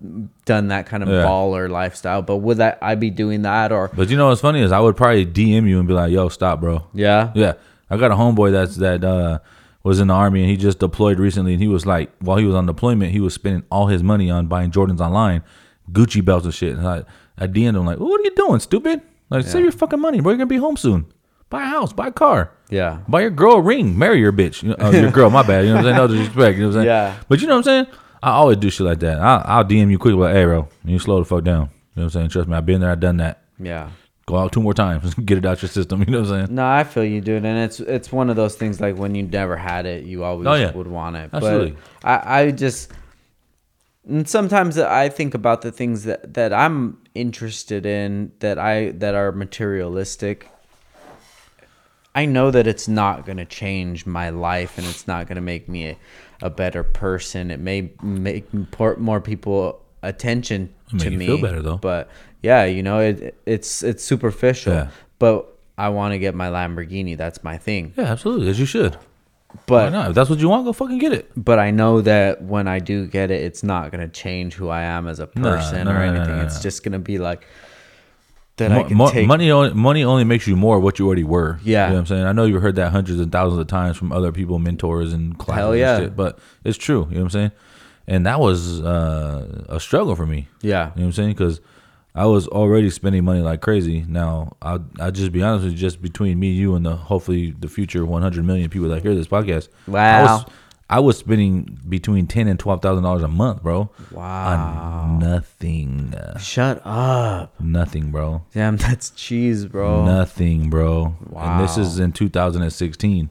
done 0.44 0.68
that 0.68 0.86
kind 0.86 1.02
of 1.02 1.08
Yeah. 1.08 1.22
baller 1.24 1.70
lifestyle. 1.70 2.20
But 2.22 2.38
would 2.38 2.58
that 2.58 2.78
I 2.82 2.94
be 2.94 3.10
doing 3.10 3.42
that 3.42 3.72
or 3.72 3.90
But 3.94 4.10
you 4.10 4.16
know 4.16 4.28
what's 4.28 4.40
funny 4.40 4.60
is 4.62 4.72
I 4.72 4.80
would 4.80 4.96
probably 4.96 5.24
DM 5.26 5.66
you 5.66 5.78
and 5.78 5.86
be 5.88 5.94
like, 5.94 6.10
"Yo, 6.12 6.28
stop, 6.28 6.60
bro." 6.60 6.84
yeah? 6.92 7.30
Yeah, 7.34 7.52
I 7.90 7.96
got 7.96 8.10
a 8.10 8.14
homeboy 8.16 8.52
that's 8.52 8.76
that 8.76 9.02
uh, 9.04 9.38
was 9.82 9.98
in 9.98 10.08
the 10.08 10.14
army 10.14 10.42
and 10.42 10.50
he 10.50 10.56
just 10.58 10.78
deployed 10.78 11.18
recently, 11.18 11.52
and 11.54 11.62
he 11.62 11.68
was 11.68 11.86
like, 11.86 12.10
while 12.20 12.36
he 12.36 12.44
was 12.44 12.54
on 12.54 12.66
deployment, 12.66 13.12
he 13.12 13.20
was 13.20 13.32
spending 13.32 13.62
all 13.70 13.86
his 13.86 14.02
money 14.02 14.30
on 14.30 14.46
buying 14.46 14.70
Jordans 14.70 15.00
online, 15.00 15.42
Gucci 15.90 16.22
belts 16.22 16.44
and 16.44 16.52
shit. 16.54 16.76
And 16.76 16.86
I, 16.86 17.02
I 17.40 17.46
DM'd 17.46 17.76
him 17.76 17.86
like, 17.86 17.98
"What 17.98 18.20
are 18.20 18.24
you 18.24 18.34
doing, 18.36 18.60
stupid? 18.60 19.00
Like, 19.30 19.44
save 19.46 19.62
your 19.62 19.72
fucking 19.72 20.00
money, 20.00 20.20
bro. 20.20 20.32
You're 20.32 20.38
gonna 20.38 20.46
be 20.46 20.56
home 20.56 20.76
soon. 20.76 21.06
Buy 21.48 21.62
a 21.62 21.66
house, 21.66 21.92
buy 21.92 22.08
a 22.08 22.12
car." 22.12 22.52
Yeah. 22.68 22.98
Buy 23.08 23.22
your 23.22 23.30
girl 23.30 23.54
a 23.54 23.60
ring, 23.60 23.98
marry 23.98 24.18
your 24.20 24.32
bitch. 24.32 24.62
You 24.62 24.70
know, 24.70 24.76
uh, 24.80 24.90
your 24.90 25.10
girl, 25.10 25.30
my 25.30 25.42
bad. 25.42 25.64
You 25.64 25.70
know 25.74 25.76
what 25.82 25.86
I'm 25.86 25.96
saying? 25.96 25.96
No 25.96 26.06
disrespect. 26.06 26.56
You 26.58 26.62
know 26.64 26.68
what 26.68 26.76
I'm 26.76 26.82
saying? 26.82 26.86
Yeah. 26.86 27.16
But 27.28 27.40
you 27.40 27.46
know 27.48 27.54
what 27.54 27.58
I'm 27.68 27.84
saying? 27.84 27.86
I 28.22 28.30
always 28.32 28.58
do 28.58 28.70
shit 28.70 28.86
like 28.86 29.00
that. 29.00 29.18
I'll, 29.18 29.42
I'll 29.58 29.64
DM 29.64 29.90
you 29.90 29.98
quick, 29.98 30.14
like, 30.14 30.34
hey, 30.34 30.44
bro, 30.44 30.68
you 30.84 30.98
slow 30.98 31.18
the 31.20 31.24
fuck 31.24 31.42
down. 31.42 31.62
You 31.62 31.62
know 31.62 31.70
what 31.94 32.02
I'm 32.04 32.10
saying? 32.10 32.28
Trust 32.28 32.48
me, 32.48 32.54
I've 32.56 32.66
been 32.66 32.80
there, 32.82 32.90
I've 32.90 33.00
done 33.00 33.16
that. 33.16 33.42
Yeah. 33.58 33.88
Go 34.26 34.36
out 34.36 34.52
two 34.52 34.60
more 34.62 34.74
times, 34.74 35.14
get 35.24 35.38
it 35.38 35.46
out 35.46 35.60
your 35.62 35.68
system. 35.70 36.00
You 36.00 36.06
know 36.06 36.20
what 36.20 36.30
I'm 36.30 36.46
saying? 36.46 36.54
No, 36.54 36.64
I 36.66 36.84
feel 36.84 37.04
you, 37.04 37.20
dude, 37.20 37.44
and 37.44 37.58
it's 37.58 37.80
it's 37.80 38.12
one 38.12 38.30
of 38.30 38.36
those 38.36 38.54
things 38.54 38.80
like 38.80 38.96
when 38.96 39.14
you 39.16 39.22
never 39.24 39.56
had 39.56 39.86
it, 39.86 40.04
you 40.04 40.22
always 40.22 40.46
Oh, 40.46 40.54
yeah. 40.54 40.70
would 40.72 40.86
want 40.86 41.16
it. 41.16 41.30
Absolutely. 41.32 41.76
But 42.02 42.08
I, 42.08 42.42
I 42.42 42.50
just 42.52 42.92
and 44.08 44.28
sometimes 44.28 44.78
I 44.78 45.08
think 45.08 45.34
about 45.34 45.62
the 45.62 45.72
things 45.72 46.04
that 46.04 46.34
that 46.34 46.52
I'm 46.52 46.98
interested 47.14 47.86
in 47.86 48.32
that 48.40 48.58
I 48.58 48.90
that 48.92 49.14
are 49.14 49.32
materialistic. 49.32 50.48
I 52.14 52.26
know 52.26 52.50
that 52.50 52.66
it's 52.66 52.88
not 52.88 53.24
going 53.24 53.38
to 53.38 53.44
change 53.44 54.04
my 54.04 54.30
life 54.30 54.78
and 54.78 54.86
it's 54.86 55.06
not 55.06 55.28
going 55.28 55.36
to 55.36 55.42
make 55.42 55.68
me 55.68 55.90
a, 55.90 55.96
a 56.42 56.50
better 56.50 56.82
person. 56.82 57.52
It 57.52 57.60
may 57.60 57.92
make 58.02 58.48
more, 58.98 59.20
people 59.20 59.80
attention 60.02 60.74
Make 60.92 61.02
to 61.02 61.10
me. 61.10 61.26
feel 61.26 61.40
better, 61.40 61.62
though. 61.62 61.76
But 61.76 62.10
yeah, 62.42 62.64
you 62.64 62.82
know, 62.82 62.98
it 62.98 63.38
it's 63.46 63.82
it's 63.82 64.02
superficial. 64.02 64.72
Yeah. 64.72 64.88
But 65.18 65.46
I 65.78 65.90
want 65.90 66.12
to 66.12 66.18
get 66.18 66.34
my 66.34 66.48
Lamborghini. 66.48 67.16
That's 67.16 67.44
my 67.44 67.56
thing. 67.58 67.92
Yeah, 67.96 68.04
absolutely, 68.04 68.48
as 68.48 68.58
you 68.58 68.66
should. 68.66 68.96
Why 69.52 69.60
But 69.66 69.90
not? 69.90 70.08
If 70.10 70.14
that's 70.14 70.30
what 70.30 70.38
you 70.38 70.48
want, 70.48 70.64
go 70.64 70.72
fucking 70.72 70.98
get 70.98 71.12
it. 71.12 71.30
but 71.36 71.58
I 71.58 71.70
know 71.70 72.00
that 72.02 72.42
when 72.42 72.66
I 72.68 72.78
do 72.78 73.06
get 73.06 73.30
it, 73.30 73.42
it's 73.42 73.62
not 73.62 73.90
gonna 73.90 74.08
change 74.08 74.54
who 74.54 74.68
I 74.68 74.82
am 74.82 75.08
as 75.08 75.20
a 75.20 75.26
person 75.26 75.84
no, 75.86 75.90
or 75.92 75.94
no, 75.94 76.12
no, 76.12 76.18
anything. 76.20 76.36
no, 76.36 76.42
it's 76.44 76.56
no. 76.56 76.62
just 76.62 76.82
gonna 76.84 76.98
be 76.98 77.18
like 77.18 77.46
that. 78.56 78.70
I 78.72 78.76
Mo- 78.82 78.84
can 78.88 78.96
mo- 78.96 79.10
take. 79.10 79.26
money, 79.26 79.50
only, 79.50 79.72
money 79.74 80.04
only 80.04 80.24
makes 80.24 80.46
you 80.46 80.54
more 80.56 80.78
what 80.80 80.98
you 80.98 81.06
already 81.06 81.24
were. 81.24 81.58
Yeah. 81.62 81.86
you 81.86 81.90
know 81.90 81.94
what 81.94 82.00
I'm 82.00 82.06
saying. 82.06 82.24
I 82.26 82.32
know 82.32 82.44
you've 82.44 82.62
heard 82.62 82.76
that 82.76 82.90
hundreds 82.90 83.18
and 83.20 83.32
thousands 83.32 83.60
of 83.60 83.66
times 83.68 83.96
from 83.96 84.12
other 84.12 84.32
people, 84.32 84.58
mentors 84.58 85.12
and 85.12 85.38
classes. 85.38 85.58
Hell 85.60 85.70
and 85.72 85.80
yeah. 85.80 85.98
shit, 85.98 86.16
but 86.16 86.38
it's 86.64 86.78
true. 86.78 87.06
You 87.10 87.16
know 87.16 87.20
what 87.20 87.24
I'm 87.26 87.30
saying. 87.30 87.52
And 88.06 88.26
that 88.26 88.40
was 88.40 88.80
uh, 88.82 89.64
a 89.68 89.78
struggle 89.80 90.16
for 90.16 90.26
me. 90.26 90.48
Yeah. 90.62 90.68
You 90.68 90.72
know 90.72 90.90
what 90.94 91.02
I'm 91.06 91.12
saying? 91.12 91.30
Because 91.30 91.60
I 92.14 92.26
was 92.26 92.48
already 92.48 92.90
spending 92.90 93.24
money 93.24 93.40
like 93.40 93.60
crazy. 93.60 94.04
Now, 94.08 94.56
I'll, 94.60 94.84
I'll 94.98 95.12
just 95.12 95.30
be 95.32 95.42
honest 95.42 95.64
with 95.64 95.74
you, 95.74 95.78
just 95.78 96.02
between 96.02 96.40
me, 96.40 96.50
you, 96.50 96.74
and 96.74 96.84
the 96.84 96.96
hopefully 96.96 97.52
the 97.58 97.68
future 97.68 98.04
100 98.04 98.44
million 98.44 98.68
people 98.68 98.88
that 98.88 99.02
hear 99.02 99.14
this 99.14 99.28
podcast. 99.28 99.68
I 99.86 99.90
Wow. 99.90 100.22
was, 100.36 100.44
I 100.88 100.98
was 100.98 101.18
spending 101.18 101.78
between 101.88 102.26
ten 102.26 102.48
and 102.48 102.58
twelve 102.58 102.82
thousand 102.82 103.04
dollars 103.04 103.22
a 103.22 103.28
month, 103.28 103.62
bro. 103.62 103.90
Wow. 104.10 105.02
On 105.04 105.18
nothing, 105.20 106.12
Shut 106.40 106.82
up. 106.84 107.60
nothing, 107.60 108.10
bro. 108.10 108.42
Damn, 108.52 108.76
that's 108.76 109.10
cheese, 109.10 109.66
bro. 109.66 110.04
Nothing, 110.04 110.68
bro. 110.68 111.14
Wow. 111.28 111.58
And 111.58 111.64
this 111.64 111.78
is 111.78 112.00
in 112.00 112.10
2016. 112.10 113.30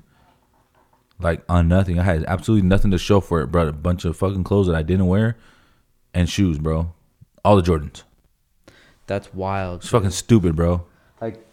Like 1.19 1.43
on 1.49 1.68
nothing. 1.68 1.99
I 1.99 2.03
had 2.03 2.23
absolutely 2.30 2.65
nothing 2.65 2.91
to 2.91 2.97
show 2.97 3.19
for 3.19 3.41
it, 3.41 3.47
bro. 3.47 3.68
A 3.68 3.73
bunch 3.73 4.06
of 4.06 4.15
fucking 4.15 4.45
clothes 4.45 4.68
that 4.68 4.76
I 4.77 4.81
didn't 4.84 5.07
wear 5.07 5.35
and 6.14 6.30
shoes, 6.30 6.57
bro. 6.60 6.93
All 7.43 7.57
the 7.57 7.61
Jordans. 7.61 8.03
That's 9.10 9.34
wild. 9.34 9.81
It's 9.81 9.90
fucking 9.90 10.11
stupid, 10.11 10.56
bro. 10.56 10.86
Like 11.19 11.44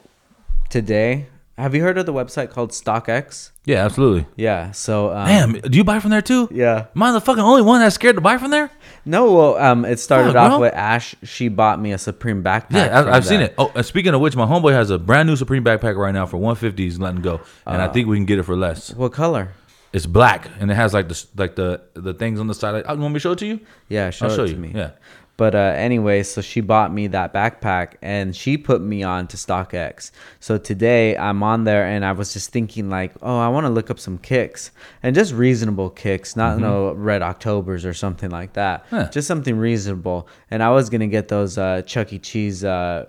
today, 0.68 1.26
have 1.56 1.74
you 1.74 1.80
heard 1.80 1.96
of 1.96 2.04
the 2.04 2.12
website 2.12 2.50
called 2.50 2.70
StockX? 2.72 3.50
Yeah, 3.64 3.82
absolutely. 3.82 4.26
Yeah. 4.36 4.72
So 4.72 5.10
um, 5.10 5.26
Damn, 5.26 5.52
do 5.62 5.78
you 5.78 5.82
buy 5.82 5.98
from 6.00 6.10
there 6.10 6.20
too? 6.20 6.50
Yeah. 6.52 6.88
Am 6.94 7.02
I 7.02 7.12
the 7.12 7.20
fucking 7.22 7.42
only 7.42 7.62
one 7.62 7.80
that's 7.80 7.94
scared 7.94 8.16
to 8.16 8.20
buy 8.20 8.36
from 8.36 8.50
there? 8.50 8.70
No, 9.06 9.32
well, 9.32 9.56
um, 9.56 9.86
it 9.86 9.98
started 9.98 10.34
Fuck, 10.34 10.36
off 10.36 10.50
bro. 10.50 10.60
with 10.60 10.74
Ash. 10.74 11.14
She 11.22 11.48
bought 11.48 11.80
me 11.80 11.92
a 11.92 11.98
Supreme 11.98 12.44
backpack. 12.44 12.72
Yeah, 12.72 13.00
I, 13.00 13.16
I've 13.16 13.24
seen 13.24 13.40
it. 13.40 13.54
Oh, 13.56 13.72
and 13.74 13.86
speaking 13.86 14.12
of 14.12 14.20
which, 14.20 14.36
my 14.36 14.44
homeboy 14.44 14.72
has 14.72 14.90
a 14.90 14.98
brand 14.98 15.26
new 15.26 15.36
Supreme 15.36 15.64
backpack 15.64 15.96
right 15.96 16.12
now 16.12 16.26
for 16.26 16.36
150. 16.36 16.82
He's 16.82 17.00
letting 17.00 17.22
go, 17.22 17.40
and 17.64 17.80
I 17.80 17.88
think 17.88 18.06
we 18.06 18.18
can 18.18 18.26
get 18.26 18.38
it 18.38 18.42
for 18.42 18.54
less. 18.54 18.92
What 18.92 19.14
color? 19.14 19.54
It's 19.94 20.04
black, 20.04 20.50
and 20.60 20.70
it 20.70 20.74
has 20.74 20.92
like 20.92 21.08
the 21.08 21.24
like 21.36 21.56
the 21.56 21.80
the 21.94 22.12
things 22.12 22.38
on 22.38 22.48
the 22.48 22.54
side. 22.54 22.72
Like, 22.72 22.84
oh, 22.86 22.92
you 22.92 23.00
want 23.00 23.14
me 23.14 23.18
to 23.18 23.22
show 23.22 23.32
it 23.32 23.38
to 23.38 23.46
you? 23.46 23.60
Yeah, 23.88 24.10
show 24.10 24.26
I'll 24.26 24.32
it 24.32 24.36
show 24.36 24.44
to 24.44 24.52
you. 24.52 24.58
me. 24.58 24.72
Yeah. 24.74 24.90
But 25.38 25.54
uh, 25.54 25.58
anyway, 25.76 26.22
so 26.22 26.40
she 26.40 26.62
bought 26.62 26.92
me 26.92 27.08
that 27.08 27.34
backpack 27.34 27.96
and 28.00 28.34
she 28.34 28.56
put 28.56 28.80
me 28.80 29.02
on 29.02 29.26
to 29.28 29.36
StockX. 29.36 30.10
So 30.40 30.56
today 30.56 31.14
I'm 31.16 31.42
on 31.42 31.64
there 31.64 31.84
and 31.84 32.06
I 32.06 32.12
was 32.12 32.32
just 32.32 32.50
thinking 32.50 32.88
like, 32.88 33.12
oh, 33.20 33.38
I 33.38 33.48
want 33.48 33.66
to 33.66 33.70
look 33.70 33.90
up 33.90 33.98
some 33.98 34.16
kicks 34.16 34.70
and 35.02 35.14
just 35.14 35.34
reasonable 35.34 35.90
kicks, 35.90 36.36
not 36.36 36.58
no 36.58 36.92
Red 36.94 37.20
Octobers 37.20 37.84
or 37.84 37.92
something 37.92 38.30
like 38.30 38.54
that. 38.54 38.86
Mm-hmm. 38.86 38.96
Huh. 38.96 39.10
Just 39.10 39.28
something 39.28 39.58
reasonable. 39.58 40.26
And 40.50 40.62
I 40.62 40.70
was 40.70 40.88
gonna 40.88 41.06
get 41.06 41.28
those 41.28 41.58
uh, 41.58 41.82
Chuck 41.82 42.14
E. 42.14 42.18
Cheese 42.18 42.64
uh, 42.64 43.04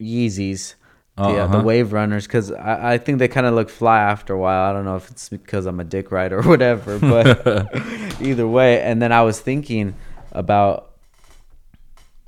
Yeezys. 0.00 0.74
The, 1.16 1.22
uh, 1.24 1.32
the 1.32 1.42
Uh-huh. 1.58 1.62
wave 1.62 1.92
runners 1.92 2.26
because 2.26 2.50
I, 2.52 2.94
I 2.94 2.98
think 2.98 3.18
they 3.18 3.28
kind 3.28 3.44
of 3.46 3.52
look 3.52 3.68
fly 3.68 3.98
after 4.00 4.32
a 4.32 4.38
while 4.38 4.70
i 4.70 4.72
don't 4.72 4.86
know 4.86 4.96
if 4.96 5.10
it's 5.10 5.28
because 5.28 5.66
i'm 5.66 5.78
a 5.78 5.84
dick 5.84 6.10
rider 6.10 6.38
or 6.38 6.42
whatever 6.42 6.98
but 6.98 7.26
either 8.22 8.48
way 8.48 8.80
and 8.80 9.02
then 9.02 9.12
i 9.12 9.20
was 9.20 9.38
thinking 9.38 9.94
about 10.32 10.91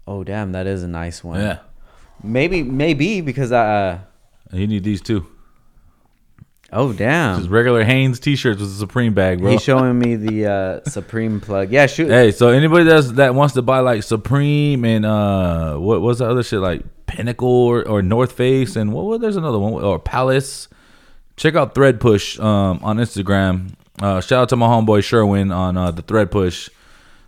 oh 0.07 0.25
damn 0.25 0.53
that 0.53 0.67
is 0.67 0.83
a 0.83 0.89
nice 0.89 1.23
one 1.25 1.41
Yeah. 1.41 1.59
maybe 2.23 2.63
maybe 2.63 3.21
because 3.21 3.53
i 3.53 3.65
uh, 3.91 3.99
you 4.53 4.67
need 4.67 4.85
these 4.85 5.01
too. 5.01 5.27
oh 6.73 6.93
damn 6.93 7.39
Just 7.39 7.51
regular 7.51 7.83
Hanes 7.85 8.21
t-shirts 8.21 8.61
with 8.61 8.71
a 8.71 8.75
Supreme 8.75 9.15
bag, 9.15 9.41
bro. 9.41 9.51
he's 9.53 9.63
showing 9.63 9.99
me 9.99 10.17
the 10.17 10.47
uh, 10.47 10.81
supreme 10.89 11.41
plug 11.41 11.71
yeah 11.71 11.87
shoot 11.87 12.09
Hey, 12.09 12.31
so 12.31 12.49
anybody 12.49 12.85
that's 12.85 13.13
that 13.13 13.35
wants 13.35 13.55
to 13.55 13.63
buy 13.63 13.81
like 13.81 14.03
Supreme 14.03 14.85
and 14.85 15.05
uh 15.07 15.77
what 15.77 16.01
was 16.01 16.19
the 16.19 16.27
other 16.29 16.43
shit 16.43 16.61
like 16.61 16.83
Pinnacle 17.07 17.49
or, 17.49 17.87
or 17.87 18.03
North 18.03 18.33
Face 18.33 18.77
and 18.77 18.93
what, 18.93 19.05
what 19.05 19.21
there's 19.21 19.37
another 19.37 19.59
one 19.59 19.75
or 19.85 19.99
Palace. 20.01 20.69
Check 21.37 21.55
out 21.55 21.75
Thread 21.75 22.01
Push 22.01 22.39
um 22.41 22.81
on 22.83 22.97
Instagram 22.99 23.75
Uh, 24.03 24.21
shout 24.21 24.43
out 24.43 24.49
to 24.49 24.57
my 24.57 24.67
homeboy 24.67 25.05
Sherwin 25.05 25.53
on 25.53 25.77
uh, 25.77 25.91
the 25.93 26.03
Thread 26.03 26.31
Push. 26.31 26.71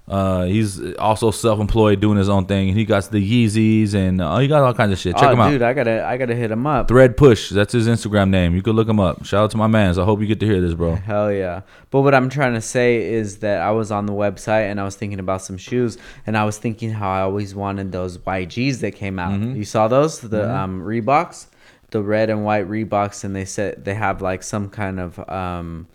Uh, 0.08 0.44
he's 0.44 0.94
also 0.96 1.32
self-employed, 1.32 2.00
doing 2.00 2.16
his 2.16 2.28
own 2.28 2.46
thing. 2.46 2.72
He 2.72 2.84
got 2.84 3.10
the 3.10 3.18
Yeezys 3.18 3.94
and 3.94 4.20
uh, 4.20 4.38
he 4.38 4.46
got 4.46 4.62
all 4.62 4.72
kinds 4.72 4.92
of 4.92 4.98
shit. 4.98 5.16
Check 5.16 5.28
oh, 5.28 5.32
him 5.32 5.40
out. 5.40 5.50
dude, 5.50 5.62
I 5.62 5.72
gotta, 5.72 6.06
I 6.06 6.16
gotta 6.16 6.34
hit 6.34 6.50
him 6.52 6.64
up. 6.64 6.86
Thread 6.86 7.16
Push. 7.16 7.50
That's 7.50 7.72
his 7.72 7.88
Instagram 7.88 8.30
name. 8.30 8.54
You 8.54 8.62
could 8.62 8.76
look 8.76 8.88
him 8.88 9.00
up. 9.00 9.24
Shout 9.24 9.44
out 9.44 9.50
to 9.50 9.56
my 9.56 9.66
mans. 9.66 9.98
I 9.98 10.04
hope 10.04 10.20
you 10.20 10.26
get 10.26 10.38
to 10.40 10.46
hear 10.46 10.60
this, 10.60 10.74
bro. 10.74 10.94
Hell 11.06 11.32
yeah. 11.32 11.62
But 11.90 12.02
what 12.02 12.14
I'm 12.14 12.28
trying 12.28 12.54
to 12.54 12.60
say 12.60 13.02
is 13.02 13.38
that 13.38 13.60
I 13.60 13.72
was 13.72 13.90
on 13.90 14.06
the 14.06 14.12
website 14.12 14.70
and 14.70 14.80
I 14.80 14.84
was 14.84 14.94
thinking 14.94 15.18
about 15.18 15.42
some 15.42 15.58
shoes 15.58 15.98
and 16.24 16.36
I 16.36 16.44
was 16.44 16.56
thinking 16.56 16.90
how 16.90 17.10
I 17.10 17.22
always 17.22 17.54
wanted 17.54 17.90
those 17.90 18.18
YGs 18.18 18.80
that 18.80 18.92
came 18.92 19.18
out. 19.18 19.32
Mm-hmm. 19.32 19.56
You 19.56 19.64
saw 19.64 19.88
those? 19.88 20.20
The 20.20 20.54
um, 20.54 20.82
Reeboks? 20.82 21.46
The 21.90 22.02
red 22.02 22.30
and 22.30 22.44
white 22.44 22.68
Reeboks 22.68 23.24
and 23.24 23.34
they 23.34 23.44
said 23.44 23.84
they 23.84 23.94
have 23.94 24.20
like 24.20 24.42
some 24.42 24.68
kind 24.68 25.00
of 25.00 25.18
um, 25.28 25.88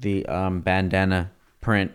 the 0.00 0.26
um, 0.26 0.60
bandana 0.60 1.30
print 1.60 1.92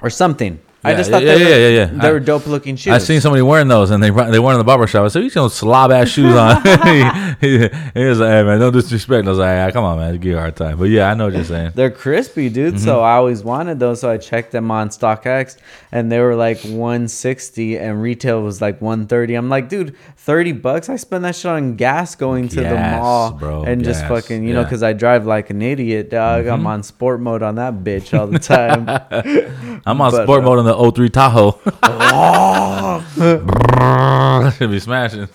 or 0.00 0.10
something. 0.10 0.60
I 0.84 0.94
just 0.94 1.10
thought 1.10 1.22
yeah, 1.22 1.34
they, 1.34 1.44
were, 1.44 1.50
yeah, 1.50 1.56
yeah, 1.56 1.68
yeah. 1.68 1.84
they 1.86 2.12
were 2.12 2.20
dope 2.20 2.46
looking 2.46 2.76
shoes. 2.76 2.92
I 2.92 2.98
seen 2.98 3.20
somebody 3.20 3.42
wearing 3.42 3.68
those, 3.68 3.90
and 3.90 4.02
they 4.02 4.10
they 4.10 4.38
weren't 4.38 4.54
in 4.54 4.58
the 4.58 4.64
barber 4.64 4.86
shop. 4.86 5.04
I 5.04 5.08
said, 5.08 5.24
"You 5.24 5.30
got 5.30 5.50
slob 5.50 5.90
ass 5.90 6.08
shoes 6.08 6.34
on." 6.34 6.62
he, 7.40 7.68
he, 7.94 8.04
was 8.04 8.20
like, 8.20 8.30
"Hey 8.30 8.42
man, 8.42 8.60
don't 8.60 8.72
disrespect." 8.72 9.26
I 9.26 9.30
was 9.30 9.38
like, 9.38 9.68
ah, 9.68 9.70
"Come 9.72 9.84
on, 9.84 9.98
man, 9.98 10.14
give 10.14 10.24
you 10.24 10.36
a 10.36 10.40
hard 10.40 10.56
time." 10.56 10.78
But 10.78 10.90
yeah, 10.90 11.10
I 11.10 11.14
know 11.14 11.26
what 11.26 11.34
you're 11.34 11.44
saying. 11.44 11.72
They're 11.74 11.90
crispy, 11.90 12.50
dude. 12.50 12.74
Mm-hmm. 12.74 12.84
So 12.84 13.00
I 13.00 13.14
always 13.14 13.42
wanted 13.42 13.78
those. 13.78 14.00
So 14.00 14.10
I 14.10 14.18
checked 14.18 14.52
them 14.52 14.70
on 14.70 14.90
StockX, 14.90 15.56
and 15.90 16.12
they 16.12 16.20
were 16.20 16.36
like 16.36 16.60
160, 16.62 17.78
and 17.78 18.02
retail 18.02 18.42
was 18.42 18.60
like 18.60 18.82
130. 18.82 19.34
I'm 19.34 19.48
like, 19.48 19.68
dude, 19.68 19.96
30 20.16 20.52
bucks. 20.52 20.88
I 20.88 20.96
spend 20.96 21.24
that 21.24 21.36
shit 21.36 21.50
on 21.50 21.76
gas 21.76 22.14
going 22.14 22.48
to 22.48 22.60
the 22.60 22.74
mall, 22.74 23.32
bro, 23.32 23.64
and 23.64 23.82
just 23.84 24.06
fucking, 24.06 24.44
you 24.44 24.52
know, 24.52 24.60
yeah. 24.60 24.64
Mm-hmm. 24.64 24.68
because 24.68 24.82
I 24.82 24.92
drive 24.92 25.26
like 25.26 25.50
an 25.50 25.62
idiot, 25.62 26.10
dog. 26.10 26.46
I'm 26.46 26.66
on 26.66 26.82
sport 26.82 27.20
mode 27.20 27.42
on 27.42 27.54
that 27.56 27.74
bitch 27.74 28.18
all 28.18 28.26
the 28.26 28.38
time. 28.38 28.88
I'm 29.86 30.00
on 30.00 30.10
But, 30.10 30.24
sport 30.24 30.42
uh, 30.42 30.44
mode 30.44 30.58
on 30.58 30.64
the 30.64 30.73
03 30.92 31.08
Tahoe. 31.10 31.58
Should 34.58 34.70
be 34.70 34.80
smashing. 34.80 35.28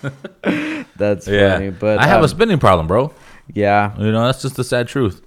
That's 0.96 1.26
yeah, 1.28 1.54
funny, 1.54 1.70
but 1.70 1.98
I 1.98 2.06
have 2.06 2.18
um, 2.18 2.24
a 2.24 2.28
spending 2.28 2.58
problem, 2.58 2.86
bro. 2.86 3.12
yeah, 3.52 3.96
You 3.98 4.12
know, 4.12 4.26
that's 4.26 4.42
just 4.42 4.56
the 4.56 4.64
sad 4.64 4.88
truth. 4.88 5.22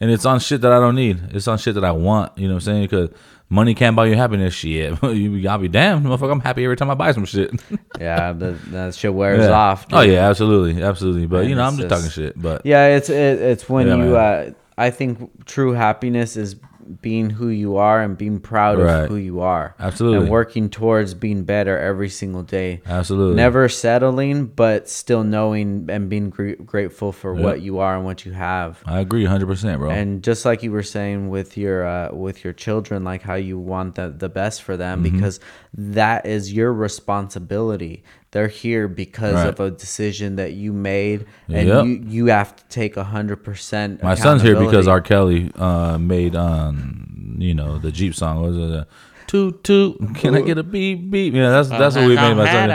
And 0.00 0.10
it's 0.10 0.26
on 0.26 0.40
shit 0.40 0.60
that 0.60 0.72
I 0.72 0.78
don't 0.78 0.94
need. 0.94 1.20
It's 1.32 1.48
on 1.48 1.58
shit 1.58 1.74
that 1.74 1.84
I 1.84 1.92
want. 1.92 2.36
You 2.36 2.48
know 2.48 2.54
what 2.54 2.58
I'm 2.58 2.66
saying? 2.66 2.82
Because 2.82 3.10
money 3.48 3.74
can't 3.74 3.96
buy 3.96 4.06
you 4.06 4.14
happiness. 4.14 4.52
Shit, 4.54 4.98
you 5.02 5.42
gotta 5.42 5.62
be 5.62 5.68
damned, 5.68 6.04
motherfucker. 6.04 6.32
I'm 6.32 6.40
happy 6.40 6.64
every 6.64 6.76
time 6.76 6.90
I 6.90 6.94
buy 6.94 7.12
some 7.12 7.24
shit. 7.24 7.52
yeah, 8.00 8.32
the, 8.32 8.52
that 8.68 8.94
shit 8.94 9.14
wears 9.14 9.44
Yeah. 9.44 9.50
off. 9.52 9.86
Oh 9.92 10.02
yeah, 10.02 10.28
absolutely, 10.28 10.82
absolutely. 10.82 11.26
But 11.26 11.42
And 11.42 11.50
you 11.50 11.56
know, 11.56 11.62
I'm 11.64 11.76
just, 11.76 11.88
just- 11.88 12.04
talking 12.04 12.10
shit. 12.10 12.40
But 12.40 12.66
Yeah, 12.66 12.96
it's 12.96 13.08
it, 13.08 13.40
it's 13.40 13.68
when 13.68 13.86
Yeah, 13.86 13.96
you. 13.96 14.16
Uh, 14.16 14.50
I 14.78 14.90
think 14.90 15.46
true 15.46 15.72
happiness 15.72 16.36
is 16.36 16.56
being 17.02 17.30
who 17.30 17.48
you 17.48 17.76
are 17.76 18.00
and 18.02 18.16
being 18.16 18.40
proud 18.40 18.78
Right. 18.78 19.02
of 19.02 19.08
who 19.08 19.16
you 19.16 19.40
are. 19.40 19.74
Absolutely. 19.78 20.18
And 20.20 20.28
working 20.30 20.68
towards 20.70 21.14
being 21.14 21.44
better 21.44 21.78
every 21.78 22.08
single 22.08 22.42
day. 22.42 22.80
absolutely, 22.86 23.36
Never 23.36 23.68
settling, 23.68 24.46
but 24.46 24.88
still 24.88 25.24
knowing 25.24 25.86
and 25.88 26.08
being 26.08 26.30
gr- 26.30 26.52
grateful 26.64 27.12
for 27.12 27.34
Yep. 27.34 27.44
what 27.44 27.60
you 27.62 27.78
are 27.78 27.96
and 27.96 28.04
what 28.04 28.24
you 28.24 28.32
have. 28.32 28.78
I 28.86 29.00
agree, 29.00 29.22
100, 29.24 29.46
percent 29.46 29.78
bro. 29.80 29.90
And 29.90 30.22
just 30.22 30.44
like 30.44 30.62
you 30.62 30.72
were 30.72 30.82
saying 30.82 31.28
with 31.28 31.56
your 31.56 31.86
uh, 31.86 32.12
with 32.12 32.44
your 32.44 32.52
children, 32.52 33.04
like 33.04 33.22
how 33.22 33.34
you 33.34 33.58
want 33.58 33.94
the, 33.96 34.14
the 34.16 34.28
best 34.28 34.62
for 34.62 34.76
them, 34.76 35.02
Mm-hmm. 35.02 35.16
because 35.16 35.40
that 35.74 36.26
is 36.26 36.52
your 36.52 36.72
responsibility. 36.72 38.04
They're 38.32 38.48
here 38.48 38.86
because 38.88 39.34
Right. 39.34 39.46
of 39.48 39.60
a 39.60 39.70
decision 39.70 40.36
that 40.36 40.52
you 40.52 40.72
made, 40.72 41.26
and 41.48 41.68
Yep. 41.68 41.84
you 41.86 42.02
you 42.06 42.26
have 42.26 42.54
to 42.56 42.64
take 42.68 42.96
a 42.96 43.04
hundred 43.04 43.36
percent. 43.44 44.02
My 44.02 44.14
son's 44.14 44.42
here 44.42 44.56
because 44.58 44.86
R. 44.88 45.00
Kelly 45.00 45.50
uh, 45.56 45.96
made, 45.98 46.34
um, 46.36 47.36
you 47.38 47.54
know, 47.54 47.78
the 47.78 47.90
Jeep 47.92 48.14
song. 48.14 48.40
What 48.42 48.50
was 48.50 48.58
it? 48.58 48.76
Uh, 48.80 48.84
toot 49.26 49.64
toot. 49.64 50.14
Can 50.16 50.34
I 50.36 50.40
get 50.42 50.58
a 50.58 50.62
beep 50.62 51.10
beep? 51.10 51.34
Yeah, 51.34 51.50
that's 51.50 51.68
that's 51.68 51.96
what 51.96 52.06
we 52.08 52.16
made 52.16 52.34
my 52.34 52.46
son. 52.50 52.68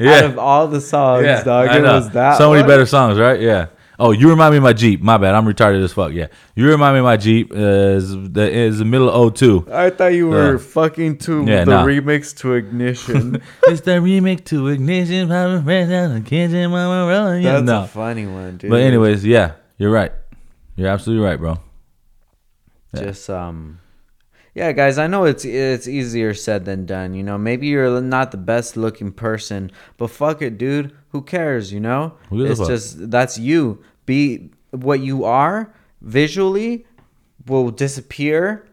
Yeah. 0.00 0.16
Out 0.18 0.24
of 0.24 0.38
all 0.38 0.68
the 0.68 0.80
songs, 0.80 1.24
Yeah, 1.24 1.42
dog, 1.42 1.74
it 1.74 1.82
was 1.82 2.10
that. 2.10 2.36
so 2.36 2.50
many 2.50 2.62
one. 2.62 2.68
better 2.68 2.86
songs, 2.86 3.18
right? 3.18 3.40
Yeah. 3.40 3.66
Oh, 4.00 4.12
you 4.12 4.30
remind 4.30 4.52
me 4.52 4.58
of 4.58 4.62
my 4.62 4.72
Jeep. 4.72 5.02
My 5.02 5.16
bad. 5.18 5.34
I'm 5.34 5.44
retarded 5.44 5.82
as 5.82 5.92
fuck. 5.92 6.12
Yeah. 6.12 6.28
You 6.54 6.68
remind 6.68 6.94
me 6.94 7.00
of 7.00 7.04
my 7.04 7.16
Jeep. 7.16 7.50
Uh, 7.52 7.56
is 7.98 8.10
the 8.12 8.48
is 8.48 8.78
the 8.78 8.84
middle 8.84 9.10
of 9.10 9.34
02. 9.34 9.66
I 9.72 9.90
thought 9.90 10.14
you 10.14 10.28
were 10.28 10.52
Yeah. 10.52 10.58
fucking 10.58 11.18
to 11.18 11.44
Yeah, 11.44 11.64
the 11.64 11.70
nah. 11.72 11.84
remix 11.84 12.36
to 12.38 12.54
Ignition. 12.54 13.42
it's 13.64 13.80
the 13.80 13.92
remix 13.92 14.44
to 14.46 14.68
Ignition. 14.68 15.28
Papa 15.28 15.62
Fresh 15.64 15.90
out 15.90 16.14
the 16.14 16.20
kitchen, 16.20 16.70
mama 16.70 17.08
rolling. 17.10 17.42
That's 17.42 17.64
no. 17.64 17.82
a 17.82 17.86
funny 17.88 18.26
one, 18.26 18.58
dude. 18.58 18.70
But 18.70 18.82
anyways, 18.82 19.24
yeah, 19.26 19.52
you're 19.78 19.90
right. 19.90 20.12
You're 20.76 20.88
absolutely 20.88 21.24
right, 21.26 21.38
bro. 21.38 21.58
Yeah. 22.94 23.02
just 23.02 23.28
um 23.28 23.80
yeah 24.58 24.72
guys 24.72 24.98
i 24.98 25.06
know 25.06 25.24
it's 25.24 25.44
it's 25.44 25.86
easier 25.86 26.34
said 26.34 26.64
than 26.64 26.84
done 26.84 27.14
you 27.14 27.22
know? 27.22 27.38
Maybe 27.38 27.68
you're 27.68 28.00
not 28.00 28.32
the 28.32 28.36
best 28.36 28.76
looking 28.76 29.12
person 29.12 29.70
but 29.96 30.10
fuck 30.10 30.42
it 30.42 30.58
dude. 30.58 30.92
Who 31.10 31.22
cares 31.22 31.72
you 31.72 31.80
know? 31.80 32.14
It's 32.30 32.60
just 32.66 33.10
that's 33.10 33.38
you. 33.38 33.82
Be 34.04 34.50
what 34.70 35.00
you 35.00 35.24
are 35.24 35.72
visually 36.02 36.86
will 37.46 37.70
disappear 37.70 38.66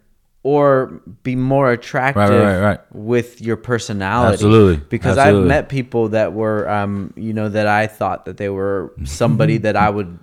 or 0.43 1.01
be 1.23 1.35
more 1.35 1.71
attractive 1.71 2.29
right, 2.29 2.59
right. 2.59 2.79
with 2.93 3.41
your 3.41 3.57
personality. 3.57 4.33
Absolutely, 4.33 4.77
because 4.89 5.17
absolutely. 5.17 5.41
i've 5.41 5.47
met 5.47 5.69
people 5.69 6.09
that 6.09 6.33
were 6.33 6.69
um 6.69 7.13
you 7.15 7.33
know 7.33 7.49
that 7.49 7.67
i 7.67 7.87
thought 7.87 8.25
that 8.25 8.37
they 8.37 8.49
were 8.49 8.93
somebody 9.03 9.57
that 9.65 9.75
i 9.75 9.89
would 9.89 10.19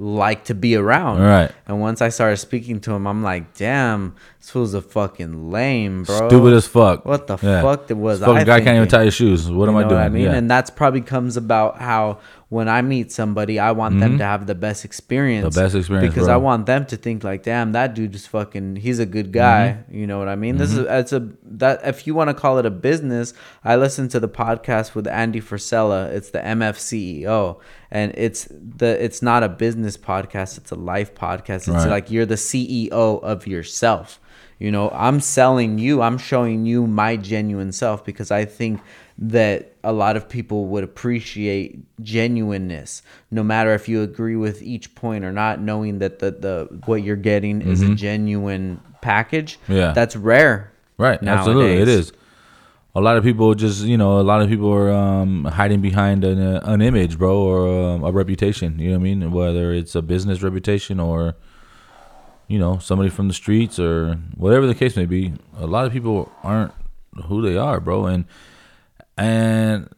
like 0.00 0.44
to 0.44 0.54
be 0.54 0.74
around 0.76 1.20
Right. 1.20 1.52
and 1.68 1.80
once 1.80 2.00
I 2.00 2.08
started 2.08 2.38
speaking 2.38 2.80
to 2.80 2.92
him, 2.92 3.06
I'm 3.06 3.22
like, 3.22 3.54
damn, 3.54 4.14
this 4.40 4.50
fool's 4.50 4.72
a 4.74 4.80
fucking 4.80 5.50
lame, 5.50 6.04
bro. 6.04 6.28
Stupid 6.28 6.54
as 6.54 6.66
fuck. 6.66 7.04
What 7.04 7.26
the 7.26 7.36
Yeah. 7.42 7.60
fuck 7.62 7.86
that 7.88 7.96
was 7.96 8.20
This 8.20 8.26
fucking 8.26 8.40
I 8.40 8.44
guy 8.44 8.60
can't 8.62 8.76
even 8.76 8.88
tie 8.88 9.04
his 9.04 9.14
shoes. 9.14 9.50
What 9.50 9.68
am 9.68 9.74
You 9.74 9.80
I 9.80 9.82
doing? 9.84 9.94
what 9.96 10.02
I 10.02 10.08
mean? 10.08 10.22
Yeah. 10.24 10.32
And 10.34 10.50
that's 10.50 10.70
probably 10.70 11.02
comes 11.02 11.36
about 11.36 11.78
how 11.80 12.18
when 12.50 12.68
I 12.68 12.82
meet 12.82 13.12
somebody, 13.12 13.60
I 13.60 13.70
want 13.70 14.00
them 14.00 14.18
to 14.18 14.24
have 14.24 14.46
the 14.46 14.56
best 14.56 14.84
experience. 14.84 15.46
Mm-hmm. 15.46 15.54
The 15.54 15.62
best 15.66 15.74
experience, 15.76 16.12
Because 16.12 16.26
bro. 16.26 16.34
I 16.34 16.36
want 16.36 16.66
them 16.66 16.84
to 16.86 16.96
think 16.96 17.22
like, 17.22 17.44
damn, 17.44 17.70
that 17.72 17.94
dude 17.94 18.12
is 18.14 18.26
fucking. 18.26 18.74
He's 18.76 18.98
a 18.98 19.06
good 19.06 19.32
guy. 19.32 19.78
Mm-hmm. 19.78 19.96
You 19.98 20.06
know 20.08 20.18
what 20.18 20.28
I 20.28 20.34
mean? 20.34 20.56
This 20.56 20.72
is 20.72 20.84
it's 20.88 21.12
a 21.12 21.28
that 21.44 21.80
if 21.86 22.06
you 22.08 22.14
want 22.14 22.28
to 22.28 22.34
call 22.34 22.58
it 22.58 22.66
a 22.66 22.70
business. 22.70 23.32
I 23.64 23.76
listened 23.76 24.10
to 24.10 24.20
the 24.20 24.28
podcast 24.28 24.96
with 24.96 25.06
Andy 25.06 25.40
Frisella. 25.40 26.10
It's 26.12 26.30
the 26.30 26.40
MF 26.40 26.76
CEO, 26.76 27.60
and 27.90 28.12
it's 28.16 28.48
the 28.50 29.02
it's 29.02 29.22
not 29.22 29.44
a 29.44 29.48
business 29.48 29.96
podcast. 29.96 30.58
It's 30.58 30.72
a 30.72 30.76
life 30.76 31.14
podcast. 31.14 31.68
It's 31.68 31.68
Right. 31.68 31.86
like 31.88 32.10
you're 32.10 32.26
the 32.26 32.34
CEO 32.34 32.90
of 33.22 33.46
yourself. 33.46 34.18
You 34.58 34.70
know, 34.70 34.90
I'm 34.90 35.20
selling 35.20 35.78
you, 35.78 36.02
I'm 36.02 36.18
showing 36.18 36.66
you 36.66 36.86
my 36.86 37.16
genuine 37.16 37.72
self 37.72 38.04
because 38.04 38.30
I 38.30 38.44
think 38.44 38.82
that 39.22 39.74
a 39.84 39.92
lot 39.92 40.16
of 40.16 40.28
people 40.28 40.66
would 40.66 40.82
appreciate 40.82 41.78
genuineness, 42.02 43.02
no 43.30 43.42
matter 43.42 43.74
if 43.74 43.86
you 43.86 44.02
agree 44.02 44.36
with 44.36 44.62
each 44.62 44.94
point 44.94 45.24
or 45.24 45.32
not, 45.32 45.60
knowing 45.60 45.98
that 45.98 46.20
the, 46.20 46.30
the 46.30 46.80
what 46.86 47.02
you're 47.02 47.16
getting 47.16 47.60
is 47.60 47.82
a 47.82 47.94
genuine 47.94 48.80
package. 49.02 49.58
Mm-hmm. 49.64 49.72
Yeah. 49.74 49.92
That's 49.92 50.16
rare. 50.16 50.72
Right, 50.96 51.22
absolutely, 51.22 51.80
it 51.82 51.88
is 51.88 52.12
A 52.94 53.00
lot 53.00 53.16
of 53.16 53.22
people 53.22 53.54
just, 53.54 53.84
you 53.84 53.96
know, 53.96 54.18
a 54.18 54.22
lot 54.22 54.42
of 54.42 54.48
people 54.48 54.72
are 54.72 54.90
um, 54.90 55.44
hiding 55.44 55.80
behind 55.80 56.24
an, 56.24 56.40
uh, 56.40 56.60
an 56.64 56.82
image, 56.82 57.18
bro, 57.18 57.38
or 57.38 57.92
um, 57.94 58.04
a 58.04 58.10
reputation. 58.10 58.78
You 58.80 58.90
know 58.90 58.98
what 58.98 59.00
I 59.00 59.04
mean? 59.04 59.30
Whether 59.30 59.72
it's 59.72 59.94
a 59.94 60.02
business 60.02 60.42
reputation 60.42 60.98
or, 60.98 61.36
you 62.48 62.58
know, 62.58 62.78
somebody 62.78 63.08
from 63.08 63.28
the 63.28 63.34
streets 63.34 63.78
or 63.78 64.14
whatever 64.36 64.66
the 64.66 64.74
case 64.74 64.96
may 64.96 65.06
be. 65.06 65.34
A 65.56 65.68
lot 65.68 65.86
of 65.86 65.92
people 65.92 66.32
aren't 66.42 66.72
who 67.26 67.42
they 67.42 67.56
are, 67.56 67.78
bro. 67.78 68.06
And 68.06 68.24
and 69.20 69.88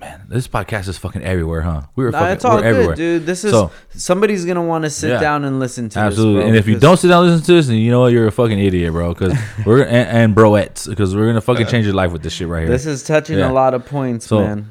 man, 0.00 0.22
this 0.28 0.46
podcast 0.46 0.86
is 0.88 0.96
fucking 0.96 1.22
everywhere, 1.22 1.62
huh? 1.62 1.82
We 1.96 2.04
were 2.04 2.10
Nah, 2.12 2.20
fucking, 2.20 2.32
it's 2.34 2.44
all 2.44 2.56
good, 2.58 2.66
everywhere, 2.66 2.94
dude. 2.94 3.26
This 3.26 3.44
is 3.44 3.50
So- 3.50 3.70
somebody's 3.90 4.44
gonna 4.44 4.62
want 4.64 4.84
to 4.84 4.90
sit 4.90 5.10
Yeah. 5.10 5.20
down 5.20 5.44
and 5.44 5.58
listen 5.58 5.88
to 5.90 5.98
Absolutely. 5.98 6.34
this. 6.36 6.42
bro, 6.42 6.48
and 6.48 6.56
if 6.56 6.68
you 6.68 6.78
don't 6.78 6.96
sit 6.98 7.08
down 7.08 7.24
and 7.24 7.32
listen 7.32 7.46
to 7.46 7.52
this, 7.54 7.66
then 7.66 7.76
you 7.78 7.90
know 7.90 8.00
what, 8.02 8.12
you're 8.12 8.28
a 8.28 8.32
fucking 8.32 8.58
idiot, 8.58 8.92
bro. 8.92 9.12
Because 9.12 9.36
we're 9.66 9.82
and, 9.82 10.08
and 10.08 10.36
broettes, 10.36 10.88
because 10.88 11.16
we're 11.16 11.26
gonna 11.26 11.40
fucking 11.40 11.66
change 11.66 11.84
your 11.84 11.94
life 11.94 12.12
with 12.12 12.22
this 12.22 12.32
shit 12.32 12.46
right 12.48 12.60
here. 12.62 12.68
this 12.70 12.86
is 12.86 13.02
touching 13.02 13.38
Yeah. 13.38 13.50
a 13.50 13.52
lot 13.52 13.74
of 13.74 13.84
points, 13.86 14.26
so 14.26 14.40
man. 14.40 14.68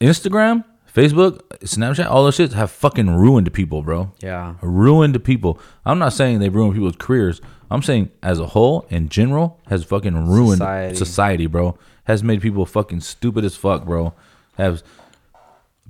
Instagram, 0.00 0.64
Facebook, 0.94 1.40
Snapchat, 1.62 2.08
all 2.10 2.24
those 2.24 2.38
shits 2.38 2.52
have 2.54 2.70
fucking 2.70 3.10
ruined 3.16 3.52
people, 3.52 3.82
bro. 3.82 4.12
Yeah. 4.20 4.54
Ruined 4.62 5.22
people. 5.24 5.58
I'm 5.84 5.98
not 5.98 6.12
saying 6.14 6.38
they've 6.38 6.54
ruined 6.54 6.74
people's 6.74 6.96
careers. 6.98 7.40
I'm 7.70 7.82
saying 7.82 8.10
as 8.22 8.38
a 8.38 8.46
whole, 8.46 8.86
in 8.90 9.08
general, 9.08 9.60
has 9.68 9.84
fucking 9.84 10.14
ruined 10.28 10.58
Society. 10.58 10.94
society, 10.96 11.46
bro. 11.46 11.76
Has 12.06 12.22
made 12.22 12.40
people 12.40 12.66
fucking 12.66 13.00
stupid 13.00 13.44
as 13.44 13.54
fuck, 13.56 13.84
bro. 13.84 14.14
Has 14.56 14.82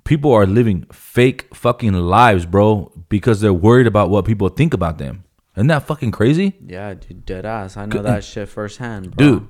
people 0.05 0.33
are 0.33 0.47
living 0.47 0.87
fake 0.93 1.55
fucking 1.55 1.93
lives, 1.93 2.47
bro, 2.47 2.93
because 3.09 3.41
they're 3.41 3.53
worried 3.53 3.87
about 3.87 4.11
what 4.11 4.25
people 4.25 4.49
think 4.49 4.73
about 4.75 4.99
them. 4.99 5.25
Isn't 5.57 5.69
that 5.69 5.85
fucking 5.85 6.11
crazy? 6.11 6.55
Yeah, 6.67 6.95
dude, 6.95 7.25
dead 7.25 7.47
ass. 7.47 7.77
I 7.77 7.87
know 7.87 8.03
that 8.03 8.25
shit 8.25 8.49
firsthand, 8.49 9.17
bro. 9.17 9.27
dude 9.27 9.49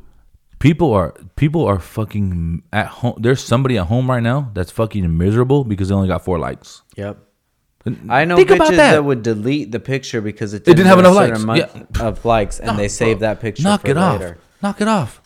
people 0.59 0.94
are 0.94 1.12
people 1.36 1.66
are 1.66 1.78
fucking 1.78 2.62
at 2.72 2.86
home 2.86 3.14
there's 3.20 3.44
somebody 3.44 3.76
at 3.76 3.88
home 3.88 4.09
right 4.10 4.22
now 4.22 4.51
that's 4.55 4.70
fucking 4.70 5.18
miserable 5.18 5.64
because 5.64 5.90
they 5.90 5.94
only 5.94 6.09
got 6.09 6.24
four 6.24 6.38
likes 6.38 6.80
Yep. 6.97 7.18
I 8.09 8.24
know 8.24 8.36
Think 8.36 8.48
bitches 8.48 8.59
that. 8.70 8.76
that. 8.93 9.05
would 9.05 9.22
delete 9.22 9.70
the 9.70 9.78
picture 9.80 10.22
because 10.22 10.55
it 10.55 10.64
didn't 10.64 10.86
have 10.86 10.97
get 10.97 11.05
a 11.05 11.09
enough 11.10 11.14
likes. 11.14 11.43
amount 11.43 12.01
of 12.01 12.24
likes, 12.24 12.59
and 12.59 12.68
No, 12.68 12.76
they 12.78 12.88
save 12.88 13.20
that 13.20 13.38
picture. 13.40 13.62
Knock 13.64 13.86
it 13.86 13.97
later. 13.98 14.38
off. 14.40 14.62
Knock 14.62 14.80
it 14.80 14.88
off. 14.88 15.20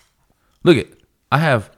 Look 0.64 0.76
it. 0.76 0.99
I 1.30 1.38
have 1.38 1.70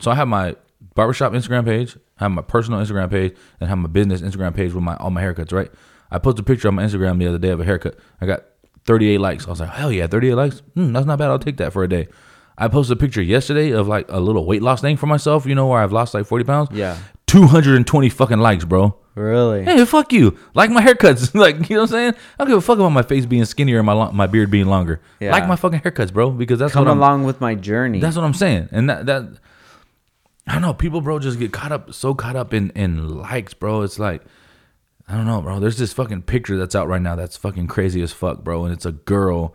so 0.00 0.10
I 0.10 0.14
have 0.14 0.28
my 0.28 0.56
barbershop 0.94 1.32
Instagram 1.32 1.64
page, 1.64 1.96
I 2.18 2.24
have 2.24 2.32
my 2.32 2.42
personal 2.42 2.80
Instagram 2.80 3.10
page, 3.10 3.32
and 3.60 3.66
I 3.66 3.68
have 3.68 3.78
my 3.78 3.88
business 3.88 4.20
Instagram 4.20 4.54
page 4.54 4.72
with 4.72 4.82
my 4.82 4.96
all 4.96 5.10
my 5.10 5.22
haircuts, 5.22 5.52
right? 5.52 5.70
I 6.10 6.18
posted 6.18 6.44
a 6.44 6.46
picture 6.46 6.68
on 6.68 6.74
my 6.74 6.84
Instagram 6.84 7.18
the 7.18 7.26
other 7.28 7.38
day 7.38 7.50
of 7.50 7.60
a 7.60 7.64
haircut. 7.64 7.96
I 8.20 8.26
got 8.26 8.44
38 8.84 9.18
likes. 9.18 9.46
I 9.46 9.50
was 9.50 9.60
like, 9.60 9.70
hell 9.70 9.92
yeah, 9.92 10.06
38 10.06 10.34
likes? 10.34 10.60
Hmm, 10.74 10.92
that's 10.92 11.06
not 11.06 11.18
bad. 11.18 11.30
I'll 11.30 11.38
take 11.38 11.58
that 11.58 11.72
for 11.72 11.84
a 11.84 11.88
day. 11.88 12.08
I 12.58 12.68
posted 12.68 12.96
a 12.98 13.00
picture 13.00 13.22
yesterday 13.22 13.70
of 13.70 13.88
like 13.88 14.06
a 14.10 14.20
little 14.20 14.44
weight 14.44 14.62
loss 14.62 14.80
thing 14.80 14.96
for 14.96 15.06
myself, 15.06 15.46
you 15.46 15.54
know, 15.54 15.68
where 15.68 15.80
I've 15.80 15.92
lost 15.92 16.12
like 16.12 16.26
40 16.26 16.44
pounds. 16.44 16.68
Yeah. 16.72 16.98
220 17.26 18.08
fucking 18.08 18.38
likes, 18.38 18.64
bro. 18.64 18.98
Really? 19.14 19.64
Hey, 19.64 19.84
fuck 19.84 20.12
you. 20.12 20.36
Like 20.54 20.70
my 20.70 20.82
haircuts. 20.82 21.34
like, 21.38 21.68
you 21.68 21.76
know 21.76 21.82
what 21.82 21.90
I'm 21.90 21.94
saying? 21.94 22.14
I 22.38 22.44
don't 22.44 22.48
give 22.48 22.58
a 22.58 22.60
fuck 22.60 22.78
about 22.78 22.90
my 22.90 23.02
face 23.02 23.26
being 23.26 23.44
skinnier 23.44 23.78
and 23.78 23.86
my 23.86 23.92
lo- 23.92 24.12
my 24.12 24.26
beard 24.26 24.50
being 24.50 24.66
longer. 24.66 25.00
Yeah. 25.18 25.32
Like 25.32 25.48
my 25.48 25.56
fucking 25.56 25.80
haircuts, 25.80 26.12
bro, 26.12 26.30
because 26.30 26.58
that's 26.58 26.72
Come 26.72 26.84
what 26.84 26.90
I'm 26.92 26.98
along 26.98 27.24
with 27.24 27.40
my 27.40 27.54
journey. 27.54 28.00
that's 28.00 28.16
what 28.16 28.24
I'm 28.24 28.34
saying. 28.34 28.68
And 28.72 28.88
that 28.88 29.06
that 29.06 29.24
I 30.46 30.52
don't 30.54 30.62
know, 30.62 30.74
people 30.74 31.00
bro 31.00 31.18
just 31.18 31.38
get 31.38 31.52
caught 31.52 31.72
up 31.72 31.92
so 31.92 32.14
caught 32.14 32.36
up 32.36 32.54
in 32.54 32.70
in 32.70 33.18
likes, 33.18 33.52
bro. 33.54 33.82
It's 33.82 33.98
like 33.98 34.22
I 35.08 35.14
don't 35.16 35.26
know, 35.26 35.42
bro. 35.42 35.58
There's 35.58 35.76
this 35.78 35.92
fucking 35.92 36.22
picture 36.22 36.56
that's 36.56 36.76
out 36.76 36.86
right 36.86 37.02
now 37.02 37.16
that's 37.16 37.36
fucking 37.36 37.66
crazy 37.66 38.00
as 38.02 38.12
fuck, 38.12 38.44
bro, 38.44 38.64
and 38.64 38.72
it's 38.72 38.86
a 38.86 38.92
girl 38.92 39.54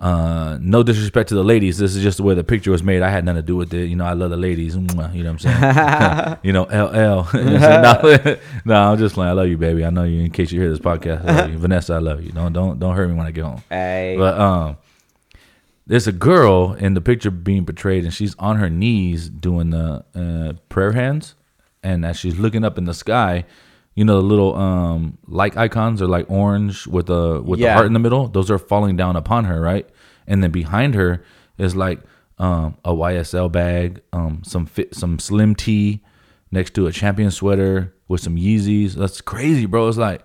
uh, 0.00 0.58
no 0.60 0.82
disrespect 0.82 1.28
to 1.28 1.34
the 1.34 1.44
ladies. 1.44 1.78
This 1.78 1.94
is 1.94 2.02
just 2.02 2.16
the 2.16 2.24
way 2.24 2.34
the 2.34 2.44
picture 2.44 2.70
was 2.70 2.82
made. 2.82 3.02
I 3.02 3.10
had 3.10 3.24
nothing 3.24 3.42
to 3.42 3.46
do 3.46 3.56
with 3.56 3.72
it. 3.72 3.86
You 3.86 3.96
know, 3.96 4.04
I 4.04 4.12
love 4.12 4.30
the 4.30 4.36
ladies. 4.36 4.74
You 4.74 4.82
know 4.82 5.04
what 5.06 5.26
I'm 5.26 5.38
saying? 5.38 6.36
you 6.42 6.52
know, 6.52 6.64
LL. 6.64 7.28
You 7.44 7.58
know 7.58 7.68
I'm 7.68 8.24
no, 8.24 8.36
no, 8.64 8.74
I'm 8.74 8.98
just 8.98 9.14
playing. 9.14 9.30
I 9.30 9.32
love 9.32 9.48
you, 9.48 9.56
baby. 9.56 9.84
I 9.84 9.90
know 9.90 10.04
you. 10.04 10.20
In 10.20 10.30
case 10.30 10.50
you 10.50 10.60
hear 10.60 10.70
this 10.70 10.78
podcast, 10.78 11.24
I. 11.24 11.48
Vanessa, 11.56 11.94
I 11.94 11.98
love 11.98 12.22
you. 12.22 12.32
Don't 12.32 12.52
don't 12.52 12.78
don't 12.78 12.96
hurt 12.96 13.08
me 13.08 13.14
when 13.14 13.26
I 13.26 13.30
get 13.30 13.44
home. 13.44 13.62
Hey. 13.70 14.16
But 14.18 14.38
um, 14.38 14.76
there's 15.86 16.06
a 16.06 16.12
girl 16.12 16.72
in 16.74 16.94
the 16.94 17.00
picture 17.00 17.30
being 17.30 17.64
portrayed, 17.64 18.04
and 18.04 18.12
she's 18.12 18.34
on 18.38 18.56
her 18.56 18.70
knees 18.70 19.28
doing 19.28 19.70
the 19.70 20.04
uh, 20.14 20.54
prayer 20.68 20.92
hands, 20.92 21.34
and 21.82 22.04
as 22.04 22.18
she's 22.18 22.38
looking 22.38 22.64
up 22.64 22.78
in 22.78 22.84
the 22.84 22.94
sky, 22.94 23.44
you 23.94 24.04
know 24.04 24.16
the 24.20 24.26
little 24.26 24.54
um 24.56 25.18
like 25.26 25.56
icons 25.56 26.02
are 26.02 26.08
like 26.08 26.30
orange 26.30 26.86
with 26.86 27.06
the 27.06 27.40
with 27.42 27.60
the 27.60 27.74
heart 27.74 27.86
in 27.86 27.92
the 27.92 27.98
middle. 28.00 28.28
Those 28.28 28.50
are 28.50 28.58
falling 28.58 28.96
down 28.96 29.16
upon 29.16 29.44
her, 29.44 29.60
right? 29.60 29.88
And 30.26 30.42
then 30.42 30.50
behind 30.50 30.94
her 30.94 31.22
is 31.58 31.76
like 31.76 32.00
um 32.38 32.76
a 32.84 32.92
YSL 32.92 33.50
bag, 33.52 34.02
um 34.12 34.42
some 34.44 34.66
fit 34.66 34.94
some 34.94 35.18
slim 35.18 35.54
tee 35.54 36.00
next 36.50 36.74
to 36.74 36.86
a 36.86 36.92
champion 36.92 37.30
sweater 37.30 37.94
with 38.08 38.20
some 38.20 38.36
Yeezys. 38.36 38.94
That's 38.94 39.20
crazy, 39.20 39.66
bro. 39.66 39.88
It's 39.88 39.98
like 39.98 40.22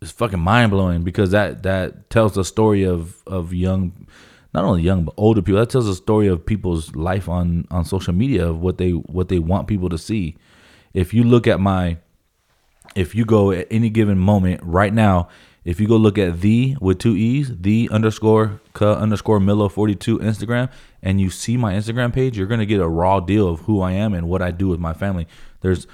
it's 0.00 0.12
fucking 0.12 0.40
mind 0.40 0.70
blowing 0.70 1.02
because 1.02 1.30
that 1.30 1.62
that 1.62 2.10
tells 2.10 2.34
the 2.34 2.44
story 2.44 2.84
of 2.84 3.22
of 3.26 3.52
young, 3.52 4.06
not 4.52 4.64
only 4.64 4.82
young 4.82 5.04
but 5.04 5.14
older 5.16 5.42
people. 5.42 5.60
That 5.60 5.70
tells 5.70 5.86
the 5.86 5.94
story 5.94 6.28
of 6.28 6.44
people's 6.46 6.94
life 6.94 7.28
on 7.28 7.66
on 7.70 7.84
social 7.84 8.14
media 8.14 8.48
of 8.48 8.60
what 8.60 8.78
they 8.78 8.90
what 8.90 9.28
they 9.28 9.38
want 9.38 9.66
people 9.66 9.88
to 9.88 9.98
see. 9.98 10.36
If 10.92 11.12
you 11.12 11.24
look 11.24 11.46
at 11.46 11.58
my, 11.58 11.98
if 12.94 13.14
you 13.14 13.24
go 13.24 13.50
at 13.50 13.66
any 13.70 13.90
given 13.90 14.18
moment 14.18 14.60
right 14.62 14.92
now, 14.92 15.28
if 15.64 15.80
you 15.80 15.88
go 15.88 15.96
look 15.96 16.18
at 16.18 16.40
the 16.40 16.76
with 16.80 16.98
two 16.98 17.16
e's, 17.16 17.50
the 17.56 17.88
underscore 17.90 18.60
ka 18.74 18.94
underscore 18.94 19.40
Milo 19.40 19.68
forty 19.68 19.94
two 19.94 20.18
Instagram, 20.18 20.70
and 21.02 21.20
you 21.20 21.30
see 21.30 21.56
my 21.56 21.74
Instagram 21.74 22.12
page, 22.12 22.36
you're 22.36 22.46
gonna 22.46 22.66
get 22.66 22.80
a 22.80 22.88
raw 22.88 23.20
deal 23.20 23.48
of 23.48 23.60
who 23.60 23.80
I 23.80 23.92
am 23.92 24.12
and 24.12 24.28
what 24.28 24.42
I 24.42 24.50
do 24.50 24.68
with 24.68 24.80
my 24.80 24.92
family. 24.92 25.26
There's 25.60 25.86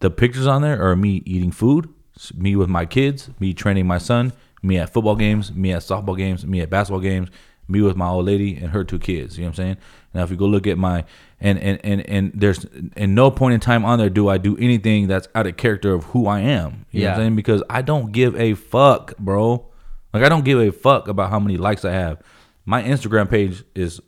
the 0.00 0.10
pictures 0.10 0.46
on 0.46 0.62
there 0.62 0.82
are 0.82 0.94
me 0.94 1.22
eating 1.24 1.52
food, 1.52 1.88
me 2.34 2.54
with 2.56 2.68
my 2.68 2.84
kids, 2.84 3.30
me 3.40 3.54
training 3.54 3.86
my 3.86 3.98
son, 3.98 4.32
me 4.62 4.78
at 4.78 4.92
football 4.92 5.16
games, 5.16 5.52
me 5.52 5.72
at 5.72 5.82
softball 5.82 6.16
games, 6.16 6.46
me 6.46 6.60
at 6.60 6.68
basketball 6.68 7.00
games, 7.00 7.30
me 7.68 7.80
with 7.80 7.96
my 7.96 8.08
old 8.08 8.26
lady 8.26 8.56
and 8.56 8.72
her 8.72 8.84
two 8.84 8.98
kids. 8.98 9.38
You 9.38 9.44
know 9.44 9.48
what 9.48 9.58
I'm 9.58 9.64
saying? 9.64 9.76
Now, 10.12 10.22
if 10.24 10.30
you 10.30 10.36
go 10.36 10.46
look 10.46 10.66
at 10.66 10.76
my 10.76 11.04
and 11.42 11.58
and 11.58 11.80
and 11.84 12.00
and 12.08 12.32
there's 12.34 12.64
in 12.96 13.14
no 13.14 13.30
point 13.30 13.52
in 13.54 13.60
time 13.60 13.84
on 13.84 13.98
there 13.98 14.08
do 14.08 14.28
I 14.28 14.38
do 14.38 14.56
anything 14.56 15.08
that's 15.08 15.28
out 15.34 15.46
of 15.46 15.56
character 15.58 15.92
of 15.92 16.04
who 16.04 16.26
I 16.26 16.40
am. 16.40 16.46
You 16.46 16.54
know 16.54 16.70
what 16.70 16.86
Yeah. 16.92 17.10
I'm 17.12 17.16
saying? 17.18 17.36
Because 17.36 17.62
I 17.68 17.82
don't 17.82 18.12
give 18.12 18.34
a 18.36 18.54
fuck, 18.54 19.16
bro. 19.18 19.66
Like 20.14 20.22
I 20.22 20.28
don't 20.28 20.44
give 20.44 20.58
a 20.60 20.70
fuck 20.72 21.08
about 21.08 21.30
how 21.30 21.38
many 21.40 21.56
likes 21.56 21.84
I 21.84 21.92
have. 21.92 22.20
My 22.64 22.82
Instagram 22.82 23.28
page 23.28 23.64
is 23.74 24.00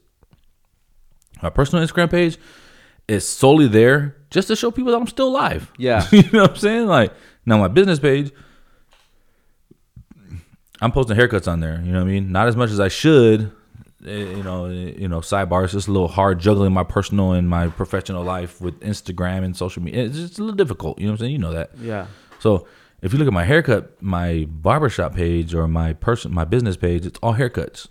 my 1.43 1.51
personal 1.51 1.85
Instagram 1.87 2.11
page 2.11 2.39
is 3.09 3.27
solely 3.29 3.67
there 3.69 4.17
just 4.31 4.49
to 4.49 4.57
show 4.57 4.71
people 4.71 4.93
that 4.93 4.99
I'm 4.99 5.07
still 5.07 5.29
alive. 5.29 5.71
Yeah. 5.79 6.07
you 6.13 6.23
know 6.33 6.43
what 6.43 6.51
I'm 6.53 6.57
saying? 6.57 6.87
Like 6.87 7.13
now 7.45 7.59
my 7.59 7.69
business 7.69 7.99
page, 7.99 8.31
I'm 10.81 10.93
posting 10.93 11.17
haircuts 11.17 11.51
on 11.51 11.61
there. 11.61 11.81
You 11.85 11.93
know 11.93 11.99
what 12.01 12.09
I 12.09 12.13
mean? 12.13 12.33
Not 12.33 12.49
as 12.49 12.57
much 12.57 12.71
as 12.71 12.81
I 12.81 12.89
should. 12.89 13.51
Eh, 14.07 14.37
You 14.37 14.43
know, 14.43 14.67
eh, 14.67 14.93
you 14.99 15.09
know. 15.09 15.21
Sidebar. 15.21 15.65
It's 15.65 15.73
just 15.73 15.89
a 15.89 15.93
little 15.93 16.09
hard 16.09 16.39
juggling 16.41 16.73
my 16.73 16.85
personal 16.85 17.33
and 17.33 17.49
my 17.49 17.69
professional 17.69 18.23
life 18.25 18.61
with 18.61 18.79
Instagram 18.81 19.45
and 19.45 19.57
social 19.57 19.83
media. 19.83 20.05
It's 20.05 20.17
just 20.17 20.39
a 20.39 20.43
little 20.43 20.57
difficult. 20.57 20.99
You 20.99 21.07
know 21.07 21.13
what 21.13 21.21
I'm 21.21 21.25
saying? 21.25 21.33
You 21.33 21.39
know 21.39 21.53
that. 21.53 21.71
yeah. 21.81 22.07
So 22.41 22.67
if 23.03 23.13
you 23.13 23.19
look 23.19 23.27
at 23.29 23.35
my 23.35 23.45
haircut, 23.45 24.01
my 24.03 24.47
barbershop 24.49 25.15
page 25.15 25.55
or 25.55 25.67
my 25.69 25.93
person, 25.95 26.33
my 26.33 26.45
business 26.45 26.77
page, 26.77 27.05
it's 27.07 27.19
all 27.23 27.35
haircuts, 27.35 27.89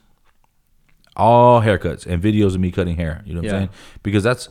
all 1.15 1.61
haircuts 1.61 2.05
and 2.05 2.21
videos 2.21 2.55
of 2.55 2.59
me 2.61 2.71
cutting 2.71 2.95
hair. 2.95 3.21
You 3.25 3.33
know 3.35 3.39
what 3.41 3.45
Yeah. 3.45 3.51
I'm 3.53 3.59
saying? 3.59 3.69
Because 4.03 4.23
that's 4.23 4.49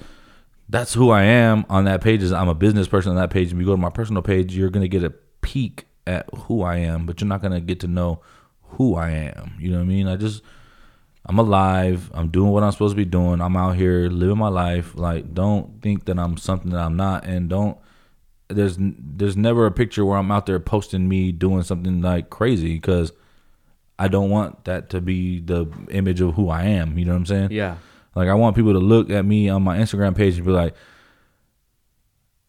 that's 0.68 0.94
who 0.94 1.10
I 1.10 1.22
am 1.24 1.66
on 1.68 1.84
that 1.84 2.00
page. 2.00 2.22
Is 2.22 2.32
I'm 2.32 2.48
a 2.48 2.54
business 2.54 2.88
person 2.88 3.10
on 3.10 3.16
that 3.16 3.30
page. 3.30 3.50
And 3.50 3.60
if 3.60 3.60
you 3.60 3.66
go 3.66 3.72
to 3.74 3.80
my 3.80 3.90
personal 3.90 4.22
page, 4.22 4.54
you're 4.56 4.70
gonna 4.70 4.88
get 4.88 5.04
a 5.04 5.10
peek 5.40 5.86
at 6.06 6.28
who 6.34 6.62
I 6.62 6.76
am, 6.78 7.06
but 7.06 7.20
you're 7.20 7.28
not 7.28 7.42
gonna 7.42 7.60
get 7.60 7.80
to 7.80 7.86
know 7.88 8.20
who 8.62 8.94
I 8.94 9.10
am. 9.10 9.54
You 9.58 9.70
know 9.70 9.78
what 9.78 9.84
I 9.84 9.86
mean? 9.86 10.06
I 10.08 10.16
just 10.16 10.42
I'm 11.24 11.38
alive. 11.38 12.10
I'm 12.14 12.28
doing 12.28 12.50
what 12.50 12.62
I'm 12.64 12.72
supposed 12.72 12.92
to 12.92 12.96
be 12.96 13.04
doing. 13.04 13.40
I'm 13.40 13.56
out 13.56 13.76
here 13.76 14.08
living 14.08 14.38
my 14.38 14.48
life. 14.48 14.94
Like, 14.96 15.32
don't 15.34 15.80
think 15.80 16.06
that 16.06 16.18
I'm 16.18 16.36
something 16.36 16.70
that 16.72 16.80
I'm 16.80 16.96
not, 16.96 17.24
and 17.24 17.48
don't. 17.48 17.78
There's 18.48 18.76
there's 18.78 19.36
never 19.36 19.64
a 19.66 19.70
picture 19.70 20.04
where 20.04 20.18
I'm 20.18 20.30
out 20.30 20.46
there 20.46 20.58
posting 20.60 21.08
me 21.08 21.32
doing 21.32 21.62
something 21.62 22.02
like 22.02 22.28
crazy 22.28 22.74
because 22.74 23.12
I 23.98 24.08
don't 24.08 24.30
want 24.30 24.64
that 24.64 24.90
to 24.90 25.00
be 25.00 25.40
the 25.40 25.66
image 25.90 26.20
of 26.20 26.34
who 26.34 26.50
I 26.50 26.64
am. 26.64 26.98
You 26.98 27.04
know 27.04 27.12
what 27.12 27.18
I'm 27.18 27.26
saying? 27.26 27.52
Yeah. 27.52 27.76
Like 28.14 28.28
I 28.28 28.34
want 28.34 28.56
people 28.56 28.72
to 28.72 28.78
look 28.80 29.08
at 29.08 29.24
me 29.24 29.48
on 29.48 29.62
my 29.62 29.78
Instagram 29.78 30.14
page 30.14 30.36
and 30.36 30.44
be 30.44 30.52
like, 30.52 30.74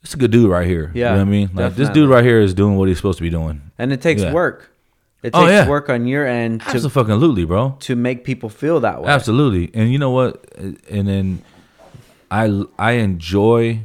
"It's 0.01 0.13
a 0.13 0.17
good 0.17 0.31
dude 0.31 0.49
right 0.49 0.67
here." 0.67 0.91
Yeah, 0.93 1.11
you 1.11 1.11
know 1.11 1.21
what 1.21 1.27
I 1.27 1.31
mean? 1.31 1.49
Like 1.53 1.75
this 1.75 1.89
dude 1.89 2.09
right 2.09 2.23
here 2.23 2.41
is 2.41 2.53
doing 2.53 2.75
what 2.75 2.89
he's 2.89 2.97
supposed 2.97 3.19
to 3.19 3.23
be 3.23 3.29
doing. 3.29 3.61
And 3.77 3.93
it 3.93 4.01
takes 4.01 4.23
Yeah. 4.23 4.33
work. 4.33 4.71
It 5.23 5.31
Oh, 5.33 5.41
takes 5.45 5.51
yeah. 5.51 5.69
work 5.69 5.89
on 5.89 6.05
your 6.05 6.27
end 6.27 6.61
to 6.61 6.67
Absolutely, 6.69 7.45
bro. 7.45 7.77
to 7.81 7.95
make 7.95 8.23
people 8.25 8.49
feel 8.49 8.79
that 8.81 9.01
way. 9.01 9.09
Absolutely. 9.09 9.71
And 9.73 9.91
you 9.91 9.97
know 9.97 10.11
what? 10.11 10.45
And 10.57 11.07
then 11.07 11.41
I 12.29 12.63
I 12.77 12.91
enjoy 12.93 13.81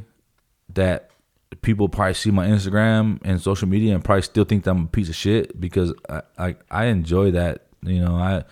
that 0.73 1.09
people 1.61 1.89
probably 1.89 2.13
see 2.13 2.31
my 2.31 2.47
Instagram 2.47 3.19
and 3.23 3.41
social 3.41 3.67
media 3.67 3.95
and 3.95 4.03
probably 4.03 4.21
still 4.21 4.43
think 4.45 4.63
that 4.65 4.71
I'm 4.71 4.83
a 4.83 4.87
piece 4.87 5.09
of 5.09 5.15
shit 5.15 5.59
because 5.59 5.93
I 6.09 6.21
I, 6.37 6.55
I 6.69 6.85
enjoy 6.85 7.31
that. 7.31 7.67
You 7.83 8.01
know, 8.01 8.15
I 8.15 8.43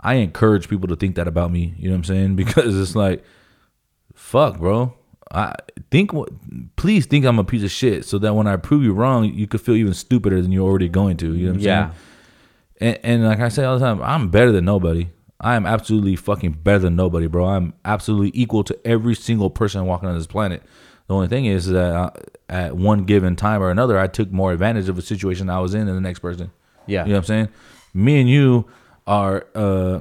I 0.00 0.14
encourage 0.14 0.68
people 0.68 0.88
to 0.88 0.96
think 0.96 1.16
that 1.16 1.28
about 1.28 1.50
me. 1.52 1.74
You 1.78 1.88
know 1.88 1.94
what 1.94 1.98
I'm 1.98 2.04
saying? 2.04 2.36
Because 2.42 2.78
it's 2.80 2.96
like, 2.96 3.22
fuck, 4.14 4.58
bro. 4.58 4.94
I 5.30 5.54
think 5.90 6.12
what. 6.12 6.28
Please 6.76 7.06
think 7.06 7.24
I'm 7.24 7.38
a 7.38 7.44
piece 7.44 7.62
of 7.64 7.70
shit, 7.70 8.04
so 8.04 8.18
that 8.18 8.34
when 8.34 8.46
I 8.46 8.56
prove 8.56 8.82
you 8.82 8.92
wrong, 8.92 9.24
you 9.24 9.46
could 9.46 9.60
feel 9.60 9.74
even 9.74 9.94
stupider 9.94 10.40
than 10.40 10.52
you're 10.52 10.66
already 10.68 10.88
going 10.88 11.16
to. 11.18 11.34
You 11.34 11.46
know 11.46 11.52
what 11.52 11.56
I'm 11.56 11.60
Yeah. 11.64 11.86
saying? 11.90 12.00
And, 12.80 12.98
and 13.02 13.24
like 13.24 13.40
I 13.40 13.48
say 13.48 13.64
all 13.64 13.78
the 13.78 13.84
time, 13.84 14.02
I'm 14.02 14.28
better 14.28 14.52
than 14.52 14.64
nobody. 14.64 15.10
I 15.40 15.56
am 15.56 15.66
absolutely 15.66 16.16
fucking 16.16 16.52
better 16.52 16.78
than 16.80 16.96
nobody, 16.96 17.26
bro. 17.26 17.46
I'm 17.46 17.74
absolutely 17.84 18.30
equal 18.34 18.64
to 18.64 18.78
every 18.86 19.14
single 19.14 19.50
person 19.50 19.84
walking 19.84 20.08
on 20.08 20.16
this 20.16 20.26
planet. 20.26 20.62
The 21.06 21.14
only 21.14 21.28
thing 21.28 21.44
is 21.44 21.66
that 21.66 21.94
uh, 21.94 22.10
at 22.48 22.76
one 22.76 23.04
given 23.04 23.36
time 23.36 23.62
or 23.62 23.70
another, 23.70 23.98
I 23.98 24.06
took 24.06 24.32
more 24.32 24.52
advantage 24.52 24.88
of 24.88 24.96
a 24.96 25.02
situation 25.02 25.50
I 25.50 25.60
was 25.60 25.74
in 25.74 25.86
than 25.86 25.94
the 25.94 26.00
next 26.00 26.20
person. 26.20 26.50
Yeah. 26.86 27.04
You 27.04 27.10
know 27.10 27.16
what 27.16 27.18
I'm 27.18 27.24
saying? 27.24 27.48
Me 27.92 28.20
and 28.20 28.30
you 28.30 28.66
are, 29.06 29.46
uh, 29.54 30.00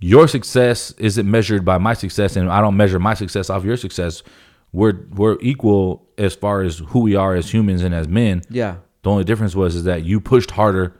your 0.00 0.28
success 0.28 0.92
isn't 0.92 1.30
measured 1.30 1.64
by 1.64 1.76
my 1.76 1.92
success, 1.92 2.36
and 2.36 2.50
I 2.50 2.62
don't 2.62 2.76
measure 2.76 2.98
my 2.98 3.12
success 3.14 3.50
off 3.50 3.64
your 3.64 3.76
success. 3.76 4.22
We're 4.72 5.06
we're 5.10 5.36
equal 5.40 6.08
as 6.16 6.34
far 6.34 6.62
as 6.62 6.78
who 6.78 7.00
we 7.00 7.16
are 7.16 7.34
as 7.34 7.52
humans 7.52 7.82
and 7.82 7.94
as 7.94 8.08
men. 8.08 8.42
Yeah. 8.48 8.76
The 9.02 9.10
only 9.10 9.24
difference 9.24 9.54
was 9.54 9.74
is 9.74 9.84
that 9.84 10.04
you 10.04 10.20
pushed 10.20 10.52
harder 10.52 10.99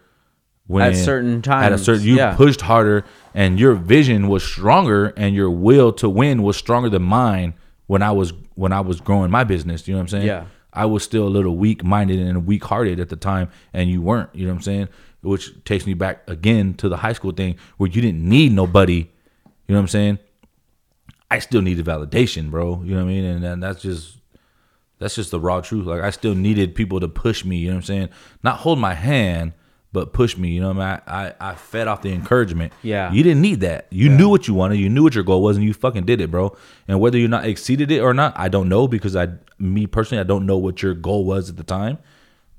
when 0.71 0.83
At 0.85 0.97
certain 0.97 1.43
times 1.43 1.67
At 1.67 1.73
a 1.73 1.79
certain, 1.79 2.07
you 2.07 2.17
yeah. 2.17 2.37
pushed 2.37 2.61
harder, 2.61 3.05
and 3.35 3.59
your 3.59 3.75
vision 3.75 4.29
was 4.29 4.45
stronger, 4.45 5.13
and 5.17 5.35
your 5.35 5.51
will 5.51 5.93
to 5.95 6.09
win 6.09 6.45
was 6.45 6.57
stronger 6.57 6.89
than 6.89 7.03
mine 7.03 7.55
when 7.89 8.03
I 8.03 8.13
was 8.13 8.33
when 8.55 8.73
I 8.73 8.81
was 8.81 9.01
growing 9.01 9.33
my 9.33 9.43
business. 9.43 9.89
You 9.89 9.95
know 9.95 9.99
what 9.99 10.03
I'm 10.03 10.09
saying? 10.09 10.27
Yeah. 10.27 10.45
I 10.73 10.85
was 10.87 11.03
still 11.03 11.27
a 11.27 11.33
little 11.37 11.57
weak 11.57 11.83
minded 11.83 12.21
and 12.21 12.47
weak 12.47 12.63
hearted 12.63 13.01
at 13.01 13.09
the 13.09 13.17
time, 13.17 13.51
and 13.73 13.91
you 13.91 14.01
weren't. 14.01 14.31
You 14.33 14.47
know 14.47 14.53
what 14.53 14.59
I'm 14.59 14.63
saying? 14.63 14.89
Which 15.23 15.53
takes 15.65 15.87
me 15.87 15.95
back 15.95 16.23
again 16.31 16.75
to 16.75 16.89
the 16.89 16.99
high 16.99 17.15
school 17.15 17.33
thing 17.33 17.57
where 17.79 17.91
you 17.91 18.01
didn't 18.01 18.23
need 18.23 18.53
nobody. 18.53 19.09
You 19.67 19.75
know 19.75 19.75
what 19.75 19.81
I'm 19.81 19.89
saying? 19.89 20.19
I 21.33 21.41
still 21.41 21.63
needed 21.63 21.85
validation, 21.85 22.49
bro. 22.49 22.83
You 22.85 22.95
know 22.95 23.05
what 23.05 23.11
I 23.11 23.13
mean? 23.13 23.25
And, 23.25 23.45
and 23.45 23.61
that's 23.61 23.83
just 23.83 24.19
That's 25.01 25.17
just 25.17 25.33
the 25.33 25.41
raw 25.41 25.61
truth. 25.63 25.87
Like 25.87 26.03
I 26.03 26.11
still 26.11 26.37
needed 26.37 26.77
people 26.77 27.01
to 27.01 27.09
push 27.09 27.45
me. 27.45 27.57
You 27.57 27.69
know 27.71 27.75
what 27.75 27.79
I'm 27.79 27.87
saying? 27.87 28.09
Not 28.45 28.59
hold 28.59 28.79
my 28.79 28.95
hand, 28.95 29.55
but 29.93 30.13
push 30.13 30.37
me. 30.37 30.51
You 30.51 30.61
know 30.61 30.69
what 30.73 30.79
I 30.79 30.93
mean? 30.95 31.01
I, 31.07 31.27
I, 31.27 31.51
I 31.51 31.55
fed 31.55 31.89
off 31.89 32.03
the 32.03 32.13
encouragement. 32.13 32.73
Yeah. 32.83 33.13
You 33.13 33.23
didn't 33.23 33.43
need 33.43 33.61
that. 33.61 33.87
You 33.91 34.09
knew 34.09 34.29
what 34.29 34.47
you 34.47 34.55
wanted. 34.55 34.77
You 34.79 34.89
knew 34.89 35.03
what 35.03 35.15
your 35.15 35.25
goal 35.25 35.43
was, 35.43 35.57
and 35.57 35.65
you 35.67 35.75
fucking 35.75 36.05
did 36.05 36.21
it, 36.21 36.31
bro. 36.31 36.57
And 36.87 37.01
whether 37.01 37.19
you 37.19 37.27
not 37.29 37.45
exceeded 37.45 37.91
it 37.91 38.01
or 38.01 38.15
not, 38.15 38.33
I 38.39 38.49
don't 38.49 38.69
know 38.69 38.87
because 38.89 39.17
I, 39.17 39.29
me 39.59 39.87
personally, 39.87 40.21
I 40.21 40.25
don't 40.25 40.47
know 40.47 40.57
what 40.59 40.83
your 40.83 40.95
goal 40.95 41.25
was 41.25 41.51
at 41.51 41.57
the 41.57 41.65
time. 41.65 41.99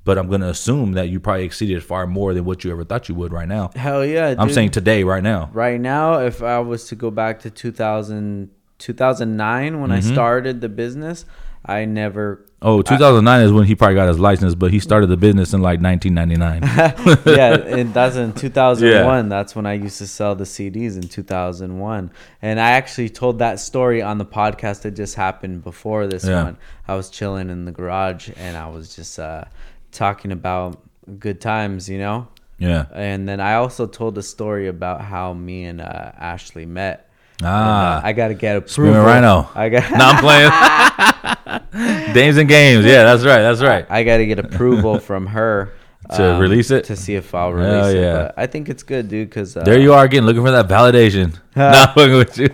But 0.04 0.18
I'm 0.18 0.28
gonna 0.32 0.48
assume 0.48 0.94
that 0.94 1.10
you 1.10 1.20
probably 1.20 1.44
exceeded 1.46 1.84
far 1.84 2.08
more 2.08 2.34
than 2.34 2.44
what 2.44 2.64
you 2.64 2.72
ever 2.72 2.84
thought 2.84 3.08
you 3.08 3.14
would 3.14 3.32
right 3.32 3.48
now. 3.48 3.70
Hell 3.76 4.04
yeah. 4.04 4.34
I'm 4.36 4.50
saying 4.50 4.72
today, 4.72 5.04
right 5.04 5.22
now. 5.22 5.52
right 5.54 5.80
now, 5.80 6.22
if 6.22 6.42
I 6.42 6.58
was 6.60 6.86
to 6.88 6.96
go 6.96 7.12
back 7.12 7.40
to 7.42 7.52
2000, 7.52 8.50
2009 8.80 9.80
when 9.80 9.92
I 9.92 10.00
Mm-hmm. 10.00 10.12
started 10.14 10.62
the 10.62 10.70
business, 10.70 11.26
I 11.66 11.86
never. 11.86 12.46
Oh, 12.64 12.84
2009 12.84 13.42
is 13.42 13.52
when 13.52 13.66
he 13.66 13.74
probably 13.74 13.96
got 13.96 14.08
his 14.08 14.20
license, 14.20 14.54
but 14.54 14.70
he 14.72 14.80
started 14.80 15.08
the 15.08 15.18
business 15.18 15.54
in 15.54 15.62
like 15.62 15.82
1999. 15.82 17.18
yeah, 17.36 17.56
and 17.56 17.92
that's 17.92 18.16
in 18.16 18.34
2001. 18.34 19.30
That's 19.30 19.56
when 19.56 19.66
I 19.66 19.74
used 19.74 19.98
to 19.98 20.06
sell 20.06 20.36
the 20.36 20.44
CDs 20.44 20.96
in 20.96 21.02
2001. 21.02 22.12
And 22.42 22.60
I 22.60 22.72
actually 22.72 23.10
told 23.10 23.40
that 23.40 23.60
story 23.60 24.04
on 24.04 24.20
the 24.20 24.26
podcast 24.26 24.84
that 24.84 24.92
just 24.92 25.16
happened 25.16 25.64
before 25.64 26.06
this 26.06 26.24
Yeah. 26.26 26.44
one. 26.44 26.58
I 26.88 26.96
was 26.96 27.10
chilling 27.10 27.50
in 27.50 27.66
the 27.66 27.72
garage 27.72 28.30
and 28.38 28.56
I 28.56 28.68
was 28.70 28.96
just 28.96 29.18
uh, 29.18 29.46
talking 29.92 30.32
about 30.32 30.80
good 31.18 31.42
times, 31.42 31.90
you 31.90 31.98
know? 31.98 32.28
yeah. 32.60 32.86
And 32.94 33.28
then 33.28 33.40
I 33.40 33.56
also 33.56 33.88
told 33.88 34.18
a 34.20 34.24
story 34.24 34.68
about 34.68 35.02
how 35.02 35.34
me 35.34 35.66
and 35.66 35.82
uh, 35.82 36.12
Ashley 36.16 36.68
met. 36.68 37.10
And, 37.42 37.48
uh, 37.48 37.50
Ah, 37.50 38.02
I 38.04 38.14
got 38.14 38.28
to 38.30 38.34
get 38.36 38.56
approval. 38.58 39.02
Rhino. 39.02 39.50
I 39.56 39.70
got. 39.70 39.90
no, 39.92 40.06
I'm 40.06 40.22
playing. 40.22 42.14
Dames 42.14 42.38
and 42.38 42.48
games. 42.48 42.86
Yeah, 42.86 43.04
that's 43.04 43.24
right. 43.24 43.42
That's 43.42 43.62
right. 43.62 43.86
I 43.90 44.04
got 44.04 44.18
to 44.18 44.26
get 44.26 44.40
approval 44.40 45.00
from 45.00 45.28
her 45.28 45.74
To 46.16 46.38
release 46.42 46.72
it? 46.72 46.84
to 46.86 46.96
see 46.96 47.16
if 47.16 47.34
I'll 47.34 47.56
Hell 47.56 47.58
release 47.58 47.94
it. 47.96 48.02
yeah. 48.02 48.14
But 48.14 48.34
I 48.38 48.46
think 48.48 48.68
it's 48.70 48.84
good, 48.84 49.08
dude. 49.08 49.30
Because 49.30 49.56
uh, 49.56 49.64
there 49.64 49.80
you 49.80 49.94
are 49.94 50.04
again, 50.04 50.26
looking 50.26 50.44
for 50.44 50.52
that 50.52 50.68
validation. 50.68 51.40
Not 51.56 51.94
fucking 51.96 52.14
with 52.18 52.38
you. 52.38 52.50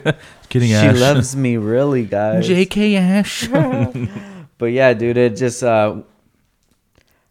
Kidding, 0.50 0.70
She 0.70 0.76
Ash. 0.76 1.00
loves 1.00 1.36
me, 1.36 1.58
really, 1.58 2.06
guys. 2.06 2.48
JK 2.48 2.96
Ash. 2.98 3.48
But 4.60 4.68
yeah, 4.68 4.94
dude, 4.94 5.18
it 5.18 5.36
just 5.36 5.64
uh, 5.64 5.98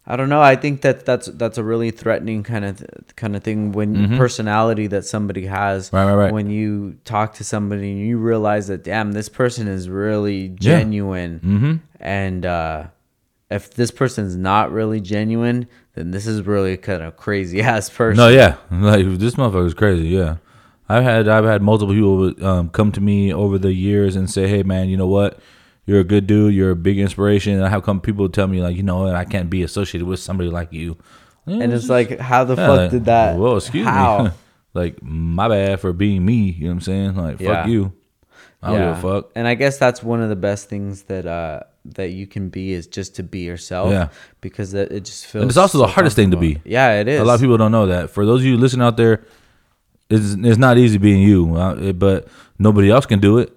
I 0.09 0.15
don't 0.15 0.29
know. 0.29 0.41
I 0.41 0.55
think 0.55 0.81
that 0.81 1.05
that's 1.05 1.27
that's 1.27 1.57
a 1.57 1.63
really 1.63 1.91
threatening 1.91 2.41
kind 2.41 2.63
of 2.63 2.81
kind 3.17 3.35
of 3.35 3.43
thing 3.43 3.73
when 3.73 4.17
personality 4.17 4.87
that 4.87 5.03
somebody 5.05 5.45
has. 5.47 5.87
Mm-hmm. 5.87 5.95
Right, 5.97 6.05
right, 6.05 6.15
right. 6.15 6.33
When 6.33 6.49
you 6.49 6.97
talk 7.03 7.33
to 7.35 7.43
somebody 7.43 7.91
and 7.91 7.99
you 7.99 8.17
realize 8.17 8.67
that 8.67 8.83
damn, 8.85 9.11
this 9.11 9.27
person 9.27 9.67
is 9.67 9.89
really 9.89 10.47
genuine, 10.49 11.41
Mm-hmm. 11.43 11.73
and 11.99 12.45
uh, 12.45 12.83
if 13.51 13.73
this 13.73 13.91
person's 13.91 14.35
not 14.37 14.71
really 14.71 15.01
genuine, 15.01 15.67
then 15.95 16.11
this 16.11 16.25
is 16.25 16.41
really 16.47 16.77
kind 16.77 17.03
of 17.03 17.17
crazy 17.17 17.61
ass 17.73 17.89
person. 17.89 18.17
No, 18.17 18.29
yeah, 18.29 18.55
like 18.71 19.05
this 19.19 19.35
motherfucker's 19.35 19.73
crazy. 19.73 20.07
Yeah, 20.07 20.37
I've 20.87 21.03
had 21.03 21.27
I've 21.27 21.43
had 21.43 21.61
multiple 21.61 21.93
people 21.93 22.45
um, 22.47 22.69
come 22.69 22.93
to 22.93 23.01
me 23.01 23.33
over 23.33 23.57
the 23.57 23.73
years 23.73 24.15
and 24.15 24.29
say, 24.29 24.47
"Hey, 24.47 24.63
man, 24.63 24.87
you 24.87 24.95
know 24.95 25.07
what? 25.07 25.37
You're 25.87 26.01
a 26.01 26.03
good 26.03 26.27
dude. 26.27 26.53
You're 26.53 26.71
a 26.71 26.75
big 26.75 26.99
inspiration." 26.99 27.53
And 27.55 27.65
I 27.65 27.69
have 27.69 27.81
come 27.81 27.99
people 28.01 28.29
tell 28.29 28.45
me 28.47 28.61
like, 28.61 28.75
"You 28.77 28.83
know 28.83 28.99
what? 29.03 29.15
I 29.15 29.25
can't 29.25 29.49
be 29.49 29.63
associated 29.63 30.05
with 30.05 30.19
somebody 30.19 30.49
like 30.51 30.71
you." 30.71 30.97
and 31.47 31.71
it's 31.73 31.89
like, 31.89 32.19
how 32.19 32.43
the 32.43 32.55
Yeah, 32.55 32.67
fuck 32.67 32.77
like, 32.77 32.91
did 32.91 33.05
that? 33.05 33.37
Well, 33.37 33.55
excuse 33.57 33.85
how? 33.87 34.25
me. 34.25 34.29
like 34.73 35.01
my 35.01 35.47
bad 35.47 35.79
for 35.79 35.93
being 35.93 36.25
me. 36.25 36.51
You 36.51 36.65
know 36.65 36.67
what 36.67 36.73
I'm 36.73 36.81
saying? 36.81 37.15
Like 37.15 37.39
Yeah. 37.39 37.61
fuck 37.61 37.69
you. 37.69 37.93
I 38.61 38.71
don't 38.71 38.79
give 38.79 38.97
a 38.97 39.01
fuck. 39.21 39.31
And 39.35 39.47
I 39.47 39.55
guess 39.55 39.77
that's 39.77 40.03
one 40.03 40.21
of 40.21 40.27
the 40.29 40.35
best 40.35 40.67
things 40.67 41.03
that 41.03 41.25
uh 41.25 41.61
that 41.85 42.09
you 42.09 42.27
can 42.27 42.49
be 42.49 42.73
is 42.73 42.85
just 42.85 43.15
to 43.15 43.23
be 43.23 43.39
yourself. 43.39 43.91
Yeah. 43.91 44.09
Because 44.41 44.73
that 44.73 44.91
it 44.91 45.05
just 45.05 45.25
feels. 45.25 45.43
And 45.43 45.49
it's 45.49 45.57
also 45.57 45.77
the 45.77 45.87
hardest 45.87 46.15
thing 46.15 46.31
to 46.31 46.37
be. 46.37 46.59
Yeah, 46.65 46.99
it 46.99 47.07
is. 47.07 47.21
A 47.21 47.23
lot 47.23 47.35
of 47.35 47.39
people 47.41 47.57
don't 47.57 47.71
know 47.71 47.85
that. 47.85 48.09
For 48.09 48.25
those 48.25 48.41
of 48.41 48.45
you 48.45 48.57
listening 48.57 48.85
out 48.85 48.97
there, 48.97 49.23
it's 50.09 50.33
it's 50.33 50.57
not 50.57 50.77
easy 50.77 50.97
being 50.97 51.21
you, 51.21 51.55
uh, 51.55 51.93
but 51.93 52.27
nobody 52.59 52.89
else 52.89 53.05
can 53.05 53.19
do 53.19 53.37
it. 53.37 53.53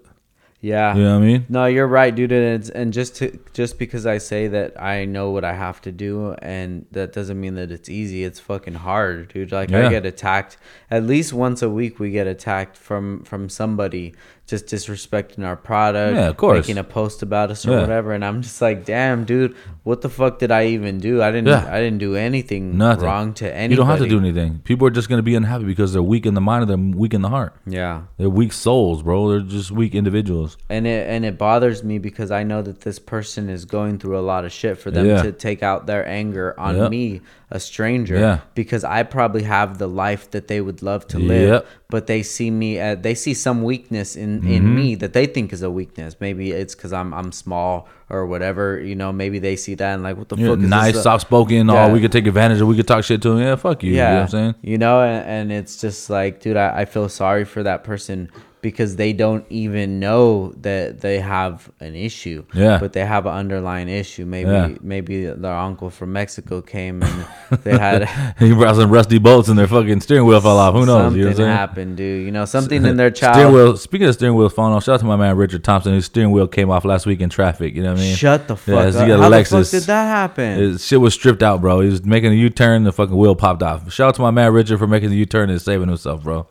Yeah. 0.61 0.95
You 0.95 1.03
know 1.03 1.19
what 1.19 1.25
I 1.25 1.27
mean? 1.27 1.47
No, 1.49 1.67
you're 1.67 1.87
right, 1.87 2.15
dude. 2.15 2.33
And, 2.33 2.61
it's, 2.61 2.69
and 2.69 2.93
just 2.93 3.17
to 3.17 3.39
just 3.55 3.79
because 3.79 4.05
I 4.05 4.19
say 4.19 4.47
that 4.49 4.81
I 4.81 5.07
know 5.07 5.31
what 5.31 5.45
I 5.45 5.55
have 5.55 5.81
to 5.83 5.93
do, 5.93 6.35
and 6.41 6.85
that 6.93 7.13
doesn't 7.13 7.41
mean 7.41 7.55
that 7.55 7.71
it's 7.71 7.89
easy. 7.89 8.25
It's 8.25 8.39
fucking 8.39 8.75
hard, 8.75 9.33
dude. 9.33 9.53
Like 9.53 9.73
I 9.73 9.89
get 9.89 10.05
attacked 10.05 10.59
at 10.91 11.05
least 11.05 11.33
once 11.33 11.63
a 11.63 11.71
week. 11.71 11.99
We 11.99 12.11
get 12.11 12.27
attacked 12.27 12.77
from 12.77 13.25
from 13.25 13.49
somebody 13.49 14.15
just 14.51 14.67
disrespecting 14.67 15.45
our 15.47 15.57
product, 15.57 16.17
Yeah, 16.17 16.29
of 16.29 16.37
course. 16.37 16.67
making 16.67 16.79
a 16.79 16.85
post 16.85 17.23
about 17.23 17.51
us 17.51 17.65
or 17.67 17.71
Yeah. 17.71 17.81
whatever. 17.83 18.13
And 18.13 18.25
I'm 18.25 18.43
just 18.43 18.61
like, 18.61 18.85
damn, 18.85 19.25
dude, 19.25 19.55
what 19.85 20.03
the 20.03 20.09
fuck 20.09 20.39
did 20.39 20.51
I 20.51 20.67
even 20.67 20.99
do? 20.99 21.23
I 21.23 21.31
didn't. 21.31 21.49
Yeah. 21.49 21.67
I 21.71 21.81
didn't 21.81 21.99
do 21.99 22.17
anything 22.17 22.77
Nothing 22.77 23.05
wrong 23.05 23.33
to 23.35 23.47
anybody. 23.51 23.71
You 23.73 23.77
don't 23.77 23.87
have 23.87 23.99
to 24.01 24.09
do 24.09 24.19
anything. 24.19 24.61
People 24.65 24.87
are 24.87 24.91
just 24.91 25.09
gonna 25.09 25.23
be 25.23 25.35
unhappy 25.35 25.65
because 25.65 25.93
they're 25.93 26.03
weak 26.03 26.27
in 26.27 26.35
the 26.35 26.41
mind 26.41 26.65
or 26.65 26.67
they're 26.67 26.77
weak 26.77 27.15
in 27.15 27.23
the 27.23 27.29
heart. 27.31 27.55
Yeah. 27.67 28.03
They're 28.19 28.29
weak 28.29 28.53
souls, 28.53 29.03
bro. 29.03 29.31
They're 29.31 29.41
just 29.41 29.71
weak 29.71 29.95
individuals. 29.95 30.57
and 30.69 30.87
it 30.87 31.07
and 31.09 31.25
it 31.25 31.39
bothers 31.39 31.83
me 31.85 31.99
because 31.99 32.31
I 32.31 32.43
know 32.43 32.61
that 32.63 32.81
this 32.83 32.99
person 32.99 33.49
is 33.49 33.65
going 33.65 33.99
through 33.99 34.19
a 34.19 34.21
lot 34.21 34.45
of 34.45 34.53
shit 34.53 34.79
for 34.79 34.91
them 34.91 35.07
Yeah. 35.07 35.23
to 35.23 35.33
take 35.33 35.63
out 35.63 35.87
their 35.87 36.07
anger 36.07 36.55
on 36.59 36.77
Yep. 36.77 36.91
me, 36.91 37.21
a 37.53 37.59
stranger, 37.59 38.17
Yeah. 38.19 38.39
because 38.55 38.85
I 38.85 39.03
probably 39.03 39.43
have 39.43 39.79
the 39.79 39.89
life 39.89 40.31
that 40.31 40.47
they 40.47 40.61
would 40.61 40.83
love 40.83 41.07
to 41.09 41.19
live, 41.19 41.49
Yep. 41.51 41.67
but 41.89 42.07
they 42.07 42.23
see 42.23 42.51
me, 42.51 42.79
uh, 42.79 42.95
they 42.95 43.15
see 43.15 43.35
some 43.35 43.63
weakness 43.65 44.15
in 44.17 44.41
Mm-hmm. 44.41 44.53
in 44.53 44.75
me 44.77 44.95
that 44.97 45.13
they 45.13 45.27
think 45.27 45.53
is 45.53 45.63
a 45.63 45.71
weakness. 45.71 46.15
Maybe 46.21 46.53
it's 46.53 46.75
because 46.77 46.93
I'm 46.93 47.13
I'm 47.13 47.33
small 47.33 47.89
or 48.09 48.27
whatever, 48.27 48.79
you 48.81 48.95
know. 48.95 49.11
Maybe 49.13 49.39
they 49.41 49.57
see 49.57 49.75
that 49.75 49.95
and 49.95 50.03
like, 50.05 50.17
what 50.17 50.29
the 50.29 50.37
You're 50.37 50.55
fuck? 50.57 50.63
is 50.65 50.71
nice, 50.71 51.03
soft 51.03 51.23
spoken. 51.23 51.67
Yeah. 51.69 51.87
Oh, 51.87 51.93
we 51.93 52.01
could 52.01 52.13
take 52.13 52.27
advantage 52.29 52.61
of. 52.61 52.69
We 52.69 52.77
could 52.77 52.87
talk 52.89 53.03
shit 53.05 53.21
to 53.23 53.33
him. 53.33 53.41
Yeah, 53.41 53.57
fuck 53.57 53.83
you. 53.83 53.93
yeah, 53.93 53.99
You 53.99 54.05
know 54.15 54.15
what 54.17 54.23
I'm 54.23 54.29
saying? 54.31 54.55
you 54.63 54.79
know, 54.79 55.01
and, 55.03 55.27
and 55.29 55.53
it's 55.53 55.81
just 55.81 56.09
like, 56.11 56.41
dude, 56.41 56.57
I, 56.57 56.81
I 56.83 56.85
feel 56.85 57.09
sorry 57.09 57.45
for 57.45 57.63
that 57.65 57.83
person 57.85 58.31
because 58.63 58.97
they 58.97 59.13
don't 59.13 59.45
even 59.51 60.01
know 60.01 60.53
that 60.61 61.01
they 61.01 61.19
have 61.21 61.71
an 61.81 61.95
issue. 61.95 62.45
Yeah. 62.55 62.79
But 62.79 62.93
they 62.93 63.05
have 63.05 63.27
an 63.27 63.33
underlying 63.33 63.89
issue. 63.89 64.25
Maybe 64.27 64.51
Yeah. 64.51 64.69
maybe 64.83 65.25
their 65.27 65.55
uncle 65.55 65.89
from 65.91 66.13
Mexico 66.13 66.61
came 66.61 67.03
and 67.03 67.27
they 67.65 67.79
had 67.79 68.09
He 68.39 68.53
brought 68.53 68.77
some 68.77 68.91
rusty 68.91 69.19
bolts 69.19 69.49
and 69.49 69.59
their 69.59 69.67
fucking 69.67 70.01
steering 70.01 70.27
wheel 70.27 70.41
fell 70.41 70.59
off. 70.59 70.75
Who 70.75 70.87
knows? 70.87 71.05
something 71.13 71.21
You 71.23 71.33
know 71.35 71.47
happened, 71.47 71.97
dude. 71.97 72.25
You 72.27 72.33
know, 72.33 72.45
something 72.45 72.85
in 72.85 72.97
their 72.97 73.15
Steering 73.15 73.35
child. 73.35 73.55
wheel. 73.55 73.77
Speaking 73.77 74.07
of 74.09 74.15
steering 74.15 74.35
wheel 74.37 74.49
falling 74.49 74.75
off, 74.75 74.85
shout 74.85 74.95
out 74.97 75.01
to 75.01 75.07
my 75.07 75.17
man 75.17 75.37
Richard 75.37 75.65
Thompson. 75.65 75.95
His 75.95 76.05
steering 76.07 76.31
wheel 76.31 76.47
came 76.47 76.71
off 76.71 76.85
last 76.85 77.07
week 77.07 77.21
in 77.21 77.31
traffic. 77.31 77.75
You 77.75 77.83
know 77.83 77.93
what 77.93 78.01
I 78.01 78.03
mean? 78.03 78.15
Shut 78.17 78.47
the 78.49 78.57
fuck 78.57 78.69
Yeah, 78.75 78.81
up. 78.81 78.93
so 78.93 79.01
he 79.03 79.07
got 79.09 79.21
a 79.21 79.23
How 79.23 79.29
the 79.31 79.45
fuck 79.45 79.71
did 79.71 79.83
that 79.85 80.05
happen? 80.07 80.79
Shit 80.79 81.01
was 81.01 81.15
stripped 81.15 81.43
out, 81.43 81.61
bro. 81.61 81.81
He 81.81 81.89
was 81.89 82.05
making 82.05 82.33
a 82.33 82.37
U 82.37 82.51
turn, 82.51 82.85
the 82.85 82.93
fucking 82.93 83.17
wheel 83.17 83.35
popped 83.35 83.63
off. 83.63 83.91
Shout 83.93 84.09
out 84.09 84.15
to 84.17 84.23
my 84.23 84.31
man 84.31 84.53
Richard 84.53 84.79
for 84.79 84.87
making 84.87 85.11
the 85.11 85.17
U 85.17 85.27
turn 85.27 85.49
and 85.51 85.61
saving 85.61 85.89
himself, 85.89 86.23
bro. 86.23 86.47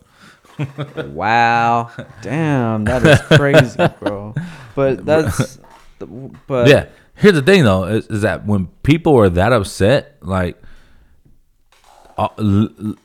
Wow. 0.97 1.91
Damn, 2.21 2.85
that 2.85 3.05
is 3.05 3.19
crazy, 3.37 3.77
bro. 3.99 4.33
But 4.75 5.05
that's 5.05 5.59
but 6.47 6.67
yeah. 6.67 6.87
Here's 7.15 7.33
the 7.35 7.41
thing 7.41 7.63
though, 7.63 7.83
is, 7.85 8.07
is 8.07 8.21
that 8.21 8.45
when 8.45 8.67
people 8.83 9.17
are 9.19 9.29
that 9.29 9.51
upset, 9.51 10.15
like, 10.21 10.55
all, 12.17 12.33
l- 12.37 12.95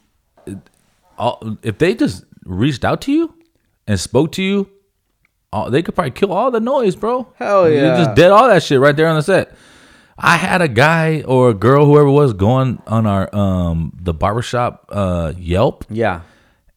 all, 1.19 1.57
if 1.63 1.79
they 1.79 1.95
just 1.95 2.25
reached 2.45 2.85
out 2.85 3.01
to 3.03 3.13
you 3.13 3.35
and 3.89 3.99
spoke 3.99 4.31
to 4.33 4.43
you, 4.43 4.69
all, 5.53 5.69
they 5.71 5.83
could 5.83 5.95
probably 5.97 6.13
kill 6.13 6.33
all 6.33 6.51
the 6.53 6.61
noise, 6.61 6.95
bro. 6.95 7.33
Hell 7.37 7.69
You 7.69 7.77
yeah. 7.77 7.97
just 8.05 8.15
did 8.15 8.31
all 8.31 8.49
that 8.49 8.63
shit 8.63 8.79
right 8.79 8.95
there 8.97 9.09
on 9.09 9.17
the 9.17 9.23
set. 9.23 9.57
I 10.17 10.37
had 10.37 10.63
a 10.63 10.69
guy 10.69 11.23
or 11.23 11.51
a 11.51 11.55
girl, 11.55 11.85
whoever 11.87 12.07
it 12.07 12.13
was, 12.13 12.33
going 12.35 12.81
on 12.87 13.07
our 13.07 13.35
um 13.35 13.93
the 14.01 14.15
barbershop 14.15 14.87
uh 14.91 15.33
Yelp 15.37 15.85
Yeah. 15.91 16.21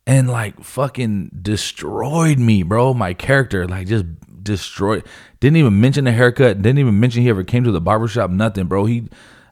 And 0.08 0.28
like 0.30 0.64
fucking 0.64 1.30
destroyed 1.40 2.40
me, 2.40 2.64
bro. 2.64 2.94
My 2.96 3.14
character, 3.14 3.68
like 3.68 3.86
just 3.88 4.06
destroyed. 4.42 5.04
Didn't 5.40 5.58
even 5.58 5.80
mention 5.80 6.06
the 6.06 6.12
haircut. 6.14 6.62
Didn't 6.64 6.80
even 6.80 7.00
mention 7.00 7.22
he 7.22 7.30
ever 7.30 7.44
came 7.44 7.64
to 7.66 7.72
the 7.72 7.82
barbershop. 7.82 8.32
Nothing, 8.32 8.66
bro. 8.66 8.86
He, 8.86 9.08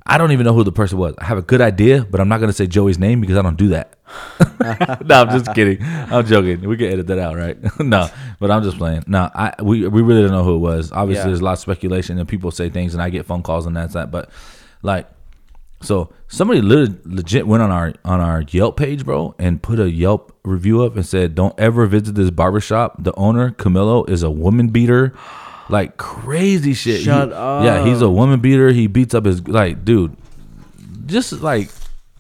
I 0.08 0.18
don't 0.18 0.32
even 0.32 0.46
know 0.46 0.54
who 0.54 0.64
the 0.64 0.72
person 0.72 0.98
was. 0.98 1.14
I 1.20 1.26
have 1.26 1.38
a 1.38 1.42
good 1.42 1.62
idea, 1.62 2.06
but 2.10 2.22
I'm 2.22 2.30
not 2.30 2.40
gonna 2.40 2.54
say 2.54 2.68
Joey's 2.68 2.98
name 2.98 3.20
because 3.22 3.38
I 3.38 3.42
don't 3.42 3.58
do 3.58 3.68
that. 3.70 3.98
no, 5.06 5.22
I'm 5.22 5.30
just 5.38 5.54
kidding. 5.54 5.80
I'm 5.84 6.26
joking. 6.26 6.62
We 6.68 6.78
can 6.78 6.88
edit 6.88 7.08
that 7.08 7.20
out, 7.20 7.36
right? 7.36 7.58
no, 7.80 8.08
but 8.40 8.50
I'm 8.50 8.64
just 8.64 8.78
playing. 8.78 9.04
No, 9.08 9.30
I 9.36 9.54
we 9.62 9.88
we 9.88 10.02
really 10.02 10.22
don't 10.22 10.32
know 10.32 10.44
who 10.44 10.56
it 10.56 10.60
was. 10.60 10.92
Obviously, 10.92 11.22
Yeah. 11.24 11.28
there's 11.28 11.42
a 11.42 11.44
lot 11.44 11.54
of 11.54 11.60
speculation 11.60 12.18
and 12.18 12.28
people 12.30 12.52
say 12.52 12.70
things, 12.70 12.94
and 12.94 13.04
I 13.04 13.10
get 13.10 13.26
phone 13.26 13.44
calls 13.44 13.66
and 13.66 13.76
that's 13.76 13.94
that. 13.94 14.10
But 14.12 14.30
like, 14.84 15.08
so 15.86 16.14
somebody 16.28 16.62
legit 16.62 17.48
went 17.48 17.64
on 17.64 17.72
our 17.72 17.94
on 18.04 18.20
our 18.20 18.42
Yelp 18.42 18.78
page, 18.78 19.06
bro, 19.06 19.36
and 19.40 19.62
put 19.62 19.80
a 19.80 19.90
Yelp 19.90 20.36
review 20.44 20.84
up 20.84 20.96
and 20.96 21.06
said, 21.06 21.36
"Don't 21.36 21.58
ever 21.60 21.86
visit 21.86 22.16
this 22.16 22.32
barbershop. 22.32 23.04
The 23.04 23.14
owner, 23.16 23.52
Camilo, 23.52 24.10
is 24.10 24.24
a 24.24 24.32
woman 24.32 24.70
beater." 24.70 25.14
Like 25.70 25.98
crazy 25.98 26.74
shit. 26.74 26.98
He- 27.00 27.06
Shut 27.06 27.30
Yeah, 27.30 27.86
he's 27.86 28.02
a 28.02 28.10
woman 28.10 28.40
beater. 28.40 28.70
He 28.72 28.88
beats 28.88 29.14
up 29.14 29.26
his 29.26 29.48
like, 29.48 29.84
dude. 29.84 30.16
Just 31.06 31.32
like, 31.34 31.70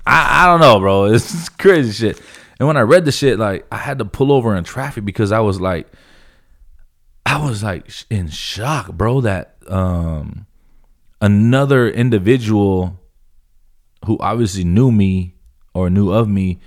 I 0.06 0.44
I 0.44 0.46
don't 0.48 0.60
know, 0.60 0.80
bro. 0.80 1.06
It's 1.14 1.50
crazy 1.50 1.92
shit. 1.92 2.22
And 2.60 2.68
when 2.68 2.78
I 2.78 2.82
read 2.82 3.06
the 3.06 3.12
shit, 3.12 3.38
like, 3.38 3.66
I 3.72 3.78
had 3.78 4.00
to 4.00 4.06
pull 4.06 4.32
over 4.32 4.56
in 4.56 4.64
traffic 4.64 5.04
because 5.04 5.32
I 5.32 5.40
was 5.42 5.60
like, 5.60 5.88
I 7.26 7.44
was 7.44 7.64
like 7.64 7.92
in 8.10 8.30
shock, 8.30 8.94
bro. 8.94 9.22
That 9.22 9.58
um, 9.68 10.46
another 11.22 11.90
individual 11.90 13.00
who 14.06 14.18
obviously 14.20 14.64
knew 14.64 14.92
me 14.92 15.36
or 15.74 15.90
knew 15.90 16.12
of 16.12 16.28
me 16.28 16.60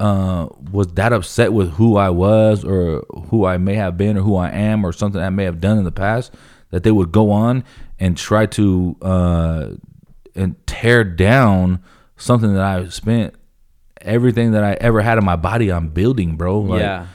uh, 0.00 0.48
was 0.72 0.88
that 0.94 1.12
upset 1.12 1.52
with 1.52 1.70
who 1.74 1.96
I 1.96 2.10
was 2.10 2.64
or 2.64 3.04
who 3.28 3.44
I 3.44 3.56
may 3.56 3.74
have 3.74 3.96
been 3.96 4.18
or 4.18 4.22
who 4.22 4.36
I 4.36 4.50
am 4.50 4.84
or 4.84 4.92
something 4.92 5.20
I 5.20 5.30
may 5.30 5.44
have 5.44 5.60
done 5.60 5.78
in 5.78 5.84
the 5.84 5.92
past 5.92 6.32
that 6.70 6.82
they 6.82 6.90
would 6.90 7.12
go 7.12 7.30
on 7.30 7.62
and 8.00 8.16
try 8.16 8.46
to 8.46 8.96
uh, 9.00 9.68
and 10.34 10.66
tear 10.66 11.04
down 11.04 11.82
something 12.16 12.52
that 12.54 12.62
I 12.62 12.88
spent 12.88 13.34
everything 14.00 14.52
that 14.52 14.64
I 14.64 14.72
ever 14.74 15.00
had 15.02 15.18
in 15.18 15.24
my 15.24 15.36
body 15.36 15.70
on 15.70 15.88
building, 15.88 16.36
bro. 16.36 16.60
Like, 16.60 16.80
yeah. 16.80 17.06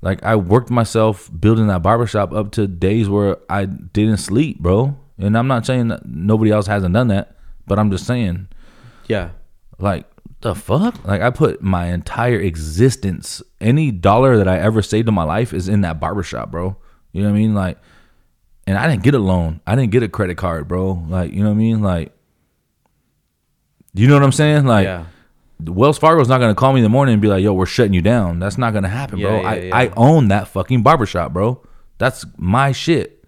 like 0.00 0.22
I 0.22 0.36
worked 0.36 0.70
myself 0.70 1.28
building 1.40 1.66
that 1.66 1.82
barbershop 1.82 2.32
up 2.32 2.52
to 2.52 2.66
days 2.66 3.08
where 3.08 3.38
I 3.50 3.64
didn't 3.64 4.18
sleep, 4.18 4.60
bro. 4.60 4.96
And 5.18 5.36
I'm 5.36 5.48
not 5.48 5.66
saying 5.66 5.88
that 5.88 6.06
nobody 6.06 6.52
else 6.52 6.66
hasn't 6.68 6.94
done 6.94 7.08
that, 7.08 7.36
but 7.66 7.78
I'm 7.78 7.90
just 7.90 8.06
saying, 8.06 8.46
Yeah. 9.08 9.30
like, 9.78 10.06
the 10.40 10.54
fuck? 10.54 11.04
Like, 11.04 11.20
I 11.20 11.30
put 11.30 11.62
my 11.62 11.86
entire 11.86 12.40
existence, 12.40 13.42
any 13.60 13.90
dollar 13.90 14.36
that 14.36 14.46
I 14.46 14.58
ever 14.58 14.82
saved 14.82 15.08
in 15.08 15.14
my 15.14 15.24
life 15.24 15.52
is 15.52 15.68
in 15.68 15.80
that 15.80 15.98
barbershop, 15.98 16.50
bro. 16.50 16.76
You 17.12 17.22
know 17.22 17.30
what 17.30 17.34
I 17.34 17.38
mean? 17.38 17.54
Like, 17.54 17.78
and 18.66 18.78
I 18.78 18.88
didn't 18.88 19.02
get 19.02 19.14
a 19.14 19.18
loan. 19.18 19.60
I 19.66 19.74
didn't 19.74 19.90
get 19.90 20.02
a 20.02 20.08
credit 20.08 20.36
card, 20.36 20.68
bro. 20.68 21.04
Like, 21.08 21.32
you 21.32 21.40
know 21.40 21.48
what 21.48 21.56
I 21.56 21.58
mean? 21.58 21.82
Like, 21.82 22.12
you 23.94 24.06
know 24.06 24.14
what 24.14 24.22
I'm 24.22 24.32
saying? 24.32 24.66
Like, 24.66 24.84
yeah. 24.84 25.06
Wells 25.64 25.98
Fargo's 25.98 26.28
not 26.28 26.38
gonna 26.38 26.54
call 26.54 26.72
me 26.72 26.78
in 26.78 26.84
the 26.84 26.88
morning 26.88 27.14
and 27.14 27.22
be 27.22 27.26
like, 27.26 27.42
"Yo, 27.42 27.52
we're 27.52 27.66
shutting 27.66 27.92
you 27.92 28.00
down." 28.00 28.38
That's 28.38 28.58
not 28.58 28.72
gonna 28.72 28.88
happen, 28.88 29.20
bro. 29.20 29.40
Yeah, 29.40 29.40
yeah, 29.40 29.48
I, 29.48 29.54
yeah. 29.56 29.76
I 29.76 29.92
own 29.96 30.28
that 30.28 30.46
fucking 30.46 30.82
barbershop, 30.82 31.32
bro. 31.32 31.60
That's 31.98 32.24
my 32.36 32.70
shit. 32.70 33.24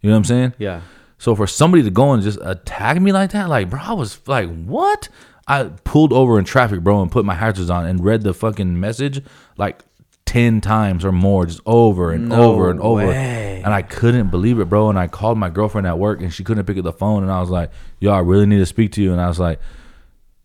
You 0.00 0.10
know 0.10 0.16
what 0.16 0.18
I'm 0.18 0.24
saying? 0.24 0.54
Yeah. 0.58 0.80
So 1.20 1.34
for 1.34 1.46
somebody 1.46 1.82
to 1.82 1.90
go 1.90 2.12
and 2.12 2.22
just 2.22 2.38
attack 2.42 2.98
me 2.98 3.12
like 3.12 3.32
that, 3.32 3.50
like, 3.50 3.68
bro, 3.68 3.78
I 3.80 3.92
was 3.92 4.26
like, 4.26 4.48
what? 4.64 5.10
I 5.46 5.64
pulled 5.84 6.14
over 6.14 6.38
in 6.38 6.46
traffic, 6.46 6.80
bro, 6.80 7.02
and 7.02 7.12
put 7.12 7.26
my 7.26 7.34
hazards 7.34 7.68
on 7.68 7.84
and 7.84 8.02
read 8.02 8.22
the 8.22 8.32
fucking 8.32 8.80
message 8.80 9.22
like 9.58 9.84
ten 10.24 10.62
times 10.62 11.04
or 11.04 11.12
more, 11.12 11.44
just 11.44 11.60
over 11.66 12.12
and 12.12 12.30
No 12.30 12.52
over 12.54 12.70
and 12.70 12.80
over. 12.80 13.06
way. 13.06 13.60
And 13.62 13.74
I 13.74 13.82
couldn't 13.82 14.30
believe 14.30 14.58
it, 14.60 14.70
bro. 14.70 14.88
And 14.88 14.98
I 14.98 15.08
called 15.08 15.36
my 15.36 15.50
girlfriend 15.50 15.86
at 15.86 15.98
work, 15.98 16.22
and 16.22 16.32
she 16.32 16.42
couldn't 16.42 16.64
pick 16.64 16.78
up 16.78 16.84
the 16.84 16.92
phone. 16.92 17.22
And 17.22 17.30
I 17.30 17.40
was 17.40 17.50
like, 17.50 17.70
"Yo, 17.98 18.12
I 18.12 18.20
really 18.20 18.46
need 18.46 18.58
to 18.58 18.66
speak 18.66 18.92
to 18.92 19.02
you." 19.02 19.12
And 19.12 19.20
I 19.20 19.28
was 19.28 19.38
like, 19.38 19.60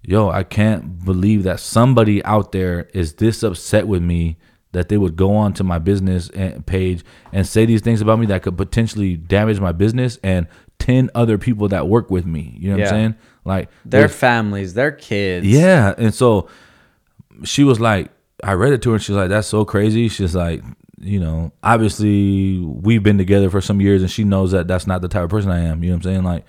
"Yo, 0.03 0.29
I 0.29 0.43
can't 0.43 1.05
believe 1.05 1.43
that 1.43 1.61
somebody 1.61 2.21
out 2.25 2.51
there 2.51 2.89
is 2.93 3.13
this 3.13 3.43
upset 3.43 3.87
with 3.87 4.03
me." 4.03 4.35
That 4.73 4.89
they 4.89 4.97
would 4.97 5.15
go 5.15 5.33
on 5.33 5.53
to 5.53 5.63
my 5.63 5.79
business 5.79 6.29
page 6.65 7.05
and 7.31 7.47
say 7.47 7.65
these 7.65 7.79
things 7.79 8.01
about 8.01 8.19
me 8.19 8.25
that 8.25 8.41
could 8.43 8.57
potentially 8.57 9.15
damage 9.15 9.61
my 9.61 9.71
business 9.71 10.19
and 10.21 10.47
ten 10.79 11.09
other 11.15 11.37
people 11.37 11.67
that 11.69 11.87
work 11.87 12.09
with 12.11 12.25
me. 12.25 12.55
You 12.59 12.69
know 12.69 12.75
what 12.75 12.79
Yeah. 12.79 12.85
I'm 12.85 12.89
saying? 12.91 13.15
Like 13.45 13.69
Their 13.85 14.09
families, 14.09 14.73
their 14.73 14.91
kids. 14.91 15.45
yeah, 15.45 15.93
and 15.97 16.13
so 16.13 16.49
she 17.43 17.63
was 17.63 17.79
like, 17.79 18.09
I 18.43 18.53
read 18.53 18.73
it 18.73 18.81
to 18.83 18.89
her, 18.89 18.95
and 18.95 19.03
she's 19.03 19.15
like, 19.15 19.29
"That's 19.29 19.47
so 19.47 19.65
crazy." 19.65 20.07
She's 20.09 20.35
like, 20.35 20.63
you 20.99 21.19
know, 21.19 21.51
obviously 21.63 22.59
we've 22.59 23.03
been 23.03 23.17
together 23.17 23.49
for 23.49 23.61
some 23.61 23.79
years, 23.81 24.01
and 24.01 24.09
she 24.09 24.23
knows 24.23 24.51
that 24.51 24.67
that's 24.67 24.87
not 24.87 25.01
the 25.01 25.07
type 25.07 25.23
of 25.23 25.29
person 25.29 25.51
I 25.51 25.59
am. 25.61 25.83
You 25.83 25.91
know 25.91 25.97
what 25.97 26.05
I'm 26.05 26.11
saying? 26.11 26.23
Like, 26.23 26.45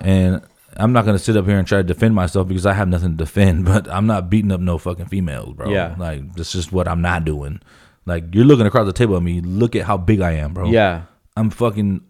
and 0.00 0.42
I'm 0.76 0.92
not 0.92 1.04
gonna 1.04 1.18
sit 1.18 1.36
up 1.36 1.46
here 1.46 1.58
and 1.58 1.66
try 1.66 1.78
to 1.78 1.84
defend 1.84 2.14
myself 2.14 2.48
because 2.48 2.66
I 2.66 2.72
have 2.74 2.88
nothing 2.88 3.10
to 3.12 3.16
defend. 3.16 3.64
But 3.70 3.88
I'm 3.88 4.06
not 4.06 4.30
beating 4.30 4.52
up 4.52 4.60
no 4.60 4.78
fucking 4.78 5.06
females, 5.06 5.54
bro. 5.54 5.70
Yeah. 5.70 5.94
like 5.98 6.34
that's 6.34 6.52
just 6.52 6.72
what 6.72 6.86
I'm 6.88 7.02
not 7.02 7.24
doing. 7.24 7.60
Like 8.06 8.34
you're 8.34 8.44
looking 8.44 8.66
across 8.66 8.86
the 8.86 8.92
table 8.92 9.16
at 9.16 9.22
me. 9.22 9.40
Look 9.40 9.74
at 9.76 9.84
how 9.84 9.96
big 9.96 10.20
I 10.20 10.32
am, 10.32 10.54
bro. 10.54 10.70
Yeah. 10.70 11.02
I'm 11.36 11.50
fucking 11.50 12.02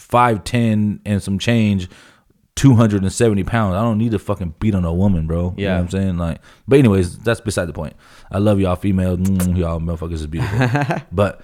five 0.00 0.44
ten 0.44 1.00
and 1.04 1.22
some 1.22 1.38
change, 1.38 1.88
two 2.56 2.74
hundred 2.74 3.02
and 3.02 3.12
seventy 3.12 3.44
pounds. 3.44 3.74
I 3.76 3.82
don't 3.82 3.98
need 3.98 4.12
to 4.12 4.18
fucking 4.18 4.54
beat 4.58 4.74
on 4.74 4.84
a 4.84 4.92
woman, 4.92 5.26
bro. 5.26 5.54
You 5.56 5.64
know 5.66 5.70
Yeah. 5.70 5.74
what 5.76 5.82
I'm 5.82 5.90
saying? 5.90 6.18
Like, 6.18 6.40
but 6.66 6.78
anyways, 6.78 7.18
that's 7.18 7.40
beside 7.40 7.66
the 7.66 7.72
point. 7.72 7.94
I 8.30 8.38
love 8.38 8.58
y'all 8.60 8.76
females. 8.76 9.18
Mm, 9.18 9.56
y'all 9.56 9.80
motherfuckers 9.80 10.14
is 10.14 10.26
beautiful. 10.26 10.96
but 11.12 11.40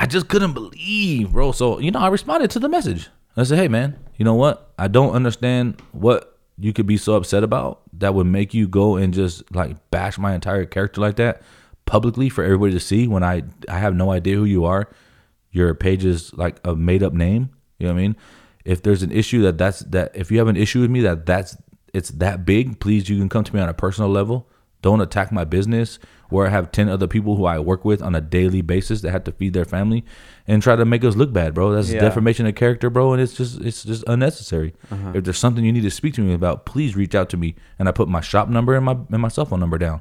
I 0.00 0.06
just 0.06 0.28
couldn't 0.28 0.52
believe, 0.52 1.32
bro. 1.32 1.52
So 1.52 1.78
you 1.80 1.90
know, 1.90 1.98
I 2.00 2.08
responded 2.08 2.50
to 2.52 2.58
the 2.58 2.68
message. 2.68 3.08
I 3.36 3.42
said, 3.44 3.58
"Hey, 3.58 3.68
man, 3.68 3.96
you 4.16 4.24
know 4.24 4.34
what? 4.34 4.72
I 4.78 4.88
don't 4.88 5.12
understand 5.12 5.80
what 5.92 6.36
you 6.60 6.72
could 6.72 6.86
be 6.86 6.96
so 6.96 7.14
upset 7.14 7.44
about 7.44 7.82
that 7.92 8.14
would 8.14 8.26
make 8.26 8.52
you 8.52 8.66
go 8.66 8.96
and 8.96 9.14
just 9.14 9.54
like 9.54 9.76
bash 9.90 10.18
my 10.18 10.34
entire 10.34 10.64
character 10.64 11.00
like 11.00 11.14
that 11.16 11.40
publicly 11.86 12.28
for 12.28 12.42
everybody 12.44 12.72
to 12.72 12.80
see 12.80 13.06
when 13.06 13.22
I 13.22 13.44
I 13.68 13.78
have 13.78 13.94
no 13.94 14.10
idea 14.10 14.36
who 14.36 14.44
you 14.44 14.64
are. 14.64 14.88
Your 15.58 15.74
page 15.74 16.04
is 16.04 16.32
like 16.34 16.60
a 16.64 16.76
made 16.76 17.02
up 17.02 17.12
name. 17.12 17.50
You 17.78 17.88
know 17.88 17.92
what 17.94 17.98
I 17.98 18.02
mean? 18.02 18.16
If 18.64 18.82
there's 18.82 19.02
an 19.02 19.10
issue 19.10 19.42
that 19.42 19.58
that's 19.58 19.80
that 19.80 20.12
if 20.14 20.30
you 20.30 20.38
have 20.38 20.46
an 20.48 20.56
issue 20.56 20.80
with 20.82 20.90
me 20.90 21.00
that 21.00 21.26
that's 21.26 21.56
it's 21.92 22.10
that 22.10 22.44
big, 22.44 22.78
please 22.78 23.08
you 23.08 23.18
can 23.18 23.28
come 23.28 23.42
to 23.44 23.54
me 23.54 23.60
on 23.60 23.68
a 23.68 23.74
personal 23.74 24.08
level. 24.10 24.48
Don't 24.82 25.00
attack 25.00 25.32
my 25.32 25.42
business 25.44 25.98
where 26.28 26.46
I 26.46 26.50
have 26.50 26.70
10 26.70 26.88
other 26.88 27.08
people 27.08 27.34
who 27.34 27.46
I 27.46 27.58
work 27.58 27.84
with 27.84 28.00
on 28.02 28.14
a 28.14 28.20
daily 28.20 28.60
basis 28.60 29.00
that 29.00 29.10
have 29.10 29.24
to 29.24 29.32
feed 29.32 29.52
their 29.54 29.64
family 29.64 30.04
and 30.46 30.62
try 30.62 30.76
to 30.76 30.84
make 30.84 31.02
us 31.02 31.16
look 31.16 31.32
bad, 31.32 31.54
bro. 31.54 31.72
That's 31.72 31.90
Yeah. 31.90 32.00
defamation 32.00 32.46
of 32.46 32.54
character, 32.54 32.88
bro, 32.90 33.12
and 33.12 33.20
it's 33.20 33.34
just 33.34 33.60
it's 33.62 33.82
just 33.82 34.04
unnecessary. 34.06 34.74
Uh-huh. 34.92 35.12
If 35.14 35.24
there's 35.24 35.38
something 35.38 35.64
you 35.64 35.72
need 35.72 35.82
to 35.82 35.90
speak 35.90 36.14
to 36.14 36.20
me 36.20 36.32
about, 36.34 36.64
please 36.66 36.94
reach 36.94 37.14
out 37.16 37.28
to 37.30 37.36
me 37.36 37.56
and 37.78 37.88
I 37.88 37.92
put 37.92 38.08
my 38.08 38.20
shop 38.20 38.48
number 38.48 38.76
and 38.76 38.84
my 38.84 38.96
and 39.10 39.20
my 39.22 39.28
cell 39.28 39.46
phone 39.46 39.60
number 39.60 39.78
down. 39.78 40.00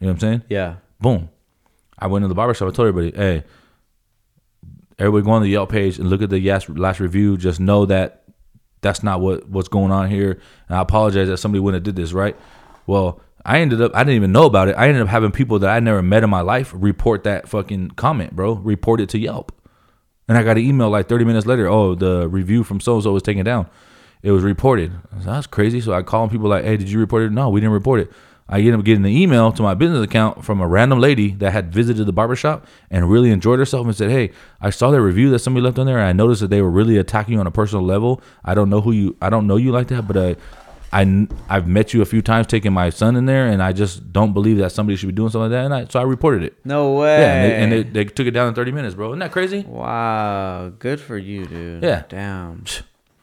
You 0.00 0.06
know 0.06 0.12
what 0.14 0.14
I'm 0.14 0.20
saying? 0.20 0.42
Yeah. 0.48 0.76
Boom. 1.00 1.28
I 1.98 2.06
went 2.08 2.24
to 2.24 2.28
the 2.28 2.34
barbershop. 2.34 2.66
I 2.68 2.72
told 2.72 2.88
everybody, 2.88 3.16
hey, 3.16 3.44
everybody 4.98 5.24
go 5.24 5.30
on 5.32 5.42
the 5.42 5.48
Yelp 5.48 5.70
page 5.70 5.98
and 5.98 6.08
look 6.08 6.22
at 6.22 6.30
the 6.30 6.40
last, 6.48 6.68
last 6.68 7.00
review. 7.00 7.36
Just 7.36 7.60
know 7.60 7.86
that 7.86 8.24
that's 8.80 9.02
not 9.02 9.20
what 9.20 9.48
what's 9.48 9.68
going 9.68 9.90
on 9.90 10.10
here. 10.10 10.40
And 10.68 10.76
I 10.76 10.80
apologize 10.80 11.28
that 11.28 11.38
somebody 11.38 11.60
wouldn't 11.60 11.84
have 11.84 11.94
did 11.94 12.00
this, 12.00 12.12
right? 12.12 12.36
Well, 12.86 13.20
I 13.44 13.60
ended 13.60 13.80
up 13.80 13.94
I 13.94 14.00
didn't 14.04 14.16
even 14.16 14.32
know 14.32 14.46
about 14.46 14.68
it. 14.68 14.76
I 14.76 14.88
ended 14.88 15.02
up 15.02 15.08
having 15.08 15.32
people 15.32 15.58
that 15.60 15.70
I 15.70 15.80
never 15.80 16.02
met 16.02 16.22
in 16.22 16.30
my 16.30 16.42
life 16.42 16.72
report 16.74 17.24
that 17.24 17.48
fucking 17.48 17.92
comment, 17.92 18.36
bro. 18.36 18.52
Report 18.54 19.00
it 19.00 19.08
to 19.10 19.18
Yelp. 19.18 19.52
And 20.28 20.38
I 20.38 20.42
got 20.42 20.56
an 20.56 20.64
email 20.64 20.88
like 20.88 21.08
30 21.08 21.24
minutes 21.26 21.46
later. 21.46 21.68
Oh, 21.68 21.94
the 21.94 22.28
review 22.28 22.64
from 22.64 22.80
so 22.80 22.94
and 22.94 23.02
so 23.02 23.12
was 23.12 23.22
taken 23.22 23.44
down. 23.44 23.68
It 24.22 24.30
was 24.30 24.42
reported. 24.42 24.92
Was, 25.14 25.26
That's 25.26 25.46
crazy. 25.46 25.82
So 25.82 25.92
I 25.92 26.02
call 26.02 26.28
people 26.28 26.48
like, 26.48 26.64
"Hey, 26.64 26.78
did 26.78 26.90
you 26.90 26.98
report 26.98 27.24
it?" 27.24 27.32
No, 27.32 27.50
we 27.50 27.60
didn't 27.60 27.74
report 27.74 28.00
it. 28.00 28.12
I 28.48 28.58
ended 28.58 28.74
up 28.74 28.84
getting 28.84 29.04
an 29.04 29.10
email 29.10 29.52
to 29.52 29.62
my 29.62 29.72
business 29.74 30.04
account 30.04 30.44
from 30.44 30.60
a 30.60 30.66
random 30.66 31.00
lady 31.00 31.32
that 31.36 31.52
had 31.52 31.72
visited 31.72 32.04
the 32.04 32.12
barbershop 32.12 32.66
and 32.90 33.10
really 33.10 33.30
enjoyed 33.30 33.58
herself 33.58 33.86
and 33.86 33.96
said, 33.96 34.10
"Hey, 34.10 34.32
I 34.60 34.70
saw 34.70 34.90
that 34.90 35.00
review 35.00 35.30
that 35.30 35.38
somebody 35.38 35.64
left 35.64 35.78
on 35.78 35.86
there, 35.86 35.98
and 35.98 36.06
I 36.06 36.12
noticed 36.12 36.42
that 36.42 36.48
they 36.48 36.60
were 36.60 36.70
really 36.70 36.98
attacking 36.98 37.34
you 37.34 37.40
on 37.40 37.46
a 37.46 37.50
personal 37.50 37.84
level. 37.84 38.20
I 38.44 38.54
don't 38.54 38.68
know 38.68 38.82
who 38.82 38.92
you, 38.92 39.16
I 39.22 39.30
don't 39.30 39.46
know 39.46 39.56
you 39.56 39.72
like 39.72 39.88
that, 39.88 40.06
but 40.06 40.16
uh, 40.16 40.34
I, 40.92 41.26
I've 41.48 41.66
met 41.66 41.92
you 41.92 42.02
a 42.02 42.04
few 42.04 42.22
times 42.22 42.46
taking 42.46 42.72
my 42.72 42.90
son 42.90 43.16
in 43.16 43.26
there, 43.26 43.46
and 43.46 43.62
I 43.62 43.72
just 43.72 44.12
don't 44.12 44.32
believe 44.32 44.58
that 44.58 44.70
somebody 44.70 44.96
should 44.96 45.08
be 45.08 45.12
doing 45.12 45.30
something 45.30 45.50
like 45.50 45.52
that. 45.52 45.64
And 45.64 45.74
I, 45.74 45.86
so 45.86 45.98
I 45.98 46.04
reported 46.04 46.44
it. 46.44 46.54
No 46.64 46.92
way. 46.92 47.18
Yeah, 47.18 47.32
and, 47.32 47.72
they, 47.72 47.78
and 47.78 47.86
they, 47.94 48.04
they 48.04 48.10
took 48.10 48.26
it 48.26 48.30
down 48.30 48.48
in 48.48 48.54
30 48.54 48.70
minutes, 48.72 48.94
bro. 48.94 49.08
Isn't 49.08 49.18
that 49.18 49.32
crazy? 49.32 49.62
wow. 49.62 50.68
Good 50.78 51.00
for 51.00 51.18
you, 51.18 51.46
dude. 51.46 51.82
Yeah. 51.82 52.04
Damn. 52.08 52.64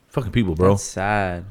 Fucking 0.10 0.32
people, 0.34 0.56
bro. 0.56 0.72
That's 0.72 0.84
sad. 0.84 1.46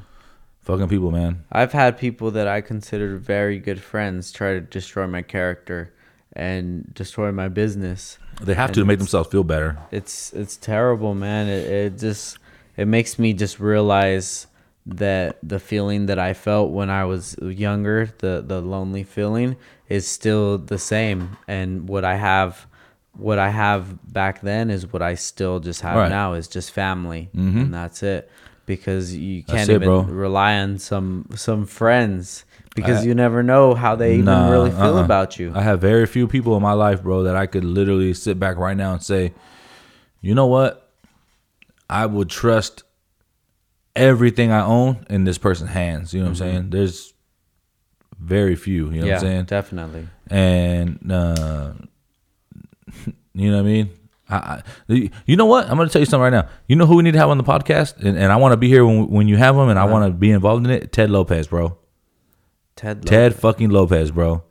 Fucking 0.71 0.87
people, 0.87 1.11
man. 1.11 1.43
I've 1.51 1.73
had 1.73 1.97
people 1.97 2.31
that 2.31 2.47
I 2.47 2.61
considered 2.61 3.19
very 3.19 3.59
good 3.59 3.81
friends 3.81 4.31
try 4.31 4.53
to 4.53 4.61
destroy 4.61 5.05
my 5.05 5.21
character 5.21 5.93
and 6.31 6.93
destroy 6.93 7.29
my 7.33 7.49
business. 7.49 8.17
They 8.41 8.53
have 8.53 8.69
And 8.69 8.75
to 8.75 8.85
make 8.85 8.99
themselves 8.99 9.27
feel 9.29 9.43
better. 9.43 9.77
It's 9.91 10.31
it's 10.31 10.55
terrible, 10.55 11.13
man. 11.13 11.49
It, 11.49 11.69
it 11.69 11.97
just 11.97 12.37
it 12.77 12.87
makes 12.87 13.19
me 13.19 13.33
just 13.33 13.59
realize 13.59 14.47
that 14.85 15.37
the 15.43 15.59
feeling 15.59 16.05
that 16.05 16.17
I 16.19 16.33
felt 16.33 16.71
when 16.71 16.89
I 16.89 17.03
was 17.03 17.35
younger, 17.41 18.09
the 18.19 18.41
the 18.47 18.61
lonely 18.61 19.03
feeling, 19.03 19.57
is 19.89 20.07
still 20.07 20.57
the 20.57 20.77
same. 20.79 21.35
And 21.49 21.89
what 21.89 22.05
I 22.05 22.15
have, 22.15 22.65
what 23.17 23.39
I 23.39 23.49
have 23.49 23.99
back 24.13 24.39
then 24.39 24.69
is 24.69 24.91
what 24.93 25.01
I 25.01 25.15
still 25.15 25.59
just 25.59 25.81
have 25.81 25.97
Right. 25.97 26.09
now 26.09 26.31
is 26.33 26.47
just 26.47 26.71
family, 26.71 27.29
Mhm. 27.35 27.61
and 27.63 27.73
that's 27.73 28.01
it. 28.03 28.31
Because 28.75 29.15
you 29.15 29.43
can't 29.43 29.69
it, 29.69 29.73
even 29.75 29.87
bro. 29.87 30.01
rely 30.03 30.59
on 30.59 30.77
some 30.77 31.27
some 31.35 31.65
friends 31.65 32.45
because 32.75 33.01
I- 33.01 33.05
you 33.07 33.13
never 33.15 33.43
know 33.43 33.73
how 33.75 33.95
they 33.95 34.13
even 34.13 34.25
Nah, 34.25 34.49
really 34.49 34.71
feel 34.71 34.97
uh-uh. 34.97 35.03
about 35.05 35.39
you. 35.39 35.51
I 35.55 35.61
have 35.61 35.81
very 35.81 36.05
few 36.05 36.27
people 36.27 36.55
in 36.55 36.61
my 36.63 36.73
life, 36.73 37.03
bro, 37.03 37.23
that 37.23 37.35
I 37.35 37.45
could 37.47 37.63
literally 37.65 38.13
sit 38.13 38.39
back 38.39 38.57
right 38.57 38.77
now 38.77 38.93
and 38.93 39.03
say, 39.03 39.33
you 40.21 40.33
know 40.35 40.47
what? 40.47 40.89
I 41.89 42.05
would 42.05 42.29
trust 42.29 42.83
everything 43.95 44.51
I 44.51 44.63
own 44.63 45.05
in 45.09 45.25
this 45.25 45.37
person's 45.37 45.71
hands. 45.71 46.13
You 46.13 46.21
know 46.21 46.27
what 46.27 46.29
I'm 46.29 46.35
saying? 46.37 46.69
There's 46.69 47.13
very 48.19 48.55
few. 48.55 48.91
You 48.91 49.01
know 49.01 49.07
Mm-hmm. 49.07 49.07
yeah, 49.07 49.13
what 49.15 49.23
I'm 49.23 49.27
saying? 49.27 49.45
definitely. 49.45 50.07
and 50.29 51.11
uh, 51.11 51.73
you 53.33 53.51
know 53.51 53.57
what 53.57 53.63
I 53.63 53.71
mean. 53.73 53.89
I, 54.31 54.63
I, 54.89 55.11
you 55.25 55.35
know 55.35 55.45
what? 55.45 55.69
I'm 55.69 55.75
going 55.75 55.87
to 55.87 55.91
tell 55.91 55.99
you 55.99 56.05
something 56.05 56.23
right 56.23 56.29
now. 56.29 56.47
You 56.67 56.75
know 56.75 56.85
who 56.85 56.95
we 56.95 57.03
need 57.03 57.11
to 57.13 57.19
have 57.19 57.29
on 57.29 57.37
the 57.37 57.43
podcast, 57.43 57.97
and, 57.97 58.17
and 58.17 58.31
I 58.31 58.37
want 58.37 58.53
to 58.53 58.57
be 58.57 58.69
here 58.69 58.85
when 58.85 59.09
when 59.09 59.27
you 59.27 59.37
have 59.37 59.55
him, 59.55 59.69
and 59.69 59.77
I 59.77 59.83
uh-huh. 59.83 59.91
want 59.91 60.11
to 60.11 60.17
be 60.17 60.31
involved 60.31 60.65
in 60.65 60.71
it. 60.71 60.91
Ted 60.91 61.09
Lopez, 61.09 61.47
bro. 61.47 61.77
Ted. 62.75 63.05
Ted 63.05 63.35
fucking 63.35 63.69
Lopez, 63.69 64.11
bro. 64.11 64.43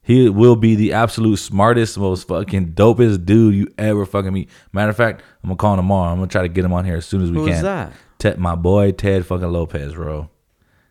He 0.00 0.28
will 0.28 0.54
be 0.54 0.74
the 0.74 0.92
absolute 0.92 1.36
smartest, 1.36 1.98
most 1.98 2.28
fucking 2.28 2.74
dopest 2.74 3.24
dude 3.24 3.54
you 3.54 3.68
ever 3.78 4.04
fucking 4.04 4.32
meet. 4.32 4.50
Matter 4.72 4.90
of 4.90 4.96
fact, 4.96 5.22
I'm 5.42 5.48
gonna 5.48 5.56
call 5.56 5.72
him 5.74 5.78
tomorrow. 5.78 6.12
I'm 6.12 6.18
gonna 6.18 6.28
try 6.28 6.42
to 6.42 6.48
get 6.48 6.64
him 6.64 6.74
on 6.74 6.84
here 6.84 6.96
as 6.96 7.06
soon 7.06 7.22
as 7.22 7.30
we 7.30 7.38
can. 7.38 7.46
Who's 7.46 7.56
can. 7.56 7.64
that? 7.64 7.92
Ted, 8.18 8.38
my 8.38 8.54
boy 8.54 8.92
Ted 8.92 9.26
fucking 9.26 9.50
Lopez, 9.50 9.94
bro. 9.94 10.30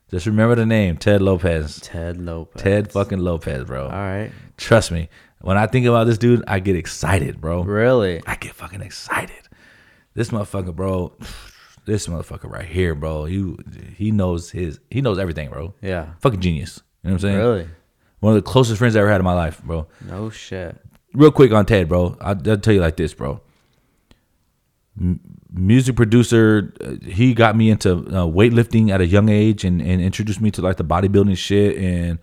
Just 0.10 0.26
remember 0.26 0.56
the 0.56 0.66
name, 0.66 0.98
Ted 0.98 1.22
Lopez. 1.22 1.80
Ted 1.82 2.22
Lopez. 2.22 2.62
Ted 2.62 2.92
fucking 2.92 3.20
Lopez, 3.20 3.66
bro. 3.66 3.86
All 3.86 3.92
right. 3.92 4.32
Trust 4.58 4.92
me. 4.92 5.10
When 5.44 5.58
I 5.58 5.68
think 5.68 5.86
about 5.86 6.06
this 6.08 6.18
dude, 6.18 6.42
I 6.48 6.60
get 6.60 6.78
excited, 6.78 7.42
bro. 7.42 7.64
Really? 7.64 8.22
I 8.26 8.38
get 8.38 8.56
fucking 8.56 8.82
excited. 8.82 9.50
This 10.14 10.30
motherfucker, 10.30 10.74
bro. 10.76 11.14
This 11.86 12.08
motherfucker 12.08 12.50
right 12.50 12.64
here, 12.64 12.96
bro. 12.96 13.26
You 13.26 13.58
he 13.98 14.12
knows 14.12 14.52
his 14.52 14.80
he 14.90 15.02
knows 15.02 15.20
everything, 15.20 15.50
bro. 15.50 15.74
Yeah. 15.82 16.14
Fucking 16.22 16.40
genius. 16.40 16.82
You 17.04 17.10
know 17.10 17.16
what 17.16 17.16
I'm 17.16 17.20
saying? 17.20 17.38
Really? 17.40 17.68
One 18.22 18.38
of 18.38 18.42
the 18.42 18.50
closest 18.50 18.78
friends 18.78 18.96
I 18.96 19.00
ever 19.02 19.10
had 19.10 19.20
in 19.20 19.26
my 19.26 19.34
life, 19.34 19.62
bro. 19.62 19.88
No 20.00 20.30
shit. 20.30 20.78
Real 21.14 21.30
quick 21.30 21.52
on 21.52 21.66
Ted, 21.66 21.90
bro. 21.90 22.18
I'll, 22.22 22.38
I'll 22.50 22.58
tell 22.58 22.74
you 22.74 22.80
like 22.80 22.96
this, 22.96 23.14
bro. 23.14 23.42
M- 24.98 25.20
music 25.52 25.98
producer, 25.98 26.74
uh, 26.80 27.06
he 27.06 27.34
got 27.34 27.58
me 27.58 27.70
into 27.70 27.92
uh, 27.92 28.26
weightlifting 28.28 28.90
at 28.90 29.02
a 29.02 29.06
young 29.06 29.28
age 29.28 29.66
and, 29.66 29.82
and 29.82 30.02
introduced 30.02 30.40
me 30.40 30.52
to 30.52 30.62
like 30.62 30.78
the 30.78 30.86
bodybuilding 30.86 31.36
shit. 31.36 31.76
And 31.76 32.18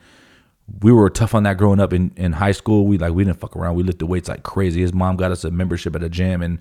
we 0.82 0.92
were 0.92 1.10
tough 1.10 1.34
on 1.34 1.42
that 1.42 1.56
growing 1.58 1.80
up 1.80 1.92
in, 1.92 2.12
in 2.16 2.32
high 2.32 2.52
school. 2.52 2.86
We 2.86 2.98
like 2.98 3.12
we 3.12 3.24
didn't 3.24 3.40
fuck 3.40 3.56
around. 3.56 3.74
We 3.74 3.82
lifted 3.82 4.06
weights 4.06 4.28
like 4.28 4.42
crazy. 4.42 4.80
His 4.80 4.92
mom 4.92 5.16
got 5.16 5.32
us 5.32 5.44
a 5.44 5.50
membership 5.50 5.94
at 5.96 6.02
a 6.02 6.08
gym, 6.08 6.42
and 6.42 6.58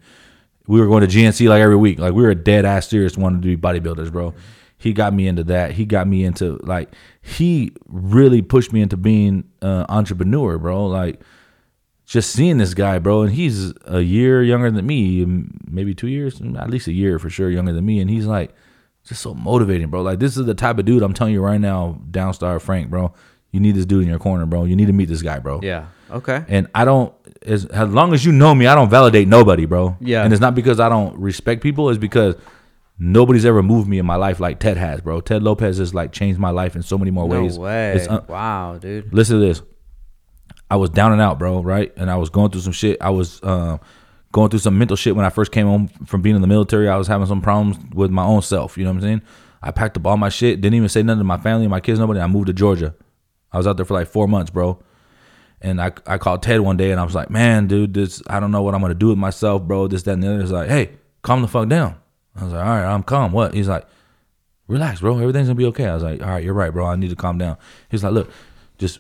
we 0.68 0.80
were 0.80 0.88
going 0.88 1.07
to 1.07 1.07
GNC 1.07 1.48
like 1.49 1.61
every 1.61 1.76
week. 1.76 1.99
Like 1.99 2.14
we 2.14 2.23
were 2.23 2.34
dead 2.36 2.65
ass 2.65 2.88
serious 2.88 3.18
wanting 3.18 3.41
to 3.41 3.48
be 3.48 3.57
bodybuilders, 3.57 4.11
bro. 4.11 4.34
He 4.77 4.94
got 4.94 5.14
me 5.14 5.27
into 5.27 5.44
that. 5.45 5.72
He 5.72 5.86
got 5.86 6.07
me 6.07 6.23
into 6.23 6.60
like 6.64 6.94
he 7.22 7.72
really 7.88 8.41
pushed 8.41 8.72
me 8.72 8.81
into 8.81 8.98
being 8.98 9.44
uh, 9.61 9.86
entrepreneur, 9.90 10.57
bro. 10.57 10.86
Like 10.88 11.22
just 12.06 12.31
seeing 12.31 12.57
this 12.57 12.73
guy, 12.73 12.98
bro, 12.98 13.22
and 13.23 13.31
he's 13.31 13.73
a 13.86 14.02
year 14.02 14.41
younger 14.41 14.72
than 14.72 14.86
me, 14.88 15.26
maybe 15.68 15.94
two 15.94 16.07
years, 16.07 16.41
at 16.41 16.69
least 16.69 16.88
a 16.88 16.94
year 16.94 17.19
for 17.19 17.30
sure 17.30 17.49
younger 17.52 17.72
than 17.72 17.86
me, 17.86 17.99
and 17.99 18.10
he's 18.10 18.26
like 18.26 18.53
just 19.03 19.22
so 19.22 19.34
motivating, 19.34 19.90
bro. 19.90 20.02
Like 20.02 20.19
this 20.19 20.38
is 20.38 20.45
the 20.45 20.56
type 20.56 20.77
of 20.80 20.86
dude 20.86 21.03
I'm 21.03 21.14
telling 21.14 21.34
you 21.34 21.41
right 21.41 21.61
now, 21.61 21.99
Downstar 22.10 22.61
Frank, 22.61 22.90
bro. 22.90 23.14
You 23.52 23.60
need 23.60 23.76
this 23.76 23.86
dude 23.86 24.04
in 24.04 24.10
your 24.10 24.20
corner, 24.20 24.46
bro. 24.46 24.66
You 24.66 24.76
need 24.76 24.88
to 24.88 24.94
meet 24.94 25.10
this 25.10 25.22
guy, 25.22 25.40
bro. 25.40 25.60
Yeah. 25.64 25.88
Okay. 26.12 26.44
And 26.48 26.68
I 26.76 26.86
don't 26.86 27.14
as 27.46 27.66
as 27.66 27.90
long 27.90 28.14
as 28.14 28.24
you 28.26 28.32
know 28.32 28.54
me, 28.54 28.68
I 28.68 28.76
don't 28.76 28.90
validate 28.90 29.28
nobody, 29.28 29.66
bro. 29.66 29.98
Yeah. 30.00 30.24
And 30.24 30.34
it's 30.34 30.42
not 30.42 30.56
because 30.56 30.80
I 30.80 30.90
don't 30.90 31.18
respect 31.20 31.62
people, 31.64 31.90
it's 31.90 31.98
because 32.00 32.36
nobody's 33.00 33.46
ever 33.46 33.64
moved 33.64 33.88
me 33.88 33.98
in 33.98 34.06
my 34.06 34.16
life 34.18 34.40
like 34.40 34.60
Ted 34.60 34.78
has, 34.78 35.02
bro. 35.02 35.22
Ted 35.22 35.42
Lopez 35.44 35.78
has 35.78 35.94
like 35.94 36.12
changed 36.12 36.40
my 36.40 36.50
life 36.50 36.76
in 36.76 36.82
so 36.84 36.98
many 36.98 37.12
more 37.12 37.28
No 37.28 37.42
ways. 37.44 37.58
way. 37.58 37.94
It's 37.96 38.08
un- 38.08 38.26
wow, 38.28 38.78
dude. 38.80 39.14
listen 39.14 39.40
to 39.40 39.46
this. 39.46 39.62
I 40.72 40.76
was 40.76 40.90
down 40.92 41.12
and 41.14 41.22
out, 41.22 41.40
bro, 41.40 41.64
right? 41.64 41.92
And 41.98 42.12
I 42.12 42.18
was 42.18 42.30
going 42.30 42.52
through 42.52 42.62
some 42.62 42.74
shit. 42.74 42.98
I 43.02 43.10
was 43.10 43.42
uh, 43.42 43.78
going 44.32 44.50
through 44.52 44.60
some 44.60 44.78
mental 44.78 44.96
shit 44.98 45.16
when 45.16 45.26
I 45.26 45.30
first 45.30 45.52
came 45.52 45.66
home 45.66 45.88
from 46.06 46.22
being 46.22 46.36
in 46.36 46.42
the 46.42 46.48
military. 46.48 46.88
I 46.88 46.98
was 46.98 47.08
having 47.08 47.26
some 47.26 47.42
problems 47.42 47.78
with 47.96 48.12
my 48.12 48.24
own 48.24 48.44
self. 48.44 48.78
You 48.78 48.84
know 48.84 48.92
what 48.92 48.98
I'm 48.98 49.02
saying? 49.02 49.22
I 49.64 49.72
packed 49.72 49.98
up 49.98 50.06
all 50.06 50.18
my 50.18 50.30
shit, 50.30 50.62
didn't 50.62 50.76
even 50.76 50.88
say 50.90 51.02
nothing 51.02 51.20
to 51.22 51.24
my 51.24 51.38
family, 51.38 51.68
my 51.68 51.80
kids, 51.80 52.00
nobody. 52.00 52.20
I 52.20 52.28
moved 52.28 52.48
to 52.48 52.54
Georgia. 52.54 52.94
I 53.52 53.58
was 53.58 53.68
out 53.68 53.78
there 53.78 53.86
for 53.86 53.94
like 53.94 54.08
four 54.08 54.28
months, 54.28 54.52
bro. 54.52 54.82
And 55.62 55.82
I, 55.82 55.92
I 56.06 56.18
called 56.18 56.42
Ted 56.42 56.62
one 56.62 56.78
day 56.78 56.92
and 56.92 57.00
I 57.00 57.04
was 57.04 57.16
like, 57.16 57.30
man, 57.30 57.68
dude, 57.68 57.94
this 57.94 58.22
I 58.28 58.40
don't 58.40 58.52
know 58.52 58.62
what 58.62 58.74
I'm 58.74 58.82
gonna 58.82 58.94
do 58.94 59.10
with 59.10 59.18
myself, 59.18 59.64
bro. 59.64 59.88
This, 59.88 60.04
that, 60.04 60.14
and 60.14 60.24
the 60.24 60.30
other. 60.30 60.42
He's 60.42 60.52
like, 60.52 60.70
hey, 60.70 60.92
calm 61.22 61.42
the 61.42 61.48
fuck 61.48 61.68
down. 61.68 61.96
I 62.36 62.44
was 62.44 62.54
like, 62.54 62.64
all 62.64 62.70
right, 62.70 62.86
I'm 62.86 63.04
calm. 63.04 63.32
What? 63.32 63.54
He's 63.54 63.68
like, 63.68 63.86
relax, 64.68 65.02
bro. 65.02 65.20
Everything's 65.20 65.48
gonna 65.48 65.56
be 65.56 65.66
okay. 65.66 65.88
I 65.88 65.94
was 65.94 66.04
like, 66.04 66.22
all 66.22 66.30
right, 66.30 66.44
you're 66.44 66.54
right, 66.54 66.72
bro. 66.72 66.86
I 66.86 66.96
need 66.96 67.10
to 67.10 67.16
calm 67.16 67.38
down. 67.38 67.58
He's 67.90 68.04
like, 68.04 68.14
look, 68.14 68.32
just 68.78 69.00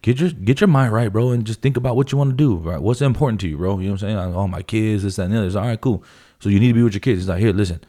get 0.00 0.18
your 0.18 0.30
get 0.30 0.60
your 0.60 0.68
mind 0.68 0.92
right, 0.92 1.12
bro, 1.12 1.30
and 1.30 1.46
just 1.46 1.60
think 1.60 1.76
about 1.76 1.96
what 1.96 2.10
you 2.10 2.16
want 2.18 2.30
to 2.30 2.36
do. 2.36 2.56
Right? 2.56 2.80
What's 2.80 3.02
important 3.02 3.40
to 3.42 3.48
you, 3.48 3.58
bro? 3.58 3.78
You 3.78 3.86
know 3.86 3.92
what 3.92 4.02
I'm 4.02 4.08
saying? 4.08 4.16
Like, 4.16 4.34
oh, 4.34 4.48
my 4.48 4.62
kids, 4.62 5.02
this, 5.02 5.16
that, 5.16 5.24
and 5.24 5.34
the 5.34 5.38
other. 5.38 5.44
He's 5.46 5.54
like, 5.56 5.62
all 5.62 5.68
right, 5.68 5.80
cool. 5.80 6.04
So 6.40 6.48
you 6.48 6.58
need 6.58 6.68
to 6.68 6.74
be 6.74 6.82
with 6.82 6.94
your 6.94 7.00
kids. 7.00 7.20
He's 7.20 7.28
like, 7.28 7.40
here, 7.40 7.52
listen. 7.52 7.80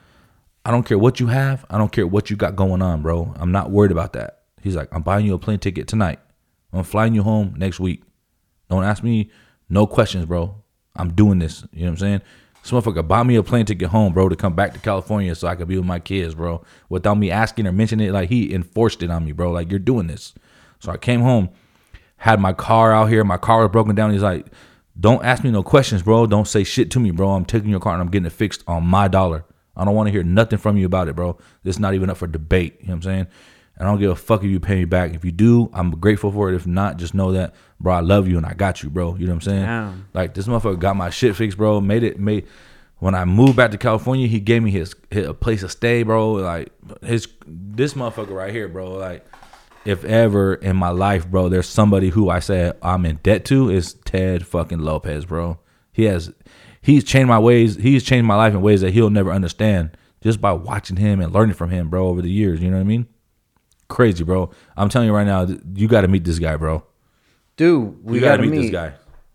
I 0.65 0.71
don't 0.71 0.83
care 0.83 0.99
what 0.99 1.21
you 1.21 1.27
have. 1.27 1.65
I 1.69 1.77
don't 1.77 1.91
care 1.91 2.05
what 2.05 2.29
you 2.29 2.35
got 2.35 2.55
going 2.55 2.81
on, 2.81 3.01
bro. 3.01 3.33
I'm 3.37 3.51
not 3.51 3.71
worried 3.71 3.91
about 3.91 4.13
that. 4.13 4.38
He's 4.61 4.75
like, 4.75 4.89
I'm 4.91 5.01
buying 5.01 5.25
you 5.25 5.33
a 5.33 5.39
plane 5.39 5.59
ticket 5.59 5.87
tonight. 5.87 6.19
I'm 6.73 6.83
flying 6.83 7.15
you 7.15 7.23
home 7.23 7.55
next 7.57 7.79
week. 7.79 8.03
Don't 8.69 8.83
ask 8.83 9.03
me 9.03 9.31
no 9.69 9.87
questions, 9.87 10.25
bro. 10.25 10.55
I'm 10.95 11.13
doing 11.13 11.39
this. 11.39 11.63
You 11.71 11.81
know 11.81 11.85
what 11.85 11.91
I'm 11.91 11.97
saying? 11.97 12.21
This 12.61 12.71
motherfucker 12.71 13.07
bought 13.07 13.25
me 13.25 13.35
a 13.35 13.43
plane 13.43 13.65
ticket 13.65 13.89
home, 13.89 14.13
bro, 14.13 14.29
to 14.29 14.35
come 14.35 14.53
back 14.53 14.73
to 14.73 14.79
California 14.79 15.33
so 15.33 15.47
I 15.47 15.55
could 15.55 15.67
be 15.67 15.77
with 15.77 15.85
my 15.85 15.99
kids, 15.99 16.35
bro. 16.35 16.63
Without 16.89 17.15
me 17.15 17.31
asking 17.31 17.67
or 17.67 17.71
mentioning 17.71 18.09
it, 18.09 18.11
like 18.11 18.29
he 18.29 18.53
enforced 18.53 19.01
it 19.01 19.09
on 19.09 19.25
me, 19.25 19.31
bro. 19.31 19.51
Like 19.51 19.69
you're 19.69 19.79
doing 19.79 20.07
this. 20.07 20.33
So 20.79 20.91
I 20.91 20.97
came 20.97 21.21
home, 21.21 21.49
had 22.17 22.39
my 22.39 22.53
car 22.53 22.91
out 22.93 23.09
here. 23.09 23.23
My 23.23 23.37
car 23.37 23.61
was 23.61 23.71
broken 23.71 23.95
down. 23.95 24.11
He's 24.11 24.21
like, 24.21 24.47
don't 24.99 25.23
ask 25.23 25.43
me 25.43 25.51
no 25.51 25.63
questions, 25.63 26.03
bro. 26.03 26.25
Don't 26.27 26.47
say 26.47 26.63
shit 26.63 26.91
to 26.91 26.99
me, 26.99 27.11
bro. 27.11 27.29
I'm 27.31 27.45
taking 27.45 27.69
your 27.69 27.79
car 27.79 27.93
and 27.93 28.01
I'm 28.01 28.09
getting 28.09 28.25
it 28.25 28.33
fixed 28.33 28.63
on 28.67 28.85
my 28.85 29.07
dollar. 29.07 29.45
I 29.75 29.85
don't 29.85 29.95
want 29.95 30.07
to 30.07 30.11
hear 30.11 30.23
nothing 30.23 30.59
from 30.59 30.75
you 30.75 30.85
about 30.85 31.07
it, 31.07 31.15
bro. 31.15 31.37
It's 31.63 31.79
not 31.79 31.93
even 31.93 32.09
up 32.09 32.17
for 32.17 32.27
debate. 32.27 32.77
You 32.81 32.87
know 32.87 32.91
what 32.91 32.95
I'm 32.95 33.01
saying? 33.03 33.27
And 33.79 33.87
I 33.87 33.91
don't 33.91 33.99
give 33.99 34.11
a 34.11 34.15
fuck 34.15 34.43
if 34.43 34.49
you 34.49 34.59
pay 34.59 34.75
me 34.75 34.85
back. 34.85 35.13
If 35.13 35.23
you 35.23 35.31
do, 35.31 35.69
I'm 35.73 35.91
grateful 35.91 36.31
for 36.31 36.51
it. 36.51 36.55
If 36.55 36.67
not, 36.67 36.97
just 36.97 37.13
know 37.13 37.31
that, 37.31 37.55
bro, 37.79 37.93
I 37.93 38.01
love 38.01 38.27
you 38.27 38.35
and 38.37 38.45
I 38.45 38.53
got 38.53 38.83
you, 38.83 38.89
bro. 38.89 39.15
You 39.15 39.25
know 39.25 39.31
what 39.31 39.35
I'm 39.35 39.41
saying? 39.41 39.61
Damn. 39.61 40.07
Like 40.13 40.33
this 40.33 40.47
motherfucker 40.47 40.79
got 40.79 40.97
my 40.97 41.09
shit 41.09 41.35
fixed, 41.35 41.57
bro. 41.57 41.79
Made 41.79 42.03
it 42.03 42.19
made 42.19 42.45
when 42.99 43.15
I 43.15 43.23
moved 43.25 43.55
back 43.55 43.71
to 43.71 43.77
California, 43.77 44.27
he 44.27 44.41
gave 44.41 44.61
me 44.61 44.71
his, 44.71 44.93
his 45.09 45.27
a 45.27 45.33
place 45.33 45.61
to 45.61 45.69
stay, 45.69 46.03
bro. 46.03 46.33
Like 46.33 46.71
his 47.01 47.27
this 47.47 47.93
motherfucker 47.93 48.35
right 48.35 48.53
here, 48.53 48.67
bro. 48.67 48.91
Like 48.91 49.25
if 49.85 50.03
ever 50.03 50.55
in 50.55 50.75
my 50.75 50.89
life, 50.89 51.27
bro, 51.27 51.47
there's 51.49 51.69
somebody 51.69 52.09
who 52.09 52.29
I 52.29 52.39
said 52.39 52.77
I'm 52.81 53.05
in 53.05 53.17
debt 53.23 53.45
to 53.45 53.69
is 53.69 53.93
Ted 53.93 54.45
fucking 54.45 54.79
Lopez, 54.79 55.25
bro. 55.25 55.59
He 55.93 56.03
has 56.03 56.33
he's 56.81 57.05
changed 57.05 57.29
my 57.29 57.39
ways. 57.39 57.75
He's 57.75 58.03
changed 58.03 58.25
my 58.25 58.35
life 58.35 58.53
in 58.53 58.61
ways 58.61 58.81
that 58.81 58.91
he'll 58.91 59.09
never 59.09 59.31
understand 59.31 59.91
just 60.21 60.41
by 60.41 60.51
watching 60.51 60.97
him 60.97 61.21
and 61.21 61.33
learning 61.33 61.55
from 61.55 61.69
him, 61.69 61.89
bro, 61.89 62.07
over 62.07 62.21
the 62.21 62.29
years. 62.29 62.61
You 62.61 62.69
know 62.69 62.75
what 62.75 62.81
I 62.81 62.85
mean? 62.85 63.07
Crazy, 63.89 64.23
bro. 64.23 64.51
I'm 64.77 64.87
telling 64.87 65.07
you 65.07 65.13
right 65.13 65.27
now, 65.27 65.45
you 65.75 65.87
got 65.87 66.01
to 66.01 66.07
meet 66.07 66.23
this 66.23 66.39
guy, 66.39 66.55
bro. 66.55 66.83
Dude, 67.57 68.03
we 68.05 68.19
gotta, 68.21 68.41
meet, 68.43 68.51
meet. 68.51 68.61
this 68.61 68.71
guy, 68.71 68.93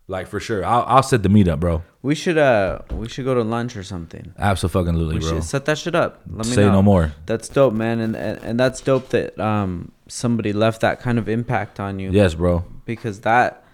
like 0.09 0.29
for 0.29 0.41
sure. 0.41 0.65
I'll, 0.65 0.85
I'll 0.89 1.03
set 1.03 1.23
the 1.23 1.29
meet 1.29 1.47
up, 1.47 1.61
bro. 1.61 1.83
We 2.01 2.15
should 2.15 2.39
uh 2.39 2.79
we 2.93 3.09
should 3.09 3.25
go 3.27 3.35
to 3.35 3.43
lunch 3.43 3.77
or 3.77 3.83
something. 3.83 4.33
Absolutely, 4.39 5.15
We 5.17 5.21
bro. 5.21 5.29
should 5.29 5.45
set 5.45 5.65
that 5.67 5.77
shit 5.79 5.95
up. 5.95 6.23
Let 6.31 6.47
me 6.47 6.53
Say 6.55 6.65
know. 6.65 6.73
no 6.73 6.83
more. 6.83 7.13
That's 7.27 7.49
dope, 7.51 7.75
man, 7.75 8.01
and, 8.01 8.17
and 8.17 8.43
and 8.43 8.61
that's 8.61 8.81
dope 8.81 9.11
that 9.11 9.39
um 9.39 9.93
somebody 10.09 10.53
left 10.55 10.81
that 10.83 11.01
kind 11.01 11.19
of 11.19 11.29
impact 11.29 11.81
on 11.81 11.99
you. 11.99 12.11
Yes, 12.13 12.35
bro. 12.35 12.65
because 12.87 13.21
that 13.21 13.65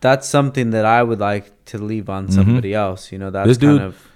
that's 0.00 0.28
something 0.28 0.70
that 0.70 0.84
I 0.84 1.02
would 1.02 1.18
like 1.20 1.64
to 1.66 1.78
leave 1.78 2.08
on 2.08 2.30
somebody 2.30 2.72
else. 2.74 3.10
You 3.12 3.18
know, 3.18 3.30
that's 3.30 3.42
Mm-hmm. 3.44 3.48
This 3.48 3.58
dude- 3.58 3.82
of 3.82 4.07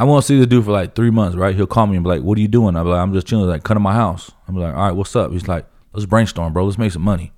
I 0.00 0.04
won't 0.04 0.24
see 0.24 0.38
this 0.38 0.46
dude 0.46 0.64
for 0.64 0.72
like 0.72 0.94
three 0.94 1.10
months, 1.10 1.36
right? 1.36 1.54
He'll 1.54 1.66
call 1.66 1.86
me 1.86 1.94
and 1.94 2.02
be 2.02 2.08
like, 2.08 2.22
"What 2.22 2.38
are 2.38 2.40
you 2.40 2.48
doing?" 2.48 2.74
I'm 2.74 2.86
like, 2.86 2.98
"I'm 2.98 3.12
just 3.12 3.26
chilling." 3.26 3.44
He's 3.44 3.50
like, 3.52 3.64
"Come 3.64 3.74
to 3.74 3.80
my 3.80 3.92
house." 3.92 4.30
I'm 4.48 4.56
like, 4.56 4.74
"All 4.74 4.80
right, 4.80 4.92
what's 4.92 5.14
up?" 5.14 5.30
He's 5.30 5.46
like, 5.46 5.66
"Let's 5.92 6.06
brainstorm, 6.06 6.54
bro. 6.54 6.64
Let's 6.64 6.78
make 6.78 6.90
some 6.90 7.02
money." 7.02 7.32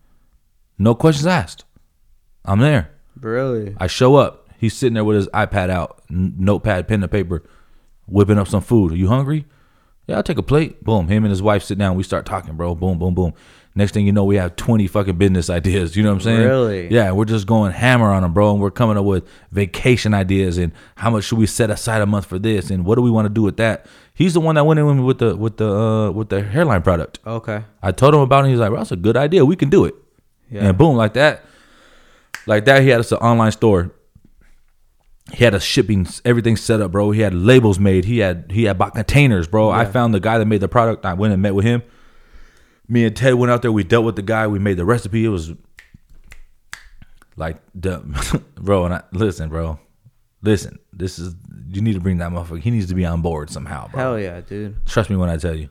No 0.78 0.94
questions 0.94 1.26
asked. 1.26 1.64
I'm 2.44 2.60
there. 2.60 2.90
really 3.20 3.74
I 3.78 3.88
show 3.88 4.14
up. 4.14 4.48
He's 4.58 4.74
sitting 4.74 4.94
there 4.94 5.02
with 5.04 5.16
his 5.16 5.26
iPad 5.28 5.70
out, 5.70 6.02
n- 6.08 6.34
notepad, 6.38 6.86
pen, 6.86 7.02
and 7.02 7.10
paper, 7.10 7.42
whipping 8.06 8.38
up 8.38 8.46
some 8.46 8.62
food. 8.62 8.92
Are 8.92 8.96
you 8.96 9.08
hungry? 9.08 9.44
Yeah, 10.06 10.18
I'll 10.18 10.22
take 10.22 10.38
a 10.38 10.42
plate. 10.42 10.84
Boom. 10.84 11.08
Him 11.08 11.24
and 11.24 11.30
his 11.30 11.42
wife 11.42 11.64
sit 11.64 11.78
down. 11.78 11.96
We 11.96 12.04
start 12.04 12.26
talking, 12.26 12.54
bro. 12.54 12.76
Boom, 12.76 12.96
boom, 12.96 13.12
boom. 13.12 13.34
Next 13.74 13.92
thing 13.92 14.04
you 14.04 14.12
know, 14.12 14.24
we 14.24 14.36
have 14.36 14.56
20 14.56 14.86
fucking 14.86 15.16
business 15.16 15.48
ideas. 15.48 15.96
You 15.96 16.02
know 16.02 16.10
what 16.10 16.16
I'm 16.16 16.20
saying? 16.20 16.40
Really? 16.40 16.92
Yeah, 16.92 17.12
we're 17.12 17.24
just 17.24 17.46
going 17.46 17.72
hammer 17.72 18.12
on 18.12 18.22
them, 18.22 18.34
bro. 18.34 18.52
And 18.52 18.60
we're 18.60 18.70
coming 18.70 18.98
up 18.98 19.04
with 19.06 19.26
vacation 19.50 20.12
ideas 20.12 20.58
and 20.58 20.72
how 20.96 21.08
much 21.08 21.24
should 21.24 21.38
we 21.38 21.46
set 21.46 21.70
aside 21.70 22.02
a 22.02 22.06
month 22.06 22.26
for 22.26 22.38
this 22.38 22.70
and 22.70 22.84
what 22.84 22.96
do 22.96 23.02
we 23.02 23.10
want 23.10 23.24
to 23.26 23.30
do 23.30 23.40
with 23.40 23.56
that. 23.56 23.86
He's 24.12 24.34
the 24.34 24.40
one 24.40 24.56
that 24.56 24.64
went 24.66 24.78
in 24.78 24.84
with 24.84 24.96
me 24.96 25.02
with 25.02 25.18
the 25.18 25.34
with 25.34 25.56
the 25.56 25.70
uh, 25.70 26.10
with 26.10 26.28
the 26.28 26.42
hairline 26.42 26.82
product. 26.82 27.18
okay. 27.26 27.64
I 27.82 27.92
told 27.92 28.12
him 28.14 28.20
about 28.20 28.44
it. 28.44 28.48
He's 28.50 28.58
like, 28.58 28.68
bro, 28.68 28.78
that's 28.78 28.92
a 28.92 28.96
good 28.96 29.16
idea. 29.16 29.44
We 29.44 29.56
can 29.56 29.70
do 29.70 29.86
it. 29.86 29.94
Yeah. 30.50 30.68
And 30.68 30.76
boom, 30.78 30.96
like 30.96 31.14
that, 31.14 31.42
like 32.46 32.66
that. 32.66 32.82
He 32.82 32.90
had 32.90 33.00
us 33.00 33.10
an 33.10 33.18
online 33.18 33.52
store. 33.52 33.90
He 35.32 35.44
had 35.44 35.54
a 35.54 35.60
shipping, 35.60 36.06
everything 36.26 36.56
set 36.56 36.82
up, 36.82 36.92
bro. 36.92 37.10
He 37.12 37.22
had 37.22 37.32
labels 37.32 37.78
made. 37.78 38.04
He 38.04 38.18
had 38.18 38.50
he 38.50 38.64
had 38.64 38.76
bought 38.76 38.94
containers, 38.94 39.48
bro. 39.48 39.70
I 39.70 39.86
found 39.86 40.12
the 40.12 40.20
guy 40.20 40.36
that 40.36 40.44
made 40.44 40.60
the 40.60 40.68
product. 40.68 41.06
I 41.06 41.14
went 41.14 41.32
and 41.32 41.40
met 41.40 41.54
with 41.54 41.64
him. 41.64 41.82
Me 42.88 43.04
and 43.04 43.16
Ted 43.16 43.34
went 43.34 43.50
out 43.50 43.62
there. 43.62 43.72
We 43.72 43.84
dealt 43.84 44.04
with 44.04 44.16
the 44.16 44.22
guy. 44.22 44.46
We 44.46 44.58
made 44.58 44.76
the 44.76 44.84
recipe. 44.84 45.24
It 45.24 45.28
was 45.28 45.52
like 47.36 47.60
the 47.74 47.98
bro. 48.56 48.84
And 48.84 48.94
I 48.94 49.02
listen, 49.12 49.48
bro. 49.48 49.78
Listen, 50.42 50.78
this 50.92 51.18
is 51.18 51.34
you 51.68 51.80
need 51.80 51.94
to 51.94 52.00
bring 52.00 52.18
that 52.18 52.30
motherfucker. 52.32 52.60
He 52.60 52.70
needs 52.70 52.88
to 52.88 52.94
be 52.94 53.04
on 53.06 53.22
board 53.22 53.50
somehow, 53.50 53.88
bro. 53.88 54.00
Hell 54.00 54.18
yeah, 54.18 54.40
dude. 54.40 54.84
Trust 54.86 55.08
me 55.08 55.16
when 55.16 55.30
I 55.30 55.36
tell 55.36 55.54
you, 55.54 55.68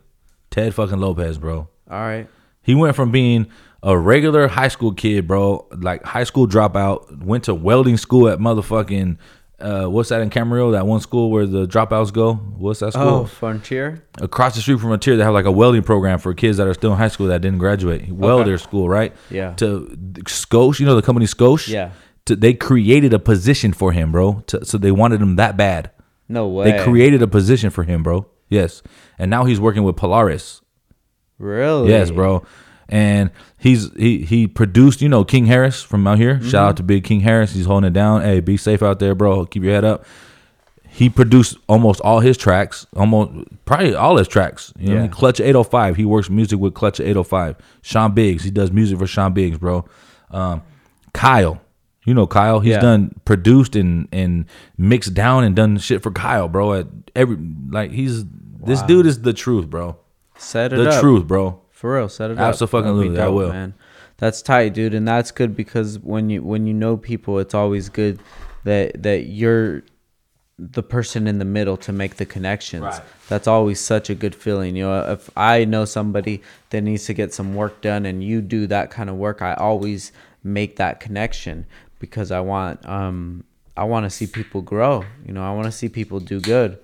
Ted 0.50 0.74
fucking 0.74 1.00
Lopez, 1.00 1.38
bro. 1.38 1.68
All 1.90 2.00
right. 2.00 2.28
He 2.62 2.76
went 2.76 2.96
from 2.96 3.12
being 3.12 3.48
a 3.84 3.98
regular 3.98 4.48
high 4.48 4.68
school 4.68 4.94
kid, 4.94 5.28
bro, 5.28 5.68
like 5.72 6.04
high 6.04 6.24
school 6.24 6.48
dropout, 6.48 7.24
went 7.24 7.46
to 7.46 7.56
welding 7.56 7.98
school 7.98 8.30
at 8.30 8.40
motherfucking 8.40 9.18
uh, 9.62 9.88
what's 9.88 10.10
that 10.10 10.22
in 10.22 10.30
Camarillo? 10.30 10.74
That 10.74 10.86
one 10.86 11.00
school 11.00 11.32
where 11.32 11.46
the 11.46 11.68
dropouts 11.68 12.12
go. 12.12 12.34
What's 12.34 12.80
that 12.80 12.94
school? 12.94 13.04
Oh, 13.04 13.26
Frontier. 13.26 14.04
Across 14.20 14.56
the 14.56 14.62
street 14.62 14.80
from 14.80 14.90
Frontier, 14.90 15.18
they 15.18 15.24
have 15.24 15.34
like 15.34 15.46
a 15.46 15.52
welding 15.52 15.84
program 15.84 16.20
for 16.20 16.34
kids 16.34 16.58
that 16.58 16.68
are 16.68 16.74
still 16.74 16.92
in 16.92 16.98
high 16.98 17.08
school 17.08 17.28
that 17.28 17.42
didn't 17.42 17.60
graduate. 17.60 18.12
Welder 18.12 18.58
school, 18.58 18.90
right? 18.90 19.14
Yeah. 19.30 19.54
To 19.56 19.88
Scosche, 20.26 20.80
you 20.80 20.86
know 20.86 20.96
the 20.96 21.02
company 21.02 21.26
Scosche. 21.26 21.70
Yeah. 21.70 21.92
To, 22.26 22.36
they 22.36 22.54
created 22.54 23.14
a 23.14 23.20
position 23.20 23.74
for 23.74 23.92
him, 23.92 24.12
bro. 24.12 24.44
To, 24.48 24.66
so 24.66 24.78
they 24.78 24.92
wanted 24.92 25.22
him 25.22 25.38
that 25.38 25.58
bad. 25.58 25.92
No 26.28 26.48
way. 26.48 26.72
They 26.72 26.84
created 26.84 27.22
a 27.22 27.28
position 27.28 27.70
for 27.70 27.84
him, 27.84 28.04
bro. 28.04 28.28
Yes. 28.50 28.82
And 29.18 29.30
now 29.30 29.46
he's 29.46 29.60
working 29.60 29.84
with 29.84 29.96
Polaris. 29.96 30.62
Really? 31.38 31.90
Yes, 31.90 32.12
bro. 32.12 32.46
And 32.92 33.32
he's 33.58 33.90
he 33.96 34.20
he 34.24 34.48
produced, 34.48 35.02
you 35.02 35.08
know, 35.08 35.24
King 35.24 35.46
Harris 35.46 35.82
from 35.82 36.06
out 36.06 36.18
here. 36.18 36.42
Shout 36.44 36.70
out 36.70 36.78
to 36.78 36.84
Big 36.84 37.06
King 37.06 37.22
Harris. 37.22 37.54
He's 37.54 37.66
holding 37.66 37.88
it 37.88 37.94
down. 37.94 38.22
Hey, 38.22 38.42
be 38.42 38.58
safe 38.58 38.84
out 38.84 39.00
there, 39.00 39.16
bro. 39.16 39.46
Keep 39.46 39.64
your 39.64 39.74
head 39.74 39.86
up. 39.86 40.04
He 40.94 41.10
produced 41.10 41.58
almost 41.70 42.02
all 42.02 42.20
his 42.20 42.36
tracks, 42.36 42.86
almost 42.98 43.32
probably 43.64 43.96
all 43.96 44.18
his 44.18 44.28
tracks. 44.28 44.74
You 44.78 44.94
know, 44.94 45.02
Yeah. 45.04 45.08
Clutch 45.08 45.40
805. 45.40 45.96
He 45.96 46.04
works 46.04 46.30
music 46.30 46.60
with 46.60 46.74
Clutch 46.74 47.00
805. 47.00 47.56
Sean 47.82 48.14
Biggs. 48.14 48.44
He 48.44 48.52
does 48.52 48.74
music 48.74 49.00
for 49.00 49.08
Sean 49.08 49.32
Biggs, 49.32 49.58
bro. 49.58 49.86
Um, 50.32 50.62
Kyle. 51.14 51.62
You 52.06 52.14
know 52.14 52.28
Kyle. 52.28 52.60
He's 52.60 52.72
Yeah. 52.72 52.82
done 52.82 53.16
produced 53.24 53.78
and 53.78 54.10
and 54.12 54.44
mixed 54.78 55.14
down 55.14 55.46
and 55.46 55.56
done 55.56 55.78
shit 55.78 56.04
for 56.04 56.12
Kyle, 56.12 56.50
bro. 56.50 56.74
At 56.74 56.88
every 57.16 57.38
like 57.70 57.92
he's 57.92 58.26
this 58.66 58.82
dude 58.82 59.06
is 59.06 59.22
the 59.22 59.32
truth, 59.32 59.70
bro. 59.70 59.96
Set 60.38 60.74
it 60.74 60.76
The 60.76 60.90
up. 60.90 61.00
truth, 61.00 61.26
bro. 61.26 61.61
For 61.82 61.96
real, 61.96 62.10
set 62.10 62.30
it 62.30 62.38
up. 62.38 62.54
Abso-fucking-lutely, 62.54 63.16
That'd 63.16 63.18
be 63.18 63.26
I 63.26 63.28
will. 63.28 63.50
Man, 63.50 63.74
that's 64.18 64.44
tight, 64.44 64.76
dude, 64.76 64.94
and 64.94 65.08
that's 65.08 65.32
good 65.32 65.56
because 65.56 65.98
when 65.98 66.30
you 66.30 66.44
when 66.44 66.68
you 66.68 66.76
know 66.76 66.96
people, 66.96 67.40
it's 67.40 67.56
always 67.56 67.90
good 67.90 68.20
that 68.66 69.02
that 69.02 69.26
you're 69.26 69.82
the 70.60 70.84
person 70.84 71.26
in 71.26 71.40
the 71.40 71.46
middle 71.46 71.78
to 71.78 71.92
make 71.92 72.18
the 72.18 72.26
connections. 72.28 72.84
Right. 72.84 73.02
That's 73.30 73.48
always 73.48 73.80
such 73.80 74.12
a 74.12 74.14
good 74.14 74.36
feeling. 74.36 74.76
You 74.76 74.84
know, 74.84 75.12
if 75.12 75.32
I 75.36 75.66
know 75.66 75.86
somebody 75.86 76.44
that 76.70 76.82
needs 76.82 77.06
to 77.06 77.16
get 77.16 77.34
some 77.34 77.56
work 77.56 77.82
done 77.82 78.06
and 78.06 78.24
you 78.24 78.42
do 78.42 78.68
that 78.68 78.92
kind 78.92 79.10
of 79.10 79.16
work, 79.16 79.42
I 79.42 79.56
always 79.56 80.12
make 80.44 80.76
that 80.76 81.00
connection 81.00 81.66
because 81.98 82.30
I 82.30 82.42
want 82.42 82.88
um 82.88 83.44
I 83.76 83.86
want 83.86 84.04
to 84.04 84.12
see 84.12 84.28
people 84.28 84.62
grow. 84.62 85.04
You 85.26 85.34
know, 85.34 85.44
I 85.44 85.52
want 85.52 85.66
to 85.66 85.72
see 85.72 85.90
people 85.90 86.20
do 86.20 86.40
good 86.40 86.78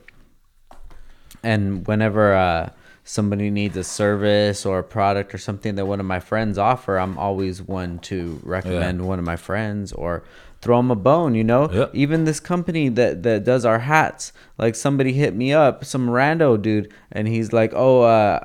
and 1.43 1.85
whenever 1.87 2.33
uh, 2.33 2.69
somebody 3.07 3.49
needs 3.49 3.77
a 3.77 3.83
service 3.83 4.65
or 4.65 4.79
a 4.79 4.83
product 4.83 5.33
or 5.33 5.37
something 5.37 5.75
that 5.75 5.85
one 5.85 5.99
of 5.99 6.05
my 6.05 6.19
friends 6.19 6.57
offer 6.57 6.97
i'm 6.99 7.17
always 7.17 7.61
one 7.61 7.97
to 7.99 8.39
recommend 8.43 9.07
one 9.07 9.17
of 9.17 9.23
my 9.25 9.37
friends 9.37 9.93
or 9.93 10.23
throw 10.61 10.77
them 10.77 10.91
a 10.91 10.95
bone 10.95 11.33
you 11.33 11.43
know 11.43 11.69
Yep. 11.71 11.91
even 11.93 12.25
this 12.25 12.39
company 12.41 12.89
that 12.89 13.23
that 13.23 13.43
does 13.45 13.63
our 13.63 13.79
hats 13.79 14.33
like 14.57 14.75
somebody 14.75 15.13
hit 15.13 15.33
me 15.33 15.53
up 15.53 15.85
some 15.85 16.09
rando 16.09 16.61
dude 16.61 16.91
and 17.11 17.27
he's 17.29 17.53
like 17.53 17.71
oh 17.75 18.01
uh 18.01 18.39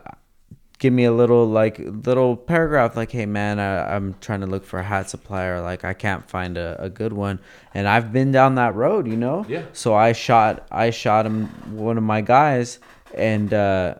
give 0.78 0.92
me 0.92 1.04
a 1.04 1.12
little 1.12 1.46
like 1.46 1.78
little 1.80 2.36
paragraph 2.36 2.96
like 2.96 3.10
hey 3.12 3.26
man 3.26 3.58
I, 3.58 3.94
i'm 3.96 4.14
trying 4.20 4.40
to 4.40 4.46
look 4.46 4.64
for 4.64 4.78
a 4.78 4.84
hat 4.84 5.08
supplier 5.10 5.60
like 5.60 5.84
i 5.84 5.92
can't 5.94 6.28
find 6.28 6.56
a, 6.56 6.76
a 6.80 6.88
good 6.88 7.12
one 7.12 7.38
and 7.74 7.88
i've 7.88 8.12
been 8.12 8.30
down 8.32 8.56
that 8.56 8.74
road 8.74 9.06
you 9.08 9.16
know 9.16 9.44
Yeah. 9.48 9.64
so 9.72 9.94
i 9.94 10.12
shot 10.12 10.66
i 10.70 10.90
shot 10.90 11.24
him 11.26 11.46
one 11.76 11.98
of 11.98 12.04
my 12.04 12.20
guys 12.20 12.78
and 13.14 13.52
uh 13.54 13.94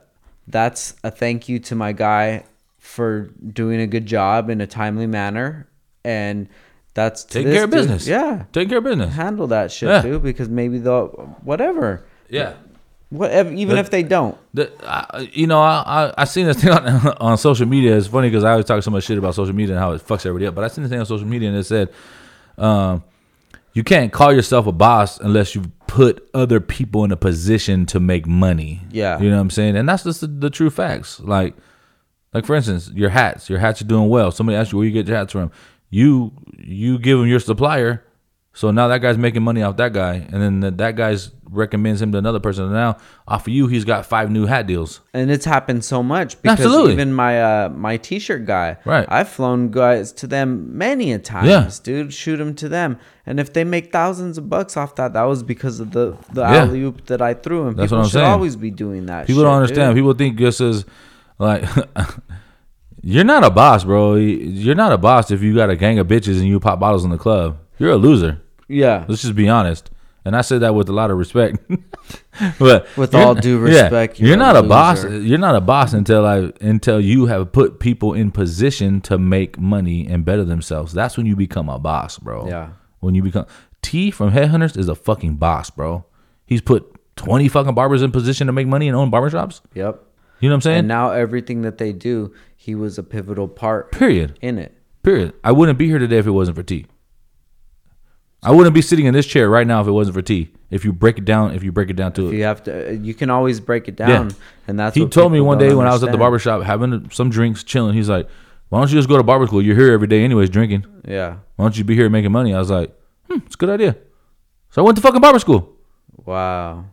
that's 0.48 0.94
a 1.04 1.10
thank 1.10 1.48
you 1.48 1.58
to 1.60 1.74
my 1.74 1.92
guy 1.92 2.44
for 2.78 3.30
doing 3.52 3.80
a 3.80 3.86
good 3.86 4.06
job 4.06 4.50
in 4.50 4.60
a 4.60 4.66
timely 4.66 5.06
manner 5.06 5.66
and 6.04 6.48
that's 6.94 7.24
to 7.24 7.34
Taking 7.34 7.52
care 7.52 7.64
of 7.64 7.70
dude- 7.70 7.78
business. 7.80 8.06
yeah 8.08 8.44
Taking 8.52 8.68
care 8.68 8.78
of 8.78 8.84
business. 8.84 9.14
handle 9.14 9.46
that 9.48 9.70
shit 9.72 9.88
Yeah. 9.88 10.02
dude 10.02 10.22
because 10.22 10.48
maybe 10.48 10.78
they'll 10.78 11.08
whatever 11.44 12.02
Yeah. 12.28 12.54
whatever 13.10 13.50
even 13.52 13.76
But- 13.76 13.78
if 13.84 13.90
they 13.90 14.02
don't 14.02 14.36
The, 14.52 14.70
I, 14.86 15.28
you 15.32 15.46
know, 15.46 15.60
I, 15.62 15.82
I 16.08 16.14
I 16.18 16.24
seen 16.24 16.46
this 16.46 16.60
thing 16.60 16.70
on, 16.72 17.08
on 17.20 17.38
social 17.38 17.66
media. 17.66 17.96
It's 17.96 18.08
funny 18.08 18.28
because 18.28 18.44
I 18.44 18.50
always 18.50 18.66
talk 18.66 18.82
so 18.82 18.90
much 18.90 19.04
shit 19.04 19.16
about 19.16 19.34
social 19.34 19.54
media 19.54 19.74
and 19.76 19.80
how 19.82 19.92
it 19.92 20.02
fucks 20.06 20.26
everybody 20.26 20.46
up. 20.48 20.54
But 20.54 20.64
I 20.64 20.68
seen 20.68 20.82
this 20.84 20.90
thing 20.90 21.00
on 21.00 21.06
social 21.06 21.26
media 21.26 21.48
and 21.48 21.56
it 21.56 21.64
said, 21.64 21.88
um, 22.58 23.02
you 23.72 23.82
can't 23.84 24.12
call 24.12 24.32
yourself 24.32 24.66
a 24.66 24.72
boss 24.72 25.18
unless 25.18 25.54
you 25.54 25.62
put 25.86 26.28
other 26.34 26.60
people 26.60 27.04
in 27.04 27.12
a 27.12 27.16
position 27.16 27.86
to 27.86 28.00
make 28.00 28.26
money. 28.26 28.82
Yeah. 28.90 29.18
you 29.18 29.28
know 29.28 29.36
what 29.36 29.42
I'm 29.42 29.50
saying, 29.50 29.76
and 29.76 29.88
that's 29.88 30.04
just 30.04 30.20
the, 30.20 30.26
the 30.26 30.50
true 30.50 30.70
facts. 30.70 31.20
Like, 31.20 31.54
like 32.32 32.46
for 32.46 32.54
instance, 32.54 32.90
your 32.94 33.10
hats. 33.10 33.50
Your 33.50 33.58
hats 33.58 33.80
are 33.82 33.86
doing 33.86 34.08
well. 34.08 34.30
Somebody 34.30 34.56
asks 34.56 34.72
you 34.72 34.78
where 34.78 34.86
you 34.86 34.92
get 34.92 35.06
your 35.06 35.16
hats 35.16 35.32
from. 35.32 35.50
You 35.90 36.32
you 36.58 36.98
give 36.98 37.18
them 37.18 37.28
your 37.28 37.40
supplier. 37.40 38.04
So 38.54 38.70
now 38.70 38.88
that 38.88 38.98
guy's 38.98 39.18
making 39.18 39.42
money 39.42 39.62
off 39.62 39.76
that 39.78 39.92
guy, 39.92 40.26
and 40.30 40.42
then 40.42 40.60
that, 40.60 40.78
that 40.78 40.96
guy's 40.96 41.30
recommends 41.52 42.00
him 42.02 42.10
to 42.12 42.18
another 42.18 42.40
person. 42.40 42.64
And 42.64 42.72
now 42.72 42.96
off 43.28 43.46
of 43.46 43.52
you, 43.52 43.66
he's 43.66 43.84
got 43.84 44.06
five 44.06 44.30
new 44.30 44.46
hat 44.46 44.66
deals. 44.66 45.00
and 45.14 45.30
it's 45.30 45.44
happened 45.44 45.84
so 45.84 46.02
much 46.02 46.40
because 46.42 46.58
Absolutely. 46.60 46.92
even 46.94 47.12
my 47.12 47.42
uh 47.42 47.68
my 47.68 47.96
t-shirt 47.98 48.44
guy 48.46 48.76
Right. 48.84 49.06
i've 49.08 49.28
flown 49.28 49.70
guys 49.70 50.12
to 50.14 50.26
them 50.26 50.76
many 50.76 51.12
a 51.12 51.18
times 51.18 51.48
Yeah. 51.48 51.70
dude 51.84 52.12
shoot 52.14 52.38
them 52.38 52.54
to 52.54 52.68
them 52.68 52.98
and 53.26 53.38
if 53.38 53.52
they 53.52 53.64
make 53.64 53.92
thousands 53.92 54.38
of 54.38 54.48
bucks 54.48 54.76
off 54.76 54.94
that 54.96 55.12
that 55.12 55.22
was 55.24 55.42
because 55.42 55.78
of 55.80 55.90
the 55.92 56.16
the 56.32 56.40
Yeah. 56.42 56.62
alley 56.64 56.82
oop 56.82 57.06
that 57.06 57.20
i 57.22 57.34
threw 57.34 57.66
and 57.68 57.76
That's 57.76 57.86
people 57.86 57.98
what 57.98 58.04
I'm 58.04 58.08
should 58.08 58.14
saying. 58.14 58.26
always 58.30 58.56
be 58.56 58.70
doing 58.70 59.06
that 59.06 59.26
People 59.26 59.42
shit, 59.42 59.46
don't 59.46 59.56
understand. 59.62 59.90
dude. 59.94 59.96
People 60.02 60.14
think 60.14 60.38
this 60.38 60.60
is 60.60 60.84
like 61.38 61.64
you're 63.02 63.24
not 63.24 63.42
a 63.44 63.50
boss, 63.50 63.84
bro. 63.84 64.14
You're 64.14 64.74
not 64.76 64.92
a 64.92 64.98
boss 64.98 65.30
if 65.30 65.42
you 65.42 65.54
got 65.54 65.70
a 65.70 65.76
gang 65.76 65.98
of 65.98 66.06
bitches 66.06 66.38
and 66.38 66.46
you 66.46 66.60
pop 66.60 66.78
bottles 66.80 67.04
in 67.04 67.10
the 67.10 67.18
club. 67.18 67.58
You're 67.78 67.90
a 67.90 67.96
loser. 67.96 68.40
yeah 68.68 69.04
Let's 69.08 69.22
just 69.22 69.34
be 69.34 69.48
honest. 69.48 69.90
And 70.24 70.36
I 70.36 70.42
say 70.42 70.58
that 70.58 70.74
with 70.74 70.88
a 70.88 70.92
lot 70.92 71.10
of 71.10 71.18
respect. 71.18 71.58
but 72.58 72.86
With 72.96 73.14
all 73.14 73.34
due 73.34 73.58
respect, 73.58 74.20
you're, 74.20 74.28
you're 74.28 74.36
not 74.36 74.56
a 74.56 74.62
boss. 74.62 75.04
You're 75.04 75.38
not 75.38 75.56
a 75.56 75.60
boss 75.60 75.92
until 75.92 76.24
I 76.24 76.52
until 76.60 77.00
you 77.00 77.26
have 77.26 77.52
put 77.52 77.80
people 77.80 78.14
in 78.14 78.30
position 78.30 79.00
to 79.02 79.18
make 79.18 79.58
money 79.58 80.06
and 80.06 80.24
better 80.24 80.44
themselves. 80.44 80.92
That's 80.92 81.16
when 81.16 81.26
you 81.26 81.34
become 81.36 81.68
a 81.68 81.78
boss, 81.78 82.18
bro. 82.18 82.46
Yeah. 82.48 82.70
When 83.00 83.14
you 83.14 83.22
become 83.22 83.46
T 83.82 84.10
from 84.12 84.30
Headhunters 84.30 84.76
is 84.78 84.88
a 84.88 84.94
fucking 84.94 85.36
boss, 85.36 85.70
bro. 85.70 86.04
He's 86.46 86.60
put 86.60 86.94
twenty 87.16 87.48
fucking 87.48 87.74
barbers 87.74 88.02
in 88.02 88.12
position 88.12 88.46
to 88.46 88.52
make 88.52 88.66
money 88.66 88.86
and 88.88 88.96
own 88.96 89.10
barbershops. 89.10 89.60
yep 89.74 90.02
You 90.40 90.48
know 90.48 90.54
what 90.54 90.56
I'm 90.58 90.60
saying? 90.62 90.78
and 90.80 90.88
now 90.88 91.10
everything 91.10 91.62
that 91.62 91.78
they 91.78 91.92
do 91.92 92.32
he 92.56 92.74
was 92.74 92.96
a 92.96 93.02
pivotal 93.02 93.48
part 93.48 93.90
Period. 93.92 94.38
in 94.40 94.58
it 94.58 94.76
Period. 95.02 95.34
I 95.42 95.50
wouldn't 95.52 95.78
be 95.78 95.86
here 95.88 95.98
today 95.98 96.18
if 96.18 96.26
it 96.26 96.30
wasn't 96.30 96.56
for 96.56 96.62
T. 96.62 96.86
I 98.42 98.50
wouldn't 98.50 98.74
be 98.74 98.82
sitting 98.82 99.06
in 99.06 99.14
this 99.14 99.26
chair 99.26 99.48
right 99.48 99.66
now 99.66 99.80
if 99.80 99.86
it 99.86 99.92
wasn't 99.92 100.14
for 100.14 100.22
T. 100.22 100.52
If 100.70 100.84
you 100.84 100.92
break 100.92 101.18
it 101.18 101.24
down, 101.24 101.54
if 101.54 101.62
you 101.62 101.70
break 101.70 101.90
it 101.90 101.96
down 101.96 102.12
to 102.14 102.28
it. 102.28 102.34
you 102.34 102.44
have 102.44 102.62
to 102.64 102.96
you 102.96 103.14
can 103.14 103.30
always 103.30 103.60
break 103.60 103.88
it 103.88 103.96
down 103.96 104.30
yeah. 104.30 104.36
and 104.66 104.78
that's 104.78 104.96
he 104.96 105.06
told 105.06 105.32
me 105.32 105.40
one 105.40 105.58
day 105.58 105.74
when 105.74 105.86
I 105.86 105.92
was 105.92 106.02
at 106.02 106.06
the 106.06 106.12
understand. 106.12 106.18
barber 106.18 106.38
shop 106.38 106.62
having 106.62 107.10
some 107.10 107.30
drinks, 107.30 107.62
chilling. 107.62 107.94
He's 107.94 108.08
like, 108.08 108.28
"Why 108.70 108.80
don't 108.80 108.90
you 108.90 108.98
just 108.98 109.08
go 109.08 109.16
to 109.16 109.22
barber 109.22 109.46
school? 109.46 109.62
You're 109.62 109.76
here 109.76 109.92
every 109.92 110.08
day, 110.08 110.24
anyways, 110.24 110.50
drinking. 110.50 110.86
yeah 111.06 111.36
Why 111.56 111.64
don't 111.64 111.76
you 111.76 111.84
be 111.84 111.94
here 111.94 112.08
making 112.08 112.32
money?" 112.32 112.54
I 112.54 112.58
was 112.58 112.70
like, 112.70 112.90
"Hmm, 113.30 113.38
it's 113.46 113.54
a 113.54 113.58
good 113.58 113.70
idea." 113.70 113.96
So 114.70 114.82
I 114.82 114.84
went 114.84 114.96
to 114.96 115.02
fucking 115.02 115.20
barber 115.20 115.38
school, 115.38 115.76
wow 116.24 116.86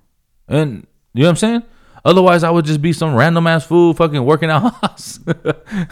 and 0.49 0.85
you 1.13 1.21
know 1.21 1.27
what 1.27 1.29
I'm 1.29 1.35
saying. 1.37 1.63
Otherwise, 2.05 2.43
I 2.43 2.49
would 2.49 2.65
just 2.65 2.81
be 2.81 2.93
some 2.93 3.13
random 3.15 3.45
ass 3.47 3.65
fool 3.65 3.93
fucking 3.93 4.23
working 4.23 4.49
out 4.49 4.73
Haas. 4.81 5.17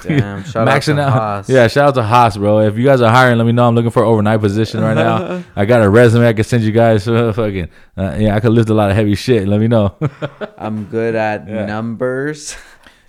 Damn, 0.03 0.43
shout 0.43 0.67
out 0.67 0.81
to 0.81 0.95
Haas. 1.09 1.49
Yeah, 1.49 1.67
shout 1.67 1.89
out 1.89 1.95
to 1.95 2.03
Haas, 2.03 2.37
bro. 2.37 2.59
If 2.59 2.77
you 2.77 2.85
guys 2.85 3.01
are 3.01 3.11
hiring, 3.11 3.37
let 3.37 3.45
me 3.45 3.51
know. 3.51 3.67
I'm 3.67 3.75
looking 3.75 3.91
for 3.91 4.03
an 4.03 4.09
overnight 4.09 4.39
position 4.39 4.81
right 4.81 4.93
now. 4.95 5.43
I 5.55 5.65
got 5.65 5.81
a 5.83 5.89
resume 5.89 6.27
I 6.27 6.33
can 6.33 6.43
send 6.43 6.63
you 6.63 6.71
guys. 6.71 7.05
fucking, 7.05 7.69
uh, 7.97 8.15
yeah, 8.19 8.35
I 8.35 8.39
could 8.39 8.51
lift 8.51 8.69
a 8.69 8.73
lot 8.73 8.89
of 8.89 8.95
heavy 8.95 9.15
shit. 9.15 9.47
Let 9.47 9.59
me 9.59 9.67
know. 9.67 9.95
I'm 10.57 10.85
good 10.85 11.15
at 11.15 11.47
Yeah. 11.47 11.65
numbers. 11.65 12.55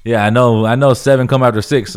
Yeah, 0.04 0.24
I 0.24 0.30
know. 0.30 0.64
I 0.64 0.74
know. 0.74 0.94
Seven 0.94 1.26
come 1.26 1.42
after 1.42 1.60
six. 1.62 1.96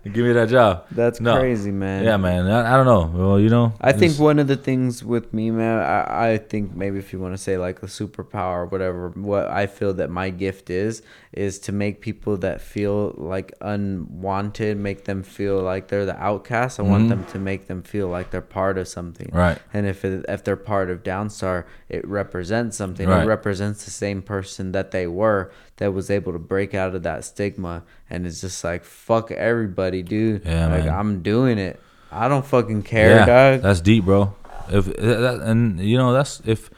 Give 0.04 0.24
me 0.24 0.32
that 0.32 0.48
job. 0.48 0.86
That's 0.90 1.20
No. 1.20 1.38
crazy, 1.38 1.70
man. 1.70 2.04
Yeah, 2.04 2.16
man. 2.16 2.46
I, 2.46 2.72
I 2.72 2.76
don't 2.76 2.86
know. 2.86 3.10
Well, 3.14 3.38
you 3.40 3.50
know. 3.50 3.74
I 3.80 3.92
think 3.92 4.18
one 4.18 4.38
of 4.38 4.46
the 4.46 4.56
things 4.56 5.04
with 5.04 5.34
me, 5.34 5.50
man, 5.50 5.78
I, 5.78 6.32
I 6.32 6.38
think 6.38 6.74
maybe 6.74 6.98
if 6.98 7.12
you 7.12 7.18
want 7.20 7.34
to 7.34 7.38
say 7.38 7.58
like 7.58 7.82
a 7.82 7.86
superpower 7.86 8.62
or 8.62 8.66
whatever, 8.66 9.10
what 9.10 9.48
I 9.48 9.66
feel 9.66 9.92
that 9.94 10.08
my 10.10 10.30
gift 10.30 10.70
is, 10.70 11.02
is 11.32 11.58
to 11.60 11.72
make 11.72 12.00
people 12.00 12.38
that 12.38 12.60
feel 12.62 13.14
like 13.18 13.52
unwanted, 13.60 14.76
make 14.78 15.04
them 15.04 15.22
feel 15.22 15.60
like 15.60 15.88
they're 15.88 16.06
the 16.06 16.20
outcast. 16.20 16.80
I 16.80 16.82
want 16.82 17.08
them 17.08 17.24
to 17.26 17.38
make 17.38 17.66
them 17.66 17.82
feel 17.82 18.08
like 18.08 18.30
they're 18.30 18.40
part 18.40 18.78
of 18.78 18.88
something. 18.88 19.28
Mm-hmm. 19.28 19.36
Right. 19.36 19.58
And 19.72 19.86
if 19.86 20.04
it, 20.04 20.24
if 20.28 20.44
they're 20.44 20.56
part 20.56 20.90
of 20.90 21.02
Downstar, 21.02 21.64
it 21.90 22.06
represents 22.06 22.76
something. 22.76 23.08
Right. 23.08 23.24
It 23.24 23.26
represents 23.26 23.84
the 23.84 23.90
same 23.90 24.22
person 24.22 24.72
that 24.72 24.92
they 24.92 25.06
were 25.06 25.50
that 25.76 25.92
was 25.92 26.08
able 26.08 26.32
to 26.32 26.38
break 26.38 26.72
out 26.74 26.94
of 26.94 27.02
that 27.02 27.24
stigma. 27.24 27.82
And 28.08 28.26
it's 28.26 28.40
just 28.40 28.62
like 28.62 28.84
fuck 28.84 29.30
everybody, 29.30 30.02
dude. 30.02 30.44
Yeah, 30.44 30.68
like 30.68 30.84
man. 30.84 30.94
I'm 30.94 31.22
doing 31.22 31.58
it. 31.58 31.80
I 32.12 32.28
don't 32.28 32.46
fucking 32.46 32.82
care, 32.82 33.18
yeah, 33.18 33.26
dog. 33.26 33.62
that's 33.62 33.80
deep, 33.80 34.04
bro. 34.04 34.34
If 34.68 34.86
that, 34.86 35.40
and 35.42 35.80
you 35.80 35.98
know 35.98 36.12
that's 36.12 36.40
if 36.44 36.70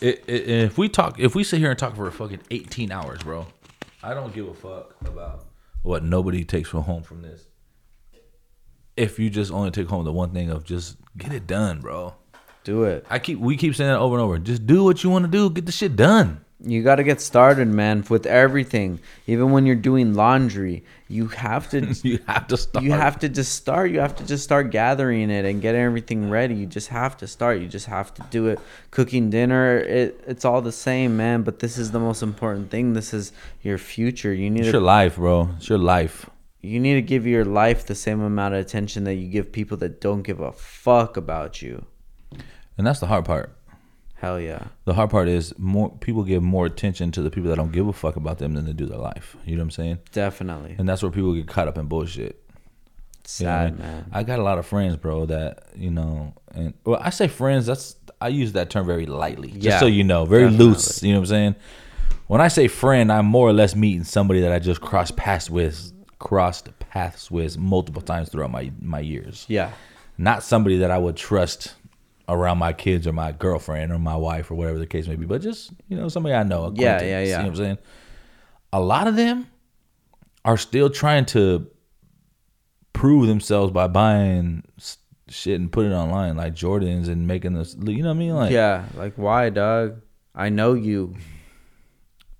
if 0.00 0.76
we 0.76 0.88
talk 0.88 1.18
if 1.18 1.34
we 1.34 1.44
sit 1.44 1.58
here 1.58 1.70
and 1.70 1.78
talk 1.78 1.96
for 1.96 2.10
fucking 2.10 2.40
18 2.50 2.92
hours, 2.92 3.22
bro. 3.22 3.46
I 4.02 4.14
don't 4.14 4.34
give 4.34 4.48
a 4.48 4.54
fuck 4.54 4.96
about 5.02 5.46
what 5.82 6.02
nobody 6.02 6.44
takes 6.44 6.68
from 6.68 6.82
home 6.82 7.02
from 7.02 7.22
this. 7.22 7.46
If 8.96 9.18
you 9.18 9.30
just 9.30 9.50
only 9.52 9.70
take 9.70 9.88
home 9.88 10.04
the 10.04 10.12
one 10.12 10.32
thing 10.32 10.50
of 10.50 10.64
just 10.64 10.96
get 11.16 11.32
it 11.32 11.46
done, 11.46 11.80
bro. 11.80 12.14
Do 12.64 12.84
it. 12.84 13.04
I 13.10 13.18
keep 13.18 13.38
we 13.38 13.56
keep 13.56 13.74
saying 13.74 13.90
that 13.90 13.98
over 13.98 14.16
and 14.16 14.22
over. 14.22 14.38
Just 14.38 14.66
do 14.66 14.84
what 14.84 15.02
you 15.02 15.10
want 15.10 15.24
to 15.24 15.30
do. 15.30 15.50
Get 15.50 15.66
the 15.66 15.72
shit 15.72 15.96
done. 15.96 16.44
You 16.64 16.84
got 16.84 16.96
to 16.96 17.02
get 17.02 17.20
started, 17.20 17.66
man, 17.66 18.04
with 18.08 18.24
everything. 18.24 19.00
Even 19.26 19.50
when 19.50 19.66
you're 19.66 19.74
doing 19.74 20.14
laundry, 20.14 20.84
you 21.08 21.26
have 21.26 21.68
to 21.70 21.80
you 22.04 22.20
have 22.28 22.46
to 22.46 22.56
start. 22.56 22.84
you 22.84 22.92
have 22.92 23.18
to 23.18 23.28
just 23.28 23.56
start. 23.56 23.90
You 23.90 23.98
have 23.98 24.14
to 24.14 24.24
just 24.24 24.44
start 24.44 24.70
gathering 24.70 25.28
it 25.28 25.44
and 25.44 25.60
getting 25.60 25.80
everything 25.80 26.30
ready. 26.30 26.54
You 26.54 26.66
just 26.66 26.86
have 26.90 27.16
to 27.16 27.26
start. 27.26 27.58
You 27.60 27.66
just 27.66 27.86
have 27.86 28.14
to 28.14 28.22
do 28.30 28.46
it. 28.46 28.60
Cooking 28.92 29.28
dinner, 29.28 29.78
it 29.78 30.22
it's 30.28 30.44
all 30.44 30.62
the 30.62 30.70
same, 30.70 31.16
man. 31.16 31.42
But 31.42 31.58
this 31.58 31.76
is 31.78 31.90
the 31.90 31.98
most 31.98 32.22
important 32.22 32.70
thing. 32.70 32.92
This 32.92 33.12
is 33.12 33.32
your 33.62 33.76
future. 33.78 34.32
You 34.32 34.48
need 34.48 34.60
It's 34.60 34.68
to 34.68 34.72
your 34.74 34.82
life, 34.82 35.16
bro. 35.16 35.48
It's 35.56 35.68
your 35.68 35.78
life. 35.78 36.30
you 36.60 36.78
need 36.78 36.94
to 36.94 37.02
give 37.02 37.26
your 37.26 37.44
life 37.44 37.86
the 37.86 37.96
same 37.96 38.20
amount 38.20 38.54
of 38.54 38.60
attention 38.60 39.02
that 39.02 39.14
you 39.14 39.26
give 39.26 39.50
people 39.50 39.76
that 39.78 40.00
don't 40.00 40.22
give 40.22 40.38
a 40.38 40.52
fuck 40.52 41.16
about 41.16 41.60
you. 41.60 41.84
And 42.78 42.86
that's 42.86 43.00
the 43.00 43.06
hard 43.06 43.24
part. 43.24 43.56
Hell 44.14 44.40
yeah. 44.40 44.64
The 44.84 44.94
hard 44.94 45.10
part 45.10 45.28
is 45.28 45.52
more 45.58 45.90
people 45.98 46.22
give 46.22 46.42
more 46.42 46.64
attention 46.66 47.10
to 47.12 47.22
the 47.22 47.30
people 47.30 47.50
that 47.50 47.56
don't 47.56 47.72
give 47.72 47.88
a 47.88 47.92
fuck 47.92 48.14
about 48.16 48.38
them 48.38 48.54
than 48.54 48.66
they 48.66 48.72
do 48.72 48.86
their 48.86 48.98
life. 48.98 49.36
You 49.44 49.56
know 49.56 49.62
what 49.62 49.64
I'm 49.64 49.70
saying? 49.72 49.98
Definitely. 50.12 50.76
And 50.78 50.88
that's 50.88 51.02
where 51.02 51.10
people 51.10 51.34
get 51.34 51.48
caught 51.48 51.66
up 51.68 51.76
in 51.76 51.86
bullshit. 51.86 52.38
You 53.38 53.46
know 53.46 53.52
I 53.52 53.66
Sad, 53.68 53.78
mean? 53.78 53.86
man. 53.86 54.10
I 54.12 54.22
got 54.22 54.38
a 54.38 54.42
lot 54.42 54.58
of 54.58 54.66
friends, 54.66 54.96
bro, 54.96 55.26
that, 55.26 55.64
you 55.76 55.90
know, 55.90 56.34
and 56.54 56.74
well, 56.84 57.00
I 57.02 57.10
say 57.10 57.28
friends, 57.28 57.66
that's 57.66 57.96
I 58.20 58.28
use 58.28 58.52
that 58.52 58.70
term 58.70 58.86
very 58.86 59.06
lightly. 59.06 59.48
Just 59.50 59.62
Yeah, 59.64 59.78
so 59.80 59.86
you 59.86 60.04
know, 60.04 60.24
very 60.24 60.44
definitely. 60.44 60.66
loose. 60.66 61.02
You 61.02 61.12
know 61.12 61.18
what 61.18 61.22
I'm 61.24 61.26
saying? 61.26 61.54
When 62.28 62.40
I 62.40 62.48
say 62.48 62.68
friend, 62.68 63.10
I'm 63.12 63.26
more 63.26 63.48
or 63.48 63.52
less 63.52 63.74
meeting 63.74 64.04
somebody 64.04 64.40
that 64.40 64.52
I 64.52 64.58
just 64.60 64.80
crossed 64.80 65.16
paths 65.16 65.50
with 65.50 65.92
crossed 66.20 66.68
paths 66.78 67.28
with 67.30 67.58
multiple 67.58 68.00
times 68.02 68.28
throughout 68.28 68.52
my 68.52 68.70
my 68.80 69.00
years. 69.00 69.44
Yeah. 69.48 69.72
Not 70.16 70.44
somebody 70.44 70.78
that 70.78 70.90
I 70.92 70.98
would 70.98 71.16
trust 71.16 71.74
around 72.28 72.58
my 72.58 72.72
kids 72.72 73.06
or 73.06 73.12
my 73.12 73.32
girlfriend 73.32 73.92
or 73.92 73.98
my 73.98 74.16
wife 74.16 74.50
or 74.50 74.54
whatever 74.54 74.78
the 74.78 74.86
case 74.86 75.06
may 75.06 75.16
be, 75.16 75.26
but 75.26 75.42
just, 75.42 75.72
you 75.88 75.96
know, 75.96 76.08
somebody 76.08 76.34
I 76.34 76.42
know. 76.42 76.72
Yeah, 76.74 77.02
yeah, 77.02 77.06
yeah. 77.06 77.20
You 77.20 77.30
know 77.30 77.38
what 77.38 77.46
I'm 77.48 77.56
saying? 77.56 77.78
A 78.72 78.80
lot 78.80 79.06
of 79.06 79.16
them 79.16 79.48
are 80.44 80.56
still 80.56 80.90
trying 80.90 81.26
to 81.26 81.68
prove 82.92 83.26
themselves 83.26 83.72
by 83.72 83.88
buying 83.88 84.62
shit 85.28 85.60
and 85.60 85.70
putting 85.70 85.92
it 85.92 85.96
online, 85.96 86.36
like 86.36 86.54
Jordans 86.54 87.08
and 87.08 87.26
making 87.26 87.54
this. 87.54 87.76
You 87.78 88.02
know 88.02 88.08
what 88.08 88.14
I 88.14 88.18
mean? 88.18 88.34
Like, 88.34 88.52
yeah. 88.52 88.86
Like 88.94 89.14
why, 89.16 89.50
dog? 89.50 90.00
I 90.34 90.48
know 90.48 90.74
you. 90.74 91.16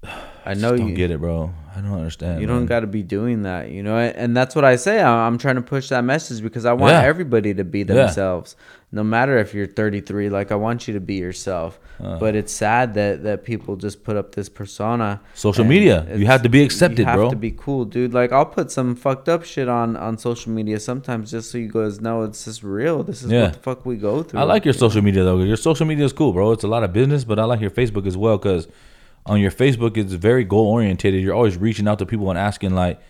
I 0.02 0.08
know 0.54 0.70
just 0.70 0.76
don't 0.78 0.88
you. 0.88 0.94
get 0.94 1.10
it, 1.10 1.20
bro. 1.20 1.52
I 1.74 1.80
don't 1.80 1.92
understand. 1.92 2.40
You 2.40 2.46
man. 2.46 2.56
don't 2.56 2.66
got 2.66 2.80
to 2.80 2.86
be 2.86 3.02
doing 3.02 3.42
that, 3.42 3.70
you 3.70 3.82
know. 3.82 3.96
And 3.96 4.36
that's 4.36 4.54
what 4.54 4.64
I 4.64 4.76
say. 4.76 5.02
I'm 5.02 5.38
trying 5.38 5.54
to 5.56 5.62
push 5.62 5.88
that 5.88 6.04
message 6.04 6.42
because 6.42 6.66
I 6.66 6.72
want 6.74 6.92
Yeah. 6.92 7.02
everybody 7.02 7.54
to 7.54 7.64
be 7.64 7.82
themselves, 7.82 8.56
no 8.90 9.02
matter 9.02 9.38
if 9.38 9.54
you're 9.54 9.66
33. 9.66 10.28
Like 10.28 10.52
I 10.52 10.54
want 10.56 10.86
you 10.86 10.94
to 10.94 11.00
be 11.00 11.14
yourself. 11.14 11.78
Uh. 12.02 12.18
but 12.18 12.34
it's 12.34 12.52
sad 12.52 12.94
that 12.94 13.22
that 13.22 13.44
people 13.44 13.76
just 13.76 14.02
put 14.02 14.16
up 14.16 14.34
this 14.34 14.48
persona. 14.48 15.20
Social 15.34 15.64
media. 15.64 16.04
You 16.16 16.26
have 16.26 16.42
to 16.42 16.48
be 16.48 16.62
accepted, 16.62 16.98
you 17.00 17.04
have 17.04 17.14
bro. 17.16 17.30
to 17.30 17.36
be 17.36 17.52
cool, 17.52 17.84
dude. 17.84 18.12
Like 18.12 18.32
I'll 18.32 18.46
put 18.46 18.72
some 18.72 18.96
fucked 18.96 19.28
up 19.28 19.44
shit 19.44 19.68
on 19.68 19.96
on 19.96 20.18
social 20.18 20.50
media 20.52 20.80
sometimes 20.80 21.30
just 21.30 21.50
so 21.52 21.58
you 21.58 21.68
guys 21.68 22.00
know 22.00 22.22
it's 22.22 22.44
just 22.44 22.62
real. 22.64 23.02
This 23.04 23.22
is 23.22 23.30
Yeah. 23.30 23.44
what 23.44 23.52
the 23.52 23.58
fuck 23.60 23.86
we 23.86 23.96
go 23.96 24.22
through. 24.24 24.40
I 24.40 24.42
like 24.44 24.64
your 24.64 24.74
social 24.74 25.00
media 25.02 25.22
though. 25.22 25.38
Your 25.42 25.56
social 25.56 25.86
media 25.86 26.04
is 26.04 26.12
cool, 26.12 26.32
bro. 26.32 26.50
It's 26.52 26.64
a 26.64 26.68
lot 26.68 26.82
of 26.82 26.92
business, 26.92 27.22
but 27.24 27.38
I 27.38 27.44
like 27.44 27.60
your 27.60 27.70
Facebook 27.70 28.06
as 28.06 28.16
well 28.16 28.36
because 28.36 28.66
on 29.26 29.40
your 29.40 29.50
Facebook 29.50 29.96
it's 29.96 30.12
very 30.12 30.44
goal 30.44 30.66
orientated. 30.66 31.22
You're 31.22 31.34
always 31.34 31.56
reaching 31.56 31.86
out 31.88 31.98
to 32.00 32.06
people 32.06 32.28
and 32.30 32.38
asking 32.38 32.74
like, 32.74 33.00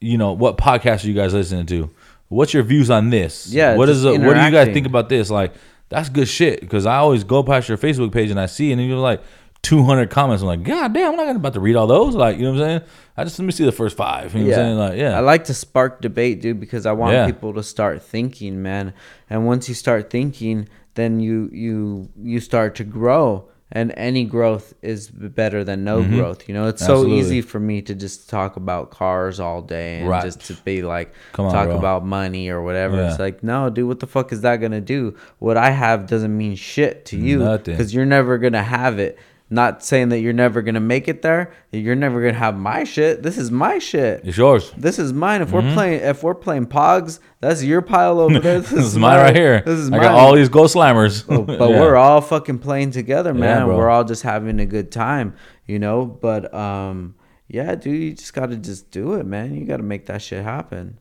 you 0.00 0.18
know, 0.18 0.32
what 0.32 0.58
podcast 0.58 1.04
are 1.04 1.08
you 1.08 1.14
guys 1.14 1.32
listening 1.32 1.66
to? 1.66 1.90
What's 2.28 2.52
your 2.52 2.62
views 2.62 2.90
on 2.90 3.10
this? 3.10 3.46
Yeah, 3.46 3.76
What 3.76 3.88
is 3.88 4.04
it? 4.04 4.20
What 4.20 4.34
do 4.34 4.40
you 4.42 4.50
guys 4.50 4.72
think 4.72 4.86
about 4.86 5.08
this? 5.08 5.30
Like, 5.30 5.54
that's 5.88 6.08
good 6.08 6.28
shit 6.28 6.60
because 6.60 6.86
I 6.86 6.96
always 6.96 7.22
go 7.24 7.42
past 7.42 7.68
your 7.68 7.78
Facebook 7.78 8.12
page 8.12 8.30
and 8.30 8.40
I 8.40 8.46
see 8.46 8.72
and 8.72 8.84
you're 8.84 8.96
like 8.98 9.22
200 9.62 10.10
comments. 10.10 10.42
I'm 10.42 10.48
like, 10.48 10.62
God 10.62 10.92
damn, 10.92 11.12
I'm 11.12 11.16
not 11.16 11.26
gonna 11.26 11.38
about 11.38 11.54
to 11.54 11.60
read 11.60 11.76
all 11.76 11.86
those. 11.86 12.14
Like, 12.14 12.36
you 12.36 12.42
know 12.44 12.52
what 12.52 12.62
I'm 12.62 12.68
saying? 12.80 12.90
I 13.16 13.24
just 13.24 13.38
let 13.38 13.44
me 13.46 13.52
see 13.52 13.64
the 13.64 13.72
first 13.72 13.96
five. 13.96 14.34
You 14.34 14.40
know 14.40 14.50
what 14.50 14.58
I'm 14.58 14.64
saying? 14.64 14.78
Like, 14.78 14.98
yeah. 14.98 15.16
I 15.16 15.20
like 15.20 15.44
to 15.44 15.54
spark 15.54 16.00
debate, 16.00 16.40
dude, 16.40 16.58
because 16.60 16.86
I 16.86 16.92
want 16.92 17.14
Yeah. 17.14 17.26
people 17.26 17.54
to 17.54 17.62
start 17.62 18.02
thinking, 18.02 18.62
man. 18.62 18.92
And 19.30 19.46
once 19.46 19.68
you 19.68 19.74
start 19.74 20.10
thinking, 20.10 20.68
then 20.94 21.20
you 21.20 21.48
you 21.52 22.08
you 22.20 22.40
start 22.40 22.74
to 22.76 22.84
grow. 22.84 23.48
And 23.74 23.92
any 23.96 24.24
growth 24.24 24.72
is 24.82 25.10
better 25.10 25.64
than 25.64 25.82
no 25.82 26.02
growth. 26.04 26.48
You 26.48 26.54
know, 26.54 26.68
it's 26.68 26.84
so 26.84 27.02
Mm-hmm. 27.04 27.12
Easy 27.14 27.40
for 27.42 27.58
me 27.58 27.82
to 27.82 27.94
just 27.94 28.30
talk 28.30 28.54
about 28.56 28.90
cars 28.90 29.40
all 29.40 29.60
day 29.62 29.98
and 29.98 30.08
Right. 30.08 30.22
just 30.22 30.40
to 30.46 30.54
be 30.54 30.82
like 30.82 31.12
Come 31.32 31.46
on, 31.46 31.52
talk 31.52 31.66
bro. 31.66 31.76
about 31.78 32.06
money 32.06 32.48
or 32.48 32.62
whatever. 32.62 32.96
Yeah. 32.96 33.10
It's 33.10 33.18
like, 33.18 33.42
no, 33.42 33.68
dude, 33.70 33.88
what 33.88 33.98
the 34.00 34.06
fuck 34.06 34.32
is 34.32 34.42
that 34.42 34.56
gonna 34.58 34.80
do? 34.80 35.16
What 35.40 35.56
I 35.56 35.70
have 35.70 36.06
doesn't 36.06 36.36
mean 36.36 36.54
shit 36.54 37.04
to 37.06 37.16
you 37.18 37.38
because 37.64 37.92
you're 37.92 38.06
never 38.06 38.38
gonna 38.38 38.62
have 38.62 38.98
it. 39.00 39.18
Not 39.50 39.84
saying 39.84 40.08
that 40.08 40.20
you're 40.20 40.32
never 40.32 40.62
gonna 40.62 40.80
make 40.80 41.06
it 41.06 41.20
there. 41.22 41.52
You're 41.70 41.94
never 41.94 42.20
gonna 42.22 42.32
have 42.38 42.56
my 42.56 42.82
shit. 42.84 43.22
This 43.22 43.36
is 43.38 43.50
my 43.50 43.78
shit. 43.78 44.22
it's 44.24 44.38
yours. 44.38 44.72
This 44.76 44.98
is 44.98 45.12
mine. 45.12 45.42
If 45.42 45.52
we're 45.52 45.72
playing, 45.74 46.00
if 46.00 46.22
we're 46.22 46.34
playing 46.34 46.66
Pogs, 46.66 47.20
that's 47.40 47.62
your 47.62 47.82
pile 47.82 48.18
over 48.20 48.40
there. 48.40 48.60
This, 48.60 48.68
Mm-hmm. 48.70 48.76
This 48.76 48.86
is 48.86 48.96
mine 48.98 49.18
right 49.18 49.36
here. 49.36 49.60
This 49.60 49.78
is 49.78 49.88
I 49.88 49.90
mine. 49.92 50.00
got 50.00 50.14
all 50.14 50.34
these 50.34 50.48
ghost 50.48 50.74
Slammers. 50.74 51.24
Oh, 51.28 51.42
but 51.58 51.60
Yeah. 51.70 51.80
we're 51.80 51.94
all 51.96 52.20
fucking 52.22 52.58
playing 52.60 52.92
together, 52.92 53.34
man. 53.34 53.66
bro. 53.66 53.76
we're 53.76 53.90
all 53.90 54.04
just 54.04 54.22
having 54.22 54.58
a 54.60 54.66
good 54.66 54.90
time, 54.90 55.36
you 55.66 55.78
know. 55.78 56.06
But 56.06 56.52
um, 56.54 57.14
yeah, 57.46 57.74
dude, 57.74 58.00
you 58.02 58.12
just 58.14 58.32
gotta 58.32 58.56
just 58.56 58.90
do 58.90 59.12
it, 59.14 59.26
man. 59.26 59.54
You 59.54 59.66
gotta 59.66 59.82
make 59.82 60.06
that 60.06 60.22
shit 60.22 60.42
happen. 60.42 60.98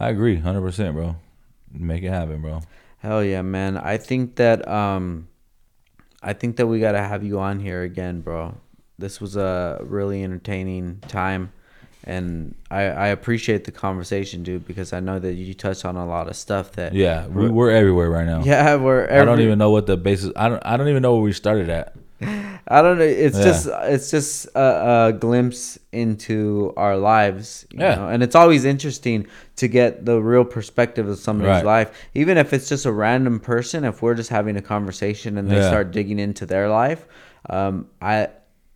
I 0.00 0.08
agree, 0.08 0.36
hundred 0.36 0.62
percent, 0.62 0.94
bro. 0.94 1.16
Make 1.70 2.02
it 2.02 2.10
happen, 2.10 2.40
bro. 2.40 2.62
Hell 2.98 3.22
yeah, 3.22 3.42
man. 3.42 3.76
I 3.76 3.98
think 3.98 4.36
that 4.36 4.66
um, 4.66 5.28
I 6.22 6.32
think 6.32 6.56
that 6.56 6.66
we 6.66 6.80
gotta 6.80 7.02
have 7.02 7.24
you 7.24 7.40
on 7.40 7.60
here 7.60 7.82
again, 7.82 8.20
bro. 8.20 8.54
This 8.98 9.20
was 9.20 9.36
a 9.36 9.80
really 9.82 10.22
entertaining 10.22 11.00
time. 11.08 11.52
And 12.04 12.56
I, 12.70 12.82
I 12.82 13.06
appreciate 13.08 13.64
the 13.64 13.70
conversation, 13.70 14.42
dude, 14.42 14.66
because 14.66 14.92
I 14.92 14.98
know 15.00 15.20
that 15.20 15.34
you 15.34 15.54
touched 15.54 15.84
on 15.84 15.96
a 15.96 16.04
lot 16.04 16.28
of 16.28 16.34
stuff 16.34 16.72
that 16.72 16.94
Yeah, 16.94 17.28
we, 17.28 17.48
we're 17.48 17.70
everywhere 17.70 18.10
right 18.10 18.26
now. 18.26 18.42
Yeah, 18.44 18.76
we're. 18.76 19.04
I 19.04 19.24
don't 19.24 19.40
even 19.40 19.58
know 19.58 19.70
what 19.70 19.86
the 19.86 19.96
basis. 19.96 20.32
I 20.34 20.48
don't. 20.48 20.62
I 20.64 20.76
don't 20.76 20.88
even 20.88 21.02
know 21.02 21.14
where 21.14 21.22
we 21.22 21.32
started 21.32 21.70
at. 21.70 21.94
I 22.68 22.80
don't 22.82 22.98
know. 22.98 23.04
It's 23.04 23.36
Yeah. 23.38 23.44
just. 23.44 23.68
It's 23.84 24.10
just 24.10 24.46
a, 24.54 25.06
a 25.08 25.12
glimpse 25.12 25.78
into 25.92 26.72
our 26.76 26.96
lives. 26.96 27.66
You 27.72 27.80
Yeah. 27.80 27.94
Know? 27.96 28.08
And 28.08 28.22
it's 28.22 28.34
always 28.34 28.64
interesting 28.64 29.26
to 29.56 29.68
get 29.68 30.04
the 30.04 30.20
real 30.20 30.44
perspective 30.44 31.08
of 31.08 31.18
somebody's 31.18 31.56
Right. 31.62 31.64
life, 31.64 31.90
even 32.14 32.38
if 32.38 32.52
it's 32.52 32.68
just 32.68 32.86
a 32.86 32.92
random 32.92 33.40
person. 33.40 33.84
If 33.84 34.02
we're 34.02 34.14
just 34.14 34.30
having 34.30 34.56
a 34.56 34.62
conversation 34.62 35.38
and 35.38 35.50
they 35.50 35.56
Yeah. 35.56 35.68
start 35.68 35.90
digging 35.92 36.18
into 36.18 36.46
their 36.46 36.68
life, 36.68 37.06
um, 37.50 37.86
I. 38.00 38.28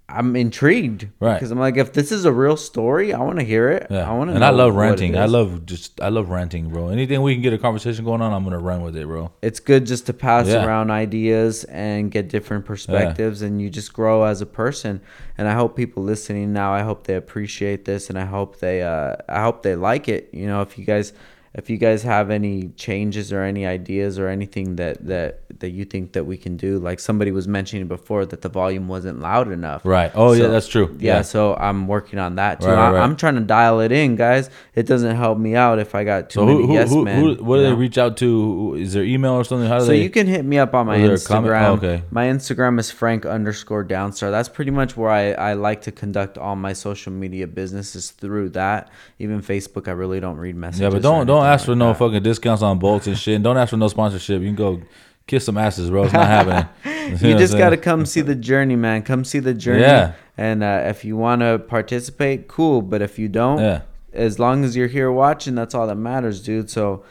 I'm 0.09 0.36
intrigued, 0.36 1.09
Right. 1.18 1.35
Because 1.35 1.51
I'm 1.51 1.59
like, 1.59 1.76
if 1.76 1.93
this 1.93 2.12
is 2.12 2.25
a 2.26 2.33
real 2.33 2.57
story, 2.57 3.12
I 3.12 3.18
want 3.18 3.41
to 3.41 3.44
hear 3.44 3.68
it. 3.70 3.89
Yeah, 3.91 4.09
I 4.09 4.12
want 4.15 4.31
to. 4.31 4.36
and 4.36 4.44
I 4.44 4.51
love 4.51 4.75
ranting. 4.76 5.17
I 5.17 5.26
love 5.26 5.67
just. 5.67 6.01
I 6.01 6.10
love 6.10 6.31
ranting, 6.31 6.68
bro. 6.68 6.89
Anything 6.91 7.23
we 7.23 7.35
can 7.35 7.43
get 7.43 7.52
a 7.52 7.59
conversation 7.59 8.05
going 8.05 8.23
on, 8.23 8.33
I'm 8.33 8.44
gonna 8.44 8.60
run 8.60 8.83
with 8.83 8.97
it, 8.97 9.05
bro. 9.07 9.33
it's 9.43 9.59
good 9.59 9.85
just 9.85 10.07
to 10.07 10.12
pass 10.12 10.47
Yeah. 10.47 10.65
around 10.65 10.93
ideas 10.93 11.65
and 11.65 12.10
get 12.10 12.28
different 12.28 12.65
perspectives 12.67 13.43
and 13.43 13.60
you 13.60 13.68
just 13.68 13.93
grow 13.93 14.23
as 14.23 14.41
a 14.41 14.47
person 14.47 15.01
and 15.39 15.49
i 15.49 15.55
hope 15.55 15.76
people 15.76 16.02
listening 16.02 16.52
now 16.52 16.73
i 16.73 16.83
hope 16.83 17.05
they 17.07 17.15
appreciate 17.17 17.85
this 17.85 18.09
and 18.09 18.18
i 18.18 18.25
hope 18.25 18.59
they 18.60 18.83
uh 18.83 19.17
i 19.28 19.43
hope 19.43 19.62
they 19.62 19.75
like 19.76 20.09
it 20.09 20.31
you 20.33 20.47
know 20.47 20.62
if 20.62 20.78
you 20.78 20.85
guys 20.85 21.12
if 21.57 21.70
you 21.70 21.78
guys 21.78 22.02
have 22.05 22.31
any 22.31 22.68
changes 22.76 23.33
or 23.33 23.41
any 23.43 23.65
ideas 23.67 24.18
or 24.18 24.28
anything 24.28 24.76
that 24.76 25.05
that 25.07 25.41
that 25.60 25.70
you 25.70 25.85
think 25.86 26.12
that 26.12 26.25
we 26.25 26.36
can 26.36 26.57
do 26.57 26.78
like 26.78 27.01
somebody 27.01 27.31
was 27.33 27.49
mentioning 27.49 27.89
before 27.89 28.26
that 28.26 28.43
the 28.43 28.49
volume 28.49 28.89
wasn't 28.89 29.18
loud 29.20 29.51
enough 29.51 29.81
Right. 29.85 30.12
Oh 30.15 30.33
yeah, 30.35 30.49
that's 30.49 30.68
true. 30.68 30.94
yeah, 31.01 31.23
so 31.23 31.55
i'm 31.57 31.86
working 31.89 32.18
on 32.18 32.36
that 32.36 32.60
too 32.60 32.67
Right, 32.67 32.75
right, 32.75 32.89
I, 32.89 32.93
right. 32.93 33.02
i'm 33.02 33.17
trying 33.17 33.36
to 33.36 33.41
dial 33.41 33.81
it 33.81 33.91
in 33.91 34.17
guys 34.17 34.51
it 34.75 34.86
doesn't 34.86 35.17
help 35.17 35.39
me 35.39 35.55
out 35.57 35.78
if 35.78 35.94
i 35.94 36.05
got 36.05 36.28
too 36.31 36.41
So 36.41 36.47
many 36.47 36.60
who, 36.60 36.67
who, 36.68 36.75
yes 36.75 36.91
who, 36.91 37.05
men 37.05 37.20
who, 37.23 37.35
what 37.43 37.57
do 37.57 37.62
they 37.62 37.70
know? 37.70 37.76
reach 37.76 37.97
out 37.99 38.18
to? 38.18 38.76
Is 38.78 38.93
there 38.93 39.02
email 39.05 39.33
or 39.33 39.44
something? 39.44 39.67
How 39.68 39.78
do 39.78 39.85
So 39.86 39.93
they? 39.93 40.02
you 40.02 40.10
can 40.10 40.26
hit 40.26 40.44
me 40.44 40.59
up 40.59 40.75
on 40.75 40.86
my 40.86 40.99
Was 40.99 41.25
there 41.25 41.36
a 41.39 41.41
comment? 41.43 41.55
Instagram. 41.55 41.68
Oh, 41.68 41.73
okay. 41.75 42.02
My 42.10 42.26
Instagram 42.26 42.78
is 42.78 42.91
Frank 42.91 43.25
underscore 43.25 43.85
Downstar. 43.85 44.31
That's 44.31 44.49
pretty 44.51 44.70
much 44.70 44.97
where 44.97 45.10
I, 45.10 45.33
I 45.33 45.52
like 45.55 45.81
to 45.83 45.93
conduct 45.93 46.36
all 46.36 46.57
my 46.57 46.73
social 46.75 47.12
media 47.12 47.47
businesses 47.47 48.10
through 48.10 48.51
that. 48.51 48.91
Even 49.18 49.41
Facebook, 49.41 49.89
I 49.89 49.93
really 49.93 50.20
don't 50.20 50.36
read 50.36 50.57
messages. 50.57 50.81
yeah, 50.83 50.91
but 50.91 50.99
or 50.99 51.25
don't 51.25 51.26
don't 51.47 51.52
ask 51.55 51.65
for 51.66 51.75
no 51.75 51.94
fucking 51.94 52.23
discounts 52.23 52.62
on 52.62 52.78
bolts 52.78 53.07
and 53.07 53.18
shit. 53.18 53.34
And 53.36 53.44
don't 53.44 53.57
ask 53.57 53.70
for 53.70 53.76
no 53.76 53.89
sponsorship. 53.89 54.41
You 54.42 54.49
can 54.49 54.57
go 54.57 54.81
kiss 55.26 55.44
some 55.44 55.57
asses, 55.58 55.91
bro. 55.91 56.05
It's 56.05 56.12
not 56.12 56.26
happening. 56.26 56.68
You 57.07 57.39
just 57.39 57.57
got 57.57 57.70
to 57.70 57.76
come 57.76 58.05
see 58.05 58.20
the 58.20 58.34
journey, 58.34 58.75
man. 58.75 59.02
Come 59.02 59.25
see 59.25 59.39
the 59.39 59.55
journey. 59.55 59.83
Yeah. 59.83 60.15
And 60.36 60.65
uh, 60.65 60.83
if 60.86 61.05
you 61.05 61.16
want 61.16 61.41
to 61.41 61.60
participate, 61.60 62.49
cool. 62.49 62.83
But 62.83 63.00
if 63.00 63.16
you 63.16 63.28
don't, 63.28 63.60
Yeah. 63.60 63.83
as 64.12 64.41
long 64.41 64.65
as 64.65 64.76
you're 64.76 64.89
here 64.89 65.12
watching, 65.12 65.55
that's 65.55 65.73
all 65.73 65.86
that 65.86 65.94
matters, 65.94 66.42
dude. 66.42 66.68
So 66.68 67.05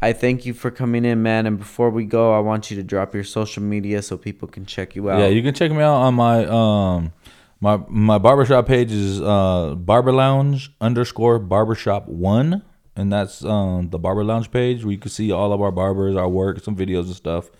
I 0.00 0.12
thank 0.12 0.46
you 0.46 0.54
for 0.54 0.70
coming 0.70 1.04
in, 1.04 1.20
man. 1.24 1.46
And 1.46 1.58
before 1.58 1.90
we 1.90 2.04
go, 2.04 2.32
I 2.32 2.38
want 2.38 2.70
you 2.70 2.76
to 2.76 2.84
drop 2.84 3.12
your 3.12 3.24
social 3.24 3.64
media 3.64 4.02
so 4.02 4.16
people 4.16 4.46
can 4.46 4.66
check 4.66 4.94
you 4.94 5.10
out. 5.10 5.18
Yeah, 5.18 5.26
you 5.26 5.42
can 5.42 5.52
check 5.52 5.72
me 5.72 5.82
out 5.82 5.96
on 5.96 6.14
my 6.14 6.44
um 6.44 7.12
my 7.60 7.80
my 7.88 8.18
barbershop 8.18 8.66
page 8.68 8.92
is 8.92 9.20
uh 9.20 9.74
barber 9.76 10.12
lounge 10.12 10.70
underscore 10.80 11.40
barbershop 11.40 12.06
one 12.08 12.62
and 12.96 13.12
that's 13.12 13.44
um, 13.44 13.90
the 13.90 13.98
Barber 13.98 14.24
Lounge 14.24 14.50
page 14.50 14.84
where 14.84 14.92
you 14.92 14.98
can 14.98 15.10
see 15.10 15.32
all 15.32 15.52
of 15.52 15.60
our 15.60 15.72
barbers, 15.72 16.16
our 16.16 16.28
work, 16.28 16.62
some 16.62 16.76
videos 16.76 17.06
and 17.06 17.16
stuff. 17.16 17.50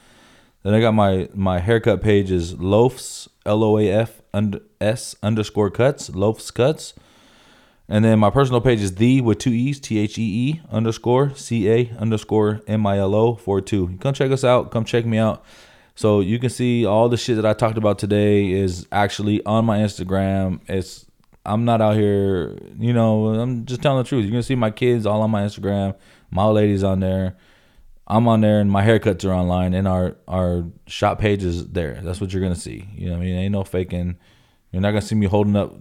Then 0.63 0.75
I 0.75 0.81
got 0.81 0.93
my 0.95 1.29
my 1.35 1.59
haircut 1.59 2.01
page 2.01 2.31
is 2.31 2.55
Loafs 2.55 3.29
L 3.45 3.63
O 3.63 3.79
A 3.79 3.91
F 3.91 4.23
S 4.81 5.15
underscore 5.23 5.71
cuts 5.71 6.09
Loafs 6.11 6.53
cuts, 6.53 6.95
and 7.89 8.05
then 8.05 8.19
my 8.19 8.31
personal 8.31 8.61
page 8.61 8.81
is 8.81 8.95
the 8.95 9.21
with 9.21 9.39
two 9.39 9.51
e's 9.51 9.79
T 9.79 9.99
H 9.99 10.19
E 10.19 10.23
E 10.23 10.61
underscore 10.71 11.35
C 11.35 11.69
A 11.71 11.93
underscore 11.99 12.63
M 12.67 12.87
I 12.87 12.99
L 12.99 13.15
O 13.15 13.35
four 13.35 13.61
two. 13.61 13.97
Come 14.01 14.15
check 14.15 14.31
us 14.31 14.45
out. 14.45 14.71
Come 14.71 14.85
check 14.85 15.05
me 15.05 15.19
out. 15.19 15.45
So 15.97 16.21
you 16.21 16.39
can 16.39 16.51
see 16.51 16.85
all 16.87 17.09
the 17.09 17.17
shit 17.17 17.37
that 17.37 17.47
I 17.47 17.53
talked 17.53 17.79
about 17.79 17.99
today 17.99 18.51
is 18.51 18.87
actually 18.91 19.45
on 19.45 19.65
my 19.65 19.79
Instagram. 19.79 20.61
It's 20.67 21.07
I'm 21.47 21.65
not 21.65 21.81
out 21.81 21.97
here, 21.97 22.57
you 22.79 22.93
know, 22.93 23.27
I'm 23.29 23.67
just 23.67 23.83
telling 23.83 24.03
the 24.03 24.09
truth. 24.09 24.25
You're 24.25 24.31
gonna 24.33 24.43
see 24.43 24.55
my 24.55 24.71
kids 24.71 25.05
all 25.07 25.21
on 25.23 25.31
my 25.31 25.43
Instagram, 25.43 25.95
my 26.31 26.43
old 26.45 26.55
ladies 26.57 26.83
on 26.83 27.01
there. 27.01 27.37
I'm 28.07 28.29
on 28.29 28.41
there 28.43 28.61
and 28.61 28.71
my 28.71 28.85
haircuts 28.85 29.25
are 29.25 29.33
online 29.33 29.73
and 29.75 29.89
our 29.89 30.17
our 30.29 30.65
shop 30.87 31.19
page 31.19 31.43
is 31.43 31.69
there. 31.69 32.01
That's 32.03 32.21
what 32.21 32.33
you're 32.33 32.43
gonna 32.43 32.55
see. 32.55 32.87
You 32.95 33.07
know 33.07 33.13
what 33.17 33.23
I 33.23 33.25
mean? 33.25 33.35
Ain't 33.37 33.53
no 33.53 33.65
faking. 33.65 34.17
You're 34.73 34.83
not 34.83 34.91
gonna 34.91 35.03
see 35.03 35.15
me 35.15 35.27
holding 35.27 35.57
up 35.57 35.75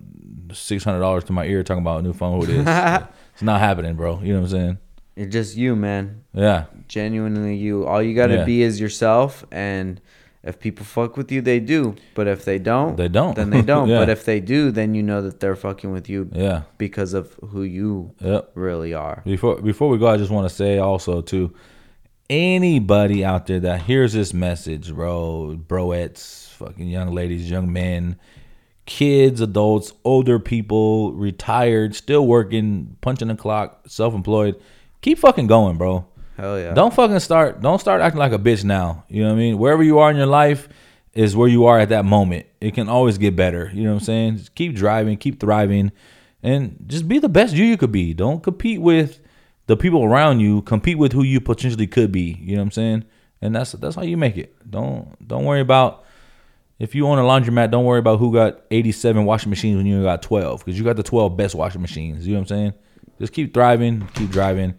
six 0.53 0.83
hundred 0.83 0.99
dollars 0.99 1.23
to 1.25 1.33
my 1.33 1.45
ear 1.45 1.63
talking 1.63 1.81
about 1.83 1.99
a 1.99 2.03
new 2.03 2.13
phone. 2.13 2.37
Who 2.39 2.43
it 2.43 2.49
is? 2.49 2.65
it's 3.33 3.41
not 3.41 3.59
happening, 3.59 3.95
bro. 3.95 4.21
You 4.21 4.33
know 4.33 4.39
what 4.41 4.45
I'm 4.45 4.51
saying? 4.51 4.77
You're 5.15 5.27
just 5.27 5.55
you, 5.57 5.75
man. 5.75 6.23
Yeah. 6.33 6.65
Genuinely 6.87 7.55
you. 7.55 7.85
All 7.85 8.01
you 8.01 8.15
got 8.15 8.27
to 8.27 8.35
Yeah. 8.37 8.45
be 8.45 8.63
is 8.63 8.79
yourself. 8.79 9.45
And 9.51 10.01
if 10.43 10.59
people 10.59 10.85
fuck 10.85 11.15
with 11.17 11.31
you, 11.31 11.41
they 11.41 11.59
do. 11.59 11.95
But 12.15 12.27
if 12.27 12.43
they 12.45 12.59
don't, 12.59 12.97
They 12.97 13.07
don't. 13.07 13.35
Then 13.35 13.49
they 13.49 13.61
don't. 13.73 13.87
Yeah. 13.89 13.99
But 13.99 14.09
if 14.09 14.25
they 14.25 14.39
do, 14.39 14.71
then 14.71 14.93
you 14.93 15.01
know 15.03 15.21
that 15.21 15.39
they're 15.39 15.55
fucking 15.55 15.91
with 15.91 16.09
you 16.09 16.29
Yeah. 16.33 16.63
because 16.77 17.13
of 17.13 17.33
who 17.51 17.63
you 17.63 18.11
Yep. 18.19 18.51
really 18.55 18.93
are. 18.93 19.21
Before 19.25 19.55
before 19.61 19.89
we 19.89 19.97
go, 19.97 20.07
I 20.07 20.17
just 20.17 20.31
want 20.31 20.47
to 20.49 20.53
say 20.53 20.77
also 20.79 21.21
to 21.21 21.53
anybody 22.29 23.23
out 23.23 23.47
there 23.47 23.59
that 23.59 23.81
hears 23.83 24.13
this 24.13 24.33
message, 24.33 24.93
bro, 24.93 25.57
broettes, 25.67 26.49
fucking 26.53 26.87
young 26.87 27.11
ladies, 27.13 27.49
young 27.49 27.71
men, 27.71 28.17
kids, 28.85 29.41
adults, 29.41 29.93
older 30.03 30.39
people, 30.39 31.13
retired, 31.13 31.95
still 31.95 32.25
working, 32.25 32.95
punching 33.01 33.27
the 33.27 33.35
clock, 33.35 33.81
self-employed, 33.87 34.55
keep 35.01 35.17
fucking 35.19 35.47
going, 35.47 35.77
bro. 35.77 36.05
Hell 36.37 36.59
yeah. 36.59 36.73
Don't 36.73 36.93
fucking 36.93 37.19
start. 37.19 37.61
Don't 37.61 37.79
start 37.79 38.01
acting 38.01 38.19
like 38.19 38.31
a 38.31 38.39
bitch 38.39 38.63
now. 38.63 39.05
You 39.07 39.23
know 39.23 39.29
what 39.29 39.35
I 39.35 39.39
mean? 39.39 39.57
Wherever 39.57 39.83
you 39.83 39.99
are 39.99 40.09
in 40.09 40.17
your 40.17 40.25
life 40.25 40.67
is 41.13 41.35
where 41.35 41.47
you 41.47 41.65
are 41.65 41.79
at 41.79 41.89
that 41.89 42.05
moment. 42.05 42.47
It 42.59 42.73
can 42.73 42.89
always 42.89 43.17
get 43.17 43.35
better. 43.35 43.69
You 43.73 43.83
know 43.83 43.91
what 43.91 43.99
I'm 43.99 44.05
saying? 44.05 44.37
Just 44.37 44.55
keep 44.55 44.75
driving, 44.75 45.17
keep 45.17 45.39
thriving, 45.39 45.91
and 46.41 46.83
just 46.87 47.07
be 47.07 47.19
the 47.19 47.29
best 47.29 47.53
you 47.53 47.65
you 47.65 47.77
could 47.77 47.91
be. 47.91 48.13
Don't 48.13 48.41
compete 48.41 48.81
with 48.81 49.19
the 49.67 49.77
people 49.77 50.03
around 50.03 50.39
you. 50.39 50.63
Compete 50.63 50.97
with 50.97 51.13
who 51.13 51.23
you 51.23 51.39
potentially 51.39 51.87
could 51.87 52.11
be. 52.11 52.37
You 52.41 52.53
know 52.53 52.61
what 52.61 52.63
I'm 52.63 52.71
saying? 52.71 53.05
And 53.41 53.55
that's 53.55 53.73
that's 53.73 53.95
how 53.95 54.03
you 54.03 54.17
make 54.17 54.37
it. 54.37 54.55
Don't 54.69 55.15
don't 55.27 55.45
worry 55.45 55.61
about 55.61 56.03
if 56.79 56.95
you 56.95 57.07
own 57.07 57.19
a 57.19 57.21
laundromat. 57.21 57.69
Don't 57.69 57.85
worry 57.85 57.99
about 57.99 58.17
who 58.17 58.33
got 58.33 58.61
87 58.71 59.23
washing 59.25 59.51
machines 59.51 59.77
when 59.77 59.85
you 59.85 60.01
got 60.01 60.23
12 60.23 60.65
because 60.65 60.79
you 60.79 60.83
got 60.83 60.95
the 60.95 61.03
12 61.03 61.37
best 61.37 61.53
washing 61.53 61.81
machines. 61.81 62.25
You 62.25 62.33
know 62.33 62.39
what 62.39 62.51
I'm 62.51 62.57
saying? 62.57 62.73
Just 63.19 63.33
keep 63.33 63.53
thriving, 63.53 64.07
keep 64.15 64.31
driving 64.31 64.73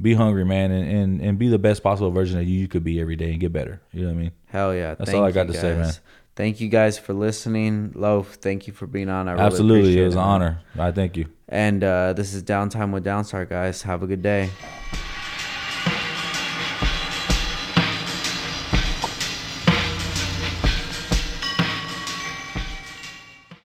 be 0.00 0.14
hungry, 0.14 0.44
man, 0.44 0.70
and, 0.70 0.90
and, 0.90 1.20
and 1.20 1.38
be 1.38 1.48
the 1.48 1.58
best 1.58 1.82
possible 1.82 2.10
version 2.10 2.38
of 2.38 2.48
you 2.48 2.58
you 2.58 2.68
could 2.68 2.84
be 2.84 3.00
every 3.00 3.16
day 3.16 3.32
and 3.32 3.40
get 3.40 3.52
better. 3.52 3.80
You 3.92 4.02
know 4.02 4.08
what 4.08 4.14
I 4.14 4.22
mean? 4.22 4.32
Hell 4.46 4.74
yeah. 4.74 4.94
That's 4.94 5.10
Thank 5.10 5.20
all 5.20 5.26
I 5.26 5.32
got 5.32 5.46
to 5.48 5.54
say, 5.54 5.76
man. 5.76 5.92
Thank 6.36 6.60
you 6.60 6.68
guys 6.68 6.98
for 6.98 7.12
listening. 7.12 7.92
Loaf, 7.94 8.34
thank 8.34 8.66
you 8.66 8.72
for 8.72 8.86
being 8.86 9.10
on. 9.10 9.28
I 9.28 9.32
really 9.32 9.44
Absolutely. 9.44 9.98
It 10.00 10.04
was 10.04 10.14
an 10.14 10.20
honor. 10.20 10.60
I 10.78 10.90
thank 10.90 11.16
you. 11.16 11.26
And 11.48 11.84
uh, 11.84 12.12
this 12.14 12.32
is 12.32 12.42
Downtime 12.42 12.92
with 12.92 13.04
Downstar, 13.04 13.48
guys. 13.48 13.82
Have 13.82 14.02
a 14.02 14.06
good 14.06 14.22
day. 14.22 14.50